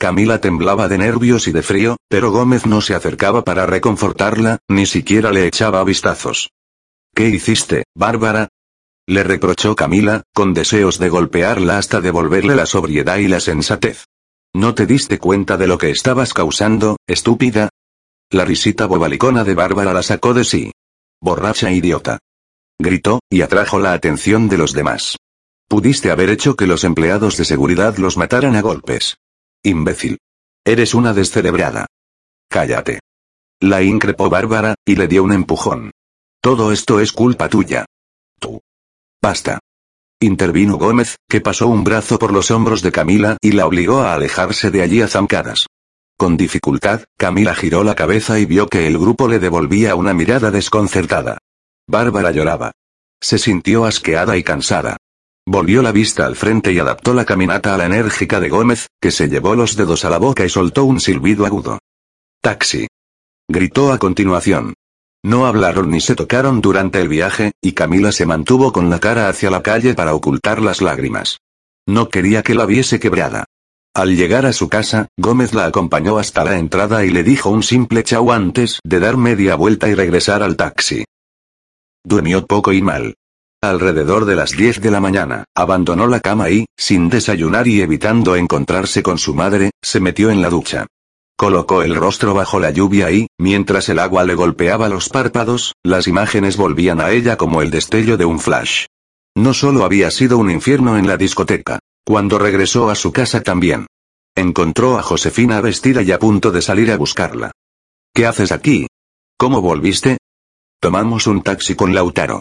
Camila 0.00 0.40
temblaba 0.40 0.88
de 0.88 0.96
nervios 0.96 1.46
y 1.46 1.52
de 1.52 1.62
frío, 1.62 1.98
pero 2.08 2.30
Gómez 2.30 2.64
no 2.64 2.80
se 2.80 2.94
acercaba 2.94 3.44
para 3.44 3.66
reconfortarla, 3.66 4.60
ni 4.66 4.86
siquiera 4.86 5.30
le 5.30 5.46
echaba 5.46 5.84
vistazos. 5.84 6.48
¿Qué 7.14 7.28
hiciste, 7.28 7.84
Bárbara? 7.94 8.48
Le 9.06 9.24
reprochó 9.24 9.76
Camila, 9.76 10.22
con 10.32 10.54
deseos 10.54 10.98
de 10.98 11.10
golpearla 11.10 11.76
hasta 11.76 12.00
devolverle 12.00 12.56
la 12.56 12.64
sobriedad 12.64 13.18
y 13.18 13.28
la 13.28 13.40
sensatez. 13.40 14.06
¿No 14.54 14.74
te 14.74 14.86
diste 14.86 15.18
cuenta 15.18 15.58
de 15.58 15.66
lo 15.66 15.76
que 15.76 15.90
estabas 15.90 16.32
causando, 16.32 16.96
estúpida? 17.06 17.68
La 18.30 18.46
risita 18.46 18.86
bobalicona 18.86 19.44
de 19.44 19.54
Bárbara 19.54 19.92
la 19.92 20.02
sacó 20.02 20.32
de 20.32 20.44
sí. 20.44 20.72
Borracha 21.20 21.72
idiota. 21.72 22.20
Gritó, 22.78 23.20
y 23.28 23.42
atrajo 23.42 23.78
la 23.78 23.92
atención 23.92 24.48
de 24.48 24.56
los 24.56 24.72
demás. 24.72 25.18
Pudiste 25.68 26.10
haber 26.10 26.30
hecho 26.30 26.56
que 26.56 26.66
los 26.66 26.84
empleados 26.84 27.36
de 27.36 27.44
seguridad 27.44 27.98
los 27.98 28.16
mataran 28.16 28.56
a 28.56 28.62
golpes. 28.62 29.18
Imbécil. 29.62 30.18
Eres 30.64 30.94
una 30.94 31.12
descerebrada. 31.12 31.86
Cállate. 32.48 33.00
La 33.60 33.82
increpó 33.82 34.30
Bárbara, 34.30 34.74
y 34.86 34.96
le 34.96 35.06
dio 35.06 35.22
un 35.22 35.32
empujón. 35.32 35.90
Todo 36.40 36.72
esto 36.72 37.00
es 37.00 37.12
culpa 37.12 37.48
tuya. 37.48 37.84
Tú. 38.38 38.60
Basta. 39.20 39.58
Intervino 40.18 40.78
Gómez, 40.78 41.16
que 41.28 41.40
pasó 41.40 41.66
un 41.68 41.84
brazo 41.84 42.18
por 42.18 42.32
los 42.32 42.50
hombros 42.50 42.82
de 42.82 42.92
Camila 42.92 43.36
y 43.40 43.52
la 43.52 43.66
obligó 43.66 44.00
a 44.00 44.14
alejarse 44.14 44.70
de 44.70 44.82
allí 44.82 45.02
a 45.02 45.08
zancadas. 45.08 45.66
Con 46.16 46.36
dificultad, 46.36 47.04
Camila 47.16 47.54
giró 47.54 47.84
la 47.84 47.94
cabeza 47.94 48.38
y 48.38 48.46
vio 48.46 48.68
que 48.68 48.86
el 48.86 48.98
grupo 48.98 49.28
le 49.28 49.38
devolvía 49.38 49.94
una 49.94 50.12
mirada 50.12 50.50
desconcertada. 50.50 51.38
Bárbara 51.86 52.30
lloraba. 52.30 52.72
Se 53.20 53.38
sintió 53.38 53.84
asqueada 53.84 54.36
y 54.36 54.42
cansada. 54.42 54.96
Volvió 55.46 55.82
la 55.82 55.92
vista 55.92 56.26
al 56.26 56.36
frente 56.36 56.72
y 56.72 56.78
adaptó 56.78 57.14
la 57.14 57.24
caminata 57.24 57.74
a 57.74 57.78
la 57.78 57.86
enérgica 57.86 58.40
de 58.40 58.48
Gómez, 58.48 58.88
que 59.00 59.10
se 59.10 59.28
llevó 59.28 59.54
los 59.54 59.76
dedos 59.76 60.04
a 60.04 60.10
la 60.10 60.18
boca 60.18 60.44
y 60.44 60.48
soltó 60.48 60.84
un 60.84 61.00
silbido 61.00 61.46
agudo. 61.46 61.78
Taxi. 62.40 62.86
Gritó 63.48 63.92
a 63.92 63.98
continuación. 63.98 64.74
No 65.22 65.46
hablaron 65.46 65.90
ni 65.90 66.00
se 66.00 66.14
tocaron 66.14 66.60
durante 66.60 67.00
el 67.00 67.08
viaje, 67.08 67.52
y 67.60 67.72
Camila 67.72 68.12
se 68.12 68.26
mantuvo 68.26 68.72
con 68.72 68.88
la 68.88 69.00
cara 69.00 69.28
hacia 69.28 69.50
la 69.50 69.62
calle 69.62 69.94
para 69.94 70.14
ocultar 70.14 70.62
las 70.62 70.80
lágrimas. 70.80 71.38
No 71.86 72.08
quería 72.08 72.42
que 72.42 72.54
la 72.54 72.64
viese 72.64 73.00
quebrada. 73.00 73.44
Al 73.94 74.16
llegar 74.16 74.46
a 74.46 74.52
su 74.52 74.68
casa, 74.68 75.08
Gómez 75.18 75.52
la 75.52 75.66
acompañó 75.66 76.18
hasta 76.18 76.44
la 76.44 76.58
entrada 76.58 77.04
y 77.04 77.10
le 77.10 77.24
dijo 77.24 77.50
un 77.50 77.62
simple 77.62 78.04
chau 78.04 78.30
antes 78.30 78.78
de 78.84 79.00
dar 79.00 79.16
media 79.16 79.56
vuelta 79.56 79.88
y 79.88 79.94
regresar 79.94 80.42
al 80.42 80.56
taxi. 80.56 81.04
Durmió 82.04 82.46
poco 82.46 82.72
y 82.72 82.80
mal. 82.80 83.16
Alrededor 83.62 84.24
de 84.24 84.36
las 84.36 84.52
10 84.52 84.80
de 84.80 84.90
la 84.90 85.00
mañana, 85.00 85.44
abandonó 85.54 86.06
la 86.06 86.20
cama 86.20 86.48
y, 86.48 86.64
sin 86.78 87.10
desayunar 87.10 87.68
y 87.68 87.82
evitando 87.82 88.34
encontrarse 88.34 89.02
con 89.02 89.18
su 89.18 89.34
madre, 89.34 89.70
se 89.82 90.00
metió 90.00 90.30
en 90.30 90.40
la 90.40 90.48
ducha. 90.48 90.86
Colocó 91.36 91.82
el 91.82 91.94
rostro 91.94 92.32
bajo 92.32 92.58
la 92.58 92.70
lluvia 92.70 93.10
y, 93.10 93.26
mientras 93.38 93.90
el 93.90 93.98
agua 93.98 94.24
le 94.24 94.34
golpeaba 94.34 94.88
los 94.88 95.10
párpados, 95.10 95.74
las 95.82 96.06
imágenes 96.06 96.56
volvían 96.56 97.02
a 97.02 97.10
ella 97.10 97.36
como 97.36 97.60
el 97.60 97.70
destello 97.70 98.16
de 98.16 98.24
un 98.24 98.40
flash. 98.40 98.86
No 99.36 99.52
solo 99.52 99.84
había 99.84 100.10
sido 100.10 100.38
un 100.38 100.50
infierno 100.50 100.96
en 100.96 101.06
la 101.06 101.18
discoteca, 101.18 101.80
cuando 102.02 102.38
regresó 102.38 102.88
a 102.88 102.94
su 102.94 103.12
casa 103.12 103.42
también. 103.42 103.86
Encontró 104.34 104.98
a 104.98 105.02
Josefina 105.02 105.60
vestida 105.60 106.00
y 106.00 106.12
a 106.12 106.18
punto 106.18 106.50
de 106.50 106.62
salir 106.62 106.90
a 106.92 106.96
buscarla. 106.96 107.52
¿Qué 108.14 108.24
haces 108.24 108.52
aquí? 108.52 108.86
¿Cómo 109.36 109.60
volviste? 109.60 110.16
Tomamos 110.80 111.26
un 111.26 111.42
taxi 111.42 111.74
con 111.74 111.94
Lautaro. 111.94 112.40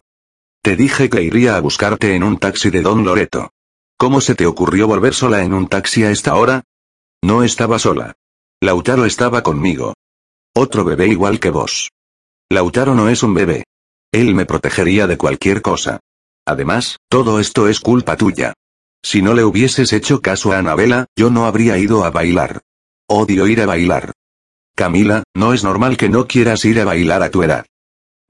Te 0.61 0.75
dije 0.75 1.09
que 1.09 1.23
iría 1.23 1.55
a 1.55 1.61
buscarte 1.61 2.15
en 2.15 2.23
un 2.23 2.37
taxi 2.37 2.69
de 2.69 2.81
Don 2.81 3.05
Loreto. 3.05 3.51
¿Cómo 3.97 4.19
se 4.19 4.35
te 4.35 4.45
ocurrió 4.45 4.87
volver 4.87 5.13
sola 5.13 5.43
en 5.43 5.53
un 5.53 5.67
taxi 5.67 6.03
a 6.03 6.11
esta 6.11 6.35
hora? 6.35 6.63
No 7.21 7.43
estaba 7.43 7.79
sola. 7.79 8.15
Lautaro 8.61 9.05
estaba 9.05 9.41
conmigo. 9.41 9.93
Otro 10.53 10.83
bebé 10.83 11.07
igual 11.07 11.39
que 11.39 11.49
vos. 11.49 11.91
Lautaro 12.49 12.93
no 12.93 13.07
es 13.07 13.23
un 13.23 13.33
bebé. 13.33 13.63
Él 14.11 14.35
me 14.35 14.45
protegería 14.45 15.07
de 15.07 15.17
cualquier 15.17 15.61
cosa. 15.61 16.01
Además, 16.45 16.97
todo 17.09 17.39
esto 17.39 17.69
es 17.69 17.79
culpa 17.79 18.17
tuya. 18.17 18.53
Si 19.01 19.21
no 19.21 19.33
le 19.33 19.45
hubieses 19.45 19.93
hecho 19.93 20.21
caso 20.21 20.51
a 20.51 20.57
Anabela, 20.57 21.05
yo 21.15 21.29
no 21.29 21.45
habría 21.45 21.77
ido 21.77 22.03
a 22.03 22.09
bailar. 22.09 22.61
Odio 23.07 23.47
ir 23.47 23.61
a 23.61 23.65
bailar. 23.65 24.11
Camila, 24.75 25.23
no 25.33 25.53
es 25.53 25.63
normal 25.63 25.95
que 25.95 26.09
no 26.09 26.27
quieras 26.27 26.65
ir 26.65 26.81
a 26.81 26.85
bailar 26.85 27.23
a 27.23 27.31
tu 27.31 27.43
edad. 27.43 27.65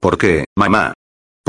¿Por 0.00 0.16
qué, 0.16 0.44
mamá? 0.56 0.94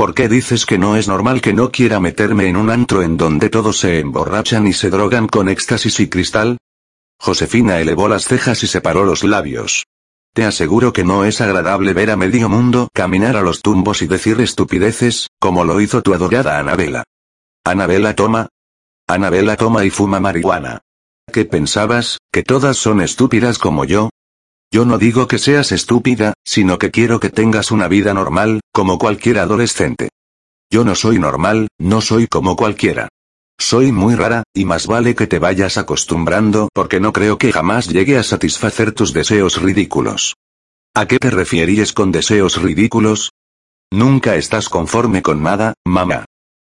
¿Por 0.02 0.14
qué 0.14 0.28
dices 0.28 0.66
que 0.66 0.78
no 0.78 0.96
es 0.96 1.06
normal 1.06 1.40
que 1.40 1.52
no 1.52 1.70
quiera 1.70 2.00
meterme 2.00 2.48
en 2.48 2.56
un 2.56 2.70
antro 2.70 3.02
en 3.02 3.16
donde 3.16 3.48
todos 3.50 3.78
se 3.78 4.00
emborrachan 4.00 4.66
y 4.66 4.72
se 4.72 4.90
drogan 4.90 5.28
con 5.28 5.48
éxtasis 5.48 6.00
y 6.00 6.08
cristal? 6.08 6.58
Josefina 7.20 7.78
elevó 7.78 8.08
las 8.08 8.24
cejas 8.24 8.64
y 8.64 8.66
separó 8.66 9.04
los 9.04 9.22
labios. 9.22 9.84
Te 10.34 10.44
aseguro 10.44 10.92
que 10.92 11.04
no 11.04 11.24
es 11.24 11.40
agradable 11.40 11.92
ver 11.92 12.10
a 12.10 12.16
medio 12.16 12.48
mundo 12.48 12.88
caminar 12.92 13.36
a 13.36 13.42
los 13.42 13.62
tumbos 13.62 14.02
y 14.02 14.08
decir 14.08 14.40
estupideces, 14.40 15.28
como 15.38 15.64
lo 15.64 15.80
hizo 15.80 16.02
tu 16.02 16.14
adorada 16.14 16.58
Anabela. 16.58 17.04
Anabela 17.62 18.16
toma, 18.16 18.48
Anabela 19.06 19.54
toma 19.54 19.84
y 19.84 19.90
fuma 19.90 20.18
marihuana. 20.18 20.80
¿Qué 21.32 21.44
pensabas, 21.44 22.18
que 22.32 22.42
todas 22.42 22.76
son 22.76 23.02
estúpidas 23.02 23.56
como 23.56 23.84
yo? 23.84 24.10
Yo 24.72 24.86
no 24.86 24.96
digo 24.96 25.28
que 25.28 25.38
seas 25.38 25.70
estúpida, 25.70 26.32
sino 26.46 26.78
que 26.78 26.90
quiero 26.90 27.20
que 27.20 27.28
tengas 27.28 27.70
una 27.70 27.88
vida 27.88 28.14
normal, 28.14 28.62
como 28.72 28.98
cualquier 28.98 29.38
adolescente. 29.38 30.08
Yo 30.70 30.82
no 30.82 30.94
soy 30.94 31.18
normal, 31.18 31.68
no 31.78 32.00
soy 32.00 32.26
como 32.26 32.56
cualquiera. 32.56 33.08
Soy 33.58 33.92
muy 33.92 34.14
rara, 34.14 34.44
y 34.54 34.64
más 34.64 34.86
vale 34.86 35.14
que 35.14 35.26
te 35.26 35.38
vayas 35.38 35.76
acostumbrando 35.76 36.70
porque 36.72 37.00
no 37.00 37.12
creo 37.12 37.36
que 37.36 37.52
jamás 37.52 37.86
llegue 37.86 38.16
a 38.16 38.22
satisfacer 38.22 38.92
tus 38.92 39.12
deseos 39.12 39.60
ridículos. 39.60 40.36
¿A 40.94 41.06
qué 41.06 41.18
te 41.18 41.28
refieres 41.28 41.92
con 41.92 42.10
deseos 42.10 42.60
ridículos? 42.62 43.32
Nunca 43.90 44.36
estás 44.36 44.70
conforme 44.70 45.20
con 45.20 45.42
nada, 45.42 45.74
mamá. 45.84 46.24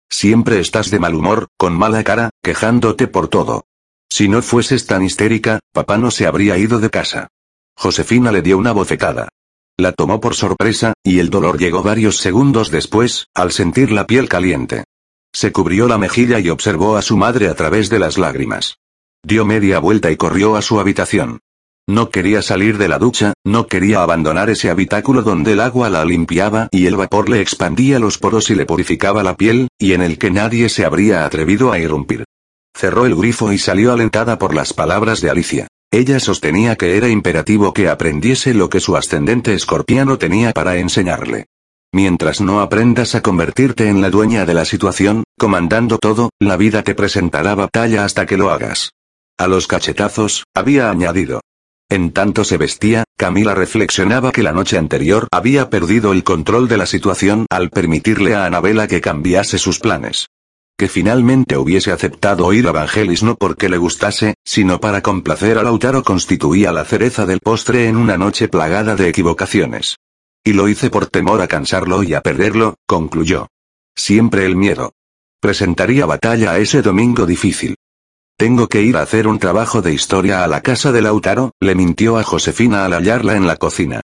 Siempre 0.10 0.62
estás 0.62 0.92
de 0.92 1.00
mal 1.00 1.14
humor, 1.14 1.48
con 1.58 1.78
mala 1.78 2.06
cara, 2.06 2.30
quejándote 2.42 3.08
por 3.08 3.28
todo. 3.28 3.66
Si 4.10 4.30
no 4.30 4.42
fueses 4.42 4.86
tan 4.86 5.04
histérica, 5.04 5.60
papá 5.74 5.98
no 5.98 6.10
se 6.10 6.26
habría 6.26 6.58
ido 6.58 6.80
de 6.80 6.90
casa. 6.90 7.28
Josefina 7.78 8.32
le 8.32 8.42
dio 8.42 8.58
una 8.58 8.72
bofetada. 8.72 9.30
La 9.78 9.92
tomó 9.92 10.20
por 10.20 10.34
sorpresa, 10.34 10.94
y 11.04 11.20
el 11.20 11.30
dolor 11.30 11.60
llegó 11.60 11.84
varios 11.84 12.18
segundos 12.18 12.72
después, 12.72 13.28
al 13.36 13.52
sentir 13.52 13.92
la 13.92 14.08
piel 14.08 14.28
caliente. 14.28 14.84
Se 15.32 15.52
cubrió 15.52 15.88
la 15.88 16.00
mejilla 16.00 16.40
y 16.40 16.50
observó 16.50 16.98
a 16.98 17.04
su 17.04 17.16
madre 17.16 17.48
a 17.48 17.54
través 17.54 17.90
de 17.92 18.00
las 18.00 18.18
lágrimas. 18.18 18.78
Dio 19.24 19.46
media 19.46 19.78
vuelta 19.78 20.10
y 20.10 20.18
corrió 20.18 20.56
a 20.56 20.64
su 20.64 20.80
habitación. 20.80 21.40
No 21.88 22.10
quería 22.10 22.42
salir 22.42 22.80
de 22.80 22.88
la 22.88 22.98
ducha, 22.98 23.34
no 23.46 23.68
quería 23.68 24.02
abandonar 24.02 24.50
ese 24.50 24.72
habitáculo 24.72 25.22
donde 25.22 25.54
el 25.54 25.60
agua 25.60 25.92
la 25.92 26.04
limpiaba 26.04 26.70
y 26.72 26.88
el 26.88 26.96
vapor 26.96 27.30
le 27.30 27.42
expandía 27.42 28.00
los 28.00 28.18
poros 28.18 28.50
y 28.50 28.56
le 28.56 28.66
purificaba 28.66 29.22
la 29.22 29.38
piel, 29.38 29.68
y 29.78 29.94
en 29.94 30.02
el 30.02 30.18
que 30.18 30.32
nadie 30.32 30.70
se 30.70 30.84
habría 30.84 31.26
atrevido 31.26 31.72
a 31.72 31.78
irrumpir. 31.78 32.26
Cerró 32.76 33.06
el 33.06 33.16
grifo 33.16 33.54
y 33.54 33.60
salió 33.60 33.94
alentada 33.94 34.40
por 34.40 34.56
las 34.56 34.74
palabras 34.74 35.22
de 35.22 35.30
Alicia. 35.30 35.68
Ella 35.98 36.20
sostenía 36.20 36.76
que 36.76 36.96
era 36.96 37.10
imperativo 37.10 37.74
que 37.74 37.90
aprendiese 37.90 38.54
lo 38.54 38.70
que 38.70 38.80
su 38.80 38.96
ascendente 38.96 39.56
escorpiano 39.56 40.20
tenía 40.20 40.52
para 40.52 40.78
enseñarle. 40.78 41.48
Mientras 41.92 42.40
no 42.40 42.62
aprendas 42.62 43.16
a 43.16 43.24
convertirte 43.24 43.90
en 43.90 44.00
la 44.00 44.12
dueña 44.12 44.46
de 44.46 44.54
la 44.54 44.64
situación, 44.64 45.24
comandando 45.40 45.98
todo, 45.98 46.30
la 46.38 46.56
vida 46.56 46.84
te 46.84 46.94
presentará 46.94 47.56
batalla 47.56 48.06
hasta 48.06 48.28
que 48.28 48.38
lo 48.38 48.52
hagas. 48.52 48.92
A 49.40 49.48
los 49.48 49.66
cachetazos, 49.66 50.44
había 50.54 50.92
añadido. 50.92 51.42
En 51.90 52.12
tanto 52.12 52.44
se 52.44 52.58
vestía, 52.58 53.04
Camila 53.18 53.56
reflexionaba 53.56 54.32
que 54.32 54.44
la 54.44 54.52
noche 54.52 54.78
anterior 54.78 55.28
había 55.32 55.72
perdido 55.72 56.14
el 56.14 56.24
control 56.24 56.68
de 56.68 56.78
la 56.78 56.86
situación 56.86 57.48
al 57.50 57.72
permitirle 57.72 58.36
a 58.36 58.46
Anabela 58.46 58.88
que 58.88 59.02
cambiase 59.02 59.58
sus 59.58 59.80
planes 59.80 60.28
que 60.78 60.88
finalmente 60.88 61.58
hubiese 61.58 61.92
aceptado 61.92 62.46
oír 62.46 62.68
a 62.68 62.72
Vangelis 62.72 63.24
no 63.24 63.36
porque 63.36 63.68
le 63.68 63.78
gustase, 63.78 64.36
sino 64.46 64.80
para 64.80 65.02
complacer 65.02 65.58
a 65.58 65.64
Lautaro 65.64 66.04
constituía 66.04 66.72
la 66.72 66.86
cereza 66.86 67.26
del 67.26 67.40
postre 67.40 67.88
en 67.88 67.98
una 67.98 68.18
noche 68.18 68.48
plagada 68.48 68.96
de 68.96 69.10
equivocaciones. 69.10 69.98
Y 70.44 70.54
lo 70.54 70.68
hice 70.70 70.90
por 70.90 71.08
temor 71.08 71.42
a 71.42 71.48
cansarlo 71.48 72.04
y 72.04 72.14
a 72.14 72.22
perderlo, 72.22 72.76
concluyó. 72.86 73.48
Siempre 73.96 74.46
el 74.46 74.56
miedo. 74.56 74.94
Presentaría 75.42 76.06
batalla 76.06 76.52
a 76.52 76.60
ese 76.60 76.84
domingo 76.84 77.26
difícil. 77.26 77.76
Tengo 78.38 78.68
que 78.68 78.84
ir 78.84 78.98
a 78.98 79.02
hacer 79.02 79.28
un 79.28 79.40
trabajo 79.40 79.82
de 79.82 79.94
historia 79.94 80.44
a 80.44 80.48
la 80.48 80.62
casa 80.62 80.92
de 80.92 81.02
Lautaro, 81.02 81.54
le 81.60 81.74
mintió 81.74 82.18
a 82.18 82.24
Josefina 82.24 82.86
al 82.86 82.94
hallarla 82.94 83.36
en 83.36 83.48
la 83.48 83.56
cocina. 83.56 84.02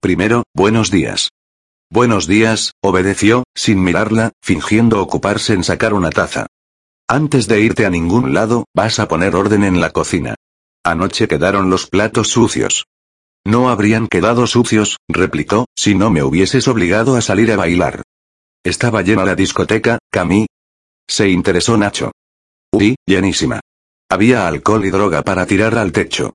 Primero, 0.00 0.44
buenos 0.54 0.92
días. 0.92 1.30
Buenos 1.90 2.26
días, 2.26 2.72
obedeció, 2.82 3.44
sin 3.54 3.82
mirarla, 3.82 4.32
fingiendo 4.42 5.00
ocuparse 5.00 5.52
en 5.52 5.64
sacar 5.64 5.94
una 5.94 6.10
taza. 6.10 6.46
Antes 7.08 7.46
de 7.46 7.60
irte 7.60 7.86
a 7.86 7.90
ningún 7.90 8.34
lado, 8.34 8.64
vas 8.74 8.98
a 8.98 9.06
poner 9.06 9.36
orden 9.36 9.62
en 9.62 9.80
la 9.80 9.90
cocina. 9.90 10.34
Anoche 10.84 11.28
quedaron 11.28 11.70
los 11.70 11.86
platos 11.86 12.28
sucios. 12.28 12.86
No 13.44 13.68
habrían 13.68 14.08
quedado 14.08 14.46
sucios, 14.46 14.96
replicó, 15.08 15.66
si 15.76 15.94
no 15.94 16.10
me 16.10 16.22
hubieses 16.22 16.66
obligado 16.66 17.16
a 17.16 17.20
salir 17.20 17.52
a 17.52 17.56
bailar. 17.56 18.02
Estaba 18.64 19.02
llena 19.02 19.24
la 19.24 19.34
discoteca, 19.34 19.98
Camí. 20.10 20.46
Se 21.06 21.28
interesó 21.28 21.76
Nacho. 21.76 22.12
Uy, 22.72 22.96
llenísima. 23.06 23.60
Había 24.08 24.48
alcohol 24.48 24.84
y 24.86 24.90
droga 24.90 25.22
para 25.22 25.46
tirar 25.46 25.76
al 25.76 25.92
techo. 25.92 26.34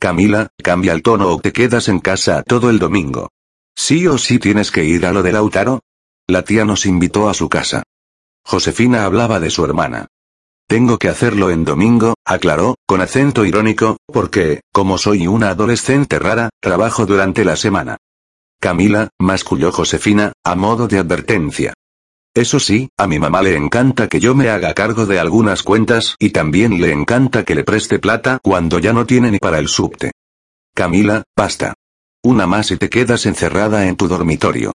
Camila, 0.00 0.48
cambia 0.62 0.92
el 0.92 1.02
tono 1.02 1.28
o 1.28 1.40
te 1.40 1.52
quedas 1.52 1.88
en 1.88 2.00
casa 2.00 2.42
todo 2.42 2.70
el 2.70 2.78
domingo. 2.78 3.28
¿Sí 3.76 4.06
o 4.06 4.18
sí 4.18 4.38
tienes 4.38 4.70
que 4.70 4.84
ir 4.84 5.06
a 5.06 5.12
lo 5.12 5.22
de 5.22 5.32
Lautaro? 5.32 5.80
La 6.28 6.42
tía 6.42 6.64
nos 6.64 6.86
invitó 6.86 7.28
a 7.28 7.34
su 7.34 7.48
casa. 7.48 7.82
Josefina 8.44 9.04
hablaba 9.04 9.40
de 9.40 9.50
su 9.50 9.64
hermana. 9.64 10.06
Tengo 10.68 10.98
que 10.98 11.08
hacerlo 11.08 11.50
en 11.50 11.64
domingo, 11.64 12.14
aclaró, 12.24 12.76
con 12.86 13.00
acento 13.00 13.44
irónico, 13.44 13.96
porque, 14.06 14.60
como 14.72 14.98
soy 14.98 15.26
una 15.26 15.50
adolescente 15.50 16.18
rara, 16.20 16.50
trabajo 16.60 17.06
durante 17.06 17.44
la 17.44 17.56
semana. 17.56 17.96
Camila, 18.60 19.08
masculló 19.18 19.72
Josefina, 19.72 20.32
a 20.44 20.54
modo 20.54 20.86
de 20.86 20.98
advertencia. 20.98 21.74
Eso 22.34 22.60
sí, 22.60 22.88
a 22.96 23.08
mi 23.08 23.18
mamá 23.18 23.42
le 23.42 23.56
encanta 23.56 24.08
que 24.08 24.20
yo 24.20 24.36
me 24.36 24.50
haga 24.50 24.72
cargo 24.74 25.06
de 25.06 25.18
algunas 25.18 25.64
cuentas 25.64 26.14
y 26.20 26.30
también 26.30 26.80
le 26.80 26.92
encanta 26.92 27.44
que 27.44 27.56
le 27.56 27.64
preste 27.64 27.98
plata 27.98 28.38
cuando 28.40 28.78
ya 28.78 28.92
no 28.92 29.06
tiene 29.06 29.32
ni 29.32 29.38
para 29.38 29.58
el 29.58 29.66
subte. 29.66 30.12
Camila, 30.72 31.24
basta. 31.36 31.74
Una 32.22 32.46
más 32.46 32.70
y 32.70 32.76
te 32.76 32.90
quedas 32.90 33.24
encerrada 33.24 33.88
en 33.88 33.96
tu 33.96 34.06
dormitorio. 34.06 34.72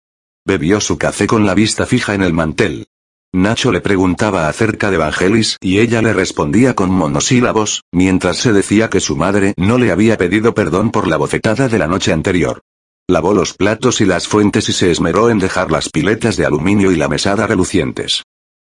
Bebió 0.47 0.81
su 0.81 0.97
café 0.97 1.26
con 1.26 1.44
la 1.44 1.52
vista 1.52 1.84
fija 1.84 2.14
en 2.14 2.23
el 2.23 2.32
mantel. 2.32 2.86
Nacho 3.34 3.70
le 3.70 3.82
preguntaba 3.82 4.48
acerca 4.48 4.89
de 4.89 4.97
Evangelis 4.97 5.58
y 5.60 5.81
ella 5.81 6.00
le 6.00 6.14
respondía 6.14 6.74
con 6.74 6.90
monosílabos, 6.90 7.82
mientras 7.92 8.39
se 8.39 8.55
decía 8.55 8.89
que 8.89 9.00
su 9.00 9.16
madre 9.16 9.52
no 9.58 9.76
le 9.76 9.90
había 9.90 10.16
pedido 10.16 10.55
perdón 10.55 10.90
por 10.90 11.06
la 11.06 11.18
bofetada 11.18 11.68
de 11.68 11.78
la 11.78 11.86
noche 11.86 12.14
anterior. 12.14 12.62
Lavó 13.08 13.34
los 13.34 13.52
platos 13.52 14.00
y 14.00 14.06
las 14.06 14.26
fuentes 14.26 14.70
y 14.70 14.73
se 14.73 14.90
esmeró 14.90 15.28
en 15.28 15.39
dejar 15.39 15.70
las 15.70 15.90
piletas 15.90 16.39
de 16.39 16.47
aluminio 16.47 16.92
y 16.92 16.97
la 16.97 17.08
mesada 17.08 17.47
relucientes. 17.47 18.23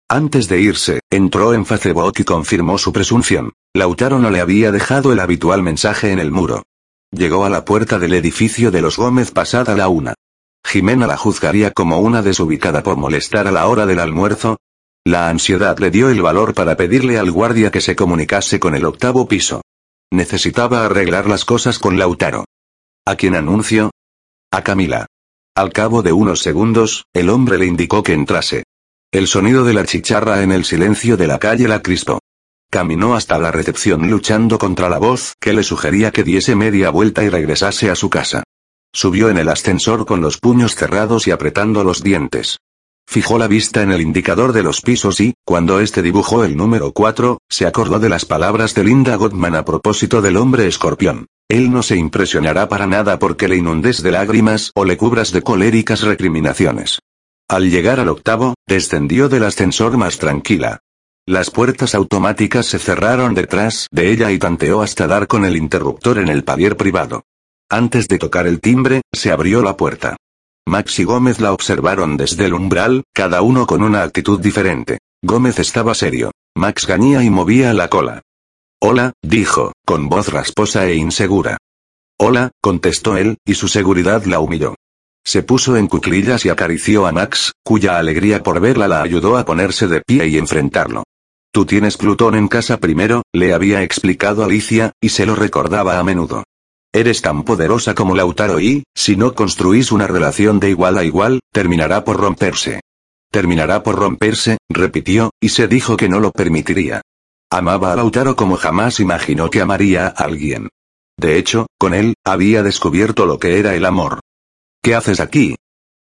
Antes 0.10 0.48
de 0.48 0.60
irse, 0.60 1.02
entró 1.12 1.54
en 1.54 1.68
Facebook 1.68 2.14
y 2.18 2.24
confirmó 2.24 2.80
su 2.80 2.92
presunción. 2.92 3.52
Lautaro 3.76 4.18
no 4.18 4.32
le 4.32 4.42
había 4.42 4.72
dejado 4.72 5.14
el 5.14 5.20
habitual 5.20 5.62
mensaje 5.62 6.12
en 6.12 6.18
el 6.18 6.32
muro. 6.32 6.64
Llegó 7.14 7.44
a 7.44 7.50
la 7.50 7.66
puerta 7.66 8.00
del 8.00 8.14
edificio 8.14 8.72
de 8.72 8.82
los 8.82 8.96
Gómez 8.96 9.32
pasada 9.32 9.76
la 9.76 9.90
una. 9.90 10.14
Jimena 10.66 11.08
la 11.08 11.18
juzgaría 11.18 11.72
como 11.72 12.00
una 12.00 12.22
desubicada 12.22 12.84
por 12.84 12.96
molestar 12.96 13.48
a 13.48 13.52
la 13.52 13.68
hora 13.68 13.86
del 13.86 14.00
almuerzo. 14.00 14.58
La 15.04 15.28
ansiedad 15.28 15.78
le 15.80 15.92
dio 15.92 16.10
el 16.10 16.22
valor 16.22 16.54
para 16.54 16.78
pedirle 16.78 17.20
al 17.20 17.30
guardia 17.30 17.70
que 17.70 17.82
se 17.82 17.98
comunicase 17.98 18.62
con 18.62 18.76
el 18.76 18.86
octavo 18.86 19.28
piso. 19.28 19.62
Necesitaba 20.10 20.86
arreglar 20.86 21.28
las 21.28 21.44
cosas 21.44 21.80
con 21.80 22.00
Lautaro. 22.00 22.46
¿A 23.06 23.16
quién 23.16 23.36
anuncio? 23.36 23.92
A 24.52 24.64
Camila. 24.64 25.08
Al 25.54 25.74
cabo 25.74 26.04
de 26.04 26.14
unos 26.14 26.40
segundos, 26.40 27.04
el 27.14 27.30
hombre 27.30 27.58
le 27.58 27.66
indicó 27.66 28.04
que 28.04 28.14
entrase. 28.14 28.64
El 29.12 29.28
sonido 29.28 29.66
de 29.66 29.74
la 29.74 29.84
chicharra 29.84 30.44
en 30.44 30.54
el 30.54 30.64
silencio 30.64 31.18
de 31.18 31.28
la 31.28 31.40
calle 31.40 31.68
la 31.68 31.82
crispó. 31.82 32.21
Caminó 32.74 33.16
hasta 33.16 33.38
la 33.38 33.52
recepción 33.52 34.10
luchando 34.10 34.58
contra 34.58 34.88
la 34.88 34.98
voz 34.98 35.34
que 35.42 35.52
le 35.52 35.62
sugería 35.62 36.12
que 36.12 36.24
diese 36.24 36.56
media 36.56 36.90
vuelta 36.90 37.22
y 37.22 37.28
regresase 37.28 37.90
a 37.90 37.96
su 37.96 38.10
casa. 38.10 38.44
Subió 38.94 39.30
en 39.30 39.38
el 39.38 39.50
ascensor 39.50 40.06
con 40.06 40.22
los 40.22 40.38
puños 40.38 40.76
cerrados 40.76 41.28
y 41.28 41.32
apretando 41.32 41.84
los 41.84 42.02
dientes. 42.02 42.60
Fijó 43.06 43.38
la 43.38 43.48
vista 43.48 43.82
en 43.82 43.92
el 43.92 44.00
indicador 44.00 44.54
de 44.54 44.64
los 44.64 44.80
pisos 44.80 45.20
y, 45.20 45.34
cuando 45.44 45.82
este 45.82 46.02
dibujó 46.02 46.46
el 46.46 46.56
número 46.56 46.94
4, 46.94 47.40
se 47.50 47.68
acordó 47.68 48.00
de 48.00 48.08
las 48.08 48.24
palabras 48.24 48.74
de 48.74 48.86
Linda 48.86 49.18
Gottman 49.18 49.56
a 49.56 49.66
propósito 49.66 50.22
del 50.22 50.38
hombre 50.38 50.66
escorpión. 50.66 51.26
Él 51.50 51.72
no 51.72 51.84
se 51.84 51.98
impresionará 51.98 52.70
para 52.70 52.88
nada 52.88 53.20
porque 53.20 53.50
le 53.50 53.58
inundes 53.58 54.02
de 54.02 54.12
lágrimas 54.12 54.72
o 54.76 54.86
le 54.86 54.96
cubras 54.96 55.34
de 55.34 55.42
coléricas 55.42 56.04
recriminaciones. 56.04 57.00
Al 57.50 57.70
llegar 57.70 58.00
al 58.00 58.08
octavo, 58.08 58.56
descendió 58.66 59.28
del 59.28 59.44
ascensor 59.44 59.98
más 59.98 60.20
tranquila. 60.20 60.80
Las 61.28 61.52
puertas 61.52 61.94
automáticas 61.94 62.66
se 62.66 62.80
cerraron 62.80 63.36
detrás 63.36 63.88
de 63.92 64.12
ella 64.12 64.32
y 64.32 64.40
tanteó 64.40 64.82
hasta 64.82 65.06
dar 65.06 65.28
con 65.28 65.46
el 65.46 65.56
interruptor 65.56 66.18
en 66.18 66.30
el 66.30 66.44
palier 66.44 66.76
privado. 66.76 67.24
Antes 67.70 68.08
de 68.08 68.18
tocar 68.18 68.48
el 68.48 68.60
timbre, 68.60 69.02
se 69.14 69.32
abrió 69.32 69.62
la 69.62 69.78
puerta. 69.78 70.18
Max 70.68 71.00
y 71.00 71.04
Gómez 71.04 71.40
la 71.40 71.54
observaron 71.54 72.18
desde 72.18 72.46
el 72.46 72.54
umbral, 72.54 73.04
cada 73.14 73.44
uno 73.44 73.68
con 73.68 73.84
una 73.84 74.02
actitud 74.02 74.40
diferente. 74.40 74.98
Gómez 75.22 75.60
estaba 75.60 75.94
serio. 75.94 76.32
Max 76.56 76.88
gañía 76.88 77.24
y 77.24 77.30
movía 77.30 77.74
la 77.74 77.88
cola. 77.88 78.24
Hola, 78.82 79.14
dijo, 79.22 79.74
con 79.86 80.10
voz 80.10 80.30
rasposa 80.30 80.88
e 80.88 80.96
insegura. 80.96 81.58
Hola, 82.20 82.50
contestó 82.62 83.16
él, 83.16 83.38
y 83.46 83.54
su 83.54 83.68
seguridad 83.68 84.26
la 84.26 84.40
humilló. 84.40 84.76
Se 85.24 85.44
puso 85.44 85.78
en 85.78 85.88
cuclillas 85.88 86.46
y 86.46 86.50
acarició 86.50 87.06
a 87.06 87.12
Max, 87.12 87.54
cuya 87.64 88.00
alegría 88.00 88.42
por 88.42 88.60
verla 88.60 88.88
la 88.88 89.04
ayudó 89.04 89.38
a 89.38 89.46
ponerse 89.46 89.88
de 89.88 90.02
pie 90.02 90.28
y 90.28 90.38
enfrentarlo. 90.38 91.04
Tú 91.54 91.66
tienes 91.66 91.98
Plutón 91.98 92.36
en 92.36 92.48
casa 92.48 92.78
primero, 92.78 93.24
le 93.34 93.54
había 93.54 93.84
explicado 93.84 94.46
Alicia, 94.46 94.94
y 95.02 95.10
se 95.10 95.26
lo 95.26 95.36
recordaba 95.36 96.00
a 96.00 96.04
menudo. 96.04 96.46
Eres 96.94 97.22
tan 97.22 97.44
poderosa 97.44 97.94
como 97.94 98.16
Lautaro 98.16 98.60
y, 98.60 98.84
si 98.96 99.18
no 99.18 99.34
construís 99.34 99.92
una 99.92 100.08
relación 100.08 100.60
de 100.60 100.70
igual 100.70 100.98
a 100.98 101.04
igual, 101.04 101.42
terminará 101.52 102.06
por 102.06 102.18
romperse. 102.18 102.82
Terminará 103.32 103.84
por 103.84 103.96
romperse, 103.96 104.58
repitió, 104.70 105.32
y 105.42 105.50
se 105.50 105.68
dijo 105.68 105.98
que 105.98 106.08
no 106.08 106.22
lo 106.22 106.32
permitiría. 106.32 107.02
Amaba 107.50 107.92
a 107.92 107.96
Lautaro 107.98 108.38
como 108.38 108.56
jamás 108.56 109.02
imaginó 109.02 109.50
que 109.50 109.60
amaría 109.60 110.08
a 110.08 110.10
alguien. 110.10 110.70
De 111.18 111.38
hecho, 111.38 111.68
con 111.78 111.94
él, 111.94 112.14
había 112.26 112.64
descubierto 112.64 113.26
lo 113.26 113.40
que 113.40 113.60
era 113.60 113.76
el 113.76 113.86
amor. 113.86 114.22
¿Qué 114.82 114.96
haces 114.96 115.20
aquí? 115.20 115.56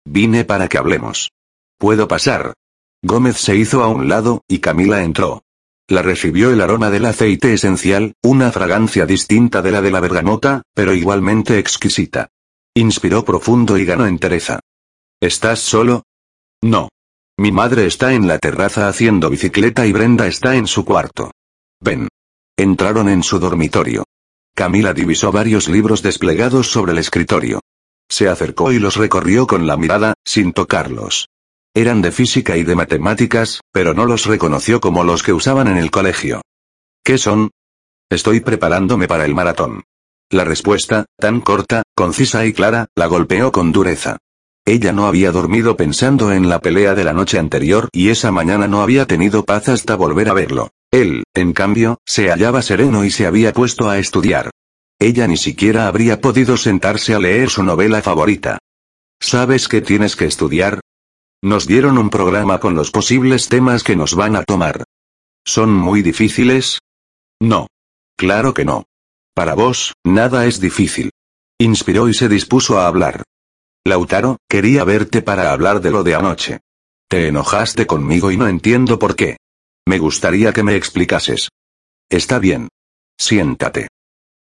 Vine 0.05 0.43
para 0.43 0.67
que 0.67 0.77
hablemos. 0.77 1.29
¿Puedo 1.77 2.09
pasar? 2.09 2.53
Gómez 3.01 3.37
se 3.37 3.55
hizo 3.55 3.83
a 3.83 3.87
un 3.87 4.09
lado, 4.09 4.43
y 4.47 4.59
Camila 4.59 5.03
entró. 5.03 5.43
La 5.87 6.01
recibió 6.01 6.51
el 6.51 6.61
aroma 6.61 6.89
del 6.89 7.05
aceite 7.05 7.53
esencial, 7.53 8.13
una 8.21 8.51
fragancia 8.51 9.05
distinta 9.05 9.61
de 9.61 9.71
la 9.71 9.81
de 9.81 9.89
la 9.89 9.99
bergamota, 9.99 10.63
pero 10.73 10.93
igualmente 10.93 11.57
exquisita. 11.57 12.29
Inspiró 12.75 13.25
profundo 13.25 13.77
y 13.77 13.85
ganó 13.85 14.05
entereza. 14.05 14.59
¿Estás 15.19 15.59
solo? 15.59 16.03
No. 16.61 16.89
Mi 17.37 17.51
madre 17.51 17.85
está 17.85 18.13
en 18.13 18.27
la 18.27 18.37
terraza 18.37 18.87
haciendo 18.87 19.29
bicicleta 19.29 19.87
y 19.87 19.93
Brenda 19.93 20.27
está 20.27 20.55
en 20.55 20.67
su 20.67 20.85
cuarto. 20.85 21.31
Ven. 21.81 22.09
Entraron 22.57 23.07
en 23.07 23.23
su 23.23 23.39
dormitorio. 23.39 24.03
Camila 24.53 24.93
divisó 24.93 25.31
varios 25.31 25.69
libros 25.69 26.03
desplegados 26.03 26.67
sobre 26.69 26.91
el 26.91 26.97
escritorio. 26.97 27.61
Se 28.09 28.27
acercó 28.27 28.73
y 28.73 28.79
los 28.79 28.97
recorrió 28.97 29.47
con 29.47 29.65
la 29.65 29.77
mirada, 29.77 30.13
sin 30.25 30.51
tocarlos. 30.51 31.29
Eran 31.73 32.01
de 32.01 32.11
física 32.11 32.57
y 32.57 32.63
de 32.63 32.75
matemáticas, 32.75 33.61
pero 33.71 33.93
no 33.93 34.05
los 34.05 34.25
reconoció 34.25 34.79
como 34.81 35.03
los 35.03 35.23
que 35.23 35.33
usaban 35.33 35.67
en 35.67 35.77
el 35.77 35.91
colegio. 35.91 36.41
¿Qué 37.03 37.17
son? 37.17 37.51
Estoy 38.09 38.39
preparándome 38.39 39.07
para 39.07 39.25
el 39.25 39.35
maratón. 39.35 39.83
La 40.31 40.43
respuesta, 40.43 41.05
tan 41.17 41.41
corta, 41.41 41.83
concisa 41.95 42.45
y 42.45 42.53
clara, 42.53 42.87
la 42.95 43.05
golpeó 43.05 43.51
con 43.51 43.71
dureza. 43.71 44.17
Ella 44.65 44.93
no 44.93 45.07
había 45.07 45.31
dormido 45.31 45.77
pensando 45.77 46.31
en 46.31 46.49
la 46.49 46.59
pelea 46.59 46.93
de 46.93 47.03
la 47.03 47.13
noche 47.13 47.39
anterior 47.39 47.89
y 47.91 48.09
esa 48.09 48.31
mañana 48.31 48.67
no 48.67 48.81
había 48.81 49.05
tenido 49.05 49.45
paz 49.45 49.69
hasta 49.69 49.95
volver 49.95 50.29
a 50.29 50.33
verlo. 50.33 50.69
Él, 50.91 51.23
en 51.33 51.53
cambio, 51.53 51.99
se 52.05 52.29
hallaba 52.29 52.61
sereno 52.61 53.05
y 53.05 53.11
se 53.11 53.25
había 53.25 53.53
puesto 53.53 53.89
a 53.89 53.97
estudiar. 53.97 54.51
Ella 54.99 55.27
ni 55.27 55.37
siquiera 55.37 55.87
habría 55.87 56.19
podido 56.19 56.57
sentarse 56.57 57.13
a 57.13 57.19
leer 57.19 57.49
su 57.49 57.63
novela 57.63 58.01
favorita. 58.01 58.59
¿Sabes 59.19 59.67
qué 59.67 59.81
tienes 59.81 60.15
que 60.15 60.25
estudiar? 60.25 60.79
Nos 61.41 61.67
dieron 61.67 61.97
un 61.97 62.09
programa 62.09 62.59
con 62.59 62.75
los 62.75 62.91
posibles 62.91 63.47
temas 63.47 63.83
que 63.83 63.95
nos 63.95 64.13
van 64.13 64.35
a 64.35 64.43
tomar. 64.43 64.83
¿Son 65.45 65.73
muy 65.73 66.01
difíciles? 66.01 66.79
No. 67.39 67.67
Claro 68.17 68.53
que 68.53 68.65
no. 68.65 68.83
Para 69.33 69.53
vos, 69.53 69.93
nada 70.03 70.45
es 70.47 70.59
difícil. 70.59 71.11
Inspiró 71.57 72.09
y 72.09 72.13
se 72.13 72.27
dispuso 72.27 72.77
a 72.77 72.87
hablar. 72.87 73.23
Lautaro, 73.85 74.37
quería 74.49 74.83
verte 74.83 75.21
para 75.21 75.53
hablar 75.53 75.79
de 75.79 75.91
lo 75.91 76.03
de 76.03 76.15
anoche. 76.15 76.59
Te 77.07 77.29
enojaste 77.29 77.87
conmigo 77.87 78.31
y 78.31 78.37
no 78.37 78.47
entiendo 78.47 78.99
por 78.99 79.15
qué. 79.15 79.37
Me 79.87 79.97
gustaría 79.97 80.51
que 80.51 80.63
me 80.63 80.75
explicases. 80.75 81.47
Está 82.09 82.39
bien. 82.39 82.67
Siéntate. 83.17 83.87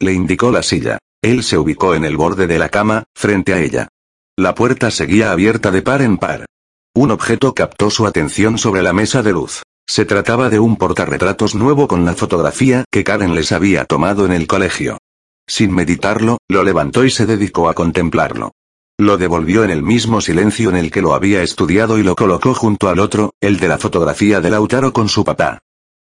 Le 0.00 0.12
indicó 0.12 0.50
la 0.50 0.64
silla. 0.64 0.98
Él 1.22 1.44
se 1.44 1.56
ubicó 1.56 1.94
en 1.94 2.04
el 2.04 2.16
borde 2.16 2.48
de 2.48 2.58
la 2.58 2.68
cama, 2.68 3.04
frente 3.14 3.54
a 3.54 3.60
ella. 3.60 3.88
La 4.36 4.56
puerta 4.56 4.90
seguía 4.90 5.30
abierta 5.30 5.70
de 5.70 5.82
par 5.82 6.02
en 6.02 6.18
par. 6.18 6.46
Un 6.94 7.12
objeto 7.12 7.54
captó 7.54 7.88
su 7.88 8.04
atención 8.04 8.58
sobre 8.58 8.82
la 8.82 8.92
mesa 8.92 9.22
de 9.22 9.32
luz. 9.32 9.62
Se 9.88 10.04
trataba 10.04 10.50
de 10.50 10.58
un 10.58 10.76
portarretratos 10.76 11.54
nuevo 11.54 11.86
con 11.86 12.04
la 12.04 12.14
fotografía 12.14 12.84
que 12.90 13.04
Karen 13.04 13.34
les 13.34 13.52
había 13.52 13.84
tomado 13.84 14.26
en 14.26 14.32
el 14.32 14.48
colegio. 14.48 14.98
Sin 15.46 15.72
meditarlo, 15.72 16.38
lo 16.48 16.64
levantó 16.64 17.04
y 17.04 17.10
se 17.10 17.26
dedicó 17.26 17.68
a 17.68 17.74
contemplarlo. 17.74 18.52
Lo 18.98 19.18
devolvió 19.18 19.62
en 19.62 19.70
el 19.70 19.84
mismo 19.84 20.20
silencio 20.20 20.68
en 20.68 20.76
el 20.76 20.90
que 20.90 21.00
lo 21.00 21.14
había 21.14 21.42
estudiado 21.42 21.96
y 21.96 22.02
lo 22.02 22.16
colocó 22.16 22.54
junto 22.54 22.88
al 22.88 22.98
otro, 22.98 23.34
el 23.40 23.58
de 23.58 23.68
la 23.68 23.78
fotografía 23.78 24.40
de 24.40 24.50
Lautaro 24.50 24.92
con 24.92 25.08
su 25.08 25.24
papá. 25.24 25.60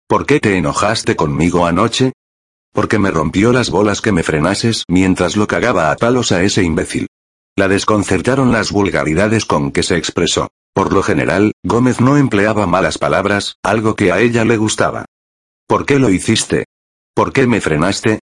¿Por 0.08 0.28
qué 0.28 0.40
te 0.40 0.58
enojaste 0.58 1.16
conmigo 1.16 1.66
anoche? 1.66 2.14
Porque 2.72 3.00
me 3.00 3.10
rompió 3.10 3.52
las 3.52 3.72
bolas 3.72 4.00
que 4.00 4.12
me 4.12 4.22
frenases 4.22 4.84
mientras 4.88 5.36
lo 5.36 5.48
cagaba 5.48 5.92
a 5.92 5.96
palos 5.96 6.32
a 6.32 6.44
ese 6.44 6.62
imbécil. 6.62 7.08
La 7.56 7.68
desconcertaron 7.68 8.52
las 8.52 8.72
vulgaridades 8.72 9.46
con 9.46 9.72
que 9.72 9.82
se 9.82 9.98
expresó. 9.98 10.48
Por 10.78 10.94
lo 10.94 11.02
general, 11.02 11.54
Gómez 11.64 12.02
no 12.02 12.18
empleaba 12.18 12.68
malas 12.68 13.00
palabras, 13.00 13.56
algo 13.64 13.96
que 13.96 14.12
a 14.12 14.20
ella 14.20 14.46
le 14.46 14.58
gustaba. 14.58 15.06
¿Por 15.68 15.88
qué 15.88 15.98
lo 15.98 16.12
hiciste? 16.12 16.66
¿Por 17.16 17.34
qué 17.34 17.48
me 17.48 17.62
frenaste? 17.62 18.20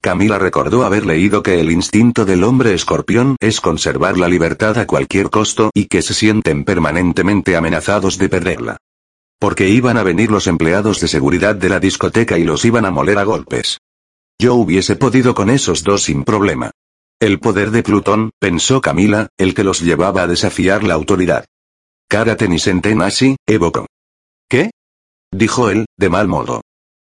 Camila 0.00 0.38
recordó 0.38 0.86
haber 0.86 1.04
leído 1.04 1.42
que 1.42 1.60
el 1.60 1.70
instinto 1.70 2.24
del 2.24 2.44
hombre 2.44 2.72
escorpión 2.72 3.36
es 3.40 3.60
conservar 3.60 4.16
la 4.16 4.26
libertad 4.26 4.78
a 4.78 4.86
cualquier 4.86 5.28
costo 5.28 5.70
y 5.74 5.84
que 5.84 6.00
se 6.00 6.14
sienten 6.14 6.64
permanentemente 6.64 7.56
amenazados 7.56 8.16
de 8.16 8.30
perderla. 8.30 8.78
Porque 9.38 9.68
iban 9.68 9.98
a 9.98 10.02
venir 10.02 10.30
los 10.30 10.46
empleados 10.46 11.02
de 11.02 11.08
seguridad 11.08 11.56
de 11.56 11.68
la 11.68 11.78
discoteca 11.78 12.38
y 12.38 12.44
los 12.44 12.64
iban 12.64 12.86
a 12.86 12.90
moler 12.90 13.18
a 13.18 13.24
golpes. 13.24 13.80
Yo 14.40 14.54
hubiese 14.54 14.96
podido 14.96 15.34
con 15.34 15.50
esos 15.50 15.84
dos 15.84 16.04
sin 16.04 16.24
problema. 16.24 16.70
El 17.20 17.38
poder 17.38 17.70
de 17.70 17.82
Plutón, 17.82 18.30
pensó 18.38 18.80
Camila, 18.80 19.28
el 19.36 19.52
que 19.52 19.62
los 19.62 19.82
llevaba 19.82 20.22
a 20.22 20.26
desafiar 20.26 20.84
la 20.84 20.94
autoridad. 20.94 21.44
Karate 22.08 22.48
ni 22.48 22.58
Sentenasi, 22.58 23.36
evocó. 23.46 23.86
¿Qué? 24.48 24.70
Dijo 25.30 25.68
él, 25.68 25.84
de 25.98 26.08
mal 26.08 26.26
modo. 26.26 26.62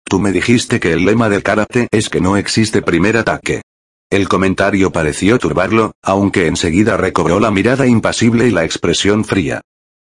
Tú 0.04 0.20
me 0.20 0.34
dijiste 0.34 0.82
que 0.82 0.92
el 0.92 1.06
lema 1.06 1.30
del 1.30 1.44
karate 1.44 1.88
es 1.92 2.10
que 2.10 2.20
no 2.20 2.36
existe 2.36 2.82
primer 2.82 3.16
ataque. 3.16 3.62
El 4.10 4.28
comentario 4.28 4.92
pareció 4.92 5.40
turbarlo, 5.40 5.94
aunque 6.04 6.48
enseguida 6.48 6.98
recobró 6.98 7.40
la 7.40 7.52
mirada 7.52 7.88
impasible 7.88 8.48
y 8.48 8.52
la 8.52 8.66
expresión 8.66 9.24
fría. 9.24 9.62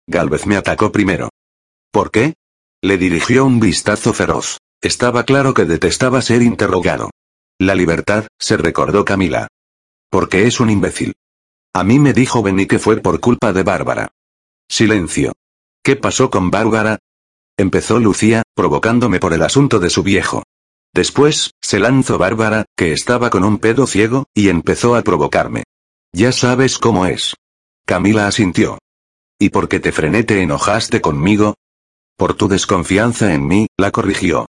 Galvez 0.06 0.46
me 0.46 0.56
atacó 0.56 0.92
primero. 0.92 1.30
¿Por 1.90 2.10
qué? 2.10 2.34
Le 2.82 2.98
dirigió 2.98 3.46
un 3.46 3.58
vistazo 3.58 4.12
feroz. 4.12 4.58
Estaba 4.82 5.24
claro 5.24 5.54
que 5.54 5.64
detestaba 5.64 6.20
ser 6.20 6.42
interrogado. 6.42 7.08
La 7.58 7.74
libertad, 7.74 8.26
se 8.38 8.58
recordó 8.58 9.06
Camila. 9.06 9.48
Porque 10.10 10.46
es 10.46 10.60
un 10.60 10.68
imbécil. 10.68 11.14
A 11.72 11.82
mí 11.82 11.98
me 11.98 12.12
dijo 12.12 12.42
Benny 12.42 12.66
que 12.66 12.78
fue 12.78 12.98
por 12.98 13.20
culpa 13.20 13.54
de 13.54 13.62
Bárbara. 13.62 14.10
Silencio. 14.68 15.32
¿Qué 15.82 15.96
pasó 15.96 16.30
con 16.30 16.50
Bárbara? 16.50 16.98
Empezó 17.56 17.98
Lucía, 17.98 18.42
provocándome 18.54 19.20
por 19.20 19.32
el 19.32 19.42
asunto 19.42 19.78
de 19.78 19.90
su 19.90 20.02
viejo. 20.02 20.42
Después, 20.92 21.52
se 21.62 21.78
lanzó 21.78 22.18
Bárbara, 22.18 22.64
que 22.76 22.92
estaba 22.92 23.30
con 23.30 23.44
un 23.44 23.58
pedo 23.58 23.86
ciego, 23.86 24.26
y 24.34 24.48
empezó 24.48 24.96
a 24.96 25.02
provocarme. 25.02 25.64
Ya 26.12 26.32
sabes 26.32 26.78
cómo 26.78 27.06
es. 27.06 27.34
Camila 27.86 28.26
asintió. 28.26 28.78
¿Y 29.38 29.50
por 29.50 29.68
qué 29.68 29.80
te 29.80 29.92
frené 29.92 30.24
te 30.24 30.40
enojaste 30.42 31.00
conmigo? 31.00 31.54
Por 32.16 32.34
tu 32.34 32.48
desconfianza 32.48 33.34
en 33.34 33.46
mí, 33.46 33.66
la 33.76 33.90
corrigió. 33.90 34.46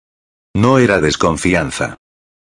No 0.53 0.77
era 0.77 0.99
desconfianza. 0.99 1.97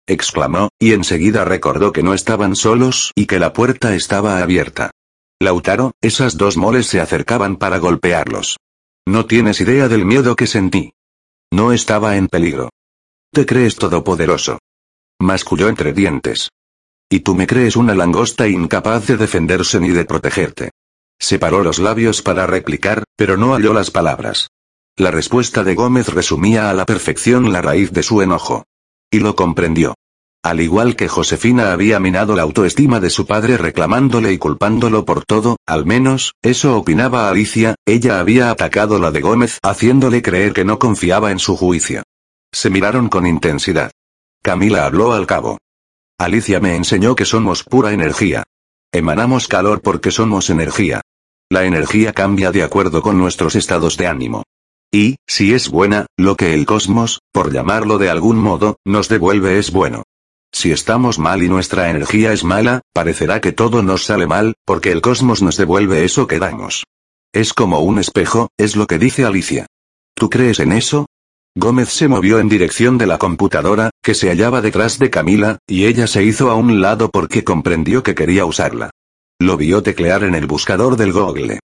Exclamó, 0.07 0.69
y 0.79 0.93
enseguida 0.93 1.45
recordó 1.45 1.93
que 1.93 2.03
no 2.03 2.13
estaban 2.13 2.57
solos 2.57 3.13
y 3.15 3.27
que 3.27 3.39
la 3.39 3.53
puerta 3.53 3.95
estaba 3.95 4.43
abierta. 4.43 4.91
Lautaro, 5.45 5.93
esas 6.01 6.37
dos 6.37 6.57
moles 6.57 6.87
se 6.87 7.01
acercaban 7.01 7.57
para 7.57 7.79
golpearlos. 7.79 8.59
No 9.07 9.27
tienes 9.27 9.61
idea 9.61 9.89
del 9.89 10.05
miedo 10.05 10.35
que 10.35 10.47
sentí. 10.47 10.95
No 11.53 11.73
estaba 11.73 12.17
en 12.17 12.29
peligro. 12.29 12.71
Te 13.31 13.47
crees 13.47 13.77
todopoderoso. 13.77 14.59
Masculló 15.21 15.69
entre 15.69 15.93
dientes. 15.93 16.51
Y 17.11 17.21
tú 17.21 17.35
me 17.35 17.47
crees 17.47 17.77
una 17.77 17.95
langosta 17.95 18.49
incapaz 18.49 19.07
de 19.07 19.17
defenderse 19.17 19.79
ni 19.79 19.91
de 19.91 20.05
protegerte. 20.05 20.71
Separó 21.19 21.63
los 21.63 21.79
labios 21.79 22.23
para 22.23 22.47
replicar, 22.47 23.05
pero 23.17 23.37
no 23.37 23.55
halló 23.55 23.73
las 23.73 23.91
palabras. 23.91 24.49
La 24.97 25.11
respuesta 25.11 25.65
de 25.65 25.75
Gómez 25.75 26.09
resumía 26.09 26.71
a 26.71 26.75
la 26.75 26.87
perfección 26.87 27.53
la 27.53 27.61
raíz 27.61 27.93
de 27.93 28.03
su 28.03 28.23
enojo. 28.23 28.65
Y 29.11 29.21
lo 29.21 29.37
comprendió. 29.37 29.95
Al 30.45 30.61
igual 30.61 30.95
que 30.95 31.09
Josefina 31.09 31.73
había 31.73 31.99
minado 32.01 32.37
la 32.37 32.43
autoestima 32.43 33.01
de 33.01 33.09
su 33.09 33.25
padre 33.25 33.57
reclamándole 33.57 34.31
y 34.31 34.37
culpándolo 34.37 35.07
por 35.07 35.25
todo, 35.25 35.57
al 35.65 35.87
menos, 35.87 36.35
eso 36.43 36.77
opinaba 36.77 37.31
Alicia, 37.31 37.77
ella 37.87 38.21
había 38.21 38.51
atacado 38.51 38.99
la 38.99 39.11
de 39.11 39.23
Gómez 39.23 39.59
haciéndole 39.63 40.21
creer 40.21 40.53
que 40.53 40.67
no 40.67 40.79
confiaba 40.79 41.31
en 41.31 41.39
su 41.39 41.57
juicio. 41.57 42.03
Se 42.53 42.69
miraron 42.69 43.09
con 43.09 43.27
intensidad. 43.27 43.91
Camila 44.43 44.85
habló 44.85 45.15
al 45.15 45.27
cabo. 45.27 45.57
Alicia 46.19 46.61
me 46.61 46.77
enseñó 46.77 47.15
que 47.17 47.25
somos 47.25 47.65
pura 47.65 47.95
energía. 47.95 48.45
Emanamos 48.93 49.49
calor 49.49 49.81
porque 49.81 50.11
somos 50.11 50.51
energía. 50.51 51.01
La 51.49 51.65
energía 51.65 52.13
cambia 52.13 52.53
de 52.53 52.65
acuerdo 52.65 53.01
con 53.01 53.17
nuestros 53.17 53.57
estados 53.57 53.97
de 53.97 54.09
ánimo. 54.09 54.43
Y, 54.93 55.17
si 55.27 55.55
es 55.55 55.71
buena, 55.71 56.05
lo 56.19 56.37
que 56.37 56.53
el 56.53 56.67
cosmos, 56.67 57.21
por 57.33 57.51
llamarlo 57.51 57.97
de 57.97 58.11
algún 58.11 58.37
modo, 58.37 58.77
nos 58.85 59.09
devuelve 59.09 59.59
es 59.59 59.73
bueno. 59.73 60.03
Si 60.55 60.71
estamos 60.71 61.19
mal 61.19 61.43
y 61.43 61.49
nuestra 61.49 61.91
energía 61.91 62.33
es 62.33 62.45
mala, 62.45 62.81
parecerá 62.93 63.41
que 63.41 63.51
todo 63.51 63.83
nos 63.83 64.05
sale 64.05 64.29
mal, 64.29 64.55
porque 64.65 64.93
el 64.93 65.03
cosmos 65.03 65.43
nos 65.43 65.57
devuelve 65.57 66.05
eso 66.05 66.29
que 66.29 66.39
damos. 66.39 66.85
Es 67.33 67.53
como 67.53 67.81
un 67.81 67.99
espejo, 67.99 68.51
es 68.57 68.77
lo 68.77 68.87
que 68.87 69.01
dice 69.01 69.25
Alicia. 69.25 69.67
¿Tú 70.15 70.31
crees 70.31 70.61
en 70.61 70.71
eso? 70.71 71.07
Gómez 71.57 71.89
se 71.89 72.07
movió 72.07 72.39
en 72.39 72.49
dirección 72.49 72.99
de 72.99 73.09
la 73.09 73.19
computadora, 73.19 73.91
que 74.01 74.15
se 74.15 74.29
hallaba 74.29 74.61
detrás 74.61 75.01
de 75.01 75.11
Camila, 75.11 75.59
y 75.67 75.87
ella 75.87 76.07
se 76.07 76.23
hizo 76.23 76.53
a 76.53 76.55
un 76.55 76.81
lado 76.81 77.11
porque 77.11 77.43
comprendió 77.43 78.05
que 78.05 78.15
quería 78.15 78.45
usarla. 78.45 78.91
Lo 79.41 79.57
vio 79.57 79.83
teclear 79.83 80.23
en 80.23 80.37
el 80.37 80.47
buscador 80.47 80.97
del 80.97 81.13
Google. 81.13 81.59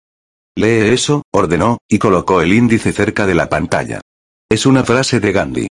Lee 0.56 0.90
eso, 0.92 1.22
ordenó, 1.32 1.78
y 1.88 2.00
colocó 2.00 2.42
el 2.42 2.54
índice 2.54 2.92
cerca 2.92 3.28
de 3.28 3.36
la 3.36 3.50
pantalla. 3.50 4.02
Es 4.50 4.66
una 4.66 4.84
frase 4.84 5.20
de 5.20 5.32
Gandhi. 5.32 5.68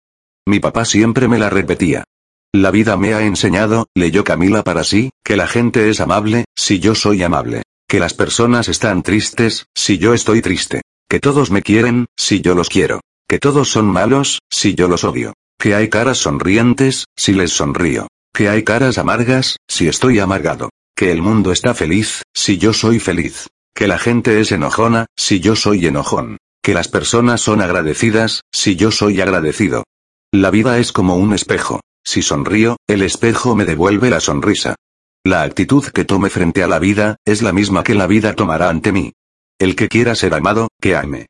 Mi 0.47 0.60
papá 0.60 0.84
siempre 0.84 1.26
me 1.26 1.40
la 1.40 1.50
repetía. 1.50 2.05
La 2.55 2.70
vida 2.70 2.97
me 2.97 3.12
ha 3.12 3.23
enseñado, 3.23 3.89
leyó 3.94 4.25
Camila 4.25 4.65
para 4.65 4.83
sí, 4.83 5.10
que 5.23 5.36
la 5.36 5.47
gente 5.47 5.91
es 5.91 6.01
amable, 6.01 6.47
si 6.57 6.81
yo 6.81 6.94
soy 6.94 7.23
amable. 7.23 7.62
Que 7.86 8.01
las 8.01 8.15
personas 8.15 8.68
están 8.68 9.02
tristes, 9.02 9.67
si 9.75 9.99
yo 9.99 10.15
estoy 10.15 10.41
triste. 10.41 10.81
Que 11.10 11.20
todos 11.20 11.51
me 11.51 11.60
quieren, 11.60 12.07
si 12.17 12.41
yo 12.41 12.55
los 12.55 12.70
quiero. 12.70 13.01
Que 13.28 13.39
todos 13.39 13.68
son 13.70 13.86
malos, 13.86 14.39
si 14.51 14.75
yo 14.75 14.89
los 14.89 15.05
odio. 15.05 15.35
Que 15.59 15.75
hay 15.75 15.89
caras 15.89 16.18
sonrientes, 16.18 17.05
si 17.17 17.33
les 17.33 17.52
sonrío. 17.52 18.09
Que 18.33 18.49
hay 18.49 18.65
caras 18.65 18.97
amargas, 18.97 19.57
si 19.68 19.86
estoy 19.86 20.18
amargado. 20.18 20.70
Que 20.97 21.12
el 21.12 21.20
mundo 21.20 21.52
está 21.52 21.75
feliz, 21.75 22.23
si 22.35 22.57
yo 22.57 22.73
soy 22.73 22.99
feliz. 22.99 23.49
Que 23.75 23.89
la 23.89 23.99
gente 23.99 24.41
es 24.41 24.52
enojona, 24.52 25.07
si 25.17 25.41
yo 25.41 25.55
soy 25.55 25.86
enojón. 25.86 26.39
Que 26.62 26.73
las 26.73 26.89
personas 26.89 27.43
son 27.43 27.60
agradecidas, 27.60 28.41
si 28.52 28.75
yo 28.75 28.91
soy 28.91 29.20
agradecido. 29.20 29.85
La 30.33 30.51
vida 30.51 30.78
es 30.78 30.93
como 30.93 31.17
un 31.17 31.35
espejo. 31.35 31.81
Si 32.05 32.23
sonrío, 32.23 32.77
el 32.86 33.02
espejo 33.02 33.55
me 33.55 33.65
devuelve 33.65 34.10
la 34.10 34.20
sonrisa. 34.20 34.77
La 35.25 35.43
actitud 35.43 35.85
que 35.85 36.05
tome 36.05 36.31
frente 36.31 36.62
a 36.62 36.68
la 36.68 36.78
vida, 36.78 37.17
es 37.25 37.43
la 37.43 37.52
misma 37.52 37.83
que 37.83 37.94
la 37.94 38.07
vida 38.07 38.35
tomará 38.35 38.70
ante 38.70 38.93
mí. 38.93 39.12
El 39.59 39.77
que 39.77 39.89
quiera 39.89 40.15
ser 40.15 40.35
amado, 40.35 40.68
que 40.81 40.97
ame. 40.97 41.27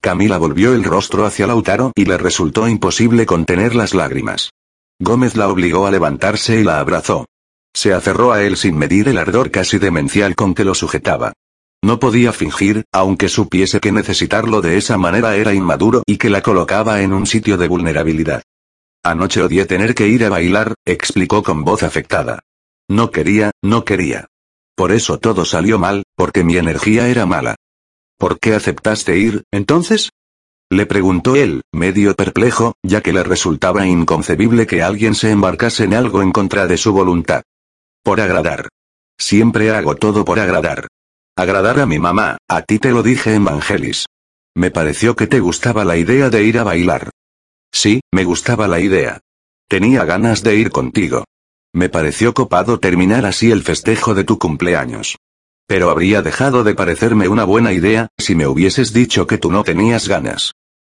Camila 0.00 0.38
volvió 0.38 0.74
el 0.74 0.84
rostro 0.84 1.26
hacia 1.26 1.46
Lautaro 1.46 1.92
y 1.94 2.06
le 2.06 2.18
resultó 2.18 2.66
imposible 2.66 3.26
contener 3.26 3.74
las 3.74 3.94
lágrimas. 3.94 4.50
Gómez 5.00 5.36
la 5.36 5.48
obligó 5.48 5.86
a 5.86 5.90
levantarse 5.90 6.60
y 6.60 6.64
la 6.64 6.80
abrazó. 6.80 7.26
Se 7.74 7.92
aferró 7.92 8.32
a 8.32 8.42
él 8.42 8.56
sin 8.56 8.76
medir 8.76 9.08
el 9.08 9.18
ardor 9.18 9.50
casi 9.50 9.78
demencial 9.78 10.34
con 10.34 10.54
que 10.54 10.64
lo 10.64 10.74
sujetaba. 10.74 11.32
No 11.84 11.98
podía 11.98 12.32
fingir, 12.32 12.84
aunque 12.92 13.28
supiese 13.28 13.80
que 13.80 13.90
necesitarlo 13.90 14.60
de 14.60 14.76
esa 14.76 14.98
manera 14.98 15.34
era 15.36 15.52
inmaduro 15.52 16.02
y 16.06 16.16
que 16.16 16.30
la 16.30 16.40
colocaba 16.40 17.02
en 17.02 17.12
un 17.12 17.26
sitio 17.26 17.56
de 17.56 17.66
vulnerabilidad. 17.68 18.42
Anoche 19.04 19.42
odié 19.42 19.66
tener 19.66 19.94
que 19.94 20.06
ir 20.06 20.24
a 20.24 20.28
bailar, 20.28 20.74
explicó 20.84 21.42
con 21.42 21.64
voz 21.64 21.82
afectada. 21.82 22.40
No 22.88 23.10
quería, 23.10 23.50
no 23.62 23.84
quería. 23.84 24.28
Por 24.76 24.92
eso 24.92 25.18
todo 25.18 25.44
salió 25.44 25.78
mal, 25.78 26.04
porque 26.16 26.44
mi 26.44 26.56
energía 26.56 27.08
era 27.08 27.26
mala. 27.26 27.56
¿Por 28.18 28.38
qué 28.38 28.54
aceptaste 28.54 29.18
ir, 29.18 29.42
entonces? 29.50 30.10
Le 30.70 30.86
preguntó 30.86 31.36
él, 31.36 31.62
medio 31.72 32.14
perplejo, 32.14 32.74
ya 32.82 33.00
que 33.00 33.12
le 33.12 33.24
resultaba 33.24 33.86
inconcebible 33.86 34.66
que 34.66 34.82
alguien 34.82 35.14
se 35.14 35.30
embarcase 35.30 35.84
en 35.84 35.94
algo 35.94 36.22
en 36.22 36.32
contra 36.32 36.66
de 36.66 36.76
su 36.78 36.92
voluntad. 36.92 37.42
Por 38.02 38.20
agradar. 38.20 38.68
Siempre 39.18 39.70
hago 39.70 39.96
todo 39.96 40.24
por 40.24 40.38
agradar. 40.38 40.86
Agradar 41.36 41.80
a 41.80 41.86
mi 41.86 41.98
mamá, 41.98 42.38
a 42.48 42.62
ti 42.62 42.78
te 42.78 42.90
lo 42.90 43.02
dije 43.02 43.34
en 43.34 43.44
Vangelis. 43.44 44.06
Me 44.54 44.70
pareció 44.70 45.16
que 45.16 45.26
te 45.26 45.40
gustaba 45.40 45.84
la 45.84 45.96
idea 45.96 46.30
de 46.30 46.44
ir 46.44 46.58
a 46.58 46.64
bailar. 46.64 47.10
Sí, 47.72 48.00
me 48.12 48.24
gustaba 48.24 48.68
la 48.68 48.80
idea. 48.80 49.20
Tenía 49.68 50.04
ganas 50.04 50.42
de 50.42 50.56
ir 50.56 50.70
contigo. 50.70 51.24
Me 51.74 51.88
pareció 51.88 52.34
copado 52.34 52.78
terminar 52.78 53.24
así 53.24 53.50
el 53.50 53.62
festejo 53.62 54.14
de 54.14 54.24
tu 54.24 54.38
cumpleaños. 54.38 55.16
Pero 55.66 55.90
habría 55.90 56.20
dejado 56.20 56.64
de 56.64 56.74
parecerme 56.74 57.28
una 57.28 57.44
buena 57.44 57.72
idea, 57.72 58.08
si 58.18 58.34
me 58.34 58.46
hubieses 58.46 58.92
dicho 58.92 59.26
que 59.26 59.38
tú 59.38 59.50
no 59.50 59.64
tenías 59.64 60.06
ganas. 60.06 60.52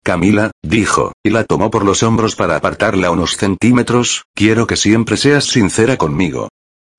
Camila, 0.03 0.52
dijo, 0.64 1.14
y 1.24 1.30
la 1.30 1.43
tomó 1.43 1.69
por 1.69 1.85
los 1.85 2.03
hombros 2.03 2.35
para 2.35 2.56
apartarla 2.56 3.11
unos 3.11 3.38
centímetros, 3.38 4.26
quiero 4.34 4.68
que 4.68 4.76
siempre 4.76 5.16
seas 5.16 5.45
sincera 5.45 5.95
conmigo. 5.95 6.50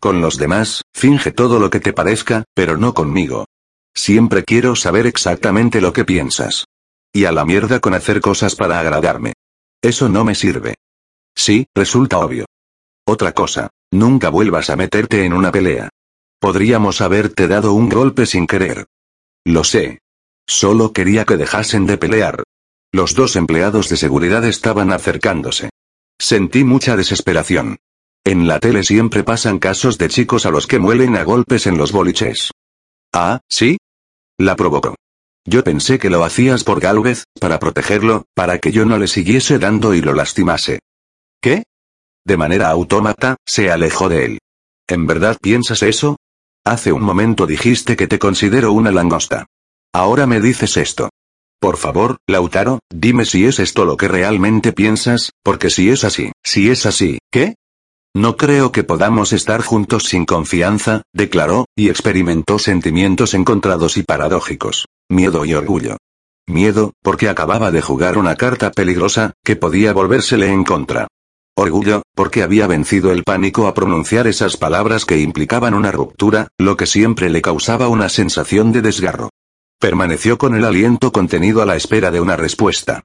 Con 0.01 0.21
los 0.21 0.39
demás, 0.39 0.83
finge 0.95 1.33
todo 1.33 1.59
lo 1.59 1.69
que 1.69 1.81
te 1.81 1.93
parezca, 1.93 2.45
pero 2.55 2.77
no 2.77 2.95
conmigo. 2.95 3.47
Siempre 3.95 4.45
quiero 4.45 4.77
saber 4.77 5.07
exactamente 5.07 5.81
lo 5.81 5.93
que 5.93 6.05
piensas. 6.05 6.67
Y 7.13 7.25
a 7.27 7.33
la 7.33 7.45
mierda 7.45 7.81
con 7.81 7.95
hacer 7.95 8.21
cosas 8.21 8.55
para 8.55 8.79
agradarme. 8.79 9.35
Eso 9.85 10.09
no 10.09 10.25
me 10.25 10.35
sirve. 10.35 10.77
Sí, 11.37 11.67
resulta 11.75 12.19
obvio. 12.19 12.47
Otra 13.07 13.33
cosa, 13.33 13.69
nunca 13.93 14.31
vuelvas 14.31 14.71
a 14.71 14.77
meterte 14.77 15.27
en 15.27 15.35
una 15.35 15.53
pelea. 15.53 15.91
Podríamos 16.41 17.03
haberte 17.03 17.49
dado 17.49 17.75
un 17.75 17.91
golpe 17.91 18.25
sin 18.25 18.47
querer. 18.47 18.87
Lo 19.45 19.63
sé. 19.63 19.99
Solo 20.47 20.95
quería 20.95 21.27
que 21.27 21.37
dejasen 21.37 21.85
de 21.85 21.99
pelear. 21.99 22.45
Los 22.93 23.15
dos 23.15 23.37
empleados 23.37 23.91
de 23.91 23.99
seguridad 23.99 24.43
estaban 24.47 24.91
acercándose. 24.91 25.69
Sentí 26.19 26.65
mucha 26.65 26.97
desesperación. 26.97 27.77
En 28.25 28.49
la 28.49 28.61
tele 28.61 28.85
siempre 28.85 29.23
pasan 29.23 29.59
casos 29.59 29.99
de 29.99 30.09
chicos 30.09 30.47
a 30.47 30.51
los 30.51 30.67
que 30.67 30.79
muelen 30.79 31.15
a 31.15 31.25
golpes 31.25 31.67
en 31.67 31.77
los 31.77 31.93
boliches. 31.93 32.53
Ah, 33.13 33.41
¿sí? 33.51 33.77
La 34.39 34.57
provocó. 34.57 34.95
Yo 35.47 35.63
pensé 35.63 35.99
que 35.99 36.11
lo 36.11 36.25
hacías 36.25 36.65
por 36.65 36.81
Galvez, 36.81 37.25
para 37.39 37.59
protegerlo, 37.59 38.25
para 38.35 38.59
que 38.59 38.73
yo 38.73 38.87
no 38.87 38.99
le 38.99 39.09
siguiese 39.09 39.59
dando 39.59 39.95
y 39.95 40.01
lo 40.01 40.15
lastimase. 40.15 40.81
¿Qué? 41.41 41.65
De 42.25 42.37
manera 42.39 42.71
autómata, 42.71 43.37
se 43.47 43.71
alejó 43.71 44.09
de 44.09 44.25
él. 44.25 44.39
¿En 44.89 45.07
verdad 45.07 45.37
piensas 45.41 45.83
eso? 45.83 46.17
Hace 46.65 46.93
un 46.93 47.03
momento 47.03 47.47
dijiste 47.47 47.97
que 47.97 48.07
te 48.07 48.19
considero 48.19 48.73
una 48.73 48.91
langosta. 48.91 49.47
Ahora 49.93 50.27
me 50.27 50.41
dices 50.41 50.79
esto. 50.79 51.11
Por 51.61 51.77
favor, 51.77 52.17
Lautaro, 52.27 52.81
dime 52.91 53.27
si 53.27 53.45
es 53.45 53.59
esto 53.59 53.85
lo 53.85 53.97
que 53.97 54.09
realmente 54.09 54.73
piensas, 54.73 55.33
porque 55.43 55.69
si 55.69 55.91
es 55.91 56.05
así, 56.05 56.33
si 56.43 56.71
es 56.71 56.87
así, 56.87 57.19
¿qué? 57.31 57.55
No 58.15 58.37
creo 58.37 58.73
que 58.73 58.85
podamos 58.85 59.33
estar 59.33 59.63
juntos 59.63 60.05
sin 60.05 60.25
confianza, 60.25 61.03
declaró, 61.13 61.67
y 61.77 61.91
experimentó 61.91 62.59
sentimientos 62.59 63.35
encontrados 63.35 63.97
y 63.97 64.03
paradójicos. 64.03 64.87
Miedo 65.15 65.45
y 65.45 65.55
orgullo. 65.55 65.97
Miedo, 66.49 66.93
porque 67.01 67.29
acababa 67.29 67.71
de 67.71 67.81
jugar 67.81 68.19
una 68.19 68.35
carta 68.35 68.73
peligrosa, 68.73 69.35
que 69.45 69.55
podía 69.55 69.93
volvérsele 69.93 70.49
en 70.51 70.65
contra. 70.65 71.07
Orgullo, 71.55 72.03
porque 72.17 72.43
había 72.43 72.67
vencido 72.67 73.13
el 73.13 73.23
pánico 73.23 73.69
a 73.69 73.75
pronunciar 73.75 74.27
esas 74.27 74.57
palabras 74.57 75.05
que 75.05 75.21
implicaban 75.21 75.75
una 75.75 75.93
ruptura, 75.93 76.49
lo 76.59 76.77
que 76.77 76.87
siempre 76.87 77.31
le 77.31 77.43
causaba 77.43 77.87
una 77.87 78.09
sensación 78.09 78.73
de 78.73 78.83
desgarro. 78.83 79.31
Permaneció 79.79 80.37
con 80.37 80.57
el 80.57 80.65
aliento 80.65 81.13
contenido 81.13 81.63
a 81.63 81.67
la 81.67 81.77
espera 81.77 82.11
de 82.11 82.21
una 82.21 82.35
respuesta. 82.35 83.05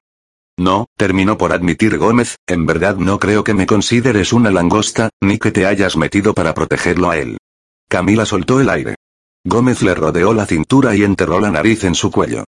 No, 0.58 0.86
terminó 0.96 1.38
por 1.38 1.52
admitir 1.52 1.96
Gómez, 1.96 2.38
en 2.48 2.66
verdad 2.66 2.96
no 2.96 3.20
creo 3.20 3.44
que 3.44 3.54
me 3.54 3.66
consideres 3.66 4.32
una 4.32 4.50
langosta, 4.50 5.10
ni 5.22 5.38
que 5.38 5.52
te 5.52 5.64
hayas 5.64 5.96
metido 5.96 6.34
para 6.34 6.54
protegerlo 6.54 7.08
a 7.08 7.18
él. 7.18 7.38
Camila 7.88 8.26
soltó 8.26 8.60
el 8.60 8.68
aire. 8.68 8.96
Gómez 9.44 9.82
le 9.82 9.94
rodeó 9.94 10.34
la 10.34 10.46
cintura 10.46 10.94
y 10.94 11.02
enterró 11.02 11.40
la 11.40 11.50
nariz 11.50 11.84
en 11.84 11.94
su 11.94 12.10
cuello. 12.10 12.44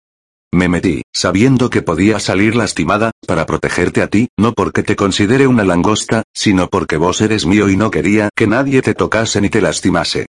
Me 0.52 0.68
metí, 0.68 1.02
sabiendo 1.12 1.68
que 1.68 1.82
podía 1.82 2.20
salir 2.20 2.54
lastimada, 2.54 3.10
para 3.26 3.44
protegerte 3.44 4.02
a 4.02 4.08
ti, 4.08 4.28
no 4.38 4.52
porque 4.52 4.82
te 4.82 4.94
considere 4.94 5.46
una 5.46 5.64
langosta, 5.64 6.22
sino 6.32 6.68
porque 6.68 6.96
vos 6.96 7.20
eres 7.20 7.44
mío 7.44 7.68
y 7.68 7.76
no 7.76 7.90
quería 7.90 8.30
que 8.34 8.46
nadie 8.46 8.80
te 8.82 8.94
tocase 8.94 9.40
ni 9.40 9.50
te 9.50 9.60
lastimase. 9.60 10.26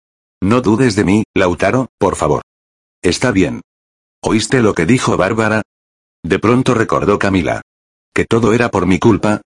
No 0.42 0.60
dudes 0.60 0.94
de 0.94 1.04
mí, 1.04 1.24
Lautaro, 1.34 1.88
por 1.98 2.16
favor. 2.16 2.42
Está 3.02 3.30
bien. 3.30 3.62
¿Oíste 4.22 4.60
lo 4.60 4.74
que 4.74 4.86
dijo 4.86 5.16
Bárbara? 5.16 5.62
De 6.22 6.38
pronto 6.38 6.74
recordó 6.74 7.18
Camila. 7.18 7.62
Que 8.14 8.26
todo 8.26 8.52
era 8.52 8.70
por 8.70 8.86
mi 8.86 8.98
culpa. 8.98 9.40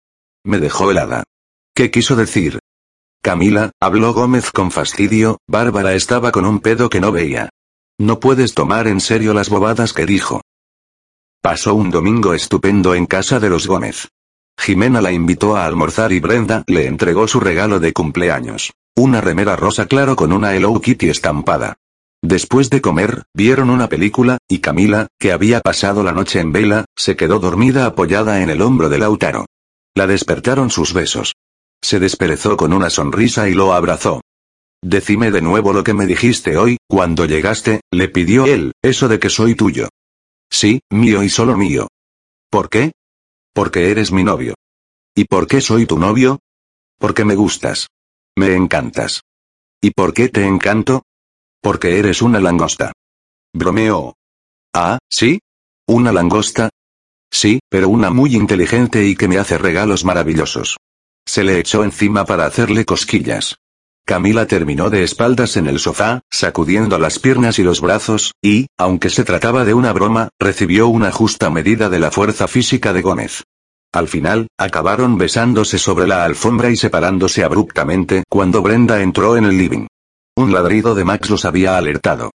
Me 0.43 0.59
dejó 0.59 0.92
helada. 0.92 1.24
¿Qué 1.74 1.92
quiso 1.92 2.16
decir? 2.16 2.59
Camila, 3.26 3.72
habló 3.82 4.14
Gómez 4.14 4.52
con 4.52 4.70
fastidio, 4.70 5.40
Bárbara 5.48 5.95
estaba 5.95 6.32
con 6.32 6.45
un 6.45 6.60
pedo 6.60 6.90
que 6.90 7.02
no 7.02 7.12
veía. 7.12 7.50
No 8.00 8.20
puedes 8.20 8.54
tomar 8.54 8.88
en 8.88 9.00
serio 9.00 9.34
las 9.34 9.50
bobadas 9.50 9.94
que 9.94 10.06
dijo. 10.06 10.42
Pasó 11.42 11.74
un 11.74 11.90
domingo 11.90 12.36
estupendo 12.36 12.94
en 12.94 13.08
casa 13.08 13.40
de 13.40 13.50
los 13.50 13.66
Gómez. 13.66 14.10
Jimena 14.60 15.02
la 15.02 15.12
invitó 15.12 15.56
a 15.56 15.66
almorzar 15.66 16.12
y 16.12 16.20
Brenda 16.20 16.64
le 16.68 16.86
entregó 16.86 17.28
su 17.28 17.40
regalo 17.40 17.80
de 17.80 17.94
cumpleaños. 17.94 18.74
Una 18.95 19.22
remera 19.22 19.56
rosa 19.56 19.88
claro 19.88 20.16
con 20.16 20.32
una 20.32 20.56
Hello 20.56 20.80
Kitty 20.80 21.10
estampada. 21.10 21.78
Después 22.22 22.70
de 22.70 22.82
comer, 22.82 23.24
vieron 23.34 23.72
una 23.72 23.90
película, 23.90 24.38
y 24.48 24.60
Camila, 24.60 25.08
que 25.20 25.32
había 25.32 25.62
pasado 25.62 26.04
la 26.04 26.12
noche 26.12 26.42
en 26.42 26.52
vela, 26.52 26.86
se 26.95 27.16
quedó 27.16 27.40
dormida 27.40 27.88
apoyada 27.88 28.44
en 28.44 28.52
el 28.52 28.62
hombro 28.62 28.88
de 28.88 29.00
Lautaro. 29.00 29.48
La 29.95 30.06
despertaron 30.06 30.70
sus 30.70 30.94
besos. 30.94 31.35
Se 31.84 32.00
desperezó 32.00 32.58
con 32.58 32.74
una 32.74 32.90
sonrisa 32.90 33.48
y 33.50 33.54
lo 33.54 33.74
abrazó. 33.74 34.22
Decime 34.84 35.32
de 35.32 35.42
nuevo 35.42 35.74
lo 35.74 35.84
que 35.84 35.94
me 35.94 36.06
dijiste 36.06 36.58
hoy, 36.58 36.78
cuando 36.88 37.26
llegaste, 37.26 37.82
le 37.92 38.08
pidió 38.08 38.45
él, 38.45 38.72
eso 38.84 39.08
de 39.08 39.20
que 39.20 39.30
soy 39.30 39.56
tuyo. 39.56 39.90
Sí, 40.52 40.82
mío 40.92 41.24
y 41.24 41.30
solo 41.30 41.58
mío. 41.58 41.88
¿Por 42.50 42.70
qué? 42.70 42.92
Porque 43.54 43.90
eres 43.90 44.12
mi 44.12 44.24
novio. 44.24 44.54
¿Y 45.16 45.26
por 45.26 45.48
qué 45.48 45.62
soy 45.62 45.86
tu 45.86 45.98
novio? 45.98 46.40
Porque 47.00 47.26
me 47.26 47.36
gustas. 47.36 47.88
Me 48.38 48.54
encantas. 48.54 49.22
¿Y 49.82 49.92
por 49.92 50.14
qué 50.14 50.30
te 50.30 50.45
encanto? 50.45 51.04
Porque 51.62 51.98
eres 52.00 52.22
una 52.22 52.40
langosta. 52.40 52.92
Bromeó. 53.54 54.14
Ah, 54.74 55.00
¿sí? 55.10 55.40
¿Una 55.88 56.12
langosta? 56.12 56.70
Sí, 57.32 57.60
pero 57.70 57.90
una 57.90 58.10
muy 58.10 58.36
inteligente 58.36 59.06
y 59.06 59.16
que 59.16 59.28
me 59.28 59.38
hace 59.38 59.58
regalos 59.58 60.06
maravillosos. 60.06 60.78
Se 61.28 61.44
le 61.44 61.60
echó 61.60 61.84
encima 61.84 62.26
para 62.26 62.45
hacerle 62.45 62.86
cosquillas. 62.86 63.58
Camila 64.06 64.45
terminó 64.45 64.92
de 64.92 65.04
espaldas 65.04 65.58
en 65.58 65.66
el 65.66 65.80
sofá, 65.80 66.22
sacudiendo 66.30 67.00
las 67.00 67.18
piernas 67.18 67.58
y 67.58 67.64
los 67.64 67.82
brazos, 67.82 68.34
y, 68.42 68.68
aunque 68.78 69.10
se 69.10 69.24
trataba 69.24 69.66
de 69.66 69.74
una 69.74 69.94
broma, 69.94 70.30
recibió 70.40 70.88
una 70.88 71.12
justa 71.12 71.50
medida 71.50 71.90
de 71.90 72.00
la 72.00 72.12
fuerza 72.12 72.48
física 72.48 72.94
de 72.94 73.02
Gómez. 73.02 73.44
Al 73.92 74.08
final, 74.08 74.48
acabaron 74.60 75.18
besándose 75.18 75.80
sobre 75.80 76.06
la 76.06 76.24
alfombra 76.24 76.70
y 76.70 76.76
separándose 76.76 77.44
abruptamente 77.44 78.24
cuando 78.30 78.62
Brenda 78.62 79.02
entró 79.02 79.38
en 79.38 79.45
el 79.45 79.58
living. 79.58 79.88
Un 80.36 80.54
ladrido 80.54 80.94
de 80.94 81.06
Max 81.06 81.30
los 81.30 81.45
había 81.45 81.78
alertado. 81.78 82.32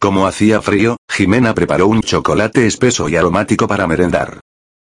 Como 0.00 0.26
hacía 0.26 0.60
frío, 0.60 0.98
Jimena 1.08 1.54
preparó 1.54 1.86
un 1.86 2.02
chocolate 2.02 2.66
espeso 2.66 3.08
y 3.08 3.16
aromático 3.16 3.66
para 3.66 3.86
merendar. 3.86 4.40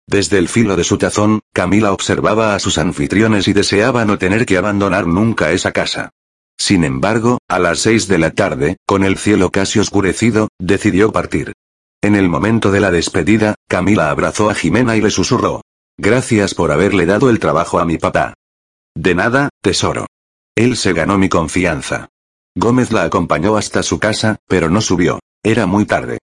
Desde 0.08 0.38
el 0.38 0.50
filo 0.50 0.76
de 0.76 0.84
su 0.84 0.98
tazón, 0.98 1.42
Camila 1.54 1.94
observaba 1.94 2.56
a 2.56 2.60
sus 2.60 2.78
anfitriones 2.78 3.48
y 3.48 3.54
deseaba 3.54 4.06
no 4.06 4.18
tener 4.18 4.46
que 4.46 4.58
abandonar 4.58 5.08
nunca 5.08 5.52
esa 5.52 5.72
casa. 5.72 6.12
Sin 6.58 6.84
embargo, 6.84 7.40
a 7.48 7.60
las 7.60 7.80
seis 7.80 8.08
de 8.08 8.18
la 8.18 8.32
tarde, 8.32 8.78
con 8.86 9.04
el 9.04 9.18
cielo 9.18 9.50
casi 9.52 9.80
oscurecido, 9.80 10.50
decidió 10.60 11.12
partir. 11.12 11.54
En 12.04 12.16
el 12.16 12.30
momento 12.30 12.72
de 12.72 12.80
la 12.80 12.92
despedida, 12.92 13.56
Camila 13.68 14.10
abrazó 14.10 14.50
a 14.50 14.56
Jimena 14.56 14.96
y 14.98 15.02
le 15.02 15.12
susurró. 15.12 15.62
Gracias 15.98 16.56
por 16.56 16.72
haberle 16.72 17.06
dado 17.06 17.30
el 17.30 17.40
trabajo 17.40 17.80
a 17.80 17.86
mi 17.86 17.98
papá. 17.98 18.34
De 18.96 19.16
nada, 19.16 19.50
tesoro. 19.62 20.08
Él 20.56 20.78
se 20.78 20.94
ganó 20.94 21.18
mi 21.18 21.30
confianza. 21.30 22.10
Gómez 22.56 22.92
la 22.92 23.04
acompañó 23.04 23.56
hasta 23.56 23.84
su 23.84 24.00
casa, 24.00 24.38
pero 24.48 24.70
no 24.70 24.82
subió. 24.82 25.20
Era 25.44 25.66
muy 25.66 25.86
tarde. 25.86 26.20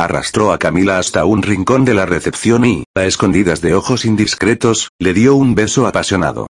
Arrastró 0.00 0.50
a 0.50 0.58
Camila 0.58 0.98
hasta 0.98 1.26
un 1.26 1.42
rincón 1.42 1.84
de 1.84 1.92
la 1.92 2.06
recepción 2.06 2.64
y, 2.64 2.84
a 2.96 3.04
escondidas 3.04 3.60
de 3.60 3.74
ojos 3.74 4.06
indiscretos, 4.06 4.88
le 4.98 5.12
dio 5.12 5.34
un 5.34 5.54
beso 5.54 5.86
apasionado. 5.86 6.46